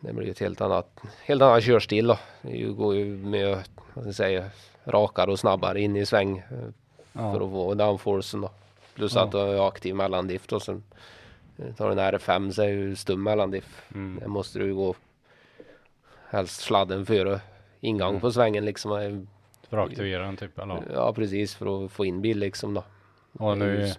Det 0.00 0.12
blir 0.12 0.24
ju 0.26 0.30
ett 0.30 0.38
helt 0.38 0.60
annat 0.60 1.00
Helt 1.24 1.42
annan 1.42 1.60
körstil 1.60 2.06
då. 2.06 2.18
Det 2.42 2.62
går 2.62 2.94
ju 2.96 3.04
med 3.04 3.48
vad 3.94 4.02
ska 4.02 4.08
jag 4.08 4.14
säga 4.14 4.44
Rakare 4.84 5.30
och 5.30 5.38
snabbare 5.38 5.80
in 5.80 5.96
i 5.96 6.06
sväng 6.06 6.38
eh, 6.38 6.44
Ja. 7.12 7.32
För 7.32 7.44
att 7.44 7.50
få 7.50 7.74
downforcen 7.74 8.40
då 8.40 8.50
Plus 8.94 9.14
Ja. 9.14 9.22
att 9.24 9.32
du 9.32 9.38
är 9.38 9.68
aktiv 9.68 9.94
mellandiff 9.94 10.52
och 10.52 10.62
sen 10.62 10.82
Tar 11.76 11.86
du 11.86 11.92
en 12.02 12.14
R5 12.14 12.50
så 12.52 12.62
är 12.62 12.68
ju 12.68 12.96
stum 12.96 13.22
mellandiff 13.22 13.82
Mm. 13.94 14.18
Det 14.22 14.28
måste 14.28 14.58
du 14.58 14.64
ju 14.66 14.74
gå 14.74 14.94
Helst 16.28 16.60
sladden 16.60 17.06
före 17.06 17.40
Ingång 17.80 18.08
Mm. 18.08 18.20
på 18.20 18.32
svängen 18.32 18.64
liksom 18.64 19.26
För 19.70 19.78
att 19.78 19.88
aktivera 19.88 20.22
den 20.24 20.36
typ. 20.36 20.58
Eller? 20.58 20.82
Ja 20.94 21.12
precis 21.12 21.54
för 21.54 21.84
att 21.84 21.92
få 21.92 22.04
in 22.04 22.20
bil 22.22 22.38
liksom 22.38 22.74
då 22.74 22.82
Och 23.38 23.58
nu 23.58 23.92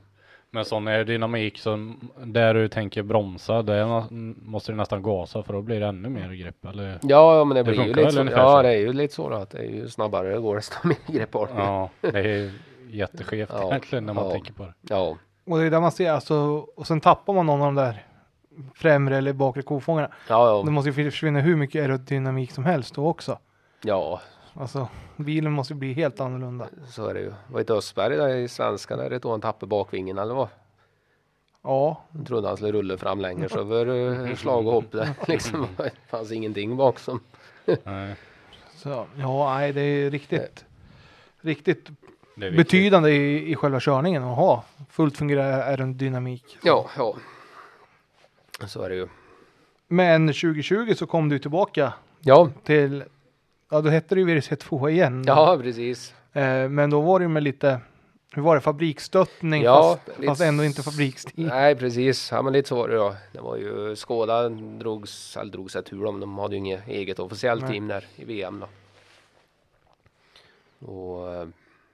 med 0.53 0.67
sån 0.67 0.87
aerodynamik 0.87 1.57
så 1.57 1.93
där 2.25 2.53
du 2.53 2.67
tänker 2.67 3.03
bromsa, 3.03 3.61
där 3.61 4.03
måste 4.49 4.71
du 4.71 4.75
nästan 4.75 5.03
gasa 5.03 5.43
för 5.43 5.53
då 5.53 5.61
blir 5.61 5.79
det 5.79 5.85
ännu 5.87 6.09
mer 6.09 6.31
grepp. 6.33 6.65
Eller? 6.65 6.99
Ja, 7.01 7.37
ja 7.37 7.43
men 7.43 7.55
det 7.55 7.63
Det 7.63 7.71
blir 7.71 7.81
ju 7.81 7.87
lite 7.87 8.01
väl 8.01 8.11
så. 8.13 8.23
Ja 8.31 8.51
så? 8.57 8.61
det 8.61 8.69
är 8.69 8.77
ju 8.77 8.93
lite 8.93 9.13
så 9.13 9.29
då, 9.29 9.35
att 9.35 9.49
det 9.49 9.57
är 9.57 9.63
ju 9.63 9.87
snabbare 9.89 10.33
det 10.33 10.39
går 10.39 10.55
desto 10.55 10.87
mer 10.87 10.97
grepp 11.07 11.33
har. 11.33 11.49
Ja, 11.55 11.89
det 12.01 12.19
är 12.19 12.51
jätteskevt 12.89 13.49
Ja, 13.53 13.67
egentligen 13.67 14.05
när 14.05 14.13
man 14.13 14.25
ja. 14.25 14.31
tänker 14.31 14.53
på 14.53 14.63
det. 14.63 14.73
Ja, 14.81 15.17
Och 15.45 15.57
det 15.59 15.65
är 15.65 15.71
där 15.71 15.81
man 15.81 15.91
ser 15.91 16.11
alltså, 16.11 16.35
och 16.75 16.87
sen 16.87 17.01
tappar 17.01 17.33
man 17.33 17.45
någon 17.45 17.61
av 17.61 17.65
de 17.67 17.75
där 17.75 18.05
främre 18.75 19.17
eller 19.17 19.33
bakre 19.33 19.61
kofångarna. 19.61 20.09
ja, 20.29 20.61
Det 20.63 20.67
ja, 20.67 20.71
måste 20.71 20.89
ju 20.89 21.11
försvinna 21.11 21.39
hur 21.39 21.55
mycket 21.55 21.81
aerodynamik 21.81 22.51
som 22.51 22.65
helst 22.65 22.95
då 22.95 23.07
också. 23.07 23.37
ja, 23.83 24.21
Alltså 24.53 24.87
bilen 25.17 25.51
måste 25.51 25.73
ju 25.73 25.79
bli 25.79 25.93
helt 25.93 26.19
annorlunda. 26.19 26.67
så 26.87 27.07
är 27.07 27.13
det 27.13 27.19
ju. 27.19 27.33
Var 27.47 27.59
inte 27.59 27.73
Östberg 27.73 28.15
där 28.15 28.35
i 28.35 28.47
svenska 28.47 28.95
där 28.95 29.11
ett 29.11 29.25
år 29.25 29.31
han 29.31 29.41
tappade 29.41 29.65
bakvingen 29.69 30.17
eller 30.17 30.33
vad? 30.33 30.47
Ja, 31.63 32.01
Jag 32.11 32.27
trodde 32.27 32.47
han 32.47 32.57
skulle 32.57 32.71
rulla 32.71 32.97
fram 32.97 33.19
längre 33.21 33.49
så 33.49 33.59
över 33.59 33.87
uh, 33.87 34.35
slag 34.35 34.67
och 34.67 34.73
hopp 34.73 34.91
där 34.91 35.09
liksom. 35.27 35.67
Det 35.77 35.91
fanns 36.09 36.31
ingenting 36.31 36.77
bak 36.77 36.99
som. 36.99 37.19
Nej, 37.83 38.15
så, 38.75 39.05
ja, 39.17 39.53
nej, 39.57 39.73
det 39.73 39.81
är 39.81 40.11
riktigt, 40.11 40.65
riktigt 41.41 41.89
det 42.35 42.51
betydande 42.51 43.11
i, 43.11 43.51
i 43.51 43.55
själva 43.55 43.79
körningen 43.79 44.23
att 44.23 44.35
ha 44.35 44.63
fullt 44.89 45.17
fungerande 45.17 45.63
aerodynamik. 45.65 46.57
Ja, 46.63 46.89
ja. 46.97 47.15
Så 48.67 48.81
är 48.81 48.89
det 48.89 48.95
ju. 48.95 49.07
Men 49.87 50.27
2020 50.27 50.93
så 50.97 51.07
kom 51.07 51.29
du 51.29 51.39
tillbaka 51.39 51.93
Ja, 52.19 52.49
till, 52.63 53.03
ja 53.71 53.81
då 53.81 53.89
hette 53.89 54.15
det 54.15 54.21
ju 54.21 54.27
VRC2 54.27 54.89
igen. 54.89 55.23
ja 55.27 55.57
precis. 55.61 56.13
Eh, 56.33 56.69
men 56.69 56.89
då 56.89 57.01
var 57.01 57.19
det 57.19 57.23
ju 57.23 57.29
med 57.29 57.43
lite, 57.43 57.79
hur 58.33 58.41
var 58.41 58.55
det, 58.55 58.61
fabriksstöttning 58.61 59.63
Ja, 59.63 59.99
fast, 60.05 60.19
lite 60.19 60.31
fast 60.31 60.41
ändå 60.41 60.63
inte 60.63 60.83
fabrikstid. 60.83 61.45
Nej 61.45 61.75
precis, 61.75 62.31
ja 62.31 62.41
men 62.41 62.53
lite 62.53 62.69
så 62.69 62.75
var 62.75 62.87
det 62.87 62.95
då. 62.95 63.15
Det 63.31 63.41
var 63.41 63.57
ju 63.57 63.95
Skåda 63.95 64.49
drogs, 64.49 65.37
eller 65.37 65.51
drog 65.51 65.71
sig 65.71 65.83
tur 65.83 66.05
om 66.05 66.19
de 66.19 66.39
hade 66.39 66.55
ju 66.55 66.59
inget 66.59 66.87
eget 66.87 67.19
officiellt 67.19 67.61
Nej. 67.61 67.71
team 67.71 67.87
där 67.87 68.05
i 68.15 68.25
VM 68.25 68.59
då. 68.59 68.67
Och 70.87 71.33
eh, 71.33 71.47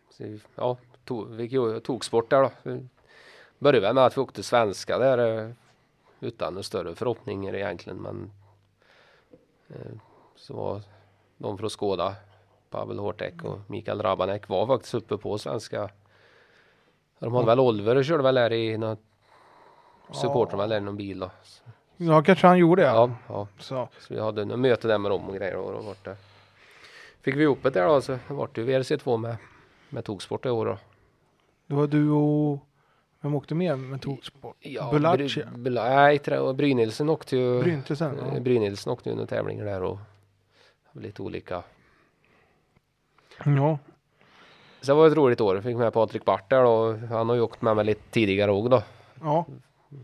så, 0.09 0.23
ja, 0.55 0.77
tog, 1.05 1.29
vi 1.29 1.45
ju 1.45 1.79
toksport 1.79 2.29
där 2.29 2.41
då. 2.41 2.79
Började 3.59 3.93
med 3.93 4.05
att 4.05 4.17
vi 4.17 4.21
åkte 4.21 4.43
svenska 4.43 4.97
där 4.97 5.39
eh, 5.39 5.51
utan 6.19 6.53
några 6.53 6.63
större 6.63 6.95
förhoppningar 6.95 7.55
egentligen 7.55 7.97
men 7.97 8.31
eh, 9.69 9.97
så 10.35 10.53
var 10.53 10.81
de 11.37 11.57
från 11.57 11.69
Skåda, 11.69 12.15
Pavel 12.69 12.99
Hortek 12.99 13.43
och 13.43 13.59
Mikael 13.67 14.01
Rabanek 14.01 14.47
var 14.49 14.67
faktiskt 14.67 14.93
uppe 14.93 15.17
på 15.17 15.37
svenska. 15.37 15.89
De 17.19 17.33
hade 17.33 17.45
väl 17.47 17.59
Oliver 17.59 17.95
och 17.95 18.05
körde 18.05 18.23
väl 18.23 18.35
där 18.35 18.53
i 18.53 18.77
något 18.77 18.99
där 20.69 20.77
i 20.77 20.79
någon 20.79 20.97
bil 20.97 21.19
då. 21.19 21.31
Ja, 21.97 22.23
kanske 22.23 22.47
han 22.47 22.57
gjorde 22.57 22.81
ja. 22.81 22.93
Ja, 22.93 23.11
ja. 23.27 23.47
Så, 23.59 23.89
Så 23.99 24.13
vi 24.13 24.19
hade 24.19 24.41
en 24.41 24.61
möte 24.61 24.87
där 24.87 24.97
med 24.97 25.11
dem 25.11 25.29
och 25.29 25.35
grejer 25.35 25.55
och 25.55 25.73
då 25.73 25.79
vart 25.79 26.05
det. 26.05 26.15
Fick 27.21 27.35
vi 27.35 27.43
ihop 27.43 27.59
det 27.63 27.69
där 27.69 27.87
då 27.87 28.01
så 28.01 28.11
det 28.27 28.33
vart 28.33 28.57
ju 28.57 28.65
VRC2 28.65 29.17
med, 29.17 29.35
med 29.89 30.05
toksport 30.05 30.45
i 30.45 30.49
år 30.49 30.65
då. 30.65 30.77
det 31.67 31.75
var 31.75 31.87
du 31.87 32.09
och, 32.09 32.59
vem 33.21 33.35
åkte 33.35 33.55
med 33.55 33.79
med 33.79 34.01
toksport? 34.01 34.55
Ja, 34.59 34.89
Bulaci? 34.91 35.23
Bry- 35.23 35.45
Bula- 35.57 35.89
nej, 35.95 36.19
det. 36.23 36.53
Brynildsen 36.53 37.09
åkte 37.09 37.37
ju. 37.37 37.61
Bryntesen? 37.63 38.19
eh, 38.19 38.33
Ja. 38.33 38.39
Brynildsen 38.39 38.93
åkte 38.93 39.09
ju 39.09 39.15
några 39.15 39.27
tävlingar 39.27 39.65
där 39.65 39.83
och 39.83 39.97
lite 40.99 41.21
olika. 41.21 41.63
ja. 43.45 43.77
Så 44.81 44.91
det 44.91 44.97
var 44.97 45.07
ett 45.07 45.13
roligt 45.17 45.41
år. 45.41 45.61
Fick 45.61 45.77
med 45.77 45.93
Patrik 45.93 46.25
Bart 46.25 46.49
där 46.49 46.63
då. 46.63 46.93
Han 47.15 47.29
har 47.29 47.35
ju 47.35 47.41
åkt 47.41 47.61
med 47.61 47.75
mig 47.75 47.85
lite 47.85 48.01
tidigare 48.11 48.51
också 48.51 48.69
då. 48.69 48.83
Ja, 49.21 49.45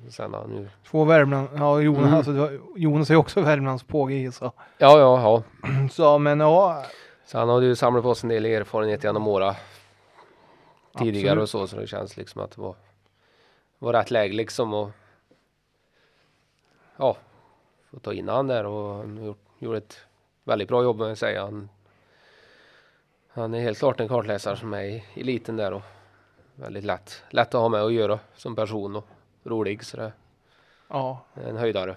Sen 0.10 0.34
har 0.34 0.42
han 0.42 0.56
ju. 0.58 0.68
två 0.86 1.04
Värmland, 1.04 1.48
ja 1.56 1.80
Jonas, 1.82 2.02
Mm. 2.04 2.14
alltså, 2.14 2.50
Jonas 2.76 3.10
är 3.10 3.14
ju 3.14 3.18
också 3.20 3.42
Värmlands 3.42 3.84
påge 3.84 4.32
så. 4.32 4.46
Ja, 4.78 5.00
ja, 5.00 5.22
ja. 5.22 5.44
så. 5.92 6.18
Men 6.18 6.40
ja, 6.40 6.86
Så 7.26 7.38
han 7.40 7.50
hade 7.50 7.66
ju 7.66 7.76
samlat 7.76 8.04
på 8.04 8.16
sig 8.16 8.28
en 8.28 8.30
del 8.30 8.46
erfarenhet 8.46 9.04
genom 9.04 9.28
åra 9.28 9.56
tidigare 10.98 11.42
Absolut. 11.42 11.44
och 11.44 11.50
så. 11.50 11.76
Så 11.76 11.76
det 11.82 11.88
känns 11.88 12.18
liksom 12.18 12.42
att 12.42 12.52
det 12.52 12.62
var, 12.62 12.76
var 13.80 13.94
rätt 13.94 14.12
läge 14.12 14.34
liksom 14.34 14.74
och 14.74 14.90
ja, 16.98 17.18
få 17.92 18.00
ta 18.00 18.14
in 18.14 18.30
han 18.30 18.48
där 18.48 18.66
och 18.66 18.96
han 18.96 19.18
har 19.18 19.26
gjort, 19.26 19.46
gjorde 19.60 19.78
ett 19.78 19.98
väldigt 20.44 20.68
bra 20.70 20.84
jobb 20.84 21.00
med 21.00 21.12
att 21.12 21.20
säga. 21.20 21.44
Han, 21.44 21.70
han 23.34 23.54
är 23.54 23.62
helt 23.62 23.80
klart 23.80 24.00
en 24.00 24.08
kartläsare 24.08 24.58
som 24.58 24.74
är 24.74 24.82
i 24.84 25.04
eliten 25.16 25.58
där 25.58 25.74
och 25.74 25.82
väldigt 26.56 26.84
lätt, 26.84 27.24
lätt 27.30 27.56
att 27.56 27.62
ha 27.62 27.70
med 27.70 27.82
att 27.82 27.94
göra 27.94 28.20
som 28.36 28.56
person 28.56 28.96
och 28.96 29.08
rolig 29.44 29.84
så 29.86 29.98
det 29.98 30.12
ja, 30.90 31.20
är 31.34 31.50
en 31.50 31.58
höjdare. 31.58 31.96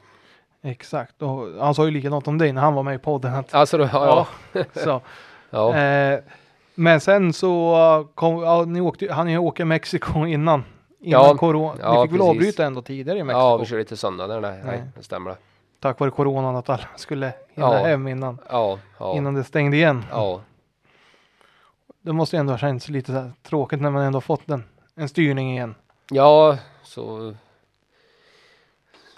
exakt. 0.62 1.22
Och 1.22 1.48
han 1.64 1.74
sa 1.74 1.84
ju 1.84 1.90
likadant 1.90 2.28
om 2.28 2.38
dig 2.38 2.52
när 2.52 2.62
han 2.62 2.74
var 2.74 2.82
med 2.82 2.94
i 2.94 2.98
podden. 2.98 3.34
Att, 3.34 3.54
Alltså 3.54 3.78
då, 3.78 3.88
ja, 3.92 4.26
ja. 4.52 4.64
så. 4.74 5.00
ja. 5.50 5.76
Eh, 5.76 6.20
men 6.74 7.00
sen 7.00 7.32
så 7.32 8.08
kom, 8.14 8.42
ja, 8.42 8.64
ni 8.64 8.80
åkte, 8.80 9.12
han 9.12 9.30
ju 9.30 9.38
åka 9.38 9.64
Mexiko 9.64 10.26
innan. 10.26 10.64
Innan 11.00 11.22
Ja, 11.22 11.36
corona. 11.36 11.74
ja, 11.82 11.94
ni 11.94 12.02
fick 12.02 12.12
väl 12.12 12.18
precis. 12.18 12.30
avbryta 12.30 12.64
ändå 12.64 12.82
tidigare 12.82 13.18
i 13.18 13.24
Mexiko? 13.24 13.38
ja, 13.40 13.56
vi 13.56 13.66
kör 13.66 13.78
lite 13.78 13.96
söndag 13.96 14.26
där, 14.26 14.40
nej, 14.40 14.50
nej, 14.50 14.62
Nej. 14.78 14.82
det 14.96 15.02
stämmer 15.02 15.30
det. 15.30 15.36
Tack 15.88 16.00
vare 16.00 16.10
coronan 16.10 16.56
att 16.56 16.68
alla 16.68 16.88
skulle 16.96 17.26
hinna 17.48 17.66
Ja. 17.78 17.84
hem 17.86 18.08
innan, 18.08 18.38
Ja, 18.50 18.78
ja, 18.98 19.16
innan 19.16 19.34
det 19.34 19.44
stängde 19.44 19.76
igen. 19.76 20.04
ja, 20.10 20.40
Det 22.00 22.12
måste 22.12 22.36
ju 22.36 22.40
ändå 22.40 22.52
ha 22.52 22.58
känts 22.58 22.88
lite 22.88 23.30
tråkigt 23.42 23.80
när 23.80 23.90
man 23.90 24.02
ändå 24.02 24.20
fått 24.20 24.50
en, 24.50 24.64
en 24.94 25.08
styrning 25.08 25.52
igen. 25.52 25.74
ja, 26.10 26.58
så 26.82 27.34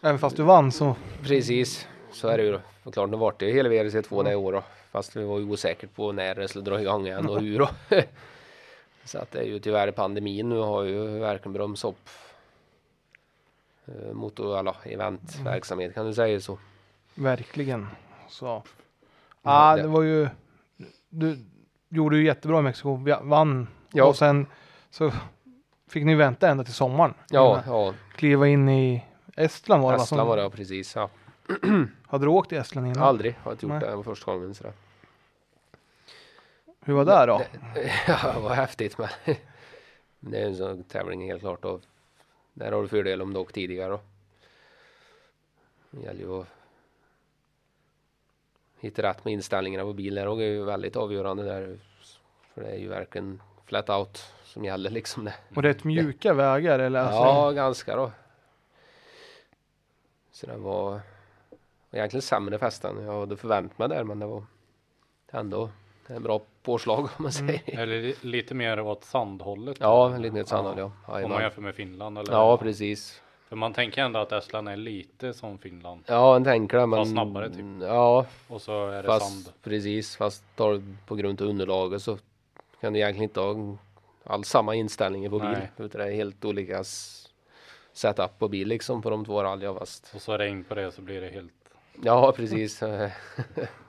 Även 0.03 0.19
fast 0.19 0.36
du 0.36 0.43
vann 0.43 0.73
så 0.73 0.97
precis. 1.23 1.86
Så 2.12 2.28
är 2.28 2.36
det 2.39 2.45
ju. 2.45 2.53
då. 2.53 2.61
Och 2.85 2.93
klart, 2.95 3.11
nu 3.11 3.16
vart 3.16 3.39
det 3.40 3.53
hela 3.53 3.69
VRC 3.69 4.03
2 4.09 4.23
det 4.23 4.32
i 4.32 4.35
år 4.35 4.53
då. 4.53 4.62
Fast 4.90 5.16
vi 5.16 5.24
var 5.24 5.39
ju 5.39 5.51
osäkert 5.51 5.95
på 5.95 6.12
när 6.12 6.35
det 6.35 6.49
skulle 6.49 6.65
dra 6.65 6.81
igång 6.81 7.07
igen 7.07 7.28
och 7.28 7.40
hur 7.40 7.59
då. 7.59 7.69
Så 9.05 9.19
att 9.19 9.31
det 9.31 9.39
är 9.39 9.45
ju 9.45 9.59
tyvärr 9.59 9.90
pandemin 9.90 10.49
nu 10.49 10.59
har 10.59 10.82
ju 10.82 11.19
verkligen 11.19 11.53
bromsat 11.53 11.90
upp 11.90 12.09
motor, 14.12 14.56
alla 14.59 14.77
eventverksamhet 14.85 15.94
kan 15.94 16.06
du 16.06 16.15
säga 16.15 16.40
så. 16.40 16.59
verkligen. 17.15 17.86
Så. 18.28 18.62
Ja, 19.43 19.77
det- 19.77 19.82
det 19.82 19.89
var 19.89 20.02
ju. 20.02 20.28
Du 21.09 21.39
gjorde 21.89 22.16
ju 22.16 22.24
jättebra 22.24 22.59
i 22.59 22.62
Mexiko, 22.62 22.97
vi 22.97 23.15
vann 23.23 23.69
Ja. 23.93 24.05
och 24.05 24.16
sen 24.16 24.47
så 24.90 25.12
fick 25.89 26.05
ni 26.05 26.15
vänta 26.15 26.48
ända 26.48 26.65
till 26.65 26.74
sommaren. 26.74 27.15
Ja, 27.31 27.62
ja, 27.66 27.94
Kliva 28.16 28.48
in 28.48 28.69
i 28.69 29.05
Estland 29.36 29.82
var 29.82 29.93
det 29.93 29.97
va? 29.98 30.02
Estland 30.05 30.20
som- 30.20 30.28
var 30.28 30.36
det 30.36 30.51
precis. 30.51 30.97
Ja. 30.97 31.10
Hade 32.06 32.24
du 32.24 32.28
åkt 32.28 32.52
i 32.52 32.56
Estland 32.56 32.86
innan? 32.86 33.02
Aldrig 33.02 33.35
har 33.43 33.52
inte 33.52 33.66
gjort 33.66 33.70
Nej. 33.73 33.81
det, 33.81 33.86
det 33.90 33.97
var 33.97 34.02
första 34.02 34.32
gången. 34.32 34.55
Sådär. 34.55 34.73
Hur 36.85 36.94
var 36.94 37.05
det 37.05 37.27
då? 37.27 37.43
Ja, 38.06 38.32
det 38.35 38.40
var 38.40 38.55
häftigt 38.55 38.98
men 38.98 39.09
det 40.20 40.39
är 40.43 40.47
en 40.47 40.56
sån 40.56 40.82
tävling 40.85 41.27
helt 41.31 41.40
klart 41.40 41.65
och 41.65 41.81
där 42.59 42.72
har 42.72 42.82
du 42.82 42.89
fördel 42.89 43.22
om 43.22 43.35
du 43.35 43.40
åkt 43.40 43.55
tidigare 43.55 43.90
då. 43.90 44.01
Det 45.90 46.02
gäller 46.02 46.20
ju 46.20 46.40
att 46.40 46.47
hitta 48.80 49.02
rätt 49.02 49.24
med 49.24 49.35
inställningarna 49.35 49.85
på 49.85 49.93
bilen 49.93 50.28
och 50.28 50.39
det 50.39 50.44
är 50.44 50.48
ju 50.48 50.64
väldigt 50.64 50.97
avgörande 50.97 51.43
där. 51.43 51.78
För 52.55 52.62
det 52.62 52.68
är 52.68 52.78
ju 52.78 52.89
verkligen 52.89 53.43
flat 53.64 53.90
out 53.90 54.32
som 54.44 54.64
gäller 54.64 54.90
liksom 54.90 55.24
det. 55.24 55.35
Och 55.55 55.62
rätt 55.62 55.85
mjuka 55.85 56.35
vägar 56.35 56.78
eller? 56.78 57.01
Alltså, 57.01 57.20
Ja, 57.20 57.51
ganska 57.51 57.97
då. 57.97 58.12
Så 60.30 60.47
det 60.47 60.56
var 60.56 61.01
egentligen 61.90 62.22
sämre 62.22 62.59
fäst 62.59 62.85
än 62.85 63.05
jag 63.05 63.20
hade 63.20 63.36
förväntat 63.36 63.78
mig 63.78 63.89
där 63.89 64.05
men 64.05 64.18
det 64.18 64.26
var 64.26 64.44
ändå 65.30 65.70
en 66.16 66.22
bra 66.22 66.40
påslag 66.62 66.98
om 67.16 67.22
man 67.22 67.32
säger. 67.32 67.78
Eller 67.78 68.02
li- 68.02 68.14
lite 68.20 68.55
mer 68.55 68.80
åt 68.80 69.05
sandhållet. 69.05 69.76
Ja, 69.80 70.16
lite 70.18 70.35
mer 70.35 70.44
sannolikt 70.44 70.78
ja. 71.06 71.22
Om 71.24 71.30
man 71.30 71.43
jämför 71.43 71.62
med 71.62 71.74
Finland 71.74 72.18
eller? 72.18 72.32
Ja, 72.32 72.56
precis. 72.56 73.22
För 73.48 73.56
man 73.56 73.72
tänker 73.72 74.02
ändå 74.02 74.20
att 74.20 74.32
Estland 74.32 74.68
är 74.68 74.76
lite 74.76 75.35
som 75.35 75.59
Finland. 75.59 76.02
Ja, 76.06 76.36
en 76.36 76.44
tänker 76.44 76.78
det 76.78 76.86
men. 76.86 76.98
Fast 76.98 77.10
snabbare, 77.10 77.51
typ. 77.51 77.64
Ja, 77.80 78.26
Och 78.48 78.62
så 78.62 78.89
är 78.90 79.02
det 79.02 79.09
fast 79.09 79.44
sand. 79.44 79.55
precis. 79.62 80.16
Fast 80.16 80.56
tar 80.56 80.82
på 81.06 81.14
grund 81.14 81.43
av 81.43 81.48
underlaget 81.48 82.02
så 82.02 82.18
kan 82.80 82.93
du 82.93 82.98
egentligen 82.98 83.22
inte 83.30 83.40
ha 83.40 83.76
alls 84.24 84.48
samma 84.48 84.74
inställningar 84.74 85.30
på 85.30 85.39
bil. 85.39 85.48
Nej. 85.48 85.70
Utan 85.76 86.01
det 86.01 86.06
är 86.06 86.12
helt 86.12 86.44
olika 86.44 86.85
setup 87.93 88.39
på 88.39 88.48
bil 88.48 88.68
liksom 88.68 89.02
på 89.02 89.10
de 89.10 89.24
två 89.24 89.43
rallyna 89.43 89.74
fast. 89.74 90.12
Och 90.14 90.22
så 90.22 90.39
regn 90.39 90.64
på 90.64 90.74
det 90.74 90.93
så 90.93 91.02
blir 91.02 91.20
det 91.20 91.28
helt. 91.28 91.52
Ja, 92.02 92.32
precis. 92.36 92.82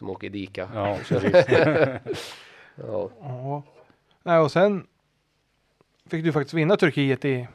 Som 0.00 0.10
åker 0.10 0.26
i 0.26 0.30
dika. 0.30 0.68
Ja, 0.74 0.98
precis. 1.08 2.34
Ja. 2.74 3.10
Ja. 3.20 3.62
Nej, 4.22 4.38
och 4.38 4.52
sen 4.52 4.86
fick 6.10 6.24
du 6.24 6.32
faktiskt 6.32 6.54
vinna 6.54 6.76
Turkiet 6.76 7.24
i, 7.24 7.48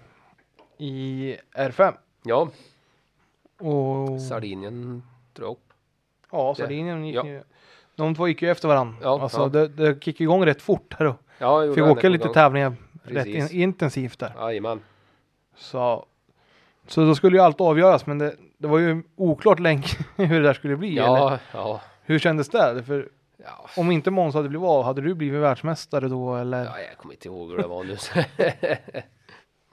i 0.77 1.35
R5. 1.53 1.93
ja, 2.23 2.49
Och 3.59 4.22
Sardinien 4.22 5.03
tror 5.34 5.47
jag. 5.47 5.57
ja, 6.31 6.55
Sardinien 6.55 7.05
gick 7.05 7.15
Ja. 7.15 7.26
ju, 7.26 7.43
de 7.95 8.15
två 8.15 8.27
gick 8.27 8.41
ju 8.41 8.49
efter 8.51 8.67
varandra. 8.67 8.95
Ja, 9.01 9.22
alltså 9.22 9.41
ja. 9.41 9.47
Det, 9.49 9.67
det 9.67 10.07
gick 10.07 10.21
igång 10.21 10.45
rätt 10.45 10.61
fort 10.61 10.95
här 10.99 11.05
då. 11.05 11.15
Ja, 11.37 11.73
Fick 11.76 11.84
åka 11.84 12.10
lite 12.10 12.23
gång. 12.26 12.34
tävlingar 12.34 12.76
rätt 13.03 13.28
in, 13.28 13.47
intensivt 13.52 14.20
där. 14.20 14.34
Jajamän. 14.37 14.81
Så, 15.55 16.05
så 16.87 17.05
då 17.05 17.15
skulle 17.15 17.37
ju 17.37 17.44
allt 17.44 17.61
avgöras 17.61 18.05
men 18.05 18.18
det, 18.18 18.36
det 18.57 18.68
var 18.68 18.79
ju 18.79 19.03
oklart 19.15 19.60
länge 19.60 19.87
hur 20.15 20.41
det 20.41 20.47
där 20.47 20.53
skulle 20.53 20.76
bli. 20.78 20.97
Eller? 20.97 21.07
Ja, 21.07 21.39
ja, 21.53 21.81
Hur 22.05 22.19
kändes 22.19 22.49
det? 22.49 22.84
För 22.84 23.09
ja. 23.37 23.69
om 23.77 23.91
inte 23.91 24.11
Måns 24.11 24.35
hade 24.35 24.49
blivit 24.49 24.67
av, 24.67 24.84
hade 24.84 25.01
du 25.01 25.13
blivit 25.13 25.41
världsmästare 25.41 26.07
då 26.07 26.35
eller? 26.35 26.65
Ja, 26.65 26.79
jag 26.79 26.97
kommer 26.97 27.13
inte 27.13 27.27
ihåg 27.27 27.49
hur 27.49 27.57
det 27.57 27.67
var 27.67 27.84
nu. 27.84 27.97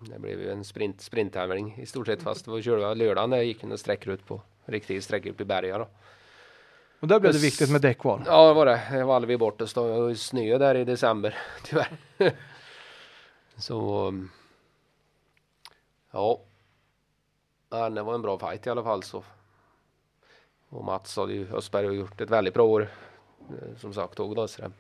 det 0.13 0.19
blev 0.19 0.41
ju 0.41 0.51
en 0.51 0.65
sprint, 0.65 1.01
sprinttävling 1.01 1.77
i 1.79 1.87
stort 1.87 2.07
sett 2.07 2.23
fast 2.23 2.45
det 2.45 2.51
var 2.51 2.61
körde 2.61 2.95
lördagen 2.95 3.31
när 3.31 3.37
jag 3.37 3.47
gick 3.47 3.63
en 3.63 3.79
sträckor 3.79 4.15
ut 4.15 4.27
på 4.27 4.41
riktig 4.65 5.03
sträcka 5.03 5.31
upp 5.31 5.41
i 5.41 5.45
berga 5.45 5.79
då. 5.79 5.89
Och 7.01 7.09
där 7.09 7.21
blev 7.21 7.33
det 7.33 7.39
viktigt 7.39 7.71
med 7.71 7.81
däckval. 7.81 8.23
Ja 8.27 8.49
det 8.49 8.55
var 8.55 8.67
det. 8.67 8.81
Det 8.93 9.05
valde 9.05 9.29
vi 9.29 9.37
bort. 9.37 9.59
Det 9.59 9.77
var 9.77 10.09
ju 10.09 10.17
snö 10.17 10.59
där 10.59 10.75
i 10.75 10.85
december 10.85 11.39
tyvärr. 11.65 11.99
Så 13.57 14.13
ja. 16.11 16.41
ja. 17.71 17.91
Det 17.91 18.03
var 18.03 18.15
en 18.15 18.23
bra 18.23 18.39
fight 18.39 18.67
i 18.67 18.71
alla 18.71 18.83
fall 18.83 19.03
så. 19.03 19.25
Och 20.73 20.85
Mats 20.85 21.17
hade 21.17 21.33
ju 21.33 21.55
Östberg 21.55 21.87
har 21.87 21.93
gjort 21.93 22.21
ett 22.21 22.31
väldigt 22.31 22.55
bra 22.55 22.63
år. 22.65 22.89
eh, 23.51 23.77
Som 23.79 23.95
sagt 23.95 24.15
tåg 24.17 24.37
då. 24.37 24.49
Så 24.49 24.63
det, 24.63 24.71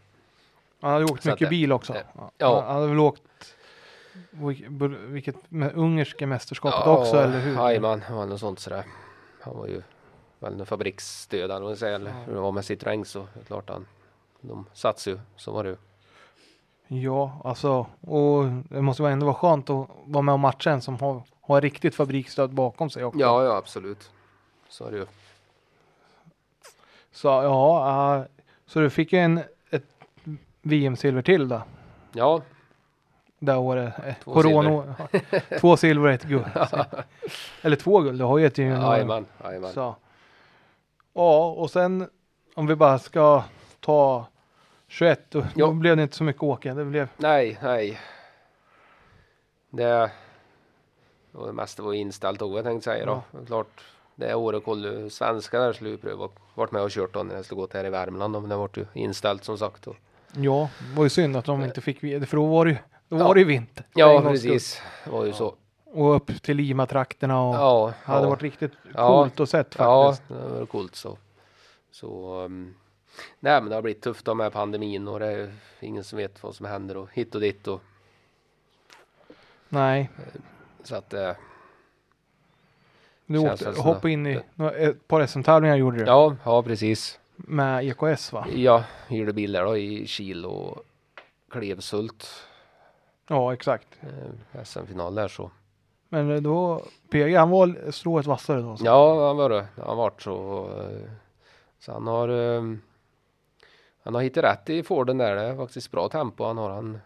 Han 0.81 0.93
hade 0.93 1.05
åkt 1.05 1.23
Så 1.23 1.29
mycket 1.29 1.47
det- 1.47 1.51
bil 1.51 1.73
också. 1.73 1.93
det- 1.93 2.07
Ja. 2.19 2.31
ja. 2.39 2.61
Han 2.67 2.75
hade 2.75 2.87
väl 2.89 2.99
åkt 3.01 3.23
vilket, 4.31 5.37
med 5.49 5.73
ungerska 5.77 6.27
mästerskapet 6.27 6.87
också 6.87 7.17
eller 7.17 7.41
hur? 7.41 7.55
Jajamän, 7.55 8.03
det 8.09 8.15
var 8.15 8.27
något 8.27 8.41
sånt 8.41 8.59
sådär. 8.61 8.85
Han 9.41 9.57
var 9.57 9.67
ju 9.67 9.83
väl 10.39 10.61
en 10.61 10.67
fabriksstödare 10.67 11.65
och 11.65 11.79
säga, 11.79 11.95
eller 11.97 12.12
hur 12.27 12.35
det 12.35 12.41
var 12.41 12.53
med 12.53 12.65
så 12.65 12.75
det 12.75 13.41
är 13.41 13.45
klart 13.47 13.69
han. 13.71 13.87
De 14.41 14.67
satsade 14.73 15.17
ju, 15.17 15.23
så 15.37 15.53
var 15.53 15.65
det 15.65 15.71
ju. 15.71 15.77
Ja, 17.01 17.41
alltså 17.45 17.87
och 18.01 18.45
det 18.69 18.83
måste 18.83 19.03
vara 19.03 19.12
ändå 19.12 19.27
vara 19.27 19.35
skönt 19.35 19.71
att 19.71 19.89
vara 20.05 20.23
med 20.23 20.33
och 20.33 20.41
matcha 20.41 20.71
en 20.71 20.83
som 20.83 20.99
har, 21.01 21.23
har 21.41 21.61
riktigt 21.61 21.95
fabriksstöd 21.95 22.51
bakom 22.51 22.91
sig 22.91 23.05
också. 23.05 23.21
Ja, 23.21 23.45
ja 23.45 23.57
absolut. 23.57 24.11
Så 24.69 24.87
är 24.87 24.91
det 24.91 24.97
ju. 24.97 25.07
Så 27.12 27.28
ja, 27.28 28.16
äh, 28.18 28.24
så 28.66 28.81
du 28.81 28.91
fick 28.91 29.12
ju 29.12 29.18
en 29.18 29.41
ett 29.70 29.84
VM-silver 30.62 31.23
till 31.23 31.49
då. 31.49 31.62
Ja, 32.12 32.42
Det 33.39 33.57
året. 33.57 33.94
Eh, 34.07 34.15
Två 34.24 34.32
Corona. 34.34 34.94
två 35.60 35.76
silver 35.76 36.08
och 36.08 36.15
ett 36.15 36.23
guld. 36.24 36.44
Eller 37.62 37.76
två 37.76 38.00
guld, 38.00 38.18
du 38.18 38.24
har 38.24 38.39
ju 38.39 38.47
ett 38.47 38.58
junior. 38.58 38.78
jajamän, 38.82 39.26
jajamän. 39.44 39.73
Så. 39.73 39.97
Ja, 41.12 41.50
och 41.50 41.70
sen 41.70 42.08
om 42.55 42.66
vi 42.66 42.74
bara 42.74 42.99
ska 42.99 43.42
ta 43.81 44.26
21, 44.89 45.20
då, 45.31 45.41
då 45.41 45.47
Ja. 45.55 45.70
blev 45.70 45.97
det 45.97 46.02
inte 46.02 46.16
så 46.16 46.24
mycket 46.24 46.42
åka. 46.42 46.74
Det 46.74 46.84
blev, 46.84 47.08
Nej, 47.16 47.58
nej. 47.62 47.99
Det, 49.70 50.10
och 51.32 51.47
det 51.47 51.52
mesta 51.52 51.82
var 51.82 51.92
inställt 51.92 52.42
också 52.42 52.57
jag 52.57 52.65
tänkte 52.65 52.84
säga 52.84 53.07
då. 53.07 53.23
Är 53.42 53.47
Klart, 53.47 53.84
det 54.15 54.34
året 54.34 54.65
kollade 54.65 55.10
svenskar 55.10 55.60
där 55.60 55.97
pröva 55.97 56.28
varit 56.55 56.73
med 56.73 56.82
och 56.82 56.91
kört 56.91 57.12
då 57.15 57.23
när 57.23 57.34
jag 57.34 57.44
skulle 57.44 57.60
gått 57.60 57.73
här 57.73 57.84
i 57.84 57.91
Värmland 57.91 58.32
men 58.32 58.49
det 58.49 58.57
vart 58.57 58.76
ju 58.76 58.86
inställt 58.94 59.44
som 59.44 59.58
sagt. 59.58 59.86
Och, 59.86 59.97
ja, 60.36 60.68
det 60.91 60.97
var 60.97 61.05
ju 61.05 61.10
synd 61.10 61.36
att 61.36 61.44
de 61.44 61.65
inte 61.65 61.81
fick, 61.81 62.00
för 62.00 62.36
då 62.36 62.47
var 62.47 62.65
det 62.65 62.70
ju, 62.70 62.76
då 63.08 63.18
Ja. 63.18 63.24
var 63.28 63.34
det 63.34 63.41
ju 63.41 63.47
vinter. 63.47 63.86
ja, 63.94 64.23
precis. 64.23 64.82
Det 65.05 65.10
var 65.10 65.24
ju 65.24 65.32
så. 65.32 65.55
Och 65.84 66.16
upp 66.16 66.42
till 66.42 66.57
Lima-trakterna 66.57 67.42
och 67.42 67.55
Ja, 67.55 67.92
det 68.07 68.12
hade 68.12 68.24
ja. 68.24 68.31
varit 68.31 68.42
riktigt 68.42 68.73
Ja. 68.94 69.07
coolt 69.08 69.41
att 69.41 69.49
sett 69.49 69.74
Ja, 69.78 70.10
faktiskt. 70.12 70.28
det 70.28 70.58
var 70.58 70.66
coolt 70.66 70.94
så. 70.97 71.18
Så 71.91 72.41
um, 72.44 72.74
nej, 73.41 73.60
men 73.60 73.68
det 73.68 73.74
har 73.74 73.82
blivit 73.82 74.02
tufft 74.02 74.26
med 74.36 74.52
pandemin 74.52 75.08
och 75.08 75.20
det 75.20 75.26
är 75.26 75.52
ingen 75.81 76.05
som 76.05 76.16
vet 76.18 76.42
vad 76.42 76.55
som 76.55 76.66
händer 76.66 76.97
och 76.97 77.08
hit 77.12 77.34
och 77.34 77.41
dit 77.41 77.68
och 77.68 77.81
Nej, 79.68 80.10
så 80.82 80.97
att 80.97 81.15
eh, 81.15 81.31
du 83.33 83.39
åkte, 83.39 83.81
hoppade 83.81 84.12
in 84.12 84.27
i 84.27 84.41
några- 84.55 84.73
ett 84.73 85.09
par 85.09 85.27
SM-tävlingar 85.27 85.77
gjorde 85.77 85.99
du 85.99 86.05
ja, 86.05 86.36
ja 86.44 86.62
precis. 86.62 87.19
med 87.36 87.85
EKS 87.85 88.33
va? 88.33 88.47
Jag 88.55 88.83
hyrde 89.09 89.33
bilar 89.33 89.65
då 89.65 89.77
i 89.77 90.07
Kil 90.07 90.47
och 90.47 90.78
Klevshult. 91.51 92.28
Ja, 93.28 93.52
exakt. 93.52 93.89
Eh, 94.01 94.62
SM-final 94.65 95.15
där 95.15 95.28
så. 95.28 95.51
Men 96.09 96.31
eh, 96.31 96.41
då, 96.43 96.83
PG 97.11 97.35
han 97.36 97.51
var 97.51 97.91
strået 97.91 98.27
vassare 98.27 98.61
då. 98.61 98.77
Så. 98.77 98.85
Ja, 98.86 99.27
han 99.27 99.36
var 99.36 99.49
det. 99.51 99.67
Han 99.86 99.97
varit 99.97 100.23
så. 100.23 100.67
eh, 100.81 101.11
Så 101.78 101.93
han 101.93 102.07
har. 102.07 102.28
Han 104.05 104.15
har 104.15 104.23
hittat 104.23 104.44
rätt 104.44 104.70
i 104.70 104.83
Forden 104.83 105.19
där. 105.19 105.36
Det 105.36 105.43
är 105.43 105.57
faktiskt 105.57 105.91
bra 105.91 106.09
tempo 106.09 106.44
han 106.44 106.59
har. 106.59 106.70
Han, 106.70 107.01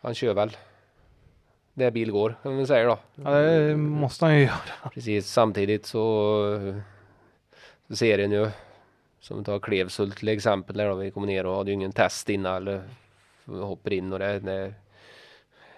han 0.00 0.14
kör 0.14 0.34
väl. 0.34 0.56
Där 1.74 1.90
bil 1.90 2.10
går 2.10 2.34
kan 2.42 2.56
man 2.56 2.66
säga 2.66 2.84
då. 2.84 2.98
Ja, 3.14 3.30
det 3.30 3.76
måste 3.76 4.24
han 4.24 4.34
ju 4.34 4.42
göra. 4.42 4.90
Precis 4.94 5.30
samtidigt 5.30 5.86
så, 5.86 6.76
så 7.88 7.96
ser 7.96 8.18
den 8.18 8.32
ju 8.32 8.50
som 9.20 9.38
vi 9.38 9.44
tar 9.44 9.58
Klevshult 9.58 10.16
till 10.16 10.28
exempel 10.28 10.76
där 10.76 10.88
då 10.88 10.94
vi 10.94 11.10
kommer 11.10 11.26
ner 11.26 11.46
och 11.46 11.56
hade 11.56 11.70
ju 11.70 11.74
ingen 11.74 11.92
test 11.92 12.28
innan 12.28 12.56
eller 12.56 12.82
hoppar 13.46 13.92
in 13.92 14.12
och 14.12 14.18
det, 14.18 14.40
det 14.40 14.74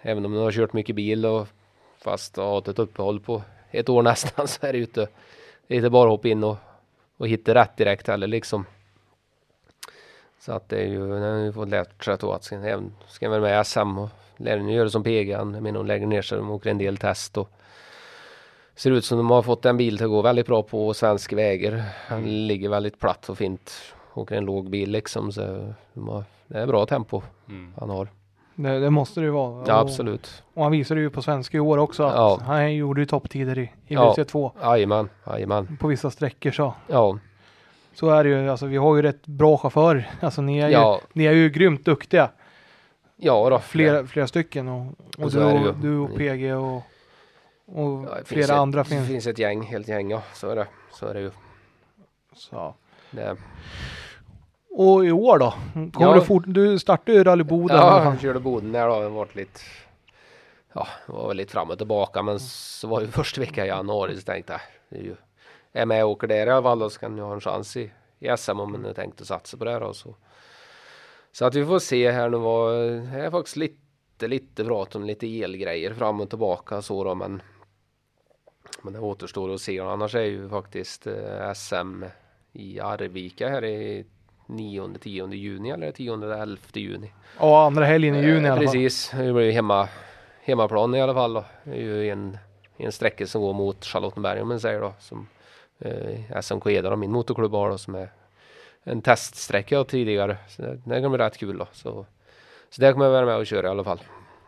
även 0.03 0.25
om 0.25 0.33
man 0.33 0.43
har 0.43 0.53
kört 0.53 0.73
mycket 0.73 0.97
bil 0.97 1.27
och 1.27 1.49
fast 1.99 2.37
har 2.37 2.55
haft 2.55 2.69
ett 2.69 2.79
uppehåll 2.79 3.21
på 3.21 3.43
ett 3.71 3.89
år 3.89 4.03
nästan 4.11 4.49
så 4.49 4.67
är 4.67 4.73
det 4.73 4.79
ju 4.79 4.85
inte 4.85 5.09
det 5.67 5.75
är 5.75 5.77
inte 5.77 5.91
bara 5.91 6.11
hoppa 6.11 6.29
in 6.29 6.45
och, 6.45 6.57
och 7.17 7.29
hitta 7.29 7.55
rätt 7.55 7.77
direkt 7.77 8.07
heller 8.09 8.27
liksom. 8.27 8.65
Så 10.39 10.53
att 10.53 10.69
det 10.69 10.79
är 10.79 10.87
ju, 10.87 11.07
när 11.07 11.45
vi 11.45 11.53
fått 11.53 11.69
lärt 11.69 12.05
sig 12.05 12.15
att 12.15 12.45
ska, 12.45 12.57
även, 12.57 12.93
ska 13.09 13.29
vara 13.29 13.41
med 13.41 13.61
i 13.61 13.65
SM 13.65 13.99
och 13.99 14.09
lära 14.37 14.61
göra 14.61 14.85
det 14.85 14.91
som 14.91 15.03
PG. 15.05 15.29
Jag 15.29 15.47
menar 15.47 15.79
hon 15.79 15.87
lägger 15.87 16.07
ner 16.07 16.23
sig, 16.23 16.39
de 16.39 16.51
åker 16.51 16.71
en 16.71 16.79
del 16.79 16.97
test 16.97 17.37
och 17.39 17.51
ser 18.75 18.91
ut 18.91 19.05
som 19.05 19.19
de 19.19 19.31
har 19.31 19.43
fått 19.43 19.65
en 19.65 19.77
bil 19.77 20.03
att 20.05 20.09
gå 20.11 20.23
väldigt 20.23 20.47
bra 20.47 20.63
på 20.63 20.95
svenska 20.95 21.37
vägar. 21.37 21.83
Han 22.09 22.47
ligger 22.47 22.69
väldigt 22.69 23.01
platt 23.01 23.29
och 23.29 23.39
fint. 23.39 23.73
Åker 24.15 24.37
en 24.37 24.45
låg 24.45 24.71
bil 24.71 24.91
liksom 24.91 25.33
så 25.33 25.73
de 25.95 26.09
har, 26.09 26.25
det 26.47 26.59
är 26.59 26.67
bra 26.67 26.87
tempo 26.87 27.23
Mm. 27.49 27.73
han 27.81 27.91
har. 27.91 28.09
Det, 28.55 28.79
det 28.79 28.91
måste 28.91 29.21
det 29.21 29.25
ju 29.25 29.31
vara. 29.31 29.65
Ja 29.67 29.75
Och- 29.75 29.81
absolut. 29.81 30.43
Och 30.55 30.63
han 30.63 30.73
visade 30.73 31.01
ju 31.01 31.11
på 31.11 31.23
svenska 31.23 31.57
i 31.57 31.61
år 31.61 31.79
också 31.79 32.03
att 32.05 32.15
Ja. 32.15 32.41
han 32.45 32.75
gjorde 32.75 33.01
ju 33.01 33.07
topptider 33.07 33.59
i, 33.59 33.63
i 33.63 33.71
Ja. 33.95 34.15
WC2 34.17 34.51
Jajamän, 34.63 35.09
jajamän. 35.27 35.77
på 35.81 35.89
vissa 35.89 36.11
sträckor 36.11 36.51
så. 36.51 36.75
Ja, 36.87 37.19
Så 37.95 38.11
är 38.11 38.25
det 38.25 38.31
ju, 38.31 38.51
alltså 38.51 38.67
vi 38.67 38.77
har 38.77 38.97
ju 38.97 39.03
rätt 39.03 39.27
bra 39.27 39.57
chaufförer. 39.59 40.11
Alltså 40.21 40.43
ni 40.43 40.59
är, 40.59 40.67
ju, 40.69 40.73
ja, 40.73 41.01
ni 41.13 41.25
är 41.25 41.33
ju 41.33 41.51
grymt 41.51 41.85
duktiga. 41.85 42.31
Ja 43.17 43.51
då. 43.51 43.59
Flera, 43.59 44.07
flera 44.07 44.27
stycken 44.27 44.69
och, 44.69 44.87
och, 45.19 45.25
Och 45.25 45.31
du, 45.33 45.39
ju. 45.41 45.69
och, 45.69 45.75
du 45.77 45.99
och 45.99 46.17
PG 46.17 46.55
och, 46.57 46.77
och 47.67 48.05
Ja, 48.05 48.15
finns 48.17 48.29
flera 48.29 48.45
ett, 48.45 48.51
andra 48.51 48.83
Det 48.83 48.89
finns. 48.89 49.09
finns 49.09 49.27
ett 49.27 49.39
gäng, 49.39 49.63
helt 49.63 49.89
gäng 49.89 50.11
ja. 50.11 50.23
Så 50.35 50.49
är 50.51 50.57
det. 50.57 50.67
Så 50.93 51.07
är 51.07 51.15
det 51.15 51.21
ju. 51.21 51.31
Så. 52.35 52.75
Det, 53.11 53.37
Och 54.71 55.07
i 55.07 55.13
år 55.13 55.39
då? 55.39 55.55
Kommer 55.73 55.93
Ja. 56.01 56.15
du 56.15 56.21
fort, 56.21 56.45
du 56.47 56.79
startade 56.79 57.19
ju 57.19 57.25
Rally 57.25 57.45
Boden 57.45 57.77
ja, 57.77 58.01
han 58.05 58.19
körde 58.19 58.41
Boden 58.41 58.73
där 58.73 58.89
då. 58.89 59.01
Det 59.01 59.09
varit 59.09 59.35
lite 59.35 59.61
Ja, 60.73 60.87
var 61.07 61.35
lite 61.35 61.53
fram 61.53 61.71
och 61.71 61.79
tillbaka 61.79 62.23
men 62.23 62.41
så 62.41 62.89
var 62.89 63.01
det 63.01 63.07
första 63.09 63.41
veckan 63.41 63.65
i 63.65 63.69
januari 63.69 64.17
så 64.17 64.23
tänkte 64.23 64.53
jag 64.53 64.61
det 64.89 64.97
är 64.97 65.03
ju 65.03 65.11
är 65.73 65.79
jag 65.81 65.89
med 65.89 66.05
och 66.05 66.11
åker 66.11 66.27
där 66.27 66.47
i 66.47 66.51
alla 66.51 66.63
fall 66.63 66.91
så 66.91 66.99
kan 67.01 67.19
jag 67.19 67.25
ha 67.25 67.35
en 67.35 67.41
chans 67.41 67.77
i, 67.77 67.91
i 68.19 68.37
SM 68.37 68.61
om 68.61 68.85
jag 68.85 68.97
tänkte 68.97 69.25
satsa 69.25 69.57
på 69.57 69.65
det 69.65 69.79
då 69.79 69.95
så. 69.95 70.15
Så 71.37 71.45
att 71.45 71.55
vi 71.55 71.67
får 71.67 71.79
se 71.79 72.11
här 72.11 72.29
nu 72.29 72.37
var 72.37 72.73
det 72.73 73.25
är 73.25 73.31
faktiskt 73.31 73.57
lite 73.57 74.29
lite 74.29 74.65
prat 74.65 74.97
om 74.97 75.05
lite 75.05 75.43
elgrejer 75.43 75.95
fram 75.95 76.21
och 76.21 76.29
tillbaka 76.29 76.83
så 76.83 77.05
då 77.05 77.15
men 77.15 77.43
men 78.83 78.93
det 78.93 78.99
återstår 78.99 79.55
att 79.55 79.61
se 79.61 79.81
annars 79.81 80.15
är 80.15 80.23
ju 80.23 80.49
faktiskt 80.49 81.07
eh, 81.07 81.53
SM 81.55 82.05
i 82.53 82.81
Arvika 82.81 83.49
här 83.49 83.65
i 83.65 84.07
9 84.47 84.91
10 85.01 85.27
juni 85.27 85.71
eller 85.71 85.93
10 85.93 86.15
11 86.15 86.57
juni. 86.73 87.13
Ja, 87.39 87.67
andra 87.67 87.85
helgen 87.85 88.15
i 88.15 88.21
juni 88.21 88.47
i 88.47 88.51
alla 88.51 88.57
fall. 88.57 88.65
Precis, 88.65 89.11
det 89.11 89.33
blir 89.33 89.45
ju 89.45 89.51
hemma, 89.51 89.89
hemmaplan 90.43 90.95
i 90.95 91.01
alla 91.01 91.15
fall 91.15 91.33
då. 91.33 91.45
Det 91.65 91.71
är 91.71 91.77
ju 91.77 92.11
en, 92.11 92.39
en 92.77 92.93
sträcka 92.93 93.27
som 93.27 93.43
går 93.43 93.53
mot 93.53 93.85
Charlottenberg 93.85 94.43
om 94.43 94.49
man 94.49 94.61
säger 94.61 94.81
då. 94.81 94.95
Som 94.99 95.29
eh, 95.79 96.41
SMK 96.41 96.67
Eda 96.67 96.97
min 96.97 97.13
motorklubb 97.13 97.53
har 97.53 97.71
då 97.71 97.79
som 97.79 97.95
är 97.95 98.11
en 98.87 99.03
teststräcka 99.03 99.85
tidigare. 99.85 100.37
Så 100.49 100.63
det, 100.63 100.79
det 100.85 101.01
kan 101.01 101.11
bli 101.11 101.19
rätt 101.19 101.39
kul 101.39 101.59
då. 101.59 101.67
Så, 101.73 102.07
så 102.71 102.81
där 102.81 102.93
kommer 102.93 103.05
jag 103.05 103.13
vara 103.13 103.27
med 103.27 103.37
och 103.37 103.47
köra 103.47 103.67
i 103.67 103.71
alla 103.71 103.85
fall. 103.85 104.01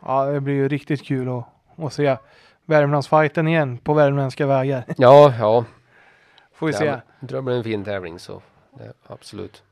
Ja, 0.07 0.25
det 0.25 0.41
blir 0.41 0.55
ju 0.55 0.68
riktigt 0.68 1.05
kul 1.05 1.28
att, 1.28 1.44
att 1.76 1.92
se 1.92 2.17
Värmlandsfighten 2.65 3.49
igen 3.49 3.78
på 3.78 3.94
värmländska 3.94 4.47
vägar. 4.47 4.84
Ja, 4.97 5.34
ja. 5.39 5.65
Får 6.52 6.67
vi 6.67 6.73
se. 6.73 6.84
Ja, 6.84 7.00
Jag 7.20 7.28
tror 7.28 7.39
det 7.39 7.42
blir 7.42 7.57
en 7.57 7.65
fin 7.65 7.84
tävling 7.84 8.18
så 8.18 8.42
det, 8.78 8.92
absolut. 9.07 9.62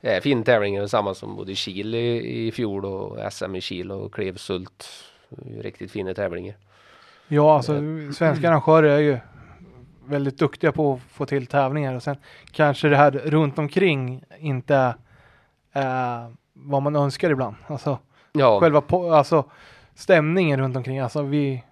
Eh, 0.00 0.20
fin 0.20 0.44
tävling 0.44 0.76
är 0.76 0.80
detsamma 0.80 1.14
som 1.14 1.36
både 1.36 1.54
Kil 1.54 1.94
i, 1.94 2.46
i 2.46 2.52
fjol 2.52 2.84
och 2.84 3.32
SM 3.32 3.54
i 3.54 3.60
Kil 3.60 3.92
och 3.92 4.14
Klevsult. 4.14 4.88
Det 5.28 5.58
är 5.58 5.62
Riktigt 5.62 5.90
fina 5.90 6.14
tävlingar. 6.14 6.56
Ja, 7.28 7.56
alltså 7.56 7.72
svenska 8.14 8.48
arrangörer 8.48 8.88
är 8.88 8.98
ju 8.98 9.18
väldigt 10.06 10.38
duktiga 10.38 10.72
på 10.72 10.92
att 10.94 11.00
få 11.00 11.26
till 11.26 11.46
tävlingar 11.46 11.94
och 11.94 12.02
sen 12.02 12.16
kanske 12.50 12.88
det 12.88 12.96
här 12.96 13.10
runt 13.10 13.58
omkring 13.58 14.24
inte 14.38 14.94
är 15.72 16.34
vad 16.52 16.82
man 16.82 16.96
önskar 16.96 17.30
ibland. 17.30 17.56
Alltså 17.66 17.98
Ja, 18.32 18.60
själva 18.60 18.80
po- 18.80 19.14
alltså, 19.14 19.44
stämningen 19.94 20.60
runt 20.60 20.76
omkring. 20.76 20.98
Alltså 20.98 21.22
vi 21.22 21.64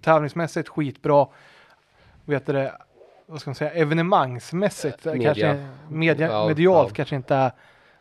tävlingsmässigt 0.00 0.68
skitbra. 0.68 1.26
Vet 2.24 2.46
du 2.46 2.52
det? 2.52 2.78
Vad 3.26 3.40
ska 3.40 3.50
man 3.50 3.54
säga? 3.54 3.70
Evenemangsmässigt 3.72 5.06
Eh, 5.06 5.12
media. 5.12 5.34
kanske 5.34 5.68
media, 5.88 6.28
Ja, 6.32 6.48
medialt 6.48 6.88
ja. 6.88 6.94
kanske 6.94 7.16
inte 7.16 7.34
är 7.34 7.52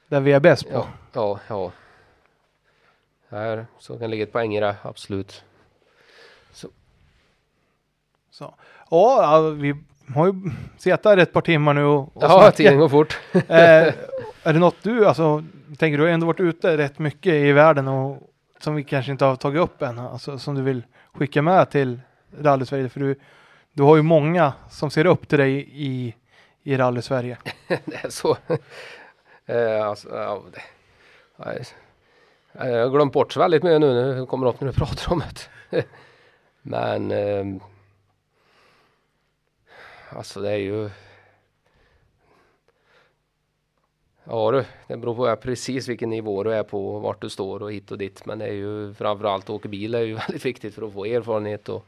där 0.08 0.20
vi 0.20 0.32
är 0.34 0.40
bäst 0.40 0.72
på. 0.72 0.86
Ja, 1.14 1.40
ja. 1.48 1.72
Här, 3.30 3.66
så 3.80 4.00
kan 4.00 4.10
ligga 4.10 4.24
ett 4.24 4.32
poäng 4.32 4.56
i 4.56 4.60
det, 4.60 4.76
absolut. 4.82 5.44
Så. 6.52 6.68
Ja, 8.40 8.56
ja, 8.90 9.40
vi 9.50 9.76
har 10.16 10.26
ju 10.28 10.34
suttit 10.78 11.06
här 11.06 11.18
ett 11.18 11.34
par 11.34 11.42
timmar 11.42 11.74
nu 11.74 11.84
och, 11.84 12.18
och 12.18 12.24
Ja, 12.24 12.52
tiden 12.52 12.80
går 12.80 12.90
fort. 12.90 13.20
eh, 13.34 13.94
är 14.44 14.54
det 14.54 14.60
något 14.60 14.76
du, 14.84 15.06
alltså, 15.06 15.44
tänker 15.78 15.98
du 15.98 16.04
har 16.04 16.10
ändå 16.12 16.28
varit 16.28 16.40
ute 16.40 16.78
rätt 16.78 17.00
mycket 17.00 17.34
i 17.34 17.52
världen 17.52 17.88
och 17.88 18.18
som 18.60 18.76
vi 18.76 18.84
kanske 18.84 19.12
inte 19.12 19.26
har 19.26 19.36
tagit 19.36 19.62
upp 19.62 19.82
än, 19.82 20.00
alltså, 20.00 20.40
som 20.40 20.56
du 20.56 20.62
vill 20.62 20.84
skicka 21.14 21.42
med 21.42 21.70
till 21.70 22.00
Rally 22.40 22.66
Sverige? 22.66 22.90
För 22.90 23.00
du, 23.00 23.16
du 23.74 23.84
har 23.84 23.96
ju 23.96 24.02
många 24.02 24.54
som 24.70 24.90
ser 24.90 25.06
upp 25.06 25.28
till 25.28 25.40
dig 25.40 25.70
i, 25.72 26.16
i 26.64 26.78
Rally 26.78 27.02
Sverige. 27.02 27.38
Det 27.68 28.04
är 28.06 28.10
så. 28.10 28.38
eh, 29.46 29.88
alltså, 29.88 30.10
ja, 30.12 30.42
det. 30.54 30.62
Nej. 31.46 31.64
Eh, 32.54 32.70
Jag 32.70 32.84
har 32.84 32.90
glömt 32.90 33.14
bort 33.14 33.34
så 33.34 33.40
väldigt 33.40 33.64
mycket 33.64 33.82
nu 33.82 33.94
när 33.94 34.20
det 34.20 34.26
kommer 34.26 34.48
upp 34.48 34.62
när 34.62 34.68
du 34.68 34.74
pratar 34.74 35.12
om 35.14 35.24
det. 35.70 35.84
Men 36.62 37.12
ehm, 37.12 37.60
alltså 40.18 40.42
det 40.42 40.52
är 40.52 40.58
ju 40.58 40.90
Ja 44.30 44.52
du, 44.52 44.66
det 44.88 44.98
beror 44.98 45.16
på 45.16 45.42
precis 45.42 45.88
vilken 45.88 46.10
nivå 46.10 46.44
du 46.44 46.54
är 46.54 46.64
på 46.64 46.96
och 46.96 47.02
vart 47.02 47.22
du 47.22 47.30
står 47.30 47.64
och 47.64 47.72
hit 47.72 47.92
och 47.92 47.98
dit. 47.98 48.26
Men 48.26 48.40
det 48.40 48.46
är 48.46 48.54
ju 48.54 48.94
framförallt 48.94 49.44
att 49.44 49.50
åka 49.50 49.70
bil 49.70 49.96
är 49.96 50.02
ju 50.02 50.14
väldigt 50.28 50.46
viktigt 50.46 50.76
för 50.76 50.88
att 50.88 50.94
få 50.94 51.06
erfarenhet 51.06 51.70
och, 51.70 51.86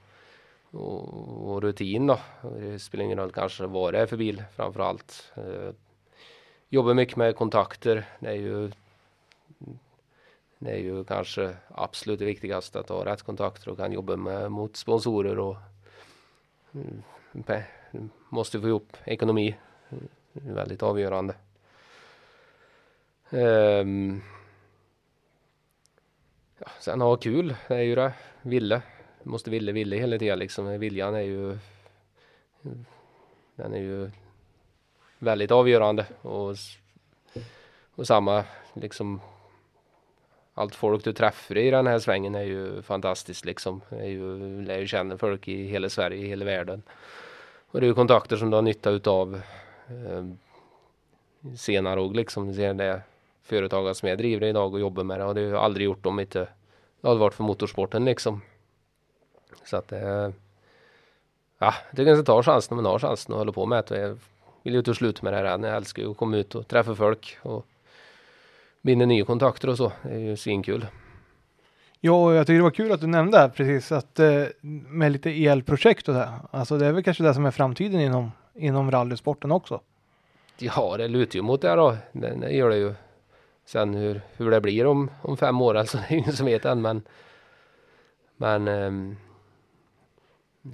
och, 0.72 1.52
och 1.52 1.62
rutin 1.62 2.08
då. 2.08 2.20
Det 2.42 2.80
spelar 2.80 3.06
ingen 3.06 3.18
roll 3.18 3.32
kanske 3.32 3.66
vad 3.66 3.94
det 3.94 4.00
är 4.00 4.06
för 4.06 4.18
bil 4.18 4.44
framförallt. 4.56 5.32
Eh, 5.36 5.74
jobbar 6.70 6.94
mycket 6.94 7.16
med 7.16 7.36
kontakter. 7.36 8.06
Det 8.20 8.30
är 8.30 8.34
ju 8.34 8.72
det 10.60 10.72
är 10.72 10.80
ju 10.80 11.04
kanske 11.04 11.56
absolut 11.68 12.20
det 12.20 12.26
viktigaste 12.26 12.80
att 12.80 12.90
ha 12.90 13.06
rätt 13.06 13.22
kontakter 13.22 13.70
och 13.70 13.78
kan 13.78 13.92
jobba 13.92 14.16
med, 14.16 14.52
mot 14.52 14.76
sponsorer 14.76 15.40
och 15.40 15.56
mm, 16.74 17.04
måste 18.30 18.62
få 18.62 18.68
ihop 18.68 18.98
ekonomi. 19.06 19.56
Det 20.34 20.50
är 20.50 20.54
väldigt 20.54 20.84
avgörande. 20.84 21.36
Um, 23.30 24.22
ja, 26.58 26.68
sen 26.80 27.02
ha 27.02 27.18
kul, 27.18 27.56
det 27.68 27.76
är 27.76 27.82
ju 27.82 27.96
det. 27.96 28.14
Ville. 28.42 28.82
Måste 29.24 29.50
ville, 29.50 29.72
ville 29.72 29.96
hela 29.96 30.18
tiden 30.18 30.40
liksom. 30.40 30.80
Viljan 30.80 31.16
är 31.16 31.20
ju 31.20 31.58
den 33.56 33.74
är 33.74 33.80
ju 33.80 34.12
väldigt 35.20 35.52
avgörande 35.52 36.06
och, 36.22 36.56
och 37.96 38.08
samma 38.08 38.44
liksom 38.74 39.22
allt 40.54 40.76
folk 40.76 41.04
du 41.04 41.14
träffar 41.14 41.58
i 41.58 41.72
den 41.72 41.88
här 41.88 42.00
svängen 42.00 42.36
är 42.36 42.44
ju 42.44 42.82
fantastiskt 42.82 43.46
liksom. 43.46 43.82
Det 43.90 44.00
är 44.00 44.10
ju, 44.10 44.62
lär 44.62 44.80
ju 44.80 44.88
känna 44.88 45.18
folk 45.18 45.48
i 45.48 45.64
hela 45.64 45.90
Sverige, 45.90 46.26
i 46.26 46.28
hela 46.28 46.46
världen. 46.46 46.84
Och 47.72 47.80
det 47.80 47.86
är 47.86 47.88
ju 47.88 47.94
kontakter 47.94 48.38
som 48.38 48.50
du 48.50 48.58
har 48.58 48.62
nytta 48.62 48.90
utav 48.90 49.42
eh, 49.88 50.26
senare 51.56 52.02
och 52.02 52.16
liksom. 52.16 52.48
Du 52.48 52.54
ser 52.54 52.74
det 52.74 53.02
företagare 53.44 53.96
som 53.96 54.10
jag 54.10 54.18
driver 54.18 54.48
idag 54.48 54.74
och 54.74 54.80
jobbar 54.80 55.04
med 55.04 55.20
det 55.20 55.26
och 55.26 55.36
det 55.36 55.42
har 55.42 55.48
jag 55.48 55.64
aldrig 55.64 55.86
gjort 55.86 56.06
om 56.06 56.20
inte 56.20 56.48
det 57.02 57.08
hade 57.08 57.20
varit 57.20 57.34
för 57.34 57.44
motorsporten 57.44 58.06
liksom. 58.06 58.42
Så 59.64 59.78
att 59.78 59.92
eh, 59.92 60.00
det 60.00 60.06
är 60.06 60.34
Ja, 61.62 61.74
jag 61.90 61.98
tycker 61.98 62.12
man 62.12 62.24
ska 62.24 62.34
ta 62.34 62.44
chansen 62.44 62.76
när 62.76 62.84
man 62.84 62.92
har 62.92 63.00
chansen 63.00 63.34
att 63.34 63.40
hålla 63.40 63.52
på 63.52 63.66
med 63.66 63.84
det. 63.88 64.00
Jag 64.00 64.18
vill 64.64 64.74
ju 64.74 64.80
inte 64.80 64.96
sluta 64.96 65.20
med 65.24 65.34
det 65.34 65.38
här 65.38 65.46
än. 65.46 65.64
Jag 65.64 65.76
älskar 65.76 66.04
ju 66.04 66.12
att 66.12 66.18
komma 66.18 66.38
ut 66.38 66.56
och 66.56 66.68
träffa 66.68 66.96
folk 66.96 67.38
och 67.42 67.66
binda 68.82 69.06
nya 69.06 69.26
kontakter 69.26 69.68
och 69.70 69.78
så. 69.78 69.92
Det 70.02 70.14
är 70.14 70.20
ju 70.20 70.38
svinkul. 70.38 70.86
Ja, 72.02 72.34
jag 72.34 72.48
tycker 72.48 72.58
det 72.58 72.64
var 72.64 72.72
kul 72.72 72.92
att 72.92 73.02
du 73.02 73.08
nämnde 73.08 73.38
här 73.38 73.50
precis 73.50 73.92
att 73.92 74.20
eh, 74.20 74.44
med 74.62 75.12
lite 75.12 75.46
elprojekt 75.46 76.08
och 76.08 76.14
det. 76.14 76.30
Alltså 76.52 76.78
det 76.78 76.86
är 76.86 76.92
väl 76.92 77.04
kanske 77.04 77.24
det 77.24 77.34
som 77.34 77.46
är 77.46 77.52
framtiden 77.52 78.02
inom, 78.02 78.32
inom 78.56 78.92
rallysporten 78.92 79.52
också. 79.52 79.82
Ja, 80.58 80.98
det 80.98 81.08
lutar 81.08 81.36
ju 81.36 81.42
mot 81.42 81.62
det 81.62 81.76
då. 81.76 81.98
Det, 82.12 82.36
det 82.36 82.52
gör 82.52 82.70
det 82.70 82.78
ju. 82.78 82.94
Sen 83.66 83.94
hur, 83.94 84.22
hur 84.38 84.52
det 84.52 84.62
blir 84.62 84.86
om, 84.86 85.12
om 85.22 85.38
fem 85.38 85.62
år 85.62 85.76
alltså, 85.76 85.98
det 86.10 86.16
är 86.16 86.18
ingen 86.18 86.34
som 86.34 86.46
vet 86.46 86.66
än 86.66 86.82
men 86.82 87.02
men 88.42 88.68
ehm, 88.68 89.18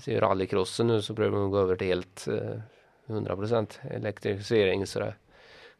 ser 0.01 0.11
ju 0.11 0.19
rallycrossen 0.19 0.87
nu 0.87 1.01
så 1.01 1.13
behöver 1.13 1.37
man 1.37 1.51
gå 1.51 1.57
över 1.57 1.75
till 1.75 1.87
helt 1.87 2.27
eh, 2.27 2.59
100% 3.07 3.67
elektrifiering 3.91 4.87
så 4.87 4.99
det, 4.99 5.13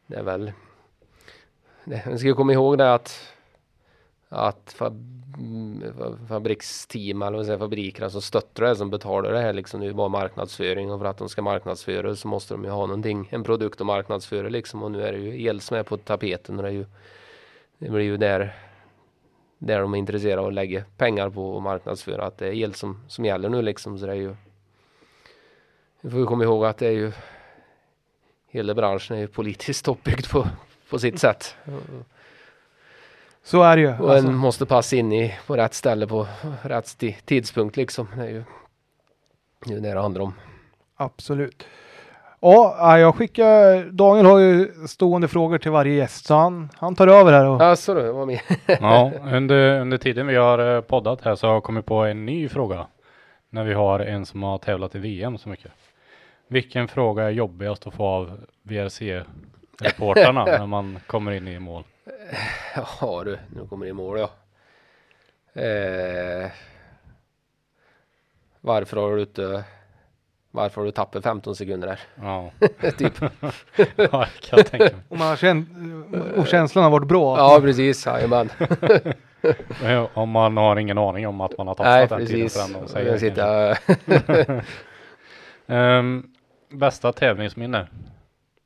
det 0.06 0.16
är 0.16 0.22
väl 0.22 0.52
det, 1.84 2.06
man 2.06 2.18
ska 2.18 2.28
ju 2.28 2.34
komma 2.34 2.52
ihåg 2.52 2.78
det 2.78 2.94
att 2.94 3.35
att 4.28 4.80
mm, 5.38 5.82
fabriksteam 6.28 7.22
eller 7.22 7.36
vad 7.36 7.46
säger, 7.46 7.58
fabrikerna 7.58 8.10
som 8.10 8.22
stöttar 8.22 8.64
det 8.64 8.76
som 8.76 8.90
betalar 8.90 9.32
det 9.32 9.40
här 9.40 9.52
liksom. 9.52 9.80
Det 9.80 9.86
är 9.86 9.92
bara 9.92 10.08
marknadsföring 10.08 10.92
och 10.92 11.00
för 11.00 11.06
att 11.06 11.18
de 11.18 11.28
ska 11.28 11.42
marknadsföra 11.42 12.16
så 12.16 12.28
måste 12.28 12.54
de 12.54 12.64
ju 12.64 12.70
ha 12.70 12.86
någonting, 12.86 13.28
en 13.32 13.44
produkt 13.44 13.80
att 13.80 13.86
marknadsföra 13.86 14.48
liksom. 14.48 14.82
Och 14.82 14.90
nu 14.90 15.02
är 15.02 15.12
det 15.12 15.18
ju 15.18 15.42
el 15.42 15.60
som 15.60 15.76
är 15.76 15.82
på 15.82 15.96
tapeten 15.96 16.56
och 16.56 16.62
det 16.62 16.68
är 16.68 16.72
ju 16.72 16.86
det 17.78 17.90
blir 17.90 18.04
ju 18.04 18.16
där 18.16 18.54
där 19.58 19.80
de 19.80 19.94
är 19.94 19.98
intresserade 19.98 20.40
av 20.40 20.46
att 20.46 20.54
lägga 20.54 20.84
pengar 20.96 21.30
på 21.30 21.50
och 21.50 21.62
marknadsföra 21.62 22.26
att 22.26 22.38
det 22.38 22.46
är 22.46 22.52
el 22.52 22.74
som, 22.74 23.04
som 23.08 23.24
gäller 23.24 23.48
nu 23.48 23.62
liksom. 23.62 23.98
Så 23.98 24.06
det 24.06 24.12
är 24.12 24.16
ju 24.16 24.36
vi 26.00 26.10
får 26.10 26.26
komma 26.26 26.44
ihåg 26.44 26.64
att 26.64 26.78
det 26.78 26.86
är 26.86 26.92
ju 26.92 27.12
hela 28.48 28.74
branschen 28.74 29.16
är 29.16 29.20
ju 29.20 29.26
politiskt 29.26 29.88
uppbyggd 29.88 30.30
på, 30.30 30.48
på 30.90 30.98
sitt 30.98 31.18
sätt. 31.18 31.56
Så 33.46 33.62
är 33.62 33.76
det 33.76 33.82
ju. 33.82 33.88
Och 33.98 34.10
alltså. 34.10 34.28
en 34.28 34.34
måste 34.34 34.66
passa 34.66 34.96
in 34.96 35.12
i 35.12 35.34
på 35.46 35.56
rätt 35.56 35.74
ställe 35.74 36.06
på 36.06 36.26
rätt 36.62 36.98
tidspunkt 37.24 37.76
liksom. 37.76 38.08
Det 38.16 38.22
är 38.22 38.28
ju 38.28 38.44
det, 39.64 39.74
är 39.74 39.80
det 39.80 39.94
det 39.94 40.00
handlar 40.00 40.22
om. 40.22 40.34
Absolut. 40.96 41.66
Ja, 42.40 42.98
jag 42.98 43.14
skickar, 43.14 43.84
Daniel 43.90 44.26
har 44.26 44.38
ju 44.38 44.72
stående 44.88 45.28
frågor 45.28 45.58
till 45.58 45.70
varje 45.70 45.94
gäst 45.94 46.26
så 46.26 46.34
han, 46.34 46.68
han 46.74 46.94
tar 46.94 47.08
över 47.08 47.32
här. 47.32 47.44
Och... 47.44 47.62
Ja, 47.62 47.76
så 47.76 47.94
du 47.94 48.12
var 48.12 48.26
med. 48.26 48.40
ja, 48.80 49.12
under, 49.32 49.80
under 49.80 49.98
tiden 49.98 50.26
vi 50.26 50.36
har 50.36 50.76
eh, 50.76 50.80
poddat 50.80 51.20
här 51.20 51.34
så 51.34 51.46
har 51.46 51.54
jag 51.54 51.62
kommit 51.62 51.86
på 51.86 51.94
en 51.94 52.26
ny 52.26 52.48
fråga. 52.48 52.86
När 53.50 53.64
vi 53.64 53.74
har 53.74 54.00
en 54.00 54.26
som 54.26 54.42
har 54.42 54.58
tävlat 54.58 54.94
i 54.94 54.98
VM 54.98 55.38
så 55.38 55.48
mycket. 55.48 55.72
Vilken 56.48 56.88
fråga 56.88 57.22
är 57.24 57.30
jobbigast 57.30 57.86
att 57.86 57.94
få 57.94 58.04
av 58.04 58.40
VRC-reportrarna 58.62 60.44
när 60.58 60.66
man 60.66 60.98
kommer 61.06 61.32
in 61.32 61.48
i 61.48 61.58
mål? 61.58 61.84
Ja 63.00 63.22
du, 63.24 63.38
nu 63.54 63.66
kommer 63.66 63.86
det 63.86 63.90
i 63.90 63.92
mål 63.92 64.18
ja. 64.18 64.30
Eh, 65.62 66.50
varför 68.60 68.96
har 68.96 69.16
du 69.16 69.22
inte 69.22 69.64
varför 70.50 70.80
har 70.80 70.86
du 70.86 70.90
tappat 70.92 71.22
15 71.22 71.56
sekunder 71.56 71.88
där? 71.88 72.00
Ja. 72.14 72.50
typ. 72.98 73.12
ja, 73.96 74.26
kan 74.40 74.58
jag 74.58 74.66
tänka 74.66 74.84
mig. 74.84 74.94
Och, 75.08 75.18
man 75.18 75.36
känt, 75.36 75.68
och 76.36 76.46
känslan 76.46 76.84
har 76.84 76.90
varit 76.90 77.08
bra. 77.08 77.38
Ja, 77.38 77.60
precis. 77.60 78.06
Jajamän. 78.06 78.50
om 80.14 80.30
man 80.30 80.56
har 80.56 80.76
ingen 80.76 80.98
aning 80.98 81.26
om 81.26 81.40
att 81.40 81.58
man 81.58 81.66
har 81.68 81.74
tappat 81.74 81.92
Nej, 81.92 82.06
den 82.08 82.18
precis. 82.18 82.54
tiden 82.54 82.68
förrän 82.68 82.82
de 82.82 82.88
säger 82.88 84.64
det. 85.66 85.98
um, 85.98 86.32
bästa 86.68 87.12
tävlingsminne? 87.12 87.86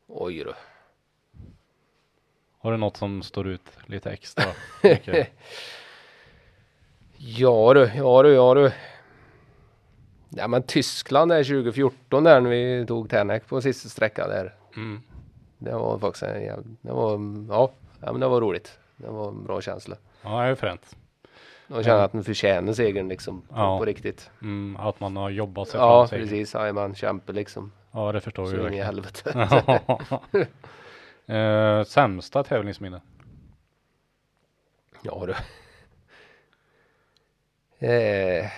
Oj 0.09 0.45
då. 0.45 0.53
Har 2.63 2.73
du 2.73 2.77
något 2.77 2.97
som 2.97 3.23
står 3.23 3.49
ut 3.49 3.71
lite 3.87 4.11
extra? 4.11 4.45
ja 7.17 7.75
du, 7.75 7.91
ja 7.95 8.23
du, 8.23 8.35
ja 8.35 8.55
du. 8.55 8.73
Ja 10.29 10.49
men 10.49 10.63
Tyskland 10.63 11.33
är 11.33 11.45
2014 11.45 12.25
där 12.25 12.41
när 12.41 12.51
vi 12.51 12.87
tog 12.87 13.11
Tänak 13.11 13.47
på 13.47 13.61
sista 13.61 13.89
sträckan 13.89 14.29
där. 14.29 14.55
Mm. 14.77 15.03
Det 15.59 15.73
var 15.73 15.99
faktiskt 15.99 16.23
en, 16.23 16.79
det 16.81 16.93
var, 16.93 17.11
ja, 17.49 17.73
ja 18.01 18.13
men 18.13 18.21
det 18.21 18.29
var 18.29 18.41
roligt. 18.41 18.79
Det 18.97 19.11
var 19.11 19.29
en 19.29 19.45
bra 19.45 19.61
känsla. 19.61 19.97
Ja 20.23 20.43
det 20.43 20.49
är 20.49 20.55
fränt. 20.55 20.97
Och 21.69 21.85
känna 21.85 22.05
att 22.05 22.13
man 22.13 22.25
förtjänar 22.25 22.73
segern 22.73 23.09
liksom 23.09 23.41
på, 23.41 23.55
ja. 23.57 23.79
på 23.79 23.85
riktigt. 23.85 24.31
Mm, 24.43 24.77
att 24.77 25.01
man 25.01 25.17
har 25.17 25.31
jobbat 25.31 25.69
sig 25.69 25.81
ja, 25.81 26.07
fram 26.07 26.19
Ja 26.21 26.25
precis, 26.25 26.55
jajamän, 26.55 26.95
kämpe 26.95 27.33
liksom. 27.33 27.73
Ja 27.93 28.13
det 28.13 28.21
förstår 28.21 28.47
vi 28.47 28.57
verkligen. 28.57 28.75
i 28.75 28.83
helvete. 28.83 29.49
eh, 31.27 31.85
sämsta 31.85 32.45
tävlingsminne? 32.45 33.01
Ja 35.03 35.27
du. 35.27 35.35
Eh, 37.87 38.51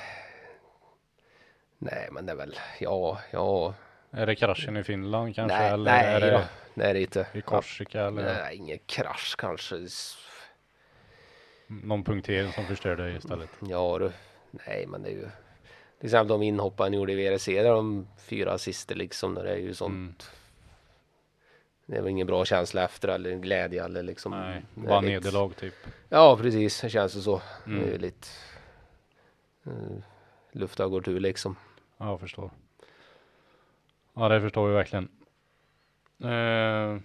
Nej 1.78 2.08
men 2.12 2.26
det 2.26 2.32
är 2.32 2.36
väl, 2.36 2.58
ja, 2.81 3.18
ja. 3.31 3.74
Är 4.10 4.26
det 4.26 4.34
kraschen 4.34 4.76
i 4.76 4.84
Finland 4.84 5.34
kanske? 5.34 5.58
Nej, 5.58 5.70
eller 5.70 5.92
nej, 5.92 6.07
är 6.07 6.20
det, 6.20 6.32
ja, 6.32 6.42
det 6.74 6.84
är 6.84 6.94
inte. 6.94 7.26
I 7.32 7.41
Korsika 7.41 7.99
ja, 7.99 8.07
eller? 8.07 8.23
Nej, 8.23 8.57
ingen 8.57 8.78
krasch 8.86 9.34
kanske. 9.39 9.86
Någon 11.66 12.05
punktering 12.05 12.52
som 12.52 12.65
förstörde 12.65 13.12
istället? 13.12 13.50
Ja 13.60 13.99
du, 13.99 14.12
nej 14.50 14.86
men 14.86 15.02
det 15.02 15.08
är 15.08 15.12
ju 15.12 15.28
till 15.99 16.07
exempel 16.07 16.28
de 16.28 16.42
inhopparen 16.42 16.92
gjorde 16.92 17.12
i 17.12 17.16
VRC 17.16 17.62
där 17.62 17.70
de 17.70 18.08
fyra 18.18 18.58
sista 18.58 18.94
liksom, 18.94 19.34
det 19.34 19.52
är 19.52 19.57
ju 19.57 19.74
sånt. 19.74 19.92
Mm. 19.92 20.15
Det 21.92 22.00
väl 22.00 22.10
ingen 22.10 22.26
bra 22.26 22.44
känsla 22.44 22.84
efter 22.84 23.08
eller 23.08 23.34
glädje 23.34 23.84
eller 23.84 24.02
liksom. 24.02 24.32
Nej, 24.32 24.62
bara 24.74 25.00
nederlag 25.00 25.56
typ. 25.56 25.74
Ja 26.08 26.36
precis, 26.36 26.80
det 26.80 26.90
känns 26.90 27.14
det 27.14 27.20
så. 27.20 27.42
Mm. 27.66 27.80
Det 27.80 27.86
är 27.86 27.92
ju 27.92 27.98
lite 27.98 28.28
uh, 29.66 29.98
luft 30.52 30.78
har 30.78 30.88
gått 30.88 31.08
ur 31.08 31.20
liksom. 31.20 31.56
Ja, 31.98 32.10
jag 32.10 32.20
förstår. 32.20 32.50
Ja, 34.14 34.28
det 34.28 34.40
förstår 34.40 34.68
vi 34.68 34.74
verkligen. 34.74 35.08
Eh, 36.24 37.00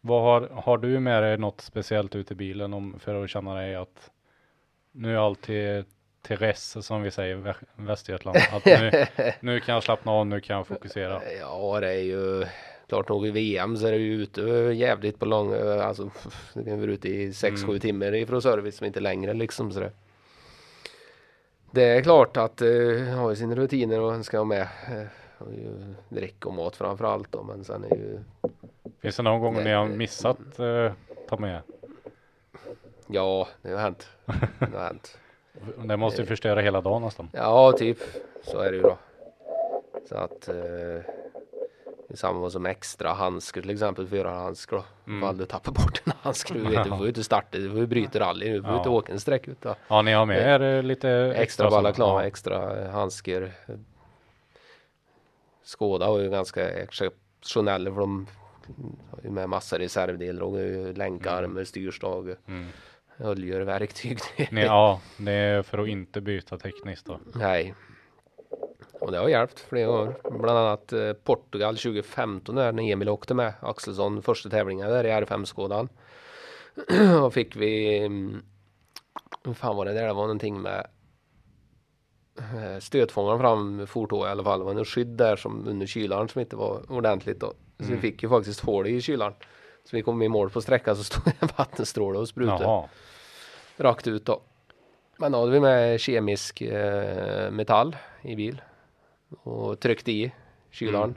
vad 0.00 0.22
har, 0.22 0.62
har 0.62 0.78
du 0.78 1.00
med 1.00 1.22
dig 1.22 1.38
något 1.38 1.60
speciellt 1.60 2.14
ut 2.14 2.30
i 2.30 2.34
bilen 2.34 2.74
om, 2.74 2.98
för 3.00 3.24
att 3.24 3.30
känna 3.30 3.54
dig 3.54 3.74
att 3.74 4.10
nu 4.92 5.12
är 5.12 5.18
allt 5.18 5.42
till, 5.42 5.84
till 6.22 6.36
res 6.36 6.86
som 6.86 7.02
vi 7.02 7.10
säger 7.10 7.48
i 7.48 7.54
Västergötland. 7.76 8.38
Att 8.52 8.64
nu, 8.64 9.06
nu 9.40 9.60
kan 9.60 9.74
jag 9.74 9.82
slappna 9.82 10.12
av, 10.12 10.26
nu 10.26 10.40
kan 10.40 10.56
jag 10.56 10.66
fokusera. 10.66 11.22
Ja, 11.40 11.80
det 11.80 11.90
är 11.90 12.02
ju 12.02 12.46
klart 12.92 13.08
nog 13.08 13.26
i 13.26 13.30
VM 13.30 13.76
så 13.76 13.86
är 13.86 13.92
det 13.92 13.98
ju 13.98 14.22
ute 14.22 14.40
jävligt 14.74 15.18
på 15.18 15.26
lång, 15.26 15.54
alltså 15.54 16.10
det 16.54 16.64
kan 16.64 16.80
vara 16.80 16.90
ute 16.90 17.08
i 17.08 17.30
6-7 17.30 17.64
mm. 17.64 17.80
timmar 17.80 18.14
ifrån 18.14 18.42
service 18.42 18.76
som 18.76 18.86
inte 18.86 19.00
längre 19.00 19.34
liksom 19.34 19.72
så 19.72 19.80
det. 19.80 19.90
Det 21.70 21.82
är 21.82 22.02
klart 22.02 22.36
att 22.36 22.62
uh, 22.62 23.04
har 23.04 23.30
ju 23.30 23.36
sina 23.36 23.54
rutiner 23.54 24.00
och 24.00 24.24
ska 24.24 24.38
ha 24.38 24.44
med 24.44 24.68
uh, 24.90 25.06
dryck 26.08 26.46
och 26.46 26.54
mat 26.54 26.76
framför 26.76 27.04
allt 27.04 27.32
då, 27.32 27.42
men 27.42 27.64
sen 27.64 27.84
är 27.84 27.96
ju 27.96 28.20
Finns 29.00 29.16
det 29.16 29.22
någon 29.22 29.40
gång 29.40 29.64
ni 29.64 29.72
har 29.72 29.86
missat 29.86 30.60
uh, 30.60 30.92
ta 31.28 31.36
med? 31.36 31.60
Ja, 33.06 33.48
det 33.62 33.70
har 33.70 33.78
hänt. 33.78 34.08
Det 34.58 34.78
har 34.78 34.84
hänt. 34.84 35.18
det 35.84 35.96
måste 35.96 36.22
ju 36.22 36.26
förstöra 36.26 36.60
hela 36.60 36.80
dagen 36.80 37.02
nästan. 37.02 37.28
Ja, 37.32 37.72
typ 37.72 37.98
så 38.42 38.58
är 38.58 38.70
det 38.70 38.76
ju 38.76 38.82
då. 38.82 38.98
Så 40.08 40.16
att 40.16 40.48
uh, 40.48 40.54
det 40.54 41.21
samma 42.14 42.50
som 42.50 42.66
extra 42.66 43.12
handskar 43.12 43.60
till 43.60 43.70
exempel, 43.70 44.06
förarhandskar 44.06 44.76
då. 44.76 44.84
Mm. 45.06 45.18
Ifall 45.18 45.38
du 45.38 45.44
tappar 45.44 45.72
bort 45.72 46.02
en 46.04 46.12
handske, 46.22 46.54
du 46.54 46.60
vet, 46.60 46.84
du 46.84 46.90
får 46.90 47.02
ju 47.02 47.08
inte 47.08 47.24
starta, 47.24 47.58
du 47.58 47.70
får 47.70 47.78
ju 47.78 47.86
bryta 47.86 48.20
rally, 48.20 48.52
du 48.52 48.62
får 48.62 48.70
ja. 48.70 48.76
inte 48.76 48.88
åka 48.88 49.12
en 49.12 49.20
sträck 49.20 49.48
utan. 49.48 49.74
Ja, 49.88 50.02
ni 50.02 50.12
har 50.12 50.26
med 50.26 50.38
er 50.38 50.76
eh, 50.76 50.82
lite 50.82 51.10
extra, 51.10 51.42
extra 51.42 51.70
balaklan, 51.70 52.08
ja. 52.08 52.24
extra 52.24 52.90
handskar. 52.90 53.52
Skåda 55.64 56.10
var 56.10 56.18
ju 56.18 56.30
ganska 56.30 56.70
exceptionella 56.70 57.90
för 57.90 58.00
de 58.00 58.26
har 59.10 59.20
ju 59.22 59.30
med 59.30 59.48
massa 59.48 59.78
reservdelar 59.78 60.42
och 60.42 60.56
länkarmar, 60.96 61.44
mm. 61.44 61.66
styrstag, 61.66 62.34
mm. 62.46 62.66
oljor, 63.18 63.60
verktyg. 63.60 64.18
Ja, 64.50 65.00
det 65.16 65.32
är 65.32 65.62
för 65.62 65.78
att 65.78 65.88
inte 65.88 66.20
byta 66.20 66.58
tekniskt 66.58 67.06
då. 67.06 67.20
Nej, 67.34 67.74
och 69.02 69.12
det 69.12 69.18
har 69.18 69.28
hjälpt 69.28 69.60
flera 69.60 69.86
gånger. 69.86 70.14
Bland 70.30 70.58
annat 70.58 70.92
eh, 70.92 71.12
Portugal 71.12 71.76
2015 71.76 72.54
där 72.54 72.72
när 72.72 72.92
Emil 72.92 73.08
åkte 73.08 73.34
med 73.34 73.54
Axelsson 73.60 74.22
första 74.22 74.48
tävlingen 74.48 74.88
där 74.88 75.04
i 75.04 75.10
R5-skådan. 75.10 75.88
och 77.24 77.34
fick 77.34 77.56
vi, 77.56 77.98
mm, 77.98 78.42
hur 79.44 79.54
fan 79.54 79.76
var 79.76 79.84
det 79.84 79.92
där? 79.92 80.06
Det 80.06 80.12
var 80.12 80.22
någonting 80.22 80.62
med 80.62 80.86
eh, 82.38 82.78
stötfångaren 82.80 83.40
fram 83.40 83.86
fortå 83.86 84.26
i 84.26 84.30
alla 84.30 84.44
fall. 84.44 84.58
Det 84.58 84.64
var 84.64 84.74
en 84.74 84.84
skydd 84.84 85.08
där 85.08 85.36
som 85.36 85.68
under 85.68 85.86
kylaren 85.86 86.28
som 86.28 86.40
inte 86.40 86.56
var 86.56 86.92
ordentligt 86.92 87.40
då. 87.40 87.54
Så 87.78 87.84
mm. 87.84 87.94
vi 87.94 88.00
fick 88.00 88.22
ju 88.22 88.28
faktiskt 88.28 88.60
hål 88.60 88.86
i 88.86 89.00
kylaren. 89.00 89.34
Så 89.84 89.96
vi 89.96 90.02
kom 90.02 90.22
i 90.22 90.28
mål 90.28 90.50
på 90.50 90.60
sträckan 90.60 90.96
så 90.96 91.04
stod 91.04 91.26
en 91.38 91.48
vattenstråle 91.56 92.18
och 92.18 92.28
sprutade. 92.28 92.88
Rakt 93.76 94.06
ut 94.06 94.26
då. 94.26 94.42
Men 95.16 95.32
då 95.32 95.38
hade 95.38 95.52
vi 95.52 95.60
med 95.60 96.00
kemisk 96.00 96.60
eh, 96.60 97.50
metall 97.50 97.96
i 98.22 98.36
bil 98.36 98.62
och 99.42 99.80
tryckte 99.80 100.12
i 100.12 100.32
kylaren. 100.70 101.14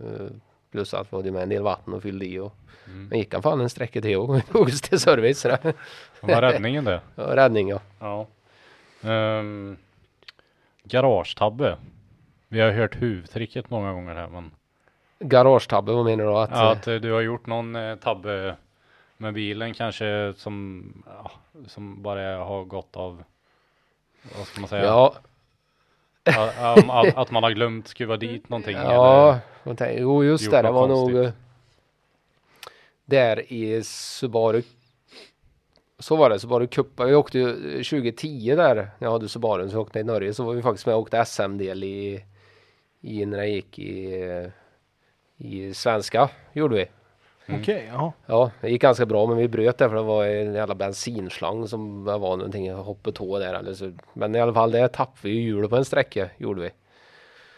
Mm. 0.00 0.20
Uh, 0.20 0.30
plus 0.70 0.94
att 0.94 1.12
vi 1.12 1.16
hade 1.16 1.30
med 1.30 1.42
en 1.42 1.48
del 1.48 1.62
vatten 1.62 1.94
och 1.94 2.02
fyllde 2.02 2.26
i 2.26 2.38
och 2.38 2.54
mm. 2.86 3.06
men 3.06 3.18
gick 3.18 3.32
han 3.34 3.42
fan 3.42 3.60
en 3.60 3.70
sträcka 3.70 4.00
till 4.00 4.16
och 4.16 4.46
tog 4.46 4.68
oss 4.68 4.80
till 4.80 5.00
service. 5.00 5.42
Det 5.42 5.74
var 6.20 6.42
räddningen 6.42 6.84
det? 6.84 7.00
Ja, 7.14 7.36
räddning 7.36 7.68
ja. 7.68 7.80
ja. 8.00 8.26
Um, 9.38 9.76
garagetabbe. 10.84 11.76
Vi 12.48 12.60
har 12.60 12.70
hört 12.70 13.02
huvudtricket 13.02 13.70
många 13.70 13.92
gånger 13.92 14.14
här 14.14 14.28
men 14.28 14.50
Garagetabbe, 15.18 15.92
vad 15.92 16.04
menar 16.04 16.24
du? 16.24 16.30
Att, 16.36 16.50
ja, 16.50 16.72
att 16.72 16.84
du 16.84 17.12
har 17.12 17.20
gjort 17.20 17.46
någon 17.46 17.76
eh, 17.76 17.96
tabbe 17.96 18.56
med 19.16 19.34
bilen 19.34 19.74
kanske 19.74 20.34
som, 20.36 20.84
ja, 21.06 21.30
som 21.66 22.02
bara 22.02 22.36
har 22.36 22.64
gått 22.64 22.96
av, 22.96 23.24
vad 24.36 24.46
ska 24.46 24.60
man 24.60 24.68
säga? 24.68 24.84
Ja, 24.84 25.14
att, 26.24 27.16
att, 27.16 27.30
man 27.30 27.42
har 27.42 27.50
glömt 27.50 27.88
skruva 27.88 28.16
dit 28.16 28.48
någonting. 28.48 28.76
Ja, 28.76 29.38
eller 29.64 29.98
jo 29.98 30.24
just 30.24 30.50
det, 30.50 30.62
det 30.62 30.70
var 30.70 30.88
konstigt. 30.88 31.16
nog 31.16 31.32
där 33.04 33.52
i 33.52 33.82
Subaru 33.84 34.62
Så 35.98 36.16
var 36.16 36.30
det, 36.30 36.58
det 36.58 36.66
kuppa. 36.66 37.04
Vi 37.04 37.14
åkte 37.14 37.38
ju 37.38 37.54
2010 37.84 38.54
där 38.56 38.74
när 38.74 38.92
jag 38.98 39.12
hade 39.12 39.28
Subarun 39.28 39.70
så 39.70 39.80
åkte 39.80 40.00
i 40.00 40.04
Norge 40.04 40.34
så 40.34 40.44
var 40.44 40.54
vi 40.54 40.62
faktiskt 40.62 40.86
med 40.86 40.94
och 40.94 41.00
åkte 41.00 41.24
SM-del 41.24 41.84
i, 41.84 42.24
i 43.00 43.26
när 43.26 43.38
jag 43.38 43.50
gick 43.50 43.78
i, 43.78 44.50
i 45.36 45.74
svenska 45.74 46.28
gjorde 46.52 46.76
vi. 46.76 46.86
Okej, 47.48 47.60
okay, 47.60 47.86
ja. 47.86 48.12
Ja, 48.26 48.50
det 48.60 48.70
gick 48.70 48.82
ganska 48.82 49.06
bra 49.06 49.26
men 49.26 49.36
vi 49.36 49.48
bröt 49.48 49.78
det 49.78 49.88
för 49.88 49.96
det 49.96 50.02
var 50.02 50.24
en 50.24 50.54
jävla 50.54 50.74
bensinslang 50.74 51.68
som 51.68 52.04
var 52.04 52.18
någonting 52.18 52.72
hoppet 52.72 53.14
tå 53.14 53.38
där 53.38 53.54
eller 53.54 53.74
så. 53.74 53.92
Men 54.12 54.34
i 54.34 54.40
alla 54.40 54.54
fall 54.54 54.70
det 54.70 54.88
tappade 54.88 55.18
vi 55.22 55.30
hjulet 55.30 55.70
på 55.70 55.76
en 55.76 55.84
sträcka 55.84 56.28
gjorde 56.38 56.60
vi. 56.60 56.70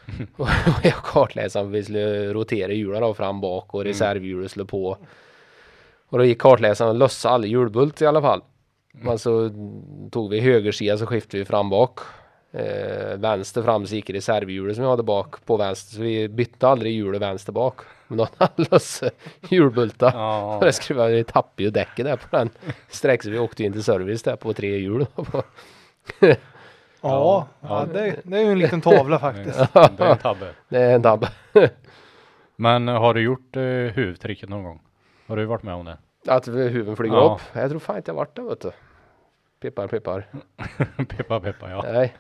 och 0.37 0.49
jag 0.83 0.95
kartläsaren 0.95 1.71
vi 1.71 1.83
skulle 1.83 2.33
rotera 2.33 2.73
hjulen 2.73 3.03
då 3.03 3.15
fram 3.15 3.41
bak 3.41 3.75
och 3.75 3.81
mm. 3.81 3.93
reservhjulet 3.93 4.51
skulle 4.51 4.67
på. 4.67 4.99
Och 6.09 6.19
då 6.19 6.25
gick 6.25 6.41
kartläsaren 6.41 6.91
och 6.91 6.97
lössade 6.97 7.35
alla 7.35 7.47
hjulbult 7.47 8.03
i 8.03 8.07
alla 8.07 8.23
fall. 8.23 8.43
Mm. 8.95 9.07
Men 9.07 9.19
så 9.19 9.51
tog 10.11 10.31
vi 10.31 10.41
högersida 10.41 10.99
så 10.99 11.07
skiftade 11.07 11.39
vi 11.39 11.45
fram 11.45 11.71
bak. 11.71 11.99
Eh, 12.57 13.17
vänster 13.17 13.63
fram 13.63 13.87
så 13.87 13.95
gick 13.95 14.11
reservhjulet 14.11 14.77
som 14.77 14.85
jag 14.85 14.91
hade 14.91 15.03
bak 15.03 15.45
på 15.45 15.57
vänster. 15.57 15.95
Så 15.95 16.03
vi 16.03 16.29
bytte 16.29 16.69
aldrig 16.69 16.93
hjulet 16.93 17.23
vänster 17.23 17.53
bak. 17.53 17.81
Men 18.09 18.19
då 18.19 18.25
hade 18.25 18.53
han 18.57 18.67
lösse 18.71 19.11
hjulbultar. 19.49 20.13
Ja. 20.15 20.57
Och 20.59 20.65
det 20.65 20.73
skruvade 20.73 21.15
vi 21.15 21.25
tappade 21.25 21.63
ju 21.63 21.71
däcket 21.71 22.05
där 22.05 22.17
på 22.17 22.37
den 22.37 22.51
sträck 22.89 23.23
så 23.23 23.31
vi 23.31 23.39
åkte 23.39 23.65
in 23.65 23.73
till 23.73 23.85
service 23.85 24.23
där 24.23 24.37
på 24.37 24.53
tre 24.53 24.79
hjul. 24.79 25.07
ja, 26.21 26.37
ja, 27.01 27.49
ja 27.61 27.87
det, 27.93 28.21
det, 28.25 28.37
är 28.37 28.43
ju 28.43 28.53
en 28.53 28.59
liten 28.59 28.81
tavla 28.81 29.19
faktiskt. 29.19 29.59
det 29.73 30.05
är 30.05 30.11
en 30.13 30.19
tabbe. 30.19 30.55
Det 30.69 30.79
är 30.79 30.95
en 30.95 31.03
tabbe. 31.03 31.29
Men 32.57 32.89
har 32.89 33.15
du 33.15 33.23
gjort 33.23 33.57
eh, 33.57 33.63
huvudtricket 33.63 34.49
någon 34.49 34.63
gång? 34.65 34.81
Har 35.27 35.37
du 35.37 35.45
varit 35.45 35.63
med 35.63 35.75
om 35.75 35.85
det? 35.85 35.99
Att 36.27 36.49
huven 36.49 36.97
flyger 36.97 37.17
ja. 37.17 37.35
upp? 37.35 37.57
Jag 37.57 37.71
tror 37.71 37.81
fan 37.81 37.97
inte 37.97 38.11
jag 38.11 38.17
varit 38.17 38.37
där 38.37 38.43
vet 38.43 38.61
du. 38.61 38.71
Pippar, 39.61 39.89
pippar. 39.89 40.27
pippar, 41.09 41.41
pippar 41.41 41.71
ja. 41.71 41.83
Nej. 41.93 42.15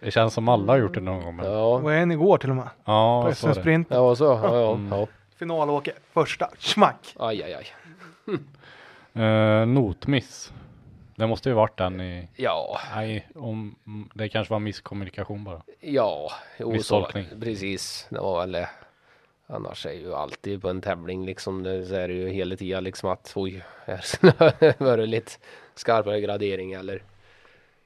Det 0.00 0.10
känns 0.10 0.34
som 0.34 0.48
alla 0.48 0.72
har 0.72 0.78
gjort 0.78 0.94
det 0.94 1.00
någon 1.00 1.24
gång. 1.24 1.36
Men... 1.36 1.46
Ja. 1.46 1.74
Och 1.74 1.92
en 1.92 2.10
igår 2.10 2.38
till 2.38 2.50
och 2.50 2.56
med. 2.56 2.68
Ja, 2.84 3.22
På 3.26 3.34
SM 3.34 3.52
Sprint. 3.52 3.88
Ja, 3.90 4.14
så. 4.16 4.24
Ja, 4.24 4.56
ja. 4.56 4.74
Mm. 4.74 4.98
ja. 4.98 5.06
Finalåke, 5.36 5.92
första, 6.12 6.50
smack. 6.58 7.14
Aj, 7.18 7.42
aj, 7.42 7.54
aj. 7.54 7.66
uh, 9.24 9.66
notmiss. 9.74 10.52
Det 11.16 11.26
måste 11.26 11.48
ju 11.48 11.54
varit 11.54 11.76
den 11.76 12.00
i... 12.00 12.28
Ja. 12.36 12.78
Nej, 12.94 13.28
om, 13.34 13.74
det 14.14 14.28
kanske 14.28 14.52
var 14.52 14.60
misskommunikation 14.60 15.44
bara. 15.44 15.62
Ja, 15.80 16.32
jo, 16.58 16.72
Misstolkning. 16.72 17.26
Så, 17.30 17.40
precis. 17.40 18.06
Det 18.10 18.20
var 18.20 18.46
väl 18.46 18.66
Annars 19.46 19.86
är 19.86 19.92
ju 19.92 20.14
alltid 20.14 20.62
på 20.62 20.68
en 20.68 20.80
tävling 20.80 21.26
liksom, 21.26 21.62
det, 21.62 21.86
så 21.86 21.94
är 21.94 22.08
det 22.08 22.14
ju 22.14 22.28
hela 22.28 22.56
tiden 22.56 22.84
liksom 22.84 23.10
att 23.10 23.32
oj, 23.34 23.64
här 23.84 24.04
var 24.84 24.96
det 24.96 25.06
lite 25.06 25.32
skarpare 25.74 26.20
gradering 26.20 26.72
eller. 26.72 27.02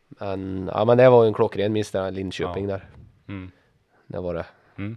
Men, 0.08 0.70
ja 0.74 0.84
men 0.84 0.98
det 0.98 1.10
var 1.10 1.24
ju 1.24 1.28
en 1.28 1.34
klockren 1.34 1.72
miss 1.72 1.90
där, 1.90 2.10
Linköping 2.10 2.68
ja. 2.68 2.70
där. 2.70 2.86
Mm. 3.28 3.50
Det 4.06 4.18
var 4.18 4.34
det. 4.34 4.46
Mm. 4.78 4.96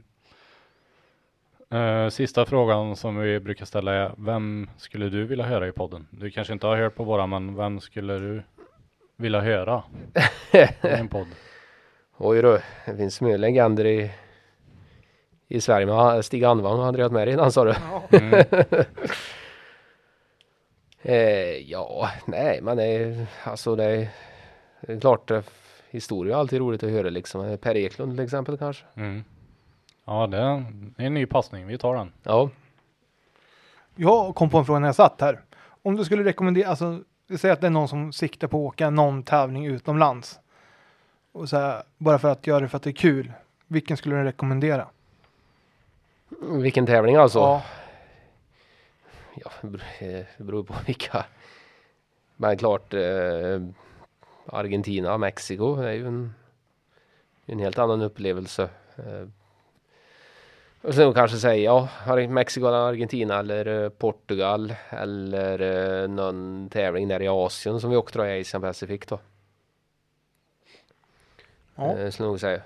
Uh, 1.74 2.10
sista 2.10 2.46
frågan 2.46 2.96
som 2.96 3.18
vi 3.18 3.40
brukar 3.40 3.66
ställa 3.66 3.94
är, 3.94 4.12
vem 4.18 4.70
skulle 4.78 5.10
du 5.10 5.26
vilja 5.26 5.46
höra 5.46 5.68
i 5.68 5.72
podden? 5.72 6.08
Du 6.12 6.32
kanske 6.32 6.54
inte 6.54 6.68
har 6.68 6.78
hört 6.78 6.96
på 6.96 7.04
våra, 7.04 7.28
men 7.28 7.56
vem 7.56 7.80
skulle 7.80 8.14
du 8.20 8.44
vilja 9.18 9.40
höra 9.42 9.84
i 10.52 10.68
en 10.82 11.08
podd? 11.08 11.28
Oj 12.18 12.42
då, 12.42 12.60
det 12.86 12.98
finns 12.98 13.22
mycket 13.22 13.40
legender 13.40 13.86
i 13.86 14.12
i 15.52 15.62
Sverige 15.62 15.86
med 15.86 16.26
Stig 16.26 16.44
Anvang 16.44 16.80
och 16.80 16.86
Andreas 16.86 17.12
med 17.12 17.30
innan 17.30 17.52
sa 17.52 17.66
du? 17.66 17.74
Mm. 18.12 18.46
eh, 21.02 21.72
ja, 21.72 22.10
nej 22.26 22.60
men 22.62 22.78
det 22.78 22.84
är, 22.84 23.26
alltså 23.44 23.76
det 23.76 23.84
är, 23.84 24.08
det 24.82 24.94
är 24.94 25.00
klart 25.00 25.32
eh, 25.32 25.42
historia 25.90 26.36
är 26.36 26.40
alltid 26.40 26.60
roligt 26.60 26.84
att 26.84 26.90
höra 26.90 27.10
liksom. 27.10 27.58
Per 27.62 27.78
Eklund 27.78 28.12
till 28.12 28.26
exempel 28.26 28.58
kanske. 28.58 28.86
Mm. 28.96 29.24
Ja 30.06 30.28
det 30.28 30.38
är 30.38 30.66
en 30.98 31.14
ny 31.14 31.26
passning, 31.26 31.68
vi 31.68 31.78
tar 31.78 31.96
den. 31.96 32.12
Ja. 32.24 32.50
Jag 33.96 34.36
kom 34.36 34.50
på 34.50 34.58
en 34.58 34.66
fråga 34.66 34.80
när 34.80 34.88
jag 34.88 34.96
satt 34.96 35.22
här. 35.22 35.42
Om 35.82 35.96
du 35.96 36.06
skulle 36.06 36.24
rekommendera, 36.24 36.70
alltså 36.70 37.04
säg 37.38 37.52
att 37.52 37.62
det 37.62 37.68
är 37.68 37.72
någon 37.72 37.88
som 37.88 38.14
siktar 38.14 38.48
på 38.48 38.58
att 38.58 38.74
åka 38.74 38.90
någon 38.90 39.24
tävling 39.24 39.66
utomlands. 39.66 40.40
Och 41.32 41.50
så 41.50 41.58
här, 41.58 41.84
bara 41.98 42.20
för 42.20 42.32
att 42.32 42.48
göra 42.48 42.60
det 42.60 42.68
för 42.68 42.78
att 42.78 42.84
det 42.84 42.90
är 42.90 42.94
kul. 42.94 43.32
Vilken 43.68 43.98
skulle 43.98 44.16
du 44.16 44.24
rekommendera? 44.24 44.88
Vilken 46.42 46.86
tävling 46.86 47.16
alltså? 47.16 47.40
Ja. 47.40 47.62
ja 49.36 49.52
det 50.00 50.26
beror 50.38 50.64
på 50.64 50.76
vilka. 50.86 51.26
Men 52.36 52.58
klart 52.58 52.94
eh, 52.94 53.62
Argentina, 54.52 55.18
Mexiko 55.18 55.76
är 55.76 55.92
ju 55.92 56.08
en, 56.08 56.34
en 57.46 57.60
helt 57.60 57.78
annan 57.78 58.02
upplevelse. 58.02 58.70
Eh, 58.96 59.28
och 60.82 60.94
sen 60.94 61.14
kanske 61.14 61.38
säga 61.38 61.88
ja, 62.06 62.28
Mexiko 62.30 62.68
eller 62.68 62.78
Argentina 62.78 63.40
eller 63.40 63.84
eh, 63.84 63.90
Portugal 63.90 64.74
eller 64.90 65.60
eh, 65.62 66.10
någon 66.10 66.70
tävling 66.70 67.08
där 67.08 67.22
i 67.22 67.28
Asien 67.28 67.80
som 67.80 67.90
vi 67.90 67.98
åkte 67.98 68.20
då 68.20 68.26
i 68.26 68.42
Asian 68.42 68.62
Pacific 68.62 69.02
då. 69.08 69.20
Ja. 71.76 71.98
Eh, 71.98 72.10
skulle 72.10 72.28
nog 72.28 72.40
säga. 72.40 72.62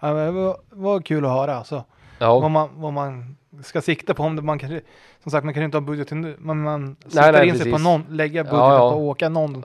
Ja, 0.00 0.12
det 0.12 0.30
var, 0.30 0.60
var 0.70 1.00
kul 1.00 1.24
att 1.24 1.30
höra 1.30 1.54
alltså. 1.54 1.84
Ja. 2.18 2.40
Vad, 2.40 2.50
man, 2.50 2.80
vad 2.80 2.92
man 2.92 3.36
ska 3.62 3.80
sikta 3.80 4.14
på. 4.14 4.22
Om 4.22 4.46
man 4.46 4.58
kanske, 4.58 4.80
som 5.22 5.30
sagt, 5.30 5.44
man 5.44 5.54
kan 5.54 5.62
inte 5.62 5.76
ha 5.76 5.82
budget 5.82 6.08
till 6.08 6.34
men 6.38 6.62
man 6.62 6.96
siktar 7.02 7.32
nej, 7.32 7.48
in 7.48 7.58
sig 7.58 7.72
på 7.72 7.78
någon, 7.78 8.04
lägga 8.10 8.44
budget 8.44 8.58
ja, 8.58 8.74
ja. 8.74 8.90
på 8.90 8.96
att 8.96 9.02
åka 9.02 9.28
någon, 9.28 9.64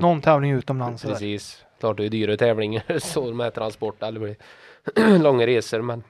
någon 0.00 0.20
tävling 0.20 0.52
utomlands. 0.52 1.02
Precis. 1.02 1.64
Klart 1.80 1.96
det 1.96 2.04
är 2.04 2.08
dyra 2.08 2.36
tävlingar 2.36 2.98
så 2.98 3.34
med 3.34 3.54
transport 3.54 4.02
eller 4.02 4.20
blir 4.20 4.36
långa 5.18 5.46
resor 5.46 5.82
men. 5.82 6.02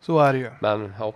Så 0.00 0.18
är 0.18 0.32
det 0.32 0.38
ju. 0.38 0.50
Men 0.60 0.92
ja. 0.98 1.12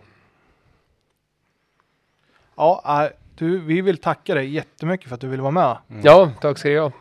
Ja, 2.56 3.04
äh, 3.04 3.10
du, 3.34 3.58
vi 3.58 3.80
vill 3.80 3.98
tacka 3.98 4.34
dig 4.34 4.54
jättemycket 4.54 5.08
för 5.08 5.14
att 5.14 5.20
du 5.20 5.28
ville 5.28 5.42
vara 5.42 5.52
med. 5.52 5.76
Mm. 5.90 6.02
Ja, 6.04 6.30
tack 6.40 6.58
ska 6.58 6.68
du 6.68 6.80
ha. 6.80 6.92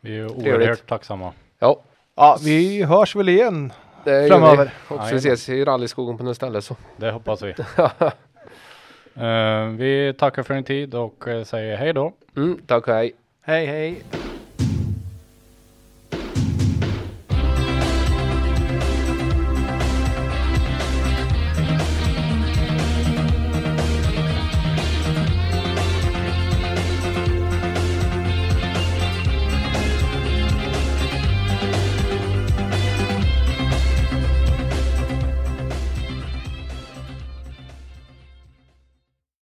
Vi 0.00 0.18
är 0.18 0.32
oerhört 0.32 0.86
tacksamma. 0.88 1.32
Ja. 1.58 1.80
Ja, 2.14 2.38
vi 2.44 2.82
hörs 2.82 3.16
väl 3.16 3.28
igen 3.28 3.72
det 4.04 4.28
framöver. 4.28 4.64
Vi. 4.64 4.70
Hoppas 4.94 5.12
vi 5.12 5.16
ses 5.16 5.48
i 5.48 5.64
rallyskogen 5.64 6.18
på 6.18 6.24
något 6.24 6.36
ställe 6.36 6.62
så. 6.62 6.76
Det 6.96 7.10
hoppas 7.10 7.42
vi. 7.42 7.50
uh, 9.22 9.68
vi 9.68 10.14
tackar 10.18 10.42
för 10.42 10.54
din 10.54 10.64
tid 10.64 10.94
och 10.94 11.28
uh, 11.28 11.44
säger 11.44 11.76
hej 11.76 11.92
då. 11.92 12.12
Mm, 12.36 12.58
tack 12.66 12.88
och 12.88 12.94
hej. 12.94 13.12
Hej 13.42 13.66
hej. 13.66 14.02